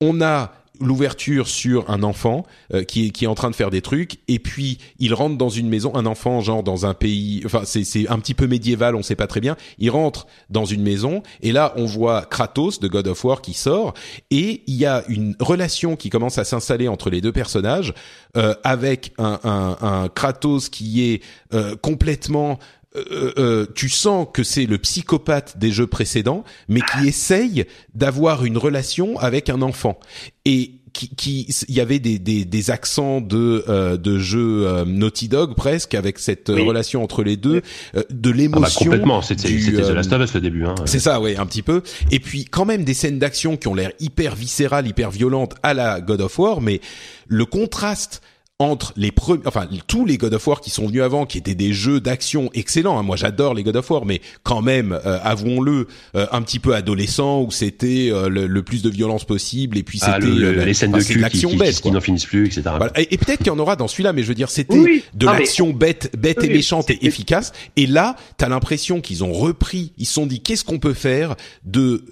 on 0.00 0.22
a 0.22 0.52
l'ouverture 0.80 1.48
sur 1.48 1.88
un 1.90 2.02
enfant 2.02 2.46
euh, 2.74 2.84
qui 2.84 3.06
est 3.06 3.10
qui 3.10 3.24
est 3.24 3.28
en 3.28 3.34
train 3.34 3.50
de 3.50 3.54
faire 3.54 3.70
des 3.70 3.82
trucs 3.82 4.18
et 4.28 4.38
puis 4.38 4.78
il 4.98 5.14
rentre 5.14 5.36
dans 5.36 5.48
une 5.48 5.68
maison 5.68 5.94
un 5.94 6.06
enfant 6.06 6.40
genre 6.40 6.62
dans 6.62 6.86
un 6.86 6.94
pays 6.94 7.42
enfin 7.44 7.62
c'est 7.64 7.84
c'est 7.84 8.08
un 8.08 8.18
petit 8.18 8.34
peu 8.34 8.46
médiéval 8.46 8.96
on 8.96 9.02
sait 9.02 9.16
pas 9.16 9.26
très 9.26 9.40
bien. 9.40 9.56
Il 9.78 9.90
rentre 9.90 10.26
dans 10.48 10.64
une 10.64 10.82
maison 10.82 11.22
et 11.42 11.52
là 11.52 11.72
on 11.76 11.84
voit 11.86 12.22
Kratos 12.22 12.80
de 12.80 12.88
God 12.88 13.08
of 13.08 13.24
War 13.24 13.42
qui 13.42 13.54
sort 13.54 13.94
et 14.30 14.62
il 14.66 14.74
y 14.74 14.86
a 14.86 15.04
une 15.08 15.36
relation 15.40 15.96
qui 15.96 16.10
commence 16.10 16.38
à 16.38 16.44
s'installer 16.44 16.88
entre 16.88 17.10
les 17.10 17.20
deux 17.20 17.32
personnages 17.32 17.94
euh, 18.36 18.54
avec 18.64 19.12
un, 19.18 19.40
un, 19.44 19.76
un 19.80 20.08
Kratos 20.08 20.68
qui 20.68 21.02
est 21.10 21.22
euh, 21.52 21.76
complètement 21.76 22.58
euh, 22.96 23.32
euh, 23.38 23.66
tu 23.74 23.88
sens 23.88 24.26
que 24.32 24.42
c'est 24.42 24.66
le 24.66 24.78
psychopathe 24.78 25.58
des 25.58 25.70
jeux 25.70 25.86
précédents, 25.86 26.44
mais 26.68 26.80
qui 26.80 27.06
essaye 27.08 27.64
d'avoir 27.94 28.44
une 28.44 28.58
relation 28.58 29.18
avec 29.18 29.48
un 29.48 29.62
enfant. 29.62 29.98
Et 30.44 30.72
qui, 30.92 31.08
qui 31.14 31.42
il 31.68 31.74
y 31.76 31.80
avait 31.80 32.00
des, 32.00 32.18
des, 32.18 32.44
des 32.44 32.70
accents 32.72 33.20
de 33.20 33.64
euh, 33.68 33.96
de 33.96 34.18
jeux 34.18 34.66
euh, 34.66 34.84
Naughty 34.84 35.28
Dog 35.28 35.54
presque 35.54 35.94
avec 35.94 36.18
cette 36.18 36.50
euh, 36.50 36.56
Oui. 36.56 36.62
relation 36.66 37.04
entre 37.04 37.22
les 37.22 37.36
deux, 37.36 37.62
euh, 37.94 38.02
de 38.10 38.30
Ah 38.30 38.32
bah, 38.32 38.36
l'émotion. 38.36 38.80
complètement, 38.86 39.22
c'était 39.22 39.46
c'était 39.46 39.76
euh, 39.82 39.88
The 39.92 39.94
Last 39.94 40.12
of 40.12 40.22
Us 40.22 40.34
le 40.34 40.40
début. 40.40 40.64
Hein. 40.66 40.74
c'est 40.86 40.98
ça, 40.98 41.20
ouais, 41.20 41.36
un 41.36 41.46
petit 41.46 41.62
peu. 41.62 41.82
Et 42.10 42.18
puis 42.18 42.44
quand 42.44 42.64
même 42.64 42.82
des 42.82 42.94
scènes 42.94 43.20
d'action 43.20 43.56
qui 43.56 43.68
ont 43.68 43.74
l'air 43.74 43.92
hyper 44.00 44.34
viscérales, 44.34 44.88
hyper 44.88 45.12
violentes 45.12 45.54
à 45.62 45.74
la 45.74 46.00
God 46.00 46.22
of 46.22 46.36
War, 46.40 46.60
mais 46.60 46.80
le 47.28 47.44
contraste 47.44 48.20
entre 48.60 48.92
les 48.96 49.10
premiers, 49.10 49.40
enfin 49.46 49.66
tous 49.86 50.04
les 50.04 50.18
God 50.18 50.34
of 50.34 50.46
War 50.46 50.60
qui 50.60 50.68
sont 50.68 50.86
venus 50.86 51.00
avant, 51.00 51.24
qui 51.24 51.38
étaient 51.38 51.54
des 51.54 51.72
jeux 51.72 51.98
d'action 51.98 52.50
excellents. 52.52 52.98
Hein. 52.98 53.02
Moi, 53.02 53.16
j'adore 53.16 53.54
les 53.54 53.62
God 53.62 53.76
of 53.76 53.90
War, 53.90 54.04
mais 54.04 54.20
quand 54.42 54.60
même, 54.60 54.92
euh, 55.06 55.18
avouons-le, 55.22 55.88
euh, 56.14 56.26
un 56.30 56.42
petit 56.42 56.58
peu 56.58 56.74
adolescent 56.74 57.40
où 57.40 57.50
c'était 57.50 58.10
euh, 58.12 58.28
le, 58.28 58.62
plus 58.62 58.82
de 58.82 58.90
violence 58.90 59.24
possible 59.24 59.78
et 59.78 59.82
puis 59.82 59.98
ah, 60.02 60.18
c'était 60.20 60.64
les 60.66 60.74
scènes 60.74 60.92
de 60.92 60.98
cul 61.00 61.24
qui, 61.30 61.46
qui, 61.46 61.80
qui 61.80 61.90
n'en 61.90 62.02
finissent 62.02 62.26
plus, 62.26 62.46
etc. 62.46 62.62
Et, 62.96 63.16
peut-être 63.16 63.38
qu'il 63.38 63.46
y 63.46 63.50
en 63.50 63.58
aura 63.58 63.76
dans 63.76 63.88
celui-là, 63.88 64.12
mais 64.12 64.22
je 64.22 64.28
veux 64.28 64.34
dire, 64.34 64.50
c'était 64.50 65.02
de 65.14 65.26
ah, 65.26 65.38
l'action 65.38 65.70
bête, 65.70 66.14
bête 66.18 66.44
et 66.44 66.50
méchante 66.50 66.90
et 66.90 67.06
efficace. 67.06 67.52
Et 67.76 67.86
là, 67.86 68.14
t'as 68.36 68.50
l'impression 68.50 69.00
qu'ils 69.00 69.24
ont 69.24 69.32
repris, 69.32 69.94
ils 69.96 70.04
se 70.04 70.12
sont 70.12 70.26
dit, 70.26 70.40
qu'est-ce 70.40 70.66
qu'on 70.66 70.78
peut 70.78 70.94
faire 70.94 71.34
de 71.64 72.04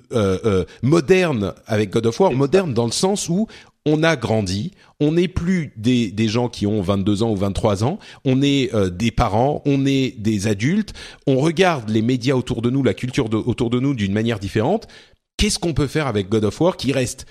moderne 0.81 1.53
avec 1.67 1.91
God 1.91 2.07
of 2.07 2.19
War, 2.21 2.33
moderne 2.33 2.73
dans 2.73 2.87
le 2.87 2.93
sens 2.93 3.29
où 3.29 3.49
on 3.89 4.03
a 4.03 4.17
grandi, 4.17 4.73
on 5.01 5.13
n'est 5.13 5.29
plus 5.29 5.73
des, 5.77 6.11
des, 6.11 6.29
gens 6.29 6.49
qui 6.49 6.67
ont 6.67 6.81
22 6.81 7.23
ans 7.23 7.31
ou 7.31 7.37
23 7.37 7.85
ans, 7.85 7.99
on 8.25 8.43
est 8.43 8.75
euh, 8.75 8.91
des 8.91 9.11
parents, 9.11 9.63
on 9.65 9.87
est 9.87 10.19
des 10.19 10.49
adultes, 10.49 10.93
on 11.27 11.39
regarde 11.39 11.89
les 11.89 12.03
médias 12.03 12.35
autour 12.35 12.63
de 12.63 12.71
nous, 12.71 12.83
la 12.83 12.95
culture 12.95 13.29
autour 13.33 13.71
de 13.71 13.79
nous 13.79 13.95
d'une 13.95 14.13
manière 14.13 14.41
différente. 14.41 14.89
Qu'est-ce 15.37 15.59
qu'on 15.59 15.75
peut 15.75 15.87
faire 15.87 16.09
avec 16.09 16.29
God 16.29 16.45
of 16.45 16.61
War 16.61 16.77
qui 16.77 16.93
reste 16.93 17.27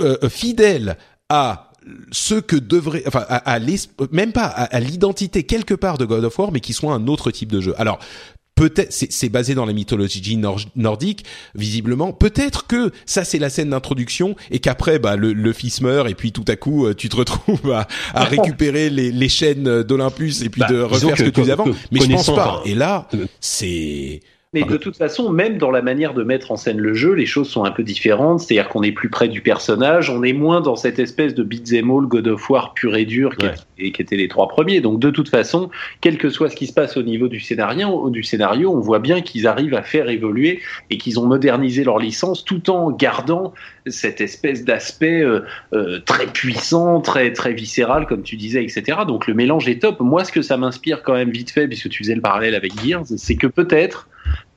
euh, 0.00 0.16
euh, 0.22 0.28
fidèle 0.28 0.96
à 1.28 1.72
ce 2.12 2.34
que 2.34 2.56
devrait, 2.56 3.02
enfin, 3.06 3.24
à, 3.28 3.58
même 4.10 4.32
pas 4.32 4.46
à 4.46 4.80
l'identité 4.80 5.44
quelque 5.44 5.74
part 5.74 5.98
de 5.98 6.04
God 6.04 6.24
of 6.24 6.36
War, 6.38 6.50
mais 6.50 6.58
qui 6.60 6.72
soit 6.72 6.92
un 6.92 7.06
autre 7.06 7.30
type 7.30 7.52
de 7.52 7.60
jeu? 7.60 7.74
Alors, 7.78 8.00
peut-être 8.56 8.90
c'est 8.90 9.28
basé 9.28 9.54
dans 9.54 9.66
la 9.66 9.72
mythologie 9.72 10.40
nordique 10.74 11.24
visiblement. 11.54 12.12
Peut-être 12.12 12.66
que 12.66 12.90
ça 13.04 13.22
c'est 13.22 13.38
la 13.38 13.50
scène 13.50 13.70
d'introduction 13.70 14.34
et 14.50 14.58
qu'après 14.58 14.98
bah 14.98 15.14
le, 15.14 15.32
le, 15.32 15.52
fils 15.52 15.80
meurt 15.82 16.08
et 16.08 16.14
puis 16.14 16.32
tout 16.32 16.44
à 16.48 16.56
coup 16.56 16.86
euh, 16.86 16.94
tu 16.94 17.08
te 17.08 17.16
retrouves 17.16 17.70
à, 17.70 17.86
à 18.14 18.24
récupérer 18.24 18.90
les, 18.90 19.12
les 19.12 19.28
chaînes 19.28 19.82
d'Olympus 19.82 20.42
et 20.42 20.48
puis 20.48 20.60
bah, 20.60 20.68
de 20.68 20.80
refaire 20.80 21.16
ce 21.16 21.22
que, 21.22 21.28
tu 21.28 21.40
faisais 21.42 21.52
avant. 21.52 21.66
mais 21.92 22.00
je 22.00 22.10
pense 22.10 22.34
pas. 22.34 22.62
et 22.64 22.74
là 22.74 23.06
euh, 23.14 23.26
c'est 23.40 24.20
mais 24.52 24.62
de 24.62 24.76
toute 24.76 24.96
façon, 24.96 25.30
même 25.30 25.58
dans 25.58 25.72
la 25.72 25.82
manière 25.82 26.14
de 26.14 26.22
mettre 26.22 26.52
en 26.52 26.56
scène 26.56 26.78
le 26.78 26.94
jeu, 26.94 27.12
les 27.12 27.26
choses 27.26 27.48
sont 27.48 27.64
un 27.64 27.72
peu 27.72 27.82
différentes. 27.82 28.40
C'est-à-dire 28.40 28.68
qu'on 28.68 28.82
est 28.82 28.92
plus 28.92 29.10
près 29.10 29.28
du 29.28 29.40
personnage, 29.40 30.08
on 30.08 30.22
est 30.22 30.32
moins 30.32 30.60
dans 30.60 30.76
cette 30.76 31.00
espèce 31.00 31.34
de 31.34 31.42
beat'em 31.42 31.90
all 31.90 32.06
God 32.06 32.28
of 32.28 32.48
War 32.48 32.72
pur 32.72 32.96
et 32.96 33.04
dur 33.04 33.36
qui, 33.36 33.46
étaient 33.76 34.16
les 34.16 34.28
trois 34.28 34.48
premiers. 34.48 34.80
Donc 34.80 35.00
de 35.00 35.10
toute 35.10 35.28
façon, 35.28 35.68
quel 36.00 36.16
que 36.16 36.30
soit 36.30 36.48
ce 36.48 36.56
qui 36.56 36.68
se 36.68 36.72
passe 36.72 36.96
au 36.96 37.02
niveau 37.02 37.26
du 37.26 37.40
scénario, 37.40 38.08
du 38.08 38.22
scénario 38.22 38.72
on 38.72 38.80
voit 38.80 39.00
bien 39.00 39.20
qu'ils 39.20 39.46
arrivent 39.48 39.74
à 39.74 39.82
faire 39.82 40.08
évoluer 40.08 40.60
et 40.90 40.96
qu'ils 40.96 41.18
ont 41.18 41.26
modernisé 41.26 41.82
leur 41.82 41.98
licence 41.98 42.44
tout 42.44 42.70
en 42.70 42.92
gardant 42.92 43.52
cette 43.86 44.20
espèce 44.20 44.64
d'aspect 44.64 45.22
euh, 45.22 45.40
euh, 45.74 45.98
très 46.06 46.26
puissant, 46.28 47.00
très 47.00 47.32
très 47.32 47.52
viscéral, 47.52 48.06
comme 48.06 48.22
tu 48.22 48.36
disais, 48.36 48.62
etc. 48.62 49.00
Donc 49.06 49.26
le 49.26 49.34
mélange 49.34 49.68
est 49.68 49.82
top. 49.82 50.00
Moi, 50.00 50.24
ce 50.24 50.32
que 50.32 50.42
ça 50.42 50.56
m'inspire 50.56 51.02
quand 51.02 51.14
même 51.14 51.30
vite 51.30 51.50
fait, 51.50 51.66
puisque 51.66 51.88
tu 51.88 52.04
faisais 52.04 52.14
le 52.14 52.22
parallèle 52.22 52.54
avec 52.54 52.72
Gears, 52.80 53.04
c'est 53.16 53.36
que 53.36 53.48
peut-être 53.48 54.08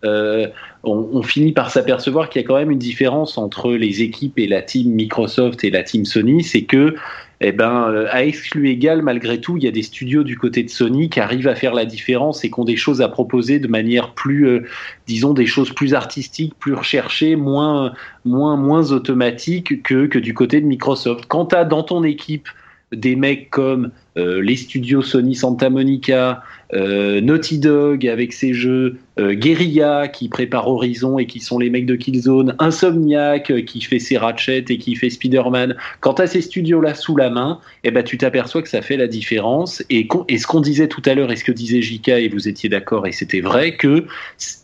euh, 0.05 0.47
on, 0.83 1.21
finit 1.23 1.51
par 1.51 1.71
s'apercevoir 1.71 2.29
qu'il 2.29 2.41
y 2.41 2.45
a 2.45 2.47
quand 2.47 2.55
même 2.55 2.71
une 2.71 2.79
différence 2.79 3.37
entre 3.37 3.73
les 3.73 4.01
équipes 4.01 4.39
et 4.39 4.47
la 4.47 4.61
team 4.61 4.91
Microsoft 4.91 5.63
et 5.65 5.69
la 5.69 5.83
team 5.83 6.05
Sony, 6.05 6.41
c'est 6.43 6.63
que 6.63 6.95
eh 7.41 7.51
ben, 7.51 7.89
euh, 7.89 8.07
à 8.09 8.23
exclu 8.23 8.69
égal, 8.69 9.01
malgré 9.01 9.41
tout, 9.41 9.57
il 9.57 9.63
y 9.63 9.67
a 9.67 9.71
des 9.71 9.83
studios 9.83 10.23
du 10.23 10.37
côté 10.37 10.63
de 10.63 10.69
Sony 10.69 11.09
qui 11.09 11.19
arrivent 11.19 11.47
à 11.47 11.55
faire 11.55 11.73
la 11.73 11.85
différence 11.85 12.43
et 12.43 12.49
qui 12.49 12.59
ont 12.59 12.65
des 12.65 12.77
choses 12.77 13.01
à 13.01 13.09
proposer 13.09 13.59
de 13.59 13.67
manière 13.67 14.13
plus, 14.13 14.47
euh, 14.47 14.63
disons, 15.05 15.33
des 15.33 15.45
choses 15.45 15.73
plus 15.73 15.93
artistiques, 15.93 16.53
plus 16.59 16.73
recherchées, 16.73 17.35
moins, 17.35 17.93
moins, 18.23 18.55
moins 18.55 18.91
automatiques 18.91 19.83
que, 19.83 20.05
que 20.05 20.19
du 20.19 20.33
côté 20.33 20.61
de 20.61 20.65
Microsoft. 20.65 21.25
Quant 21.27 21.45
à 21.45 21.65
dans 21.65 21.83
ton 21.83 22.03
équipe 22.03 22.47
des 22.91 23.15
mecs 23.15 23.49
comme 23.51 23.91
les 24.15 24.57
studios 24.57 25.01
Sony 25.01 25.33
Santa 25.33 25.69
Monica, 25.69 26.41
euh, 26.73 27.19
Naughty 27.21 27.57
Dog 27.57 28.07
avec 28.07 28.33
ses 28.33 28.53
jeux, 28.53 28.97
euh, 29.19 29.33
Guerrilla 29.33 30.07
qui 30.07 30.29
prépare 30.29 30.67
Horizon 30.67 31.17
et 31.17 31.25
qui 31.25 31.39
sont 31.39 31.57
les 31.57 31.69
mecs 31.69 31.85
de 31.85 31.95
Killzone, 31.95 32.55
Insomniac 32.59 33.51
qui 33.65 33.81
fait 33.81 33.99
ses 33.99 34.17
Ratchet 34.17 34.65
et 34.69 34.77
qui 34.77 34.95
fait 34.95 35.09
Spider-Man. 35.09 35.75
Quant 35.99 36.13
à 36.13 36.27
ces 36.27 36.41
studios-là 36.41 36.93
sous 36.93 37.15
la 37.15 37.29
main, 37.29 37.59
eh 37.83 37.91
ben, 37.91 38.03
tu 38.03 38.17
t'aperçois 38.17 38.61
que 38.61 38.69
ça 38.69 38.81
fait 38.81 38.97
la 38.97 39.07
différence. 39.07 39.83
Et, 39.89 40.07
et 40.27 40.37
ce 40.37 40.47
qu'on 40.47 40.61
disait 40.61 40.87
tout 40.87 41.01
à 41.05 41.15
l'heure, 41.15 41.31
et 41.31 41.35
ce 41.35 41.43
que 41.43 41.51
disait 41.51 41.81
JK, 41.81 42.09
et 42.09 42.29
vous 42.29 42.47
étiez 42.47 42.69
d'accord, 42.69 43.07
et 43.07 43.11
c'était 43.11 43.41
vrai, 43.41 43.75
que 43.75 44.05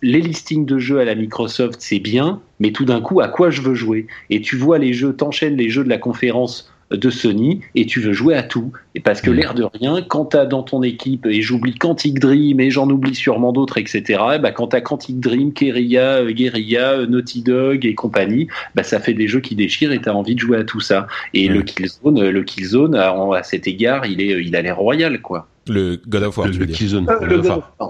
les 0.01 0.21
listings 0.21 0.65
de 0.65 0.77
jeux 0.77 0.99
à 0.99 1.05
la 1.05 1.15
Microsoft, 1.15 1.77
c'est 1.79 1.99
bien, 1.99 2.41
mais 2.59 2.71
tout 2.71 2.85
d'un 2.85 3.01
coup, 3.01 3.19
à 3.21 3.27
quoi 3.27 3.49
je 3.49 3.61
veux 3.61 3.75
jouer? 3.75 4.07
Et 4.29 4.41
tu 4.41 4.55
vois 4.55 4.77
les 4.77 4.93
jeux, 4.93 5.13
t'enchaînes 5.13 5.57
les 5.57 5.69
jeux 5.69 5.83
de 5.83 5.89
la 5.89 5.97
conférence 5.97 6.71
de 6.91 7.09
Sony 7.09 7.61
et 7.73 7.85
tu 7.85 7.99
veux 7.99 8.13
jouer 8.13 8.35
à 8.35 8.43
tout. 8.43 8.71
Et 8.93 8.99
parce 8.99 9.21
que 9.21 9.29
mm. 9.29 9.33
l'air 9.33 9.53
de 9.53 9.63
rien, 9.63 10.01
quand 10.01 10.25
tu 10.25 10.37
as 10.37 10.45
dans 10.45 10.63
ton 10.63 10.83
équipe, 10.83 11.25
et 11.25 11.41
j'oublie 11.41 11.75
Quantic 11.75 12.19
Dream 12.19 12.59
et 12.59 12.69
j'en 12.69 12.89
oublie 12.89 13.15
sûrement 13.15 13.51
d'autres, 13.51 13.77
etc., 13.77 14.03
et 14.35 14.39
bah, 14.39 14.51
quand 14.51 14.67
tu 14.67 14.75
as 14.75 14.81
Quantic 14.81 15.19
Dream, 15.19 15.51
Guerilla, 15.51 16.17
euh, 16.21 16.31
Guerilla, 16.31 16.91
euh, 16.91 17.07
Naughty 17.07 17.41
Dog 17.41 17.85
et 17.85 17.95
compagnie, 17.95 18.47
bah, 18.75 18.83
ça 18.83 18.99
fait 18.99 19.13
des 19.13 19.27
jeux 19.27 19.41
qui 19.41 19.55
déchirent 19.55 19.91
et 19.91 20.01
tu 20.01 20.09
as 20.09 20.15
envie 20.15 20.35
de 20.35 20.39
jouer 20.39 20.57
à 20.57 20.63
tout 20.63 20.79
ça. 20.79 21.07
Et 21.33 21.47
le 21.47 21.61
Killzone, 21.61 22.19
euh, 22.19 22.31
le 22.31 22.43
Killzone 22.43 22.95
à, 22.95 23.15
à 23.33 23.43
cet 23.43 23.67
égard, 23.67 24.05
il, 24.05 24.21
est, 24.21 24.43
il 24.43 24.55
a 24.55 24.61
l'air 24.61 24.77
royal, 24.77 25.21
quoi. 25.21 25.47
Le 25.67 25.99
God 26.07 26.23
of 26.23 26.37
War, 26.37 26.47
le, 26.47 26.57
le 26.57 26.65
Killzone. 26.67 27.07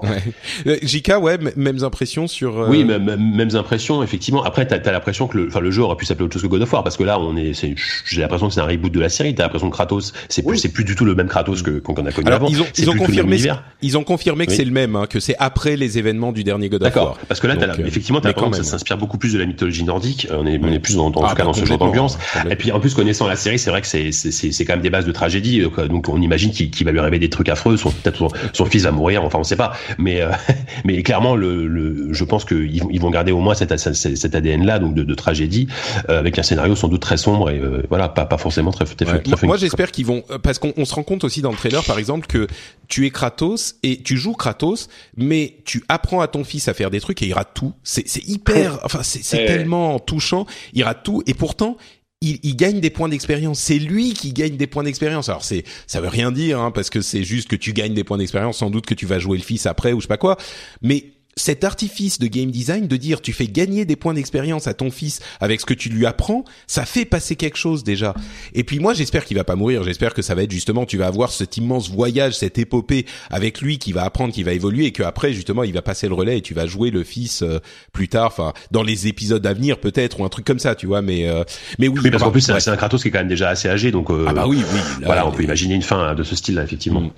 Ouais. 0.01 0.79
JK, 0.81 1.13
ouais, 1.21 1.37
mêmes 1.57 1.83
impressions 1.83 2.27
sur. 2.27 2.57
Euh... 2.57 2.69
Oui, 2.69 2.85
mêmes, 2.85 3.15
mêmes 3.17 3.55
impressions, 3.55 4.01
effectivement. 4.01 4.43
Après, 4.43 4.65
t'as 4.65 4.77
as, 4.77 4.91
l'impression 4.93 5.27
que 5.27 5.37
le, 5.37 5.47
enfin, 5.47 5.59
le 5.59 5.71
jeu 5.71 5.81
aurait 5.83 5.97
pu 5.97 6.05
s'appeler 6.05 6.25
autre 6.25 6.33
chose 6.33 6.43
que 6.43 6.47
God 6.47 6.61
of 6.61 6.71
War, 6.71 6.83
parce 6.83 6.95
que 6.95 7.03
là, 7.03 7.19
on 7.19 7.35
est, 7.35 7.51
j'ai 7.53 8.21
l'impression 8.21 8.47
que 8.47 8.53
c'est 8.53 8.61
un 8.61 8.65
reboot 8.65 8.91
de 8.91 8.99
la 8.99 9.09
série. 9.09 9.35
T'as 9.35 9.43
l'impression 9.43 9.69
que 9.69 9.75
Kratos, 9.75 10.13
c'est 10.29 10.43
plus, 10.43 10.57
c'est 10.57 10.69
plus 10.69 10.85
du 10.85 10.95
tout 10.95 11.03
le 11.03 11.15
même 11.15 11.27
Kratos 11.27 11.63
que 11.63 11.79
qu'on 11.79 11.93
a 12.05 12.11
connu 12.11 12.31
avant. 12.31 12.47
Ils 12.47 12.61
ont, 12.61 12.67
ils 12.77 12.89
ont 12.89 12.95
confirmé, 12.95 13.37
ils 13.81 13.97
ont 13.97 14.03
confirmé 14.03 14.45
que 14.45 14.53
c'est 14.53 14.65
le 14.65 14.71
même, 14.71 14.95
hein, 14.95 15.05
que 15.09 15.19
c'est 15.19 15.35
après 15.39 15.75
les 15.75 15.97
événements 15.97 16.31
du 16.31 16.45
dernier 16.45 16.69
God 16.69 16.83
of 16.83 16.95
War. 16.95 17.05
D'accord. 17.05 17.19
Parce 17.27 17.41
que 17.41 17.47
là, 17.47 17.55
as, 17.59 17.79
euh, 17.79 17.85
effectivement, 17.85 18.21
t'as 18.21 18.29
l'impression 18.29 18.51
que 18.51 18.57
ça 18.57 18.63
s'inspire 18.63 18.97
beaucoup 18.97 19.17
plus 19.17 19.33
de 19.33 19.39
la 19.39 19.45
mythologie 19.45 19.83
nordique. 19.83 20.27
On 20.31 20.45
est, 20.45 20.59
on 20.63 20.71
est 20.71 20.79
plus 20.79 20.95
dans, 20.95 21.07
en 21.07 21.23
ah, 21.25 21.29
tout 21.29 21.35
cas 21.35 21.43
dans 21.43 21.53
ce 21.53 21.65
genre 21.65 21.77
d'ambiance. 21.77 22.17
Et 22.49 22.55
puis, 22.55 22.71
en 22.71 22.79
plus, 22.79 22.93
connaissant 22.93 23.27
la 23.27 23.35
série, 23.35 23.59
c'est 23.59 23.69
vrai 23.69 23.81
que 23.81 23.87
c'est, 23.87 24.13
c'est, 24.13 24.31
c'est 24.31 24.65
quand 24.65 24.73
même 24.73 24.81
des 24.81 24.89
bases 24.89 25.05
de 25.05 25.11
tragédie. 25.11 25.61
Donc, 25.89 26.07
on 26.07 26.21
imagine 26.21 26.51
qu'il 26.51 26.85
va 26.85 26.91
lui 26.91 26.99
arriver 26.99 27.19
des 27.19 27.29
trucs 27.29 27.49
affreux. 27.49 27.64
Peut-être 27.65 28.29
son 28.53 28.65
fils 28.65 28.83
va 28.83 28.91
mourir, 28.91 29.23
enfin 29.23 29.39
on 29.39 29.43
sait 29.43 29.55
pas. 29.55 29.73
Mais 29.97 30.21
euh, 30.21 30.31
mais 30.85 31.01
clairement, 31.03 31.35
le, 31.35 31.67
le, 31.67 32.13
je 32.13 32.23
pense 32.23 32.45
qu'ils 32.45 32.83
ils 32.89 33.01
vont 33.01 33.09
garder 33.09 33.31
au 33.31 33.39
moins 33.39 33.55
cet, 33.55 33.75
cet 33.77 34.35
ADN 34.35 34.65
là, 34.65 34.79
donc 34.79 34.93
de, 34.93 35.03
de 35.03 35.15
tragédie, 35.15 35.67
euh, 36.09 36.19
avec 36.19 36.37
un 36.39 36.43
scénario 36.43 36.75
sans 36.75 36.87
doute 36.87 37.01
très 37.01 37.17
sombre 37.17 37.49
et 37.49 37.59
euh, 37.59 37.83
voilà, 37.89 38.09
pas, 38.09 38.25
pas 38.25 38.37
forcément 38.37 38.71
très. 38.71 38.85
très, 38.85 39.19
très 39.19 39.47
moi, 39.47 39.57
j'espère 39.57 39.91
qu'ils 39.91 40.05
vont, 40.05 40.23
parce 40.43 40.59
qu'on 40.59 40.85
se 40.85 40.93
rend 40.93 41.03
compte 41.03 41.23
aussi 41.23 41.41
dans 41.41 41.51
le 41.51 41.57
trailer, 41.57 41.83
par 41.83 41.97
exemple, 41.97 42.27
que 42.27 42.47
tu 42.87 43.05
es 43.05 43.09
Kratos 43.09 43.75
et 43.83 44.01
tu 44.01 44.17
joues 44.17 44.33
Kratos, 44.33 44.87
mais 45.17 45.57
tu 45.65 45.83
apprends 45.89 46.21
à 46.21 46.27
ton 46.27 46.43
fils 46.43 46.67
à 46.67 46.73
faire 46.73 46.91
des 46.91 46.99
trucs 46.99 47.21
et 47.21 47.27
il 47.27 47.33
rate 47.33 47.51
tout. 47.53 47.73
C'est 47.83 48.05
hyper, 48.27 48.79
enfin 48.83 48.99
c'est 49.03 49.45
tellement 49.45 49.99
touchant, 49.99 50.45
il 50.73 50.83
rate 50.83 51.03
tout 51.03 51.23
et 51.25 51.33
pourtant 51.33 51.77
il, 52.25 52.39
il, 52.43 52.55
gagne 52.55 52.79
des 52.79 52.89
points 52.89 53.09
d'expérience. 53.09 53.59
C'est 53.59 53.79
lui 53.79 54.13
qui 54.13 54.33
gagne 54.33 54.57
des 54.57 54.67
points 54.67 54.83
d'expérience. 54.83 55.29
Alors 55.29 55.43
c'est, 55.43 55.63
ça 55.87 56.01
veut 56.01 56.07
rien 56.07 56.31
dire, 56.31 56.59
hein, 56.59 56.71
parce 56.71 56.89
que 56.89 57.01
c'est 57.01 57.23
juste 57.23 57.47
que 57.47 57.55
tu 57.55 57.73
gagnes 57.73 57.93
des 57.93 58.03
points 58.03 58.17
d'expérience. 58.17 58.57
Sans 58.57 58.69
doute 58.69 58.85
que 58.85 58.93
tu 58.93 59.05
vas 59.05 59.19
jouer 59.19 59.37
le 59.37 59.43
fils 59.43 59.65
après 59.65 59.93
ou 59.93 59.99
je 59.99 60.03
sais 60.03 60.07
pas 60.07 60.17
quoi. 60.17 60.37
Mais 60.81 61.05
cet 61.37 61.65
artifice 61.65 62.17
de 62.17 62.27
game 62.27 62.49
design 62.49 62.87
de 62.87 62.95
dire 62.95 63.19
tu 63.19 63.33
fais 63.33 63.47
gagner 63.47 63.83
des 63.83 63.97
points 63.97 64.13
d'expérience 64.13 64.67
à 64.67 64.73
ton 64.73 64.89
fils 64.89 65.19
avec 65.41 65.59
ce 65.59 65.65
que 65.65 65.73
tu 65.73 65.89
lui 65.89 66.05
apprends, 66.05 66.45
ça 66.65 66.85
fait 66.85 67.03
passer 67.03 67.35
quelque 67.35 67.57
chose 67.57 67.83
déjà. 67.83 68.13
Et 68.53 68.63
puis 68.63 68.79
moi 68.79 68.93
j'espère 68.93 69.25
qu'il 69.25 69.35
va 69.35 69.43
pas 69.43 69.57
mourir, 69.57 69.83
j'espère 69.83 70.13
que 70.13 70.21
ça 70.21 70.33
va 70.33 70.43
être 70.43 70.51
justement 70.51 70.85
tu 70.85 70.97
vas 70.97 71.07
avoir 71.07 71.31
cet 71.31 71.57
immense 71.57 71.89
voyage, 71.89 72.37
cette 72.37 72.57
épopée 72.57 73.05
avec 73.29 73.59
lui 73.59 73.79
qui 73.79 73.91
va 73.91 74.05
apprendre, 74.05 74.33
qui 74.33 74.43
va 74.43 74.53
évoluer 74.53 74.85
et 74.85 74.91
que 74.93 75.03
après 75.03 75.33
justement 75.33 75.63
il 75.63 75.73
va 75.73 75.81
passer 75.81 76.07
le 76.07 76.13
relais 76.13 76.37
et 76.37 76.41
tu 76.41 76.53
vas 76.53 76.67
jouer 76.67 76.89
le 76.89 77.03
fils 77.03 77.41
euh, 77.41 77.59
plus 77.91 78.07
tard, 78.07 78.27
enfin 78.27 78.53
dans 78.71 78.83
les 78.83 79.07
épisodes 79.07 79.45
à 79.45 79.53
venir 79.53 79.81
peut-être 79.81 80.21
ou 80.21 80.23
un 80.23 80.29
truc 80.29 80.45
comme 80.45 80.59
ça, 80.59 80.73
tu 80.73 80.87
vois. 80.87 81.01
Mais 81.01 81.27
euh, 81.27 81.43
mais 81.79 81.89
oui. 81.89 82.11
parce 82.11 82.23
qu'en 82.23 82.31
plus 82.31 82.41
c'est 82.41 82.69
un 82.69 82.77
Kratos 82.77 83.01
qui 83.01 83.09
est 83.09 83.11
quand 83.11 83.19
même 83.19 83.27
déjà 83.27 83.49
assez 83.49 83.67
âgé, 83.67 83.91
donc 83.91 84.09
euh, 84.09 84.25
ah 84.29 84.33
bah 84.33 84.45
oui 84.47 84.63
oui. 84.73 84.79
voilà, 85.03 85.27
on 85.27 85.31
peut 85.31 85.43
imaginer 85.43 85.75
une 85.75 85.81
fin 85.81 86.15
de 86.15 86.23
ce 86.23 86.37
style 86.37 86.55
là 86.55 86.63
effectivement. 86.63 87.01
Mm. 87.01 87.11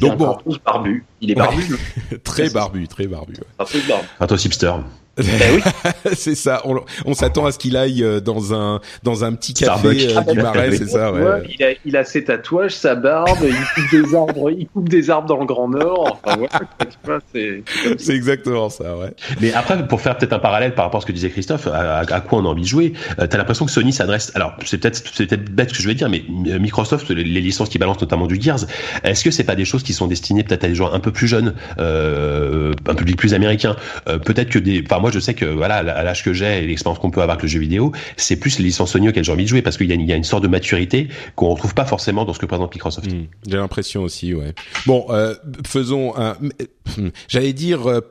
Donc 0.00 0.16
bon, 0.16 0.36
barbu. 0.64 1.04
Il 1.20 1.30
est 1.30 1.34
barbu. 1.34 1.78
très 2.24 2.50
barbu, 2.50 2.88
très 2.88 3.06
barbu. 3.06 3.34
Un 3.58 3.64
peu 3.64 3.80
barbu. 3.88 4.06
Un 4.18 4.26
hipster. 4.36 4.72
Ben 5.20 5.54
oui. 5.54 5.92
c'est 6.14 6.34
ça. 6.34 6.62
On, 6.64 6.76
on 7.04 7.14
s'attend 7.14 7.46
à 7.46 7.52
ce 7.52 7.58
qu'il 7.58 7.76
aille 7.76 8.02
euh, 8.02 8.20
dans 8.20 8.54
un 8.54 8.80
dans 9.02 9.24
un 9.24 9.34
petit 9.34 9.54
café 9.54 9.88
euh, 9.88 10.20
du 10.32 10.40
Marais, 10.40 10.72
c'est 10.72 10.88
ça. 10.88 11.12
Ouais. 11.12 11.42
il, 11.48 11.64
a, 11.64 11.68
il 11.84 11.96
a 11.96 12.04
ses 12.04 12.24
tatouages, 12.24 12.74
sa 12.74 12.94
barbe, 12.94 13.38
il 13.42 13.54
coupe 13.74 13.90
des 13.90 14.14
arbres, 14.14 14.50
il 14.50 14.66
coupe 14.68 14.88
des 14.88 15.10
arbres 15.10 15.28
dans 15.28 15.38
le 15.38 15.46
Grand 15.46 15.68
Nord. 15.68 16.20
Enfin, 16.22 16.38
ouais, 16.38 16.48
c'est 17.98 18.14
exactement 18.14 18.68
ça. 18.70 18.96
Ouais. 18.96 19.14
Mais 19.40 19.52
après, 19.52 19.86
pour 19.86 20.00
faire 20.00 20.16
peut-être 20.16 20.32
un 20.32 20.38
parallèle 20.38 20.74
par 20.74 20.86
rapport 20.86 20.98
à 20.98 21.00
ce 21.02 21.06
que 21.06 21.12
disait 21.12 21.30
Christophe, 21.30 21.66
à, 21.66 21.98
à 21.98 22.20
quoi 22.20 22.38
on 22.38 22.44
a 22.44 22.48
envie 22.48 22.62
de 22.62 22.66
jouer, 22.66 22.92
euh, 23.18 23.26
t'as 23.26 23.38
l'impression 23.38 23.66
que 23.66 23.72
Sony 23.72 23.92
s'adresse. 23.92 24.32
Alors, 24.34 24.54
c'est 24.64 24.78
peut-être 24.78 25.02
c'est 25.12 25.26
peut-être 25.26 25.50
bête 25.50 25.70
ce 25.70 25.74
que 25.74 25.82
je 25.82 25.88
vais 25.88 25.94
dire, 25.94 26.08
mais 26.08 26.24
Microsoft, 26.28 27.10
les, 27.10 27.24
licences 27.24 27.68
qui 27.68 27.78
balancent 27.78 28.00
notamment 28.00 28.26
du 28.26 28.40
Gears, 28.40 28.66
est-ce 29.04 29.24
que 29.24 29.30
c'est 29.30 29.44
pas 29.44 29.54
des 29.54 29.64
choses 29.64 29.82
qui 29.82 29.92
sont 29.92 30.06
destinées 30.06 30.44
peut-être 30.44 30.64
à 30.64 30.68
des 30.68 30.74
joueurs 30.74 30.94
un 30.94 31.00
peu 31.00 31.12
plus 31.12 31.26
jeunes, 31.26 31.54
euh, 31.78 32.72
un 32.86 32.94
public 32.94 33.16
plus 33.16 33.34
américain, 33.34 33.76
peut-être 34.06 34.50
que 34.50 34.58
des. 34.58 34.82
Enfin, 34.84 35.00
moi 35.00 35.09
je 35.12 35.20
sais 35.20 35.34
que 35.34 35.44
voilà, 35.44 35.76
à 35.76 36.02
l'âge 36.02 36.24
que 36.24 36.32
j'ai 36.32 36.62
et 36.62 36.66
l'expérience 36.66 36.98
qu'on 36.98 37.10
peut 37.10 37.20
avoir 37.20 37.34
avec 37.34 37.42
le 37.42 37.48
jeu 37.48 37.60
vidéo, 37.60 37.92
c'est 38.16 38.36
plus 38.36 38.58
les 38.58 38.64
licences 38.64 38.92
Sony 38.92 39.08
auxquelles 39.08 39.24
j'ai 39.24 39.32
envie 39.32 39.44
de 39.44 39.48
jouer 39.48 39.62
parce 39.62 39.76
qu'il 39.76 39.90
y, 39.90 39.94
y, 39.94 40.12
a 40.12 40.16
une 40.16 40.24
sorte 40.24 40.42
de 40.42 40.48
maturité 40.48 41.08
qu'on 41.36 41.48
retrouve 41.48 41.74
pas 41.74 41.84
forcément 41.84 42.24
dans 42.24 42.32
ce 42.32 42.38
que 42.38 42.46
présente 42.46 42.74
Microsoft. 42.74 43.10
Hmm. 43.10 43.26
j'ai 43.46 43.56
l'impression 43.56 44.02
aussi, 44.02 44.34
ouais. 44.34 44.54
Bon, 44.86 45.06
euh, 45.10 45.34
faisons 45.66 46.14
un. 46.16 46.36
J'allais 47.28 47.52
dire 47.52 48.02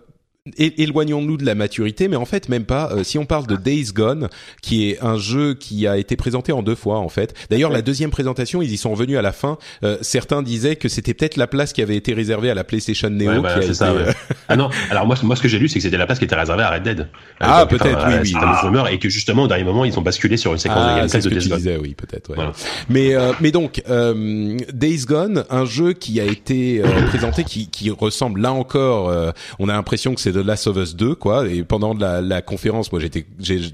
éloignons-nous 0.58 1.38
de 1.38 1.46
la 1.46 1.56
maturité, 1.56 2.08
mais 2.08 2.16
en 2.16 2.26
fait 2.26 2.50
même 2.50 2.66
pas. 2.66 2.92
Euh, 2.92 3.04
si 3.04 3.18
on 3.18 3.26
parle 3.26 3.48
de 3.48 3.56
Days 3.56 3.92
Gone, 3.94 4.30
qui 4.62 4.90
est 4.90 5.04
un 5.04 5.18
jeu 5.18 5.54
qui 5.54 5.88
a 5.88 5.98
été 5.98 6.16
présenté 6.16 6.52
en 6.52 6.62
deux 6.62 6.76
fois 6.76 7.00
en 7.00 7.10
fait. 7.10 7.34
D'ailleurs, 7.50 7.72
la 7.72 7.82
deuxième 7.82 8.12
présentation, 8.12 8.62
ils 8.62 8.72
y 8.72 8.78
sont 8.78 8.92
revenus 8.92 9.18
à 9.18 9.22
la 9.22 9.32
fin. 9.32 9.58
Euh, 9.84 9.98
certains 10.02 10.42
disaient 10.42 10.76
que 10.76 10.90
c'était 10.90 11.14
peut-être 11.14 11.38
la 11.38 11.48
place 11.48 11.74
qui 11.74 11.82
avait 11.82 11.96
été 11.96 12.14
réservée 12.14 12.50
à 12.50 12.54
la 12.54 12.64
PlayStation 12.64 13.10
Neo. 13.10 13.42
qui 13.42 13.48
a 13.48 13.58
été... 13.58 13.74
ça, 13.74 13.92
euh, 13.92 14.12
ah 14.48 14.56
non. 14.56 14.70
Alors 14.90 15.06
moi, 15.06 15.16
moi, 15.24 15.36
ce 15.36 15.42
que 15.42 15.48
j'ai 15.48 15.60
lu, 15.60 15.68
c'est 15.68 15.80
que 15.80 15.84
c'était 15.84 15.98
la 15.98 16.06
place 16.06 16.20
qui 16.20 16.26
était 16.26 16.36
réservée 16.36 16.64
à 16.64 16.72
Red 16.72 16.84
Dead. 16.84 17.08
Ah 17.40 17.66
peut-être, 17.66 18.08
oui, 18.08 18.14
oui. 18.24 18.34
Ah. 18.36 18.92
et 18.92 19.00
que 19.00 19.10
justement 19.10 19.44
au 19.44 19.48
dernier 19.48 19.64
moment, 19.64 19.86
ils 19.86 19.98
ont 19.98 20.02
basculé 20.02 20.38
sur 20.38 20.52
une 20.52 20.60
séquence 20.60 20.78
de 20.78 20.90
ah, 20.90 21.08
gameplay 21.08 21.22
de 21.22 21.30
Days 21.30 21.50
Gone. 21.50 21.80
oui, 21.82 21.96
peut-être. 21.96 22.36
Ouais. 22.36 22.46
Mais 22.90 23.16
mais 23.40 23.52
donc 23.52 23.82
Days 24.74 25.06
Gone, 25.06 25.46
un 25.50 25.66
jeu 25.66 25.94
qui 25.94 26.20
a 26.20 26.26
été 26.26 26.82
présenté, 27.08 27.44
qui, 27.44 27.70
qui 27.70 27.90
ressemble 27.90 28.42
là 28.42 28.52
encore. 28.54 29.34
on 29.60 29.70
a 29.70 29.74
l'impression 29.74 30.16
que 30.16 30.22
c'est 30.22 30.32
de 30.42 30.48
Last 30.48 30.68
of 30.68 30.78
Us 30.78 30.96
2 30.96 31.16
quoi. 31.16 31.48
Et 31.48 31.64
pendant 31.64 31.94
la, 31.94 32.22
la 32.22 32.42
conférence 32.42 32.92
moi 32.92 33.02
j'étais 33.02 33.26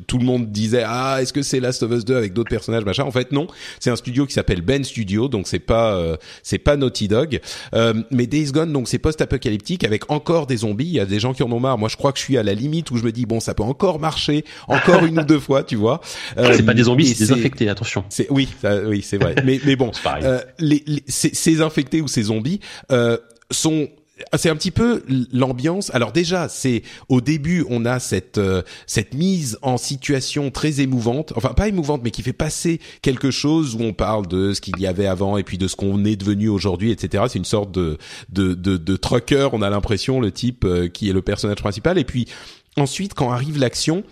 tout 0.08 0.18
le 0.18 0.26
monde 0.26 0.52
disait 0.52 0.84
ah 0.86 1.18
est-ce 1.22 1.34
que 1.34 1.42
c'est 1.42 1.60
Last 1.60 1.84
of 1.84 1.92
Us 1.92 2.06
2 2.06 2.16
avec 2.16 2.34
d'autres 2.34 2.50
personnages 2.50 2.86
machin. 2.86 3.04
En 3.04 3.12
fait 3.12 3.32
non. 3.32 3.48
C'est 3.80 3.90
un 3.90 3.96
studio 3.96 4.26
qui 4.26 4.34
s'appelle 4.34 4.62
Ben 4.62 4.84
Studio 4.84 5.28
donc 5.28 5.48
c'est 5.48 5.60
pas 5.60 5.96
euh, 5.96 6.18
c'est 6.44 6.58
pas 6.58 6.76
Naughty 6.78 7.08
Dog. 7.08 7.40
Euh, 7.74 7.94
mais 8.12 8.28
Days 8.28 8.52
Gone 8.52 8.72
donc 8.72 8.88
c'est 8.88 9.00
post-apocalyptique 9.00 9.84
avec 9.84 10.12
encore 10.12 10.48
des 10.48 10.58
zombies. 10.58 10.86
Il 10.86 10.94
y 10.94 11.00
a 11.00 11.06
des 11.06 11.20
gens 11.20 11.34
qui 11.34 11.44
en 11.44 11.52
ont 11.52 11.60
marre. 11.60 11.78
Moi 11.78 11.90
je 11.90 11.98
crois 11.98 12.12
que 12.12 12.20
je 12.20 12.24
suis 12.24 12.38
à 12.38 12.44
la 12.44 12.54
limite 12.54 12.92
où 12.92 12.98
je 12.98 13.04
me 13.04 13.12
dis 13.12 13.26
bon 13.26 13.40
ça 13.40 13.54
peut 13.54 13.64
encore 13.64 14.00
marcher 14.00 14.46
encore 14.68 15.06
une 15.06 15.20
ou 15.20 15.24
deux 15.24 15.40
fois 15.40 15.64
tu 15.64 15.76
vois. 15.76 16.02
Euh, 16.38 16.54
c'est 16.56 16.64
pas 16.64 16.74
des 16.74 16.84
zombies 16.84 17.08
c'est 17.08 17.26
des 17.26 17.32
infectés 17.32 17.70
attention. 17.70 18.04
C'est 18.10 18.28
oui 18.32 18.48
ça, 18.62 18.82
oui 18.84 19.02
c'est 19.02 19.18
vrai. 19.18 19.36
Mais 19.46 19.60
mais 19.64 19.76
bon 19.76 19.92
euh, 20.24 20.42
les, 20.60 20.84
les 20.88 21.04
ces, 21.08 21.34
ces 21.34 21.62
infectés 21.62 22.02
ou 22.02 22.08
ces 22.08 22.24
zombies 22.24 22.60
euh, 22.92 23.18
sont 23.52 23.88
ah, 23.88 24.02
c'est 24.38 24.50
un 24.50 24.56
petit 24.56 24.72
peu 24.72 25.04
l'ambiance. 25.32 25.94
Alors 25.94 26.12
déjà, 26.12 26.48
c'est 26.48 26.84
au 27.10 27.20
début, 27.20 27.66
on 27.70 27.86
a 27.86 28.00
cette 28.00 28.38
euh, 28.38 28.62
cette 28.88 29.14
mise 29.14 29.58
en 29.62 29.78
situation 29.78 30.52
très 30.52 30.80
émouvante, 30.80 31.34
enfin 31.36 31.50
pas 31.50 31.68
émouvante, 31.68 32.02
mais 32.04 32.12
qui 32.12 32.22
fait 32.22 32.34
passer 32.34 32.80
quelque 33.02 33.30
chose 33.30 33.76
où 33.76 33.82
on 33.82 33.94
parle 33.94 34.28
de 34.28 34.54
ce 34.54 34.62
qu'il 34.62 34.80
y 34.80 34.88
avait 34.88 35.08
avant 35.08 35.38
et 35.38 35.44
puis 35.44 35.58
de 35.58 35.68
ce 35.68 35.76
qu'on 35.76 36.06
est 36.06 36.16
devenu 36.16 36.48
aujourd'hui, 36.48 36.92
etc. 36.92 37.26
C'est 37.28 37.40
une 37.40 37.46
sorte 37.46 37.72
de 37.72 37.98
de 38.30 38.54
de, 38.54 38.78
de 38.78 38.96
trucker. 38.96 39.50
On 39.52 39.62
a 39.62 39.70
l'impression 39.70 40.22
le 40.22 40.32
type 40.32 40.64
euh, 40.64 40.88
qui 40.88 41.10
est 41.10 41.14
le 41.14 41.22
personnage 41.22 41.58
principal. 41.58 41.98
Et 41.98 42.06
puis 42.06 42.28
ensuite, 42.78 43.14
quand 43.16 43.32
arrive 43.32 43.58
l'action, 43.58 44.04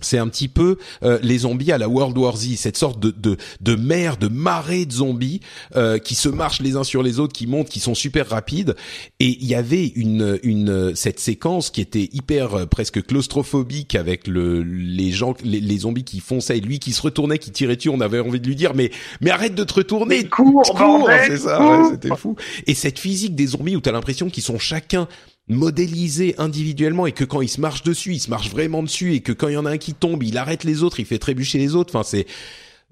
c'est 0.00 0.18
un 0.18 0.28
petit 0.28 0.48
peu 0.48 0.76
euh, 1.02 1.18
les 1.22 1.38
zombies 1.38 1.72
à 1.72 1.78
la 1.78 1.88
World 1.88 2.16
War 2.16 2.36
Z, 2.36 2.56
cette 2.56 2.76
sorte 2.76 3.00
de 3.00 3.10
de, 3.10 3.36
de 3.60 3.74
mer, 3.76 4.16
de 4.16 4.28
marée 4.28 4.86
de 4.86 4.92
zombies 4.92 5.40
euh, 5.74 5.98
qui 5.98 6.14
se 6.14 6.28
marchent 6.28 6.60
les 6.60 6.76
uns 6.76 6.84
sur 6.84 7.02
les 7.02 7.18
autres, 7.18 7.32
qui 7.32 7.46
montent, 7.46 7.68
qui 7.68 7.80
sont 7.80 7.94
super 7.94 8.28
rapides. 8.28 8.74
Et 9.20 9.36
il 9.40 9.46
y 9.46 9.54
avait 9.54 9.86
une 9.86 10.38
une 10.42 10.94
cette 10.94 11.20
séquence 11.20 11.70
qui 11.70 11.80
était 11.80 12.08
hyper 12.12 12.54
euh, 12.54 12.66
presque 12.66 13.04
claustrophobique 13.04 13.94
avec 13.94 14.26
le 14.26 14.62
les 14.62 15.10
gens 15.10 15.34
les, 15.42 15.60
les, 15.60 15.78
zombies 15.78 16.04
qui 16.04 16.20
fonçaient 16.20 16.58
et 16.58 16.60
lui 16.60 16.78
qui 16.78 16.92
se 16.92 17.02
retournait, 17.02 17.38
qui 17.38 17.50
tirait 17.50 17.76
dessus. 17.76 17.88
On 17.88 18.00
avait 18.00 18.20
envie 18.20 18.40
de 18.40 18.46
lui 18.46 18.56
dire 18.56 18.74
mais 18.74 18.90
mais 19.20 19.30
arrête 19.30 19.54
de 19.54 19.64
te 19.64 19.74
retourner, 19.74 20.24
cours, 20.24 20.62
cours, 20.62 21.08
c'est 21.26 21.38
ça, 21.38 21.88
c'était 21.90 22.16
fou. 22.16 22.36
Et 22.66 22.74
cette 22.74 22.98
physique 22.98 23.34
des 23.34 23.46
zombies 23.46 23.76
où 23.76 23.80
t'as 23.80 23.92
l'impression 23.92 24.30
qu'ils 24.30 24.42
sont 24.42 24.58
chacun 24.58 25.08
modélisé 25.48 26.34
individuellement 26.38 27.06
et 27.06 27.12
que 27.12 27.24
quand 27.24 27.40
il 27.40 27.48
se 27.48 27.60
marche 27.60 27.82
dessus, 27.82 28.12
il 28.12 28.20
se 28.20 28.30
marche 28.30 28.50
vraiment 28.50 28.82
dessus 28.82 29.14
et 29.14 29.20
que 29.20 29.32
quand 29.32 29.48
il 29.48 29.54
y 29.54 29.56
en 29.56 29.66
a 29.66 29.70
un 29.70 29.78
qui 29.78 29.94
tombe, 29.94 30.22
il 30.22 30.38
arrête 30.38 30.64
les 30.64 30.82
autres, 30.82 31.00
il 31.00 31.06
fait 31.06 31.18
trébucher 31.18 31.58
les 31.58 31.74
autres. 31.74 31.94
Enfin, 31.94 32.08
c'est 32.08 32.26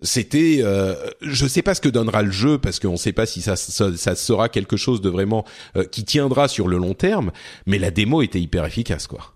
c'était 0.03 0.59
euh, 0.61 0.95
je 1.21 1.47
sais 1.47 1.63
pas 1.63 1.75
ce 1.75 1.81
que 1.81 1.89
donnera 1.89 2.23
le 2.23 2.31
jeu 2.31 2.59
parce 2.59 2.79
qu'on 2.79 2.97
sait 2.97 3.13
pas 3.13 3.27
si 3.27 3.41
ça, 3.41 3.57
ça, 3.57 4.15
sera 4.15 4.49
quelque 4.49 4.77
chose 4.77 5.01
de 5.01 5.09
vraiment 5.09 5.45
euh, 5.77 5.85
qui 5.85 6.05
tiendra 6.05 6.49
sur 6.49 6.69
le 6.69 6.77
long 6.77 6.95
terme 6.95 7.31
mais 7.67 7.79
la 7.79 7.91
démo 7.91 8.21
était 8.21 8.41
hyper 8.41 8.67
efficace 8.67 9.07
quoi 9.07 9.34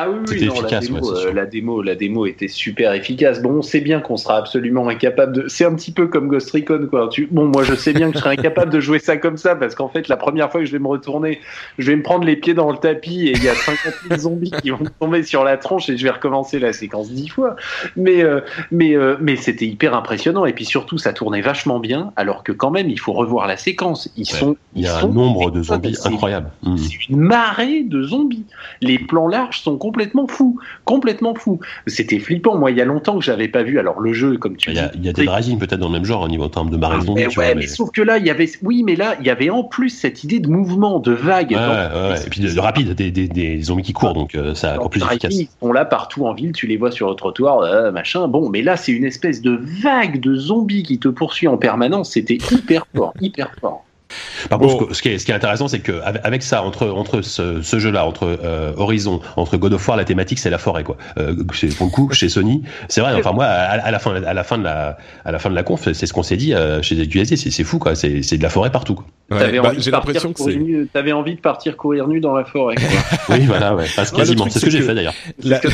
ah 0.00 0.08
oui, 0.08 0.18
oui 0.30 0.46
non, 0.46 0.60
la, 0.60 0.78
démo, 0.78 1.12
euh, 1.12 1.32
la, 1.32 1.44
démo, 1.44 1.82
la 1.82 1.96
démo 1.96 2.24
était 2.26 2.46
super 2.46 2.92
efficace. 2.92 3.42
Bon, 3.42 3.50
on 3.50 3.62
sait 3.62 3.80
bien 3.80 3.98
qu'on 3.98 4.16
sera 4.16 4.36
absolument 4.36 4.86
incapable 4.86 5.32
de. 5.32 5.48
C'est 5.48 5.64
un 5.64 5.74
petit 5.74 5.90
peu 5.90 6.06
comme 6.06 6.28
Ghost 6.28 6.52
Recon, 6.52 6.86
quoi. 6.88 7.08
Tu... 7.10 7.26
Bon, 7.28 7.46
moi, 7.46 7.64
je 7.64 7.74
sais 7.74 7.92
bien 7.92 8.08
que 8.12 8.14
je 8.14 8.20
serai 8.20 8.34
incapable 8.34 8.72
de 8.72 8.78
jouer 8.78 9.00
ça 9.00 9.16
comme 9.16 9.36
ça 9.36 9.56
parce 9.56 9.74
qu'en 9.74 9.88
fait, 9.88 10.06
la 10.06 10.16
première 10.16 10.52
fois 10.52 10.60
que 10.60 10.66
je 10.66 10.70
vais 10.70 10.78
me 10.78 10.86
retourner, 10.86 11.40
je 11.78 11.90
vais 11.90 11.96
me 11.96 12.04
prendre 12.04 12.24
les 12.24 12.36
pieds 12.36 12.54
dans 12.54 12.70
le 12.70 12.78
tapis 12.78 13.26
et 13.26 13.32
il 13.32 13.42
y 13.42 13.48
a 13.48 13.56
50 13.56 13.78
000 14.08 14.20
zombies 14.20 14.52
qui 14.62 14.70
vont 14.70 14.84
tomber 15.00 15.24
sur 15.24 15.42
la 15.42 15.56
tronche 15.56 15.88
et 15.88 15.96
je 15.96 16.04
vais 16.04 16.10
recommencer 16.10 16.60
la 16.60 16.72
séquence 16.72 17.10
dix 17.10 17.28
fois. 17.28 17.56
Mais, 17.96 18.22
euh, 18.22 18.40
mais, 18.70 18.94
euh, 18.94 19.16
mais 19.20 19.34
c'était 19.34 19.66
hyper 19.66 19.94
impressionnant 19.94 20.46
et 20.46 20.52
puis 20.52 20.64
surtout, 20.64 20.98
ça 20.98 21.12
tournait 21.12 21.42
vachement 21.42 21.80
bien. 21.80 22.12
Alors 22.14 22.44
que 22.44 22.52
quand 22.52 22.70
même, 22.70 22.88
il 22.88 23.00
faut 23.00 23.14
revoir 23.14 23.48
la 23.48 23.56
séquence. 23.56 24.08
Ils 24.16 24.26
sont. 24.26 24.56
Il 24.76 24.82
y 24.82 24.86
a 24.86 24.98
un 24.98 25.08
nombre 25.08 25.50
de 25.50 25.60
zombies 25.60 25.96
incroyable. 26.04 26.50
C'est 26.62 26.68
mmh. 26.68 27.14
une 27.14 27.20
marée 27.20 27.82
de 27.82 28.00
zombies. 28.04 28.44
Les 28.80 29.00
plans 29.00 29.26
larges 29.26 29.58
sont 29.58 29.76
complètement 29.88 30.26
fou, 30.26 30.60
complètement 30.84 31.34
fou. 31.34 31.60
C'était 31.86 32.18
flippant. 32.18 32.58
Moi, 32.58 32.72
il 32.72 32.76
y 32.76 32.82
a 32.82 32.84
longtemps 32.84 33.18
que 33.18 33.24
j'avais 33.24 33.48
pas 33.48 33.62
vu. 33.62 33.78
Alors 33.78 34.00
le 34.00 34.12
jeu, 34.12 34.36
comme 34.36 34.56
tu 34.56 34.70
il 34.70 34.76
y 34.76 34.78
a, 34.78 34.90
Il 34.94 35.04
y 35.04 35.08
a 35.08 35.14
des 35.14 35.26
Rising 35.26 35.58
peut-être 35.58 35.80
dans 35.80 35.86
le 35.86 35.94
même 35.94 36.04
genre, 36.04 36.22
au 36.22 36.24
hein, 36.26 36.28
niveau 36.28 36.44
en 36.44 36.50
termes 36.50 36.68
de 36.68 36.76
marée 36.76 36.98
mais, 37.14 37.26
ouais, 37.38 37.54
mais... 37.54 37.66
sauf 37.66 37.90
que 37.90 38.02
là, 38.02 38.18
il 38.18 38.26
y 38.26 38.30
avait, 38.30 38.50
oui, 38.62 38.82
mais 38.82 38.96
là, 38.96 39.16
il 39.20 39.26
y 39.26 39.30
avait 39.30 39.48
en 39.48 39.64
plus 39.64 39.88
cette 39.88 40.24
idée 40.24 40.40
de 40.40 40.48
mouvement, 40.48 40.98
de 40.98 41.12
vague. 41.12 41.52
Ouais, 41.52 42.20
et 42.26 42.28
puis 42.28 42.40
de, 42.40 42.60
rapide, 42.60 42.94
des, 42.94 43.10
des, 43.10 43.28
des, 43.28 43.62
zombies 43.62 43.82
qui 43.82 43.94
courent, 43.94 44.12
donc 44.12 44.34
euh, 44.34 44.54
ça 44.54 44.74
encore 44.74 44.90
plus 44.90 45.02
efficace. 45.02 45.34
Ils 45.34 45.48
sont 45.60 45.72
là 45.72 45.86
partout 45.86 46.26
en 46.26 46.34
ville, 46.34 46.52
tu 46.52 46.66
les 46.66 46.76
vois 46.76 46.90
sur 46.90 47.08
le 47.08 47.14
trottoir, 47.14 47.60
euh, 47.60 47.90
machin. 47.90 48.28
Bon, 48.28 48.50
mais 48.50 48.60
là, 48.60 48.76
c'est 48.76 48.92
une 48.92 49.04
espèce 49.04 49.40
de 49.40 49.58
vague 49.82 50.20
de 50.20 50.34
zombies 50.34 50.82
qui 50.82 50.98
te 50.98 51.08
poursuit 51.08 51.48
en 51.48 51.56
permanence. 51.56 52.12
C'était 52.12 52.38
hyper 52.52 52.86
fort, 52.94 53.14
hyper 53.20 53.50
fort. 53.58 53.84
Par 54.48 54.58
contre, 54.58 54.94
ce, 54.94 55.02
qui 55.02 55.08
est, 55.10 55.18
ce 55.18 55.24
qui 55.24 55.30
est 55.30 55.34
intéressant, 55.34 55.68
c'est 55.68 55.80
que 55.80 56.00
avec 56.02 56.42
ça, 56.42 56.62
entre 56.62 56.88
entre 56.88 57.22
ce, 57.22 57.62
ce 57.62 57.78
jeu-là, 57.78 58.06
entre 58.06 58.38
euh, 58.42 58.72
Horizon, 58.76 59.20
entre 59.36 59.56
God 59.56 59.74
of 59.74 59.86
War, 59.86 59.96
la 59.96 60.04
thématique 60.04 60.38
c'est 60.38 60.50
la 60.50 60.58
forêt, 60.58 60.84
quoi. 60.84 60.96
Euh, 61.18 61.34
pour 61.76 61.86
le 61.86 61.90
coup, 61.90 62.10
chez 62.12 62.28
Sony, 62.28 62.62
c'est 62.88 63.00
vrai. 63.00 63.14
Enfin 63.14 63.32
moi, 63.32 63.44
à, 63.44 63.90
la 63.90 63.98
fin, 63.98 64.22
à 64.22 64.34
la 64.34 64.44
fin 64.44 64.58
de 64.58 64.64
la, 64.64 64.98
à 65.24 65.32
la 65.32 65.38
fin 65.38 65.50
de 65.50 65.54
la 65.54 65.62
conf, 65.62 65.92
c'est 65.92 66.06
ce 66.06 66.12
qu'on 66.12 66.22
s'est 66.22 66.36
dit 66.36 66.54
euh, 66.54 66.82
chez 66.82 67.06
QSD, 67.06 67.36
c'est 67.36 67.64
fou, 67.64 67.78
quoi. 67.78 67.94
C'est 67.94 68.22
c'est 68.22 68.38
de 68.38 68.42
la 68.42 68.50
forêt 68.50 68.70
partout. 68.70 68.94
Quoi. 68.94 69.06
Ouais, 69.30 69.60
bah, 69.60 69.72
j'ai 69.76 69.90
l'impression 69.90 70.32
que 70.32 70.40
c'est. 70.40 70.58
T'avais 70.92 71.12
envie 71.12 71.34
de 71.34 71.40
partir 71.40 71.76
courir 71.76 72.08
nu 72.08 72.20
dans 72.20 72.34
la 72.34 72.44
forêt. 72.44 72.76
Quoi. 72.76 73.36
oui, 73.36 73.46
voilà, 73.46 73.74
ouais. 73.74 73.86
Parce 73.94 74.10
quasiment. 74.10 74.46
c'est 74.48 74.58
ce 74.58 74.64
que, 74.64 74.70
j'ai 74.70 74.82
fait 74.82 74.94
d'ailleurs. 74.94 75.14
La... 75.44 75.60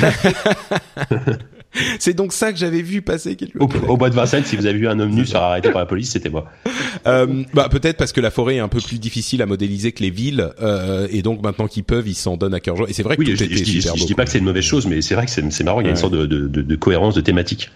c'est 1.99 2.15
donc 2.15 2.33
ça 2.33 2.53
que 2.53 2.59
j'avais 2.59 2.83
vu 2.83 3.03
passer. 3.03 3.37
Au, 3.59 3.69
au, 3.89 3.97
bois 3.97 4.11
de 4.11 4.15
Vincennes, 4.15 4.45
si 4.45 4.57
vous 4.57 4.67
avez 4.67 4.79
vu 4.79 4.89
un 4.89 4.99
homme 4.99 5.11
nu 5.11 5.27
se 5.27 5.37
arrêté 5.37 5.71
par 5.71 5.81
la 5.81 5.87
police, 5.87 6.11
c'était 6.11 6.31
moi. 6.31 6.51
Euh, 7.07 7.43
bah 7.53 7.69
peut-être 7.71 7.99
parce 7.99 8.13
que 8.13 8.21
la 8.21 8.31
forêt 8.31 8.57
est 8.57 8.61
un 8.61 8.69
peu 8.69 8.81
plus 8.81 8.99
difficile 8.99 9.43
à 9.43 9.47
modéliser 9.47 9.93
que 9.93 10.03
les 10.03 10.11
villes, 10.11 10.51
euh, 10.63 11.07
et 11.11 11.21
donc 11.21 11.43
maintenant 11.43 11.67
qu'ils 11.67 11.85
peuvent, 11.85 12.09
ils 12.09 12.15
s'en 12.15 12.37
donnent 12.37 12.55
à 12.55 12.61
cœur 12.61 12.77
joie. 12.77 12.89
Et 12.89 12.93
c'est 12.95 13.03
vrai 13.03 13.17
que 13.17 13.21
oui, 13.21 13.27
tout 13.27 13.37
je, 13.37 13.45
je, 13.45 13.65
je, 13.65 13.81
je 13.81 14.07
dis 14.07 14.15
pas 14.15 14.25
que 14.25 14.31
c'est 14.31 14.39
une 14.39 14.45
mauvaise 14.45 14.65
chose, 14.65 14.87
mais 14.87 15.03
c'est 15.03 15.15
vrai 15.15 15.27
que 15.27 15.31
c'est 15.31 15.65
marrant. 15.65 15.81
Il 15.81 15.85
y 15.85 15.89
a 15.89 15.91
une 15.91 15.97
sorte 15.97 16.15
de, 16.15 16.25
de, 16.25 16.47
de, 16.47 16.63
de, 16.63 16.77
cohérence 16.77 17.15
de 17.15 17.21
thématique. 17.21 17.71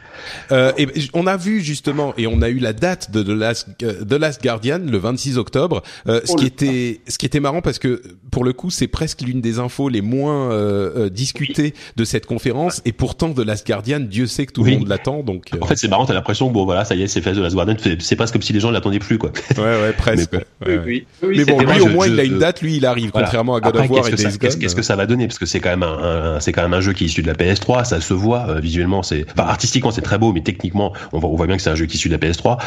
Euh, 0.52 0.72
et 0.78 0.88
on 1.14 1.26
a 1.26 1.36
vu 1.36 1.60
justement, 1.60 2.14
et 2.16 2.26
on 2.26 2.42
a 2.42 2.48
eu 2.48 2.58
la 2.58 2.72
date 2.72 3.10
de 3.10 3.22
The 3.22 3.28
Last, 3.28 3.68
The 3.78 4.12
Last 4.12 4.42
Guardian 4.42 4.78
le 4.78 4.98
26 4.98 5.38
octobre, 5.38 5.82
euh, 6.08 6.20
ce 6.24 6.32
oh, 6.32 6.36
qui 6.36 6.46
était, 6.46 7.00
ce 7.08 7.18
qui 7.18 7.26
était 7.26 7.40
marrant 7.40 7.60
parce 7.60 7.78
que 7.78 8.02
pour 8.30 8.44
le 8.44 8.52
coup, 8.52 8.70
c'est 8.70 8.88
presque 8.88 9.22
l'une 9.22 9.40
des 9.40 9.58
infos 9.58 9.88
les 9.88 10.00
moins 10.00 10.50
euh, 10.50 10.90
euh 10.96 11.10
discutées 11.10 11.74
de 11.96 12.04
cette 12.04 12.26
conférence, 12.26 12.82
et 12.84 12.92
pourtant 12.92 13.32
The 13.32 13.40
Last 13.40 13.66
Guardian, 13.66 13.87
Dieu 13.98 14.26
sait 14.26 14.46
que 14.46 14.52
tout 14.52 14.64
le 14.64 14.72
monde 14.72 14.88
l'attend. 14.88 15.22
Donc 15.22 15.46
en 15.60 15.66
fait, 15.66 15.76
c'est 15.76 15.88
marrant, 15.88 16.06
t'as 16.06 16.14
l'impression 16.14 16.48
que 16.48 16.54
bon 16.54 16.64
voilà, 16.64 16.84
ça 16.84 16.94
y 16.94 17.02
est, 17.02 17.08
c'est 17.08 17.20
fait 17.20 17.32
The 17.32 17.38
Last 17.38 17.54
Guardian. 17.54 17.76
C'est 17.98 18.16
presque 18.16 18.34
comme 18.34 18.42
si 18.42 18.52
les 18.52 18.60
gens 18.60 18.70
l'attendaient 18.70 18.98
plus 18.98 19.18
quoi. 19.18 19.30
Ouais 19.58 19.64
ouais 19.64 19.92
presque. 19.92 20.32
mais, 20.64 20.78
oui, 20.78 21.06
oui. 21.22 21.34
mais 21.38 21.44
bon, 21.44 21.58
lui 21.60 21.80
au 21.80 21.88
moins 21.88 22.06
il 22.06 22.20
a 22.20 22.24
une 22.24 22.38
date, 22.38 22.60
lui 22.62 22.76
il 22.76 22.86
arrive, 22.86 23.10
contrairement 23.10 23.56
à 23.56 23.60
God 23.60 23.76
of 23.76 23.90
War 23.90 24.08
et 24.08 24.12
Days 24.12 24.38
Gone. 24.38 24.50
Qu'est-ce 24.58 24.76
que 24.76 24.82
ça 24.82 24.96
va 24.96 25.06
donner? 25.06 25.26
Parce 25.26 25.38
que 25.38 25.46
c'est 25.46 25.60
quand 25.60 25.70
même 25.70 25.82
un, 25.82 26.38
c'est 26.40 26.52
quand 26.52 26.62
même 26.62 26.74
un 26.74 26.80
jeu 26.80 26.92
qui 26.92 27.04
est 27.04 27.06
issu 27.06 27.22
de 27.22 27.26
la 27.26 27.34
PS3, 27.34 27.84
ça 27.84 28.00
se 28.00 28.14
voit 28.14 28.60
visuellement, 28.60 29.02
c'est, 29.02 29.24
enfin 29.32 29.48
artistiquement 29.48 29.90
c'est 29.90 30.02
très 30.02 30.18
beau, 30.18 30.32
mais 30.32 30.42
techniquement 30.42 30.92
on 31.12 31.18
voit, 31.18 31.30
on 31.30 31.36
voit 31.36 31.46
bien 31.46 31.56
que 31.56 31.62
c'est 31.62 31.70
un 31.70 31.74
jeu 31.74 31.86
qui 31.86 31.94
est 31.94 31.98
issu 31.98 32.08
de 32.08 32.14
la 32.14 32.18
PS3. 32.18 32.58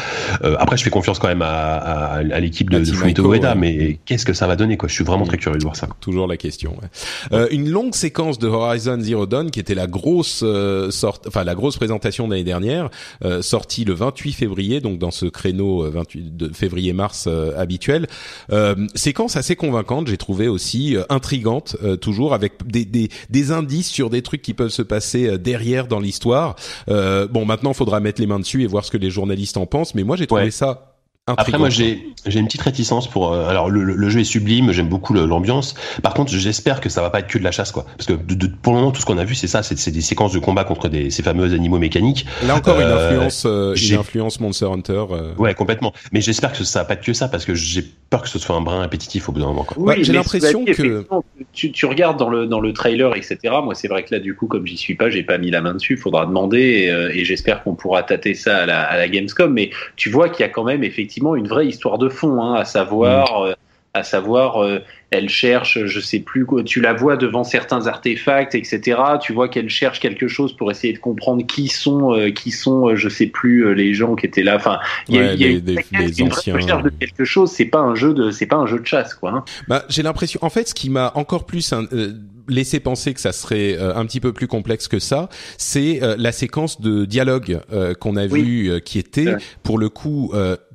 Euh, 0.44 0.56
après, 0.58 0.76
je 0.76 0.82
fais 0.84 0.90
confiance 0.90 1.18
quand 1.18 1.28
même 1.28 1.42
à, 1.42 1.76
à, 1.76 2.16
à 2.16 2.40
l'équipe 2.40 2.70
de, 2.70 2.78
de 2.78 2.84
Fumito 2.84 3.32
Ueda, 3.32 3.54
mais 3.54 3.98
qu'est-ce 4.04 4.24
que 4.24 4.32
ça 4.32 4.46
va 4.46 4.56
donner 4.56 4.76
quoi? 4.76 4.88
Je 4.88 4.94
suis 4.94 5.04
vraiment 5.04 5.26
très 5.26 5.38
curieux 5.38 5.58
de 5.58 5.62
voir 5.62 5.76
ça. 5.76 5.88
Toujours 6.00 6.26
la 6.26 6.36
question. 6.36 6.72
Ouais. 6.72 6.88
Euh, 7.32 7.48
une 7.50 7.68
longue 7.68 7.94
séquence 7.94 8.38
de 8.38 8.48
Horizon 8.48 8.98
Zero 9.00 9.26
Dawn 9.26 9.50
qui 9.50 9.60
était 9.60 9.74
la 9.74 9.86
grosse 9.86 10.42
euh, 10.44 10.90
enfin 11.26 11.44
la 11.44 11.54
grosse 11.54 11.76
présentation 11.76 12.28
d'année 12.28 12.44
dernière, 12.44 12.90
euh, 13.24 13.42
sortie 13.42 13.84
le 13.84 13.94
28 13.94 14.32
février, 14.32 14.80
donc 14.80 14.98
dans 14.98 15.10
ce 15.10 15.26
créneau 15.26 15.90
28 15.90 16.36
de 16.36 16.52
février-mars 16.52 17.28
habituel. 17.56 18.06
séquence 18.94 19.36
assez 19.36 19.56
convaincante, 19.56 20.08
j'ai 20.08 20.16
trouvé 20.16 20.48
aussi 20.48 20.96
intrigante, 21.08 21.76
toujours 22.00 22.34
avec 22.34 22.66
des, 22.66 22.84
des, 22.84 23.08
des 23.30 23.52
indices 23.52 23.90
sur 23.90 24.10
des 24.10 24.22
trucs 24.22 24.42
qui 24.42 24.54
peuvent 24.54 24.68
se 24.68 24.82
passer 24.82 25.38
derrière 25.38 25.86
dans 25.86 26.00
l'histoire. 26.00 26.56
bon, 26.86 27.44
maintenant, 27.44 27.72
faudra 27.72 28.00
mettre 28.00 28.20
les 28.20 28.26
mains 28.26 28.40
dessus 28.40 28.62
et 28.62 28.66
voir 28.66 28.84
ce 28.84 28.90
que 28.90 28.98
les 28.98 29.10
journalistes 29.10 29.56
en 29.56 29.66
pensent. 29.66 29.94
Mais 29.94 30.04
moi, 30.04 30.16
j'ai 30.16 30.26
trouvé 30.26 30.50
ça 30.50 30.91
Après, 31.28 31.56
moi, 31.56 31.68
j'ai 31.68 32.12
j'ai 32.26 32.40
une 32.40 32.46
petite 32.46 32.62
réticence 32.62 33.08
pour. 33.08 33.32
Euh, 33.32 33.48
alors, 33.48 33.70
le, 33.70 33.82
le, 33.82 34.08
jeu 34.08 34.20
est 34.20 34.24
sublime, 34.24 34.72
j'aime 34.72 34.88
beaucoup 34.88 35.14
l'ambiance. 35.14 35.74
Par 36.02 36.14
contre, 36.14 36.32
j'espère 36.32 36.80
que 36.80 36.88
ça 36.88 37.00
va 37.00 37.10
pas 37.10 37.20
être 37.20 37.28
que 37.28 37.38
de 37.38 37.44
la 37.44 37.52
chasse, 37.52 37.70
quoi. 37.70 37.86
Parce 37.96 38.06
que 38.06 38.12
de, 38.12 38.46
pour 38.46 38.72
le 38.72 38.80
moment, 38.80 38.90
tout 38.90 39.00
ce 39.00 39.06
qu'on 39.06 39.18
a 39.18 39.24
vu, 39.24 39.36
c'est 39.36 39.46
ça, 39.46 39.62
c'est 39.62 39.90
des 39.92 40.00
séquences 40.00 40.32
de 40.32 40.40
combat 40.40 40.64
contre 40.64 40.88
des, 40.88 41.10
ces 41.10 41.22
fameux 41.22 41.52
animaux 41.52 41.78
mécaniques. 41.78 42.26
Là 42.44 42.56
encore, 42.56 42.80
une 42.80 42.86
euh, 42.86 43.06
influence, 43.06 43.44
euh, 43.46 43.74
une 43.74 43.98
influence 43.98 44.40
Monster 44.40 44.66
Hunter. 44.66 45.04
Ouais, 45.38 45.54
complètement. 45.54 45.92
Mais 46.12 46.20
j'espère 46.20 46.52
que 46.52 46.64
ça 46.64 46.80
va 46.80 46.84
pas 46.86 46.94
être 46.94 47.04
que 47.04 47.12
ça, 47.12 47.28
parce 47.28 47.44
que 47.44 47.54
j'ai 47.54 47.84
peur 48.10 48.22
que 48.22 48.28
ce 48.28 48.40
soit 48.40 48.56
un 48.56 48.60
brin 48.60 48.80
répétitif 48.80 49.28
au 49.28 49.32
bout 49.32 49.40
d'un 49.40 49.46
moment. 49.46 49.64
Quoi. 49.64 49.76
Oui, 49.78 50.04
j'ai 50.04 50.12
l'impression 50.12 50.64
que 50.64 51.06
tu, 51.52 51.70
tu, 51.70 51.86
regardes 51.86 52.18
dans 52.18 52.30
le 52.30 52.46
dans 52.46 52.60
le 52.60 52.72
trailer, 52.72 53.16
etc. 53.16 53.38
Moi, 53.62 53.76
c'est 53.76 53.88
vrai 53.88 54.04
que 54.04 54.14
là, 54.14 54.20
du 54.20 54.34
coup, 54.34 54.46
comme 54.46 54.66
j'y 54.66 54.76
suis 54.76 54.96
pas, 54.96 55.08
j'ai 55.08 55.22
pas 55.22 55.38
mis 55.38 55.50
la 55.50 55.60
main 55.60 55.74
dessus. 55.74 55.96
Faudra 55.96 56.26
demander, 56.26 56.58
et, 56.58 57.20
et 57.20 57.24
j'espère 57.24 57.62
qu'on 57.62 57.74
pourra 57.74 58.02
tâter 58.02 58.34
ça 58.34 58.58
à 58.58 58.66
la, 58.66 58.82
à 58.82 58.96
la 58.96 59.08
Gamescom. 59.08 59.52
Mais 59.52 59.70
tu 59.94 60.10
vois 60.10 60.28
qu'il 60.28 60.40
y 60.40 60.48
a 60.48 60.48
quand 60.48 60.64
même 60.64 60.82
effectivement 60.82 61.11
une 61.20 61.48
vraie 61.48 61.66
histoire 61.66 61.98
de 61.98 62.08
fond, 62.08 62.42
hein, 62.42 62.54
à 62.54 62.64
savoir, 62.64 63.42
mm. 63.42 63.46
euh, 63.46 63.54
à 63.94 64.02
savoir, 64.02 64.62
euh, 64.62 64.78
elle 65.10 65.28
cherche, 65.28 65.84
je 65.84 66.00
sais 66.00 66.20
plus 66.20 66.46
tu 66.64 66.80
la 66.80 66.94
vois 66.94 67.18
devant 67.18 67.44
certains 67.44 67.86
artefacts, 67.86 68.54
etc. 68.54 68.98
Tu 69.20 69.34
vois 69.34 69.48
qu'elle 69.48 69.68
cherche 69.68 70.00
quelque 70.00 70.28
chose 70.28 70.56
pour 70.56 70.70
essayer 70.70 70.94
de 70.94 70.98
comprendre 70.98 71.44
qui 71.46 71.68
sont, 71.68 72.14
euh, 72.14 72.30
qui 72.30 72.50
sont, 72.50 72.96
je 72.96 73.08
sais 73.10 73.26
plus 73.26 73.74
les 73.74 73.92
gens 73.92 74.14
qui 74.14 74.26
étaient 74.26 74.42
là. 74.42 74.56
Enfin, 74.56 74.78
il 75.08 75.16
y 75.16 75.18
a, 75.18 75.34
y 75.34 75.56
a 75.56 75.60
des, 75.60 76.20
une, 76.20 76.32
anciens... 76.32 76.54
recherche 76.54 76.82
de 76.82 76.88
quelque 76.88 77.24
chose. 77.24 77.50
C'est 77.50 77.66
pas 77.66 77.80
un 77.80 77.94
jeu 77.94 78.14
de, 78.14 78.30
c'est 78.30 78.46
pas 78.46 78.56
un 78.56 78.66
jeu 78.66 78.78
de 78.78 78.86
chasse, 78.86 79.14
quoi. 79.14 79.30
Hein. 79.30 79.44
Bah, 79.68 79.84
j'ai 79.90 80.02
l'impression, 80.02 80.40
en 80.42 80.50
fait, 80.50 80.68
ce 80.68 80.74
qui 80.74 80.88
m'a 80.88 81.12
encore 81.14 81.44
plus 81.44 81.74
laissé 82.48 82.80
penser 82.80 83.12
que 83.12 83.20
ça 83.20 83.32
serait 83.32 83.78
un 83.78 84.04
petit 84.06 84.20
peu 84.20 84.32
plus 84.32 84.48
complexe 84.48 84.88
que 84.88 84.98
ça, 84.98 85.28
c'est 85.58 86.00
la 86.16 86.32
séquence 86.32 86.80
de 86.80 87.04
dialogue 87.04 87.60
qu'on 88.00 88.16
a 88.16 88.26
vu 88.26 88.80
qui 88.84 88.98
était 88.98 89.36
pour 89.62 89.78
le 89.78 89.90
coup 89.90 90.32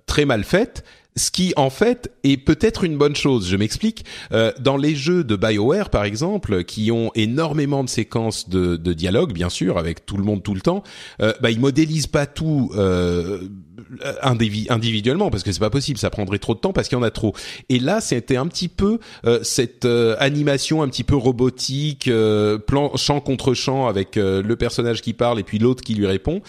très 0.08 0.26
mal 0.26 0.44
faite 0.44 0.84
ce 1.18 1.32
qui 1.32 1.54
en 1.58 1.70
fait 1.70 2.12
est 2.24 2.38
peut-être 2.38 2.84
une 2.84 2.98
bonne 2.98 3.16
chose. 3.16 3.50
Je 3.50 3.58
m'explique. 3.58 4.06
Euh, 4.32 4.52
dans 4.60 4.78
les 4.78 4.96
jeux 4.96 5.24
de 5.24 5.36
Bioware, 5.36 5.90
par 5.90 6.06
exemple, 6.06 6.64
qui 6.64 6.92
ont 6.92 7.12
énormément 7.16 7.84
de 7.84 7.90
séquences 7.90 8.48
de, 8.50 8.78
de 8.78 8.94
dialogue, 8.94 9.34
bien 9.34 9.50
sûr, 9.50 9.78
avec 9.78 10.06
tout 10.06 10.18
le 10.18 10.24
monde 10.24 10.44
tout 10.44 10.54
le 10.54 10.62
temps, 10.62 10.84
euh, 11.22 11.34
bah, 11.42 11.52
ils 11.52 11.60
modélisent 11.60 12.08
pas 12.08 12.26
tout 12.26 12.72
euh, 12.76 13.42
individuellement 14.22 15.30
parce 15.30 15.44
que 15.44 15.52
c'est 15.52 15.60
pas 15.60 15.70
possible, 15.70 16.00
ça 16.00 16.10
prendrait 16.10 16.40
trop 16.40 16.54
de 16.56 16.60
temps 16.60 16.74
parce 16.74 16.88
qu'il 16.88 16.98
y 16.98 17.02
en 17.02 17.04
a 17.04 17.12
trop. 17.12 17.34
Et 17.70 17.80
là, 17.80 18.02
c'était 18.02 18.38
un 18.38 18.48
petit 18.48 18.68
peu 18.68 19.00
euh, 19.26 19.40
cette 19.44 19.86
euh, 19.86 20.16
animation 20.20 20.82
un 20.82 20.88
petit 20.88 21.04
peu 21.04 21.16
robotique, 21.16 22.08
euh, 22.08 22.58
plan 22.58 22.96
champ 22.96 23.20
contre 23.20 23.54
champ 23.54 23.88
avec 23.88 24.16
le 24.16 24.56
personnage 24.56 25.02
qui 25.02 25.14
parle 25.14 25.40
et 25.40 25.44
puis 25.44 25.60
l'autre 25.60 25.84
qui 25.84 25.94
lui 25.94 26.08
répond. 26.08 26.42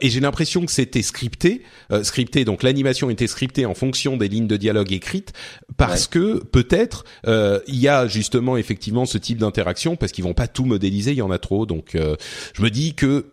et 0.00 0.10
j'ai 0.10 0.20
l'impression 0.20 0.64
que 0.64 0.72
c'était 0.72 1.02
scripté, 1.02 1.62
scripté. 2.02 2.44
Donc 2.44 2.62
l'animation 2.62 3.10
était 3.10 3.26
scriptée 3.26 3.66
en 3.66 3.74
fonction 3.74 4.16
des 4.16 4.28
lignes 4.28 4.46
de 4.46 4.56
dialogue 4.56 4.92
écrites 4.92 5.32
parce 5.76 6.06
que 6.06 6.44
peut-être 6.44 7.04
il 7.26 7.76
y 7.76 7.88
a 7.88 8.06
justement 8.06 8.56
effectivement 8.56 9.06
ce 9.06 9.18
type 9.18 9.38
d'interaction 9.38 9.96
parce 9.96 10.12
qu'ils 10.12 10.24
vont 10.24 10.34
pas 10.34 10.46
tout 10.46 10.64
modéliser, 10.64 11.12
il 11.12 11.18
y 11.18 11.22
en 11.22 11.30
a 11.30 11.38
trop. 11.38 11.66
Donc 11.66 11.94
je 11.94 12.62
me 12.62 12.70
dis 12.70 12.94
que 12.94 13.26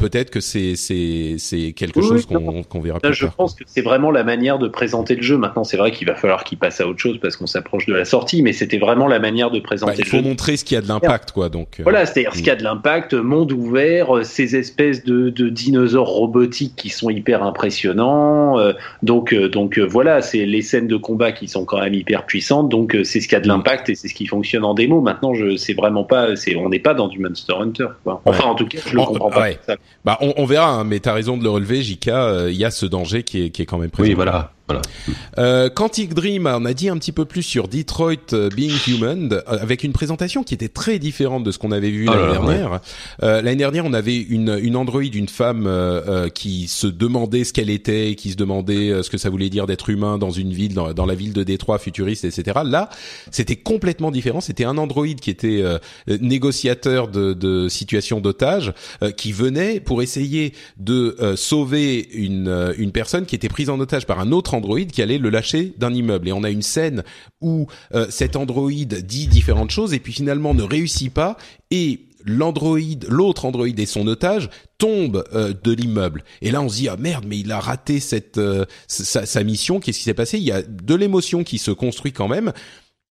peut-être 0.00 0.30
que 0.30 0.40
c'est 0.40 0.74
c'est 0.76 1.36
c'est 1.38 1.72
quelque 1.72 2.00
chose 2.00 2.26
qu'on 2.26 2.62
qu'on 2.62 2.80
verra 2.80 2.98
plus 2.98 3.12
Je 3.12 3.26
pense 3.26 3.54
que 3.54 3.64
c'est 3.66 3.82
vraiment 3.82 4.10
la 4.10 4.24
manière 4.24 4.58
de 4.58 4.68
présenter 4.68 5.14
le 5.14 5.22
jeu. 5.22 5.36
Maintenant, 5.36 5.64
c'est 5.64 5.76
vrai 5.76 5.92
qu'il 5.92 6.08
va 6.08 6.14
falloir 6.14 6.44
qu'il 6.44 6.58
passe 6.58 6.80
à 6.80 6.88
autre 6.88 6.98
chose 6.98 7.18
parce 7.20 7.36
qu'on 7.36 7.46
s'approche 7.46 7.86
de 7.86 7.94
la 7.94 8.04
sortie, 8.04 8.42
mais 8.42 8.52
c'était 8.52 8.78
vraiment 8.78 9.06
la 9.06 9.18
manière 9.18 9.50
de 9.50 9.60
présenter 9.60 9.92
bah, 9.92 9.98
le 9.98 10.04
jeu. 10.04 10.16
Il 10.16 10.22
faut 10.22 10.28
montrer 10.28 10.56
ce 10.56 10.64
qui 10.64 10.74
a 10.76 10.80
de 10.80 10.88
l'impact, 10.88 11.32
quoi. 11.32 11.48
Donc 11.48 11.80
euh, 11.80 11.82
voilà, 11.82 12.06
c'est-à-dire 12.06 12.34
ce 12.34 12.42
qui 12.42 12.50
a 12.50 12.56
de 12.56 12.64
l'impact, 12.64 13.14
monde 13.14 13.52
ouvert, 13.52 14.16
euh, 14.16 14.22
ces 14.24 14.56
espèces 14.56 15.04
de, 15.04 15.30
de 15.30 15.48
dinosaures 15.48 16.08
robotiques 16.08 16.74
qui 16.76 16.88
sont 16.88 17.10
hyper 17.10 17.42
impressionnants. 17.42 18.58
Euh, 18.58 18.72
donc 19.02 19.34
donc 19.34 19.78
voilà, 19.78 20.22
c'est 20.22 20.46
les 20.46 20.62
scènes 20.62 20.88
de 20.88 20.96
combat 20.96 21.32
qui 21.32 21.48
sont 21.48 21.64
quand 21.64 21.80
même 21.80 21.94
hyper 21.94 22.26
puissantes. 22.26 22.68
Donc 22.68 22.96
c'est 23.04 23.20
ce 23.20 23.28
qui 23.28 23.34
a 23.34 23.40
de 23.40 23.46
mm. 23.46 23.52
l'impact 23.52 23.88
et 23.90 23.94
c'est 23.94 24.08
ce 24.08 24.14
qui 24.14 24.26
fonctionne 24.26 24.64
en 24.64 24.74
démo. 24.74 25.00
Maintenant, 25.00 25.34
je 25.34 25.56
c'est 25.56 25.74
vraiment 25.74 26.04
pas, 26.04 26.36
c'est 26.36 26.56
on 26.56 26.68
n'est 26.68 26.78
pas 26.78 26.94
dans 26.94 27.08
du 27.08 27.18
Monster 27.18 27.54
Hunter. 27.60 27.88
Quoi. 28.04 28.22
Enfin, 28.24 28.44
en 28.44 28.54
tout 28.54 28.66
cas, 28.66 28.78
je 28.86 28.94
le 28.94 29.02
comprends 29.02 29.30
pas. 29.30 29.48
Bah, 30.04 30.18
on, 30.20 30.46
verra, 30.46 30.70
hein, 30.70 30.84
mais 30.84 30.98
t'as 31.00 31.12
raison 31.12 31.36
de 31.36 31.42
le 31.42 31.50
relever, 31.50 31.82
JK. 31.82 32.08
Euh, 32.08 32.50
il 32.50 32.56
y 32.56 32.64
a 32.64 32.70
ce 32.70 32.86
danger 32.86 33.22
qui 33.22 33.44
est, 33.44 33.50
qui 33.50 33.62
est 33.62 33.66
quand 33.66 33.78
même 33.78 33.90
présent. 33.90 34.08
Oui, 34.08 34.14
voilà. 34.14 34.52
Euh, 35.38 35.68
Quantic 35.68 36.14
Dream, 36.14 36.46
on 36.46 36.64
a 36.64 36.74
dit 36.74 36.88
un 36.88 36.96
petit 36.96 37.12
peu 37.12 37.24
plus 37.24 37.42
sur 37.42 37.68
Detroit 37.68 38.32
euh, 38.32 38.48
Being 38.50 38.72
Human, 38.86 39.32
euh, 39.32 39.40
avec 39.46 39.84
une 39.84 39.92
présentation 39.92 40.42
qui 40.42 40.54
était 40.54 40.68
très 40.68 40.98
différente 40.98 41.44
de 41.44 41.50
ce 41.50 41.58
qu'on 41.58 41.72
avait 41.72 41.90
vu 41.90 42.06
ah 42.08 42.14
l'année 42.14 42.32
dernière. 42.32 42.80
Euh, 43.22 43.42
l'année 43.42 43.56
dernière, 43.56 43.84
on 43.84 43.92
avait 43.92 44.16
une, 44.16 44.58
une 44.62 44.76
androïde, 44.76 45.14
une 45.14 45.28
femme 45.28 45.68
qui 46.34 46.68
se 46.68 46.86
demandait 46.86 47.44
ce 47.44 47.52
qu'elle 47.52 47.70
était, 47.70 48.14
qui 48.14 48.30
se 48.30 48.36
demandait 48.36 49.02
ce 49.02 49.10
que 49.10 49.18
ça 49.18 49.30
voulait 49.30 49.48
dire 49.48 49.66
d'être 49.66 49.90
humain 49.90 50.18
dans 50.18 50.30
une 50.30 50.52
ville, 50.52 50.74
dans, 50.74 50.92
dans, 50.92 51.06
la 51.06 51.14
ville 51.14 51.32
de 51.32 51.42
Détroit 51.42 51.78
futuriste, 51.78 52.24
etc. 52.24 52.60
Là, 52.64 52.88
c'était 53.30 53.56
complètement 53.56 54.10
différent. 54.10 54.40
C'était 54.40 54.64
un 54.64 54.78
androïde 54.78 55.20
qui 55.20 55.30
était 55.30 55.62
négociateur 56.08 57.08
de, 57.08 57.32
de 57.32 57.68
situations 57.68 58.20
d'otages, 58.20 58.72
qui 59.16 59.32
venait 59.32 59.80
pour 59.80 60.02
essayer 60.02 60.52
de 60.78 61.16
sauver 61.36 62.08
une, 62.12 62.74
une 62.78 62.92
personne 62.92 63.26
qui 63.26 63.34
était 63.34 63.48
prise 63.48 63.70
en 63.70 63.78
otage 63.80 64.06
par 64.06 64.20
un 64.20 64.32
autre 64.32 64.54
Android 64.60 64.84
qui 64.84 65.02
allait 65.02 65.18
le 65.18 65.30
lâcher 65.30 65.72
d'un 65.78 65.92
immeuble. 65.92 66.28
Et 66.28 66.32
on 66.32 66.44
a 66.44 66.50
une 66.50 66.62
scène 66.62 67.02
où 67.40 67.66
euh, 67.94 68.06
cet 68.10 68.36
Android 68.36 68.70
dit 68.70 69.26
différentes 69.26 69.70
choses 69.70 69.94
et 69.94 69.98
puis 69.98 70.12
finalement 70.12 70.54
ne 70.54 70.62
réussit 70.62 71.12
pas 71.12 71.36
et 71.70 72.00
l'Android, 72.26 72.78
l'autre 73.08 73.46
Android 73.46 73.66
et 73.66 73.86
son 73.86 74.06
otage 74.06 74.50
tombent 74.78 75.24
euh, 75.32 75.54
de 75.64 75.72
l'immeuble. 75.72 76.22
Et 76.42 76.50
là, 76.50 76.60
on 76.60 76.68
se 76.68 76.76
dit 76.76 76.88
ah 76.88 76.96
merde, 76.98 77.24
mais 77.26 77.38
il 77.38 77.50
a 77.50 77.60
raté 77.60 77.98
cette 77.98 78.38
euh, 78.38 78.66
sa, 78.86 79.24
sa, 79.24 79.42
mission. 79.42 79.80
Qu'est-ce 79.80 79.98
qui 79.98 80.04
s'est 80.04 80.14
passé? 80.14 80.38
Il 80.38 80.44
y 80.44 80.52
a 80.52 80.62
de 80.62 80.94
l'émotion 80.94 81.44
qui 81.44 81.58
se 81.58 81.70
construit 81.70 82.12
quand 82.12 82.28
même. 82.28 82.52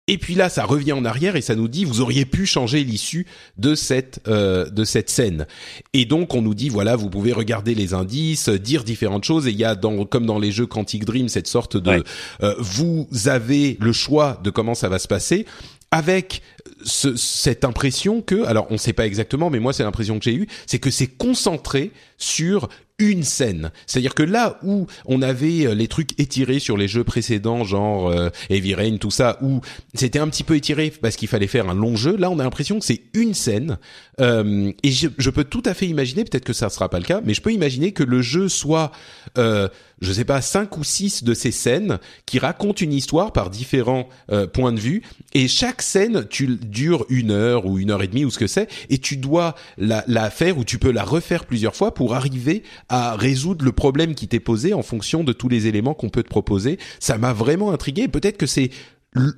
Et 0.08 0.18
puis 0.18 0.34
là, 0.34 0.48
ça 0.48 0.64
revient 0.64 0.92
en 0.92 1.04
arrière 1.04 1.36
et 1.36 1.42
ça 1.42 1.54
nous 1.54 1.68
dit 1.68 1.84
vous 1.84 2.00
auriez 2.00 2.24
pu 2.24 2.46
changer 2.46 2.82
l'issue 2.82 3.26
de 3.58 3.74
cette 3.74 4.20
euh, 4.26 4.68
de 4.70 4.84
cette 4.84 5.10
scène. 5.10 5.46
Et 5.92 6.06
donc 6.06 6.34
on 6.34 6.42
nous 6.42 6.54
dit 6.54 6.70
voilà 6.70 6.96
vous 6.96 7.10
pouvez 7.10 7.32
regarder 7.32 7.74
les 7.74 7.94
indices, 7.94 8.48
dire 8.48 8.84
différentes 8.84 9.24
choses 9.24 9.46
et 9.46 9.50
il 9.50 9.58
y 9.58 9.64
a 9.64 9.74
dans 9.74 10.04
comme 10.04 10.26
dans 10.26 10.38
les 10.38 10.50
jeux 10.50 10.66
Quantic 10.66 11.04
Dream 11.04 11.28
cette 11.28 11.46
sorte 11.46 11.76
de 11.76 12.02
euh, 12.42 12.54
vous 12.58 13.06
avez 13.26 13.76
le 13.80 13.92
choix 13.92 14.40
de 14.42 14.50
comment 14.50 14.74
ça 14.74 14.88
va 14.88 14.98
se 14.98 15.08
passer 15.08 15.46
avec 15.90 16.42
ce, 16.84 17.16
cette 17.16 17.64
impression 17.64 18.20
que, 18.20 18.44
alors 18.44 18.66
on 18.70 18.74
ne 18.74 18.78
sait 18.78 18.92
pas 18.92 19.06
exactement, 19.06 19.50
mais 19.50 19.58
moi 19.58 19.72
c'est 19.72 19.82
l'impression 19.82 20.18
que 20.18 20.24
j'ai 20.24 20.34
eue, 20.34 20.46
c'est 20.66 20.78
que 20.78 20.90
c'est 20.90 21.06
concentré 21.06 21.92
sur 22.18 22.68
une 22.98 23.22
scène. 23.22 23.70
C'est-à-dire 23.86 24.14
que 24.14 24.22
là 24.22 24.58
où 24.62 24.86
on 25.06 25.22
avait 25.22 25.66
euh, 25.66 25.74
les 25.74 25.88
trucs 25.88 26.18
étirés 26.20 26.58
sur 26.58 26.76
les 26.76 26.88
jeux 26.88 27.04
précédents, 27.04 27.64
genre 27.64 28.08
euh, 28.08 28.30
Heavy 28.50 28.74
Rain, 28.74 28.96
tout 28.96 29.10
ça, 29.10 29.38
où 29.40 29.60
c'était 29.94 30.18
un 30.18 30.28
petit 30.28 30.44
peu 30.44 30.56
étiré 30.56 30.90
parce 30.90 31.16
qu'il 31.16 31.28
fallait 31.28 31.46
faire 31.46 31.68
un 31.68 31.74
long 31.74 31.96
jeu, 31.96 32.16
là 32.16 32.30
on 32.30 32.38
a 32.38 32.44
l'impression 32.44 32.78
que 32.78 32.84
c'est 32.84 33.02
une 33.14 33.34
scène. 33.34 33.78
Euh, 34.20 34.72
et 34.82 34.90
je, 34.90 35.08
je, 35.16 35.30
peux 35.30 35.44
tout 35.44 35.62
à 35.64 35.74
fait 35.74 35.86
imaginer, 35.86 36.24
peut-être 36.24 36.44
que 36.44 36.52
ça 36.52 36.68
sera 36.70 36.88
pas 36.88 36.98
le 36.98 37.04
cas, 37.04 37.20
mais 37.24 37.34
je 37.34 37.40
peux 37.40 37.52
imaginer 37.52 37.92
que 37.92 38.02
le 38.02 38.20
jeu 38.20 38.48
soit, 38.48 38.90
euh, 39.36 39.68
je 40.00 40.12
sais 40.12 40.24
pas, 40.24 40.40
cinq 40.40 40.76
ou 40.76 40.84
six 40.84 41.24
de 41.24 41.34
ces 41.34 41.50
scènes 41.50 41.98
qui 42.26 42.38
racontent 42.38 42.84
une 42.84 42.92
histoire 42.92 43.32
par 43.32 43.50
différents 43.50 44.08
euh, 44.30 44.46
points 44.46 44.72
de 44.72 44.80
vue, 44.80 45.02
et 45.34 45.48
chaque 45.48 45.82
scène 45.82 46.26
tu 46.28 46.46
dure 46.56 47.04
une 47.08 47.30
heure 47.30 47.66
ou 47.66 47.78
une 47.78 47.90
heure 47.90 48.02
et 48.02 48.08
demie 48.08 48.24
ou 48.24 48.30
ce 48.30 48.38
que 48.38 48.46
c'est, 48.46 48.68
et 48.90 48.98
tu 48.98 49.16
dois 49.16 49.54
la, 49.76 50.04
la 50.06 50.30
faire 50.30 50.58
ou 50.58 50.64
tu 50.64 50.78
peux 50.78 50.92
la 50.92 51.04
refaire 51.04 51.46
plusieurs 51.46 51.76
fois 51.76 51.94
pour 51.94 52.14
arriver 52.14 52.62
à 52.88 53.16
résoudre 53.16 53.64
le 53.64 53.72
problème 53.72 54.14
qui 54.14 54.28
t'est 54.28 54.40
posé 54.40 54.74
en 54.74 54.82
fonction 54.82 55.24
de 55.24 55.32
tous 55.32 55.48
les 55.48 55.66
éléments 55.66 55.94
qu'on 55.94 56.10
peut 56.10 56.22
te 56.22 56.28
proposer. 56.28 56.78
Ça 57.00 57.18
m'a 57.18 57.32
vraiment 57.32 57.70
intrigué. 57.72 58.08
Peut-être 58.08 58.36
que 58.36 58.46
c'est 58.46 58.70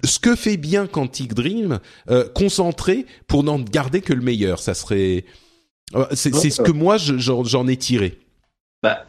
ce 0.05 0.19
que 0.19 0.35
fait 0.35 0.57
bien 0.57 0.87
Quantic 0.87 1.35
Dream 1.35 1.79
euh, 2.11 2.29
concentré 2.35 3.07
pour 3.27 3.45
n'en 3.45 3.59
garder 3.59 4.01
que 4.01 4.13
le 4.13 4.23
meilleur. 4.23 4.59
Ça 4.59 4.75
serait, 4.75 5.25
euh, 5.95 6.07
c'est 6.13 6.33
ce 6.33 6.61
que 6.61 6.73
moi 6.73 6.97
j'en 6.99 7.69
ai 7.69 7.77
tiré. 7.77 8.19
Bah, 8.83 9.07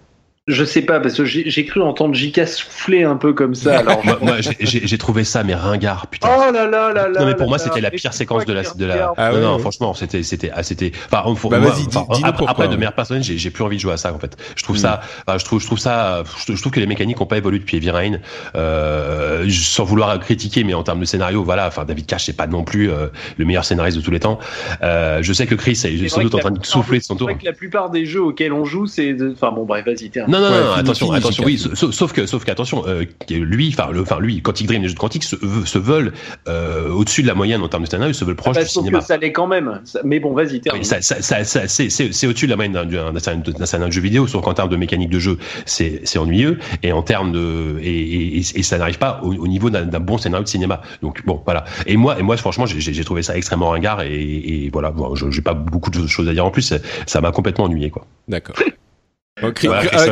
je 0.47 0.63
sais 0.63 0.81
pas, 0.81 0.99
parce 0.99 1.13
que 1.15 1.23
j'ai 1.23 1.65
cru 1.65 1.83
entendre 1.83 2.15
J.K. 2.15 2.47
souffler 2.47 3.03
un 3.03 3.15
peu 3.15 3.31
comme 3.31 3.53
ça. 3.53 3.77
Alors... 3.77 4.01
moi, 4.23 4.37
j'ai 4.39 4.97
trouvé 4.97 5.23
ça, 5.23 5.43
mais 5.43 5.53
ringard, 5.53 6.07
putain. 6.07 6.29
Oh 6.35 6.51
là 6.51 6.65
là 6.65 6.91
là 6.91 7.07
là. 7.07 7.19
Non, 7.19 7.27
mais 7.27 7.35
pour 7.35 7.47
moi, 7.47 7.59
c'était 7.59 7.79
la 7.79 7.91
pire 7.91 8.11
séquence 8.11 8.45
de 8.45 8.53
la. 8.53 8.63
De 8.63 8.85
la... 8.85 9.13
Ah, 9.17 9.31
non, 9.33 9.41
non, 9.41 9.59
franchement, 9.59 9.93
c'était. 9.93 10.23
c'était, 10.23 10.49
ah, 10.51 10.63
c'était. 10.63 10.93
Enfin, 11.11 11.31
bah, 11.49 11.59
moi, 11.59 11.75
après, 12.23 12.45
après, 12.47 12.67
de 12.67 12.73
manière 12.73 12.95
personnelle, 12.95 13.23
j'ai 13.23 13.49
plus 13.51 13.63
envie 13.63 13.75
de 13.75 13.81
jouer 13.81 13.93
à 13.93 13.97
ça, 13.97 14.11
en 14.13 14.17
fait. 14.17 14.35
Je 14.55 14.63
trouve 14.63 14.77
hmm. 14.77 14.79
ça. 14.79 15.01
je, 15.27 15.45
trouve, 15.45 15.61
je 15.61 15.67
trouve 15.67 15.77
ça. 15.77 16.23
Je, 16.47 16.59
trouve 16.59 16.71
que 16.71 16.79
les 16.79 16.87
mécaniques 16.87 17.21
ont 17.21 17.27
pas 17.27 17.37
évolué 17.37 17.59
depuis 17.59 17.77
Heavy 17.77 17.91
Rain. 17.91 18.19
Euh, 18.55 19.47
sans 19.51 19.83
vouloir 19.83 20.19
critiquer, 20.19 20.63
mais 20.63 20.73
en 20.73 20.81
termes 20.81 21.01
de 21.01 21.05
scénario, 21.05 21.43
voilà. 21.43 21.67
Enfin, 21.67 21.85
David 21.85 22.07
Cage, 22.07 22.25
c'est 22.25 22.35
pas 22.35 22.47
non 22.47 22.63
plus 22.63 22.89
euh, 22.89 23.07
le 23.37 23.45
meilleur 23.45 23.63
scénariste 23.63 23.97
de 23.97 24.03
tous 24.03 24.11
les 24.11 24.19
temps. 24.19 24.39
Euh, 24.81 25.19
je 25.21 25.33
sais 25.33 25.45
que 25.45 25.55
Chris 25.55 25.79
est 25.83 26.07
sans 26.07 26.23
doute 26.23 26.33
en 26.33 26.39
train 26.39 26.51
de 26.51 26.65
souffler 26.65 26.97
de 26.97 27.03
son 27.03 27.15
tour. 27.15 27.27
C'est 27.27 27.33
vrai 27.33 27.41
que 27.41 27.45
la 27.45 27.53
plupart 27.53 27.91
des 27.91 28.07
jeux 28.07 28.23
auxquels 28.23 28.53
on 28.53 28.65
joue, 28.65 28.87
c'est. 28.87 29.15
Enfin, 29.33 29.51
bon, 29.51 29.65
bref, 29.65 29.85
vas-y, 29.85 30.09
Non, 30.41 30.49
non, 30.49 30.65
non, 30.65 30.73
attention, 30.73 31.11
attention, 31.11 31.43
oui, 31.43 31.57
sauf, 31.57 32.13
que, 32.13 32.25
sauf 32.25 32.43
qu'attention, 32.43 32.83
euh, 32.87 33.05
lui, 33.29 33.69
enfin, 33.69 33.91
le, 33.91 34.01
enfin, 34.01 34.19
lui, 34.19 34.41
Quantic 34.41 34.67
Dream, 34.67 34.81
les 34.81 34.87
jeux 34.87 34.95
de 34.95 34.99
Quantic 34.99 35.23
se, 35.23 35.35
se 35.65 35.77
veulent 35.77 36.13
euh, 36.47 36.89
au-dessus 36.89 37.21
de 37.21 37.27
la 37.27 37.35
moyenne 37.35 37.61
en 37.61 37.67
termes 37.67 37.83
de 37.83 37.89
scénario, 37.89 38.13
se 38.13 38.25
veulent 38.25 38.35
proches 38.35 38.57
ah 38.57 38.61
bah, 38.61 38.65
du 38.65 38.69
cinéma. 38.69 38.99
Que 38.99 39.05
ça 39.05 39.17
l'est 39.17 39.31
quand 39.31 39.47
même. 39.47 39.81
Mais 40.03 40.19
bon, 40.19 40.33
vas-y, 40.33 40.61
termine. 40.61 40.83
ça, 40.83 41.01
ça, 41.01 41.21
ça, 41.21 41.43
ça 41.43 41.67
c'est 41.67 42.27
au-dessus 42.27 42.45
de 42.45 42.51
la 42.51 42.55
moyenne 42.55 42.73
d'un 42.73 43.19
scénario 43.65 43.87
de 43.87 43.93
jeu 43.93 44.01
vidéo, 44.01 44.27
sauf 44.27 44.43
qu'en 44.43 44.53
termes 44.53 44.69
de 44.69 44.75
mécanique 44.75 45.09
de 45.09 45.19
jeu, 45.19 45.37
c'est 45.65 46.17
ennuyeux, 46.17 46.59
et 46.83 46.91
en 46.91 47.03
termes 47.03 47.31
de, 47.31 47.79
et, 47.81 48.37
et, 48.37 48.39
et 48.39 48.63
ça 48.63 48.77
n'arrive 48.77 48.97
pas 48.97 49.21
au, 49.23 49.47
niveau 49.47 49.69
d'un 49.69 49.99
bon 49.99 50.17
scénario 50.17 50.43
de 50.43 50.49
cinéma. 50.49 50.81
Donc 51.01 51.25
bon, 51.25 51.41
voilà. 51.45 51.65
Et 51.85 51.97
moi, 51.97 52.19
et 52.19 52.23
moi, 52.23 52.37
franchement, 52.37 52.65
j'ai 52.65 53.03
trouvé 53.03 53.21
ça 53.23 53.37
extrêmement 53.37 53.69
ringard, 53.69 54.01
et, 54.01 54.11
et 54.11 54.69
voilà, 54.71 54.91
bon, 54.91 55.15
j'ai 55.15 55.41
pas 55.41 55.53
beaucoup 55.53 55.89
de 55.91 56.07
choses 56.07 56.27
à 56.27 56.33
dire 56.33 56.45
en 56.45 56.51
plus. 56.51 56.73
Ça 57.05 57.21
m'a 57.21 57.31
complètement 57.31 57.65
ennuyé, 57.65 57.89
quoi. 57.89 58.05
D'accord. 58.27 58.55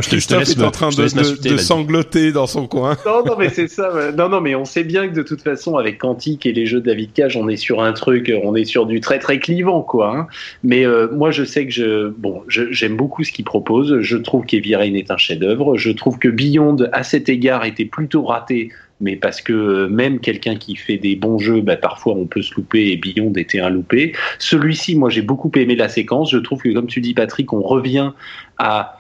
Christophe, 0.02 0.50
est 0.50 0.62
en 0.62 0.72
train 0.72 0.90
de, 0.90 1.58
sangloter 1.58 2.32
dans 2.32 2.48
son 2.48 2.68
coin. 2.68 2.98
Non, 3.06 3.24
non, 3.26 3.36
mais 3.38 3.50
c'est 3.50 3.68
ça. 3.68 4.12
Non, 4.18 4.30
non, 4.30 4.42
mais 4.42 4.56
on 4.56 4.66
sait 4.66 4.84
bien 4.84 5.08
que 5.08 5.14
de 5.14 5.24
toute 5.24 5.42
façon, 5.42 5.78
avec 5.78 6.00
Quantique 6.00 6.46
et 6.46 6.52
les 6.52 6.66
jeux 6.66 6.80
de 6.80 6.86
David 6.86 7.14
Cage, 7.14 7.38
on 7.38 7.48
est 7.48 7.58
sur 7.58 7.82
un 7.82 7.94
truc, 7.94 8.32
on 8.44 8.56
est 8.56 8.66
sur 8.66 8.86
du 8.86 9.00
très 9.00 9.20
très 9.20 9.40
clivant, 9.40 9.82
quoi. 9.82 10.16
Hein. 10.16 10.28
Mais 10.64 10.86
euh, 10.86 11.08
moi, 11.12 11.32
je 11.32 11.44
sais 11.44 11.66
que 11.66 11.72
je, 11.72 12.10
bon, 12.10 12.44
j'aime 12.48 12.96
beaucoup 12.96 13.24
ce 13.24 13.32
qu'il 13.32 13.46
propose. 13.46 14.00
Je 14.02 14.18
trouve 14.18 14.46
qu'Heavy 14.46 14.76
Rain 14.76 14.94
est 14.94 15.12
un 15.12 15.18
chef-d'œuvre. 15.18 15.78
Je 15.78 15.92
trouve 15.92 16.20
que 16.20 16.28
Beyond, 16.28 16.78
à 16.92 17.04
cet 17.04 17.30
égard, 17.30 17.66
était 17.66 17.86
plutôt 17.86 18.24
raté 18.24 18.72
mais 19.02 19.16
parce 19.16 19.42
que 19.42 19.54
euh, 19.54 19.88
même 19.88 20.20
quelqu'un 20.20 20.56
qui 20.56 20.76
fait 20.76 20.98
des 20.98 21.16
bons 21.16 21.40
jeux, 21.40 21.62
bah, 21.62 21.78
parfois 21.78 22.14
on 22.16 22.26
peut 22.26 22.42
se 22.42 22.54
louper 22.56 22.88
et 22.88 22.98
Beyond 22.98 23.34
était 23.36 23.60
un 23.60 23.70
loupé. 23.70 24.14
Celui-ci, 24.40 24.96
moi 24.96 25.10
j'ai 25.10 25.22
beaucoup 25.22 25.52
aimé 25.56 25.76
la 25.76 25.90
séquence. 25.90 26.32
Je 26.32 26.38
trouve 26.38 26.62
que 26.62 26.70
comme 26.70 26.88
tu 26.88 27.02
dis 27.02 27.14
Patrick, 27.14 27.54
on 27.54 27.62
revient 27.62 28.12
à 28.58 28.99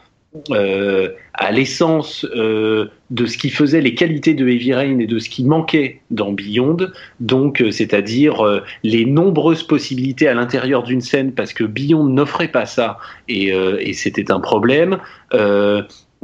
euh, 0.52 1.10
à 1.34 1.52
l'essence 1.52 2.24
euh, 2.36 2.90
de 3.10 3.26
ce 3.26 3.36
qui 3.38 3.50
faisait 3.50 3.82
les 3.82 3.96
qualités 3.96 4.36
de 4.36 4.48
Heavy 4.48 4.74
Rain 4.74 5.00
et 5.00 5.08
de 5.08 5.18
ce 5.18 5.28
qui 5.28 5.44
manquait 5.44 6.02
dans 6.12 6.32
Beyond, 6.32 6.78
donc 7.20 7.62
euh, 7.62 7.72
c'est-à-dire 7.72 8.46
euh, 8.46 8.62
les 8.84 9.06
nombreuses 9.06 9.64
possibilités 9.64 10.28
à 10.28 10.36
l'intérieur 10.36 10.84
d'une 10.84 11.02
scène, 11.02 11.34
parce 11.34 11.52
que 11.52 11.64
Beyond 11.64 12.04
n'offrait 12.04 12.50
pas 12.50 12.68
ça 12.68 12.98
et, 13.28 13.48
et 13.48 13.94
c'était 13.94 14.32
un 14.32 14.40
problème. 14.40 15.00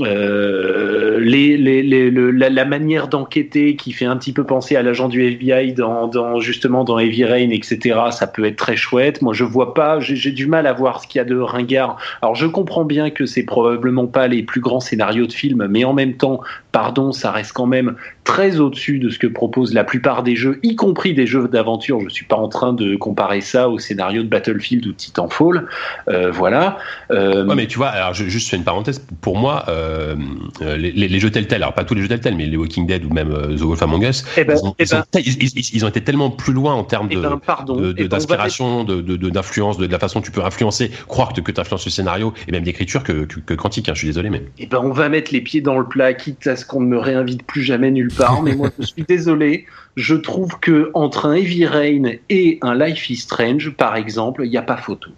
Euh, 0.02 1.20
les, 1.22 1.56
les, 1.56 1.82
les, 1.82 2.12
la, 2.12 2.66
manière 2.66 3.08
d'enquêter 3.08 3.78
qui 3.78 3.94
fait 3.94 4.04
un 4.04 4.18
petit 4.18 4.34
peu 4.34 4.44
penser 4.44 4.76
à 4.76 4.84
l'agent 4.84 5.08
du 5.08 5.24
FBI 5.24 5.72
dans, 5.72 6.08
dans, 6.08 6.42
justement 6.42 6.84
dans 6.84 7.00
Heavy 7.00 7.24
Rain, 7.24 7.50
etc. 7.52 8.00
Ça 8.12 8.28
peut 8.28 8.44
être 8.44 8.58
très 8.58 8.76
chouette. 8.76 9.22
Moi, 9.22 9.34
je 9.34 9.46
vois 9.46 9.74
pas, 9.74 10.02
j'ai 10.02 10.32
du 10.32 10.48
mal 10.48 10.68
à 10.68 10.74
voir 10.74 11.02
ce 11.02 11.08
qu'il 11.08 11.20
y 11.20 11.22
a 11.22 11.26
de 11.26 11.38
ringard. 11.38 11.98
Alors, 12.22 12.36
je 12.36 12.46
comprends 12.46 12.84
bien 12.84 13.10
que 13.10 13.26
c'est 13.26 13.44
probablement 13.44 14.08
pas 14.08 14.28
les 14.28 14.44
plus 14.44 14.60
grands 14.60 14.82
scénarios 14.82 15.28
de 15.28 15.34
films, 15.34 15.66
mais 15.70 15.86
en 15.86 15.94
même 15.94 16.16
temps, 16.16 16.42
pardon, 16.76 17.14
ça 17.14 17.32
reste 17.32 17.54
quand 17.54 17.68
même 17.68 17.96
très 18.26 18.60
au-dessus 18.60 19.00
de 19.00 19.10
ce 19.10 19.18
que 19.18 19.28
proposent 19.28 19.74
la 19.74 19.86
plupart 19.86 20.24
des 20.24 20.36
jeux, 20.36 20.60
y 20.62 20.76
compris 20.76 21.14
des 21.14 21.26
jeux 21.26 21.48
d'aventure. 21.48 22.02
Je 22.02 22.10
suis 22.10 22.26
pas 22.26 22.36
en 22.36 22.50
train 22.50 22.74
de 22.74 22.98
comparer 22.98 23.40
ça 23.40 23.70
au 23.70 23.80
scénario 23.80 24.24
de 24.24 24.28
Battlefield 24.28 24.86
ou 24.86 24.92
Titanfall. 24.92 25.68
Euh, 26.10 26.32
voilà. 26.32 26.78
Euh... 27.12 27.46
Ouais, 27.46 27.56
mais 27.56 27.68
tu 27.68 27.78
vois, 27.78 27.88
alors 27.88 28.14
je, 28.14 28.26
juste 28.26 28.50
fais 28.50 28.58
une 28.58 28.66
parenthèse. 28.66 29.00
Pour 29.22 29.38
moi, 29.38 29.64
euh, 29.70 30.18
euh 30.64 30.76
les, 30.76 30.92
les, 30.92 31.20
jeux 31.22 31.32
Telltale, 31.32 31.64
alors 31.64 31.76
pas 31.76 31.86
tous 31.86 31.96
les 31.96 32.02
jeux 32.02 32.10
Telltale, 32.10 32.36
mais 32.36 32.46
les 32.46 32.58
Walking 32.58 32.86
Dead 32.86 33.06
ou 33.06 33.10
même 33.10 33.30
The 33.56 33.62
Wolf 33.62 33.82
Among 33.82 34.04
Us, 34.04 34.26
eh 34.36 34.44
ben, 34.44 34.58
ils, 34.58 34.66
ont, 34.66 34.76
eh 34.78 34.84
ben, 34.92 35.04
ils, 35.24 35.86
ont, 35.86 35.88
été 35.88 36.04
tellement 36.04 36.30
plus 36.30 36.52
loin 36.52 36.74
en 36.74 36.84
termes 36.84 37.08
de, 37.08 37.16
eh 37.16 38.02
ben, 38.02 38.08
d'inspiration, 38.10 38.84
de, 38.84 39.00
d'influence, 39.30 39.78
de, 39.78 39.86
de, 39.86 39.92
la 39.94 40.00
façon 40.00 40.20
dont 40.20 40.26
tu 40.26 40.32
peux 40.32 40.44
influencer, 40.44 40.92
croire 41.08 41.32
que, 41.32 41.40
que 41.40 41.54
tu 41.54 41.62
influences 41.62 41.86
le 41.86 41.92
scénario 41.92 42.34
et 42.50 42.52
même 42.52 42.64
d'écriture 42.64 43.04
que, 43.04 43.24
que, 43.24 43.40
que 43.40 43.54
Quantique. 43.54 43.88
Hein, 43.88 43.94
je 43.94 44.00
suis 44.00 44.08
désolé, 44.08 44.30
mais. 44.30 44.44
Eh 44.60 44.66
ben, 44.66 44.82
on 44.84 44.92
va 44.92 45.08
mettre 45.08 45.32
les 45.32 45.40
pieds 45.40 45.62
dans 45.62 45.80
le 45.80 45.86
plat, 45.86 46.14
quitte 46.14 46.46
à 46.48 46.58
ce 46.58 46.65
qu'on 46.66 46.82
ne 46.82 46.88
me 46.88 46.98
réinvite 46.98 47.44
plus 47.44 47.64
jamais 47.64 47.92
nulle 47.92 48.14
part. 48.14 48.42
mais 48.42 48.56
moi, 48.56 48.70
je 48.80 48.86
suis 48.86 49.04
désolé. 49.08 49.66
Je 49.96 50.16
trouve 50.16 50.60
que 50.60 50.92
entre 50.94 51.26
un 51.26 51.34
Heavy 51.34 51.66
Rain 51.66 52.12
et 52.30 52.60
un 52.62 52.76
Life 52.76 53.10
is 53.10 53.18
Strange, 53.18 53.72
par 53.72 53.96
exemple, 53.96 54.42
il 54.46 54.50
n'y 54.50 54.58
a 54.58 54.62
pas 54.62 54.78
photo. 54.78 55.12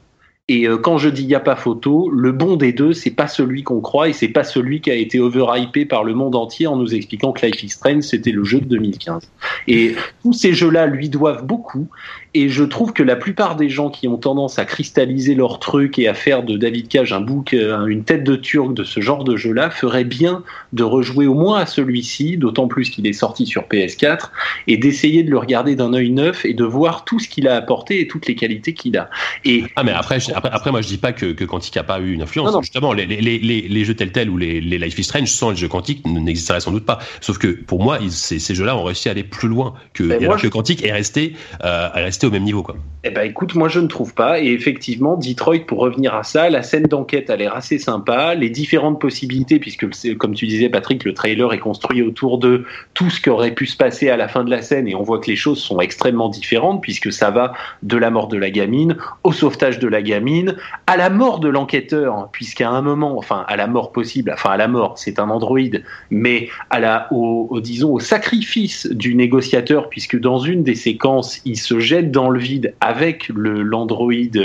Et 0.49 0.65
euh, 0.65 0.77
quand 0.77 0.97
je 0.97 1.09
dis 1.09 1.23
il 1.23 1.27
n'y 1.27 1.35
a 1.35 1.41
pas 1.41 1.57
photo, 1.57 2.09
le 2.09 2.31
bon 2.31 2.55
des 2.55 2.71
deux, 2.71 2.93
c'est 2.93 3.11
pas 3.11 3.27
celui 3.27 3.63
qu'on 3.63 3.81
croit 3.81 4.07
et 4.07 4.13
c'est 4.13 4.29
pas 4.29 4.45
celui 4.45 4.79
qui 4.79 4.89
a 4.89 4.95
été 4.95 5.19
overhypé 5.19 5.85
par 5.85 6.05
le 6.05 6.13
monde 6.13 6.35
entier 6.35 6.67
en 6.67 6.77
nous 6.77 6.95
expliquant 6.95 7.33
que 7.33 7.45
Life 7.45 7.61
is 7.63 7.69
Strange 7.69 8.03
c'était 8.03 8.31
le 8.31 8.45
jeu 8.45 8.61
de 8.61 8.65
2015. 8.65 9.29
Et 9.67 9.95
tous 10.23 10.31
ces 10.31 10.53
jeux-là 10.53 10.87
lui 10.87 11.09
doivent 11.09 11.45
beaucoup 11.45 11.89
et 12.37 12.49
je 12.49 12.63
trouve 12.63 12.93
que 12.93 13.01
la 13.01 13.15
plupart 13.15 13.55
des 13.55 13.67
gens 13.67 13.89
qui 13.89 14.07
ont 14.07 14.17
tendance 14.17 14.59
à 14.59 14.65
cristalliser 14.65 15.33
leur 15.33 15.59
truc 15.59 15.97
et 15.97 16.07
à 16.07 16.13
faire 16.13 16.43
de 16.43 16.55
David 16.55 16.87
Cage 16.87 17.11
un 17.11 17.19
bouc, 17.19 17.55
euh, 17.55 17.87
une 17.87 18.03
tête 18.03 18.23
de 18.23 18.35
turc 18.35 18.75
de 18.75 18.83
ce 18.83 19.01
genre 19.01 19.23
de 19.23 19.35
jeu-là, 19.35 19.71
feraient 19.71 20.03
bien 20.03 20.43
de 20.71 20.83
rejouer 20.83 21.25
au 21.25 21.33
moins 21.33 21.59
à 21.59 21.65
celui-ci, 21.65 22.37
d'autant 22.37 22.67
plus 22.67 22.91
qu'il 22.91 23.07
est 23.07 23.13
sorti 23.13 23.47
sur 23.47 23.63
PS4, 23.63 24.29
et 24.67 24.77
d'essayer 24.77 25.23
de 25.23 25.31
le 25.31 25.39
regarder 25.39 25.75
d'un 25.75 25.93
œil 25.93 26.11
neuf 26.11 26.45
et 26.45 26.53
de 26.53 26.63
voir 26.63 27.05
tout 27.05 27.19
ce 27.19 27.27
qu'il 27.27 27.47
a 27.47 27.55
apporté 27.55 28.01
et 28.01 28.07
toutes 28.07 28.27
les 28.27 28.35
qualités 28.35 28.75
qu'il 28.75 28.97
a. 28.97 29.09
Et 29.43 29.63
ah 29.75 29.83
mais 29.83 29.93
après, 29.93 30.19
après, 30.35 30.49
après, 30.51 30.71
moi 30.71 30.81
je 30.81 30.87
dis 30.87 30.97
pas 30.97 31.13
que, 31.13 31.31
que 31.31 31.43
Quantic 31.43 31.75
a 31.77 31.83
pas 31.83 31.99
eu 31.99 32.13
une 32.13 32.21
influence. 32.21 32.55
Justement, 32.61 32.93
les, 32.93 33.07
les, 33.07 33.19
les, 33.19 33.39
les, 33.39 33.85
jeux 33.85 33.95
tels 33.95 34.11
tels 34.11 34.29
ou 34.29 34.37
les, 34.37 34.61
les 34.61 34.77
Life 34.77 34.99
is 34.99 35.05
Strange 35.05 35.29
sans 35.29 35.49
les 35.49 35.55
jeux 35.55 35.67
Quantic 35.67 36.05
n'existeraient 36.05 36.59
sans 36.59 36.71
doute 36.71 36.85
pas. 36.85 36.99
Sauf 37.19 37.39
que 37.39 37.47
pour 37.47 37.81
moi, 37.81 37.97
ces, 38.09 38.37
ces 38.37 38.53
jeux-là 38.53 38.77
ont 38.77 38.83
réussi 38.83 39.07
à 39.07 39.13
aller 39.13 39.23
plus 39.23 39.47
loin 39.47 39.73
que, 39.93 40.03
ben 40.03 40.37
que 40.37 40.47
Quantic 40.47 40.85
est 40.85 40.91
resté, 40.91 41.33
euh, 41.63 41.89
est 41.95 42.03
resté 42.03 42.26
au 42.27 42.31
même 42.31 42.43
niveau. 42.43 42.63
Quoi. 42.63 42.75
Eh 43.03 43.09
ben, 43.09 43.21
écoute, 43.21 43.55
moi 43.55 43.69
je 43.69 43.79
ne 43.79 43.87
trouve 43.87 44.13
pas. 44.13 44.39
Et 44.39 44.47
effectivement, 44.47 45.17
Detroit, 45.17 45.65
pour 45.65 45.79
revenir 45.79 46.13
à 46.15 46.23
ça, 46.23 46.49
la 46.49 46.63
scène 46.63 46.83
d'enquête 46.83 47.29
a 47.29 47.35
l'air 47.35 47.55
assez 47.55 47.79
sympa. 47.79 48.35
Les 48.35 48.49
différentes 48.49 48.99
possibilités, 48.99 49.59
puisque 49.59 49.87
comme 50.17 50.33
tu 50.33 50.47
disais, 50.47 50.69
Patrick, 50.69 51.03
le 51.03 51.13
trailer 51.13 51.53
est 51.53 51.59
construit 51.59 52.01
autour 52.01 52.37
de 52.37 52.65
tout 52.93 53.09
ce 53.09 53.21
qui 53.21 53.29
aurait 53.29 53.51
pu 53.51 53.65
se 53.65 53.77
passer 53.77 54.09
à 54.09 54.17
la 54.17 54.27
fin 54.27 54.43
de 54.43 54.49
la 54.49 54.61
scène, 54.61 54.87
et 54.87 54.95
on 54.95 55.03
voit 55.03 55.19
que 55.19 55.29
les 55.29 55.35
choses 55.35 55.59
sont 55.59 55.79
extrêmement 55.79 56.29
différentes, 56.29 56.81
puisque 56.81 57.11
ça 57.11 57.31
va 57.31 57.53
de 57.83 57.97
la 57.97 58.09
mort 58.09 58.27
de 58.27 58.37
la 58.37 58.49
gamine 58.49 58.97
au 59.23 59.31
sauvetage 59.31 59.79
de 59.79 59.87
la 59.87 60.01
gamine, 60.01 60.55
à 60.85 60.97
la 60.97 61.09
mort 61.09 61.39
de 61.39 61.47
l'enquêteur, 61.47 62.29
puisqu'à 62.31 62.69
un 62.69 62.81
moment, 62.81 63.17
enfin 63.17 63.45
à 63.47 63.55
la 63.55 63.67
mort 63.67 63.91
possible, 63.91 64.31
enfin 64.33 64.51
à 64.51 64.57
la 64.57 64.67
mort, 64.67 64.97
c'est 64.97 65.19
un 65.19 65.29
androïde, 65.29 65.83
mais 66.09 66.49
à 66.69 66.79
la, 66.79 67.07
au, 67.11 67.59
disons 67.61 67.93
au 67.93 67.99
sacrifice 67.99 68.87
du 68.87 69.15
négociateur, 69.15 69.89
puisque 69.89 70.19
dans 70.19 70.39
une 70.39 70.63
des 70.63 70.75
séquences, 70.75 71.41
il 71.45 71.57
se 71.57 71.79
jette 71.79 72.11
dans 72.17 72.31
le 72.31 72.39
vide 72.39 72.73
avec 72.79 73.29
le 73.29 73.61
l'androïde 73.61 74.37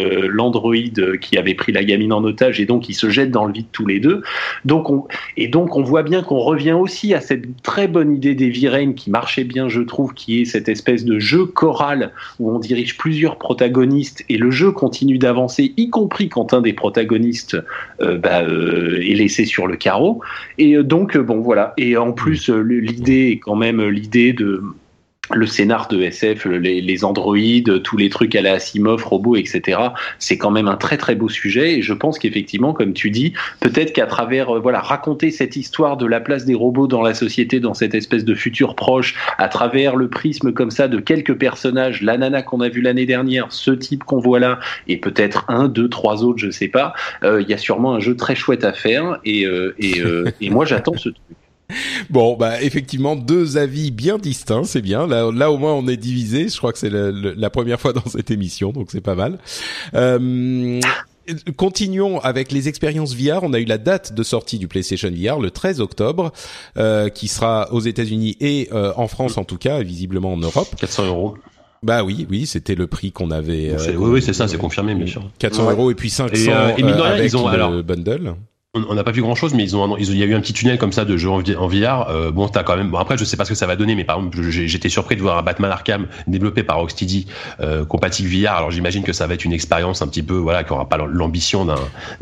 euh, 0.98 1.16
qui 1.16 1.38
avait 1.38 1.54
pris 1.54 1.72
la 1.72 1.82
gamine 1.84 2.12
en 2.12 2.22
otage 2.22 2.60
et 2.60 2.66
donc 2.66 2.90
ils 2.90 2.94
se 2.94 3.08
jettent 3.08 3.30
dans 3.30 3.46
le 3.46 3.52
vide 3.54 3.68
tous 3.72 3.86
les 3.86 3.98
deux. 3.98 4.20
Donc 4.66 4.90
on, 4.90 5.06
et 5.38 5.48
donc 5.48 5.74
on 5.74 5.82
voit 5.82 6.02
bien 6.02 6.22
qu'on 6.22 6.40
revient 6.40 6.72
aussi 6.72 7.14
à 7.14 7.22
cette 7.22 7.62
très 7.62 7.88
bonne 7.88 8.14
idée 8.14 8.34
des 8.34 8.52
Rain 8.68 8.92
qui 8.92 9.08
marchait 9.08 9.44
bien, 9.44 9.70
je 9.70 9.80
trouve, 9.80 10.12
qui 10.12 10.42
est 10.42 10.44
cette 10.44 10.68
espèce 10.68 11.06
de 11.06 11.18
jeu 11.18 11.46
choral 11.46 12.12
où 12.38 12.54
on 12.54 12.58
dirige 12.58 12.98
plusieurs 12.98 13.38
protagonistes 13.38 14.22
et 14.28 14.36
le 14.36 14.50
jeu 14.50 14.70
continue 14.70 15.16
d'avancer, 15.16 15.72
y 15.78 15.88
compris 15.88 16.28
quand 16.28 16.52
un 16.52 16.60
des 16.60 16.74
protagonistes 16.74 17.56
euh, 18.02 18.18
bah, 18.18 18.42
euh, 18.42 19.00
est 19.00 19.14
laissé 19.14 19.46
sur 19.46 19.66
le 19.66 19.76
carreau. 19.76 20.20
Et 20.58 20.76
donc 20.82 21.16
bon 21.16 21.40
voilà. 21.40 21.72
Et 21.78 21.96
en 21.96 22.12
plus 22.12 22.50
l'idée 22.50 23.30
est 23.30 23.38
quand 23.38 23.56
même 23.56 23.82
l'idée 23.88 24.34
de 24.34 24.62
le 25.34 25.46
scénar 25.46 25.88
de 25.88 26.02
SF, 26.02 26.46
les, 26.46 26.80
les, 26.80 27.04
androïdes, 27.04 27.82
tous 27.82 27.96
les 27.96 28.08
trucs 28.08 28.34
à 28.34 28.42
la 28.42 28.54
Asimov, 28.54 29.04
robots, 29.04 29.36
etc. 29.36 29.78
C'est 30.18 30.38
quand 30.38 30.50
même 30.50 30.68
un 30.68 30.76
très 30.76 30.96
très 30.96 31.14
beau 31.14 31.28
sujet 31.28 31.78
et 31.78 31.82
je 31.82 31.92
pense 31.92 32.18
qu'effectivement, 32.18 32.72
comme 32.72 32.92
tu 32.92 33.10
dis, 33.10 33.32
peut-être 33.60 33.92
qu'à 33.92 34.06
travers 34.06 34.56
euh, 34.56 34.60
voilà 34.60 34.80
raconter 34.80 35.30
cette 35.30 35.56
histoire 35.56 35.96
de 35.96 36.06
la 36.06 36.20
place 36.20 36.44
des 36.44 36.54
robots 36.54 36.86
dans 36.86 37.02
la 37.02 37.14
société, 37.14 37.60
dans 37.60 37.74
cette 37.74 37.94
espèce 37.94 38.24
de 38.24 38.34
futur 38.34 38.74
proche, 38.74 39.14
à 39.38 39.48
travers 39.48 39.96
le 39.96 40.08
prisme 40.08 40.52
comme 40.52 40.70
ça 40.70 40.88
de 40.88 40.98
quelques 40.98 41.34
personnages, 41.34 42.02
la 42.02 42.16
nana 42.18 42.42
qu'on 42.42 42.60
a 42.60 42.68
vu 42.68 42.80
l'année 42.80 43.06
dernière, 43.06 43.46
ce 43.50 43.70
type 43.70 44.04
qu'on 44.04 44.18
voit 44.18 44.40
là, 44.40 44.60
et 44.88 44.96
peut-être 44.96 45.44
un, 45.48 45.68
deux, 45.68 45.88
trois 45.88 46.24
autres, 46.24 46.38
je 46.38 46.50
sais 46.50 46.68
pas, 46.68 46.92
euh, 47.24 47.42
il 47.42 47.48
y 47.48 47.54
a 47.54 47.58
sûrement 47.58 47.94
un 47.94 48.00
jeu 48.00 48.16
très 48.16 48.34
chouette 48.34 48.64
à 48.64 48.72
faire 48.72 49.18
et, 49.24 49.46
euh, 49.46 49.74
et, 49.78 50.02
et 50.40 50.50
moi 50.50 50.64
j'attends 50.64 50.96
ce 50.96 51.10
truc. 51.10 51.36
Bon, 52.10 52.36
bah 52.36 52.62
effectivement, 52.62 53.16
deux 53.16 53.56
avis 53.56 53.90
bien 53.90 54.18
distincts, 54.18 54.64
c'est 54.64 54.82
bien. 54.82 55.06
Là, 55.06 55.30
là 55.32 55.50
au 55.50 55.58
moins 55.58 55.74
on 55.74 55.86
est 55.88 55.96
divisé. 55.96 56.48
Je 56.48 56.56
crois 56.56 56.72
que 56.72 56.78
c'est 56.78 56.90
la 56.90 57.50
première 57.50 57.80
fois 57.80 57.92
dans 57.92 58.06
cette 58.06 58.30
émission, 58.30 58.72
donc 58.72 58.90
c'est 58.90 59.00
pas 59.00 59.14
mal. 59.14 59.38
Euh, 59.94 60.80
continuons 61.56 62.20
avec 62.20 62.52
les 62.52 62.68
expériences 62.68 63.14
VR. 63.14 63.42
On 63.42 63.52
a 63.52 63.60
eu 63.60 63.64
la 63.64 63.78
date 63.78 64.12
de 64.14 64.22
sortie 64.22 64.58
du 64.58 64.68
PlayStation 64.68 65.10
VR 65.10 65.38
le 65.38 65.50
13 65.50 65.80
octobre, 65.80 66.32
euh, 66.76 67.08
qui 67.08 67.28
sera 67.28 67.72
aux 67.72 67.80
États-Unis 67.80 68.36
et 68.40 68.68
euh, 68.72 68.92
en 68.96 69.08
France 69.08 69.38
en 69.38 69.44
tout 69.44 69.58
cas, 69.58 69.80
et 69.80 69.84
visiblement 69.84 70.32
en 70.32 70.38
Europe. 70.38 70.74
400 70.78 71.06
euros. 71.06 71.36
Bah 71.82 72.04
oui, 72.04 72.26
oui, 72.30 72.46
c'était 72.46 72.76
le 72.76 72.86
prix 72.86 73.10
qu'on 73.10 73.32
avait. 73.32 73.74
oui, 73.96 74.10
oui, 74.10 74.22
c'est 74.22 74.32
ça, 74.32 74.46
c'est 74.46 74.58
confirmé, 74.58 74.94
bien 74.94 75.06
sûr. 75.06 75.28
400 75.38 75.70
euros 75.72 75.90
et 75.90 75.96
puis 75.96 76.10
500 76.10 76.32
et, 76.34 76.48
euh, 76.48 76.76
et 76.76 76.84
avec 76.84 77.32
ils 77.32 77.36
ont, 77.36 77.48
le 77.50 77.82
bundle. 77.82 78.34
On 78.74 78.94
n'a 78.94 79.04
pas 79.04 79.10
vu 79.10 79.20
grand 79.20 79.34
chose, 79.34 79.52
mais 79.52 79.64
ils 79.64 79.76
ont, 79.76 79.98
ils 79.98 80.10
ont, 80.10 80.14
il 80.14 80.18
y 80.18 80.22
a 80.22 80.26
eu 80.26 80.34
un 80.34 80.40
petit 80.40 80.54
tunnel 80.54 80.78
comme 80.78 80.92
ça 80.92 81.04
de 81.04 81.18
jeu 81.18 81.28
en, 81.28 81.42
en 81.42 81.68
VR. 81.68 82.08
Euh, 82.08 82.30
bon, 82.30 82.48
t'as 82.48 82.62
quand 82.62 82.74
même. 82.74 82.90
Bon, 82.90 82.96
après, 82.96 83.18
je 83.18 83.24
sais 83.24 83.36
pas 83.36 83.44
ce 83.44 83.50
que 83.50 83.54
ça 83.54 83.66
va 83.66 83.76
donner, 83.76 83.94
mais 83.94 84.04
par 84.04 84.16
exemple, 84.16 84.40
j'étais 84.50 84.88
surpris 84.88 85.14
de 85.14 85.20
voir 85.20 85.36
un 85.36 85.42
Batman 85.42 85.70
Arkham 85.70 86.06
développé 86.26 86.62
par 86.62 86.78
Rocksteady, 86.78 87.26
euh, 87.60 87.84
compatible 87.84 88.30
VR. 88.30 88.52
Alors, 88.52 88.70
j'imagine 88.70 89.02
que 89.02 89.12
ça 89.12 89.26
va 89.26 89.34
être 89.34 89.44
une 89.44 89.52
expérience 89.52 90.00
un 90.00 90.08
petit 90.08 90.22
peu, 90.22 90.36
voilà, 90.36 90.64
qui 90.64 90.72
aura 90.72 90.88
pas 90.88 90.96
l'ambition 90.96 91.66
d'un. 91.66 91.74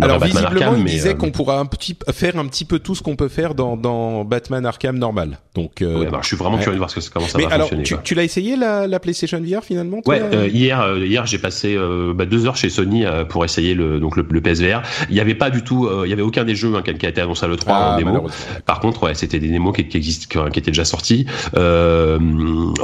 Alors, 0.03 0.19
Batman 0.19 0.43
visiblement, 0.43 0.67
Arkham, 0.67 0.81
il 0.81 0.85
disait 0.87 1.11
euh, 1.11 1.15
qu'on 1.15 1.31
pourra 1.31 1.61
un 1.61 1.67
petit 1.67 1.97
faire 2.11 2.37
un 2.37 2.47
petit 2.47 2.65
peu 2.65 2.81
tout 2.81 2.97
ce 2.97 3.03
qu'on 3.03 3.15
peut 3.15 3.29
faire 3.29 3.55
dans, 3.55 3.77
dans 3.77 4.25
Batman 4.25 4.67
Arkham 4.67 4.99
normal. 4.99 5.39
Donc, 5.55 5.83
euh, 5.83 6.01
ouais, 6.01 6.09
je 6.21 6.27
suis 6.27 6.37
vraiment 6.37 6.59
curieux 6.59 6.75
de 6.75 6.79
voir 6.79 6.91
ce 6.91 6.99
que, 6.99 7.13
comment 7.13 7.29
ça 7.29 7.39
mais 7.39 7.45
va 7.45 7.55
alors, 7.55 7.69
fonctionner. 7.69 8.03
Tu, 8.03 8.09
tu 8.09 8.15
l'as 8.17 8.25
essayé 8.25 8.57
la, 8.57 8.89
la, 8.89 8.99
PlayStation 8.99 9.41
VR 9.41 9.63
finalement 9.63 10.03
toi? 10.03 10.15
Ouais, 10.15 10.23
euh, 10.35 10.49
hier, 10.49 10.97
hier, 10.97 11.27
j'ai 11.27 11.39
passé 11.39 11.79
bah, 12.13 12.27
deux 12.27 12.47
heures 12.47 12.57
chez 12.57 12.71
Sony 12.71 13.05
pour 13.29 13.45
essayer 13.45 13.75
le 13.75 14.01
donc 14.01 14.17
le, 14.17 14.27
le 14.29 14.41
PSVR. 14.41 14.83
Il 15.11 15.17
y 15.17 15.21
avait 15.21 15.37
pas 15.37 15.51
du 15.51 15.63
tout, 15.63 15.89
il 16.05 16.11
y 16.11 16.13
avait 16.13 16.23
aucun 16.23 16.40
des 16.45 16.55
jeux 16.55 16.75
hein, 16.77 16.83
qui 16.83 17.07
a 17.07 17.09
été 17.09 17.21
annoncé 17.21 17.45
à 17.45 17.49
l'E3 17.49 17.65
ah, 17.69 17.95
en 17.95 17.97
démo. 17.97 18.29
Par 18.67 18.81
contre, 18.81 19.05
ouais, 19.05 19.15
c'était 19.15 19.39
des 19.39 19.49
démos 19.49 19.75
qui, 19.75 19.87
qui 19.87 19.97
existent, 19.97 20.49
qui, 20.51 20.59
étaient 20.59 20.71
déjà 20.71 20.85
sortis. 20.85 21.27
Euh, 21.57 22.19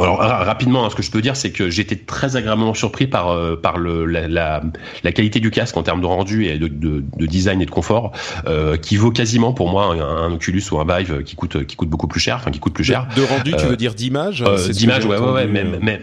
alors 0.00 0.18
rapidement, 0.18 0.84
hein, 0.84 0.90
ce 0.90 0.96
que 0.96 1.02
je 1.02 1.10
peux 1.10 1.22
dire, 1.22 1.36
c'est 1.36 1.50
que 1.50 1.70
j'étais 1.70 1.96
très 1.96 2.36
agréablement 2.36 2.74
surpris 2.74 3.06
par 3.06 3.30
euh, 3.30 3.56
par 3.56 3.78
le 3.78 4.04
la, 4.04 4.28
la, 4.28 4.62
la, 5.02 5.12
qualité 5.12 5.40
du 5.40 5.50
casque 5.50 5.76
en 5.76 5.82
termes 5.82 6.00
de 6.00 6.06
rendu 6.06 6.46
et 6.46 6.58
de, 6.58 6.68
de, 6.68 7.04
de 7.16 7.26
design 7.26 7.60
et 7.60 7.66
de 7.66 7.70
confort, 7.70 8.12
euh, 8.46 8.76
qui 8.76 8.96
vaut 8.96 9.10
quasiment 9.10 9.52
pour 9.52 9.70
moi 9.70 9.86
un, 9.86 10.00
un, 10.00 10.32
Oculus 10.32 10.62
ou 10.72 10.78
un 10.78 10.84
Vive 10.84 11.22
qui 11.22 11.36
coûte 11.36 11.64
qui 11.66 11.76
coûte 11.76 11.88
beaucoup 11.88 12.08
plus 12.08 12.20
cher, 12.20 12.36
enfin 12.36 12.50
qui 12.50 12.58
coûte 12.58 12.74
plus 12.74 12.84
cher. 12.84 13.06
De, 13.16 13.22
rendu, 13.22 13.54
tu 13.58 13.66
veux 13.66 13.76
dire 13.76 13.94
d'image 13.94 14.42
euh, 14.46 14.68
D'image, 14.68 15.06
ouais, 15.06 15.18
ouais, 15.18 15.32
ouais, 15.32 15.46
même, 15.46 15.78
même, 15.80 16.00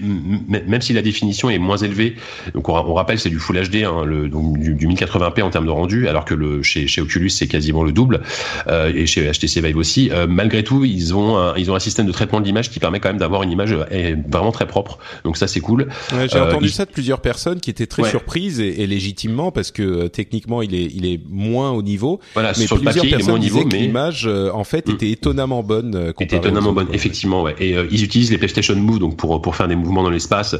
même, 0.47 0.81
si 0.81 0.93
la 0.93 1.01
définition 1.01 1.49
est 1.49 1.57
moins 1.57 1.77
élevée. 1.77 2.15
Donc 2.53 2.69
on, 2.69 2.73
on 2.75 2.93
rappelle, 2.93 3.19
c'est 3.19 3.29
du 3.29 3.39
Full 3.39 3.61
HD, 3.69 3.83
hein, 3.83 4.03
le, 4.05 4.29
donc 4.29 4.57
du, 4.59 4.73
du 4.73 4.87
1080p 4.87 5.43
en 5.43 5.49
termes 5.49 5.65
de 5.65 5.71
rendu, 5.71 6.07
alors 6.07 6.25
que 6.25 6.33
le 6.33 6.63
chez 6.63 6.87
chez 6.87 7.01
Oculus 7.01 7.29
c'est 7.29 7.42
quasiment 7.47 7.83
le 7.83 7.91
double. 7.91 8.21
Euh, 8.67 8.91
et 8.93 9.05
chez 9.05 9.29
HTC 9.29 9.61
Vive 9.61 9.77
aussi. 9.77 10.09
Euh, 10.11 10.27
malgré 10.27 10.63
tout, 10.63 10.85
ils 10.85 11.15
ont 11.15 11.37
un, 11.37 11.55
ils 11.55 11.71
ont 11.71 11.75
un 11.75 11.79
système 11.79 12.05
de 12.05 12.11
traitement 12.11 12.39
de 12.39 12.45
l'image 12.45 12.69
qui 12.69 12.79
permet 12.79 12.99
quand 12.99 13.09
même 13.09 13.17
d'avoir 13.17 13.43
une 13.43 13.51
image 13.51 13.73
euh, 13.73 14.15
vraiment 14.29 14.51
très 14.51 14.67
propre. 14.67 14.99
Donc 15.23 15.37
ça 15.37 15.47
c'est 15.47 15.59
cool. 15.59 15.87
Ouais, 16.13 16.27
J'ai 16.29 16.39
entendu 16.39 16.69
ça 16.69 16.85
de 16.85 16.91
plusieurs 16.91 17.21
personnes 17.21 17.59
qui 17.59 17.69
étaient 17.69 17.87
très 17.87 18.09
surprises 18.09 18.59
et, 18.59 18.81
et, 18.81 18.87
légitimement 18.87 19.51
parce 19.51 19.71
que 19.71 20.07
techniquement 20.07 20.61
il 20.61 20.75
est 20.75 20.89
il 20.93 21.05
est 21.05 21.19
moins 21.29 21.71
au 21.71 21.81
niveau. 21.81 22.19
Voilà, 22.33 22.53
mais 22.57 22.67
sur 22.67 22.77
le 22.77 22.83
papier 22.83 23.01
il 23.05 23.13
est 23.13 23.23
moins 23.23 23.35
au 23.35 23.39
niveau, 23.39 23.63
mais 23.71 23.79
l'image 23.79 24.27
en 24.27 24.63
fait 24.63 24.87
mm. 24.87 24.91
était 24.91 25.11
étonnamment 25.11 25.63
bonne. 25.63 26.13
Était 26.19 26.37
étonnamment 26.37 26.73
bonne, 26.73 26.87
effectivement. 26.93 27.43
Ouais. 27.43 27.55
Et 27.59 27.75
ils 27.91 28.03
utilisent 28.03 28.31
les 28.31 28.37
PlayStation 28.37 28.75
Move 28.75 28.99
donc 28.99 29.17
pour 29.17 29.41
pour 29.41 29.55
faire 29.55 29.67
des 29.67 29.75
mouvements 29.75 30.03
dans 30.03 30.09
l'espace. 30.09 30.55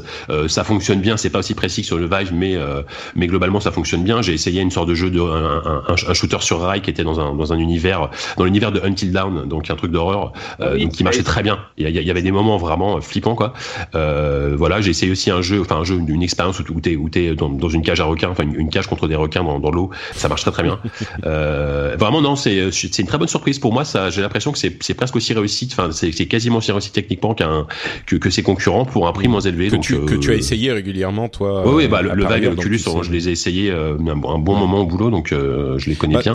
ça 0.48 0.64
fonctionne 0.64 1.00
bien. 1.00 1.16
C'est 1.16 1.30
pas 1.30 1.40
aussi 1.40 1.54
précis 1.54 1.82
que 1.82 1.86
sur 1.86 1.98
le 1.98 2.08
Vive, 2.08 2.32
mais 2.34 2.56
mais 3.14 3.26
globalement 3.26 3.60
ça 3.60 3.72
fonctionne 3.72 4.04
bien. 4.04 4.22
J'ai 4.22 4.32
essayé 4.32 4.60
une 4.60 4.70
sorte 4.70 4.88
de 4.88 4.94
jeu 4.94 5.10
de 5.10 5.20
un, 5.20 5.82
un, 5.88 5.94
un, 6.08 6.14
shooter 6.14 6.40
sur 6.40 6.60
rail 6.60 6.73
qui 6.80 6.90
était 6.90 7.04
dans 7.04 7.20
un 7.20 7.34
dans 7.34 7.52
un 7.52 7.58
univers 7.58 8.10
dans 8.36 8.44
l'univers 8.44 8.72
de 8.72 8.80
Until 8.80 9.12
Dawn, 9.12 9.48
donc 9.48 9.70
un 9.70 9.76
truc 9.76 9.92
d'horreur, 9.92 10.32
euh, 10.60 10.88
qui 10.88 11.04
marchait 11.04 11.22
très 11.22 11.42
bien. 11.42 11.58
Il 11.76 11.88
y, 11.88 12.10
avait 12.10 12.22
des 12.22 12.30
moments 12.30 12.56
vraiment 12.56 13.00
flippants, 13.00 13.34
quoi. 13.34 13.52
Euh, 13.94 14.54
voilà, 14.56 14.80
j'ai 14.80 14.90
essayé 14.90 15.10
aussi 15.12 15.30
un 15.30 15.42
jeu, 15.42 15.60
enfin 15.60 15.76
un 15.76 15.84
jeu, 15.84 15.96
une 15.96 16.22
expérience 16.22 16.60
où 16.60 16.80
t'es 16.80 16.96
où 16.96 17.08
t'es 17.08 17.34
dans, 17.34 17.48
dans 17.48 17.68
une 17.68 17.82
cage 17.82 18.00
à 18.00 18.04
requins, 18.04 18.30
enfin 18.30 18.44
une, 18.44 18.70
cage 18.70 18.86
contre 18.86 19.08
des 19.08 19.16
requins 19.16 19.44
dans, 19.44 19.58
dans 19.58 19.70
l'eau. 19.70 19.90
Ça 20.14 20.28
marche 20.28 20.42
très 20.42 20.50
très 20.50 20.62
bien. 20.62 20.78
Euh, 21.24 21.96
vraiment 21.98 22.20
non, 22.20 22.36
c'est 22.36 22.70
c'est 22.70 22.98
une 22.98 23.06
très 23.06 23.18
bonne 23.18 23.28
surprise 23.28 23.58
pour 23.58 23.72
moi. 23.72 23.84
Ça, 23.84 24.10
j'ai 24.10 24.20
l'impression 24.20 24.52
que 24.52 24.58
c'est 24.58 24.76
c'est 24.82 24.94
presque 24.94 25.16
aussi 25.16 25.32
réussi, 25.32 25.68
enfin 25.70 25.90
c'est 25.92 26.26
quasiment 26.26 26.58
aussi 26.58 26.72
réussi 26.72 26.92
techniquement 26.92 27.34
qu'un 27.34 27.66
que, 28.06 28.16
que 28.16 28.30
ses 28.30 28.42
concurrents 28.42 28.84
pour 28.84 29.06
un 29.06 29.12
prix 29.12 29.28
moins 29.28 29.40
élevé. 29.40 29.68
Que 29.68 29.76
tu 29.76 29.98
que 30.04 30.14
tu 30.14 30.30
as 30.30 30.34
essayé 30.34 30.72
régulièrement, 30.72 31.28
toi. 31.28 31.62
Oui, 31.66 31.74
oui 31.76 31.88
bah 31.88 32.02
le, 32.02 32.14
le 32.14 32.26
Vive 32.26 32.52
Oculus, 32.52 32.80
je 33.02 33.10
les 33.10 33.28
ai 33.28 33.32
essayés 33.32 33.70
un, 33.70 33.94
bon 34.38 34.56
moment 34.56 34.80
au 34.80 34.86
boulot, 34.86 35.10
donc 35.10 35.28
je 35.30 35.88
les 35.88 35.94
connais 35.94 36.14
bah, 36.14 36.22
bien. 36.22 36.34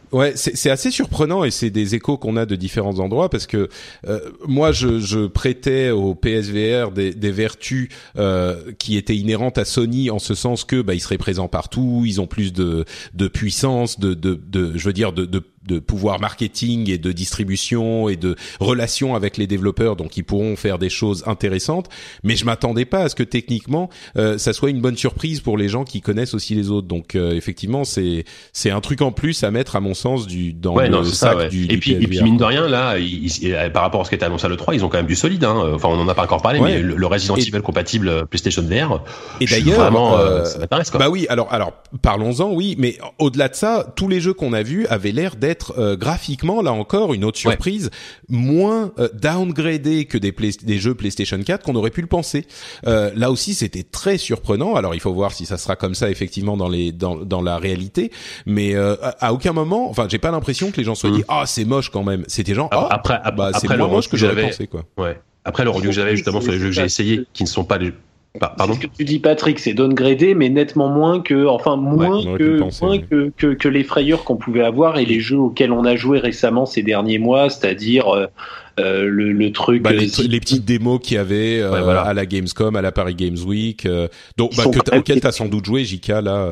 Ouais, 0.11 0.33
c'est 0.35 0.69
assez 0.69 0.91
surprenant 0.91 1.45
et 1.45 1.51
c'est 1.51 1.69
des 1.69 1.95
échos 1.95 2.17
qu'on 2.17 2.35
a 2.35 2.45
de 2.45 2.55
différents 2.55 2.99
endroits 2.99 3.29
parce 3.29 3.47
que 3.47 3.69
euh, 4.07 4.19
moi 4.45 4.73
je, 4.73 4.99
je, 4.99 5.25
prêtais 5.25 5.89
au 5.91 6.15
PSVR 6.15 6.91
des, 6.91 7.13
des 7.13 7.31
vertus 7.31 7.87
euh, 8.17 8.73
qui 8.77 8.97
étaient 8.97 9.15
inhérentes 9.15 9.57
à 9.57 9.63
Sony 9.63 10.09
en 10.09 10.19
ce 10.19 10.35
sens 10.35 10.65
que 10.65 10.81
bah, 10.81 10.95
ils 10.95 10.99
seraient 10.99 11.17
présents 11.17 11.47
partout, 11.47 12.03
ils 12.05 12.19
ont 12.19 12.27
plus 12.27 12.51
de, 12.51 12.83
de 13.13 13.27
puissance, 13.29 13.99
de, 13.99 14.13
de, 14.13 14.35
de 14.35 14.77
je 14.77 14.85
veux 14.85 14.93
dire 14.93 15.13
de, 15.13 15.25
de 15.67 15.79
pouvoir 15.79 16.19
marketing 16.19 16.89
et 16.89 16.97
de 16.97 17.11
distribution 17.11 18.09
et 18.09 18.15
de 18.15 18.35
relations 18.59 19.15
avec 19.15 19.37
les 19.37 19.47
développeurs, 19.47 19.95
donc 19.95 20.17
ils 20.17 20.23
pourront 20.23 20.55
faire 20.55 20.79
des 20.79 20.89
choses 20.89 21.23
intéressantes. 21.27 21.89
Mais 22.23 22.35
je 22.35 22.45
m'attendais 22.45 22.85
pas 22.85 23.03
à 23.03 23.09
ce 23.09 23.15
que 23.15 23.23
techniquement 23.23 23.89
euh, 24.17 24.37
ça 24.37 24.53
soit 24.53 24.69
une 24.69 24.81
bonne 24.81 24.97
surprise 24.97 25.39
pour 25.41 25.57
les 25.57 25.69
gens 25.69 25.83
qui 25.83 26.01
connaissent 26.01 26.33
aussi 26.33 26.55
les 26.55 26.69
autres. 26.69 26.87
Donc 26.87 27.15
euh, 27.15 27.33
effectivement, 27.33 27.83
c'est 27.83 28.25
c'est 28.53 28.71
un 28.71 28.81
truc 28.81 29.01
en 29.01 29.11
plus 29.11 29.43
à 29.43 29.51
mettre 29.51 29.75
à 29.75 29.79
mon 29.79 29.93
sens 30.01 30.27
du 30.27 30.53
dans 30.53 30.75
le 30.75 31.03
sac 31.05 31.49
du, 31.49 31.65
et 31.65 31.77
puis, 31.77 31.91
et 31.91 32.07
puis 32.07 32.21
mine 32.21 32.37
de 32.37 32.43
rien 32.43 32.67
là, 32.67 32.95
par 33.73 33.83
rapport 33.83 34.01
à 34.01 34.03
ce 34.03 34.09
qui 34.09 34.15
était 34.15 34.25
annoncé 34.25 34.45
à 34.45 34.49
le 34.49 34.57
3, 34.57 34.75
ils 34.75 34.83
ont 34.83 34.89
quand 34.89 34.97
même 34.97 35.05
du 35.05 35.15
solide. 35.15 35.43
Hein. 35.43 35.73
Enfin, 35.75 35.89
on 35.89 35.99
en 35.99 36.07
a 36.07 36.15
pas 36.15 36.23
encore 36.23 36.41
parlé, 36.41 36.59
mais 36.59 36.81
le, 36.81 37.07
Resident 37.07 37.35
Evil 37.35 37.61
compatible 37.61 38.25
PlayStation 38.27 38.63
VR. 38.63 39.03
Et 39.41 39.45
d'ailleurs, 39.45 39.95
euh, 40.17 40.45
ça 40.45 40.59
m'intéresse 40.59 40.89
quoi. 40.89 40.99
Bah 40.99 41.09
oui, 41.09 41.25
alors 41.29 41.51
alors 41.51 41.73
parlons-en, 42.01 42.51
oui, 42.51 42.75
mais 42.77 42.97
au-delà 43.19 43.49
de 43.49 43.55
ça, 43.55 43.85
tous 43.95 44.07
les 44.07 44.21
jeux 44.21 44.33
qu'on 44.33 44.53
a 44.53 44.63
vus 44.63 44.87
avaient 44.87 45.11
l'air 45.11 45.35
d'être 45.35 45.73
euh, 45.77 45.95
graphiquement, 45.95 46.61
là 46.61 46.71
encore, 46.71 47.13
une 47.13 47.23
autre 47.23 47.37
surprise, 47.37 47.89
moins 48.29 48.91
euh, 48.99 49.09
downgradé 49.13 50.05
que 50.05 50.17
des, 50.17 50.33
des 50.63 50.79
jeux 50.79 50.95
PlayStation 50.95 51.41
4 51.41 51.63
qu'on 51.63 51.75
aurait 51.75 51.91
pu 51.91 52.01
le 52.01 52.07
penser. 52.07 52.45
Euh, 52.87 53.11
là 53.15 53.31
aussi, 53.31 53.53
c'était 53.53 53.83
très 53.83 54.17
surprenant. 54.17 54.75
Alors, 54.75 54.95
il 54.95 54.99
faut 54.99 55.13
voir 55.13 55.31
si 55.31 55.45
ça 55.45 55.57
sera 55.57 55.75
comme 55.75 55.95
ça 55.95 56.09
effectivement 56.09 56.57
dans 56.57 56.69
les 56.69 56.91
dans, 56.91 57.15
dans 57.17 57.41
la 57.41 57.57
réalité, 57.57 58.11
mais 58.45 58.75
à, 58.75 59.33
aucun 59.33 59.53
moment, 59.53 59.90
enfin, 59.91 60.07
j'ai 60.09 60.17
pas 60.17 60.31
l'impression 60.31 60.71
que 60.71 60.77
les 60.77 60.83
gens 60.83 60.95
soient 60.95 61.09
mm. 61.09 61.15
dit 61.15 61.23
ah 61.27 61.43
c'est 61.45 61.65
moche 61.65 61.89
quand 61.89 62.03
même. 62.03 62.23
C'était 62.27 62.53
genre 62.53 62.69
ah, 62.71 62.87
après, 62.89 63.19
bah, 63.35 63.51
c'est 63.53 63.69
moins 63.77 63.87
moche 63.87 64.09
que 64.09 64.17
j'avais 64.17 64.47
pensé 64.47 64.67
quoi. 64.67 64.83
Ouais. 64.97 65.19
Après 65.43 65.63
le 65.63 65.69
rendu 65.69 65.87
que 65.87 65.93
j'avais 65.93 66.15
justement 66.15 66.41
sur 66.41 66.51
les 66.51 66.59
jeux 66.59 66.67
que 66.67 66.75
j'ai 66.75 66.83
essayé, 66.83 67.25
qui 67.33 67.43
ne 67.43 67.47
sont 67.47 67.63
pas 67.63 67.77
les 67.77 67.93
Pardon. 68.39 68.75
Ce 68.75 68.79
que 68.79 68.87
tu 68.87 69.03
dis, 69.03 69.19
Patrick, 69.19 69.59
c'est 69.59 69.73
downgradé, 69.73 70.35
mais 70.35 70.47
nettement 70.47 70.87
moins 70.87 71.19
que, 71.19 71.47
enfin 71.47 71.75
moins 71.75 72.23
que, 72.37 72.61
moins 72.81 72.97
que, 72.97 73.29
que, 73.35 73.53
que, 73.53 73.67
les 73.67 73.83
frayeurs 73.83 74.23
qu'on 74.23 74.37
pouvait 74.37 74.63
avoir 74.63 74.97
et 74.97 75.03
les 75.05 75.19
jeux 75.19 75.37
auxquels 75.37 75.73
on 75.73 75.83
a 75.83 75.97
joué 75.97 76.17
récemment 76.17 76.65
ces 76.65 76.81
derniers 76.81 77.19
mois, 77.19 77.49
c'est-à-dire 77.49 78.29
euh, 78.81 78.91
euh, 78.91 79.07
le, 79.07 79.31
le, 79.31 79.51
truc. 79.51 79.81
Bah, 79.81 79.91
les, 79.91 80.07
les, 80.27 80.39
petites 80.39 80.65
démos 80.65 80.99
qu'il 81.01 81.15
y 81.15 81.17
avait 81.17 81.61
euh, 81.61 81.81
voilà. 81.81 82.01
à 82.01 82.13
la 82.13 82.25
Gamescom, 82.25 82.75
à 82.75 82.81
la 82.81 82.91
Paris 82.91 83.15
Games 83.15 83.37
Week, 83.45 83.85
euh, 83.85 84.07
donc 84.37 84.55
bah, 84.55 84.63
que 84.65 84.97
auquel 84.97 85.21
t'as 85.21 85.31
sans 85.31 85.47
doute 85.47 85.65
joué, 85.65 85.85
JK 85.85 86.07
là. 86.07 86.49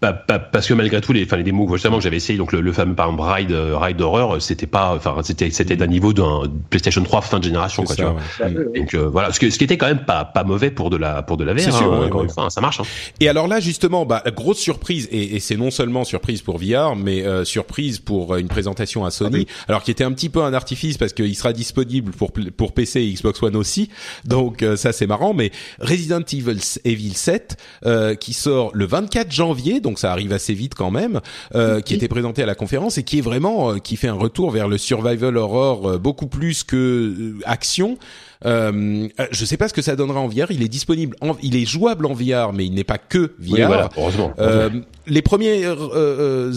Bah, 0.00 0.12
parce 0.12 0.66
que 0.66 0.74
malgré 0.74 1.00
tout, 1.00 1.12
les, 1.12 1.24
enfin 1.24 1.36
les 1.36 1.42
démos 1.42 1.70
justement 1.72 1.98
que 1.98 2.02
j'avais 2.02 2.16
essayé, 2.16 2.38
donc 2.38 2.52
le, 2.52 2.60
le, 2.60 2.72
fameux 2.72 2.94
par 2.94 3.06
exemple 3.06 3.28
Ride, 3.30 3.52
Ride 3.52 3.96
d'horreur, 3.96 4.40
c'était 4.40 4.66
pas, 4.66 4.94
enfin 4.94 5.16
c'était 5.22 5.50
c'était 5.50 5.76
d'un 5.76 5.86
niveau 5.86 6.12
d'un 6.12 6.42
PlayStation 6.70 7.02
3 7.02 7.20
fin 7.22 7.38
de 7.38 7.44
génération 7.44 7.84
quoi. 7.84 7.94
Ça, 7.94 8.02
tu 8.02 8.08
vois. 8.08 8.48
Ouais. 8.48 8.80
Donc 8.80 8.94
voilà, 8.94 9.32
ce, 9.32 9.40
que, 9.40 9.50
ce 9.50 9.58
qui 9.58 9.64
était 9.64 9.76
quand 9.76 9.88
même 9.88 10.04
pas 10.04 10.24
pas 10.24 10.44
mauvais 10.44 10.70
pour 10.70 10.90
de 10.90 10.96
la 10.96 11.22
pour 11.22 11.36
de 11.36 11.44
la 11.44 11.54
VR. 11.54 11.68
Hein, 11.68 11.70
sûr, 11.70 12.22
une 12.22 12.28
fois, 12.28 12.50
ça 12.50 12.60
marche. 12.60 12.80
Hein. 12.80 12.84
Et 13.20 13.28
alors 13.28 13.48
là 13.48 13.60
justement, 13.60 14.06
bah 14.06 14.22
grosse 14.34 14.58
surprise 14.58 15.08
et, 15.10 15.36
et 15.36 15.40
c'est 15.40 15.56
non 15.56 15.70
seulement 15.70 16.04
surprise 16.04 16.42
pour 16.42 16.58
VR, 16.58 16.96
mais 16.96 17.24
euh, 17.24 17.44
surprise 17.44 17.98
pour 17.98 18.36
une 18.36 18.48
présentation 18.48 19.04
à 19.04 19.10
Sony, 19.10 19.46
ah 19.48 19.64
alors 19.68 19.82
qui 19.82 19.90
était 19.90 20.04
un 20.04 20.12
petit 20.12 20.28
peu 20.28 20.42
un 20.42 20.54
artifice 20.54 20.96
parce 20.96 21.12
qu'il 21.12 21.34
sera 21.36 21.52
disponible 21.52 21.69
pour 21.72 22.32
pour 22.56 22.72
PC 22.72 23.00
et 23.00 23.12
Xbox 23.12 23.42
One 23.42 23.56
aussi. 23.56 23.90
Donc 24.24 24.62
euh, 24.62 24.76
ça 24.76 24.92
c'est 24.92 25.06
marrant. 25.06 25.34
Mais 25.34 25.50
Resident 25.80 26.20
Evil, 26.32 26.58
Evil 26.84 27.14
7 27.14 27.56
euh, 27.86 28.14
qui 28.14 28.32
sort 28.32 28.70
le 28.74 28.86
24 28.86 29.30
janvier, 29.32 29.80
donc 29.80 29.98
ça 29.98 30.12
arrive 30.12 30.32
assez 30.32 30.54
vite 30.54 30.74
quand 30.74 30.90
même, 30.90 31.20
euh, 31.54 31.80
qui 31.80 31.94
était 31.94 32.08
présenté 32.08 32.42
à 32.42 32.46
la 32.46 32.54
conférence 32.54 32.98
et 32.98 33.02
qui 33.02 33.18
est 33.18 33.22
vraiment 33.22 33.78
qui 33.78 33.96
fait 33.96 34.08
un 34.08 34.14
retour 34.14 34.50
vers 34.50 34.68
le 34.68 34.78
survival 34.78 35.36
horror 35.36 35.98
beaucoup 35.98 36.26
plus 36.26 36.64
que 36.64 37.34
action. 37.44 37.98
Euh, 38.46 39.08
je 39.30 39.44
sais 39.44 39.56
pas 39.56 39.68
ce 39.68 39.74
que 39.74 39.82
ça 39.82 39.96
donnera 39.96 40.20
en 40.20 40.28
VR. 40.28 40.50
Il 40.50 40.62
est 40.62 40.68
disponible, 40.68 41.16
en, 41.20 41.36
il 41.42 41.56
est 41.56 41.66
jouable 41.66 42.06
en 42.06 42.14
VR, 42.14 42.52
mais 42.52 42.64
il 42.64 42.74
n'est 42.74 42.84
pas 42.84 42.98
que 42.98 43.34
VR. 43.38 43.90
Euh, 44.38 44.70
les 45.06 45.22
premières 45.22 45.78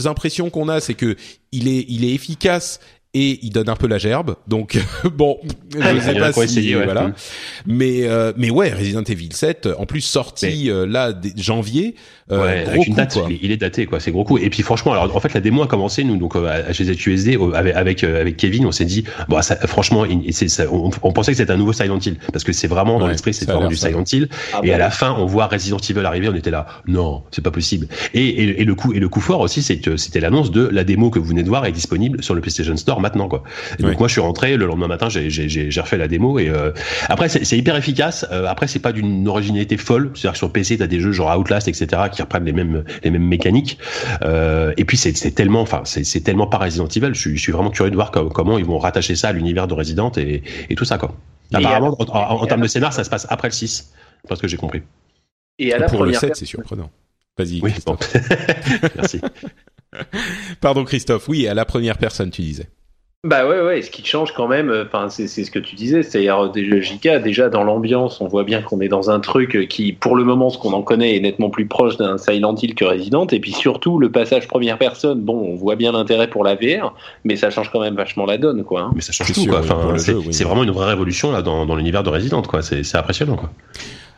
impressions 0.06 0.50
qu'on 0.50 0.70
a, 0.70 0.80
c'est 0.80 0.94
que 0.94 1.16
il 1.52 1.68
est, 1.68 1.86
il 1.88 2.04
est 2.04 2.14
efficace 2.14 2.80
et 3.14 3.40
il 3.44 3.52
donne 3.52 3.70
un 3.70 3.76
peu 3.76 3.88
la 3.88 3.98
gerbe. 3.98 4.36
Donc 4.48 4.80
bon, 5.14 5.38
je 5.72 5.78
ne 5.78 6.00
sais 6.00 6.16
pas 6.16 6.34
si 6.34 6.42
essayer, 6.42 6.76
ouais. 6.76 6.86
voilà. 6.86 7.12
Mais 7.66 8.04
euh, 8.04 8.34
mais 8.38 8.50
ouais, 8.50 8.74
Resident 8.74 9.04
Evil 9.04 9.30
7 9.32 9.70
en 9.78 9.86
plus 9.86 10.02
sorti 10.02 10.70
euh, 10.70 10.88
là 10.88 11.14
janvier 11.38 11.96
euh, 12.32 12.42
ouais, 12.42 12.66
avec 12.66 12.88
une 12.88 12.96
date, 12.96 13.18
il 13.30 13.52
est 13.52 13.58
daté 13.58 13.86
quoi, 13.86 14.00
c'est 14.00 14.12
gros 14.12 14.24
coup. 14.24 14.38
Et 14.38 14.50
puis 14.50 14.64
franchement, 14.64 14.94
alors 14.94 15.16
en 15.16 15.20
fait 15.20 15.34
la 15.34 15.42
démo 15.42 15.62
a 15.62 15.68
commencé 15.68 16.04
nous 16.04 16.18
donc 16.18 16.36
chez 16.72 16.86
ZQSD 16.86 17.38
avec 17.54 17.76
avec, 17.76 18.04
avec 18.04 18.38
Kevin, 18.38 18.66
on 18.66 18.72
s'est 18.72 18.86
dit 18.86 19.04
bon 19.28 19.42
ça, 19.42 19.56
franchement 19.68 20.06
ça, 20.32 20.64
on, 20.72 20.90
on, 21.04 21.12
pensait 21.12 21.32
que 21.34 21.38
c'était 21.38 21.52
un 21.52 21.58
nouveau 21.58 21.74
Silent 21.74 22.00
Hill 22.00 22.18
parce 22.32 22.44
que 22.44 22.54
c'est 22.54 22.68
vraiment 22.68 23.00
dans 23.00 23.08
l'esprit 23.08 23.34
c'est 23.34 23.46
vraiment 23.46 23.68
du 23.68 23.76
Silent 23.76 24.04
Hill 24.12 24.30
ah 24.54 24.62
et 24.64 24.74
à 24.74 24.78
la 24.78 24.90
fin 24.90 25.16
on 25.18 25.26
voit 25.26 25.48
Resident 25.48 25.78
Evil 25.78 26.06
arriver, 26.06 26.30
on 26.30 26.36
était 26.36 26.52
là 26.52 26.66
non, 26.88 27.24
c'est 27.32 27.44
pas 27.44 27.52
possible. 27.52 27.88
Et, 28.14 28.26
et, 28.26 28.62
et, 28.62 28.66
le 28.66 28.76
coup 28.76 28.94
et 28.94 29.00
le 29.00 29.10
coup 29.10 29.22
fort 29.22 29.42
aussi 29.42 29.62
c'est 29.62 29.78
que 29.78 29.98
c'était 29.98 30.20
l'annonce 30.20 30.52
de 30.52 30.68
la 30.68 30.84
démo 30.84 31.10
que 31.10 31.20
vous 31.20 31.26
venez 31.26 31.44
de 31.44 31.50
voir 31.50 31.66
est 31.66 31.72
disponible 31.72 32.24
sur 32.24 32.34
le 32.34 32.42
PlayStation 32.42 32.76
Store 32.78 33.02
maintenant 33.04 33.28
quoi. 33.28 33.44
Et 33.78 33.84
donc 33.84 34.00
moi 34.00 34.08
je 34.08 34.14
suis 34.14 34.22
rentré 34.22 34.58
le 34.58 34.66
lendemain 34.66 34.88
matin, 34.88 35.10
j'ai 35.10 35.70
refait 35.80 35.98
la 35.98 36.08
démo 36.08 36.40
et 36.40 36.50
euh, 36.50 36.72
après 37.08 37.30
c'est 37.30 37.58
hyper 37.58 37.76
efficace. 37.76 38.26
Euh, 38.32 38.48
après 38.48 38.68
c'est 38.68 38.80
pas 38.80 38.92
d'une 38.92 39.28
originalité 39.28 39.78
folle, 39.78 40.12
c'est-à-dire 40.16 40.32
que 40.32 40.38
sur 40.40 40.52
PC 40.52 40.78
t'as 40.78 40.88
des 40.88 41.00
jeux 41.00 41.12
genre 41.12 41.38
Outlast 41.38 41.68
etc 41.68 42.04
qui 42.12 42.22
reprennent 42.22 42.46
les 42.46 42.54
mêmes 42.54 42.84
les 43.04 43.12
mêmes 43.12 43.28
mécaniques. 43.28 43.78
Euh, 44.24 44.74
et 44.78 44.86
puis 44.86 44.98
c'est 44.98 45.14
tellement 45.32 45.62
enfin 45.62 45.82
c'est 45.86 46.22
tellement 46.22 46.48
pas 46.48 46.58
Resident 46.58 46.88
Evil. 46.88 47.10
Je 47.14 47.20
suis, 47.20 47.38
je 47.38 47.42
suis 47.42 47.52
vraiment 47.52 47.70
curieux 47.70 47.92
de 47.92 47.96
voir 47.96 48.12
comment 48.12 48.58
ils 48.58 48.66
vont 48.66 48.80
rattacher 48.80 49.16
ça 49.16 49.28
à 49.30 49.32
l'univers 49.34 49.68
de 49.68 49.74
Resident 49.76 50.12
et, 50.18 50.42
et 50.70 50.76
tout 50.76 50.86
ça 50.86 50.98
quoi. 50.98 51.14
Apparemment 51.54 51.96
en, 52.00 52.42
en, 52.42 52.46
termes 52.48 52.62
de 52.62 52.68
scénar 52.68 52.94
ça 52.94 53.04
se 53.04 53.10
passe 53.12 53.28
après 53.30 53.50
le 53.50 53.54
6 53.54 53.94
parce 54.28 54.42
que 54.42 54.48
j'ai 54.48 54.58
compris. 54.58 54.82
Et 55.60 55.72
à 55.74 55.78
la 55.78 55.88
pour 55.88 56.04
le 56.04 56.14
7 56.14 56.36
c'est 56.36 56.46
surprenant. 56.46 56.90
Vas-y. 57.38 57.62
Oui, 57.62 57.74
Merci. 58.96 59.22
Pardon 60.62 60.84
Christophe. 60.84 61.28
Oui, 61.28 61.48
à 61.48 61.54
la 61.54 61.66
première 61.66 61.98
personne, 61.98 62.32
tu 62.32 62.42
disais. 62.42 62.70
Bah 63.26 63.48
ouais, 63.48 63.62
ouais. 63.62 63.82
Ce 63.82 63.90
qui 63.90 64.04
change 64.06 64.34
quand 64.34 64.50
même, 64.50 64.70
euh, 64.70 64.84
enfin, 64.86 65.08
c'est 65.10 65.28
ce 65.28 65.50
que 65.50 65.60
tu 65.60 65.76
disais, 65.76 66.04
c'est-à-dire 66.04 66.50
déjà 66.50 66.82
JK, 66.82 67.24
déjà 67.24 67.48
dans 67.48 67.64
l'ambiance, 67.64 68.20
on 68.20 68.28
voit 68.28 68.44
bien 68.44 68.62
qu'on 68.62 68.82
est 68.82 68.90
dans 68.90 69.10
un 69.10 69.22
truc 69.22 69.66
qui, 69.70 69.94
pour 69.94 70.18
le 70.18 70.26
moment, 70.26 70.50
ce 70.50 70.58
qu'on 70.58 70.74
en 70.74 70.82
connaît, 70.82 71.16
est 71.16 71.22
nettement 71.22 71.50
plus 71.50 71.66
proche 71.66 71.96
d'un 71.96 72.18
Silent 72.18 72.54
Hill 72.56 72.76
que 72.76 72.84
Resident. 72.84 73.26
Et 73.28 73.40
puis 73.40 73.54
surtout, 73.54 73.98
le 73.98 74.12
passage 74.12 74.50
première 74.50 74.78
personne, 74.78 75.22
bon, 75.22 75.38
on 75.38 75.56
voit 75.56 75.78
bien 75.78 75.94
l'intérêt 75.94 76.30
pour 76.30 76.44
la 76.44 76.56
VR, 76.56 76.96
mais 77.24 77.38
ça 77.38 77.50
change 77.50 77.72
quand 77.72 77.80
même 77.80 77.96
vachement 77.96 78.26
la 78.26 78.38
donne, 78.38 78.66
quoi. 78.66 78.82
Hein. 78.82 78.92
Mais 78.94 79.02
ça 79.02 79.14
change 79.14 79.32
tout, 79.32 79.46
quoi. 79.46 79.60
Enfin, 79.60 79.96
c'est 79.98 80.44
vraiment 80.44 80.64
une 80.64 80.72
vraie 80.72 80.90
révolution 80.90 81.32
là 81.32 81.42
dans, 81.42 81.66
dans 81.66 81.78
l'univers 81.78 82.04
de 82.04 82.10
Resident, 82.10 82.42
quoi. 82.42 82.62
C'est 82.62 82.96
impressionnant, 82.96 83.38
quoi. 83.38 83.50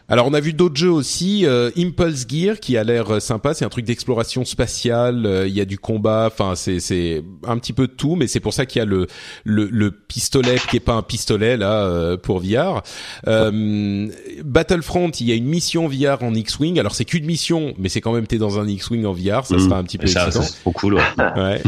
Alors 0.08 0.28
on 0.28 0.34
a 0.36 0.40
vu 0.40 0.54
d'autres 0.54 0.76
jeux 0.76 0.92
aussi, 0.92 1.48
euh, 1.48 1.72
Impulse 1.76 2.28
Gear 2.30 2.60
qui 2.60 2.78
a 2.78 2.84
l'air 2.84 3.16
euh, 3.16 3.20
sympa, 3.20 3.56
c'est 3.56 3.66
un 3.66 3.70
truc 3.70 3.86
d'exploration 3.86 4.46
spatiale, 4.46 5.26
euh, 5.26 5.48
il 5.48 5.54
y 5.56 5.62
a 5.62 5.66
du 5.66 5.80
combat, 5.80 6.30
enfin 6.32 6.54
c'est 6.54 6.80
c'est 6.80 7.24
un 7.48 7.58
petit 7.58 7.74
peu 7.74 7.88
de 7.88 7.92
tout, 7.92 8.16
mais 8.16 8.28
c'est 8.28 8.40
pour 8.40 8.54
ça 8.54 8.68
qu'il 8.68 8.80
y 8.80 8.84
a 8.84 8.86
le, 8.86 9.08
le, 9.44 9.68
le 9.72 9.90
pistolet 9.90 10.58
qui 10.70 10.78
est 10.78 10.82
pas 10.82 10.94
un 10.94 11.02
pistolet 11.02 11.58
là 11.58 12.18
pour 12.18 12.40
VR. 12.40 12.84
Battlefront, 13.26 15.10
il 15.10 15.28
y 15.28 15.32
a 15.32 15.36
une 15.36 15.48
mission 15.48 15.88
VR 15.88 16.22
en 16.22 16.36
X-wing, 16.36 16.80
alors 16.80 16.94
c'est 16.94 17.06
qu'une 17.06 17.26
mission, 17.26 17.74
mais 17.80 17.90
c'est 17.90 18.02
quand 18.02 18.14
même 18.14 18.28
t'es 18.28 18.38
dans 18.38 18.60
un 18.60 18.68
X-wing 18.68 19.06
en 19.06 19.14
VR, 19.14 19.46
ça 19.46 19.56
mmh. 19.56 19.60
sera 19.60 19.78
un 19.78 19.84
petit 19.84 19.98
peu 19.98 20.06
ça, 20.06 20.28
excitant. 20.28 20.46
C'est 20.46 20.60
trop 20.60 20.72
cool. 20.72 20.96
Ouais. 21.18 21.62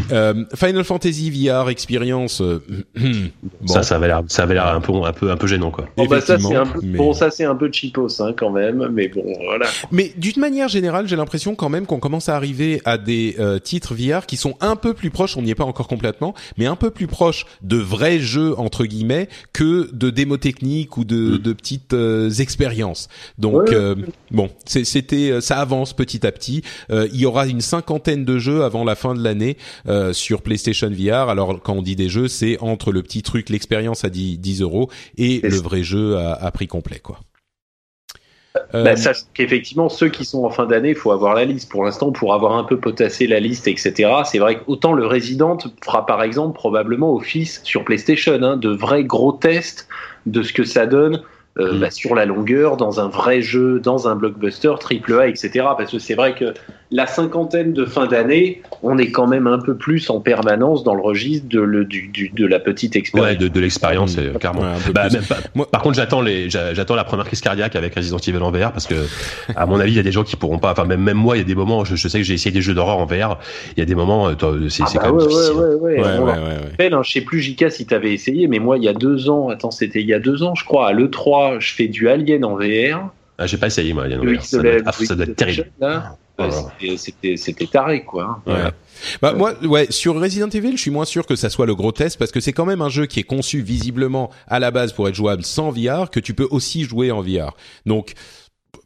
Final 0.56 0.84
Fantasy 0.84 1.32
VR 1.32 1.70
expérience, 1.70 2.42
bon. 2.96 3.32
ça 3.66 3.82
ça 3.82 3.96
avait 3.96 4.08
l'air 4.08 4.22
ça 4.28 4.44
avait 4.44 4.54
l'air 4.54 4.68
un 4.68 4.82
peu 4.82 4.94
un 4.94 5.14
peu 5.14 5.32
un 5.32 5.38
peu 5.38 5.48
gênant 5.48 5.72
quoi. 5.72 5.86
Bon 5.98 6.06
bah 6.06 6.22
ça 6.22 6.38
c'est 6.38 6.56
un 6.56 6.68
peu 6.68 6.82
bon 6.82 7.14
ça 7.14 7.32
c'est 7.32 7.46
un 7.46 7.56
peu 7.56 7.72
cheapos. 7.72 8.22
Hein. 8.22 8.27
Hein, 8.28 8.34
quand 8.36 8.49
même, 8.49 8.90
mais 8.91 9.08
bon, 9.08 9.24
voilà. 9.45 9.68
Mais 9.91 10.12
d'une 10.18 10.40
manière 10.40 10.68
générale, 10.68 11.08
j'ai 11.08 11.16
l'impression 11.16 11.56
quand 11.56 11.70
même 11.70 11.86
qu'on 11.86 11.99
commence 11.99 12.30
à 12.30 12.36
arriver 12.36 12.82
à 12.86 12.98
des 12.98 13.36
euh, 13.40 13.60
titres 13.60 13.94
VR 13.95 14.26
qui 14.26 14.38
sont 14.38 14.56
un 14.60 14.76
peu 14.76 14.94
plus 14.94 15.10
proches, 15.10 15.38
on 15.38 15.41
n'y 15.41 15.52
est 15.52 15.56
pas 15.56 15.64
encore 15.64 15.88
complètement, 15.88 16.34
mais 16.58 16.66
un 16.66 16.76
peu 16.76 16.91
plus 16.91 17.08
proches 17.08 17.45
de 17.62 17.78
vrais 17.78 18.20
jeux 18.20 18.58
entre 18.60 18.86
guillemets 18.86 19.30
que 19.54 19.90
de 19.94 20.10
démos 20.10 20.40
techniques 20.40 20.98
ou 20.98 21.06
de, 21.06 21.16
mm. 21.16 21.38
de 21.38 21.54
petites 21.54 21.94
euh, 21.94 22.30
expériences. 22.30 23.08
Donc 23.38 23.72
euh, 23.72 23.95
bon, 24.32 24.49
c'était 24.66 25.40
ça 25.41 25.60
avance 25.60 25.94
petit 25.94 26.26
à 26.26 26.32
petit. 26.32 26.64
il 26.90 27.16
y 27.16 27.26
aura 27.26 27.48
une 27.48 27.62
cinquantaine 27.62 28.26
de 28.26 28.38
jeux 28.38 28.64
avant 28.64 28.84
la 28.84 28.95
fin 28.95 29.14
de 29.14 29.24
l'année 29.24 29.58
sur 30.12 30.41
PlayStation 30.41 30.90
VR. 30.90 31.30
Alors 31.30 31.62
quand 31.62 31.74
on 31.74 31.82
dit 31.82 31.95
des 31.95 32.10
jeux, 32.10 32.28
c'est 32.28 32.58
entre 32.60 32.91
le 32.91 33.04
petit 33.04 33.22
truc, 33.22 33.49
l'expérience 33.49 34.04
à 34.04 34.10
10, 34.10 34.40
10 34.40 34.62
euros 34.62 34.90
et 35.18 35.40
le 35.41 35.58
vrai 35.58 35.84
jeu 35.84 36.18
à, 36.18 36.34
à 36.34 36.52
prix 36.52 36.68
complet, 36.68 36.99
quoi. 36.99 37.20
Euh, 38.74 38.84
bah, 38.84 38.96
sache 38.96 39.22
qu'effectivement, 39.34 39.90
ceux 39.90 40.10
qui 40.10 40.26
sont 40.26 40.44
en 40.44 40.50
fin 40.50 40.66
d'année, 40.66 40.90
il 40.90 40.96
faut 40.96 41.12
avoir 41.12 41.34
la 41.34 41.46
liste. 41.46 41.70
Pour 41.70 41.84
l'instant, 41.84 42.12
pour 42.12 42.34
avoir 42.34 42.58
un 42.58 42.64
peu 42.64 42.78
potassé 42.78 43.28
la 43.28 43.40
liste, 43.40 43.68
etc., 43.68 44.12
c'est 44.26 44.40
vrai 44.40 44.60
qu'autant 44.60 44.94
le 44.94 45.06
Resident 45.06 45.58
fera 45.84 46.06
par 46.06 46.24
exemple 46.24 46.56
probablement 46.56 47.14
office 47.14 47.62
sur 47.64 47.84
PlayStation, 47.84 48.42
hein, 48.42 48.58
de 48.58 48.70
vrais 48.70 49.04
gros 49.04 49.32
tests 49.32 49.88
de 50.26 50.44
ce 50.44 50.54
que 50.54 50.64
ça 50.64 50.86
donne 50.86 51.22
euh, 51.60 51.74
mm. 51.74 51.80
bah, 51.80 51.92
sur 51.92 52.16
la 52.16 52.26
longueur, 52.26 52.78
dans 52.78 53.00
un 53.00 53.08
vrai 53.08 53.42
jeu, 53.42 53.80
dans 53.80 54.08
un 54.08 54.16
blockbuster, 54.16 54.74
triple 54.80 55.20
A, 55.20 55.28
etc. 55.28 55.66
Parce 55.78 55.92
que 55.92 56.00
c'est 56.00 56.16
vrai 56.16 56.36
que 56.36 56.54
la 56.92 57.06
cinquantaine 57.06 57.74
de 57.74 57.86
fin 57.86 58.08
d'année, 58.08 58.62
on 58.82 58.98
est 58.98 59.12
quand 59.12 59.28
même 59.28 59.48
un 59.48 59.60
peu 59.60 59.76
plus 59.76 60.10
en 60.10 60.22
permanence 60.22 60.84
dans 60.84 60.96
le 60.96 61.02
registre 61.02 61.48
de, 61.50 61.60
le, 61.60 61.84
du, 61.84 62.08
du, 62.08 62.30
de 62.30 62.46
la 62.46 62.60
petite 62.60 62.96
expérience. 62.96 63.32
Ouais, 63.32 63.36
de, 63.36 63.48
de 63.48 63.60
l'expérience, 63.60 64.18
mmh. 64.18 64.38
clairement. 64.40 64.62
bah, 64.94 65.10
même 65.12 65.24
moi, 65.54 65.70
par 65.70 65.82
contre, 65.82 65.96
j'attends 65.96 66.22
les, 66.22 66.50
j'attends 66.50 66.96
la 66.96 67.04
première 67.04 67.26
crise 67.26 67.42
cardiaque 67.42 67.76
avec 67.76 67.94
Resident 67.96 68.18
Evil 68.18 68.38
en 68.38 68.52
VR 68.52 68.72
parce 68.72 68.88
que, 68.88 68.96
à 69.56 69.66
mon 69.66 69.80
avis, 69.80 69.92
il 69.92 69.98
y 69.98 70.00
a 70.00 70.04
des 70.04 70.12
gens 70.12 70.24
qui 70.24 70.36
pourront 70.36 70.60
pas. 70.60 70.72
Enfin, 70.72 70.86
même, 70.86 71.02
même 71.02 71.18
moi, 71.18 71.36
il 71.36 71.40
y 71.40 71.44
a 71.44 71.46
des 71.46 71.56
moments. 71.56 71.84
Je, 71.84 71.96
je 71.96 72.08
sais 72.08 72.20
que 72.20 72.24
j'ai 72.24 72.36
essayé 72.36 72.52
des 72.52 72.62
jeux 72.62 72.74
d'horreur 72.74 72.98
en 72.98 73.06
VR. 73.06 73.38
Il 73.76 73.80
y 73.80 73.84
a 73.84 73.86
des 73.86 73.96
moments, 73.96 74.30
euh, 74.30 74.70
c'est, 74.70 74.84
ah 74.84 74.88
c'est 74.88 74.98
bah 74.98 75.06
quand 75.06 75.16
ouais, 75.16 75.20
même 75.20 75.28
difficile. 75.28 75.54
Ouais, 75.56 75.76
ouais, 75.76 75.76
ouais. 75.76 76.20
ouais, 76.20 76.30
ouais, 76.80 76.94
hein, 76.94 77.02
je 77.04 77.12
sais 77.12 77.22
plus, 77.22 77.40
Jika, 77.42 77.70
si 77.70 77.86
t'avais 77.86 78.14
essayé, 78.14 78.48
mais 78.48 78.60
moi, 78.60 78.78
il 78.78 78.84
y 78.84 78.88
a 78.88 78.94
deux 78.94 79.30
ans. 79.30 79.50
Attends, 79.50 79.72
c'était 79.72 80.02
il 80.02 80.08
y 80.08 80.14
a 80.14 80.20
deux 80.20 80.44
ans, 80.44 80.56
je 80.56 80.64
crois. 80.64 80.88
À 80.88 80.94
le 80.94 81.10
3 81.10 81.60
je 81.60 81.74
fais 81.74 81.88
du 81.88 82.08
Alien 82.08 82.46
en 82.46 82.56
VR. 82.56 83.10
Ah, 83.38 83.46
j'ai 83.46 83.58
pas 83.58 83.68
essayé 83.68 83.94
moi, 83.94 84.06
Alien 84.06 84.22
en 84.22 84.26
VR. 84.26 84.44
Ça, 84.44 84.62
doit, 84.62 84.72
ah, 84.86 84.92
ça 84.92 85.16
doit 85.16 85.26
être 85.26 85.36
terrible. 85.36 85.68
Là. 85.80 86.18
C'était 86.98 87.68
taré, 87.68 88.04
quoi. 88.04 88.42
Hein. 88.46 88.52
Ouais. 88.52 88.72
Bah, 89.22 89.34
moi, 89.34 89.54
ouais, 89.64 89.88
sur 89.92 90.20
Resident 90.20 90.50
Evil, 90.50 90.74
je 90.74 90.82
suis 90.82 90.92
moins 90.92 91.06
sûr 91.06 91.26
que 91.26 91.36
ça 91.36 91.50
soit 91.50 91.66
le 91.66 91.76
gros 91.76 91.92
test 91.92 92.18
parce 92.18 92.32
que 92.32 92.40
c'est 92.40 92.54
quand 92.54 92.66
même 92.66 92.82
un 92.82 92.90
jeu 92.90 93.06
qui 93.06 93.20
est 93.20 93.24
conçu 93.24 93.62
visiblement 93.62 94.32
à 94.48 94.60
la 94.60 94.72
base 94.72 94.94
pour 94.94 95.08
être 95.08 95.16
jouable 95.16 95.44
sans 95.44 95.72
VR, 95.72 96.10
que 96.10 96.20
tu 96.20 96.34
peux 96.34 96.48
aussi 96.50 96.84
jouer 96.84 97.12
en 97.12 97.22
VR. 97.22 97.56
Donc, 97.86 98.14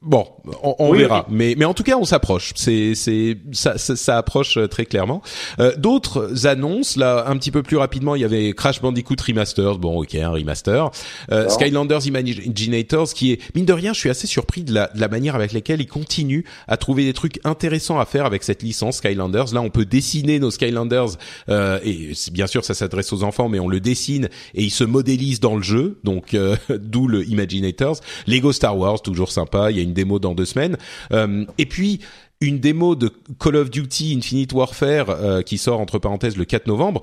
Bon, 0.04 0.26
on, 0.64 0.76
on 0.80 0.94
verra, 0.94 1.28
mais 1.30 1.54
mais 1.56 1.66
en 1.66 1.76
tout 1.76 1.84
cas 1.84 1.96
on 1.96 2.06
s'approche. 2.06 2.54
C'est 2.56 2.96
c'est 2.96 3.38
ça, 3.52 3.78
ça, 3.78 3.96
ça 3.96 4.18
approche 4.18 4.58
euh, 4.58 4.68
très 4.68 4.86
clairement. 4.86 5.22
Euh, 5.60 5.76
D'autres 5.78 6.48
annonces 6.48 6.96
là, 6.96 7.26
un 7.28 7.38
petit 7.38 7.52
peu 7.52 7.62
plus 7.62 7.78
rapidement, 7.78 8.16
il 8.16 8.22
y 8.22 8.26
avait 8.26 8.52
Crash 8.54 8.82
Bandicoot 8.82 9.18
Remastered. 9.28 9.78
Bon, 9.78 10.02
ok, 10.02 10.16
un 10.16 10.30
remaster. 10.30 10.90
Euh, 11.32 11.50
Skylanders 11.50 12.08
Imaginators, 12.08 13.14
qui 13.14 13.34
est 13.34 13.56
mine 13.56 13.66
de 13.66 13.74
rien, 13.74 13.94
je 13.94 14.00
suis 14.00 14.10
assez 14.10 14.26
surpris 14.26 14.64
de 14.64 14.74
la, 14.74 14.88
de 14.88 15.00
la 15.00 15.08
manière 15.08 15.36
avec 15.36 15.52
laquelle 15.54 15.82
ils 15.82 15.88
continuent 15.88 16.46
à 16.68 16.78
trouver 16.78 17.06
des 17.06 17.14
trucs 17.14 17.40
intéressants 17.44 18.00
à 18.00 18.06
faire 18.06 18.26
avec 18.26 18.42
cette 18.42 18.64
licence 18.64 18.98
Skylanders. 18.98 19.54
Là, 19.54 19.62
on 19.62 19.70
peut 19.70 19.86
dessiner 19.86 20.40
nos 20.40 20.50
Skylanders 20.50 21.10
euh, 21.50 21.80
et 21.84 22.14
bien 22.32 22.48
sûr 22.48 22.66
ça 22.66 22.74
s'adresse 22.74 23.14
aux 23.14 23.22
enfants, 23.22 23.50
mais 23.50 23.60
on 23.60 23.68
le 23.68 23.80
dessine 23.80 24.30
et 24.56 24.64
ils 24.64 24.72
se 24.72 24.84
modélisent 24.84 25.42
dans 25.42 25.56
le 25.56 25.64
jeu. 25.64 26.00
Donc 26.04 26.34
euh, 26.34 26.56
d'où 26.70 27.08
le 27.08 27.24
Imaginators. 27.28 28.00
Lego 28.26 28.52
Star 28.52 28.76
Wars, 28.76 29.02
toujours 29.02 29.32
sympa. 29.32 29.70
Il 29.72 29.78
y 29.78 29.80
a 29.80 29.84
une 29.84 29.94
démo 29.94 30.20
dans 30.20 30.36
deux 30.36 30.46
semaines. 30.46 30.78
Euh, 31.12 31.46
et 31.58 31.66
puis 31.66 32.00
une 32.40 32.60
démo 32.60 32.96
de 32.96 33.12
Call 33.40 33.56
of 33.56 33.70
Duty 33.70 34.16
Infinite 34.18 34.54
Warfare 34.54 35.10
euh, 35.10 35.42
qui 35.42 35.58
sort 35.58 35.80
entre 35.80 36.00
parenthèses 36.00 36.38
le 36.38 36.46
4 36.46 36.68
novembre. 36.68 37.02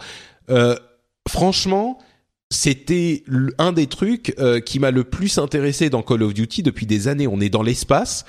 Euh, 0.50 0.76
franchement, 1.28 1.98
c'était 2.50 3.24
un 3.58 3.72
des 3.72 3.86
trucs 3.88 4.34
qui 4.64 4.78
m'a 4.78 4.90
le 4.90 5.04
plus 5.04 5.36
intéressé 5.36 5.90
dans 5.90 6.00
Call 6.00 6.22
of 6.22 6.32
Duty 6.32 6.62
depuis 6.62 6.86
des 6.86 7.06
années. 7.06 7.26
On 7.26 7.42
est 7.42 7.50
dans 7.50 7.62
l'espace 7.62 8.24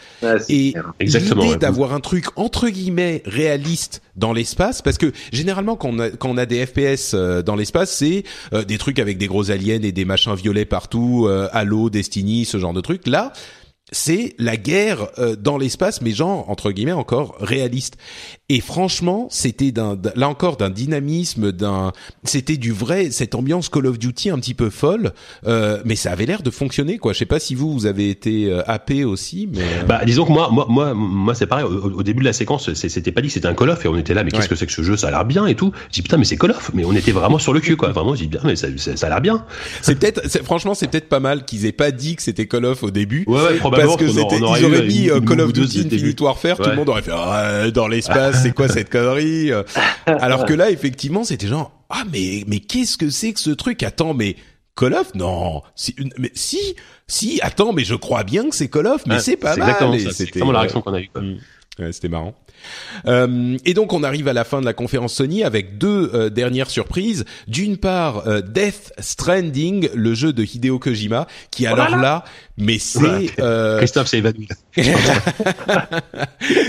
et 0.50 0.74
l'idée 1.00 1.56
d'avoir 1.56 1.94
un 1.94 2.02
truc 2.02 2.26
entre 2.36 2.68
guillemets 2.68 3.24
réaliste 3.26 4.02
dans 4.18 4.34
l'espace, 4.34 4.82
parce 4.82 4.98
que 4.98 5.14
généralement 5.32 5.78
quand 5.78 5.92
on 5.94 6.00
a, 6.00 6.10
quand 6.10 6.30
on 6.30 6.38
a 6.38 6.46
des 6.46 6.66
FPS 6.66 7.16
dans 7.16 7.56
l'espace, 7.56 7.96
c'est 7.96 8.26
des 8.68 8.78
trucs 8.78 9.00
avec 9.00 9.18
des 9.18 9.28
gros 9.28 9.52
aliens 9.52 9.82
et 9.84 9.94
des 9.94 10.04
machins 10.04 10.36
violets 10.36 10.66
partout, 10.66 11.30
Halo, 11.54 11.90
Destiny, 11.90 12.44
ce 12.44 12.58
genre 12.58 12.74
de 12.74 12.82
trucs. 12.82 13.08
Là, 13.08 13.32
c'est 13.92 14.36
la 14.38 14.58
guerre 14.58 15.10
euh, 15.18 15.36
dans 15.36 15.58
l'espace, 15.58 16.02
mais 16.02 16.12
genre 16.12 16.50
entre 16.50 16.72
guillemets 16.72 16.92
encore 16.92 17.36
réaliste. 17.40 17.98
Et 18.52 18.62
franchement, 18.62 19.28
c'était 19.30 19.72
d'un 19.72 19.96
là 20.16 20.28
encore 20.28 20.58
d'un 20.58 20.72
dynamisme, 20.72 21.52
d'un 21.52 21.92
c'était 22.24 22.58
du 22.58 22.72
vrai 22.72 23.12
cette 23.12 23.36
ambiance 23.36 23.70
Call 23.70 23.86
of 23.86 24.00
Duty 24.00 24.32
un 24.32 24.40
petit 24.40 24.56
peu 24.56 24.72
folle, 24.72 25.14
euh, 25.46 25.84
mais 25.86 25.96
ça 25.96 26.12
avait 26.12 26.26
l'air 26.26 26.42
de 26.42 26.50
fonctionner 26.50 26.98
quoi. 26.98 27.14
Je 27.14 27.20
sais 27.20 27.28
pas 27.28 27.40
si 27.40 27.54
vous 27.54 27.72
vous 27.72 27.86
avez 27.86 28.10
été 28.10 28.48
euh, 28.48 28.64
happé 28.66 29.04
aussi, 29.04 29.48
mais 29.54 29.62
euh, 29.62 29.84
bah 29.88 30.02
disons 30.04 30.26
que 30.26 30.32
moi 30.32 30.50
moi 30.52 30.66
moi 30.68 30.96
moi 30.96 31.36
c'est 31.36 31.46
pareil. 31.46 31.64
Au, 31.64 32.02
début 32.02 32.22
de 32.22 32.26
la 32.26 32.34
séquence, 32.34 32.74
c'était 32.74 33.12
pas 33.12 33.22
dit 33.22 33.28
que 33.28 33.36
c'était 33.36 33.48
un 33.48 33.54
Call 33.54 33.70
of 33.70 33.86
et 33.86 33.88
on 33.88 33.98
était 33.98 34.16
là, 34.16 34.24
mais 34.24 34.32
qu'est-ce 34.32 34.50
que 34.50 34.56
c'est 34.56 34.66
que 34.66 34.72
ce 34.72 34.82
jeu? 34.82 34.98
Ça 34.98 35.10
a 35.10 35.12
l'air 35.12 35.26
bien 35.26 35.46
et 35.46 35.54
tout. 35.54 35.72
Je 35.90 35.94
dis 35.94 36.02
putain 36.02 36.18
mais 36.18 36.26
c'est 36.26 36.38
Call 36.38 36.50
of, 36.50 36.72
mais 36.74 36.86
on 36.86 36.94
était 36.94 37.12
vraiment 37.12 37.38
sur 37.38 37.54
le 37.54 37.60
cul 37.60 37.76
quoi. 37.76 37.92
Vraiment, 37.92 38.16
dis 38.16 38.26
bien 38.26 38.42
mais 38.44 38.56
ça, 38.56 38.68
ça, 38.78 39.06
a 39.06 39.10
l'air 39.10 39.22
bien. 39.22 39.46
C'est 39.84 39.94
peut-être 39.94 40.28
franchement 40.44 40.74
c'est 40.74 40.88
peut-être 40.88 41.08
pas 41.08 41.20
mal 41.20 41.46
qu'ils 41.46 41.68
aient 41.68 41.72
pas 41.72 41.92
dit 41.92 42.16
que 42.16 42.24
c'était 42.24 42.48
Call 42.48 42.66
of 42.66 42.82
au 42.82 42.90
début. 42.90 43.26
Ouais, 43.28 43.40
ouais 43.42 43.60
parce 43.62 43.96
que 43.96 44.08
c'était 44.08 44.38
ils 44.38 44.66
auraient 44.66 44.88
mis 44.88 45.08
Call 45.28 45.42
of 45.42 45.54
Duty 45.54 45.82
Infinite 45.86 46.20
Warfare, 46.20 46.58
tout 46.58 46.70
le 46.72 46.76
monde 46.76 46.90
aurait 46.90 47.04
fait 47.04 47.12
ah, 47.14 47.70
dans 47.70 47.88
l'espace, 47.88 48.39
c'est 48.42 48.54
quoi 48.54 48.68
cette 48.68 48.90
connerie 48.90 49.52
Alors 50.06 50.46
que 50.46 50.54
là, 50.54 50.72
effectivement, 50.72 51.24
c'était 51.24 51.48
genre 51.48 51.72
ah 51.90 52.04
mais 52.12 52.44
mais 52.48 52.60
qu'est-ce 52.60 52.98
que 52.98 53.10
c'est 53.10 53.34
que 53.34 53.40
ce 53.40 53.52
truc? 53.52 53.84
Attends, 53.84 54.14
mais 54.14 54.36
Call 54.76 54.94
of? 54.94 55.14
Non, 55.14 55.62
si, 55.76 55.96
mais 56.18 56.32
si, 56.34 56.76
si. 57.08 57.40
Attends, 57.42 57.74
mais 57.74 57.84
je 57.84 57.96
crois 57.96 58.24
bien 58.24 58.50
que 58.50 58.56
c'est 58.56 58.70
Call 58.70 58.88
of, 58.88 59.06
mais 59.06 59.20
c'est 59.20 59.36
pas 59.38 59.56
mal. 59.58 59.76
C'est 60.00 60.08
exactement 60.08 60.52
la 60.52 60.60
réaction 60.62 60.82
qu'on 60.82 60.94
a 60.94 61.02
eue. 61.02 61.10
Ouais, 61.78 61.92
c'était 61.92 62.10
marrant. 62.10 62.34
Euh, 63.08 63.58
et 63.66 63.74
donc 63.74 63.94
on 63.94 64.04
arrive 64.04 64.28
à 64.28 64.34
la 64.34 64.44
fin 64.44 64.60
de 64.62 64.66
la 64.66 64.74
conférence 64.74 65.14
Sony 65.14 65.44
avec 65.44 65.78
deux 65.78 66.12
euh, 66.14 66.30
dernières 66.30 66.70
surprises. 66.70 67.26
D'une 67.48 67.78
part, 67.78 68.28
euh, 68.28 68.42
Death 68.42 68.94
Stranding, 69.00 69.90
le 69.94 70.14
jeu 70.14 70.34
de 70.34 70.44
Hideo 70.44 70.80
Kojima, 70.80 71.28
qui 71.52 71.66
Oh 71.68 71.74
alors 71.74 71.98
là, 71.98 72.24
mais 72.58 72.80
c'est 72.80 73.40
euh, 73.40 73.78
Christophe 73.78 74.08
s'est 74.08 74.18
évanoui. 74.20 74.48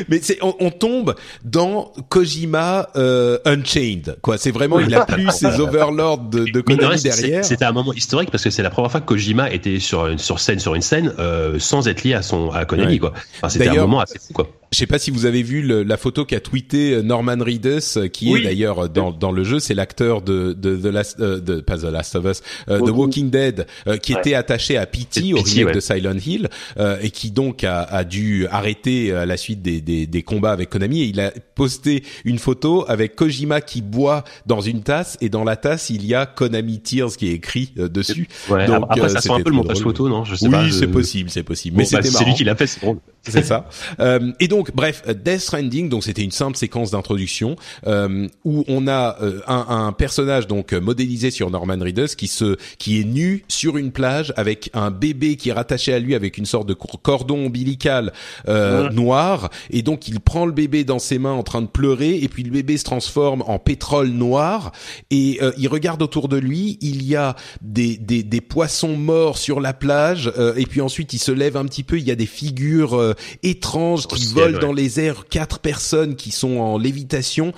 mais 0.08 0.20
c'est 0.22 0.38
on, 0.42 0.54
on 0.60 0.70
tombe 0.70 1.14
dans 1.44 1.92
Kojima 2.08 2.88
euh, 2.96 3.38
Unchained 3.44 4.18
quoi. 4.22 4.38
C'est 4.38 4.50
vraiment 4.50 4.78
il 4.80 4.94
a 4.94 5.04
plus 5.04 5.30
ses 5.30 5.60
overlords 5.60 6.18
de, 6.18 6.44
de 6.44 6.60
Konami 6.60 7.00
derrière. 7.02 7.44
C'était 7.44 7.64
un 7.64 7.72
moment 7.72 7.92
historique 7.92 8.30
parce 8.30 8.44
que 8.44 8.50
c'est 8.50 8.62
la 8.62 8.70
première 8.70 8.90
fois 8.90 9.00
que 9.00 9.06
Kojima 9.06 9.50
était 9.50 9.78
sur 9.80 10.06
une, 10.06 10.18
sur 10.18 10.40
scène 10.40 10.58
sur 10.58 10.74
une 10.74 10.82
scène 10.82 11.12
euh, 11.18 11.58
sans 11.58 11.88
être 11.88 12.02
lié 12.04 12.14
à 12.14 12.22
son 12.22 12.50
à 12.50 12.64
Konami 12.64 12.90
Ouais. 12.90 12.98
quoi. 12.98 13.12
Enfin, 13.36 13.48
c'était 13.48 13.68
un 13.68 13.74
moment 13.74 14.00
assez 14.00 14.18
fou 14.18 14.32
quoi. 14.32 14.48
Je 14.72 14.78
sais 14.78 14.86
pas 14.86 15.00
si 15.00 15.10
vous 15.10 15.26
avez 15.26 15.42
vu 15.42 15.62
le- 15.62 15.82
la 15.82 15.96
photo 15.96 16.24
qu'a 16.24 16.38
tweeté 16.38 16.92
euh, 16.94 17.02
Norman 17.02 17.36
Reedus, 17.40 17.96
euh, 17.96 18.06
qui 18.06 18.30
Oui. 18.32 18.40
est 18.40 18.44
d'ailleurs 18.44 18.88
dans, 18.88 19.10
dans 19.10 19.32
le 19.32 19.42
jeu, 19.42 19.58
c'est 19.58 19.74
l'acteur 19.74 20.22
de, 20.22 20.52
de 20.52 20.76
The 20.76 20.84
Last, 20.92 21.18
euh, 21.18 21.40
de, 21.40 21.60
pas 21.60 21.78
The 21.78 21.84
Last 21.90 22.14
of 22.14 22.24
Us, 22.24 22.40
euh, 22.68 22.78
The 22.78 22.90
Walking- 22.90 23.30
Dead, 23.30 23.66
euh, 23.88 23.96
qui 23.96 24.14
Ouais. 24.14 24.20
était 24.20 24.34
attaché 24.34 24.76
à 24.76 24.86
Pity, 24.86 25.34
au 25.34 25.38
remake 25.42 25.66
ouais. 25.66 25.72
de 25.72 25.80
Silent 25.80 26.14
Hill, 26.24 26.48
euh, 26.78 26.96
et 27.02 27.10
qui 27.10 27.32
donc 27.32 27.64
a, 27.64 27.82
a 27.82 28.04
dû 28.04 28.46
arrêter 28.46 29.12
à 29.12 29.26
la 29.26 29.36
suite 29.36 29.60
des, 29.60 29.80
des, 29.80 30.06
des 30.06 30.22
combats 30.22 30.52
avec 30.52 30.70
Konami. 30.70 31.00
Et 31.02 31.06
il 31.06 31.18
a 31.18 31.32
posté 31.56 32.04
une 32.24 32.38
photo 32.38 32.84
avec 32.86 33.16
Kojima 33.16 33.60
qui 33.62 33.82
boit 33.82 34.22
dans 34.46 34.60
une 34.60 34.84
tasse, 34.84 35.18
et 35.20 35.28
dans 35.30 35.42
la 35.42 35.56
tasse 35.56 35.90
il 35.90 36.06
y 36.06 36.14
a 36.14 36.26
Konami 36.26 36.80
Tears 36.80 37.16
qui 37.16 37.26
est 37.28 37.32
écrit 37.32 37.72
euh, 37.76 37.88
dessus. 37.88 38.28
Ouais, 38.48 38.66
Donc, 38.68 38.84
après 38.88 39.00
euh, 39.00 39.08
ça 39.08 39.20
sent 39.20 39.32
un 39.32 39.40
peu 39.40 39.50
le 39.50 39.56
montage 39.56 39.80
photo 39.80 40.08
non? 40.08 40.24
Je 40.24 40.36
sais 40.36 40.46
Oui, 40.46 40.72
c'est 40.72 40.86
possible, 40.86 41.28
c'est 41.28 41.42
possible. 41.42 41.76
Bon, 41.76 41.82
Mais 41.82 41.88
bah, 41.90 42.02
c'était 42.04 42.16
c'est 42.16 42.24
lui 42.24 42.34
qui 42.34 42.44
l'a 42.44 42.54
fait, 42.54 42.68
c'est 42.68 42.80
drôle. 42.82 42.98
C'est 43.22 43.44
ça. 43.44 43.68
Euh, 43.98 44.32
et 44.40 44.48
donc, 44.48 44.59
bref, 44.74 45.02
Death 45.06 45.40
Stranding, 45.40 45.88
donc 45.88 46.04
c'était 46.04 46.22
une 46.22 46.30
simple 46.30 46.56
séquence 46.56 46.90
d'introduction 46.90 47.56
euh, 47.86 48.28
où 48.44 48.64
on 48.68 48.86
a 48.86 49.16
euh, 49.22 49.40
un, 49.46 49.66
un 49.68 49.92
personnage 49.92 50.46
donc 50.46 50.72
euh, 50.72 50.80
modélisé 50.80 51.30
sur 51.30 51.50
Norman 51.50 51.78
Reedus 51.80 52.14
qui 52.16 52.28
se 52.28 52.56
qui 52.78 53.00
est 53.00 53.04
nu 53.04 53.44
sur 53.48 53.76
une 53.76 53.92
plage 53.92 54.32
avec 54.36 54.70
un 54.74 54.90
bébé 54.90 55.36
qui 55.36 55.48
est 55.48 55.52
rattaché 55.52 55.92
à 55.92 55.98
lui 55.98 56.14
avec 56.14 56.38
une 56.38 56.46
sorte 56.46 56.68
de 56.68 56.74
cor- 56.74 57.00
cordon 57.02 57.46
ombilical 57.46 58.12
euh, 58.48 58.90
noir. 58.90 59.50
Et 59.70 59.82
donc 59.82 60.08
il 60.08 60.20
prend 60.20 60.46
le 60.46 60.52
bébé 60.52 60.84
dans 60.84 60.98
ses 60.98 61.18
mains 61.18 61.32
en 61.32 61.42
train 61.42 61.62
de 61.62 61.66
pleurer 61.66 62.18
et 62.18 62.28
puis 62.28 62.42
le 62.42 62.50
bébé 62.50 62.76
se 62.76 62.84
transforme 62.84 63.42
en 63.46 63.58
pétrole 63.58 64.08
noir. 64.08 64.72
Et 65.10 65.38
euh, 65.42 65.52
il 65.58 65.68
regarde 65.68 66.02
autour 66.02 66.28
de 66.28 66.36
lui 66.36 66.78
il 66.80 67.02
y 67.04 67.16
a 67.16 67.36
des 67.62 67.96
des, 67.96 68.22
des 68.22 68.40
poissons 68.40 68.96
morts 68.96 69.38
sur 69.38 69.60
la 69.60 69.72
plage 69.72 70.32
euh, 70.38 70.54
et 70.56 70.66
puis 70.66 70.80
ensuite 70.80 71.12
il 71.12 71.18
se 71.18 71.32
lève 71.32 71.56
un 71.56 71.64
petit 71.64 71.82
peu 71.84 71.98
il 71.98 72.04
y 72.04 72.10
a 72.10 72.16
des 72.16 72.26
figures 72.26 72.94
euh, 72.94 73.14
étranges 73.42 74.06
qui 74.06 74.24
ciel, 74.24 74.49
volent 74.50 74.60
ouais. 74.60 74.66
dans 74.66 74.72
les 74.72 75.00
airs 75.00 75.26
quatre 75.28 75.58
personnes 75.58 76.16
qui 76.16 76.30
sont 76.30 76.58
en 76.58 76.78
lévitation 76.78 77.52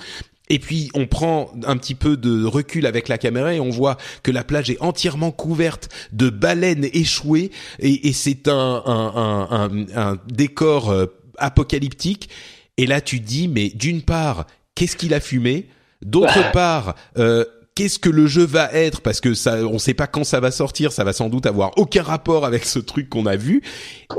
et 0.49 0.59
puis 0.59 0.89
on 0.93 1.07
prend 1.07 1.51
un 1.65 1.77
petit 1.77 1.95
peu 1.95 2.17
de 2.17 2.45
recul 2.45 2.85
avec 2.85 3.07
la 3.07 3.17
caméra 3.17 3.53
et 3.53 3.59
on 3.59 3.69
voit 3.69 3.97
que 4.23 4.31
la 4.31 4.43
plage 4.43 4.69
est 4.69 4.81
entièrement 4.81 5.31
couverte 5.31 5.89
de 6.11 6.29
baleines 6.29 6.85
échouées 6.93 7.51
et, 7.79 8.07
et 8.07 8.13
c'est 8.13 8.47
un, 8.47 8.83
un, 8.85 9.13
un, 9.15 9.71
un, 9.71 9.85
un 9.95 10.17
décor 10.27 10.91
euh, 10.91 11.05
apocalyptique. 11.37 12.29
Et 12.77 12.85
là 12.85 13.01
tu 13.01 13.19
dis 13.19 13.47
mais 13.47 13.69
d'une 13.69 14.01
part 14.01 14.45
qu'est-ce 14.75 14.97
qu'il 14.97 15.13
a 15.13 15.19
fumé, 15.19 15.69
d'autre 16.01 16.51
part 16.51 16.95
euh, 17.17 17.45
qu'est-ce 17.75 17.99
que 17.99 18.09
le 18.09 18.27
jeu 18.27 18.45
va 18.45 18.71
être 18.71 19.01
parce 19.01 19.19
que 19.19 19.33
ça 19.33 19.57
on 19.65 19.79
sait 19.79 19.93
pas 19.93 20.07
quand 20.07 20.23
ça 20.23 20.39
va 20.39 20.51
sortir, 20.51 20.91
ça 20.91 21.03
va 21.03 21.13
sans 21.13 21.29
doute 21.29 21.45
avoir 21.45 21.71
aucun 21.77 22.03
rapport 22.03 22.45
avec 22.45 22.65
ce 22.65 22.79
truc 22.79 23.09
qu'on 23.09 23.25
a 23.25 23.35
vu. 23.35 23.61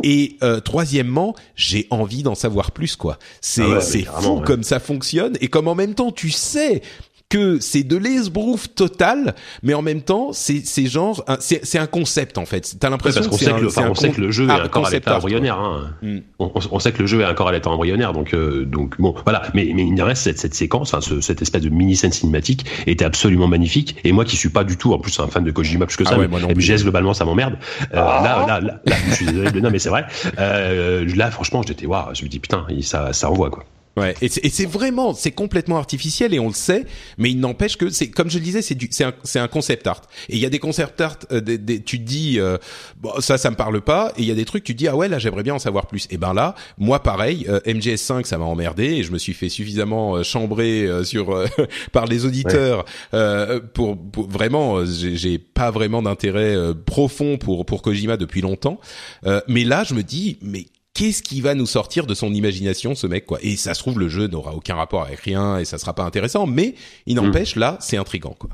Et 0.02 0.36
euh, 0.42 0.60
troisièmement, 0.60 1.34
j'ai 1.54 1.86
envie 1.90 2.22
d'en 2.22 2.34
savoir 2.34 2.72
plus 2.72 2.96
quoi. 2.96 3.18
C'est 3.40 3.62
Ah 3.62 3.68
ouais, 3.76 3.80
c'est 3.80 4.04
fou 4.04 4.38
ouais. 4.38 4.44
comme 4.44 4.62
ça 4.62 4.80
fonctionne 4.80 5.36
et 5.40 5.48
comme 5.48 5.68
en 5.68 5.74
même 5.74 5.94
temps 5.94 6.12
tu 6.12 6.30
sais 6.30 6.82
que 7.30 7.58
c'est 7.58 7.82
de 7.82 7.96
l'esbrouf 7.96 8.68
total, 8.74 9.34
mais 9.62 9.74
en 9.74 9.82
même 9.82 10.02
temps 10.02 10.32
c'est 10.32 10.60
c'est 10.64 10.86
genre 10.86 11.24
un- 11.26 11.38
c'est 11.40 11.78
un 11.78 11.86
concept 11.86 12.38
en 12.38 12.44
fait. 12.46 12.76
T'as 12.78 12.86
Ouais, 12.88 12.90
l'impression 12.92 13.20
parce 13.22 13.28
qu'on 13.28 13.36
que 13.36 13.38
c'est 13.40 13.46
sait, 13.46 13.52
un, 13.52 13.58
que 13.58 13.62
le, 13.64 13.70
c'est 13.70 13.78
enfin, 13.80 13.88
un 13.88 13.90
on 13.90 13.94
sait 13.94 14.10
que 14.10 14.20
le 14.20 14.30
jeu 14.30 14.46
ah, 14.50 14.52
est 14.52 14.56
encore 14.62 14.82
à 14.82 14.84
concept 14.86 15.06
l'état 15.06 15.16
embryonnaire. 15.16 15.58
Hein. 15.58 15.90
Mm. 16.02 16.18
On, 16.38 16.78
sait 16.78 16.92
que 16.92 17.00
le 17.00 17.06
jeu 17.06 17.22
est 17.22 17.26
encore 17.26 17.48
à 17.48 17.52
l'état 17.52 17.70
embryonnaire, 17.70 18.12
donc 18.12 18.34
euh, 18.34 18.64
donc 18.64 19.00
bon, 19.00 19.14
voilà. 19.24 19.42
Mais 19.54 19.70
mais 19.74 19.86
il 19.86 20.00
reste 20.02 20.22
cette, 20.22 20.38
cette 20.38 20.54
séquence, 20.54 20.94
enfin 20.94 21.00
ce- 21.00 21.20
cette 21.20 21.42
espèce 21.42 21.62
de 21.62 21.70
mini 21.70 21.96
scène 21.96 22.12
cinématique 22.12 22.66
était 22.86 23.04
absolument 23.04 23.48
magnifique. 23.48 23.96
Et 24.04 24.12
moi 24.12 24.24
qui 24.24 24.36
suis 24.36 24.50
pas 24.50 24.62
du 24.64 24.76
tout, 24.76 24.92
en 24.92 24.98
plus 24.98 25.18
un 25.18 25.26
fan 25.26 25.42
de 25.44 25.50
Kojima 25.50 25.86
plus 25.86 25.96
que 25.96 26.04
Ah 26.06 26.10
ça, 26.10 26.18
ouais, 26.18 26.28
mais 26.28 26.38
plus. 26.54 26.54
MGS 26.72 26.82
globalement 26.82 27.14
ça 27.14 27.24
m'emmerde. 27.24 27.54
Euh, 27.94 27.96
Ah. 28.00 28.20
là, 28.22 28.46
là, 28.46 28.60
là, 28.60 28.80
là, 28.84 28.96
je 29.08 29.14
suis 29.14 29.26
désolé, 29.26 29.50
mais 29.52 29.60
non 29.60 29.70
mais 29.70 29.78
c'est 29.80 29.88
vrai. 29.88 30.04
Euh, 30.38 31.04
là 31.16 31.30
franchement 31.30 31.62
j'étais 31.66 31.86
waouh, 31.86 32.14
je 32.14 32.22
me 32.22 32.28
dis 32.28 32.38
putain, 32.38 32.66
ça 32.82 33.12
ça 33.12 33.30
envoie 33.30 33.50
quoi. 33.50 33.64
Ouais, 33.96 34.14
et 34.20 34.28
c'est 34.28 34.66
vraiment, 34.66 35.14
c'est 35.14 35.30
complètement 35.30 35.76
artificiel 35.78 36.34
et 36.34 36.40
on 36.40 36.48
le 36.48 36.54
sait, 36.54 36.84
mais 37.16 37.30
il 37.30 37.38
n'empêche 37.38 37.76
que 37.76 37.90
c'est, 37.90 38.10
comme 38.10 38.28
je 38.28 38.38
le 38.38 38.44
disais, 38.44 38.60
c'est 38.60 38.74
du, 38.74 38.88
c'est 38.90 39.04
un, 39.04 39.12
c'est 39.22 39.38
un 39.38 39.46
concept 39.46 39.86
art. 39.86 40.02
Et 40.28 40.34
il 40.34 40.40
y 40.40 40.46
a 40.46 40.50
des 40.50 40.58
concept 40.58 41.00
art, 41.00 41.16
euh, 41.30 41.40
des, 41.40 41.58
des- 41.58 41.80
tu 41.80 42.00
te 42.00 42.04
dis, 42.04 42.40
euh, 42.40 42.58
bon, 43.00 43.12
ça, 43.20 43.38
ça 43.38 43.50
me 43.52 43.56
parle 43.56 43.80
pas, 43.82 44.12
et 44.16 44.22
il 44.22 44.26
y 44.26 44.32
a 44.32 44.34
des 44.34 44.44
trucs, 44.44 44.64
tu 44.64 44.72
te 44.72 44.78
dis, 44.78 44.88
ah 44.88 44.96
ouais, 44.96 45.06
là, 45.08 45.20
j'aimerais 45.20 45.44
bien 45.44 45.54
en 45.54 45.58
savoir 45.60 45.86
plus. 45.86 46.08
Et 46.10 46.16
ben 46.16 46.34
là, 46.34 46.56
moi, 46.76 47.04
pareil, 47.04 47.46
euh, 47.48 47.60
MGS5, 47.66 48.24
ça 48.24 48.36
m'a 48.36 48.46
emmerdé, 48.46 48.84
et 48.84 49.02
je 49.04 49.12
me 49.12 49.18
suis 49.18 49.32
fait 49.32 49.48
suffisamment 49.48 50.16
euh, 50.16 50.22
chambrer 50.24 50.82
euh, 50.86 51.04
sur 51.04 51.30
euh, 51.30 51.46
par 51.92 52.06
les 52.06 52.24
auditeurs 52.24 52.84
euh, 53.14 53.60
pour, 53.74 53.96
pour- 53.96 54.28
vraiment, 54.28 54.84
j'ai, 54.84 55.16
j'ai 55.16 55.38
pas 55.38 55.70
vraiment 55.70 56.02
d'intérêt 56.02 56.56
euh, 56.56 56.74
profond 56.74 57.38
pour 57.38 57.64
pour 57.64 57.80
Kojima 57.82 58.16
depuis 58.16 58.40
longtemps. 58.40 58.80
Euh, 59.24 59.40
mais 59.46 59.62
là, 59.62 59.84
je 59.84 59.94
me 59.94 60.02
dis, 60.02 60.36
mais 60.42 60.66
qu'est-ce 60.94 61.22
qui 61.22 61.40
va 61.40 61.54
nous 61.54 61.66
sortir 61.66 62.06
de 62.06 62.14
son 62.14 62.32
imagination 62.32 62.94
ce 62.94 63.06
mec 63.06 63.26
quoi 63.26 63.38
et 63.42 63.56
ça 63.56 63.74
se 63.74 63.80
trouve 63.80 63.98
le 63.98 64.08
jeu 64.08 64.26
n'aura 64.28 64.54
aucun 64.54 64.76
rapport 64.76 65.02
avec 65.02 65.20
rien 65.20 65.58
et 65.58 65.64
ça 65.64 65.78
sera 65.78 65.94
pas 65.94 66.04
intéressant 66.04 66.46
mais 66.46 66.74
il 67.06 67.16
n'empêche 67.16 67.56
là 67.56 67.76
c'est 67.80 67.96
intrigant 67.96 68.36
quoi 68.38 68.50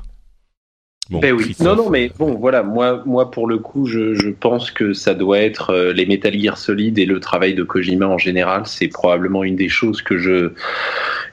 Bon, 1.11 1.19
ben 1.19 1.33
oui. 1.33 1.53
Non, 1.59 1.75
non, 1.75 1.89
mais 1.89 2.09
bon, 2.17 2.35
voilà, 2.35 2.63
moi, 2.63 3.03
moi 3.05 3.31
pour 3.31 3.45
le 3.45 3.57
coup, 3.57 3.85
je, 3.85 4.13
je 4.13 4.29
pense 4.29 4.71
que 4.71 4.93
ça 4.93 5.13
doit 5.13 5.39
être 5.39 5.71
euh, 5.71 5.91
les 5.91 6.05
Metal 6.05 6.39
Gear 6.39 6.57
Solid 6.57 6.97
et 6.97 7.05
le 7.05 7.19
travail 7.19 7.53
de 7.53 7.63
Kojima 7.63 8.07
en 8.07 8.17
général. 8.17 8.61
C'est 8.65 8.87
probablement 8.87 9.43
une 9.43 9.57
des 9.57 9.67
choses 9.67 10.01
que 10.01 10.17
je 10.17 10.53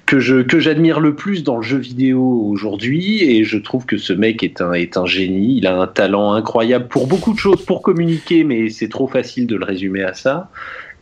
que 0.04 0.18
je 0.18 0.42
que 0.42 0.58
j'admire 0.58 0.98
le 0.98 1.14
plus 1.14 1.44
dans 1.44 1.58
le 1.58 1.62
jeu 1.62 1.76
vidéo 1.76 2.48
aujourd'hui 2.48 3.22
et 3.22 3.44
je 3.44 3.56
trouve 3.56 3.86
que 3.86 3.98
ce 3.98 4.12
mec 4.12 4.42
est 4.42 4.60
un 4.60 4.72
est 4.72 4.96
un 4.96 5.06
génie. 5.06 5.58
Il 5.58 5.66
a 5.68 5.76
un 5.76 5.86
talent 5.86 6.32
incroyable 6.32 6.88
pour 6.88 7.06
beaucoup 7.06 7.32
de 7.32 7.38
choses, 7.38 7.64
pour 7.64 7.80
communiquer, 7.82 8.42
mais 8.42 8.70
c'est 8.70 8.88
trop 8.88 9.06
facile 9.06 9.46
de 9.46 9.54
le 9.54 9.64
résumer 9.64 10.02
à 10.02 10.14
ça. 10.14 10.50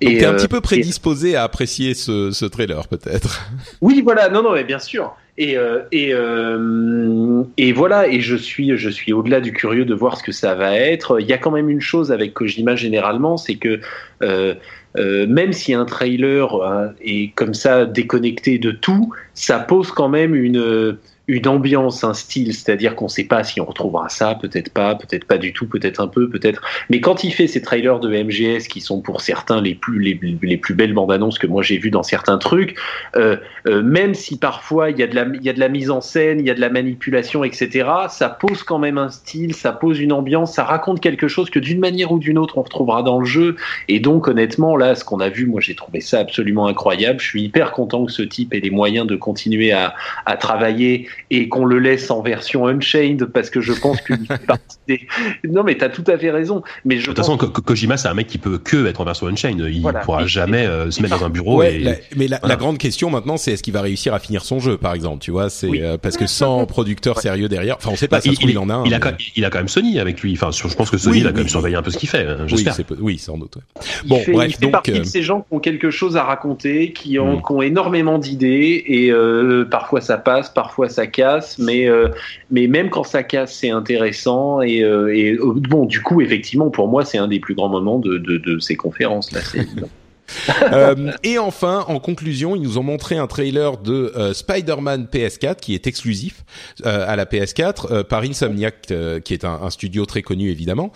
Donc 0.02 0.18
t'es 0.18 0.24
un 0.26 0.32
euh, 0.32 0.36
petit 0.36 0.48
peu 0.48 0.58
et- 0.58 0.62
prédisposé 0.62 1.36
à 1.36 1.42
apprécier 1.44 1.94
ce, 1.94 2.30
ce 2.30 2.44
trailer 2.44 2.86
peut-être 2.88 3.42
oui, 3.80 4.02
voilà, 4.02 4.28
non, 4.28 4.42
non, 4.42 4.52
mais 4.52 4.64
bien 4.64 4.78
sûr. 4.78 5.14
Et 5.38 5.58
euh, 5.58 5.80
et 5.92 6.14
euh, 6.14 7.42
et 7.58 7.72
voilà, 7.72 8.08
et 8.08 8.20
je 8.20 8.36
suis 8.36 8.74
je 8.76 8.88
suis 8.88 9.12
au-delà 9.12 9.40
du 9.40 9.52
curieux 9.52 9.84
de 9.84 9.94
voir 9.94 10.16
ce 10.16 10.22
que 10.22 10.32
ça 10.32 10.54
va 10.54 10.74
être. 10.74 11.20
Il 11.20 11.26
y 11.26 11.32
a 11.34 11.38
quand 11.38 11.50
même 11.50 11.68
une 11.68 11.82
chose 11.82 12.10
avec 12.10 12.32
Kojima 12.32 12.74
généralement, 12.74 13.36
c'est 13.36 13.56
que 13.56 13.80
euh, 14.22 14.54
euh, 14.96 15.26
même 15.26 15.52
si 15.52 15.74
un 15.74 15.84
trailer 15.84 16.54
euh, 16.54 16.88
est 17.02 17.34
comme 17.34 17.52
ça 17.52 17.84
déconnecté 17.84 18.58
de 18.58 18.70
tout, 18.70 19.12
ça 19.34 19.58
pose 19.58 19.90
quand 19.90 20.08
même 20.08 20.34
une 20.34 20.96
une 21.28 21.48
ambiance, 21.48 22.04
un 22.04 22.14
style, 22.14 22.54
c'est-à-dire 22.54 22.94
qu'on 22.94 23.06
ne 23.06 23.10
sait 23.10 23.24
pas 23.24 23.42
si 23.42 23.60
on 23.60 23.64
retrouvera 23.64 24.08
ça, 24.08 24.36
peut-être 24.40 24.72
pas, 24.72 24.94
peut-être 24.94 25.24
pas 25.24 25.38
du 25.38 25.52
tout, 25.52 25.66
peut-être 25.66 26.00
un 26.00 26.06
peu, 26.06 26.28
peut-être. 26.28 26.62
Mais 26.88 27.00
quand 27.00 27.24
il 27.24 27.32
fait 27.32 27.48
ces 27.48 27.60
trailers 27.60 27.98
de 27.98 28.08
MGS 28.08 28.68
qui 28.68 28.80
sont 28.80 29.00
pour 29.00 29.20
certains 29.20 29.60
les 29.60 29.74
plus 29.74 29.98
les, 29.98 30.20
les 30.40 30.56
plus 30.56 30.74
belles 30.74 30.94
bandes 30.94 31.10
annonces 31.10 31.38
que 31.38 31.48
moi 31.48 31.62
j'ai 31.62 31.78
vues 31.78 31.90
dans 31.90 32.04
certains 32.04 32.38
trucs, 32.38 32.76
euh, 33.16 33.36
euh, 33.66 33.82
même 33.82 34.14
si 34.14 34.38
parfois 34.38 34.90
il 34.90 34.98
y 34.98 35.02
a 35.02 35.08
de 35.08 35.16
la 35.16 35.26
il 35.34 35.42
y 35.42 35.48
a 35.48 35.52
de 35.52 35.58
la 35.58 35.68
mise 35.68 35.90
en 35.90 36.00
scène, 36.00 36.38
il 36.38 36.46
y 36.46 36.50
a 36.50 36.54
de 36.54 36.60
la 36.60 36.70
manipulation, 36.70 37.42
etc. 37.42 37.88
Ça 38.08 38.28
pose 38.28 38.62
quand 38.62 38.78
même 38.78 38.98
un 38.98 39.10
style, 39.10 39.54
ça 39.54 39.72
pose 39.72 39.98
une 39.98 40.12
ambiance, 40.12 40.54
ça 40.54 40.62
raconte 40.62 41.00
quelque 41.00 41.26
chose 41.26 41.50
que 41.50 41.58
d'une 41.58 41.80
manière 41.80 42.12
ou 42.12 42.20
d'une 42.20 42.38
autre 42.38 42.58
on 42.58 42.62
retrouvera 42.62 43.02
dans 43.02 43.18
le 43.18 43.26
jeu. 43.26 43.56
Et 43.88 43.98
donc 43.98 44.28
honnêtement 44.28 44.76
là, 44.76 44.94
ce 44.94 45.04
qu'on 45.04 45.18
a 45.18 45.28
vu, 45.28 45.46
moi 45.46 45.60
j'ai 45.60 45.74
trouvé 45.74 46.00
ça 46.00 46.20
absolument 46.20 46.68
incroyable. 46.68 47.18
Je 47.18 47.26
suis 47.26 47.42
hyper 47.42 47.72
content 47.72 48.04
que 48.04 48.12
ce 48.12 48.22
type 48.22 48.54
ait 48.54 48.60
les 48.60 48.70
moyens 48.70 49.08
de 49.08 49.16
continuer 49.16 49.72
à, 49.72 49.94
à 50.24 50.36
travailler 50.36 51.08
et 51.30 51.48
qu'on 51.48 51.64
le 51.64 51.78
laisse 51.78 52.10
en 52.10 52.22
version 52.22 52.66
Unchained 52.66 53.24
parce 53.26 53.50
que 53.50 53.60
je 53.60 53.72
pense 53.72 53.98
fait 54.00 54.16
partie 54.46 54.76
des. 54.88 55.00
Non 55.48 55.62
mais 55.64 55.76
t'as 55.76 55.88
tout 55.88 56.04
à 56.06 56.16
fait 56.18 56.30
raison. 56.30 56.62
Mais 56.84 56.96
je 56.96 57.02
De 57.02 57.06
toute 57.06 57.16
pense 57.16 57.26
façon, 57.26 57.38
Ko- 57.38 57.48
Ko- 57.48 57.62
Kojima 57.62 57.96
c'est 57.96 58.08
un 58.08 58.14
mec 58.14 58.26
qui 58.26 58.38
peut 58.38 58.58
que 58.58 58.86
être 58.86 59.00
en 59.00 59.04
version 59.04 59.26
Unchained. 59.26 59.60
Il 59.70 59.80
Voilà. 59.82 60.00
pourra 60.00 60.22
Et- 60.24 60.28
jamais 60.28 60.66
euh, 60.66 60.90
se 60.90 61.02
mettre 61.02 61.18
dans 61.18 61.24
un 61.26 61.30
bureau 61.30 61.58
Ouais, 61.58 61.76
et 61.76 61.78
la- 61.80 61.92
mais 62.16 62.28
la, 62.28 62.38
voilà. 62.38 62.54
la 62.54 62.58
grande 62.58 62.78
question 62.78 63.10
maintenant, 63.10 63.36
c'est 63.36 63.52
est-ce 63.52 63.62
qu'il 63.62 63.72
va 63.72 63.80
réussir 63.82 64.14
à 64.14 64.18
finir 64.18 64.44
son 64.44 64.60
jeu, 64.60 64.76
par 64.76 64.94
exemple, 64.94 65.18
tu 65.22 65.30
vois 65.30 65.50
C'est 65.50 65.66
Oui. 65.68 65.80
euh, 65.82 65.96
parce 65.98 66.16
que 66.16 66.26
sans 66.26 66.66
producteur 66.66 67.20
sérieux 67.20 67.48
derrière, 67.48 67.76
enfin, 67.76 67.90
on 67.92 67.96
sait 67.96 68.08
pas. 68.08 68.16
Bah, 68.16 68.20
ça 68.22 68.30
se 68.30 68.36
trouve, 68.36 68.50
il, 68.50 68.58
en 68.58 68.68
a 68.70 68.74
un. 68.74 68.84
il 68.84 68.94
a 68.94 68.96
mais- 68.98 69.00
quand, 69.00 69.12
il 69.36 69.44
a 69.44 69.50
quand 69.50 69.58
même 69.58 69.68
Sony 69.68 69.98
avec 69.98 70.20
lui. 70.20 70.32
Enfin, 70.34 70.50
je 70.52 70.74
pense 70.74 70.90
que 70.90 70.96
Sony 70.98 71.16
Oui, 71.16 71.20
il 71.20 71.26
a 71.26 71.30
quand 71.30 71.36
oui. 71.36 71.40
même 71.42 71.48
surveillé 71.48 71.76
un 71.76 71.82
peu 71.82 71.90
ce 71.90 71.98
qu'il 71.98 72.08
fait. 72.08 72.26
hein, 72.26 72.36
oui, 72.42 72.48
J'espère. 72.48 72.76
oui, 73.00 73.18
sans 73.18 73.36
doute. 73.38 73.56
ouais. 73.56 73.62
Bon, 74.06 74.18
fait, 74.20 74.32
bref, 74.32 74.50
il 74.50 74.54
fait 74.54 74.62
donc, 74.62 74.72
partie 74.72 74.92
euh, 74.92 74.98
de 75.00 75.04
ces 75.04 75.22
gens 75.22 75.40
qui 75.40 75.46
ont 75.54 75.58
quelque 75.60 75.90
chose 75.90 76.16
à 76.16 76.22
raconter, 76.24 76.92
qui 76.92 77.18
ont, 77.18 77.38
Mm. 77.38 77.42
qui 77.42 77.52
ont 77.52 77.62
énormément 77.62 78.18
d'idées 78.18 78.84
et 78.86 79.10
euh, 79.10 79.64
parfois 79.68 80.00
ça 80.00 80.18
passe, 80.18 80.50
parfois 80.50 80.88
ça 80.88 81.05
casse, 81.06 81.58
mais 81.58 81.88
euh, 81.88 82.08
mais 82.50 82.66
même 82.66 82.90
quand 82.90 83.04
ça 83.04 83.22
casse, 83.22 83.54
c'est 83.54 83.70
intéressant 83.70 84.62
et, 84.62 84.82
euh, 84.82 85.08
euh, 85.08 85.54
bon, 85.54 85.86
du 85.86 86.02
coup, 86.02 86.20
effectivement, 86.20 86.70
pour 86.70 86.88
moi, 86.88 87.04
c'est 87.04 87.18
un 87.18 87.28
des 87.28 87.40
plus 87.40 87.54
grands 87.54 87.68
moments 87.68 87.98
de, 87.98 88.58
ces 88.60 88.76
conférences 88.76 89.32
là. 89.32 89.40
et 91.22 91.38
enfin, 91.38 91.84
en 91.88 92.00
conclusion, 92.00 92.56
ils 92.56 92.62
nous 92.62 92.78
ont 92.78 92.82
montré 92.82 93.16
un 93.16 93.26
trailer 93.26 93.76
de 93.78 94.12
Spider-Man 94.32 95.08
PS4 95.12 95.56
qui 95.60 95.74
est 95.74 95.86
exclusif 95.86 96.44
à 96.82 97.14
la 97.14 97.24
PS4 97.24 98.04
par 98.04 98.22
Insomniac, 98.22 98.92
qui 99.24 99.34
est 99.34 99.44
un, 99.44 99.70
studio 99.70 100.04
très 100.04 100.22
connu 100.22 100.50
évidemment. 100.50 100.90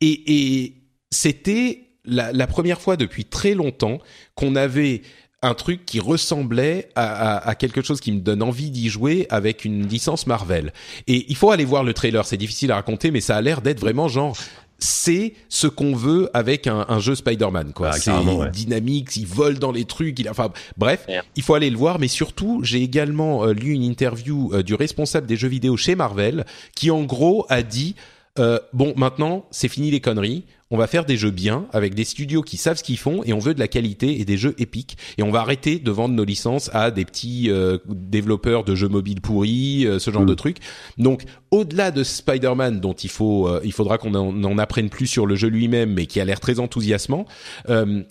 et, 0.00 0.74
c'était 1.12 1.90
la, 2.04 2.46
première 2.46 2.80
fois 2.80 2.96
depuis 2.96 3.24
très 3.24 3.54
longtemps 3.54 3.98
qu'on 4.34 4.56
avait 4.56 5.02
un 5.42 5.54
truc 5.54 5.86
qui 5.86 6.00
ressemblait 6.00 6.88
à, 6.94 7.36
à, 7.36 7.48
à, 7.48 7.54
quelque 7.54 7.82
chose 7.82 8.00
qui 8.00 8.12
me 8.12 8.20
donne 8.20 8.42
envie 8.42 8.70
d'y 8.70 8.88
jouer 8.90 9.26
avec 9.30 9.64
une 9.64 9.86
licence 9.86 10.26
Marvel. 10.26 10.72
Et 11.06 11.26
il 11.28 11.36
faut 11.36 11.50
aller 11.50 11.64
voir 11.64 11.82
le 11.82 11.94
trailer, 11.94 12.26
c'est 12.26 12.36
difficile 12.36 12.72
à 12.72 12.76
raconter, 12.76 13.10
mais 13.10 13.20
ça 13.20 13.36
a 13.36 13.40
l'air 13.40 13.62
d'être 13.62 13.80
vraiment 13.80 14.08
genre 14.08 14.36
c'est 14.82 15.34
ce 15.48 15.66
qu'on 15.66 15.94
veut 15.94 16.30
avec 16.32 16.66
un, 16.66 16.86
un 16.88 16.98
jeu 17.00 17.14
Spider-Man 17.14 17.72
quoi. 17.74 17.90
Ah, 17.92 17.98
c'est 17.98 18.50
dynamique, 18.50 19.14
il 19.16 19.26
vole 19.26 19.58
dans 19.58 19.72
les 19.72 19.84
trucs, 19.84 20.18
il 20.18 20.28
enfin 20.28 20.50
bref, 20.76 21.06
il 21.36 21.42
faut 21.42 21.54
aller 21.54 21.70
le 21.70 21.76
voir 21.76 21.98
mais 21.98 22.08
surtout, 22.08 22.60
j'ai 22.62 22.82
également 22.82 23.44
euh, 23.44 23.52
lu 23.52 23.72
une 23.72 23.82
interview 23.82 24.50
euh, 24.52 24.62
du 24.62 24.74
responsable 24.74 25.26
des 25.26 25.36
jeux 25.36 25.48
vidéo 25.48 25.76
chez 25.76 25.94
Marvel 25.94 26.46
qui 26.74 26.90
en 26.90 27.02
gros 27.04 27.46
a 27.50 27.62
dit 27.62 27.94
euh, 28.38 28.58
bon 28.72 28.94
maintenant, 28.96 29.44
c'est 29.50 29.68
fini 29.68 29.90
les 29.90 30.00
conneries 30.00 30.44
on 30.70 30.76
va 30.76 30.86
faire 30.86 31.04
des 31.04 31.16
jeux 31.16 31.30
bien 31.30 31.66
avec 31.72 31.94
des 31.94 32.04
studios 32.04 32.42
qui 32.42 32.56
savent 32.56 32.76
ce 32.76 32.84
qu'ils 32.84 32.98
font 32.98 33.22
et 33.24 33.32
on 33.32 33.40
veut 33.40 33.54
de 33.54 33.58
la 33.58 33.66
qualité 33.66 34.20
et 34.20 34.24
des 34.24 34.36
jeux 34.36 34.54
épiques 34.58 34.96
et 35.18 35.22
on 35.22 35.30
va 35.30 35.40
arrêter 35.40 35.80
de 35.80 35.90
vendre 35.90 36.14
nos 36.14 36.24
licences 36.24 36.70
à 36.72 36.92
des 36.92 37.04
petits 37.04 37.50
euh, 37.50 37.78
développeurs 37.88 38.62
de 38.62 38.76
jeux 38.76 38.88
mobiles 38.88 39.20
pourris, 39.20 39.84
euh, 39.86 39.98
ce 39.98 40.12
genre 40.12 40.24
de 40.24 40.32
mm. 40.32 40.36
trucs. 40.36 40.58
Donc 40.96 41.24
au-delà 41.50 41.90
de 41.90 42.04
Spider-Man 42.04 42.80
dont 42.80 42.92
il 42.92 43.10
faut 43.10 43.48
euh, 43.48 43.60
il 43.64 43.72
faudra 43.72 43.98
qu'on 43.98 44.14
en, 44.14 44.58
apprenne 44.58 44.90
plus 44.90 45.06
sur 45.06 45.26
le 45.26 45.34
jeu 45.34 45.48
lui-même 45.48 45.94
mais 45.94 46.06
qui 46.06 46.20
a 46.20 46.24
l'air 46.24 46.38
très 46.38 46.60
enthousiasmant 46.60 47.24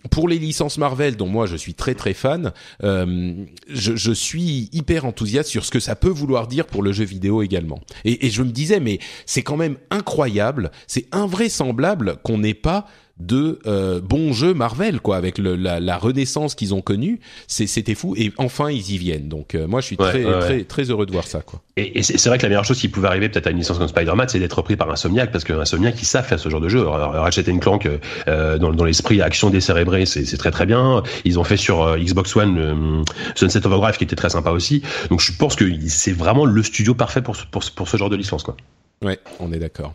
pour 0.10 0.28
les 0.28 0.40
licences 0.40 0.78
Marvel 0.78 1.16
dont 1.16 1.28
moi 1.28 1.46
je 1.46 1.56
suis 1.56 1.74
très 1.74 1.94
très 1.94 2.14
fan, 2.14 2.52
je, 2.82 3.46
je, 3.70 4.12
suis 4.12 4.70
hyper 4.74 5.06
enthousiaste 5.06 5.50
sur 5.50 5.64
ce 5.64 5.72
que 5.72 5.80
ça 5.80 5.96
peut 5.96 6.10
vouloir 6.10 6.48
dire 6.48 6.66
pour 6.66 6.82
le 6.82 6.92
jeu 6.92 7.04
vidéo 7.06 7.42
également. 7.42 7.80
Et, 8.04 8.26
et 8.26 8.30
je 8.30 8.42
me 8.42 8.50
disais 8.50 8.80
mais 8.80 9.00
c'est 9.26 9.44
quand 9.44 9.58
même 9.58 9.78
incroyable, 9.92 10.72
c'est 10.88 11.06
invraisemblable 11.12 12.18
qu'on 12.24 12.44
ait 12.44 12.49
pas 12.54 12.86
de 13.20 13.60
euh, 13.66 14.00
bons 14.00 14.32
jeux 14.34 14.54
Marvel 14.54 15.02
quoi 15.02 15.18
avec 15.18 15.38
la, 15.38 15.98
renaissance 15.98 16.56
qu'ils 16.56 16.74
ont 16.74 16.82
connue. 16.82 17.20
C'était 17.48 17.96
fou. 17.96 18.16
Et 18.18 18.32
enfin 18.38 18.70
ils 18.70 18.92
y 18.92 18.98
viennent. 18.98 19.28
Donc 19.28 19.56
euh, 19.56 19.68
moi 19.68 19.82
je 19.82 19.88
suis 19.88 19.98
très 19.98 20.24
très 20.24 20.64
très 20.64 20.84
heureux 20.84 21.06
de 21.06 21.12
voir 21.12 21.28
ça 21.28 21.42
quoi. 21.42 21.62
Et, 21.76 22.02
c'est 22.02 22.28
vrai 22.28 22.38
que 22.38 22.44
la 22.44 22.50
meilleure 22.50 22.66
chose 22.66 22.80
qui 22.80 22.88
pouvait 22.88 23.08
arriver 23.08 23.30
peut-être 23.30 23.48
à 23.48 23.52
une 23.52 23.58
licence 23.58 23.78
comme 23.78 23.88
Spider-Man 23.88 24.28
c'est 24.30 24.40
d'être 24.40 24.54
repris 24.54 24.76
par 24.76 24.90
Insomniac 24.90 25.32
parce 25.32 25.44
que 25.44 25.54
Insomniac 25.54 26.02
ils 26.02 26.06
savent 26.06 26.26
faire 26.26 26.40
ce 26.40 26.50
genre 26.50 26.62
de 26.62 26.70
jeu. 26.70 26.88
Ratchet 26.88 27.44
Clank 27.60 27.88
euh, 28.28 28.58
dans, 28.58 28.72
dans 28.72 28.86
l'esprit 28.86 29.22
action 29.22 29.50
décérébrée 29.50 30.06
c'est 30.06 30.38
très 30.38 30.52
très 30.52 30.66
bien. 30.66 31.04
Ils 31.26 31.40
ont 31.40 31.44
fait 31.44 31.58
sur 31.58 31.98
Xbox 31.98 32.36
One 32.36 33.04
Sunset 33.36 33.66
Overdrive 33.68 33.98
qui 33.98 34.06
était 34.06 34.16
très 34.16 34.30
sympa 34.30 34.52
aussi. 34.52 34.82
Donc 35.10 35.20
je 35.20 35.34
pense 35.34 35.56
que 35.56 35.66
c'est 35.88 36.14
vraiment 36.14 36.46
le 36.46 36.64
studio 36.64 36.94
parfait 36.94 37.22
pour, 37.22 37.36
pour, 37.52 37.64
pour 37.76 37.88
ce 37.90 37.98
genre 37.98 38.10
de 38.10 38.16
licence 38.16 38.44
quoi. 38.44 38.56
Ouais 39.04 39.20
on 39.40 39.52
est 39.52 39.60
d'accord. 39.60 39.94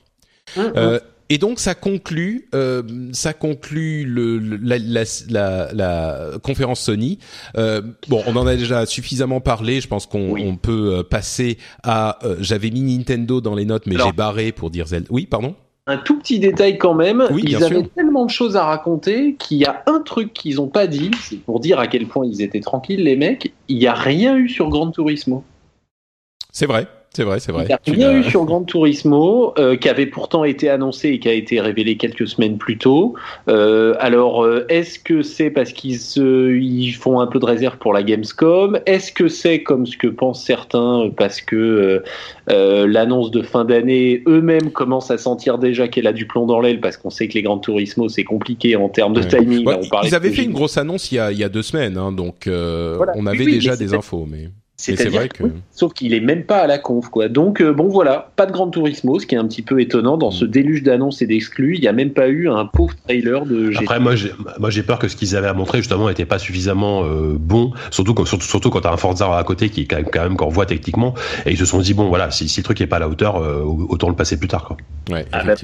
Mmh, 0.57 0.99
et 1.30 1.38
donc 1.38 1.58
ça 1.58 1.74
conclut, 1.74 2.48
euh, 2.54 2.82
ça 3.12 3.32
conclut 3.32 4.04
le, 4.04 4.38
la, 4.38 4.78
la, 4.78 5.04
la, 5.28 5.72
la, 5.72 6.38
conférence 6.42 6.80
Sony. 6.80 7.18
Euh, 7.56 7.80
bon, 8.08 8.22
on 8.26 8.36
en 8.36 8.46
a 8.46 8.56
déjà 8.56 8.84
suffisamment 8.84 9.40
parlé. 9.40 9.80
Je 9.80 9.88
pense 9.88 10.06
qu'on 10.06 10.36
on 10.38 10.56
peut 10.56 10.98
euh, 10.98 11.02
passer 11.02 11.58
à. 11.82 12.18
Euh, 12.24 12.36
j'avais 12.40 12.70
mis 12.70 12.82
Nintendo 12.82 13.40
dans 13.40 13.54
les 13.54 13.64
notes, 13.64 13.86
mais 13.86 13.96
j'ai 13.96 14.12
barré 14.12 14.52
pour 14.52 14.70
dire 14.70 14.86
Zelda. 14.86 15.08
Oui, 15.10 15.26
pardon? 15.26 15.54
Un 15.86 15.98
tout 15.98 16.18
petit 16.18 16.38
détail 16.38 16.78
quand 16.78 16.94
même. 16.94 17.26
Oui, 17.30 17.42
ils 17.46 17.62
avaient 17.62 17.86
tellement 17.94 18.24
de 18.24 18.30
choses 18.30 18.56
à 18.56 18.64
raconter 18.64 19.34
qu'il 19.38 19.58
y 19.58 19.66
a 19.66 19.82
un 19.86 20.00
truc 20.00 20.32
qu'ils 20.32 20.56
n'ont 20.56 20.68
pas 20.68 20.86
dit. 20.86 21.10
C'est 21.22 21.36
pour 21.36 21.60
dire 21.60 21.78
à 21.78 21.86
quel 21.86 22.06
point 22.06 22.26
ils 22.26 22.40
étaient 22.42 22.60
tranquilles, 22.60 23.02
les 23.02 23.16
mecs. 23.16 23.52
Il 23.68 23.78
n'y 23.78 23.86
a 23.86 23.94
rien 23.94 24.36
eu 24.36 24.48
sur 24.48 24.68
Gran 24.68 24.90
Turismo. 24.90 25.44
C'est 26.52 26.66
vrai. 26.66 26.86
C'est 27.15 27.23
vrai, 27.23 27.39
c'est 27.39 27.52
vrai. 27.52 27.65
Il 27.86 27.94
n'y 27.94 28.05
a 28.05 28.09
rien 28.10 28.18
eu 28.18 28.25
sur 28.25 28.44
Gran 28.44 28.65
Turismo, 28.65 29.55
euh, 29.57 29.76
qui 29.76 29.89
avait 29.89 30.07
pourtant 30.07 30.43
été 30.43 30.68
annoncé 30.68 31.10
et 31.10 31.18
qui 31.20 31.28
a 31.28 31.33
été 31.33 31.60
révélé 31.60 31.97
quelques 31.97 32.26
semaines 32.26 32.59
plus 32.59 32.76
tôt. 32.76 33.15
Euh, 33.49 33.94
alors, 34.01 34.44
euh, 34.44 34.67
est-ce 34.68 34.99
que 34.99 35.23
c'est 35.23 35.51
parce 35.51 35.73
qu'ils 35.73 36.01
ils 36.17 36.93
font 36.93 37.20
un 37.20 37.28
peu 37.28 37.39
de 37.39 37.44
réserve 37.44 37.78
pour 37.78 37.93
la 37.93 38.02
Gamescom? 38.02 38.81
Est-ce 38.86 39.12
que 39.12 39.28
c'est 39.28 39.62
comme 39.62 39.86
ce 39.86 39.97
que 39.97 40.09
pensent 40.09 40.44
certains 40.44 41.09
parce 41.17 41.41
que 41.41 42.02
l'annonce 42.49 43.31
de 43.31 43.43
fin 43.43 43.65
d'année, 43.65 44.25
eux-mêmes 44.26 44.73
commencent 44.73 45.12
à 45.12 45.18
sentir 45.18 45.59
déjà 45.59 45.86
qu'elle 45.86 46.09
a 46.09 46.12
du 46.12 46.26
plomb 46.26 46.47
dans 46.47 46.60
l'aile 46.60 46.81
parce 46.81 46.97
qu'on 46.97 47.10
sait 47.10 47.28
que 47.28 47.34
les 47.34 47.43
Gran 47.43 47.59
Turismo 47.59 48.09
c'est 48.09 48.25
compliqué 48.25 48.75
en 48.75 48.89
termes 48.89 49.15
de 49.15 49.23
timing. 49.23 49.65
ils 50.02 50.15
avaient 50.17 50.33
fait 50.33 50.43
une 50.43 50.52
grosse 50.52 50.76
annonce 50.78 51.12
il 51.12 51.17
y 51.17 51.18
a, 51.20 51.31
il 51.31 51.39
y 51.39 51.44
a 51.44 51.49
deux 51.49 51.62
semaines, 51.62 51.97
hein, 51.97 52.10
donc 52.10 52.49
on 52.49 53.26
avait 53.26 53.44
déjà 53.44 53.76
des 53.76 53.94
infos, 53.94 54.26
mais. 54.28 54.49
C'est 54.92 55.08
vrai 55.08 55.28
que... 55.28 55.44
sauf 55.70 55.94
qu'il 55.94 56.12
est 56.12 56.20
même 56.20 56.44
pas 56.44 56.58
à 56.58 56.66
la 56.66 56.78
conf, 56.78 57.08
quoi. 57.08 57.28
Donc 57.28 57.60
euh, 57.60 57.72
bon 57.72 57.88
voilà, 57.88 58.30
pas 58.36 58.44
de 58.44 58.52
Grand 58.52 58.68
Turismo, 58.68 59.18
ce 59.18 59.26
qui 59.26 59.34
est 59.34 59.38
un 59.38 59.46
petit 59.46 59.62
peu 59.62 59.80
étonnant 59.80 60.18
dans 60.18 60.30
ce 60.30 60.44
mm. 60.44 60.48
déluge 60.48 60.82
d'annonces 60.82 61.22
et 61.22 61.26
d'exclus. 61.26 61.76
Il 61.76 61.80
n'y 61.80 61.88
a 61.88 61.92
même 61.92 62.12
pas 62.12 62.28
eu 62.28 62.48
un 62.50 62.66
pauvre 62.66 62.94
trailer 63.06 63.46
de. 63.46 63.70
GTA. 63.70 63.82
Après 63.82 64.00
moi 64.00 64.14
j'ai, 64.14 64.32
moi 64.58 64.70
j'ai 64.70 64.82
peur 64.82 64.98
que 64.98 65.08
ce 65.08 65.16
qu'ils 65.16 65.36
avaient 65.36 65.48
à 65.48 65.54
montrer 65.54 65.78
justement 65.78 66.08
n'était 66.08 66.26
pas 66.26 66.38
suffisamment 66.38 67.04
euh, 67.04 67.34
bon, 67.38 67.72
surtout 67.90 68.14
quand 68.14 68.26
surtout, 68.26 68.46
surtout 68.46 68.70
quand 68.70 68.82
t'as 68.82 68.92
un 68.92 68.98
Forza 68.98 69.36
à 69.36 69.44
côté 69.44 69.70
qui 69.70 69.82
est 69.82 69.86
quand 69.86 69.96
même, 69.96 70.10
quand 70.12 70.22
même 70.22 70.36
qu'on 70.36 70.48
voit 70.48 70.66
techniquement, 70.66 71.14
et 71.46 71.52
ils 71.52 71.58
se 71.58 71.64
sont 71.64 71.80
dit 71.80 71.94
bon 71.94 72.08
voilà 72.08 72.30
si, 72.30 72.48
si 72.48 72.60
le 72.60 72.64
truc 72.64 72.80
est 72.80 72.86
pas 72.86 72.96
à 72.96 73.00
la 73.00 73.08
hauteur, 73.08 73.36
euh, 73.36 73.62
autant 73.62 74.08
le 74.08 74.16
passer 74.16 74.38
plus 74.38 74.48
tard 74.48 74.64
quoi. 74.64 74.76
Ouais, 75.10 75.24
ah, 75.32 75.44
bah, 75.44 75.54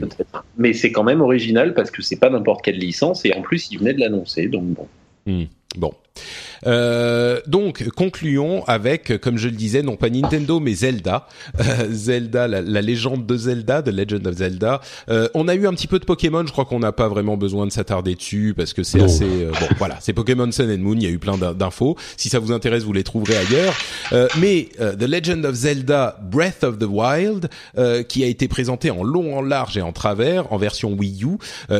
Mais 0.57 0.73
c'est 0.73 0.93
quand 0.93 1.05
même 1.05 1.21
original 1.21 1.75
parce 1.75 1.91
que 1.91 2.03
c'est 2.03 2.19
pas 2.19 2.31
n'importe 2.31 2.65
quelle 2.65 2.79
licence 2.79 3.25
et 3.25 3.35
en 3.35 3.43
plus 3.43 3.71
ils 3.71 3.79
venaient 3.79 3.95
de 3.95 4.01
l'annoncer 4.01 4.49
donc 4.49 4.65
bon. 4.65 4.87
Mm. 5.27 5.45
Bon. 5.77 5.93
Euh, 6.67 7.41
donc 7.47 7.89
concluons 7.91 8.65
avec, 8.67 9.19
comme 9.21 9.39
je 9.39 9.49
le 9.49 9.55
disais, 9.55 9.83
non 9.83 9.97
pas 9.97 10.11
Nintendo 10.11 10.61
mais 10.61 10.75
Zelda, 10.75 11.27
euh, 11.61 11.89
Zelda, 11.91 12.49
la, 12.49 12.83
légende 12.83 13.27
de 13.27 13.37
Zelda, 13.37 13.83
The 13.83 13.89
Legend 13.89 14.27
of 14.27 14.37
Zelda. 14.37 14.81
Euh, 15.09 15.29
on 15.35 15.49
a 15.49 15.55
eu 15.55 15.67
un 15.67 15.73
petit 15.73 15.87
peu 15.87 15.99
de 15.99 16.05
Pokémon, 16.05 16.45
je 16.47 16.53
crois 16.53 16.65
qu'on 16.65 16.81
n'a 16.81 16.93
pas 16.93 17.09
vraiment 17.09 17.37
besoin 17.37 17.67
de 17.67 17.73
s'attarder 17.73 18.15
dessus 18.15 18.55
parce 18.57 18.73
que 18.73 18.83
c'est 18.83 19.03
assez 19.03 19.25
euh, 19.25 19.51
bon. 19.51 19.67
Voilà, 19.79 19.97
c'est 20.01 20.13
Pokémon 20.13 20.51
Sun 20.51 20.71
and 20.71 20.79
Moon, 20.79 20.95
il 20.95 21.03
y 21.03 21.07
a 21.07 21.11
eu 21.11 21.19
plein 21.19 21.37
d'infos. 21.37 21.97
Si 22.17 22.29
ça 22.29 22.39
vous 22.39 22.53
intéresse, 22.53 22.83
vous 22.83 22.93
les 22.93 23.05
trouverez 23.05 23.37
ailleurs. 23.37 23.75
Euh, 24.13 24.29
mais 24.39 24.69
The 24.79 25.03
Legend 25.03 25.45
of 25.45 25.55
Zelda 25.55 26.19
Breath 26.23 26.65
of 26.65 26.79
the 26.79 26.87
Wild, 26.89 27.49
qui 28.09 28.25
a 28.25 28.27
été 28.27 28.49
présenté 28.49 28.91
en 28.91 29.03
long, 29.03 29.37
en 29.37 29.43
large 29.43 29.77
et 29.77 29.83
en 29.83 29.93
travers 29.93 30.53
en 30.53 30.59
version 30.59 30.93
Wii 30.93 31.25
U, 31.25 31.39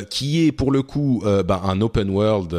qui 0.09 0.47
est 0.47 0.53
pour 0.53 0.71
le 0.71 0.83
coup 0.83 1.23
ben, 1.25 1.61
un 1.65 1.81
open 1.81 2.11
world 2.11 2.55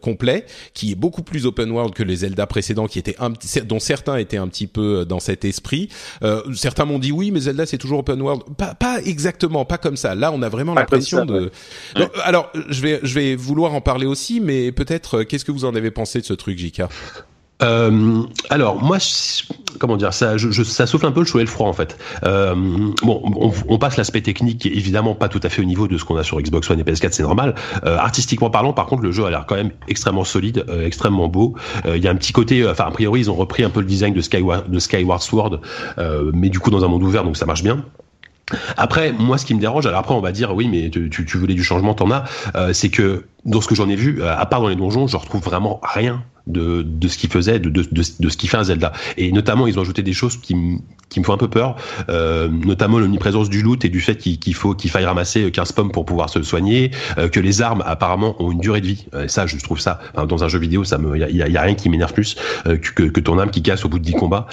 complet, 0.00 0.46
qui 0.74 0.92
est 0.92 0.94
beaucoup 0.94 1.22
plus 1.24 1.46
open 1.46 1.70
world 1.70 1.94
que 1.94 2.02
les 2.02 2.16
Zelda 2.16 2.46
précédents 2.46 2.86
qui 2.86 2.98
étaient 2.98 3.16
un, 3.18 3.32
dont 3.64 3.80
certains 3.80 4.16
étaient 4.16 4.36
un 4.36 4.48
petit 4.48 4.66
peu 4.66 5.00
euh, 5.00 5.04
dans 5.04 5.20
cet 5.20 5.44
esprit. 5.44 5.88
Euh, 6.22 6.42
certains 6.54 6.84
m'ont 6.84 6.98
dit 6.98 7.12
oui, 7.12 7.30
mais 7.30 7.40
Zelda 7.40 7.66
c'est 7.66 7.78
toujours 7.78 8.00
open 8.00 8.20
world. 8.22 8.42
Pas, 8.56 8.74
pas 8.74 9.00
exactement, 9.02 9.64
pas 9.64 9.78
comme 9.78 9.96
ça. 9.96 10.14
Là, 10.14 10.32
on 10.32 10.42
a 10.42 10.48
vraiment 10.48 10.74
l'impression 10.74 11.24
de. 11.24 11.50
alors, 12.24 12.52
je 12.68 12.80
vais, 12.80 13.00
je 13.02 13.14
vais 13.14 13.36
vouloir 13.36 13.74
en 13.74 13.80
parler 13.80 14.06
aussi, 14.06 14.40
mais 14.40 14.72
peut-être, 14.72 15.18
euh, 15.18 15.24
qu'est-ce 15.24 15.44
que 15.44 15.52
vous 15.52 15.64
en 15.64 15.74
avez 15.74 15.90
pensé 15.90 16.20
de 16.20 16.24
ce 16.24 16.34
truc, 16.34 16.58
Jika 16.58 16.88
euh, 17.62 18.22
alors 18.50 18.82
moi, 18.82 18.98
comment 19.78 19.96
dire, 19.96 20.12
ça, 20.12 20.36
souffle 20.38 21.06
un 21.06 21.12
peu 21.12 21.20
le 21.20 21.26
chaud 21.26 21.38
et 21.38 21.44
le 21.44 21.48
froid 21.48 21.68
en 21.68 21.72
fait. 21.72 21.96
Euh, 22.24 22.54
bon, 23.02 23.52
on, 23.68 23.78
passe 23.78 23.96
l'aspect 23.96 24.22
technique 24.22 24.60
qui 24.60 24.68
est 24.68 24.72
évidemment 24.72 25.14
pas 25.14 25.28
tout 25.28 25.40
à 25.42 25.48
fait 25.48 25.62
au 25.62 25.64
niveau 25.64 25.86
de 25.86 25.96
ce 25.96 26.04
qu'on 26.04 26.16
a 26.16 26.22
sur 26.22 26.40
Xbox 26.40 26.70
One 26.70 26.80
et 26.80 26.82
PS4, 26.82 27.12
c'est 27.12 27.22
normal. 27.22 27.54
Euh, 27.84 27.96
artistiquement 27.96 28.50
parlant, 28.50 28.72
par 28.72 28.86
contre, 28.86 29.02
le 29.02 29.12
jeu 29.12 29.24
a 29.24 29.30
l'air 29.30 29.46
quand 29.46 29.54
même 29.54 29.70
extrêmement 29.88 30.24
solide, 30.24 30.64
extrêmement 30.84 31.28
beau. 31.28 31.54
Il 31.86 32.02
y 32.02 32.08
a 32.08 32.10
un 32.10 32.16
petit 32.16 32.32
côté, 32.32 32.68
enfin 32.68 32.84
a 32.86 32.90
priori 32.90 33.20
ils 33.20 33.30
ont 33.30 33.34
repris 33.34 33.62
un 33.62 33.70
peu 33.70 33.80
le 33.80 33.86
design 33.86 34.14
de 34.14 34.20
Skyward, 34.20 35.22
Sword, 35.22 35.60
mais 36.32 36.48
du 36.48 36.58
coup 36.58 36.70
dans 36.70 36.84
un 36.84 36.88
monde 36.88 37.02
ouvert, 37.02 37.24
donc 37.24 37.36
ça 37.36 37.46
marche 37.46 37.62
bien. 37.62 37.84
Après, 38.76 39.12
moi, 39.12 39.38
ce 39.38 39.46
qui 39.46 39.54
me 39.54 39.60
dérange, 39.60 39.86
alors 39.86 40.00
après, 40.00 40.14
on 40.14 40.20
va 40.20 40.30
dire, 40.30 40.54
oui, 40.54 40.68
mais 40.68 40.90
tu, 40.90 41.08
tu, 41.08 41.38
voulais 41.38 41.54
du 41.54 41.64
changement, 41.64 41.94
t'en 41.94 42.10
as, 42.10 42.24
c'est 42.72 42.90
que 42.90 43.24
dans 43.44 43.60
ce 43.60 43.68
que 43.68 43.74
j'en 43.74 43.88
ai 43.88 43.96
vu, 43.96 44.22
à 44.22 44.44
part 44.46 44.60
dans 44.60 44.68
les 44.68 44.76
donjons, 44.76 45.06
je 45.06 45.16
retrouve 45.16 45.42
vraiment 45.42 45.80
rien 45.82 46.22
de, 46.46 46.82
de 46.82 47.08
ce 47.08 47.18
qu'il 47.18 47.30
faisait, 47.30 47.58
de, 47.58 47.70
de, 47.70 47.84
de, 47.92 48.02
ce 48.02 48.36
qu'il 48.36 48.48
fait 48.48 48.56
un 48.56 48.64
Zelda. 48.64 48.92
Et 49.16 49.32
notamment, 49.32 49.66
ils 49.66 49.78
ont 49.78 49.82
ajouté 49.82 50.02
des 50.02 50.12
choses 50.12 50.36
qui, 50.36 50.54
qui 51.14 51.20
me 51.20 51.24
font 51.24 51.32
un 51.32 51.38
peu 51.38 51.48
peur, 51.48 51.76
euh, 52.08 52.48
notamment 52.48 52.98
l'omniprésence 52.98 53.48
du 53.48 53.62
loot 53.62 53.84
et 53.84 53.88
du 53.88 54.00
fait 54.00 54.16
qu'il 54.16 54.54
faut 54.54 54.74
qu'il 54.74 54.90
faille 54.90 55.04
ramasser 55.04 55.50
15 55.50 55.72
pommes 55.72 55.92
pour 55.92 56.04
pouvoir 56.04 56.28
se 56.28 56.42
soigner, 56.42 56.90
euh, 57.18 57.28
que 57.28 57.38
les 57.38 57.62
armes 57.62 57.84
apparemment 57.86 58.34
ont 58.42 58.50
une 58.50 58.58
durée 58.58 58.80
de 58.80 58.86
vie. 58.86 59.06
Euh, 59.14 59.28
ça, 59.28 59.46
je 59.46 59.56
trouve 59.58 59.78
ça 59.78 60.00
dans 60.28 60.42
un 60.42 60.48
jeu 60.48 60.58
vidéo, 60.58 60.82
ça 60.82 60.98
me, 60.98 61.16
il 61.16 61.36
y 61.36 61.56
a, 61.56 61.62
rien 61.62 61.74
qui 61.74 61.88
m'énerve 61.88 62.12
plus 62.12 62.36
que, 62.64 63.04
que 63.04 63.20
ton 63.20 63.38
âme 63.38 63.50
qui 63.50 63.62
casse 63.62 63.84
au 63.84 63.88
bout 63.88 64.00
de 64.00 64.04
10 64.04 64.14
combats. 64.14 64.46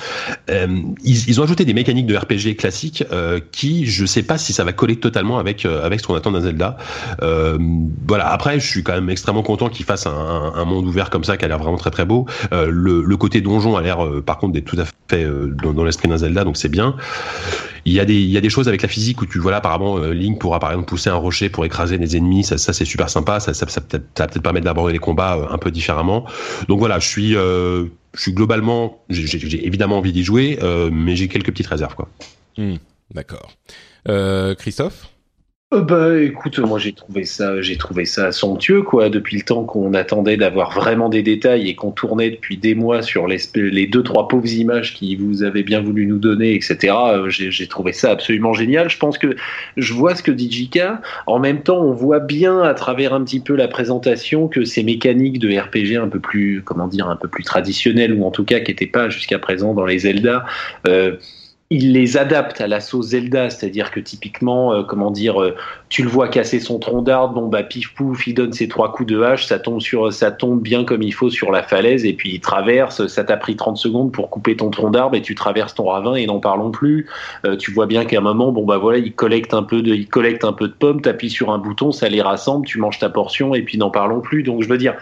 Ils, 1.04 1.42
ont 1.42 1.44
ajouté 1.44 1.66
des 1.66 1.74
mécaniques 1.74 2.06
de 2.06 2.16
RPG 2.16 2.56
classiques 2.58 3.04
qui, 3.52 3.88
je 3.88 4.06
sais 4.06 4.24
pas 4.24 4.38
si 4.38 4.54
ça 4.54 4.64
va 4.64 4.72
coller 4.72 4.98
totalement 4.98 5.40
avec 5.40 5.66
avec 5.66 6.00
ce 6.00 6.08
qu'on 6.08 6.16
attend 6.16 6.32
d'un 6.32 6.42
Zelda. 6.42 6.78
voilà. 7.20 8.30
Après, 8.32 8.60
je 8.60 8.68
suis 8.68 8.84
quand 8.84 8.94
même 8.94 9.10
extrêmement 9.10 9.44
content 9.44 9.70
qu'ils 9.70 9.86
fassent 9.86 10.06
un, 10.06 10.66
monde 10.66 10.86
ouvert 10.86 11.10
comme 11.10 11.24
ça, 11.24 11.38
qui 11.38 11.46
a 11.46 11.48
l'air 11.48 11.58
vraiment 11.58 11.78
très 11.78 11.92
très 11.92 12.06
beau. 12.06 12.28
le, 12.52 13.02
le 13.02 13.18
côté 13.18 13.42
donjon 13.42 13.76
a 13.76 13.82
l'air 13.82 14.00
par 14.26 14.38
contre 14.38 14.54
d'être 14.54 14.66
tout 14.66 14.80
à 14.80 14.86
fait 15.10 15.26
dans, 15.64 15.74
dans 15.74 15.84
l'esprit 15.84 16.08
d'un 16.08 16.18
Zelda, 16.18 16.44
donc 16.44 16.51
c'est 16.56 16.70
bien. 16.70 16.96
Il 17.86 17.94
y 17.94 18.00
a 18.00 18.06
des 18.06 18.16
il 18.16 18.30
y 18.30 18.38
a 18.38 18.42
des 18.42 18.50
choses 18.50 18.68
avec 18.68 18.82
la 18.82 18.88
physique 18.88 19.22
où 19.22 19.26
tu 19.26 19.40
vois 19.40 19.52
là 19.52 19.58
apparemment 19.58 19.98
Link 19.98 20.40
pourra 20.40 20.60
par 20.60 20.72
exemple 20.72 20.88
pousser 20.88 21.10
un 21.10 21.16
rocher 21.16 21.50
pour 21.50 21.66
écraser 21.66 21.98
des 21.98 22.16
ennemis, 22.16 22.44
ça, 22.44 22.58
ça 22.58 22.74
c'est 22.74 22.86
super 22.86 23.10
sympa, 23.10 23.40
ça 23.40 23.54
ça, 23.54 23.68
ça, 23.68 23.82
ça 23.82 24.28
peut-être 24.28 24.40
permettre 24.42 24.66
d'aborder 24.66 24.94
les 24.94 25.00
combats 25.00 25.48
un 25.50 25.58
peu 25.58 25.72
différemment. 25.72 26.26
Donc 26.68 26.80
voilà, 26.80 27.00
je 27.00 27.08
suis 27.08 27.32
je 27.34 27.88
suis 28.16 28.34
globalement 28.34 29.04
j'ai 29.10 29.66
évidemment 29.66 29.98
envie 29.98 30.14
d'y 30.14 30.24
jouer, 30.24 30.60
mais 30.92 31.16
j'ai 31.16 31.28
quelques 31.28 31.48
petites 31.48 31.68
réserves. 31.68 31.96
Hmm, 32.58 32.76
D'accord. 33.14 33.52
Euh, 34.08 34.56
Christophe? 34.56 35.11
Euh, 35.74 35.82
bah 35.82 36.20
écoute, 36.22 36.60
moi 36.60 36.80
j'ai 36.80 36.92
trouvé 36.92 37.24
ça, 37.24 37.62
j'ai 37.62 37.78
trouvé 37.78 38.04
ça 38.04 38.34
somptueux 38.34 38.82
quoi. 38.82 39.10
Depuis 39.10 39.38
le 39.38 39.44
temps 39.44 39.64
qu'on 39.64 39.94
attendait 39.94 40.36
d'avoir 40.36 40.72
vraiment 40.72 41.08
des 41.08 41.24
détails 41.24 41.70
et 41.70 41.76
qu'on 41.76 41.92
tournait 41.92 42.30
depuis 42.30 42.58
des 42.58 42.76
mois 42.76 43.02
sur 43.02 43.26
les, 43.26 43.38
les 43.56 43.88
deux 43.88 44.04
trois 44.04 44.28
pauvres 44.28 44.52
images 44.52 44.94
qui 44.94 45.16
vous 45.16 45.44
avez 45.44 45.64
bien 45.64 45.82
voulu 45.82 46.06
nous 46.06 46.18
donner, 46.18 46.56
etc. 46.56 46.94
Euh, 46.94 47.30
j'ai 47.30 47.68
trouvé 47.68 47.94
ça 47.94 48.12
absolument 48.12 48.52
génial. 48.52 48.90
Je 48.90 48.98
pense 48.98 49.18
que 49.18 49.36
je 49.78 49.94
vois 49.94 50.14
ce 50.16 50.24
que 50.24 50.32
dit 50.32 50.52
Jika. 50.52 51.02
En 51.26 51.40
même 51.40 51.64
temps, 51.64 51.82
on 51.82 51.94
voit 51.94 52.20
bien 52.20 52.62
à 52.62 52.74
travers 52.74 53.14
un 53.14 53.24
petit 53.24 53.40
peu 53.40 53.56
la 53.56 53.70
présentation 53.70 54.50
que 54.50 54.66
ces 54.66 54.84
mécaniques 54.84 55.40
de 55.40 55.58
RPG 55.58 55.96
un 55.96 56.10
peu 56.10 56.20
plus, 56.20 56.62
comment 56.66 56.90
dire, 56.90 57.08
un 57.08 57.16
peu 57.16 57.30
plus 57.30 57.44
traditionnelles 57.44 58.14
ou 58.14 58.26
en 58.26 58.32
tout 58.32 58.44
cas 58.44 58.60
qui 58.60 58.72
n'étaient 58.72 58.88
pas 58.88 59.10
jusqu'à 59.10 59.40
présent 59.40 59.74
dans 59.74 59.86
les 59.86 60.00
Zelda. 60.00 60.46
Euh, 60.86 61.16
il 61.72 61.94
les 61.94 62.18
adapte 62.18 62.60
à 62.60 62.68
la 62.68 62.82
sauce 62.82 63.08
Zelda, 63.08 63.50
c'est-à-dire 63.50 63.92
que 63.92 64.02
typiquement, 64.02 64.74
euh, 64.74 64.84
comment 64.84 65.10
dire, 65.10 65.42
euh, 65.42 65.56
tu 65.92 66.04
le 66.04 66.10
vois 66.10 66.30
casser 66.30 66.62
son 66.62 66.80
tronc 66.80 67.02
d'arbre, 67.02 67.34
bon 67.34 67.48
bah 67.50 67.64
pif 67.64 67.94
pouf, 67.94 68.26
il 68.26 68.34
donne 68.34 68.54
ses 68.54 68.70
trois 68.70 68.94
coups 68.94 69.12
de 69.12 69.22
hache, 69.22 69.46
ça 69.46 69.60
tombe 69.60 69.82
sur, 69.82 70.12
ça 70.14 70.32
tombe 70.32 70.62
bien 70.62 70.86
comme 70.86 71.02
il 71.02 71.14
faut 71.14 71.30
sur 71.30 71.52
la 71.52 71.64
falaise 71.64 72.06
et 72.06 72.14
puis 72.14 72.36
il 72.36 72.40
traverse. 72.40 73.08
Ça 73.08 73.26
t'a 73.26 73.36
pris 73.36 73.58
30 73.58 73.76
secondes 73.76 74.12
pour 74.14 74.30
couper 74.30 74.56
ton 74.56 74.70
tronc 74.70 74.92
d'arbre 74.92 75.18
et 75.18 75.22
tu 75.22 75.36
traverses 75.36 75.76
ton 75.76 75.88
ravin 75.88 76.16
et 76.16 76.26
n'en 76.26 76.40
parlons 76.40 76.72
plus. 76.72 77.08
Euh, 77.46 77.58
tu 77.58 77.72
vois 77.72 77.88
bien 77.88 78.06
qu'à 78.06 78.20
un 78.20 78.22
moment, 78.22 78.54
bon 78.54 78.66
bah 78.66 78.78
voilà, 78.78 79.00
il 79.00 79.12
collecte 79.12 79.54
un 79.54 79.64
peu 79.64 79.82
de, 79.82 79.94
il 79.94 80.08
collecte 80.08 80.46
un 80.46 80.54
peu 80.54 80.70
de 80.70 80.74
pommes, 80.74 81.02
t'appuies 81.02 81.30
sur 81.30 81.52
un 81.52 81.58
bouton, 81.58 81.92
ça 81.92 82.08
les 82.08 82.22
rassemble, 82.22 82.66
tu 82.66 82.80
manges 82.80 83.00
ta 83.00 83.10
portion 83.10 83.54
et 83.54 83.62
puis 83.62 83.78
n'en 83.78 83.92
parlons 83.92 84.22
plus. 84.22 84.44
Donc 84.44 84.64
je 84.64 84.70
veux 84.70 84.78
dire, 84.78 84.96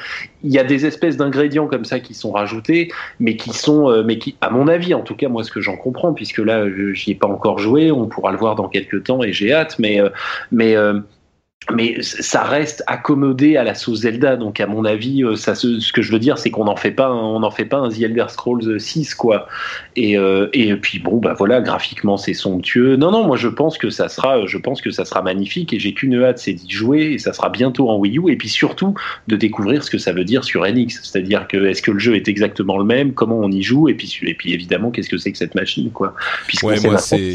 il 0.43 0.51
y 0.51 0.57
a 0.57 0.63
des 0.63 0.87
espèces 0.87 1.17
d'ingrédients 1.17 1.67
comme 1.67 1.85
ça 1.85 1.99
qui 1.99 2.15
sont 2.15 2.31
rajoutés, 2.31 2.91
mais 3.19 3.35
qui 3.35 3.53
sont, 3.53 4.03
mais 4.03 4.17
qui, 4.17 4.35
à 4.41 4.49
mon 4.49 4.67
avis, 4.67 4.95
en 4.95 5.01
tout 5.01 5.15
cas 5.15 5.29
moi 5.29 5.43
ce 5.43 5.51
que 5.51 5.61
j'en 5.61 5.77
comprends, 5.77 6.13
puisque 6.13 6.39
là 6.39 6.65
j'y 6.93 7.11
ai 7.11 7.15
pas 7.15 7.27
encore 7.27 7.59
joué, 7.59 7.91
on 7.91 8.07
pourra 8.07 8.31
le 8.31 8.39
voir 8.39 8.55
dans 8.55 8.67
quelques 8.67 9.03
temps 9.03 9.21
et 9.21 9.33
j'ai 9.33 9.53
hâte, 9.53 9.77
mais, 9.77 10.01
euh, 10.01 10.09
mais 10.51 10.75
euh, 10.79 11.01
mais 11.73 12.01
ça 12.01 12.43
reste 12.43 12.83
accommodé 12.87 13.57
à 13.57 13.63
la 13.63 13.75
sauce 13.75 14.01
Zelda. 14.01 14.37
Donc 14.37 14.59
à 14.59 14.67
mon 14.67 14.85
avis 14.85 15.23
euh, 15.23 15.35
ça 15.35 15.55
ce 15.55 15.91
que 15.91 16.01
je 16.01 16.11
veux 16.11 16.19
dire 16.19 16.37
c'est 16.37 16.49
qu'on 16.49 16.65
n'en 16.65 16.75
fait 16.75 16.91
pas 16.91 17.11
on 17.11 17.43
en 17.43 17.51
fait 17.51 17.65
pas 17.65 17.77
un 17.77 17.89
The 17.89 18.01
Elder 18.01 18.25
Scrolls 18.29 18.79
6 18.79 19.13
quoi. 19.15 19.47
Et 19.95 20.17
euh, 20.17 20.47
et 20.53 20.73
puis 20.75 20.99
bon 20.99 21.17
bah 21.17 21.35
voilà 21.37 21.61
graphiquement 21.61 22.17
c'est 22.17 22.33
somptueux. 22.33 22.95
Non 22.95 23.11
non 23.11 23.25
moi 23.25 23.37
je 23.37 23.47
pense 23.47 23.77
que 23.77 23.89
ça 23.89 24.09
sera 24.09 24.45
je 24.45 24.57
pense 24.57 24.81
que 24.81 24.89
ça 24.89 25.05
sera 25.05 25.21
magnifique 25.21 25.73
et 25.73 25.79
j'ai 25.79 25.93
qu'une 25.93 26.21
hâte 26.23 26.39
c'est 26.39 26.53
d'y 26.53 26.71
jouer 26.71 27.11
et 27.13 27.17
ça 27.17 27.33
sera 27.33 27.49
bientôt 27.49 27.89
en 27.89 27.97
Wii 27.97 28.17
U. 28.17 28.31
Et 28.31 28.35
puis 28.35 28.49
surtout 28.49 28.95
de 29.27 29.35
découvrir 29.35 29.83
ce 29.83 29.91
que 29.91 29.97
ça 29.97 30.11
veut 30.11 30.25
dire 30.25 30.43
sur 30.43 30.65
NX 30.65 31.01
c'est-à-dire 31.03 31.47
que 31.47 31.57
est-ce 31.65 31.81
que 31.81 31.91
le 31.91 31.99
jeu 31.99 32.15
est 32.15 32.27
exactement 32.27 32.77
le 32.77 32.85
même? 32.85 33.13
Comment 33.13 33.37
on 33.37 33.51
y 33.51 33.61
joue? 33.61 33.89
Et 33.89 33.93
puis 33.93 34.19
et 34.23 34.33
puis 34.33 34.53
évidemment 34.53 34.91
qu'est-ce 34.91 35.09
que 35.09 35.17
c'est 35.17 35.31
que 35.31 35.37
cette 35.37 35.55
machine 35.55 35.91
quoi? 35.91 36.15
Puisqu'on 36.47 36.69
ouais, 36.69 36.77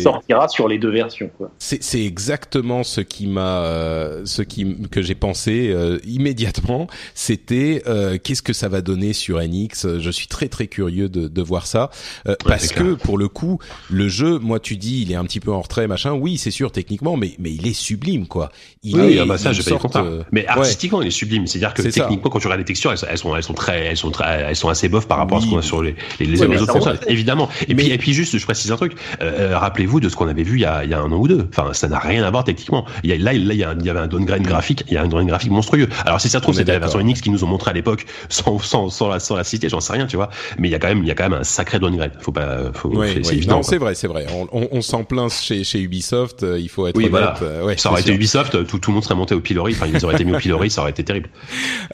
sortira 0.00 0.48
sur 0.48 0.66
les 0.66 0.78
deux 0.78 0.90
versions 0.90 1.30
quoi. 1.38 1.50
C'est 1.58 2.02
exactement 2.02 2.82
ce 2.82 3.00
qui 3.00 3.26
m'a 3.26 3.62
euh, 3.64 4.13
ce 4.24 4.42
qui 4.42 4.64
que 4.90 5.02
j'ai 5.02 5.14
pensé 5.14 5.70
euh, 5.70 5.98
immédiatement, 6.06 6.86
c'était 7.14 7.82
euh, 7.86 8.18
qu'est-ce 8.22 8.42
que 8.42 8.52
ça 8.52 8.68
va 8.68 8.80
donner 8.80 9.12
sur 9.12 9.40
NX. 9.40 9.98
Je 9.98 10.10
suis 10.10 10.26
très 10.26 10.48
très 10.48 10.66
curieux 10.66 11.08
de, 11.08 11.28
de 11.28 11.42
voir 11.42 11.66
ça 11.66 11.90
euh, 12.28 12.34
parce 12.44 12.68
que 12.68 12.94
pour 12.94 13.18
le 13.18 13.28
coup, 13.28 13.58
le 13.90 14.08
jeu, 14.08 14.38
moi 14.38 14.60
tu 14.60 14.76
dis, 14.76 15.02
il 15.02 15.12
est 15.12 15.16
un 15.16 15.24
petit 15.24 15.40
peu 15.40 15.52
en 15.52 15.60
retrait, 15.60 15.86
machin. 15.86 16.12
Oui, 16.12 16.38
c'est 16.38 16.50
sûr 16.50 16.72
techniquement, 16.72 17.16
mais 17.16 17.34
mais 17.38 17.52
il 17.52 17.66
est 17.66 17.72
sublime 17.72 18.26
quoi. 18.26 18.50
Il 18.82 18.96
oui, 18.96 19.14
est, 19.14 19.18
ah 19.20 19.26
bah 19.26 19.38
ça, 19.38 19.52
je 19.52 19.62
sorte, 19.62 19.96
Mais 20.32 20.46
artistiquement, 20.46 21.02
il 21.02 21.08
est 21.08 21.10
sublime. 21.10 21.46
C'est-à-dire 21.46 21.74
que 21.74 21.82
techniquement, 21.82 22.30
quand 22.30 22.38
tu 22.38 22.46
regardes 22.46 22.60
les 22.60 22.64
textures, 22.64 22.92
elles, 22.92 23.18
sont 23.18 23.34
elles 23.36 23.42
sont 23.42 23.54
très 23.54 23.86
elles 23.86 23.96
sont 23.96 24.10
très 24.10 24.42
elles 24.42 24.56
sont 24.56 24.68
assez 24.68 24.88
bof 24.88 25.06
par 25.06 25.18
rapport 25.18 25.38
à 25.38 25.40
ce 25.40 25.46
qu'on 25.46 25.58
a 25.58 25.62
sur 25.62 25.82
les 25.82 25.94
les, 26.20 26.26
les 26.26 26.42
autres 26.42 26.72
consoles, 26.72 27.00
évidemment. 27.06 27.48
Et 27.68 27.74
puis 27.74 27.90
et 27.90 27.98
puis 27.98 28.12
juste, 28.12 28.36
je 28.38 28.44
précise 28.44 28.70
un 28.72 28.76
truc. 28.76 28.94
Rappelez-vous 29.20 30.00
de 30.00 30.08
ce 30.08 30.16
qu'on 30.16 30.28
avait 30.28 30.42
vu 30.42 30.58
il 30.58 30.62
y 30.62 30.64
a 30.64 30.84
il 30.84 30.90
y 30.90 30.94
a 30.94 31.00
un 31.00 31.10
an 31.10 31.16
ou 31.16 31.28
deux. 31.28 31.48
Enfin, 31.50 31.72
ça 31.72 31.88
n'a 31.88 31.98
rien 31.98 32.24
à 32.24 32.30
voir 32.30 32.44
techniquement. 32.44 32.84
Il 33.02 33.10
y 33.10 33.12
a, 33.12 33.16
là, 33.16 33.32
là, 33.32 33.54
il 33.54 33.58
y, 33.58 33.64
a, 33.64 33.74
il 33.78 33.84
y 33.84 33.90
avait 33.90 34.00
un 34.00 34.03
downgrade 34.06 34.42
graphique, 34.42 34.84
il 34.88 34.94
y 34.94 34.96
a 34.96 35.02
un 35.02 35.08
downgrade 35.08 35.28
graphique 35.28 35.50
monstrueux. 35.50 35.88
Alors 36.04 36.20
si 36.20 36.28
ça 36.28 36.38
se 36.38 36.42
trouve 36.42 36.54
c'était 36.54 36.72
la 36.72 36.78
version 36.78 37.00
NX 37.00 37.20
qui 37.20 37.30
nous 37.30 37.44
ont 37.44 37.46
montré 37.46 37.70
à 37.70 37.74
l'époque 37.74 38.06
sans, 38.28 38.58
sans, 38.58 38.90
sans, 38.90 39.08
la, 39.08 39.20
sans 39.20 39.36
la 39.36 39.44
citer, 39.44 39.68
j'en 39.68 39.80
sais 39.80 39.92
rien, 39.92 40.06
tu 40.06 40.16
vois. 40.16 40.30
Mais 40.58 40.68
il 40.68 40.70
y 40.70 40.74
a 40.74 40.78
quand 40.78 40.88
même 40.88 41.02
il 41.02 41.08
y 41.08 41.10
a 41.10 41.14
quand 41.14 41.28
même 41.28 41.40
un 41.40 41.44
sacré 41.44 41.78
downgrade. 41.78 42.12
Faut 42.20 42.32
pas, 42.32 42.72
faut, 42.72 42.88
oui, 42.88 43.20
c'est 43.22 43.34
oui. 43.34 43.46
Non, 43.46 43.62
c'est 43.62 43.78
vrai, 43.78 43.94
c'est 43.94 44.08
vrai. 44.08 44.26
On, 44.32 44.48
on, 44.52 44.68
on 44.70 44.80
s'en 44.82 45.04
plaint 45.04 45.30
chez, 45.30 45.64
chez 45.64 45.80
Ubisoft. 45.80 46.42
Euh, 46.42 46.58
il 46.58 46.68
faut 46.68 46.86
être 46.86 46.96
oui, 46.96 47.04
honnête. 47.04 47.12
Voilà. 47.12 47.36
Euh, 47.42 47.64
ouais, 47.64 47.76
ça 47.76 47.90
aurait 47.90 48.00
été 48.00 48.12
Ubisoft, 48.12 48.66
tout, 48.66 48.78
tout 48.78 48.90
le 48.90 48.94
monde 48.94 49.04
serait 49.04 49.14
monté 49.14 49.34
au 49.34 49.40
pilori. 49.40 49.72
Enfin, 49.72 49.86
ils 49.86 50.04
auraient 50.04 50.14
été 50.14 50.24
mis 50.24 50.34
au 50.34 50.38
pilori, 50.38 50.70
ça 50.70 50.80
aurait 50.82 50.90
été 50.90 51.04
terrible. 51.04 51.28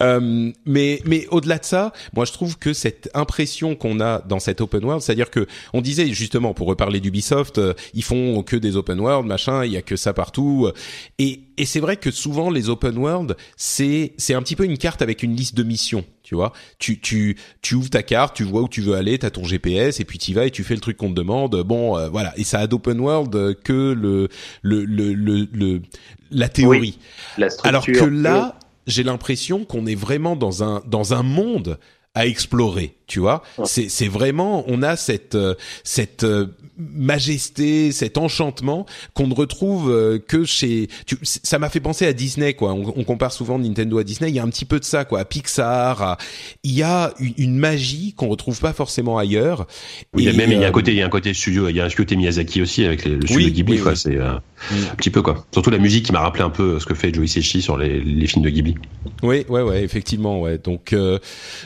Euh, 0.02 0.50
mais 0.64 1.00
mais 1.04 1.26
au-delà 1.30 1.58
de 1.58 1.64
ça, 1.64 1.92
moi 2.14 2.24
je 2.24 2.32
trouve 2.32 2.58
que 2.58 2.72
cette 2.72 3.10
impression 3.12 3.74
qu'on 3.74 4.00
a 4.00 4.20
dans 4.20 4.38
cette 4.38 4.60
open 4.60 4.84
world, 4.84 5.02
c'est-à-dire 5.02 5.30
que 5.30 5.46
on 5.74 5.80
disait 5.80 6.06
justement 6.08 6.54
pour 6.54 6.68
reparler 6.68 7.00
d'Ubisoft, 7.00 7.58
euh, 7.58 7.74
ils 7.92 8.04
font 8.04 8.42
que 8.42 8.56
des 8.56 8.76
open 8.76 9.00
world, 9.00 9.26
machin, 9.26 9.64
il 9.64 9.72
y 9.72 9.76
a 9.76 9.82
que 9.82 9.96
ça 9.96 10.12
partout. 10.12 10.70
Et 11.18 11.40
et 11.60 11.66
c'est 11.66 11.80
vrai 11.80 11.98
que 11.98 12.10
souvent 12.10 12.48
les 12.48 12.70
open 12.70 12.96
world, 12.96 13.36
c'est 13.54 14.14
c'est 14.16 14.32
un 14.32 14.40
petit 14.40 14.56
peu 14.56 14.64
une 14.64 14.78
carte 14.78 15.02
avec 15.02 15.22
une 15.22 15.36
liste 15.36 15.54
de 15.54 15.62
missions, 15.62 16.06
tu 16.22 16.34
vois. 16.34 16.54
Tu 16.78 17.00
tu 17.00 17.36
tu 17.60 17.74
ouvres 17.74 17.90
ta 17.90 18.02
carte, 18.02 18.34
tu 18.34 18.44
vois 18.44 18.62
où 18.62 18.68
tu 18.68 18.80
veux 18.80 18.94
aller, 18.94 19.18
t'as 19.18 19.28
ton 19.28 19.44
GPS 19.44 20.00
et 20.00 20.06
puis 20.06 20.18
tu 20.18 20.32
vas 20.32 20.46
et 20.46 20.50
tu 20.50 20.64
fais 20.64 20.72
le 20.72 20.80
truc 20.80 20.96
qu'on 20.96 21.10
te 21.10 21.14
demande. 21.14 21.62
Bon, 21.62 21.98
euh, 21.98 22.08
voilà. 22.08 22.32
Et 22.38 22.44
ça 22.44 22.60
a 22.60 22.66
d'open 22.66 22.98
world 22.98 23.60
que 23.62 23.92
le 23.92 24.30
le 24.62 24.86
le 24.86 25.12
le, 25.12 25.82
la 26.30 26.48
théorie. 26.48 26.98
la 27.36 27.48
Alors 27.62 27.84
que 27.84 28.06
là, 28.06 28.58
j'ai 28.86 29.02
l'impression 29.02 29.66
qu'on 29.66 29.84
est 29.84 29.94
vraiment 29.94 30.36
dans 30.36 30.64
un 30.64 30.82
dans 30.86 31.12
un 31.12 31.22
monde 31.22 31.78
à 32.14 32.26
explorer, 32.26 32.96
tu 33.06 33.20
vois. 33.20 33.42
C'est 33.64 33.88
c'est 33.88 34.08
vraiment 34.08 34.64
on 34.66 34.82
a 34.82 34.96
cette 34.96 35.36
euh, 35.36 35.54
cette 35.84 36.24
euh, 36.24 36.46
majesté, 36.76 37.92
cet 37.92 38.18
enchantement 38.18 38.84
qu'on 39.14 39.28
ne 39.28 39.34
retrouve 39.34 39.90
euh, 39.92 40.18
que 40.18 40.44
chez. 40.44 40.88
Tu, 41.06 41.18
ça 41.22 41.58
m'a 41.60 41.68
fait 41.68 41.78
penser 41.80 42.06
à 42.06 42.12
Disney, 42.12 42.54
quoi. 42.54 42.72
On, 42.72 42.92
on, 42.96 43.04
compare 43.04 43.32
souvent 43.32 43.58
Nintendo 43.58 43.98
à 43.98 44.04
Disney. 44.04 44.30
Il 44.30 44.34
y 44.34 44.40
a 44.40 44.42
un 44.42 44.48
petit 44.48 44.64
peu 44.64 44.80
de 44.80 44.84
ça, 44.84 45.04
quoi. 45.04 45.20
À 45.20 45.24
Pixar, 45.24 46.16
il 46.64 46.72
y 46.72 46.82
a 46.82 47.12
une, 47.20 47.34
une 47.36 47.56
magie 47.56 48.14
qu'on 48.14 48.28
retrouve 48.28 48.58
pas 48.58 48.72
forcément 48.72 49.18
ailleurs. 49.18 49.66
Oui, 50.14 50.26
et, 50.26 50.32
même 50.32 50.50
il 50.50 50.60
y 50.60 50.64
a 50.64 50.68
un 50.68 50.72
côté, 50.72 50.92
il 50.92 50.96
y 50.96 51.02
a 51.02 51.06
un 51.06 51.10
côté 51.10 51.32
studio, 51.32 51.68
il 51.68 51.76
y 51.76 51.80
a 51.80 51.84
un 51.84 51.90
côté 51.90 52.16
Miyazaki 52.16 52.60
aussi 52.60 52.84
avec 52.84 53.04
le 53.04 53.20
studio 53.20 53.36
oui, 53.36 53.52
Ghibli, 53.52 53.78
quoi. 53.78 53.94
C'est 53.94 54.16
euh, 54.16 54.34
un 54.70 54.94
petit 54.96 55.10
peu 55.10 55.22
quoi. 55.22 55.44
Surtout 55.52 55.70
la 55.70 55.78
musique 55.78 56.06
qui 56.06 56.12
m'a 56.12 56.20
rappelé 56.20 56.44
un 56.44 56.50
peu 56.50 56.78
ce 56.78 56.86
que 56.86 56.94
fait 56.94 57.12
Joe 57.12 57.24
Hisaishi 57.24 57.62
sur 57.62 57.76
les, 57.76 58.00
les, 58.00 58.26
films 58.26 58.44
de 58.44 58.50
Ghibli. 58.50 58.74
Oui, 59.22 59.44
ouais, 59.48 59.62
ouais, 59.62 59.82
effectivement, 59.82 60.40
ouais. 60.40 60.58
Donc, 60.58 60.92
euh, 60.92 61.18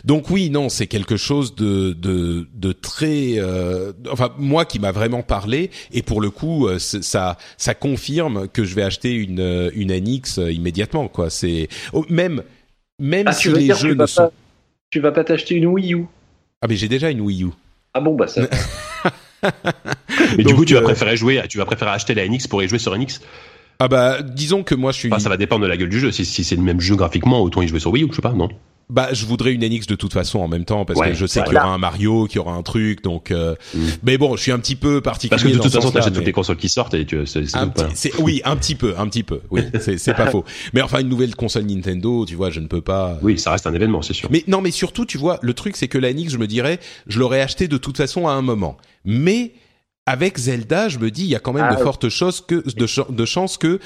donc 0.05 0.31
oui, 0.31 0.50
non, 0.50 0.68
c'est 0.68 0.86
quelque 0.86 1.16
chose 1.16 1.55
de 1.55 1.92
de, 1.92 2.47
de 2.55 2.73
très, 2.73 3.40
enfin 4.10 4.31
moi 4.39 4.64
qui 4.64 4.78
m'a 4.78 4.92
vraiment 4.92 5.23
parlé 5.23 5.70
et 5.92 6.02
pour 6.02 6.20
le 6.20 6.31
coup 6.31 6.68
euh, 6.68 6.78
ça 6.78 7.36
ça 7.56 7.74
confirme 7.74 8.48
que 8.48 8.64
je 8.64 8.74
vais 8.74 8.82
acheter 8.82 9.12
une 9.12 9.40
euh, 9.40 9.70
une 9.74 9.92
NX 9.92 10.39
euh, 10.39 10.52
immédiatement 10.52 11.08
quoi 11.08 11.31
c'est 11.31 11.68
oh, 11.92 12.05
même 12.08 12.42
même 12.98 13.26
ah, 13.28 13.32
si 13.32 13.48
les 13.50 13.74
jeux 13.74 13.94
ne 13.94 14.06
sont 14.06 14.23
pas, 14.23 14.32
tu 14.90 15.00
vas 15.00 15.12
pas 15.12 15.24
t'acheter 15.24 15.56
une 15.56 15.66
Wii 15.66 15.94
U? 15.94 16.05
Ah 16.62 16.66
mais 16.68 16.76
j'ai 16.76 16.89
déjà 16.89 17.10
une 17.10 17.20
Wii 17.20 17.44
U 17.44 17.48
ah 17.94 18.00
bon 18.00 18.14
bah 18.14 18.28
ça 18.28 18.42
mais 20.36 20.44
Donc, 20.44 20.47
du 20.47 20.55
coup 20.55 20.64
tu 20.64 20.74
vas 20.74 20.82
préférer 20.82 21.16
jouer 21.16 21.42
tu 21.48 21.58
vas 21.58 21.64
préférer 21.64 21.90
acheter 21.90 22.14
la 22.14 22.26
NX 22.26 22.48
pour 22.48 22.62
y 22.62 22.68
jouer 22.68 22.78
sur 22.78 22.97
NX 22.97 23.20
ah 23.78 23.89
bah 23.89 24.23
disons 24.23 24.62
que 24.62 24.74
moi 24.74 24.92
je 24.92 24.98
suis 24.98 25.08
enfin, 25.08 25.18
ça 25.18 25.28
va 25.28 25.36
dépendre 25.36 25.62
de 25.62 25.68
la 25.68 25.76
gueule 25.76 25.89
du 25.89 25.98
jeu 25.98 26.12
si, 26.12 26.24
si 26.24 26.44
c'est 26.44 26.56
le 26.56 26.62
même 26.62 26.81
jeu 26.81 26.97
graphiquement 26.97 27.40
autant 27.42 27.62
y 27.62 27.68
jouer 27.68 27.81
sur 27.81 27.90
Wii 27.90 28.05
U 28.05 28.08
je 28.10 28.16
sais 28.16 28.23
pas 28.23 28.32
non? 28.32 28.48
Bah, 28.90 29.08
je 29.12 29.24
voudrais 29.24 29.52
une 29.52 29.64
NX 29.66 29.86
de 29.86 29.94
toute 29.94 30.12
façon 30.12 30.40
en 30.40 30.48
même 30.48 30.64
temps 30.64 30.84
parce 30.84 31.00
que 31.00 31.14
je 31.14 31.26
sais 31.26 31.42
qu'il 31.42 31.54
y 31.54 31.56
aura 31.56 31.72
un 31.72 31.78
Mario, 31.78 32.26
qu'il 32.26 32.36
y 32.36 32.38
aura 32.38 32.52
un 32.52 32.62
truc, 32.62 33.02
donc. 33.02 33.30
Euh... 33.30 33.54
Mm. 33.74 33.86
Mais 34.02 34.18
bon, 34.18 34.36
je 34.36 34.42
suis 34.42 34.52
un 34.52 34.58
petit 34.58 34.76
peu 34.76 35.00
particulier. 35.00 35.30
Parce 35.30 35.42
que 35.42 35.56
de 35.56 35.62
toute 35.62 35.72
façon, 35.72 35.90
t'achètes 35.90 36.12
mais... 36.12 36.18
toutes 36.18 36.26
les 36.26 36.32
consoles 36.32 36.56
qui 36.56 36.68
sortent 36.68 36.94
et 36.94 37.06
tu. 37.06 37.18
C'est, 37.26 38.20
oui, 38.20 38.42
un 38.44 38.56
petit 38.56 38.74
peu, 38.74 38.94
un 38.98 39.08
petit 39.08 39.22
peu. 39.22 39.40
Oui, 39.50 39.62
c'est, 39.80 39.98
c'est 39.98 40.14
pas 40.14 40.26
faux. 40.26 40.44
Mais 40.72 40.82
enfin, 40.82 41.00
une 41.00 41.08
nouvelle 41.08 41.34
console 41.34 41.64
Nintendo, 41.64 42.24
tu 42.26 42.34
vois, 42.34 42.50
je 42.50 42.60
ne 42.60 42.66
peux 42.66 42.82
pas. 42.82 43.18
Oui, 43.22 43.38
ça 43.38 43.52
reste 43.52 43.66
un 43.66 43.74
événement, 43.74 44.02
c'est 44.02 44.14
sûr. 44.14 44.28
Mais 44.30 44.44
non, 44.48 44.60
mais 44.60 44.70
surtout, 44.70 45.06
tu 45.06 45.18
vois, 45.18 45.38
le 45.42 45.54
truc, 45.54 45.76
c'est 45.76 45.88
que 45.88 45.98
la 45.98 46.12
NX, 46.12 46.30
je 46.30 46.38
me 46.38 46.46
dirais, 46.46 46.78
je 47.06 47.18
l'aurais 47.18 47.40
acheté 47.40 47.68
de 47.68 47.76
toute 47.76 47.96
façon 47.96 48.28
à 48.28 48.32
un 48.32 48.42
moment. 48.42 48.76
Mais 49.04 49.52
avec 50.06 50.38
Zelda, 50.38 50.88
je 50.88 50.98
me 50.98 51.10
dis, 51.10 51.22
il 51.22 51.28
y 51.28 51.36
a 51.36 51.40
quand 51.40 51.52
même 51.52 51.66
ah, 51.70 51.74
de 51.74 51.82
fortes 51.82 52.08
choses 52.10 52.42
que 52.42 52.56
de, 52.56 53.12
de 53.12 53.24
chances 53.24 53.56
que 53.56 53.80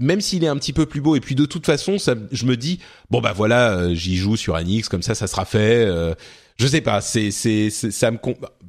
même 0.00 0.20
s'il 0.20 0.44
est 0.44 0.48
un 0.48 0.56
petit 0.56 0.72
peu 0.72 0.86
plus 0.86 1.00
beau. 1.00 1.16
Et 1.16 1.20
puis 1.20 1.34
de 1.34 1.46
toute 1.46 1.66
façon 1.66 1.98
ça 1.98 2.14
je 2.32 2.46
me 2.46 2.56
dis 2.56 2.80
bon 3.10 3.20
bah 3.20 3.32
voilà 3.34 3.76
euh, 3.76 3.94
j'y 3.94 4.16
joue 4.16 4.36
sur 4.36 4.58
NX 4.58 4.88
comme 4.88 5.02
ça 5.02 5.14
ça 5.14 5.26
sera 5.26 5.44
fait 5.44 5.84
euh, 5.86 6.14
je 6.56 6.66
sais 6.68 6.80
pas, 6.80 7.00
c'est 7.00 7.30
c'est 7.32 7.70
ça 7.70 8.10
me 8.10 8.18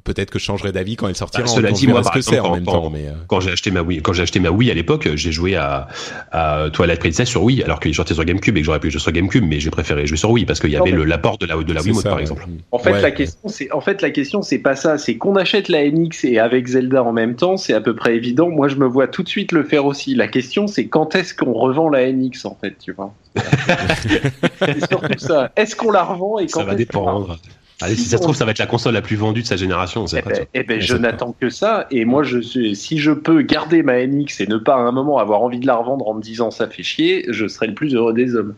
peut-être 0.06 0.30
que 0.30 0.38
je 0.38 0.44
changerai 0.44 0.72
d'avis 0.72 0.96
quand 0.96 1.08
elle 1.08 1.16
sortira. 1.16 1.42
Bah, 1.42 1.50
cela 1.50 1.72
dit, 1.72 1.86
moi, 1.86 2.00
par 2.00 2.16
exemple, 2.16 2.40
en 2.40 2.54
même 2.54 2.64
temps, 2.64 2.90
mais 2.90 3.06
euh. 3.08 3.12
quand 3.26 3.40
j'ai 3.40 3.50
acheté 3.50 3.70
ma 3.70 3.82
Wii, 3.82 4.00
quand 4.00 4.12
j'ai 4.14 4.22
acheté 4.22 4.40
ma 4.40 4.50
Wii 4.50 4.70
à 4.70 4.74
l'époque, 4.74 5.08
j'ai 5.14 5.32
joué 5.32 5.56
à, 5.56 5.88
à 6.32 6.68
Twilight 6.72 7.00
Princess 7.00 7.28
sur 7.28 7.42
Wii, 7.42 7.62
alors 7.62 7.80
qu'il 7.80 7.94
sortait 7.94 8.14
sur 8.14 8.24
GameCube 8.24 8.56
et 8.56 8.60
que 8.60 8.66
j'aurais 8.66 8.80
pu 8.80 8.90
jouer 8.90 9.00
sur 9.00 9.12
GameCube, 9.12 9.44
mais 9.46 9.60
j'ai 9.60 9.70
préféré 9.70 10.06
jouer 10.06 10.16
sur 10.16 10.30
Wii 10.30 10.46
parce 10.46 10.60
qu'il 10.60 10.70
y 10.70 10.76
avait 10.76 10.90
le 10.90 11.04
l'apport 11.04 11.38
de 11.38 11.46
la 11.46 11.56
de 11.56 11.72
la 11.72 11.82
Wii 11.82 12.02
par 12.02 12.18
exemple. 12.20 12.46
En 12.72 12.78
fait, 12.78 13.00
la 13.00 13.10
question, 13.10 13.48
c'est 13.48 13.72
en 13.72 13.80
fait 13.80 14.00
la 14.00 14.10
question, 14.10 14.42
c'est 14.42 14.58
pas 14.58 14.76
ça, 14.76 14.96
c'est 14.96 15.16
qu'on 15.16 15.36
achète 15.36 15.68
la 15.68 15.88
NX 15.90 16.24
et 16.24 16.38
avec 16.38 16.66
Zelda 16.66 17.02
en 17.02 17.12
même 17.12 17.34
temps, 17.34 17.56
c'est 17.56 17.74
à 17.74 17.80
peu 17.80 17.94
près 17.94 18.16
évident. 18.16 18.48
Moi, 18.48 18.68
je 18.68 18.76
me 18.76 18.86
vois 18.86 19.08
tout 19.08 19.22
de 19.22 19.28
suite 19.28 19.52
le 19.52 19.64
faire 19.64 19.84
aussi. 19.84 20.14
La 20.14 20.28
question, 20.28 20.66
c'est 20.66 20.86
quand 20.86 21.14
est-ce 21.14 21.34
qu'on 21.34 21.52
revend 21.52 21.88
la 21.88 22.10
NX 22.10 22.44
en 22.44 22.56
fait, 22.60 22.76
tu 22.78 22.92
vois? 22.92 23.12
c'est 24.58 24.88
surtout 24.88 25.18
ça. 25.18 25.52
Est-ce 25.56 25.76
qu'on 25.76 25.90
la 25.90 26.04
revend 26.04 26.38
et 26.38 26.46
quand 26.46 26.60
Ça 26.60 26.66
va 26.66 26.74
dépendre. 26.74 27.38
Allez, 27.82 27.94
si, 27.94 28.04
ça 28.04 28.16
se 28.16 28.22
trouve, 28.22 28.34
ça 28.34 28.46
va 28.46 28.52
être 28.52 28.58
la 28.58 28.66
console 28.66 28.94
la 28.94 29.02
plus 29.02 29.16
vendue 29.16 29.42
de 29.42 29.46
sa 29.46 29.56
génération. 29.56 30.06
Eh 30.06 30.22
ben, 30.22 30.46
eh 30.54 30.62
ben 30.62 30.80
je 30.80 30.96
n'attends 30.96 31.34
que 31.38 31.50
ça. 31.50 31.86
Et 31.90 32.06
moi, 32.06 32.22
je 32.22 32.38
suis, 32.38 32.74
si 32.74 32.98
je 32.98 33.12
peux 33.12 33.42
garder 33.42 33.82
ma 33.82 34.06
NX 34.06 34.40
et 34.40 34.46
ne 34.46 34.56
pas 34.56 34.76
à 34.76 34.78
un 34.78 34.92
moment 34.92 35.18
avoir 35.18 35.42
envie 35.42 35.60
de 35.60 35.66
la 35.66 35.76
revendre 35.76 36.08
en 36.08 36.14
me 36.14 36.22
disant 36.22 36.50
ça 36.50 36.68
fait 36.68 36.82
chier, 36.82 37.26
je 37.28 37.46
serai 37.46 37.66
le 37.66 37.74
plus 37.74 37.94
heureux 37.94 38.14
des 38.14 38.34
hommes. 38.34 38.54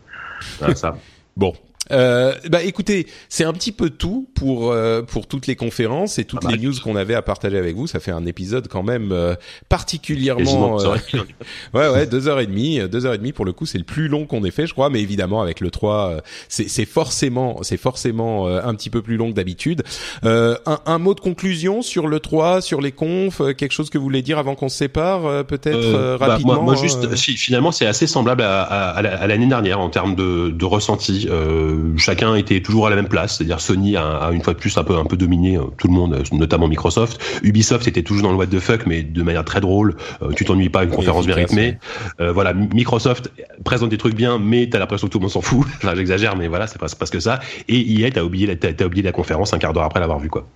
Ah, 0.61 0.73
ça. 0.73 0.97
Bon, 1.37 1.53
euh, 1.91 2.33
bah 2.49 2.63
écoutez, 2.63 3.07
c'est 3.29 3.43
un 3.43 3.53
petit 3.53 3.71
peu 3.71 3.89
tout 3.89 4.27
pour 4.35 4.71
euh, 4.71 5.01
pour 5.01 5.27
toutes 5.27 5.47
les 5.47 5.55
conférences 5.55 6.19
et 6.19 6.25
toutes 6.25 6.41
ah, 6.45 6.51
les 6.51 6.57
bah, 6.57 6.63
news 6.63 6.73
qu'on 6.83 6.95
avait 6.95 7.15
à 7.15 7.21
partager 7.21 7.57
avec 7.57 7.75
vous. 7.75 7.87
Ça 7.87 7.99
fait 7.99 8.11
un 8.11 8.25
épisode 8.25 8.67
quand 8.67 8.83
même 8.83 9.11
euh, 9.11 9.35
particulièrement. 9.69 10.79
Euh, 10.81 10.95
ouais 11.73 11.89
ouais, 11.89 12.05
deux 12.05 12.27
heures 12.27 12.39
et 12.39 12.47
demie, 12.47 12.79
deux 12.89 13.05
heures 13.05 13.13
et 13.13 13.17
demie 13.17 13.33
pour 13.33 13.45
le 13.45 13.53
coup, 13.53 13.65
c'est 13.65 13.77
le 13.77 13.83
plus 13.83 14.07
long 14.07 14.25
qu'on 14.25 14.43
ait 14.43 14.51
fait, 14.51 14.67
je 14.67 14.73
crois. 14.73 14.89
Mais 14.89 15.01
évidemment, 15.01 15.41
avec 15.41 15.59
le 15.59 15.71
3, 15.71 16.21
c'est 16.47 16.69
c'est 16.69 16.85
forcément 16.85 17.59
c'est 17.63 17.77
forcément 17.77 18.47
un 18.47 18.75
petit 18.75 18.89
peu 18.89 19.01
plus 19.01 19.17
long 19.17 19.29
que 19.29 19.35
d'habitude. 19.35 19.83
Un, 20.23 20.57
un, 20.85 20.97
mot 20.99 21.13
de 21.13 21.19
conclusion 21.19 21.81
sur 21.81 22.07
le 22.07 22.19
3, 22.19 22.61
sur 22.61 22.81
les 22.81 22.91
confs, 22.91 23.41
quelque 23.57 23.71
chose 23.71 23.89
que 23.89 23.97
vous 23.97 24.03
voulez 24.03 24.21
dire 24.21 24.37
avant 24.37 24.55
qu'on 24.55 24.69
se 24.69 24.77
sépare, 24.77 25.45
peut-être 25.45 26.17
rapidement. 26.17 26.55
Bah, 26.55 26.61
moi, 26.61 26.75
moi, 26.75 26.75
juste, 26.75 27.15
finalement, 27.15 27.71
c'est 27.71 27.85
assez 27.85 28.07
semblable 28.07 28.41
à, 28.41 28.61
à, 28.61 28.97
à 28.99 29.27
l'année 29.27 29.47
dernière 29.47 29.79
en 29.79 29.89
termes 29.89 30.15
de, 30.15 30.49
de 30.49 30.65
ressenti. 30.65 31.27
Euh, 31.29 31.78
chacun 31.97 32.35
était 32.35 32.61
toujours 32.61 32.87
à 32.87 32.89
la 32.89 32.95
même 32.95 33.07
place, 33.07 33.37
c'est-à-dire 33.37 33.59
Sony 33.59 33.95
a, 33.97 34.29
une 34.31 34.41
fois 34.41 34.53
de 34.53 34.59
plus 34.59 34.77
un 34.77 34.83
peu 34.83 34.95
un 34.97 35.05
peu 35.05 35.17
dominé 35.17 35.57
euh, 35.57 35.63
tout 35.77 35.87
le 35.87 35.93
monde, 35.93 36.13
euh, 36.13 36.23
notamment 36.31 36.67
Microsoft. 36.67 37.19
Ubisoft 37.43 37.87
était 37.87 38.03
toujours 38.03 38.23
dans 38.23 38.31
le 38.31 38.37
what 38.37 38.47
the 38.47 38.59
fuck, 38.59 38.85
mais 38.85 39.03
de 39.03 39.23
manière 39.23 39.45
très 39.45 39.61
drôle. 39.61 39.95
Euh, 40.21 40.31
tu 40.33 40.45
t'ennuies 40.45 40.69
pas, 40.69 40.83
une 40.83 40.91
conférence 40.91 41.25
bien 41.25 41.35
rythmée. 41.35 41.77
voilà, 42.19 42.53
Microsoft 42.53 43.31
présente 43.63 43.89
des 43.89 43.97
trucs 43.97 44.15
bien, 44.15 44.39
mais 44.39 44.69
t'as 44.69 44.79
l'impression 44.79 45.07
que 45.07 45.11
tout 45.11 45.19
le 45.19 45.23
monde 45.23 45.31
s'en 45.31 45.41
fout. 45.41 45.65
enfin, 45.77 45.95
j'exagère, 45.95 46.35
mais 46.35 46.47
voilà, 46.47 46.67
c'est 46.67 46.79
pas 46.79 46.87
parce 46.97 47.11
que 47.11 47.19
ça. 47.19 47.39
Et 47.67 48.01
EA, 48.01 48.11
t'as 48.11 48.23
oublié, 48.23 48.57
t'as 48.57 48.85
oublié 48.85 49.03
la 49.03 49.11
conférence 49.11 49.53
un 49.53 49.59
quart 49.59 49.73
d'heure 49.73 49.83
après 49.83 49.99
l'avoir 49.99 50.19
vu, 50.19 50.29
quoi. 50.29 50.47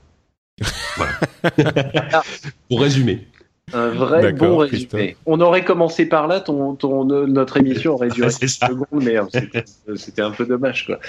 voilà. 0.97 1.13
Pour 2.69 2.81
résumer. 2.81 3.27
Un 3.71 3.89
vrai 3.89 4.33
bon 4.33 4.57
résumé. 4.57 5.15
On 5.25 5.39
aurait 5.41 5.63
commencé 5.63 6.05
par 6.05 6.27
là, 6.27 6.39
ton, 6.41 6.75
ton, 6.75 7.05
notre 7.05 7.57
émission 7.57 7.93
aurait 7.93 8.09
duré 8.09 8.29
une 8.41 8.47
secondes, 8.47 8.85
mais 8.91 9.17
hein, 9.17 9.27
c'était 9.95 10.21
un 10.21 10.31
peu 10.31 10.45
dommage. 10.45 10.85
Quoi. 10.85 10.99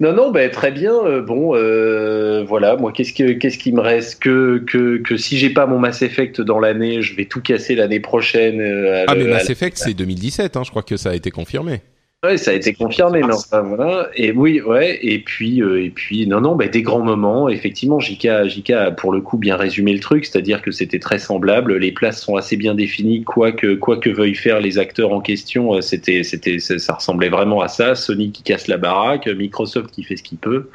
Non, 0.00 0.12
non, 0.12 0.30
ben, 0.30 0.50
très 0.50 0.72
bien. 0.72 0.92
Euh, 0.92 1.22
bon, 1.22 1.54
euh, 1.54 2.44
voilà, 2.46 2.76
moi, 2.76 2.92
qu'est-ce, 2.92 3.14
que, 3.14 3.32
qu'est-ce 3.32 3.56
qui 3.56 3.72
me 3.72 3.80
reste 3.80 4.20
que, 4.20 4.62
que, 4.66 4.98
que 4.98 5.16
si 5.16 5.38
j'ai 5.38 5.50
pas 5.50 5.66
mon 5.66 5.78
Mass 5.78 6.02
Effect 6.02 6.40
dans 6.40 6.58
l'année, 6.58 7.02
je 7.02 7.16
vais 7.16 7.24
tout 7.24 7.40
casser 7.40 7.74
l'année 7.74 8.00
prochaine. 8.00 8.60
Euh, 8.60 9.04
ah, 9.06 9.14
mais 9.14 9.24
Mass 9.24 9.48
Effect, 9.48 9.78
c'est 9.78 9.94
2017, 9.94 10.56
hein, 10.56 10.62
je 10.64 10.70
crois 10.70 10.82
que 10.82 10.96
ça 10.96 11.10
a 11.10 11.14
été 11.14 11.30
confirmé. 11.30 11.80
Ouais, 12.24 12.36
ça 12.36 12.52
a 12.52 12.54
été 12.54 12.72
confirmé, 12.72 13.20
mais 13.20 13.34
enfin 13.34 13.62
voilà. 13.62 14.08
Et 14.14 14.30
oui, 14.30 14.60
ouais. 14.60 14.96
Et 15.02 15.18
puis, 15.18 15.60
euh, 15.60 15.82
et 15.82 15.90
puis, 15.90 16.24
non, 16.28 16.40
non, 16.40 16.54
bah, 16.54 16.68
des 16.68 16.82
grands 16.82 17.02
moments. 17.02 17.48
Effectivement, 17.48 17.98
Jika, 17.98 18.46
Jika 18.46 18.84
a 18.84 18.90
pour 18.92 19.10
le 19.10 19.20
coup 19.20 19.38
bien 19.38 19.56
résumé 19.56 19.92
le 19.92 19.98
truc, 19.98 20.24
c'est-à-dire 20.24 20.62
que 20.62 20.70
c'était 20.70 21.00
très 21.00 21.18
semblable. 21.18 21.76
Les 21.78 21.90
places 21.90 22.22
sont 22.22 22.36
assez 22.36 22.56
bien 22.56 22.76
définies, 22.76 23.24
quoi 23.24 23.50
que, 23.50 23.74
quoi 23.74 23.96
que 23.96 24.08
veuillent 24.08 24.36
faire 24.36 24.60
les 24.60 24.78
acteurs 24.78 25.12
en 25.12 25.20
question. 25.20 25.74
Euh, 25.74 25.80
c'était, 25.80 26.22
c'était, 26.22 26.60
ça, 26.60 26.94
ressemblait 26.94 27.28
vraiment 27.28 27.60
à 27.60 27.66
ça. 27.66 27.96
Sony 27.96 28.30
qui 28.30 28.44
casse 28.44 28.68
la 28.68 28.78
baraque, 28.78 29.26
Microsoft 29.26 29.90
qui 29.90 30.04
fait 30.04 30.14
ce 30.14 30.22
qu'il 30.22 30.38
peut, 30.38 30.68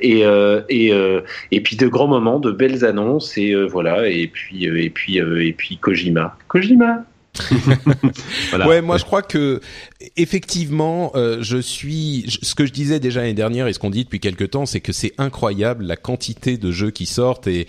et 0.00 0.24
euh, 0.24 0.62
et 0.70 0.92
et 1.50 1.60
puis 1.60 1.76
de 1.76 1.88
grands 1.88 2.08
moments, 2.08 2.38
de 2.40 2.50
belles 2.50 2.86
annonces, 2.86 3.36
et 3.36 3.54
voilà. 3.66 4.08
Et 4.08 4.28
puis, 4.28 4.64
et 4.64 4.88
puis, 4.88 5.18
et 5.18 5.52
puis 5.52 5.76
Kojima, 5.76 6.38
Kojima. 6.48 7.04
Ouais, 8.66 8.80
moi 8.80 8.98
je 8.98 9.04
crois 9.04 9.22
que 9.22 9.60
effectivement, 10.16 11.12
euh, 11.14 11.38
je 11.42 11.58
suis. 11.58 12.38
Ce 12.42 12.54
que 12.54 12.66
je 12.66 12.72
disais 12.72 13.00
déjà 13.00 13.20
l'année 13.20 13.34
dernière 13.34 13.66
et 13.66 13.72
ce 13.72 13.78
qu'on 13.78 13.90
dit 13.90 14.04
depuis 14.04 14.20
quelques 14.20 14.50
temps, 14.50 14.66
c'est 14.66 14.80
que 14.80 14.92
c'est 14.92 15.12
incroyable 15.18 15.84
la 15.84 15.96
quantité 15.96 16.56
de 16.56 16.70
jeux 16.70 16.90
qui 16.90 17.06
sortent 17.06 17.46
et 17.46 17.66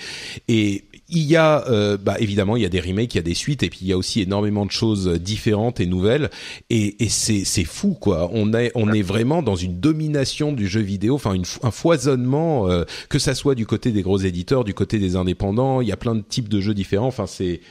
et 0.48 0.84
il 1.10 1.24
y 1.24 1.36
a 1.38 1.66
euh, 1.70 1.98
bah, 1.98 2.16
évidemment 2.20 2.58
il 2.58 2.64
y 2.64 2.66
a 2.66 2.70
des 2.70 2.82
remakes, 2.82 3.14
il 3.16 3.18
y 3.18 3.20
a 3.20 3.24
des 3.24 3.34
suites 3.34 3.64
et 3.64 3.70
puis 3.70 3.80
il 3.82 3.88
y 3.88 3.94
a 3.94 3.98
aussi 3.98 4.22
énormément 4.22 4.66
de 4.66 4.72
choses 4.72 5.08
différentes 5.08 5.80
et 5.80 5.86
nouvelles 5.86 6.30
et, 6.70 7.04
et 7.04 7.10
c'est 7.10 7.46
c'est 7.46 7.64
fou 7.64 7.94
quoi. 8.00 8.30
On 8.34 8.54
est 8.54 8.72
on 8.76 8.92
est 8.92 9.02
vraiment 9.02 9.42
dans 9.42 9.56
une 9.56 9.80
domination 9.80 10.52
du 10.52 10.68
jeu 10.68 10.82
vidéo, 10.82 11.16
enfin 11.16 11.36
un 11.64 11.72
foisonnement 11.72 12.70
euh, 12.70 12.84
que 13.10 13.20
ça 13.20 13.36
soit 13.36 13.56
du 13.56 13.66
côté 13.66 13.92
des 13.92 14.02
gros 14.02 14.18
éditeurs, 14.18 14.64
du 14.64 14.74
côté 14.74 15.00
des 15.00 15.16
indépendants. 15.16 15.82
Il 15.82 15.88
y 15.88 15.94
a 15.94 15.98
plein 15.98 16.16
de 16.16 16.22
types 16.22 16.50
de 16.50 16.60
jeux 16.60 16.74
différents. 16.74 17.08
Enfin 17.08 17.28
c'est 17.28 17.62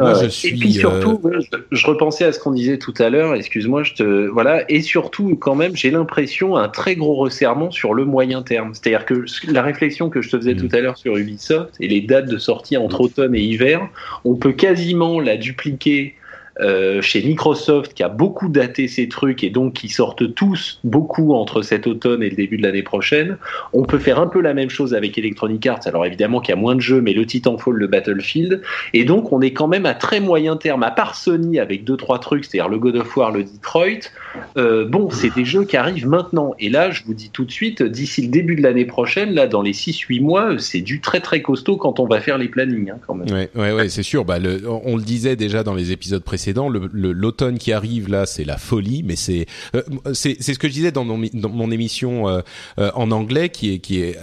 et 0.00 0.52
puis 0.52 0.72
surtout, 0.72 1.20
euh, 1.24 1.40
je, 1.70 1.86
repensais 1.86 2.24
à 2.24 2.32
ce 2.32 2.38
qu'on 2.38 2.52
disait 2.52 2.78
tout 2.78 2.94
à 2.98 3.10
l'heure. 3.10 3.34
Excuse-moi, 3.34 3.82
je 3.82 3.94
te 3.94 4.26
voilà. 4.28 4.64
Et 4.70 4.82
surtout, 4.82 5.36
quand 5.36 5.54
même, 5.54 5.76
j'ai 5.76 5.90
l'impression 5.90 6.56
un 6.56 6.68
très 6.68 6.96
gros 6.96 7.14
resserrement 7.14 7.70
sur 7.70 7.94
le 7.94 8.04
moyen 8.04 8.42
terme. 8.42 8.72
C'est-à-dire 8.74 9.04
que 9.04 9.24
la 9.48 9.62
réflexion 9.62 10.10
que 10.10 10.22
je 10.22 10.30
te 10.30 10.36
faisais 10.36 10.54
mm. 10.54 10.68
tout 10.68 10.76
à 10.76 10.80
l'heure 10.80 10.96
sur 10.96 11.16
Ubisoft 11.16 11.74
et 11.80 11.88
les 11.88 12.00
dates 12.00 12.26
de 12.26 12.38
sortie 12.38 12.76
entre 12.76 13.00
automne 13.00 13.34
et 13.34 13.40
hiver, 13.40 13.88
on 14.24 14.36
peut 14.36 14.52
quasiment 14.52 15.20
la 15.20 15.36
dupliquer 15.36 16.14
euh, 16.60 17.00
chez 17.00 17.22
Microsoft 17.22 17.94
qui 17.94 18.02
a 18.02 18.08
beaucoup 18.08 18.48
daté 18.48 18.86
ces 18.86 19.08
trucs 19.08 19.42
et 19.42 19.50
donc 19.50 19.72
qui 19.74 19.88
sortent 19.88 20.34
tous 20.34 20.78
beaucoup 20.84 21.32
entre 21.32 21.62
cet 21.62 21.86
automne 21.86 22.22
et 22.22 22.28
le 22.28 22.36
début 22.36 22.58
de 22.58 22.62
l'année 22.62 22.82
prochaine. 22.82 23.38
On 23.72 23.84
peut 23.84 23.98
faire 23.98 24.20
un 24.20 24.26
peu 24.26 24.40
la 24.40 24.52
même 24.52 24.68
chose 24.68 24.92
avec 24.92 25.16
Electronic 25.16 25.66
Arts. 25.66 25.80
Alors 25.86 26.04
évidemment 26.04 26.40
qu'il 26.40 26.54
y 26.54 26.58
a 26.58 26.60
moins 26.60 26.74
de 26.74 26.80
jeux, 26.80 27.00
mais 27.00 27.14
le 27.14 27.24
Titanfall, 27.24 27.76
le 27.76 27.86
Battlefield. 27.86 28.60
Et 28.92 29.04
donc 29.04 29.32
on 29.32 29.40
est 29.40 29.52
quand 29.52 29.68
même 29.68 29.86
à 29.86 29.94
très 29.94 30.20
moyen 30.20 30.56
terme, 30.56 30.82
à 30.82 30.90
part 30.90 31.14
Sony 31.14 31.58
avec 31.58 31.84
deux 31.84 31.96
trois 31.96 32.18
trucs, 32.18 32.44
c'est-à-dire 32.44 32.68
le 32.68 32.78
God 32.78 32.96
of 32.96 33.16
War, 33.16 33.30
le 33.30 33.44
Detroit. 33.44 34.10
Euh, 34.58 34.84
bon, 34.84 35.10
c'est 35.10 35.34
des 35.34 35.46
jeux 35.46 35.64
qui 35.64 35.78
arrivent 35.78 36.08
maintenant. 36.08 36.54
Et 36.58 36.68
là, 36.68 36.90
je 36.90 37.04
vous 37.04 37.14
dis 37.14 37.30
tout 37.30 37.46
de 37.46 37.52
suite, 37.52 37.82
d'ici 37.82 38.22
le 38.22 38.28
début 38.28 38.54
de 38.54 38.62
l'année 38.62 38.84
prochaine, 38.84 39.32
là 39.32 39.46
dans 39.46 39.62
les 39.62 39.72
6-8 39.72 40.20
mois, 40.20 40.58
c'est 40.58 40.82
du 40.82 41.00
très 41.00 41.20
très 41.20 41.40
costaud 41.40 41.76
quand 41.76 42.00
on 42.00 42.06
va 42.06 42.20
faire 42.20 42.36
les 42.36 42.48
plannings 42.48 42.90
hein, 42.90 42.98
quand 43.06 43.14
même. 43.14 43.48
Ouais, 43.54 43.72
ouais, 43.72 43.88
c'est 43.88 44.02
sûr. 44.02 44.26
Bah, 44.26 44.38
on 44.66 44.96
le 44.96 45.02
disait 45.02 45.36
déjà 45.36 45.62
dans 45.62 45.74
les 45.74 45.92
épisodes 45.92 46.22
précédents 46.22 46.49
l'automne 46.52 47.58
qui 47.58 47.72
arrive 47.72 48.08
là, 48.08 48.26
c'est 48.26 48.44
la 48.44 48.58
folie, 48.58 49.02
mais 49.02 49.16
c'est 49.16 49.46
euh, 49.74 49.82
c'est 50.14 50.40
ce 50.42 50.58
que 50.58 50.68
je 50.68 50.72
disais 50.72 50.92
dans 50.92 51.04
mon, 51.04 51.20
dans 51.34 51.48
mon 51.48 51.70
émission 51.70 52.28
euh, 52.28 52.40
euh, 52.78 52.90
en 52.94 53.10
anglais, 53.10 53.48
qui 53.48 53.74
est 53.74 53.78
qui 53.78 54.00
est 54.00 54.18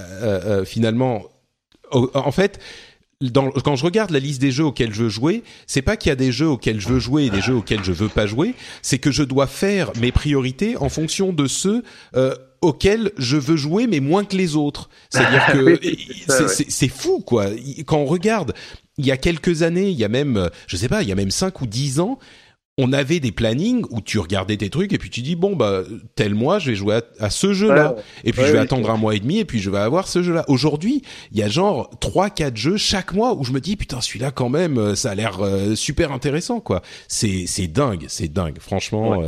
finalement 0.65 1.23
en 1.91 2.31
fait. 2.31 2.59
Dans, 3.19 3.49
quand 3.49 3.75
je 3.75 3.83
regarde 3.83 4.11
la 4.11 4.19
liste 4.19 4.39
des 4.39 4.51
jeux 4.51 4.65
auxquels 4.65 4.93
je 4.93 5.01
veux 5.01 5.09
jouer, 5.09 5.43
c'est 5.65 5.81
pas 5.81 5.97
qu'il 5.97 6.09
y 6.09 6.11
a 6.11 6.15
des 6.15 6.31
jeux 6.31 6.49
auxquels 6.49 6.79
je 6.79 6.87
veux 6.87 6.99
jouer 6.99 7.25
et 7.25 7.29
des 7.31 7.41
jeux 7.41 7.55
auxquels 7.55 7.83
je 7.83 7.91
veux 7.91 8.09
pas 8.09 8.27
jouer, 8.27 8.53
c'est 8.83 8.99
que 8.99 9.09
je 9.09 9.23
dois 9.23 9.47
faire 9.47 9.91
mes 9.99 10.11
priorités 10.11 10.77
en 10.77 10.87
fonction 10.87 11.33
de 11.33 11.47
ceux 11.47 11.81
auxquels 12.61 13.11
je 13.17 13.37
veux 13.37 13.57
jouer 13.57 13.87
mais 13.87 14.01
moins 14.01 14.23
que 14.23 14.35
les 14.35 14.55
autres. 14.55 14.89
C'est-à-dire 15.09 15.47
que 15.51 16.47
c'est 16.47 16.87
fou 16.89 17.21
quoi. 17.21 17.47
Quand 17.87 17.97
on 17.97 18.05
regarde 18.05 18.53
il 18.97 19.05
y 19.05 19.11
a 19.11 19.17
quelques 19.17 19.61
années, 19.61 19.89
il 19.89 19.97
y 19.97 20.03
a 20.03 20.09
même, 20.09 20.37
euh, 20.37 20.49
je 20.67 20.75
sais 20.75 20.89
pas, 20.89 21.03
il 21.03 21.09
y 21.09 21.11
a 21.11 21.15
même 21.15 21.31
5 21.31 21.61
ou 21.61 21.67
10 21.67 21.99
ans, 21.99 22.17
on 22.79 22.93
avait 22.93 23.19
des 23.19 23.31
plannings 23.31 23.83
où 23.89 24.01
tu 24.01 24.19
regardais 24.19 24.57
tes 24.57 24.69
trucs 24.69 24.93
et 24.93 24.99
puis 24.99 25.09
tu 25.09 25.21
dis 25.21 25.35
bon 25.35 25.55
bah 25.55 25.81
tel 26.13 26.35
mois 26.35 26.59
je 26.59 26.69
vais 26.69 26.75
jouer 26.75 26.99
à, 27.19 27.31
ce 27.31 27.51
jeu-là 27.51 27.95
et 28.23 28.31
puis 28.31 28.43
je 28.45 28.51
vais 28.51 28.59
attendre 28.59 28.91
un 28.91 28.97
mois 28.97 29.15
et 29.15 29.19
demi 29.19 29.39
et 29.39 29.45
puis 29.45 29.59
je 29.59 29.71
vais 29.71 29.79
avoir 29.79 30.07
ce 30.07 30.21
jeu-là. 30.21 30.45
Aujourd'hui, 30.47 31.01
il 31.31 31.39
y 31.39 31.41
a 31.41 31.47
genre 31.47 31.89
trois 31.99 32.29
quatre 32.29 32.55
jeux 32.55 32.77
chaque 32.77 33.13
mois 33.13 33.33
où 33.33 33.43
je 33.43 33.51
me 33.51 33.59
dis 33.59 33.77
putain 33.77 33.99
celui-là 33.99 34.29
quand 34.29 34.49
même 34.49 34.77
euh, 34.77 34.93
ça 34.93 35.09
a 35.09 35.15
l'air 35.15 35.39
euh, 35.41 35.73
super 35.73 36.11
intéressant 36.11 36.59
quoi. 36.59 36.83
C'est 37.07 37.45
c'est 37.47 37.65
dingue, 37.65 38.05
c'est 38.09 38.31
dingue. 38.31 38.59
Franchement 38.59 39.23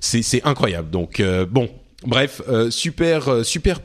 c'est 0.00 0.22
c'est 0.22 0.44
incroyable. 0.44 0.90
Donc 0.90 1.22
bon, 1.48 1.70
bref, 2.04 2.42
super 2.70 3.44
super 3.44 3.78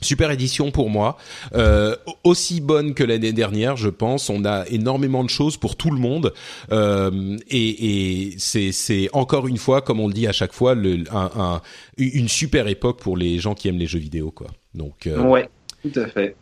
Super 0.00 0.30
édition 0.30 0.70
pour 0.70 0.90
moi, 0.90 1.16
euh, 1.54 1.96
aussi 2.22 2.60
bonne 2.60 2.94
que 2.94 3.02
l'année 3.02 3.32
dernière, 3.32 3.76
je 3.76 3.88
pense. 3.88 4.30
On 4.30 4.44
a 4.44 4.64
énormément 4.68 5.24
de 5.24 5.30
choses 5.30 5.56
pour 5.56 5.76
tout 5.76 5.90
le 5.90 5.98
monde, 5.98 6.32
euh, 6.70 7.36
et, 7.50 8.34
c'est 8.38 9.08
encore 9.12 9.48
une 9.48 9.56
fois, 9.56 9.80
comme 9.80 10.00
on 10.00 10.06
le 10.06 10.14
dit 10.14 10.26
à 10.26 10.32
chaque 10.32 10.52
fois, 10.52 10.74
le, 10.74 11.04
un, 11.12 11.60
une 11.96 12.28
super 12.28 12.68
époque 12.68 13.00
pour 13.00 13.16
les 13.16 13.38
gens 13.38 13.54
qui 13.54 13.68
aiment 13.68 13.78
les 13.78 13.86
jeux 13.86 13.98
vidéo, 13.98 14.30
quoi. 14.30 14.48
Donc 14.74 15.06
euh, 15.06 15.20
ouais, 15.22 15.48
tout 15.82 15.98
à 15.98 16.06
fait. 16.06 16.36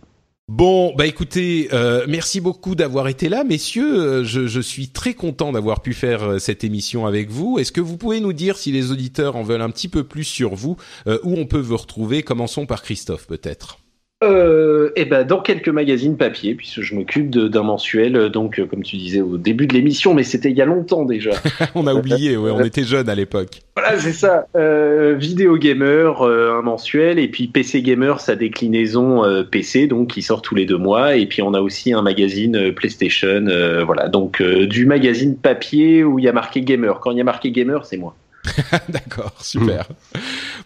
Bon, 0.49 0.95
bah 0.95 1.07
écoutez, 1.07 1.69
euh, 1.73 2.07
merci 2.09 2.41
beaucoup 2.41 2.77
d'avoir 2.77 3.09
été 3.09 3.29
là, 3.29 3.43
messieurs. 3.43 4.23
Euh, 4.23 4.25
je, 4.25 4.61
suis 4.61 4.89
très 4.89 5.13
content 5.13 5.51
d'avoir 5.51 5.83
pu 5.83 5.93
faire 5.93 6.23
euh, 6.23 6.39
cette 6.39 6.63
émission 6.63 7.05
avec 7.05 7.31
vous. 7.31 7.59
Est-ce 7.59 7.73
que 7.73 7.81
vous 7.81 7.97
pouvez 7.97 8.21
nous 8.21 8.33
dire 8.33 8.57
si 8.57 8.71
les 8.71 8.93
auditeurs 8.93 9.35
en 9.35 9.43
veulent 9.43 9.61
un 9.61 9.71
petit 9.71 9.89
peu 9.89 10.05
plus 10.05 10.23
sur 10.23 10.55
vous, 10.55 10.77
où 11.07 11.35
on 11.37 11.47
peut 11.47 11.59
vous 11.59 11.77
retrouver? 11.77 12.23
Commençons 12.23 12.65
par 12.65 12.83
Christophe, 12.83 13.27
peut-être 13.27 13.79
euh, 14.25 14.93
et 14.97 15.03
eh 15.03 15.05
ben 15.05 15.25
dans 15.25 15.43
quelques 15.43 15.69
magazines 15.69 16.17
papier, 16.17 16.55
puisque 16.55 16.81
je 16.81 16.95
m'occupe 16.95 17.29
d'un 17.29 17.63
mensuel, 17.63 18.17
euh, 18.17 18.29
donc 18.31 18.59
euh, 18.59 18.65
comme 18.65 18.83
tu 18.83 18.97
disais 18.97 19.21
au 19.21 19.37
début 19.37 19.67
de 19.67 19.75
l'émission, 19.75 20.15
mais 20.15 20.23
c'était 20.23 20.51
il 20.51 20.57
y 20.57 20.63
a 20.63 20.65
longtemps 20.65 21.05
déjà. 21.05 21.33
on 21.75 21.87
a 21.87 21.93
oublié, 21.93 22.35
ouais, 22.39 22.51
on 22.51 22.65
était 22.65 22.83
jeunes 22.83 23.11
à 23.11 23.15
l'époque. 23.15 23.61
Voilà, 23.77 23.99
c'est 23.99 24.15
ça. 24.15 24.47
Euh, 24.57 25.17
Vidéo 25.19 25.59
Gamer, 25.59 26.23
un 26.23 26.63
mensuel, 26.63 27.19
et 27.19 27.29
puis 27.29 27.49
PC 27.49 27.83
Gamer, 27.83 28.19
sa 28.21 28.37
déclinaison 28.37 29.23
PC, 29.51 29.87
donc 29.87 30.15
qui 30.15 30.23
sort 30.23 30.41
tous 30.41 30.55
les 30.55 30.65
deux 30.65 30.79
mois, 30.79 31.17
et 31.17 31.27
puis 31.27 31.43
on 31.43 31.53
a 31.53 31.61
aussi 31.61 31.93
un 31.93 32.01
magazine 32.01 32.73
PlayStation, 32.73 33.45
voilà, 33.85 34.09
donc 34.09 34.43
du 34.43 34.87
magazine 34.87 35.37
papier 35.37 36.05
où 36.05 36.19
il 36.19 36.25
y 36.25 36.29
a 36.29 36.33
marqué 36.33 36.63
Gamer. 36.63 37.01
Quand 37.01 37.11
il 37.11 37.19
y 37.19 37.21
a 37.21 37.25
marqué 37.25 37.51
Gamer, 37.51 37.85
c'est 37.85 37.99
moi. 37.99 38.15
D'accord, 38.89 39.33
super. 39.41 39.89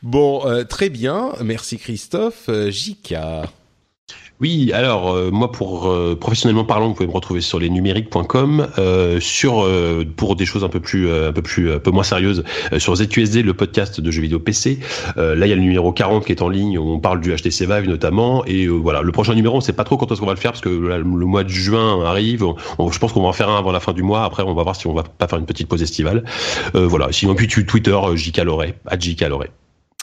Bon, 0.03 0.47
euh, 0.47 0.65
très 0.65 0.89
bien. 0.91 1.33
Merci 1.43 1.79
Christophe. 1.79 2.49
Euh, 2.49 2.71
Jika. 2.71 3.43
Oui, 4.41 4.73
alors 4.73 5.13
euh, 5.13 5.31
moi 5.31 5.53
pour 5.53 5.91
euh, 5.91 6.17
professionnellement 6.19 6.65
parlant, 6.65 6.89
vous 6.89 6.95
pouvez 6.95 7.07
me 7.07 7.13
retrouver 7.13 7.43
sur 7.43 7.59
lesnumériques.com 7.59 8.69
euh, 8.79 9.21
sur 9.21 9.63
euh, 9.63 10.07
pour 10.17 10.35
des 10.35 10.47
choses 10.47 10.65
un 10.65 10.71
peu 10.71 10.81
plus 10.81 11.13
un 11.13 11.33
peu 11.33 11.43
plus 11.43 11.73
un 11.73 11.79
peu 11.79 11.91
moins 11.91 12.05
sérieuses 12.05 12.43
sur 12.79 12.97
ZQSD 12.97 13.43
le 13.43 13.53
podcast 13.53 14.01
de 14.01 14.11
jeux 14.11 14.23
vidéo 14.23 14.39
PC. 14.39 14.79
là 15.17 15.35
il 15.35 15.49
y 15.49 15.53
a 15.53 15.57
le 15.57 15.61
numéro 15.61 15.93
40 15.93 16.25
qui 16.25 16.33
est 16.33 16.41
en 16.41 16.49
ligne, 16.49 16.79
on 16.79 16.99
parle 17.01 17.21
du 17.21 17.35
HTC 17.35 17.67
Vive 17.67 17.87
notamment 17.87 18.43
et 18.47 18.67
voilà, 18.67 19.03
le 19.03 19.13
prochain 19.13 19.35
numéro, 19.35 19.59
on 19.59 19.61
sait 19.61 19.75
pas 19.75 19.85
trop 19.85 19.99
quand 19.99 20.11
est-ce 20.11 20.21
qu'on 20.21 20.27
va 20.27 20.33
le 20.33 20.39
faire 20.39 20.53
parce 20.53 20.63
que 20.63 20.71
le 20.71 21.05
mois 21.05 21.45
de 21.45 21.51
juin 21.51 22.03
arrive, 22.03 22.47
je 22.91 22.99
pense 22.99 23.13
qu'on 23.13 23.23
va 23.23 23.29
en 23.29 23.33
faire 23.33 23.51
un 23.51 23.59
avant 23.59 23.73
la 23.73 23.81
fin 23.81 23.93
du 23.93 24.03
mois, 24.03 24.25
après 24.25 24.43
on 24.43 24.55
va 24.55 24.63
voir 24.63 24.75
si 24.75 24.87
on 24.87 24.95
va 24.95 25.03
pas 25.03 25.29
faire 25.29 25.39
une 25.39 25.47
petite 25.47 25.69
pause 25.69 25.83
estivale. 25.83 26.25
voilà, 26.73 27.09
sinon 27.13 27.35
puis 27.35 27.47
Twitter 27.47 27.99
JK 28.15 28.39
Loret, 28.39 28.75
JK 28.99 29.21
Loret. 29.29 29.51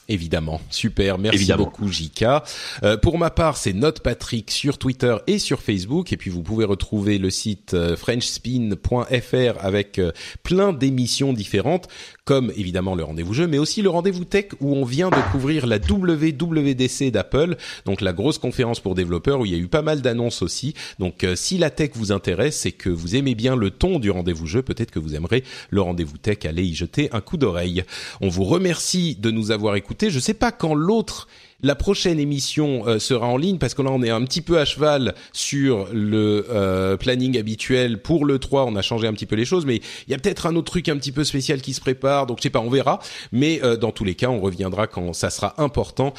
Évidemment, 0.10 0.62
super, 0.70 1.18
merci 1.18 1.52
beaucoup 1.54 1.90
Jika. 1.92 2.44
Euh, 2.84 2.96
pour 2.96 3.18
ma 3.18 3.30
part, 3.30 3.58
c'est 3.58 3.74
Note 3.74 4.00
Patrick 4.00 4.52
sur 4.52 4.78
Twitter 4.78 5.18
et 5.28 5.38
sur 5.38 5.62
Facebook, 5.62 6.14
et 6.14 6.18
puis 6.18 6.30
vous 6.30 6.44
pouvez 6.44 6.64
retrouver 6.64 7.18
le 7.18 7.30
site 7.30 7.74
euh, 7.74 7.98
frenchspin.fr 7.98 9.66
avec 9.66 10.00
euh, 10.00 10.14
plein 10.44 10.72
d'émissions 10.72 11.34
différentes 11.34 11.90
comme 12.28 12.52
évidemment 12.58 12.94
le 12.94 13.06
rendez-vous 13.06 13.34
jeu, 13.34 13.48
mais 13.48 13.58
aussi 13.58 13.82
le 13.82 13.90
rendez-vous 13.90 14.26
tech 14.26 14.48
où 14.60 14.76
on 14.76 14.84
vient 14.84 15.10
de 15.10 15.32
couvrir 15.32 15.66
la 15.66 15.78
WWDC 15.78 17.10
d'Apple, 17.10 17.56
donc 17.86 18.02
la 18.02 18.12
grosse 18.12 18.38
conférence 18.38 18.82
pour 18.82 18.96
développeurs 18.96 19.40
où 19.40 19.46
il 19.46 19.54
y 19.54 19.56
a 19.56 19.58
eu 19.58 19.70
pas 19.70 19.82
mal 19.82 20.02
d'annonces 20.02 20.42
aussi. 20.42 20.74
Donc 21.00 21.24
euh, 21.24 21.38
si 21.38 21.58
la 21.58 21.70
tech 21.70 21.92
vous 21.94 22.12
intéresse 22.12 22.66
et 22.66 22.74
que 22.74 22.90
vous 22.90 23.16
aimez 23.16 23.34
bien 23.34 23.56
le 23.56 23.72
ton 23.72 23.98
du 23.98 24.12
rendez-vous 24.12 24.46
jeu, 24.46 24.62
peut-être 24.62 24.92
que 24.92 25.00
vous 25.00 25.16
aimerez 25.16 25.46
le 25.70 25.80
rendez-vous 25.80 26.18
tech, 26.18 26.40
allez 26.44 26.66
y 26.66 26.76
jeter 26.76 27.08
un 27.14 27.22
coup 27.22 27.38
d'oreille. 27.38 27.86
On 28.20 28.28
vous 28.28 28.44
remercie 28.44 29.16
de 29.16 29.32
nous 29.32 29.52
avoir 29.52 29.78
écoutés. 29.78 30.10
Je 30.10 30.20
sais 30.20 30.34
pas 30.34 30.52
quand 30.52 30.76
l'autre 30.76 31.30
la 31.62 31.76
prochaine 31.76 32.20
émission 32.20 32.88
euh, 32.88 33.00
sera 33.00 33.28
en 33.28 33.38
ligne 33.38 33.58
parce 33.58 33.74
que 33.74 33.82
là 33.82 33.90
on 33.92 34.04
est 34.04 34.10
un 34.10 34.24
petit 34.24 34.42
peu 34.42 34.60
à 34.60 34.66
cheval 34.66 35.16
sur 35.34 35.88
le 35.92 36.46
euh, 36.50 36.98
planning 36.98 37.38
habituel 37.38 38.02
pour 38.02 38.26
le 38.26 38.38
3, 38.38 38.66
on 38.66 38.76
a 38.76 38.82
changé 38.82 39.08
un 39.08 39.14
petit 39.14 39.26
peu 39.26 39.36
les 39.36 39.46
choses 39.46 39.66
mais 39.66 39.82
il 40.08 40.12
y 40.12 40.14
a 40.14 40.18
peut-être 40.18 40.46
un 40.46 40.56
autre 40.56 40.72
truc 40.72 40.88
un 40.90 40.98
petit 40.98 41.12
peu 41.12 41.24
spécial 41.24 41.62
qui 41.62 41.74
se 41.74 41.82
prépare 41.82 42.28
donc 42.28 42.38
je 42.38 42.44
sais 42.44 42.50
pas, 42.50 42.60
on 42.60 42.70
verra 42.70 43.00
mais 43.32 43.60
euh, 43.64 43.76
dans 43.76 43.92
tous 43.92 44.04
les 44.04 44.16
cas, 44.16 44.30
on 44.30 44.40
reviendra 44.40 44.88
quand 44.88 45.14
ça 45.14 45.30
sera 45.30 45.56
important 45.58 46.14